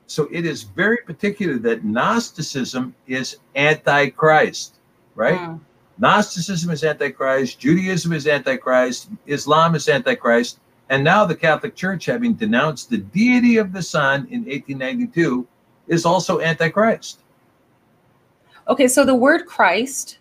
So 0.06 0.28
it 0.30 0.46
is 0.46 0.64
very 0.64 0.98
particular 0.98 1.58
that 1.60 1.86
Gnosticism 1.86 2.94
is 3.08 3.38
antichrist, 3.56 4.80
right? 5.16 5.40
Mm. 5.40 5.62
Gnosticism 5.98 6.72
is 6.72 6.84
antichrist, 6.84 7.58
Judaism 7.58 8.12
is 8.12 8.28
antichrist, 8.28 9.08
Islam 9.28 9.76
is 9.76 9.88
antichrist, 9.88 10.60
and 10.90 11.02
now 11.06 11.24
the 11.24 11.38
Catholic 11.38 11.74
Church, 11.74 12.06
having 12.06 12.34
denounced 12.34 12.90
the 12.90 12.98
deity 12.98 13.56
of 13.56 13.72
the 13.72 13.82
Son 13.82 14.28
in 14.30 14.42
1892, 14.42 15.48
is 15.88 16.06
also 16.06 16.42
antichrist. 16.42 17.22
Okay, 18.68 18.90
so 18.90 19.06
the 19.06 19.16
word 19.16 19.46
Christ, 19.46 20.20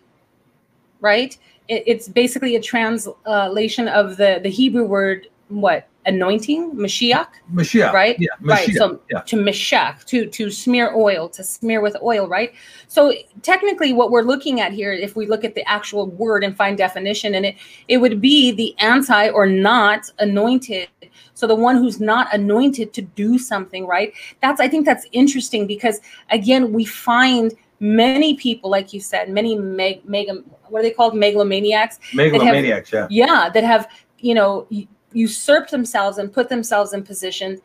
right? 1.01 1.37
It, 1.67 1.83
it's 1.85 2.07
basically 2.07 2.55
a 2.55 2.61
translation 2.61 3.87
of 3.87 4.17
the 4.17 4.39
the 4.41 4.49
Hebrew 4.49 4.85
word 4.85 5.27
what 5.49 5.87
anointing, 6.05 6.71
Mashiach, 6.71 7.27
Mashiach, 7.53 7.91
right? 7.91 8.15
Yeah, 8.19 8.29
Right. 8.41 8.71
So 8.73 9.01
yeah. 9.11 9.21
to 9.21 9.35
meshach, 9.37 10.05
to 10.05 10.27
to 10.27 10.51
smear 10.51 10.93
oil, 10.95 11.29
to 11.29 11.43
smear 11.43 11.81
with 11.81 11.95
oil, 12.01 12.27
right? 12.27 12.53
So 12.87 13.13
technically, 13.41 13.93
what 13.93 14.11
we're 14.11 14.21
looking 14.21 14.59
at 14.61 14.71
here, 14.71 14.91
if 14.93 15.15
we 15.15 15.25
look 15.25 15.43
at 15.43 15.55
the 15.55 15.67
actual 15.67 16.07
word 16.07 16.43
and 16.43 16.55
find 16.55 16.77
definition 16.77 17.35
in 17.35 17.45
it, 17.45 17.55
it 17.87 17.97
would 17.97 18.21
be 18.21 18.51
the 18.51 18.75
anti 18.79 19.29
or 19.29 19.45
not 19.45 20.09
anointed. 20.19 20.87
So 21.33 21.47
the 21.47 21.55
one 21.55 21.77
who's 21.77 21.99
not 21.99 22.33
anointed 22.33 22.93
to 22.93 23.01
do 23.01 23.37
something, 23.37 23.85
right? 23.85 24.13
That's 24.41 24.59
I 24.61 24.67
think 24.67 24.85
that's 24.85 25.05
interesting 25.11 25.67
because 25.67 25.99
again, 26.29 26.71
we 26.71 26.85
find 26.85 27.53
many 27.79 28.35
people, 28.35 28.69
like 28.69 28.93
you 28.93 28.99
said, 28.99 29.29
many 29.29 29.57
meg, 29.57 30.07
mega, 30.07 30.43
what 30.69 30.79
are 30.79 30.83
they 30.83 30.91
called, 30.91 31.13
megalomaniacs, 31.13 31.99
Megalomaniacs, 32.13 32.91
yeah. 32.91 33.07
yeah 33.09 33.49
that 33.49 33.63
have 33.63 33.87
you 34.19 34.33
know 34.33 34.67
usurped 35.13 35.71
themselves 35.71 36.17
and 36.17 36.31
put 36.31 36.49
themselves 36.49 36.93
in 36.93 37.03
positions 37.03 37.59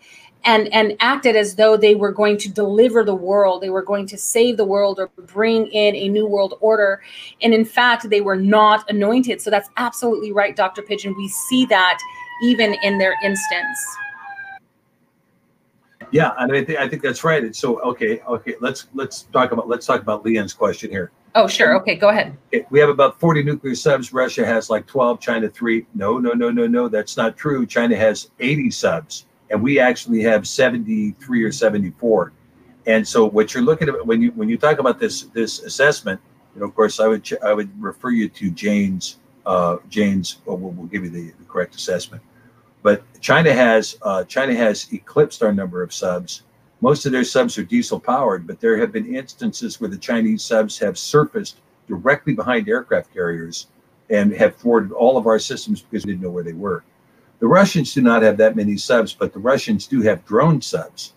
and 0.44 0.72
and 0.72 0.96
acted 1.00 1.36
as 1.36 1.56
though 1.56 1.76
they 1.76 1.94
were 1.94 2.12
going 2.12 2.38
to 2.38 2.48
deliver 2.48 3.04
the 3.04 3.14
world. 3.14 3.62
They 3.62 3.70
were 3.70 3.82
going 3.82 4.06
to 4.06 4.16
save 4.16 4.56
the 4.56 4.64
world 4.64 4.98
or 4.98 5.08
bring 5.26 5.66
in 5.68 5.94
a 5.94 6.08
new 6.08 6.26
world 6.26 6.54
order. 6.60 7.02
And 7.42 7.52
in 7.52 7.64
fact 7.64 8.08
they 8.08 8.20
were 8.20 8.36
not 8.36 8.88
anointed. 8.90 9.40
So 9.40 9.50
that's 9.50 9.68
absolutely 9.76 10.32
right 10.32 10.56
dr 10.56 10.80
pidgeon. 10.82 11.14
We 11.16 11.28
see 11.28 11.66
that 11.66 11.98
even 12.42 12.74
in 12.82 12.98
their 12.98 13.14
instance 13.22 13.78
Yeah, 16.12 16.32
and 16.38 16.52
I 16.52 16.64
think 16.64 16.78
I 16.78 16.88
think 16.88 17.02
that's 17.02 17.24
right. 17.24 17.42
And 17.42 17.54
so 17.54 17.80
okay, 17.82 18.20
okay, 18.20 18.54
let's 18.60 18.86
let's 18.94 19.22
talk 19.32 19.52
about 19.52 19.68
let's 19.68 19.86
talk 19.86 20.00
about 20.00 20.24
Leon's 20.24 20.52
question 20.52 20.90
here. 20.90 21.10
oh 21.36 21.46
sure 21.46 21.76
okay 21.76 21.94
go 21.94 22.08
ahead 22.08 22.36
Okay, 22.52 22.66
we 22.70 22.80
have 22.80 22.88
about 22.88 23.20
40 23.20 23.44
nuclear 23.44 23.74
subs. 23.74 24.12
Russia 24.12 24.44
has 24.44 24.68
like 24.68 24.86
12, 24.86 25.20
China 25.20 25.48
three. 25.48 25.86
No, 25.94 26.18
no, 26.18 26.32
no, 26.32 26.50
no, 26.50 26.66
no. 26.66 26.88
That's 26.88 27.16
not 27.16 27.36
true. 27.36 27.66
China 27.66 27.96
has 27.96 28.30
80 28.40 28.70
subs, 28.70 29.26
and 29.50 29.62
we 29.62 29.78
actually 29.78 30.22
have 30.22 30.46
73 30.48 31.42
or 31.44 31.52
74. 31.52 32.32
And 32.86 33.06
so, 33.06 33.26
what 33.26 33.54
you're 33.54 33.62
looking 33.62 33.88
at 33.88 34.06
when 34.06 34.20
you 34.20 34.32
when 34.32 34.48
you 34.48 34.56
talk 34.58 34.78
about 34.78 34.98
this 34.98 35.22
this 35.34 35.60
assessment, 35.60 36.20
you 36.54 36.60
know, 36.60 36.66
of 36.66 36.74
course, 36.74 36.98
I 36.98 37.06
would 37.06 37.22
ch- 37.22 37.42
I 37.44 37.52
would 37.52 37.70
refer 37.80 38.10
you 38.10 38.28
to 38.28 38.50
Jane's 38.50 39.18
uh, 39.46 39.76
Jane's. 39.88 40.38
Well, 40.46 40.56
we'll, 40.56 40.72
we'll 40.72 40.86
give 40.86 41.04
you 41.04 41.10
the, 41.10 41.30
the 41.38 41.44
correct 41.44 41.74
assessment. 41.74 42.22
But 42.82 43.02
China 43.20 43.52
has 43.52 43.96
uh, 44.02 44.24
China 44.24 44.54
has 44.54 44.92
eclipsed 44.92 45.42
our 45.42 45.52
number 45.52 45.82
of 45.82 45.92
subs. 45.92 46.42
Most 46.80 47.04
of 47.04 47.12
their 47.12 47.24
subs 47.24 47.58
are 47.58 47.62
diesel 47.64 48.00
powered, 48.00 48.46
but 48.46 48.60
there 48.60 48.78
have 48.78 48.90
been 48.92 49.14
instances 49.14 49.80
where 49.80 49.90
the 49.90 49.98
Chinese 49.98 50.42
subs 50.42 50.78
have 50.78 50.96
surfaced 50.96 51.60
directly 51.86 52.34
behind 52.34 52.68
aircraft 52.68 53.12
carriers 53.12 53.66
and 54.08 54.32
have 54.32 54.56
thwarted 54.56 54.92
all 54.92 55.16
of 55.16 55.26
our 55.26 55.38
systems 55.38 55.82
because 55.82 56.06
we 56.06 56.12
didn't 56.12 56.22
know 56.22 56.30
where 56.30 56.44
they 56.44 56.54
were. 56.54 56.82
The 57.38 57.46
Russians 57.46 57.94
do 57.94 58.02
not 58.02 58.22
have 58.22 58.36
that 58.38 58.56
many 58.56 58.76
subs, 58.76 59.14
but 59.14 59.32
the 59.32 59.38
Russians 59.38 59.86
do 59.86 60.02
have 60.02 60.24
drone 60.24 60.60
subs. 60.60 61.14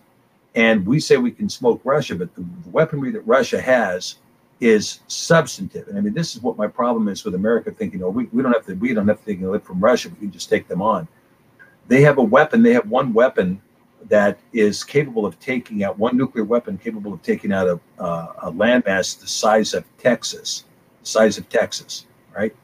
And 0.54 0.86
we 0.86 1.00
say 1.00 1.16
we 1.16 1.32
can 1.32 1.48
smoke 1.48 1.80
Russia, 1.84 2.14
but 2.14 2.34
the 2.34 2.44
weaponry 2.70 3.10
that 3.12 3.26
Russia 3.26 3.60
has 3.60 4.16
is 4.60 5.00
substantive. 5.08 5.88
And 5.88 5.98
I 5.98 6.00
mean, 6.00 6.14
this 6.14 6.36
is 6.36 6.42
what 6.42 6.56
my 6.56 6.66
problem 6.66 7.08
is 7.08 7.24
with 7.24 7.34
America 7.34 7.70
thinking, 7.70 8.02
oh, 8.02 8.08
we, 8.08 8.24
we 8.32 8.42
don't 8.42 8.52
have 8.52 8.64
to 8.66 8.74
we 8.74 8.94
don't 8.94 9.08
have 9.08 9.18
to 9.20 9.26
take 9.26 9.42
a 9.42 9.48
lick 9.48 9.64
from 9.64 9.80
Russia, 9.80 10.08
we 10.10 10.16
can 10.16 10.30
just 10.30 10.48
take 10.48 10.68
them 10.68 10.80
on. 10.80 11.08
They 11.88 12.02
have 12.02 12.18
a 12.18 12.22
weapon, 12.22 12.62
they 12.62 12.72
have 12.72 12.88
one 12.88 13.12
weapon 13.12 13.60
that 14.08 14.38
is 14.52 14.84
capable 14.84 15.24
of 15.24 15.38
taking 15.40 15.82
out 15.82 15.98
one 15.98 16.16
nuclear 16.16 16.44
weapon 16.44 16.76
capable 16.76 17.12
of 17.12 17.22
taking 17.22 17.52
out 17.52 17.66
a, 17.66 17.80
uh, 18.02 18.32
a 18.42 18.52
landmass 18.52 19.18
the 19.18 19.26
size 19.26 19.74
of 19.74 19.84
Texas, 19.98 20.64
the 21.02 21.06
size 21.06 21.38
of 21.38 21.48
Texas, 21.48 22.06
right? 22.34 22.54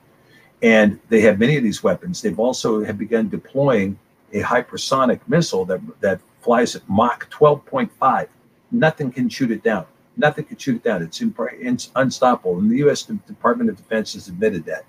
And 0.62 1.00
they 1.08 1.22
have 1.22 1.38
many 1.38 1.56
of 1.56 1.62
these 1.62 1.82
weapons. 1.82 2.20
They've 2.20 2.38
also 2.38 2.84
have 2.84 2.98
begun 2.98 3.28
deploying 3.30 3.98
a 4.32 4.42
hypersonic 4.42 5.20
missile 5.26 5.64
that 5.64 5.80
that 6.00 6.20
flies 6.42 6.76
at 6.76 6.88
Mach 6.88 7.30
12.5. 7.30 8.28
Nothing 8.70 9.10
can 9.10 9.28
shoot 9.28 9.50
it 9.50 9.62
down. 9.62 9.86
Nothing 10.16 10.44
can 10.44 10.58
shoot 10.58 10.76
it 10.76 10.84
down. 10.84 11.02
It's, 11.02 11.20
it's 11.22 11.90
unstoppable. 11.96 12.58
And 12.58 12.70
the 12.70 12.78
U.S. 12.78 13.02
Department 13.02 13.70
of 13.70 13.76
Defense 13.76 14.14
has 14.14 14.28
admitted 14.28 14.64
that. 14.66 14.84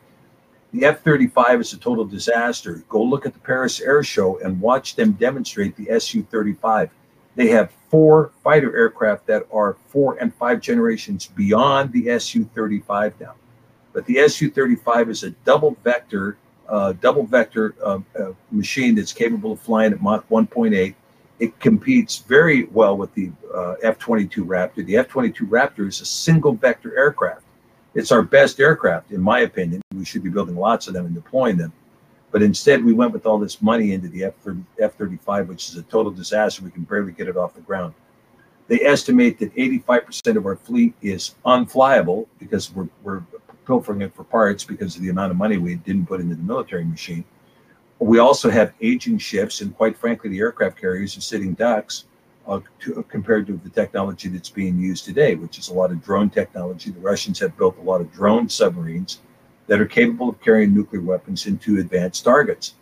The 0.73 0.85
F 0.85 1.01
35 1.01 1.59
is 1.59 1.73
a 1.73 1.77
total 1.77 2.05
disaster. 2.05 2.83
Go 2.87 3.03
look 3.03 3.25
at 3.25 3.33
the 3.33 3.39
Paris 3.39 3.81
Air 3.81 4.03
Show 4.03 4.39
and 4.39 4.61
watch 4.61 4.95
them 4.95 5.11
demonstrate 5.13 5.75
the 5.75 5.99
Su 5.99 6.23
35. 6.23 6.89
They 7.35 7.47
have 7.49 7.73
four 7.89 8.31
fighter 8.41 8.75
aircraft 8.75 9.27
that 9.27 9.45
are 9.51 9.75
four 9.87 10.17
and 10.19 10.33
five 10.33 10.61
generations 10.61 11.27
beyond 11.27 11.91
the 11.91 12.17
Su 12.19 12.45
35 12.55 13.19
now. 13.19 13.35
But 13.91 14.05
the 14.05 14.25
Su 14.29 14.49
35 14.49 15.09
is 15.09 15.23
a 15.23 15.31
double 15.31 15.75
vector, 15.83 16.37
uh, 16.69 16.93
double 16.93 17.25
vector 17.25 17.75
uh, 17.83 17.99
uh, 18.17 18.31
machine 18.49 18.95
that's 18.95 19.11
capable 19.11 19.51
of 19.51 19.59
flying 19.59 19.91
at 19.91 20.01
Mach 20.01 20.27
1.8. 20.29 20.95
It 21.39 21.59
competes 21.59 22.19
very 22.19 22.65
well 22.65 22.95
with 22.95 23.13
the 23.13 23.31
uh, 23.53 23.75
F 23.83 23.99
22 23.99 24.45
Raptor. 24.45 24.85
The 24.85 24.95
F 24.95 25.09
22 25.09 25.47
Raptor 25.47 25.89
is 25.89 25.99
a 25.99 26.05
single 26.05 26.53
vector 26.53 26.97
aircraft 26.97 27.43
it's 27.93 28.11
our 28.11 28.21
best 28.21 28.59
aircraft, 28.59 29.11
in 29.11 29.21
my 29.21 29.41
opinion. 29.41 29.81
We 29.93 30.05
should 30.05 30.23
be 30.23 30.29
building 30.29 30.55
lots 30.55 30.87
of 30.87 30.93
them 30.93 31.05
and 31.05 31.15
deploying 31.15 31.57
them. 31.57 31.73
But 32.31 32.41
instead, 32.41 32.83
we 32.83 32.93
went 32.93 33.11
with 33.11 33.25
all 33.25 33.37
this 33.37 33.61
money 33.61 33.91
into 33.91 34.07
the 34.07 34.23
F 34.23 34.95
35, 34.95 35.49
which 35.49 35.69
is 35.69 35.75
a 35.75 35.83
total 35.83 36.11
disaster. 36.11 36.63
We 36.63 36.71
can 36.71 36.83
barely 36.83 37.11
get 37.11 37.27
it 37.27 37.35
off 37.35 37.53
the 37.53 37.61
ground. 37.61 37.93
They 38.67 38.81
estimate 38.85 39.37
that 39.39 39.53
85% 39.53 40.37
of 40.37 40.45
our 40.45 40.55
fleet 40.55 40.93
is 41.01 41.35
unflyable 41.45 42.27
because 42.39 42.73
we're, 42.73 42.87
we're 43.03 43.21
pilfering 43.65 44.01
it 44.01 44.15
for 44.15 44.23
parts 44.23 44.63
because 44.63 44.95
of 44.95 45.01
the 45.01 45.09
amount 45.09 45.31
of 45.31 45.37
money 45.37 45.57
we 45.57 45.75
didn't 45.75 46.05
put 46.05 46.21
into 46.21 46.35
the 46.35 46.43
military 46.43 46.85
machine. 46.85 47.25
We 47.99 48.19
also 48.19 48.49
have 48.49 48.73
aging 48.81 49.17
ships, 49.17 49.61
and 49.61 49.75
quite 49.75 49.97
frankly, 49.97 50.29
the 50.29 50.39
aircraft 50.39 50.79
carriers 50.79 51.17
are 51.17 51.21
sitting 51.21 51.53
ducks. 51.53 52.05
Uh, 52.47 52.59
to, 52.79 52.99
uh, 52.99 53.01
compared 53.03 53.47
to 53.47 53.59
the 53.63 53.69
technology 53.69 54.29
that's 54.29 54.49
being 54.49 54.79
used 54.79 55.05
today, 55.05 55.35
which 55.35 55.57
is 55.59 55.69
a 55.69 55.73
lot 55.73 55.91
of 55.91 56.03
drone 56.03 56.29
technology. 56.29 56.91
The 56.91 56.99
Russians 56.99 57.39
have 57.39 57.57
built 57.57 57.77
a 57.77 57.81
lot 57.81 58.01
of 58.01 58.11
drone 58.11 58.49
submarines 58.49 59.19
that 59.67 59.79
are 59.79 59.85
capable 59.85 60.29
of 60.29 60.41
carrying 60.41 60.73
nuclear 60.73 61.01
weapons 61.01 61.45
into 61.45 61.79
advanced 61.79 62.23
targets. 62.23 62.75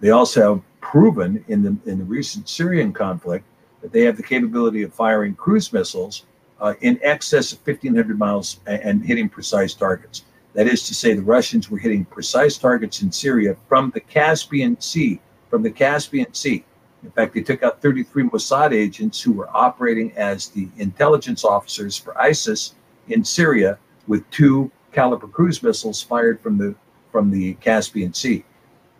They 0.00 0.10
also 0.10 0.54
have 0.54 0.62
proven 0.80 1.44
in 1.48 1.62
the 1.62 1.76
in 1.90 1.98
the 1.98 2.04
recent 2.04 2.48
Syrian 2.48 2.92
conflict 2.92 3.44
that 3.82 3.92
they 3.92 4.02
have 4.02 4.16
the 4.16 4.22
capability 4.22 4.82
of 4.82 4.94
firing 4.94 5.34
cruise 5.34 5.72
missiles 5.72 6.24
uh, 6.60 6.74
in 6.80 6.98
excess 7.02 7.52
of 7.52 7.58
1,500 7.66 8.18
miles 8.18 8.60
and, 8.66 8.82
and 8.82 9.04
hitting 9.04 9.28
precise 9.28 9.74
targets. 9.74 10.24
That 10.54 10.66
is 10.66 10.86
to 10.86 10.94
say, 10.94 11.14
the 11.14 11.22
Russians 11.22 11.70
were 11.70 11.78
hitting 11.78 12.04
precise 12.04 12.58
targets 12.58 13.02
in 13.02 13.10
Syria 13.10 13.56
from 13.68 13.90
the 13.90 14.00
Caspian 14.00 14.80
Sea. 14.80 15.20
From 15.50 15.62
the 15.62 15.70
Caspian 15.70 16.32
Sea. 16.32 16.64
In 17.02 17.10
fact, 17.10 17.34
they 17.34 17.42
took 17.42 17.62
out 17.62 17.82
33 17.82 18.24
Mossad 18.24 18.72
agents 18.72 19.20
who 19.20 19.32
were 19.32 19.48
operating 19.54 20.12
as 20.12 20.48
the 20.48 20.68
intelligence 20.78 21.44
officers 21.44 21.96
for 21.96 22.18
ISIS 22.20 22.74
in 23.08 23.24
Syria 23.24 23.78
with 24.06 24.28
two 24.30 24.70
Kalibr 24.92 25.30
cruise 25.30 25.62
missiles 25.62 26.02
fired 26.02 26.40
from 26.40 26.58
the 26.58 26.74
from 27.10 27.30
the 27.30 27.54
Caspian 27.54 28.14
Sea. 28.14 28.44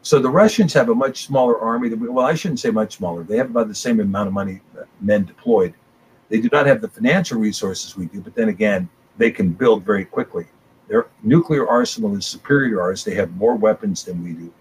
So 0.02 0.18
the 0.18 0.28
Russians 0.28 0.72
have 0.74 0.88
a 0.88 0.94
much 0.94 1.24
smaller 1.26 1.58
army. 1.58 1.88
We, 1.94 2.08
well, 2.08 2.26
I 2.26 2.34
shouldn't 2.34 2.60
say 2.60 2.70
much 2.70 2.96
smaller. 2.96 3.22
They 3.22 3.36
have 3.36 3.50
about 3.50 3.68
the 3.68 3.74
same 3.74 4.00
amount 4.00 4.26
of 4.26 4.34
money 4.34 4.60
uh, 4.78 4.82
men 5.00 5.24
deployed. 5.24 5.74
They 6.28 6.40
do 6.40 6.48
not 6.52 6.66
have 6.66 6.80
the 6.80 6.88
financial 6.88 7.38
resources 7.38 7.96
we 7.96 8.06
do, 8.06 8.20
but 8.20 8.34
then 8.34 8.48
again, 8.48 8.88
they 9.16 9.30
can 9.30 9.50
build 9.50 9.84
very 9.84 10.04
quickly. 10.04 10.46
Their 10.88 11.06
nuclear 11.22 11.68
arsenal 11.68 12.16
is 12.16 12.26
superior 12.26 12.76
to 12.76 12.80
ours. 12.80 13.04
They 13.04 13.14
have 13.14 13.34
more 13.36 13.54
weapons 13.54 14.04
than 14.04 14.22
we 14.22 14.32
do, 14.32 14.52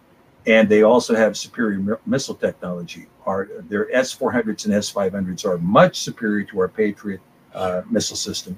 and 0.48 0.68
they 0.68 0.84
also 0.84 1.16
have 1.16 1.38
superior 1.38 2.00
missile 2.06 2.36
technology. 2.36 3.08
Our 3.26 3.50
their 3.70 3.94
S 3.96 4.16
400s 4.16 4.66
and 4.66 4.74
S 4.74 4.92
500s 4.92 5.46
are 5.46 5.58
much 5.60 6.00
superior 6.02 6.44
to 6.46 6.60
our 6.62 6.68
Patriot 6.68 7.22
uh, 7.54 7.82
missile 7.90 8.16
system, 8.16 8.58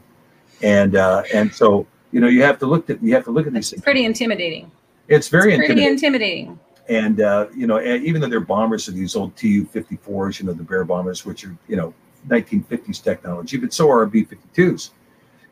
and 0.62 0.96
uh, 0.96 1.24
and 1.34 1.54
so 1.54 1.86
you 2.12 2.22
know 2.22 2.28
you 2.28 2.44
have 2.44 2.60
to 2.60 2.66
look 2.66 2.90
at 2.90 3.04
you 3.04 3.14
have 3.14 3.26
to 3.26 3.32
look 3.32 3.48
at 3.48 3.54
these 3.54 3.66
It's 3.66 3.70
things. 3.72 3.84
pretty 3.84 4.06
intimidating. 4.06 4.72
It's 5.10 5.28
very 5.28 5.54
It's 5.54 5.66
pretty 5.66 5.86
intimidating. 5.86 6.48
intimidating. 6.48 6.60
And 6.90 7.22
uh, 7.22 7.48
you 7.56 7.68
know, 7.68 7.78
and 7.78 8.04
even 8.04 8.22
though 8.22 8.28
they're 8.30 8.40
bombers 8.40 8.88
are 8.88 8.92
these 8.92 9.16
old 9.16 9.36
Tu-54s, 9.36 10.40
you 10.40 10.46
know, 10.46 10.54
the 10.54 10.64
Bear 10.64 10.84
bombers, 10.84 11.26
which 11.26 11.46
are 11.46 11.56
you 11.68 11.76
know 11.76 11.94
1950s 12.28 13.04
technology, 13.04 13.58
but 13.58 13.74
so 13.74 13.90
are 13.90 14.06
B-52s. 14.06 14.92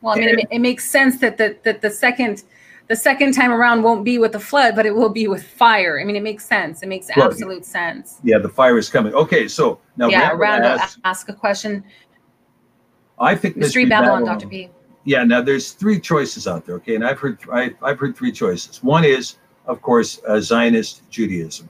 Well, 0.01 0.15
I 0.15 0.19
mean, 0.19 0.39
it, 0.39 0.47
it 0.51 0.59
makes 0.59 0.89
sense 0.89 1.19
that 1.19 1.37
the 1.37 1.57
that 1.63 1.81
the 1.81 1.89
second 1.89 2.43
the 2.91 2.95
second 2.97 3.31
time 3.31 3.53
around 3.53 3.83
won't 3.83 4.03
be 4.03 4.17
with 4.17 4.33
the 4.33 4.39
flood, 4.39 4.75
but 4.75 4.85
it 4.85 4.93
will 4.93 5.07
be 5.07 5.25
with 5.29 5.47
fire. 5.47 5.97
I 6.01 6.03
mean, 6.03 6.17
it 6.17 6.23
makes 6.23 6.43
sense. 6.43 6.83
It 6.83 6.89
makes 6.89 7.07
Well, 7.15 7.25
absolute 7.25 7.63
sense. 7.63 8.19
Yeah, 8.21 8.37
the 8.37 8.49
fire 8.49 8.77
is 8.77 8.89
coming. 8.89 9.13
Okay, 9.13 9.47
so 9.47 9.79
now 9.95 10.09
yeah, 10.09 10.33
Randall, 10.35 10.71
asks- 10.71 10.99
ask 11.05 11.29
a 11.29 11.33
question. 11.33 11.85
I 13.17 13.33
think 13.33 13.55
Mystery 13.55 13.85
Babylon, 13.85 14.25
Dr. 14.25 14.45
P. 14.45 14.69
Yeah, 15.05 15.23
now 15.23 15.41
there's 15.41 15.71
three 15.71 16.01
choices 16.01 16.49
out 16.49 16.65
there. 16.65 16.75
Okay, 16.75 16.95
and 16.95 17.05
I've 17.05 17.17
heard 17.17 17.39
I, 17.49 17.73
I've 17.81 17.97
heard 17.97 18.13
three 18.17 18.33
choices. 18.33 18.83
One 18.83 19.05
is, 19.05 19.37
of 19.67 19.81
course, 19.81 20.19
uh, 20.27 20.41
Zionist 20.41 21.09
Judaism, 21.09 21.69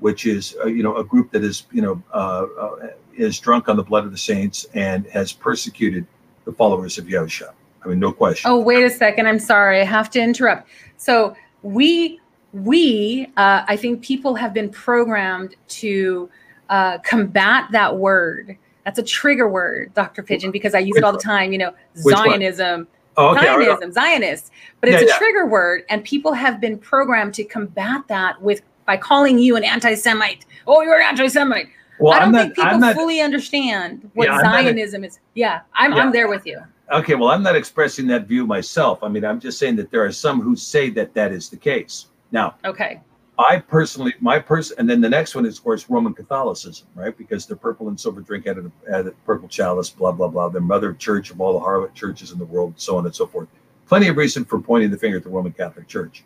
which 0.00 0.26
is 0.26 0.56
uh, 0.64 0.66
you 0.66 0.82
know 0.82 0.96
a 0.96 1.04
group 1.04 1.30
that 1.30 1.44
is 1.44 1.66
you 1.70 1.82
know 1.82 2.02
uh, 2.12 2.46
uh, 2.58 2.88
is 3.14 3.38
drunk 3.38 3.68
on 3.68 3.76
the 3.76 3.84
blood 3.84 4.04
of 4.04 4.10
the 4.10 4.18
saints 4.18 4.66
and 4.74 5.06
has 5.06 5.32
persecuted 5.32 6.08
the 6.44 6.52
followers 6.52 6.98
of 6.98 7.04
Yahusha. 7.04 7.52
I 7.86 7.90
mean, 7.90 8.00
no 8.00 8.12
question. 8.12 8.50
Oh, 8.50 8.58
wait 8.58 8.84
a 8.84 8.90
second. 8.90 9.26
I'm 9.26 9.38
sorry. 9.38 9.80
I 9.80 9.84
have 9.84 10.10
to 10.10 10.20
interrupt. 10.20 10.68
So 10.96 11.36
we 11.62 12.20
we 12.52 13.26
uh, 13.36 13.64
I 13.68 13.76
think 13.76 14.02
people 14.02 14.34
have 14.34 14.52
been 14.52 14.68
programmed 14.70 15.54
to 15.68 16.28
uh, 16.68 16.98
combat 16.98 17.68
that 17.72 17.96
word. 17.96 18.56
That's 18.84 18.98
a 18.98 19.02
trigger 19.02 19.48
word, 19.48 19.92
Dr. 19.94 20.22
Pidgeon, 20.22 20.50
because 20.52 20.74
I 20.74 20.78
use 20.78 20.94
Which 20.94 20.98
it 21.02 21.04
all 21.04 21.12
the 21.12 21.18
time. 21.18 21.52
You 21.52 21.58
know? 21.58 21.74
Zionism, 21.96 22.86
Oh, 23.16 23.28
okay. 23.34 23.46
Zionism, 23.46 23.92
Zionist. 23.92 24.52
But 24.80 24.90
it's 24.90 25.00
Yeah, 25.02 25.06
a 25.06 25.10
yeah. 25.10 25.18
trigger 25.18 25.46
word, 25.46 25.84
and 25.88 26.04
people 26.04 26.32
have 26.32 26.60
been 26.60 26.78
programmed 26.78 27.34
to 27.34 27.44
combat 27.44 28.02
that 28.08 28.40
with 28.42 28.62
by 28.84 28.96
calling 28.96 29.38
you 29.38 29.56
an 29.56 29.64
anti-Semite. 29.64 30.46
Oh, 30.68 30.80
you're 30.82 30.96
an 31.00 31.06
anti-Semite. 31.06 31.68
Well, 31.98 32.12
I 32.14 32.20
don't 32.20 32.30
not. 32.32 32.42
think 32.42 32.54
people 32.56 32.78
not. 32.78 32.94
fully 32.94 33.20
understand 33.20 34.08
what 34.14 34.28
Yeah, 34.28 34.36
I'm 34.36 34.46
a- 34.46 34.62
Zionism 34.62 35.02
is. 35.04 35.18
Yeah, 35.34 35.60
I'm 35.74 35.92
Yeah. 35.92 36.02
I'm 36.02 36.12
there 36.12 36.28
with 36.28 36.46
you. 36.46 36.60
Okay, 36.92 37.14
well, 37.16 37.30
I'm 37.30 37.42
not 37.42 37.56
expressing 37.56 38.06
that 38.08 38.26
view 38.26 38.46
myself. 38.46 39.02
I 39.02 39.08
mean, 39.08 39.24
I'm 39.24 39.40
just 39.40 39.58
saying 39.58 39.76
that 39.76 39.90
there 39.90 40.04
are 40.04 40.12
some 40.12 40.40
who 40.40 40.54
say 40.54 40.88
that 40.90 41.14
that 41.14 41.32
is 41.32 41.48
the 41.48 41.56
case. 41.56 42.06
Now, 42.32 42.54
Okay. 42.64 43.00
I 43.38 43.58
personally, 43.58 44.14
my 44.20 44.38
person, 44.38 44.76
and 44.78 44.88
then 44.88 45.02
the 45.02 45.10
next 45.10 45.34
one 45.34 45.44
is, 45.44 45.58
of 45.58 45.64
course, 45.64 45.90
Roman 45.90 46.14
Catholicism, 46.14 46.86
right? 46.94 47.16
Because 47.18 47.44
the 47.44 47.54
purple 47.54 47.88
and 47.88 48.00
silver 48.00 48.22
drink 48.22 48.46
out 48.46 48.56
of 48.56 48.64
the, 48.64 48.94
out 48.94 49.00
of 49.00 49.06
the 49.06 49.12
purple 49.26 49.46
chalice, 49.46 49.90
blah, 49.90 50.12
blah, 50.12 50.28
blah, 50.28 50.48
the 50.48 50.60
mother 50.60 50.94
church 50.94 51.30
of 51.30 51.38
all 51.40 51.52
the 51.52 51.62
harlot 51.64 51.92
churches 51.92 52.32
in 52.32 52.38
the 52.38 52.46
world, 52.46 52.72
so 52.76 52.96
on 52.96 53.04
and 53.04 53.14
so 53.14 53.26
forth. 53.26 53.48
Plenty 53.88 54.08
of 54.08 54.16
reason 54.16 54.44
for 54.46 54.58
pointing 54.58 54.90
the 54.90 54.96
finger 54.96 55.18
at 55.18 55.22
the 55.22 55.28
Roman 55.28 55.52
Catholic 55.52 55.86
Church. 55.86 56.24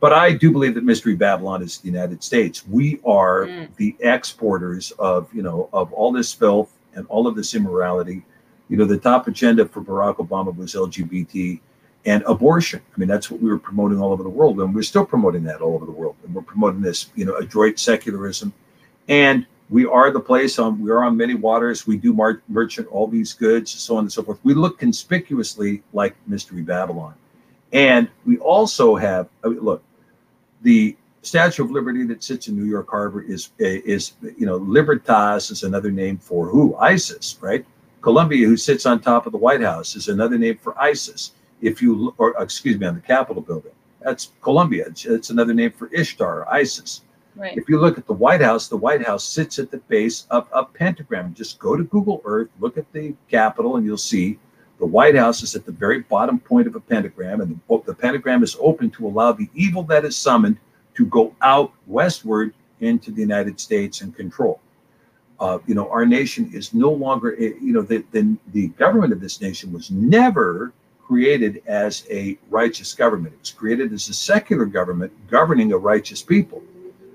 But 0.00 0.12
I 0.12 0.32
do 0.32 0.50
believe 0.50 0.74
that 0.74 0.82
Mystery 0.82 1.14
Babylon 1.14 1.62
is 1.62 1.78
the 1.78 1.86
United 1.86 2.22
States. 2.24 2.66
We 2.66 3.00
are 3.06 3.46
Mm. 3.46 3.68
the 3.76 3.94
exporters 4.00 4.90
of, 4.98 5.32
you 5.32 5.42
know, 5.42 5.68
of 5.72 5.92
all 5.92 6.10
this 6.10 6.32
filth 6.32 6.72
and 6.94 7.06
all 7.08 7.28
of 7.28 7.36
this 7.36 7.54
immorality. 7.54 8.24
You 8.68 8.76
know, 8.76 8.84
the 8.84 8.98
top 8.98 9.28
agenda 9.28 9.66
for 9.66 9.82
Barack 9.82 10.16
Obama 10.16 10.54
was 10.56 10.74
LGBT 10.74 11.60
and 12.06 12.22
abortion. 12.24 12.80
I 12.94 12.98
mean, 12.98 13.08
that's 13.08 13.30
what 13.30 13.40
we 13.40 13.48
were 13.48 13.58
promoting 13.58 14.00
all 14.00 14.12
over 14.12 14.22
the 14.22 14.28
world, 14.28 14.60
and 14.60 14.74
we're 14.74 14.82
still 14.82 15.06
promoting 15.06 15.42
that 15.44 15.60
all 15.60 15.74
over 15.74 15.86
the 15.86 15.92
world. 15.92 16.16
And 16.24 16.34
we're 16.34 16.42
promoting 16.42 16.80
this, 16.80 17.10
you 17.14 17.24
know, 17.24 17.36
adroit 17.36 17.78
secularism, 17.78 18.52
and 19.08 19.46
we 19.70 19.86
are 19.86 20.10
the 20.10 20.20
place 20.20 20.58
on. 20.58 20.80
We 20.80 20.90
are 20.90 21.02
on 21.04 21.16
many 21.16 21.34
waters. 21.34 21.86
We 21.86 21.96
do 21.96 22.12
mar- 22.12 22.42
merchant 22.48 22.88
all 22.88 23.06
these 23.06 23.32
goods, 23.32 23.70
so 23.70 23.96
on 23.96 24.04
and 24.04 24.12
so 24.12 24.22
forth. 24.22 24.38
We 24.44 24.54
look 24.54 24.78
conspicuously 24.78 25.82
like 25.92 26.14
Mystery 26.26 26.62
Babylon, 26.62 27.14
and 27.72 28.08
we 28.26 28.38
also 28.38 28.94
have. 28.96 29.28
I 29.42 29.48
mean, 29.48 29.60
look, 29.60 29.82
the 30.62 30.96
Statue 31.22 31.64
of 31.64 31.70
Liberty 31.70 32.04
that 32.04 32.22
sits 32.22 32.48
in 32.48 32.56
New 32.56 32.66
York 32.66 32.90
Harbor 32.90 33.22
is 33.22 33.50
is 33.58 34.12
you 34.20 34.44
know 34.44 34.56
Libertas 34.56 35.50
is 35.50 35.62
another 35.62 35.90
name 35.90 36.18
for 36.18 36.46
who 36.46 36.76
ISIS, 36.76 37.38
right? 37.40 37.64
Columbia, 38.04 38.46
who 38.46 38.58
sits 38.58 38.84
on 38.84 39.00
top 39.00 39.24
of 39.24 39.32
the 39.32 39.38
White 39.38 39.62
House, 39.62 39.96
is 39.96 40.08
another 40.08 40.36
name 40.36 40.58
for 40.58 40.78
ISIS 40.78 41.32
if 41.62 41.80
you 41.80 42.14
or 42.18 42.34
excuse 42.38 42.78
me 42.78 42.86
on 42.86 42.94
the 42.94 43.00
capitol 43.00 43.40
building. 43.40 43.72
That's 44.02 44.32
columbia. 44.42 44.84
It's, 44.88 45.06
it's 45.06 45.30
another 45.30 45.54
name 45.54 45.72
for 45.72 45.88
ishtar 45.90 46.40
or 46.40 46.52
isis. 46.52 47.00
Right. 47.34 47.56
if 47.56 47.66
you 47.66 47.80
look 47.80 47.96
at 47.96 48.06
the 48.06 48.12
white 48.12 48.42
house 48.42 48.68
the 48.68 48.76
white 48.76 49.04
house 49.04 49.24
sits 49.24 49.58
at 49.58 49.70
the 49.70 49.78
base 49.78 50.26
of 50.30 50.46
a 50.52 50.66
pentagram. 50.66 51.32
Just 51.32 51.58
go 51.58 51.76
to 51.76 51.84
google 51.84 52.20
earth 52.26 52.50
look 52.60 52.76
at 52.76 52.92
the 52.92 53.14
capitol 53.30 53.76
and 53.76 53.86
you'll 53.86 53.96
see 53.96 54.38
the 54.78 54.86
white 54.86 55.16
house 55.16 55.42
is 55.42 55.56
at 55.56 55.64
the 55.64 55.72
very 55.72 56.00
bottom 56.00 56.38
point 56.38 56.66
of 56.66 56.76
a 56.76 56.80
pentagram 56.80 57.40
and 57.40 57.52
the, 57.52 57.58
oh, 57.70 57.82
the 57.86 57.94
pentagram 57.94 58.42
is 58.42 58.54
open 58.60 58.90
to 58.90 59.06
allow 59.06 59.32
the 59.32 59.48
evil 59.54 59.82
that 59.82 60.04
is 60.04 60.14
summoned 60.14 60.58
to 60.94 61.06
go 61.06 61.34
out 61.40 61.72
westward 61.86 62.52
into 62.80 63.10
the 63.10 63.22
united 63.22 63.58
states 63.58 64.02
and 64.02 64.14
control 64.14 64.60
uh, 65.40 65.58
you 65.66 65.74
know 65.74 65.88
our 65.90 66.06
nation 66.06 66.50
is 66.52 66.74
no 66.74 66.90
longer 66.90 67.34
eh, 67.34 67.52
you 67.60 67.72
know 67.72 67.82
the, 67.82 68.04
the, 68.12 68.36
the 68.52 68.68
government 68.68 69.12
of 69.12 69.20
this 69.20 69.40
nation 69.40 69.72
was 69.72 69.90
never 69.90 70.72
created 71.02 71.62
as 71.66 72.06
a 72.10 72.38
righteous 72.48 72.94
government. 72.94 73.34
It 73.34 73.40
was 73.40 73.50
created 73.50 73.92
as 73.92 74.08
a 74.08 74.14
secular 74.14 74.64
government 74.64 75.12
governing 75.28 75.72
a 75.72 75.78
righteous 75.78 76.22
people. 76.22 76.62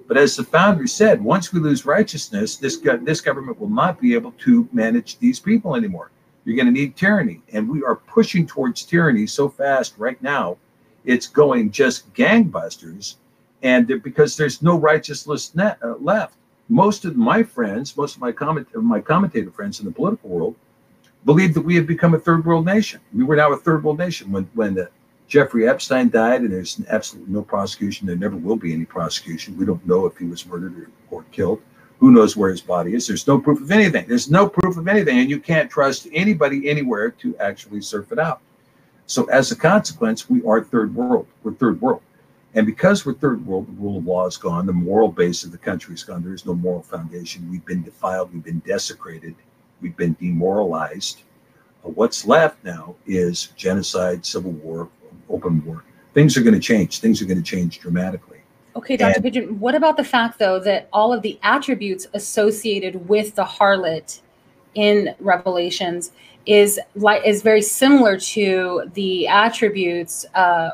But 0.07 0.17
as 0.17 0.35
the 0.35 0.43
founder 0.43 0.87
said, 0.87 1.21
once 1.23 1.53
we 1.53 1.59
lose 1.59 1.85
righteousness, 1.85 2.57
this 2.57 2.77
go- 2.77 2.97
this 2.97 3.21
government 3.21 3.59
will 3.59 3.69
not 3.69 4.01
be 4.01 4.13
able 4.15 4.31
to 4.39 4.67
manage 4.73 5.19
these 5.19 5.39
people 5.39 5.75
anymore. 5.75 6.11
You're 6.45 6.55
going 6.55 6.65
to 6.65 6.71
need 6.71 6.95
tyranny, 6.95 7.41
and 7.53 7.69
we 7.69 7.83
are 7.83 7.95
pushing 7.95 8.47
towards 8.47 8.83
tyranny 8.83 9.27
so 9.27 9.49
fast 9.49 9.93
right 9.97 10.21
now. 10.23 10.57
It's 11.05 11.27
going 11.27 11.71
just 11.71 12.11
gangbusters, 12.13 13.15
and 13.61 13.87
because 14.03 14.35
there's 14.35 14.61
no 14.63 14.77
righteousness 14.77 15.53
ne- 15.55 15.75
uh, 15.83 15.95
left. 15.99 16.38
Most 16.69 17.03
of 17.03 17.17
my 17.17 17.41
friends, 17.41 17.97
most 17.97 18.15
of 18.15 18.21
my 18.21 18.31
comment, 18.31 18.67
my 18.75 19.01
commentator 19.01 19.49
friends 19.49 19.79
in 19.79 19.85
the 19.85 19.91
political 19.91 20.29
world, 20.29 20.55
believe 21.25 21.53
that 21.55 21.61
we 21.61 21.75
have 21.75 21.87
become 21.87 22.13
a 22.13 22.19
third 22.19 22.45
world 22.45 22.65
nation. 22.65 23.01
We 23.13 23.23
were 23.23 23.35
now 23.35 23.51
a 23.51 23.57
third 23.57 23.83
world 23.83 23.97
nation 23.97 24.31
when 24.31 24.47
when 24.53 24.79
uh, 24.79 24.85
Jeffrey 25.27 25.67
Epstein 25.67 26.09
died, 26.09 26.41
and 26.41 26.51
there's 26.51 26.79
absolutely 26.89 27.33
no 27.33 27.41
prosecution. 27.41 28.07
There 28.07 28.15
never 28.15 28.35
will 28.35 28.55
be 28.55 28.73
any 28.73 28.85
prosecution. 28.85 29.57
We 29.57 29.65
don't 29.65 29.85
know 29.85 30.05
if 30.05 30.17
he 30.17 30.25
was 30.25 30.45
murdered 30.45 30.77
or, 30.77 30.89
or 31.09 31.23
killed. 31.31 31.61
Who 31.99 32.11
knows 32.11 32.37
where 32.37 32.49
his 32.49 32.61
body 32.61 32.93
is? 32.93 33.07
There's 33.07 33.27
no 33.27 33.39
proof 33.39 33.61
of 33.61 33.71
anything. 33.71 34.07
There's 34.07 34.31
no 34.31 34.47
proof 34.47 34.77
of 34.77 34.87
anything, 34.87 35.19
and 35.19 35.29
you 35.29 35.39
can't 35.39 35.69
trust 35.69 36.07
anybody 36.13 36.69
anywhere 36.69 37.11
to 37.11 37.35
actually 37.37 37.81
surf 37.81 38.11
it 38.11 38.19
out. 38.19 38.41
So 39.05 39.25
as 39.25 39.51
a 39.51 39.55
consequence, 39.55 40.29
we 40.29 40.43
are 40.45 40.63
third 40.63 40.95
world. 40.95 41.27
We're 41.43 41.53
third 41.53 41.81
world. 41.81 42.01
And 42.55 42.65
because 42.65 43.05
we're 43.05 43.13
third 43.13 43.45
world, 43.45 43.67
the 43.67 43.71
rule 43.73 43.97
of 43.97 44.05
law 44.05 44.25
is 44.25 44.37
gone. 44.37 44.65
The 44.65 44.73
moral 44.73 45.09
base 45.09 45.43
of 45.43 45.51
the 45.51 45.57
country 45.57 45.93
is 45.93 46.03
gone. 46.03 46.23
There 46.23 46.33
is 46.33 46.45
no 46.45 46.55
moral 46.55 46.81
foundation. 46.81 47.49
We've 47.49 47.65
been 47.65 47.83
defiled. 47.83 48.33
We've 48.33 48.43
been 48.43 48.59
desecrated. 48.59 49.35
We've 49.81 49.95
been 49.95 50.15
demoralized. 50.19 51.21
Uh, 51.85 51.89
what's 51.89 52.25
left 52.25 52.63
now 52.63 52.95
is 53.05 53.47
genocide, 53.55 54.25
civil 54.25 54.51
war, 54.51 54.89
open 55.29 55.63
war. 55.63 55.83
Things 56.13 56.35
are 56.37 56.41
going 56.41 56.55
to 56.55 56.59
change. 56.59 56.99
Things 56.99 57.21
are 57.21 57.25
going 57.25 57.37
to 57.37 57.43
change 57.43 57.79
dramatically. 57.79 58.39
Okay, 58.75 58.97
Dr. 58.97 59.15
And- 59.15 59.23
Pidgeon, 59.23 59.59
what 59.59 59.75
about 59.75 59.97
the 59.97 60.03
fact, 60.03 60.39
though, 60.39 60.59
that 60.59 60.89
all 60.91 61.13
of 61.13 61.21
the 61.21 61.39
attributes 61.43 62.07
associated 62.13 63.07
with 63.07 63.35
the 63.35 63.43
harlot 63.43 64.21
in 64.75 65.15
Revelations 65.19 66.11
is 66.45 66.79
like 66.95 67.25
is 67.25 67.41
very 67.41 67.61
similar 67.61 68.17
to 68.17 68.89
the 68.93 69.27
attributes 69.27 70.25
uh, 70.35 70.69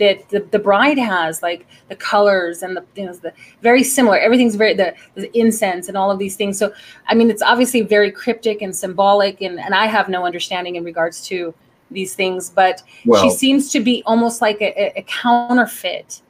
that 0.00 0.28
the, 0.30 0.40
the 0.50 0.58
bride 0.58 0.98
has, 0.98 1.42
like 1.42 1.66
the 1.88 1.94
colors 1.94 2.62
and 2.64 2.76
the 2.76 2.84
you 2.96 3.06
know 3.06 3.12
the 3.12 3.32
very 3.62 3.84
similar. 3.84 4.18
Everything's 4.18 4.56
very 4.56 4.74
the, 4.74 4.94
the 5.14 5.30
incense 5.38 5.86
and 5.88 5.96
all 5.96 6.10
of 6.10 6.18
these 6.18 6.34
things. 6.34 6.58
So 6.58 6.72
I 7.06 7.14
mean, 7.14 7.30
it's 7.30 7.42
obviously 7.42 7.82
very 7.82 8.10
cryptic 8.10 8.62
and 8.62 8.74
symbolic, 8.74 9.40
and 9.42 9.60
and 9.60 9.74
I 9.74 9.86
have 9.86 10.08
no 10.08 10.24
understanding 10.26 10.74
in 10.76 10.82
regards 10.84 11.24
to 11.28 11.54
these 11.92 12.14
things, 12.14 12.50
but 12.50 12.82
Well- 13.04 13.22
she 13.22 13.30
seems 13.30 13.70
to 13.72 13.80
be 13.80 14.02
almost 14.06 14.40
like 14.40 14.60
a, 14.62 14.96
a- 14.98 15.02
counterfeit 15.08 16.22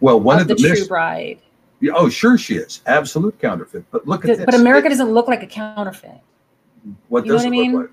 Well, 0.00 0.18
one 0.20 0.36
of 0.36 0.42
of 0.42 0.48
the, 0.48 0.54
the, 0.54 0.60
true 0.62 0.70
mis- 0.70 0.88
bride. 0.88 1.38
Yeah, 1.80 1.92
oh, 1.94 2.08
sure 2.08 2.36
she 2.36 2.56
is. 2.56 2.82
Absolute 2.86 3.38
counterfeit. 3.38 3.84
But 3.92 4.06
look 4.08 4.24
at 4.24 4.36
this. 4.36 4.44
But 4.44 4.54
America 4.56 4.86
It- 4.86 4.90
doesn't 4.90 5.10
look 5.12 5.28
like 5.28 5.42
a 5.44 5.46
counterfeit. 5.46 6.18
what 7.08 7.24
you 7.24 7.32
does 7.32 7.44
it 7.44 7.46
I 7.46 7.50
mean? 7.50 7.72
look 7.72 7.80
like? 7.82 7.90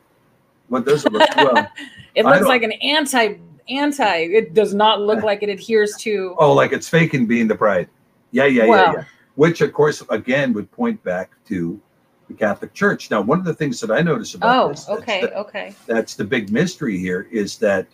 What 0.69 0.85
does 0.85 1.05
it 1.05 1.13
look 1.13 1.29
well? 1.37 1.67
It 2.15 2.25
looks 2.25 2.47
like 2.47 2.63
an 2.63 2.71
anti 2.81 3.35
anti. 3.69 4.15
It 4.17 4.53
does 4.53 4.73
not 4.73 5.01
look 5.01 5.23
like 5.23 5.43
it 5.43 5.49
adheres 5.49 5.95
to. 5.97 6.35
Oh, 6.37 6.53
like 6.53 6.71
it's 6.73 6.87
faking 6.89 7.25
being 7.25 7.47
the 7.47 7.55
bride. 7.55 7.89
Yeah, 8.31 8.45
yeah, 8.45 8.63
yeah, 8.63 8.69
Well. 8.69 8.93
yeah. 8.93 9.03
Which, 9.35 9.61
of 9.61 9.71
course, 9.71 10.03
again 10.09 10.51
would 10.53 10.71
point 10.71 11.01
back 11.03 11.31
to 11.45 11.79
the 12.27 12.33
Catholic 12.33 12.73
Church. 12.73 13.09
Now, 13.11 13.21
one 13.21 13.39
of 13.39 13.45
the 13.45 13.53
things 13.53 13.79
that 13.79 13.91
I 13.91 14.01
notice 14.01 14.33
about 14.35 14.65
Oh, 14.65 14.69
this, 14.69 14.85
that's 14.85 14.99
okay, 15.01 15.21
the- 15.21 15.37
okay. 15.37 15.75
that's 15.85 16.15
the 16.15 16.23
big 16.25 16.51
mystery 16.51 16.97
here, 16.97 17.27
is 17.31 17.57
that 17.59 17.87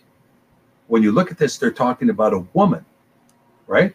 when 0.88 1.02
you 1.02 1.12
look 1.12 1.30
at 1.30 1.38
this, 1.38 1.58
they're 1.58 1.70
talking 1.70 2.10
about 2.10 2.32
a 2.32 2.44
woman, 2.54 2.84
right? 3.66 3.94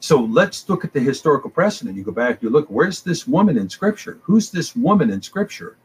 So 0.00 0.22
let's 0.22 0.66
look 0.68 0.84
at 0.84 0.92
the 0.94 1.00
historical 1.00 1.50
precedent. 1.50 1.96
You 1.96 2.02
go 2.04 2.12
back, 2.12 2.42
you 2.42 2.48
look, 2.48 2.66
where's 2.68 3.02
this 3.02 3.28
woman 3.28 3.58
in 3.58 3.68
Scripture? 3.68 4.18
Who's 4.22 4.50
this 4.50 4.74
woman 4.74 5.10
in 5.10 5.20
Scripture 5.22 5.76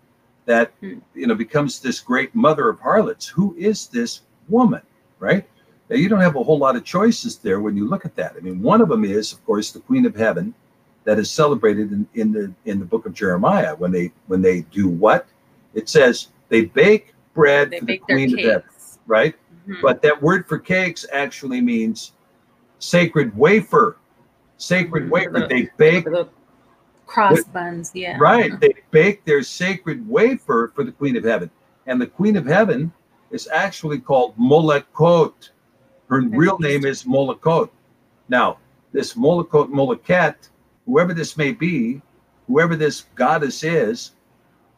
that 0.46 0.72
Hmm. 0.80 1.00
you 1.14 1.28
know 1.28 1.36
becomes 1.36 1.80
this 1.82 2.00
great 2.00 2.34
mother 2.34 2.70
of 2.70 2.80
harlots? 2.80 3.28
Who 3.28 3.54
is 3.58 3.88
this 3.88 4.22
woman, 4.48 4.82
right? 5.26 5.48
Now, 5.90 5.96
you 5.98 6.08
don't 6.10 6.22
have 6.22 6.36
a 6.36 6.44
whole 6.44 6.58
lot 6.58 6.76
of 6.76 6.84
choices 6.84 7.38
there 7.38 7.60
when 7.60 7.76
you 7.76 7.88
look 7.88 8.06
at 8.06 8.16
that. 8.16 8.34
I 8.38 8.40
mean, 8.42 8.62
one 8.62 8.82
of 8.82 8.90
them 8.90 9.04
is, 9.04 9.34
of 9.34 9.44
course, 9.46 9.72
the 9.72 9.80
Queen 9.82 10.06
of 10.06 10.16
Heaven, 10.16 10.54
that 11.04 11.20
is 11.20 11.30
celebrated 11.30 11.92
in, 11.92 12.08
in 12.16 12.32
the 12.32 12.52
in 12.66 12.80
the 12.80 12.86
book 12.86 13.06
of 13.06 13.14
Jeremiah 13.14 13.76
when 13.76 13.92
they 13.92 14.12
when 14.28 14.42
they 14.42 14.62
do 14.62 14.88
what? 14.88 15.28
It 15.76 15.88
says 15.90 16.30
they 16.50 16.66
bake 16.66 17.14
bread 17.36 17.70
They 17.70 17.80
for 17.80 17.86
the 17.86 17.94
bake 17.94 18.08
their 18.08 18.18
Queen 18.18 18.34
of 18.34 18.40
Heaven, 18.40 18.62
cakes. 18.70 19.00
right? 19.06 19.36
Mhm. 19.68 19.82
But 19.84 20.02
that 20.02 20.20
word 20.22 20.48
for 20.48 20.58
cakes 20.58 21.06
actually 21.14 21.62
means 21.62 22.14
sacred 22.80 23.36
wafer. 23.38 23.98
Sacred 24.58 25.06
Mhm. 25.06 25.10
wafer. 25.12 25.48
They 25.48 25.70
bake, 25.78 26.06
The 26.06 26.28
cross 27.06 27.44
buns, 27.44 27.92
yeah. 27.94 28.18
right? 28.20 28.60
They 28.60 28.74
bake 28.90 29.24
their 29.26 29.44
sacred 29.44 30.08
wafer 30.10 30.72
for 30.74 30.84
the 30.84 30.92
Queen 30.92 31.16
of 31.18 31.24
Heaven. 31.24 31.52
And 31.86 32.02
the 32.02 32.08
Queen 32.08 32.36
of 32.36 32.48
Heaven 32.48 32.92
is 33.32 33.48
actually 33.52 34.00
called 34.00 34.38
Molekot. 34.38 35.50
Her 36.10 36.22
real 36.22 36.58
name 36.60 36.86
is 36.86 37.04
Molekot. 37.04 37.70
Now, 38.30 38.58
this 38.92 39.14
Molekot, 39.14 39.70
Moleket, 39.70 40.36
whoever 40.86 41.14
this 41.14 41.38
may 41.38 41.52
be, 41.52 42.02
whoever 42.48 42.76
this 42.76 43.06
goddess 43.16 43.64
is, 43.64 44.12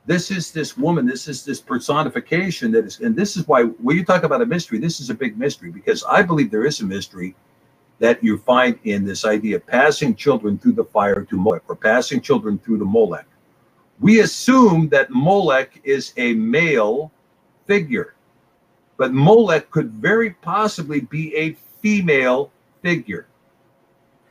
this 0.06 0.32
is 0.32 0.52
this 0.52 0.78
woman, 0.78 1.06
this 1.06 1.28
is 1.28 1.44
this 1.44 1.60
personification 1.60 2.72
that 2.72 2.86
is, 2.86 3.00
and 3.02 3.16
this 3.16 3.36
is 3.36 3.46
why 3.46 3.64
when 3.64 3.98
you 3.98 4.06
talk 4.06 4.24
about 4.24 4.42
a 4.42 4.46
mystery, 4.46 4.80
this 4.80 5.02
is 5.02 5.10
a 5.10 5.14
big 5.14 5.38
mystery 5.38 5.70
because 5.70 6.04
I 6.06 6.22
believe 6.22 6.50
there 6.50 6.66
is 6.66 6.80
a 6.80 6.86
mystery 6.86 7.36
that 8.00 8.24
you 8.24 8.38
find 8.38 8.80
in 8.86 9.04
this 9.04 9.26
idea 9.26 9.58
of 9.58 9.68
passing 9.68 10.16
children 10.16 10.58
through 10.58 10.74
the 10.74 10.86
fire 10.86 11.24
to 11.24 11.38
Molech 11.38 11.64
or 11.68 11.76
passing 11.76 12.22
children 12.22 12.58
through 12.60 12.78
the 12.78 12.86
Molech. 12.86 13.26
We 14.00 14.22
assume 14.22 14.88
that 14.90 15.10
Molech 15.10 15.82
is 15.84 16.14
a 16.18 16.34
male 16.36 17.12
figure, 17.66 18.14
but 18.98 19.14
Molech 19.14 19.70
could 19.70 19.92
very 19.92 20.32
possibly 20.32 21.02
be 21.02 21.36
a 21.36 21.54
female 21.82 22.52
figure. 22.82 23.28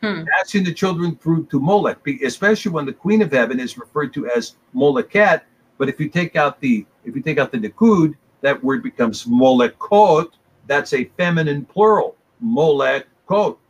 Hmm. 0.03 0.25
Passing 0.37 0.65
the 0.65 0.75
children 0.75 1.17
through 1.17 1.47
to 1.47 1.59
Molech, 1.59 1.99
especially 2.23 2.73
when 2.73 2.85
the 2.85 2.93
Queen 2.93 3.23
of 3.23 3.33
Heaven 3.33 3.59
is 3.59 3.79
referred 3.79 4.13
to 4.15 4.29
as 4.29 4.57
Moleket. 4.75 5.43
But 5.79 5.89
if 5.89 5.99
you 5.99 6.09
take 6.09 6.37
out 6.37 6.61
the 6.61 6.85
if 7.05 7.15
you 7.17 7.23
take 7.23 7.39
out 7.39 7.53
the 7.53 7.59
Nikud, 7.59 8.15
that 8.43 8.63
word 8.63 8.83
becomes 8.83 9.25
Molekot. 9.25 10.33
That's 10.67 10.93
a 10.93 11.05
feminine 11.17 11.65
plural. 11.65 12.17
Molekot. 12.45 13.07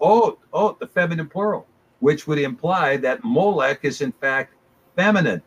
Oh, 0.01 0.39
oh, 0.53 0.77
the 0.81 0.87
feminine 0.87 1.29
plural, 1.29 1.67
which 2.01 2.27
would 2.27 2.39
imply 2.39 2.97
that 2.99 3.23
Molech 3.23 3.81
is 3.85 4.01
in 4.01 4.13
fact 4.13 4.55
feminine. 4.97 5.43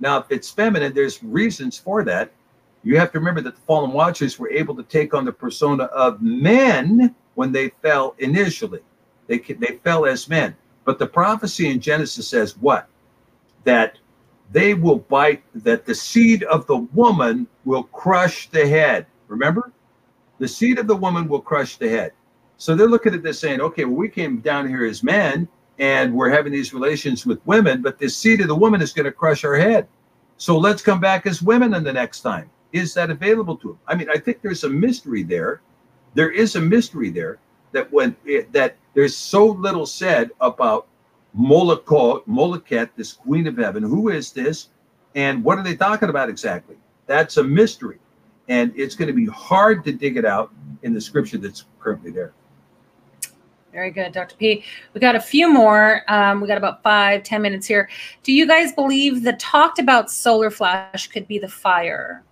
Now, 0.00 0.18
if 0.18 0.26
it's 0.30 0.50
feminine, 0.50 0.92
there's 0.94 1.22
reasons 1.22 1.78
for 1.78 2.02
that. 2.04 2.32
You 2.84 2.98
have 2.98 3.12
to 3.12 3.18
remember 3.18 3.40
that 3.42 3.54
the 3.54 3.60
fallen 3.62 3.92
watchers 3.92 4.38
were 4.38 4.50
able 4.50 4.74
to 4.76 4.82
take 4.82 5.14
on 5.14 5.24
the 5.24 5.32
persona 5.32 5.84
of 5.84 6.20
men 6.20 7.14
when 7.34 7.52
they 7.52 7.70
fell 7.80 8.14
initially. 8.18 8.80
They 9.28 9.38
they 9.38 9.78
fell 9.84 10.04
as 10.04 10.28
men. 10.28 10.56
But 10.84 10.98
the 10.98 11.06
prophecy 11.06 11.70
in 11.70 11.80
Genesis 11.80 12.28
says 12.28 12.56
what? 12.58 12.88
That 13.64 13.98
they 14.50 14.74
will 14.74 14.98
bite, 14.98 15.42
that 15.54 15.86
the 15.86 15.94
seed 15.94 16.42
of 16.44 16.66
the 16.66 16.76
woman 16.76 17.46
will 17.64 17.84
crush 17.84 18.50
the 18.50 18.66
head. 18.66 19.06
Remember? 19.28 19.72
The 20.38 20.48
seed 20.48 20.78
of 20.78 20.86
the 20.86 20.96
woman 20.96 21.28
will 21.28 21.40
crush 21.40 21.76
the 21.76 21.88
head. 21.88 22.12
So 22.58 22.74
they're 22.74 22.88
looking 22.88 23.14
at 23.14 23.22
this 23.22 23.38
saying, 23.38 23.60
okay, 23.60 23.84
well, 23.84 23.96
we 23.96 24.08
came 24.08 24.40
down 24.40 24.68
here 24.68 24.84
as 24.84 25.02
men 25.02 25.48
and 25.78 26.14
we're 26.14 26.30
having 26.30 26.52
these 26.52 26.74
relations 26.74 27.24
with 27.24 27.40
women, 27.46 27.80
but 27.80 27.98
the 27.98 28.08
seed 28.08 28.40
of 28.40 28.48
the 28.48 28.54
woman 28.54 28.82
is 28.82 28.92
going 28.92 29.04
to 29.04 29.12
crush 29.12 29.44
our 29.44 29.56
head. 29.56 29.88
So 30.36 30.58
let's 30.58 30.82
come 30.82 31.00
back 31.00 31.26
as 31.26 31.42
women 31.42 31.74
in 31.74 31.82
the 31.82 31.92
next 31.92 32.20
time. 32.20 32.50
Is 32.72 32.94
that 32.94 33.10
available 33.10 33.56
to 33.58 33.68
them? 33.68 33.78
I 33.86 33.94
mean, 33.94 34.08
I 34.10 34.18
think 34.18 34.40
there's 34.42 34.64
a 34.64 34.68
mystery 34.68 35.22
there. 35.22 35.60
There 36.14 36.30
is 36.30 36.56
a 36.56 36.60
mystery 36.60 37.10
there 37.10 37.38
that 37.72 37.90
when 37.92 38.16
it, 38.24 38.52
that 38.52 38.76
there's 38.94 39.16
so 39.16 39.46
little 39.46 39.86
said 39.86 40.30
about 40.40 40.86
Molekot, 41.38 42.26
Moleket, 42.26 42.90
this 42.96 43.12
queen 43.12 43.46
of 43.46 43.56
heaven. 43.56 43.82
Who 43.82 44.10
is 44.10 44.32
this? 44.32 44.68
And 45.14 45.42
what 45.42 45.58
are 45.58 45.64
they 45.64 45.76
talking 45.76 46.08
about 46.08 46.28
exactly? 46.28 46.76
That's 47.06 47.36
a 47.36 47.44
mystery. 47.44 47.98
And 48.48 48.72
it's 48.76 48.94
going 48.94 49.08
to 49.08 49.14
be 49.14 49.26
hard 49.26 49.84
to 49.84 49.92
dig 49.92 50.16
it 50.16 50.24
out 50.24 50.52
in 50.82 50.92
the 50.92 51.00
scripture 51.00 51.38
that's 51.38 51.64
currently 51.80 52.10
there. 52.10 52.32
Very 53.72 53.90
good, 53.90 54.12
Dr. 54.12 54.36
P. 54.36 54.64
We 54.92 55.00
got 55.00 55.14
a 55.14 55.20
few 55.20 55.50
more. 55.50 56.02
Um, 56.08 56.42
we 56.42 56.48
got 56.48 56.58
about 56.58 56.82
five, 56.82 57.22
ten 57.22 57.40
minutes 57.40 57.66
here. 57.66 57.88
Do 58.22 58.32
you 58.32 58.46
guys 58.46 58.72
believe 58.72 59.22
the 59.22 59.32
talked 59.34 59.78
about 59.78 60.10
solar 60.10 60.50
flash 60.50 61.08
could 61.08 61.26
be 61.26 61.38
the 61.38 61.48
fire? 61.48 62.22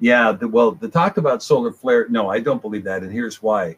Yeah, 0.00 0.32
the, 0.32 0.46
well, 0.46 0.72
the 0.72 0.88
talk 0.88 1.16
about 1.16 1.42
solar 1.42 1.72
flare, 1.72 2.06
no, 2.08 2.28
I 2.28 2.40
don't 2.40 2.60
believe 2.60 2.84
that. 2.84 3.02
And 3.02 3.12
here's 3.12 3.42
why. 3.42 3.76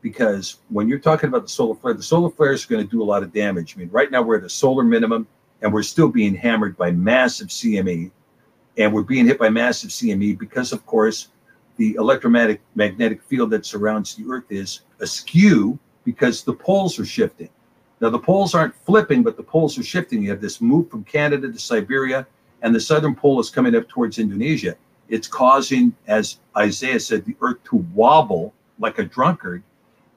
Because 0.00 0.60
when 0.68 0.88
you're 0.88 0.98
talking 0.98 1.28
about 1.28 1.42
the 1.42 1.48
solar 1.48 1.74
flare, 1.74 1.94
the 1.94 2.02
solar 2.02 2.30
flare 2.30 2.52
is 2.52 2.64
going 2.64 2.84
to 2.84 2.90
do 2.90 3.02
a 3.02 3.04
lot 3.04 3.22
of 3.22 3.32
damage. 3.32 3.74
I 3.76 3.80
mean, 3.80 3.90
right 3.90 4.10
now 4.10 4.22
we're 4.22 4.38
at 4.38 4.44
a 4.44 4.48
solar 4.48 4.84
minimum 4.84 5.26
and 5.60 5.72
we're 5.72 5.82
still 5.82 6.08
being 6.08 6.34
hammered 6.34 6.76
by 6.76 6.90
massive 6.90 7.48
CME. 7.48 8.10
And 8.78 8.92
we're 8.92 9.02
being 9.02 9.26
hit 9.26 9.38
by 9.38 9.50
massive 9.50 9.90
CME 9.90 10.38
because, 10.38 10.72
of 10.72 10.86
course, 10.86 11.28
the 11.78 11.94
electromagnetic 11.94 12.60
magnetic 12.74 13.22
field 13.22 13.50
that 13.50 13.66
surrounds 13.66 14.14
the 14.14 14.24
Earth 14.30 14.44
is 14.50 14.82
askew 15.00 15.78
because 16.04 16.42
the 16.42 16.54
poles 16.54 16.98
are 16.98 17.04
shifting. 17.04 17.48
Now, 18.00 18.10
the 18.10 18.18
poles 18.18 18.54
aren't 18.54 18.74
flipping, 18.86 19.22
but 19.22 19.36
the 19.36 19.42
poles 19.42 19.76
are 19.78 19.82
shifting. 19.82 20.22
You 20.22 20.30
have 20.30 20.40
this 20.40 20.60
move 20.60 20.88
from 20.90 21.02
Canada 21.04 21.50
to 21.50 21.58
Siberia, 21.58 22.26
and 22.62 22.74
the 22.74 22.80
southern 22.80 23.14
pole 23.14 23.40
is 23.40 23.50
coming 23.50 23.74
up 23.74 23.88
towards 23.88 24.18
Indonesia. 24.18 24.76
It's 25.08 25.28
causing, 25.28 25.94
as 26.06 26.38
Isaiah 26.56 27.00
said, 27.00 27.24
the 27.24 27.36
earth 27.40 27.62
to 27.64 27.76
wobble 27.94 28.52
like 28.78 28.98
a 28.98 29.04
drunkard. 29.04 29.62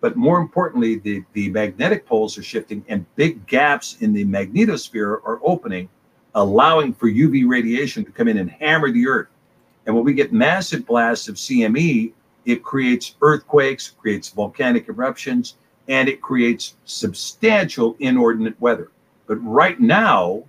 But 0.02 0.16
more 0.18 0.40
importantly, 0.40 0.96
the, 0.96 1.24
the 1.34 1.50
magnetic 1.52 2.06
poles 2.06 2.38
are 2.38 2.44
shifting 2.44 2.84
and 2.88 3.06
big 3.16 3.46
gaps 3.48 3.98
in 4.02 4.14
the 4.14 4.26
magnetosphere 4.26 5.22
are 5.26 5.40
opening, 5.44 5.90
allowing 6.36 6.94
for 6.94 7.08
UV 7.08 7.48
radiation 7.48 8.04
to 8.06 8.12
come 8.12 8.28
in 8.28 8.38
and 8.38 8.50
hammer 8.50 8.92
the 8.92 9.08
earth. 9.08 9.28
And 9.86 9.96
when 9.96 10.04
we 10.04 10.14
get 10.14 10.34
massive 10.34 10.86
blasts 10.86 11.28
of 11.28 11.36
CME, 11.36 12.14
it 12.46 12.64
creates 12.64 13.16
earthquakes, 13.22 13.90
creates 13.90 14.30
volcanic 14.30 14.90
eruptions, 14.90 15.56
and 15.88 16.10
it 16.10 16.22
creates 16.22 16.76
substantial 16.86 17.96
inordinate 18.00 18.60
weather. 18.60 18.90
But 19.28 19.36
right 19.38 19.80
now, 19.80 20.44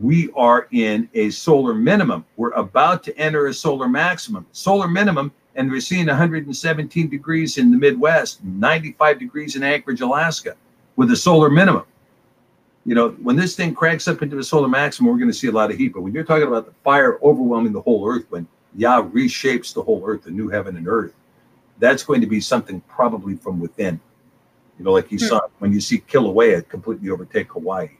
we 0.00 0.30
are 0.34 0.66
in 0.72 1.08
a 1.14 1.30
solar 1.30 1.74
minimum. 1.74 2.24
We're 2.36 2.52
about 2.52 3.02
to 3.04 3.16
enter 3.18 3.46
a 3.48 3.54
solar 3.54 3.88
maximum. 3.88 4.46
Solar 4.52 4.88
minimum, 4.88 5.30
and 5.56 5.70
we're 5.70 5.80
seeing 5.80 6.06
117 6.06 7.08
degrees 7.08 7.58
in 7.58 7.70
the 7.70 7.76
Midwest, 7.76 8.42
95 8.44 9.18
degrees 9.18 9.56
in 9.56 9.62
Anchorage, 9.62 10.00
Alaska, 10.00 10.56
with 10.96 11.10
a 11.10 11.16
solar 11.16 11.50
minimum. 11.50 11.84
You 12.86 12.94
know, 12.94 13.10
when 13.22 13.36
this 13.36 13.54
thing 13.54 13.74
cracks 13.74 14.08
up 14.08 14.22
into 14.22 14.38
a 14.38 14.44
solar 14.44 14.68
maximum, 14.68 15.10
we're 15.12 15.18
going 15.18 15.30
to 15.30 15.36
see 15.36 15.48
a 15.48 15.52
lot 15.52 15.70
of 15.70 15.76
heat. 15.76 15.92
But 15.92 16.00
when 16.00 16.14
you're 16.14 16.24
talking 16.24 16.48
about 16.48 16.64
the 16.66 16.72
fire 16.82 17.18
overwhelming 17.22 17.72
the 17.72 17.82
whole 17.82 18.08
earth, 18.08 18.24
when 18.30 18.48
Yah 18.76 19.02
reshapes 19.02 19.74
the 19.74 19.82
whole 19.82 20.02
earth, 20.06 20.22
the 20.24 20.30
new 20.30 20.48
heaven 20.48 20.76
and 20.76 20.88
earth, 20.88 21.12
that's 21.78 22.02
going 22.02 22.22
to 22.22 22.26
be 22.26 22.40
something 22.40 22.80
probably 22.88 23.36
from 23.36 23.60
within. 23.60 24.00
You 24.78 24.84
know, 24.86 24.92
like 24.92 25.12
you 25.12 25.18
Hmm. 25.18 25.26
saw 25.26 25.40
when 25.58 25.72
you 25.72 25.80
see 25.80 25.98
Kilauea 25.98 26.66
completely 26.68 27.10
overtake 27.10 27.52
Hawaii. 27.52 27.90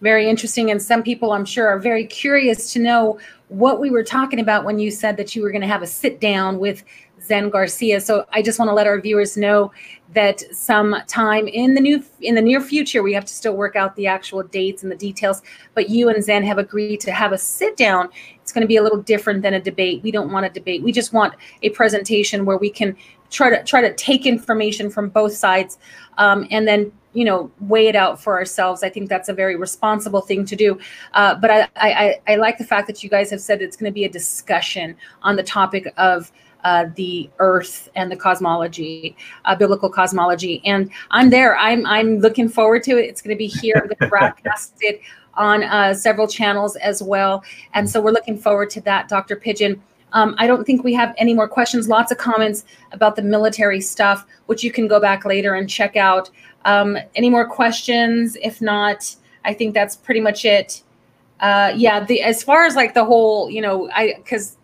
Very 0.00 0.28
interesting. 0.28 0.70
And 0.70 0.80
some 0.80 1.02
people, 1.02 1.32
I'm 1.32 1.44
sure, 1.44 1.68
are 1.68 1.78
very 1.78 2.06
curious 2.06 2.72
to 2.72 2.78
know 2.78 3.18
what 3.48 3.80
we 3.80 3.90
were 3.90 4.04
talking 4.04 4.40
about 4.40 4.64
when 4.64 4.78
you 4.78 4.90
said 4.90 5.16
that 5.16 5.34
you 5.34 5.42
were 5.42 5.50
going 5.50 5.62
to 5.62 5.66
have 5.66 5.82
a 5.82 5.86
sit 5.86 6.20
down 6.20 6.58
with 6.58 6.84
Zen 7.22 7.50
Garcia. 7.50 8.00
So 8.00 8.24
I 8.32 8.42
just 8.42 8.58
want 8.58 8.68
to 8.68 8.74
let 8.74 8.86
our 8.86 9.00
viewers 9.00 9.36
know 9.36 9.72
that 10.14 10.40
sometime 10.54 11.48
in 11.48 11.74
the 11.74 11.80
new 11.80 12.02
in 12.20 12.34
the 12.34 12.42
near 12.42 12.60
future, 12.60 13.02
we 13.02 13.12
have 13.12 13.24
to 13.24 13.32
still 13.32 13.54
work 13.54 13.76
out 13.76 13.96
the 13.96 14.06
actual 14.06 14.42
dates 14.42 14.82
and 14.82 14.90
the 14.90 14.96
details. 14.96 15.42
But 15.74 15.90
you 15.90 16.08
and 16.08 16.22
Zen 16.22 16.44
have 16.44 16.58
agreed 16.58 17.00
to 17.00 17.12
have 17.12 17.32
a 17.32 17.38
sit 17.38 17.76
down. 17.76 18.08
It's 18.40 18.52
going 18.52 18.62
to 18.62 18.68
be 18.68 18.76
a 18.76 18.82
little 18.82 19.02
different 19.02 19.42
than 19.42 19.54
a 19.54 19.60
debate. 19.60 20.02
We 20.02 20.10
don't 20.10 20.32
want 20.32 20.46
a 20.46 20.50
debate. 20.50 20.82
We 20.82 20.92
just 20.92 21.12
want 21.12 21.34
a 21.62 21.70
presentation 21.70 22.44
where 22.44 22.56
we 22.56 22.70
can 22.70 22.96
try 23.30 23.50
to 23.50 23.62
try 23.64 23.80
to 23.80 23.92
take 23.94 24.24
information 24.26 24.88
from 24.90 25.10
both 25.10 25.34
sides 25.34 25.78
um, 26.16 26.46
and 26.50 26.66
then 26.66 26.92
you 27.18 27.24
know 27.24 27.50
weigh 27.60 27.88
it 27.88 27.96
out 27.96 28.20
for 28.22 28.38
ourselves 28.38 28.82
i 28.82 28.88
think 28.88 29.08
that's 29.08 29.28
a 29.28 29.32
very 29.32 29.56
responsible 29.56 30.20
thing 30.20 30.44
to 30.44 30.54
do 30.54 30.78
uh, 31.14 31.34
but 31.34 31.50
I, 31.50 31.68
I 31.76 32.20
i 32.28 32.36
like 32.36 32.58
the 32.58 32.64
fact 32.64 32.86
that 32.86 33.02
you 33.02 33.10
guys 33.10 33.30
have 33.30 33.40
said 33.40 33.60
it's 33.60 33.76
going 33.76 33.90
to 33.90 33.94
be 33.94 34.04
a 34.04 34.08
discussion 34.08 34.96
on 35.22 35.36
the 35.36 35.42
topic 35.42 35.92
of 35.96 36.30
uh, 36.64 36.86
the 36.96 37.30
earth 37.38 37.88
and 37.94 38.10
the 38.10 38.16
cosmology, 38.16 39.16
uh, 39.44 39.54
biblical 39.54 39.88
cosmology. 39.88 40.60
And 40.64 40.90
I'm 41.12 41.30
there. 41.30 41.56
I'm 41.56 41.86
I'm 41.86 42.18
looking 42.18 42.48
forward 42.48 42.82
to 42.82 42.98
it. 42.98 43.04
It's 43.08 43.22
going 43.22 43.34
to 43.34 43.38
be 43.38 43.46
here 43.46 43.88
broadcasted 44.08 44.98
on 45.34 45.62
uh, 45.62 45.94
several 45.94 46.26
channels 46.26 46.76
as 46.76 47.02
well. 47.02 47.44
And 47.74 47.88
so 47.88 48.00
we're 48.00 48.10
looking 48.10 48.36
forward 48.36 48.70
to 48.70 48.80
that, 48.82 49.08
Dr. 49.08 49.36
Pidgeon. 49.36 49.80
Um, 50.12 50.34
I 50.38 50.46
don't 50.46 50.64
think 50.64 50.84
we 50.84 50.94
have 50.94 51.14
any 51.18 51.34
more 51.34 51.48
questions. 51.48 51.88
Lots 51.88 52.10
of 52.12 52.18
comments 52.18 52.64
about 52.92 53.16
the 53.16 53.22
military 53.22 53.80
stuff, 53.80 54.26
which 54.46 54.64
you 54.64 54.72
can 54.72 54.88
go 54.88 55.00
back 55.00 55.24
later 55.24 55.54
and 55.54 55.68
check 55.68 55.96
out. 55.96 56.30
Um, 56.64 56.96
any 57.14 57.30
more 57.30 57.46
questions? 57.46 58.36
If 58.42 58.60
not, 58.60 59.14
I 59.44 59.54
think 59.54 59.74
that's 59.74 59.96
pretty 59.96 60.20
much 60.20 60.44
it. 60.44 60.82
Uh, 61.40 61.72
yeah, 61.76 62.04
the 62.04 62.22
as 62.22 62.42
far 62.42 62.64
as 62.64 62.74
like 62.74 62.94
the 62.94 63.04
whole, 63.04 63.48
you 63.50 63.60
know, 63.60 63.88
I 63.90 64.14
because 64.16 64.56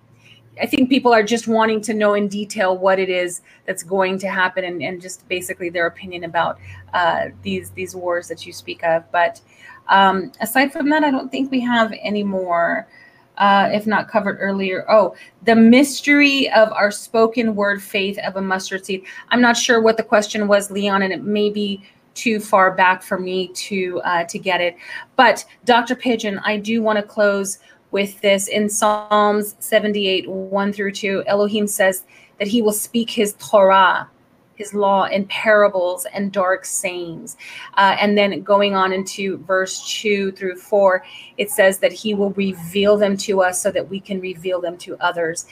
I 0.61 0.67
think 0.67 0.89
people 0.89 1.13
are 1.13 1.23
just 1.23 1.49
wanting 1.49 1.81
to 1.83 1.95
know 1.95 2.15
in 2.15 2.29
detail 2.29 2.77
what 2.77 2.99
it 2.99 3.09
is 3.09 3.43
that's 3.67 3.83
going 3.83 4.19
to 4.19 4.29
happen 4.29 4.65
and, 4.65 4.83
and 4.83 5.01
just 5.01 5.27
basically 5.29 5.69
their 5.69 5.87
opinion 5.87 6.25
about 6.25 6.59
uh, 6.93 7.27
these 7.43 7.71
these 7.71 7.95
wars 7.95 8.29
that 8.29 8.47
you 8.47 8.53
speak 8.53 8.83
of. 8.85 9.11
But 9.11 9.41
um, 9.89 10.33
aside 10.41 10.73
from 10.73 10.89
that, 10.91 11.05
I 11.05 11.11
don't 11.11 11.31
think 11.31 11.51
we 11.51 11.61
have 11.61 11.93
any 12.03 12.23
more, 12.23 12.89
uh, 13.39 13.69
if 13.73 13.87
not 13.87 14.09
covered 14.09 14.39
earlier. 14.41 14.85
Oh, 14.91 15.15
the 15.45 15.55
mystery 15.55 16.51
of 16.51 16.73
our 16.73 16.91
spoken 16.91 17.55
word 17.55 17.83
faith 17.83 18.19
of 18.19 18.37
a 18.37 18.43
mustard 18.43 18.85
seed. 18.85 19.05
I'm 19.31 19.41
not 19.41 19.57
sure 19.57 19.81
what 19.81 19.97
the 19.97 20.03
question 20.03 20.47
was, 20.49 20.71
Leon, 20.71 21.03
and 21.03 21.13
it 21.13 21.23
may 21.23 21.51
be 21.51 21.83
too 22.15 22.39
far 22.39 22.73
back 22.73 23.03
for 23.03 23.19
me 23.19 23.49
to 23.49 24.01
uh, 24.05 24.25
to 24.25 24.39
get 24.39 24.61
it. 24.61 24.77
But 25.17 25.45
Dr. 25.65 25.95
Pidgeon, 25.95 26.39
I 26.45 26.57
do 26.59 26.83
want 26.83 26.97
to 26.99 27.03
close 27.03 27.59
with 27.91 28.21
this 28.21 28.49
in 28.49 28.69
Psalms 28.69 29.55
78, 29.61 30.29
1 30.29 30.73
through 30.73 30.93
2. 30.93 31.25
Elohim 31.27 31.67
says 31.67 32.05
that 32.39 32.49
he 32.49 32.61
will 32.61 32.73
speak 32.73 33.09
his 33.09 33.35
Torah, 33.35 34.11
his 34.55 34.75
law, 34.75 35.05
in 35.05 35.27
parables 35.27 36.07
and 36.13 36.33
dark 36.33 36.65
sayings. 36.65 37.37
Uh, 37.77 37.97
and 38.01 38.17
then 38.17 38.43
going 38.43 38.75
on 38.75 38.93
into 38.93 39.39
verse 39.39 39.87
2 40.01 40.33
through 40.33 40.57
4, 40.57 41.05
it 41.39 41.51
says 41.51 41.79
that 41.79 41.93
he 41.93 42.15
will 42.15 42.31
reveal 42.31 42.97
them 42.97 43.17
to 43.19 43.43
us 43.43 43.61
so 43.61 43.71
that 43.71 43.89
we 43.89 44.01
can 44.01 44.21
reveal 44.21 44.61
them 44.61 44.77
to 44.79 44.97
others. 45.01 45.47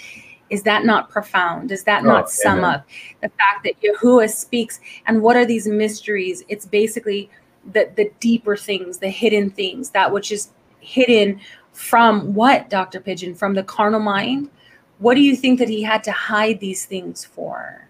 Is 0.50 0.62
that 0.64 0.84
not 0.84 1.08
profound? 1.08 1.70
Does 1.70 1.84
that 1.84 2.02
oh, 2.02 2.06
not 2.06 2.30
sum 2.30 2.58
amen. 2.58 2.70
up 2.70 2.86
the 3.22 3.30
fact 3.30 3.64
that 3.64 3.80
Yahuwah 3.82 4.30
speaks? 4.30 4.80
And 5.06 5.22
what 5.22 5.36
are 5.36 5.46
these 5.46 5.66
mysteries? 5.66 6.44
It's 6.48 6.66
basically 6.66 7.30
the, 7.72 7.90
the 7.96 8.10
deeper 8.20 8.56
things, 8.56 8.98
the 8.98 9.08
hidden 9.08 9.50
things, 9.50 9.90
that 9.90 10.12
which 10.12 10.30
is 10.30 10.50
hidden 10.80 11.40
from 11.72 12.34
what, 12.34 12.68
Dr. 12.68 13.00
Pidgeon? 13.00 13.34
From 13.34 13.54
the 13.54 13.62
carnal 13.62 14.00
mind? 14.00 14.50
What 14.98 15.14
do 15.14 15.22
you 15.22 15.34
think 15.34 15.58
that 15.58 15.68
he 15.68 15.82
had 15.82 16.04
to 16.04 16.12
hide 16.12 16.60
these 16.60 16.84
things 16.84 17.24
for? 17.24 17.88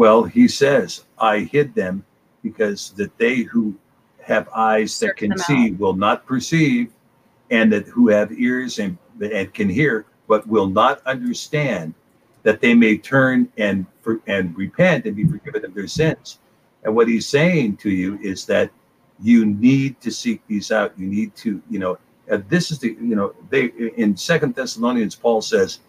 Well, 0.00 0.24
he 0.24 0.48
says, 0.48 1.04
I 1.18 1.40
hid 1.40 1.74
them 1.74 2.06
because 2.42 2.92
that 2.92 3.18
they 3.18 3.40
who 3.40 3.74
have 4.22 4.48
eyes 4.48 4.98
that 5.00 5.18
can 5.18 5.36
see 5.36 5.72
will 5.72 5.92
not 5.92 6.24
perceive, 6.24 6.90
and 7.50 7.70
that 7.70 7.86
who 7.86 8.08
have 8.08 8.32
ears 8.32 8.78
and, 8.78 8.96
and 9.20 9.52
can 9.52 9.68
hear 9.68 10.06
but 10.26 10.46
will 10.46 10.68
not 10.68 11.06
understand, 11.06 11.92
that 12.44 12.62
they 12.62 12.72
may 12.72 12.96
turn 12.96 13.52
and 13.58 13.84
and 14.26 14.56
repent 14.56 15.04
and 15.04 15.14
be 15.16 15.26
forgiven 15.26 15.66
of 15.66 15.74
their 15.74 15.86
sins. 15.86 16.38
And 16.82 16.96
what 16.96 17.06
he's 17.06 17.26
saying 17.26 17.76
to 17.84 17.90
you 17.90 18.18
is 18.22 18.46
that 18.46 18.70
you 19.20 19.44
need 19.44 20.00
to 20.00 20.10
seek 20.10 20.40
these 20.46 20.72
out. 20.72 20.98
You 20.98 21.08
need 21.08 21.36
to, 21.44 21.60
you 21.68 21.78
know, 21.78 21.98
uh, 22.32 22.38
this 22.48 22.70
is 22.70 22.78
the 22.78 22.96
you 22.98 23.16
know 23.16 23.34
they 23.50 23.64
in 23.98 24.16
Second 24.16 24.54
Thessalonians 24.54 25.14
Paul 25.14 25.42
says 25.42 25.80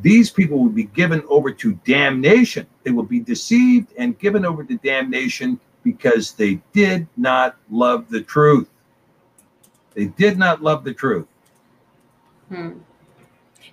these 0.00 0.30
people 0.30 0.58
will 0.58 0.68
be 0.70 0.84
given 0.84 1.22
over 1.28 1.50
to 1.50 1.74
damnation. 1.84 2.66
They 2.84 2.90
will 2.92 3.02
be 3.02 3.20
deceived 3.20 3.92
and 3.98 4.18
given 4.18 4.44
over 4.44 4.62
to 4.64 4.76
damnation 4.76 5.58
because 5.82 6.32
they 6.32 6.60
did 6.72 7.06
not 7.16 7.56
love 7.70 8.08
the 8.08 8.20
truth. 8.20 8.68
They 9.94 10.06
did 10.06 10.38
not 10.38 10.62
love 10.62 10.84
the 10.84 10.94
truth. 10.94 11.26
Hmm. 12.48 12.78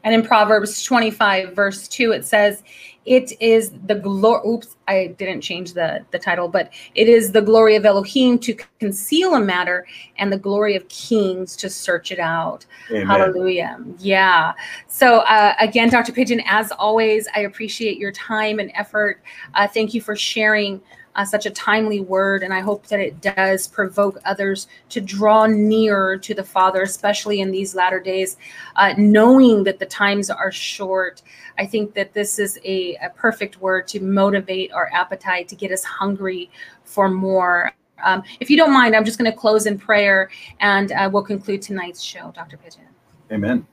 And 0.04 0.14
in 0.14 0.24
Proverbs 0.24 0.84
25, 0.84 1.54
verse 1.54 1.88
2, 1.88 2.12
it 2.12 2.26
says, 2.26 2.64
It 3.06 3.40
is 3.40 3.72
the 3.86 3.96
glory. 3.96 4.48
Oops, 4.48 4.76
I 4.88 5.16
didn't 5.18 5.42
change 5.42 5.74
the, 5.74 6.04
the 6.12 6.20
title, 6.20 6.48
but 6.48 6.74
it 6.96 7.08
is 7.08 7.32
the 7.32 7.42
glory 7.42 7.76
of 7.76 7.86
Elohim 7.86 8.40
to 8.40 8.58
conceal 8.80 9.36
a 9.36 9.40
matter 9.40 9.86
and 10.18 10.32
the 10.32 10.38
glory 10.38 10.76
of 10.76 10.88
kings 10.90 11.56
to 11.58 11.70
search 11.70 12.12
it 12.12 12.20
out. 12.20 12.66
Amen. 12.90 13.06
Hallelujah. 13.06 13.80
Yeah. 14.00 14.54
So, 14.88 15.20
uh, 15.20 15.54
again, 15.60 15.90
Dr. 15.90 16.12
Pidgeon, 16.12 16.42
as 16.48 16.72
always, 16.72 17.28
I 17.36 17.42
appreciate 17.42 17.98
your 17.98 18.12
time 18.12 18.60
and 18.60 18.72
effort. 18.74 19.22
Uh, 19.54 19.68
thank 19.68 19.94
you 19.94 20.02
for 20.02 20.16
sharing 20.16 20.82
uh, 21.16 21.26
such 21.26 21.46
a 21.46 21.50
timely 21.50 22.02
word. 22.02 22.44
And 22.44 22.54
I 22.54 22.60
hope 22.60 22.88
that 22.88 23.00
it 23.00 23.22
does 23.22 23.68
provoke 23.68 24.20
others 24.26 24.68
to 24.90 25.02
draw 25.02 25.46
nearer 25.46 26.18
to 26.18 26.34
the 26.34 26.44
Father, 26.44 26.82
especially 26.84 27.42
in 27.42 27.52
these 27.52 27.76
latter 27.76 28.00
days, 28.00 28.38
uh, 28.76 28.94
knowing 28.98 29.64
that 29.64 29.80
the 29.80 29.86
times 29.86 30.30
are 30.30 30.52
short. 30.52 31.22
I 31.58 31.66
think 31.66 31.94
that 31.94 32.14
this 32.14 32.40
is 32.40 32.60
a, 32.64 32.96
a 32.96 33.10
perfect 33.12 33.62
word 33.62 33.88
to 33.90 34.00
motivate 34.00 34.72
our 34.72 34.90
appetite, 34.94 35.48
to 35.50 35.56
get 35.56 35.72
us 35.72 35.84
hungry 35.84 36.50
for 36.84 37.10
more. 37.10 37.72
Um, 38.04 38.24
if 38.40 38.50
you 38.50 38.58
don't 38.58 38.74
mind, 38.74 38.96
I'm 38.96 39.06
just 39.06 39.18
going 39.18 39.32
to 39.32 39.38
close 39.38 39.66
in 39.66 39.78
prayer 39.78 40.30
and 40.60 40.92
uh, 40.92 41.10
we'll 41.12 41.24
conclude 41.24 41.62
tonight's 41.62 42.02
show, 42.02 42.32
Dr. 42.36 42.58
Pidgeon. 42.58 42.84
Amen. 43.32 43.66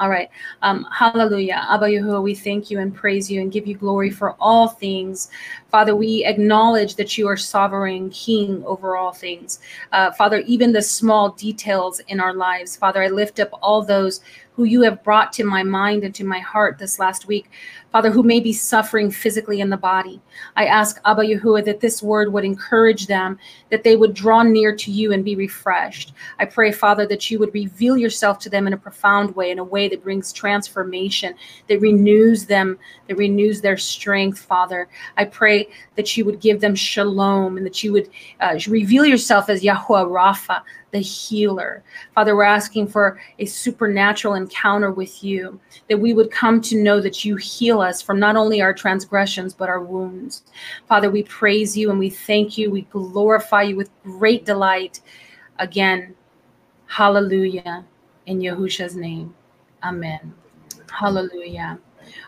All 0.00 0.08
right. 0.08 0.30
Um, 0.62 0.86
hallelujah. 0.90 1.62
Abba 1.68 1.86
Yahuwah, 1.86 2.22
we 2.22 2.34
thank 2.34 2.70
you 2.70 2.78
and 2.78 2.94
praise 2.94 3.30
you 3.30 3.42
and 3.42 3.52
give 3.52 3.66
you 3.66 3.76
glory 3.76 4.08
for 4.08 4.34
all 4.40 4.66
things. 4.66 5.30
Father, 5.70 5.94
we 5.94 6.24
acknowledge 6.24 6.96
that 6.96 7.16
you 7.16 7.28
are 7.28 7.36
sovereign 7.36 8.10
king 8.10 8.62
over 8.66 8.96
all 8.96 9.12
things. 9.12 9.60
Uh, 9.92 10.10
Father, 10.12 10.38
even 10.46 10.72
the 10.72 10.82
small 10.82 11.30
details 11.30 12.00
in 12.08 12.20
our 12.20 12.34
lives. 12.34 12.76
Father, 12.76 13.02
I 13.02 13.08
lift 13.08 13.40
up 13.40 13.50
all 13.62 13.82
those 13.82 14.20
who 14.60 14.64
you 14.64 14.82
have 14.82 15.02
brought 15.02 15.32
to 15.32 15.42
my 15.42 15.62
mind 15.62 16.04
and 16.04 16.14
to 16.14 16.22
my 16.22 16.38
heart 16.38 16.76
this 16.76 16.98
last 16.98 17.26
week. 17.26 17.50
Father, 17.92 18.10
who 18.10 18.22
may 18.22 18.40
be 18.40 18.52
suffering 18.52 19.10
physically 19.10 19.60
in 19.60 19.70
the 19.70 19.76
body. 19.76 20.20
I 20.54 20.66
ask 20.66 21.00
Abba 21.06 21.22
Yahuwah 21.22 21.64
that 21.64 21.80
this 21.80 22.02
word 22.02 22.32
would 22.32 22.44
encourage 22.44 23.06
them, 23.06 23.38
that 23.70 23.82
they 23.82 23.96
would 23.96 24.12
draw 24.12 24.42
near 24.42 24.76
to 24.76 24.92
you 24.92 25.12
and 25.12 25.24
be 25.24 25.34
refreshed. 25.34 26.12
I 26.38 26.44
pray, 26.44 26.72
Father, 26.72 27.06
that 27.06 27.30
you 27.30 27.38
would 27.38 27.54
reveal 27.54 27.96
yourself 27.96 28.38
to 28.40 28.50
them 28.50 28.66
in 28.66 28.74
a 28.74 28.76
profound 28.76 29.34
way, 29.34 29.50
in 29.50 29.58
a 29.58 29.64
way 29.64 29.88
that 29.88 30.04
brings 30.04 30.32
transformation, 30.32 31.34
that 31.68 31.80
renews 31.80 32.44
them, 32.44 32.78
that 33.08 33.16
renews 33.16 33.60
their 33.60 33.78
strength, 33.78 34.38
Father. 34.38 34.88
I 35.16 35.24
pray 35.24 35.59
that 35.96 36.16
you 36.16 36.24
would 36.24 36.40
give 36.40 36.60
them 36.60 36.74
shalom 36.74 37.56
and 37.56 37.66
that 37.66 37.82
you 37.82 37.92
would 37.92 38.10
uh, 38.40 38.58
reveal 38.68 39.04
yourself 39.04 39.48
as 39.48 39.62
Yahuwah 39.62 40.06
Rapha, 40.08 40.62
the 40.90 40.98
healer. 40.98 41.82
Father, 42.14 42.34
we're 42.34 42.44
asking 42.44 42.88
for 42.88 43.20
a 43.38 43.46
supernatural 43.46 44.34
encounter 44.34 44.92
with 44.92 45.22
you, 45.22 45.60
that 45.88 45.98
we 45.98 46.12
would 46.12 46.30
come 46.30 46.60
to 46.62 46.80
know 46.80 47.00
that 47.00 47.24
you 47.24 47.36
heal 47.36 47.80
us 47.80 48.02
from 48.02 48.18
not 48.18 48.36
only 48.36 48.60
our 48.60 48.74
transgressions, 48.74 49.54
but 49.54 49.68
our 49.68 49.80
wounds. 49.80 50.42
Father, 50.88 51.10
we 51.10 51.22
praise 51.24 51.76
you 51.76 51.90
and 51.90 51.98
we 51.98 52.10
thank 52.10 52.58
you. 52.58 52.70
We 52.70 52.82
glorify 52.82 53.62
you 53.62 53.76
with 53.76 53.90
great 54.02 54.44
delight. 54.44 55.00
Again, 55.58 56.14
hallelujah 56.86 57.84
in 58.26 58.40
Yahusha's 58.40 58.96
name. 58.96 59.34
Amen. 59.82 60.34
Hallelujah. 60.90 61.78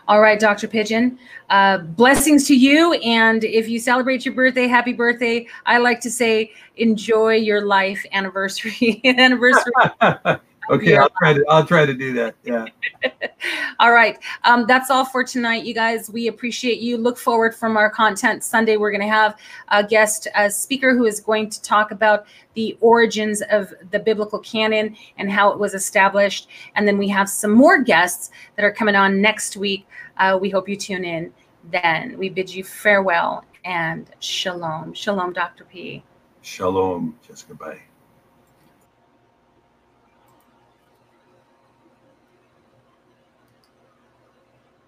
All 0.07 0.21
right, 0.21 0.39
Dr. 0.39 0.67
Pidgeon. 0.67 1.17
Uh, 1.49 1.79
blessings 1.79 2.47
to 2.47 2.55
you. 2.55 2.93
And 2.93 3.43
if 3.43 3.67
you 3.67 3.79
celebrate 3.79 4.25
your 4.25 4.33
birthday, 4.33 4.67
happy 4.67 4.93
birthday. 4.93 5.47
I 5.65 5.77
like 5.77 5.99
to 6.01 6.11
say, 6.11 6.51
enjoy 6.77 7.35
your 7.35 7.65
life 7.65 8.05
anniversary. 8.11 9.01
anniversary. 9.05 9.73
Okay, 10.69 10.97
I'll 10.97 11.09
try 11.09 11.33
to 11.33 11.45
I'll 11.49 11.65
try 11.65 11.85
to 11.85 11.93
do 11.93 12.13
that. 12.13 12.35
Yeah. 12.43 12.65
all 13.79 13.91
right. 13.91 14.17
Um, 14.43 14.65
that's 14.65 14.89
all 14.89 15.05
for 15.05 15.23
tonight, 15.23 15.65
you 15.65 15.73
guys. 15.73 16.09
We 16.09 16.27
appreciate 16.27 16.79
you. 16.79 16.97
Look 16.97 17.17
forward 17.17 17.53
from 17.53 17.75
our 17.75 17.89
content 17.89 18.43
Sunday. 18.43 18.77
We're 18.77 18.91
going 18.91 19.01
to 19.01 19.07
have 19.07 19.37
a 19.69 19.83
guest, 19.83 20.27
a 20.35 20.49
speaker 20.49 20.95
who 20.95 21.05
is 21.05 21.19
going 21.19 21.49
to 21.49 21.61
talk 21.61 21.91
about 21.91 22.25
the 22.53 22.77
origins 22.81 23.41
of 23.49 23.73
the 23.91 23.99
biblical 23.99 24.39
canon 24.39 24.95
and 25.17 25.31
how 25.31 25.49
it 25.51 25.59
was 25.59 25.73
established. 25.73 26.47
And 26.75 26.87
then 26.87 26.97
we 26.97 27.09
have 27.09 27.29
some 27.29 27.51
more 27.51 27.81
guests 27.81 28.31
that 28.55 28.63
are 28.63 28.73
coming 28.73 28.95
on 28.95 29.21
next 29.21 29.57
week. 29.57 29.85
Uh, 30.17 30.37
we 30.39 30.49
hope 30.49 30.69
you 30.69 30.75
tune 30.75 31.03
in. 31.03 31.33
Then 31.71 32.17
we 32.17 32.29
bid 32.29 32.53
you 32.53 32.63
farewell 32.63 33.45
and 33.65 34.09
shalom. 34.19 34.93
Shalom, 34.93 35.33
Dr. 35.33 35.65
P. 35.65 36.03
Shalom, 36.41 37.17
Jessica. 37.25 37.53
Bye. 37.55 37.81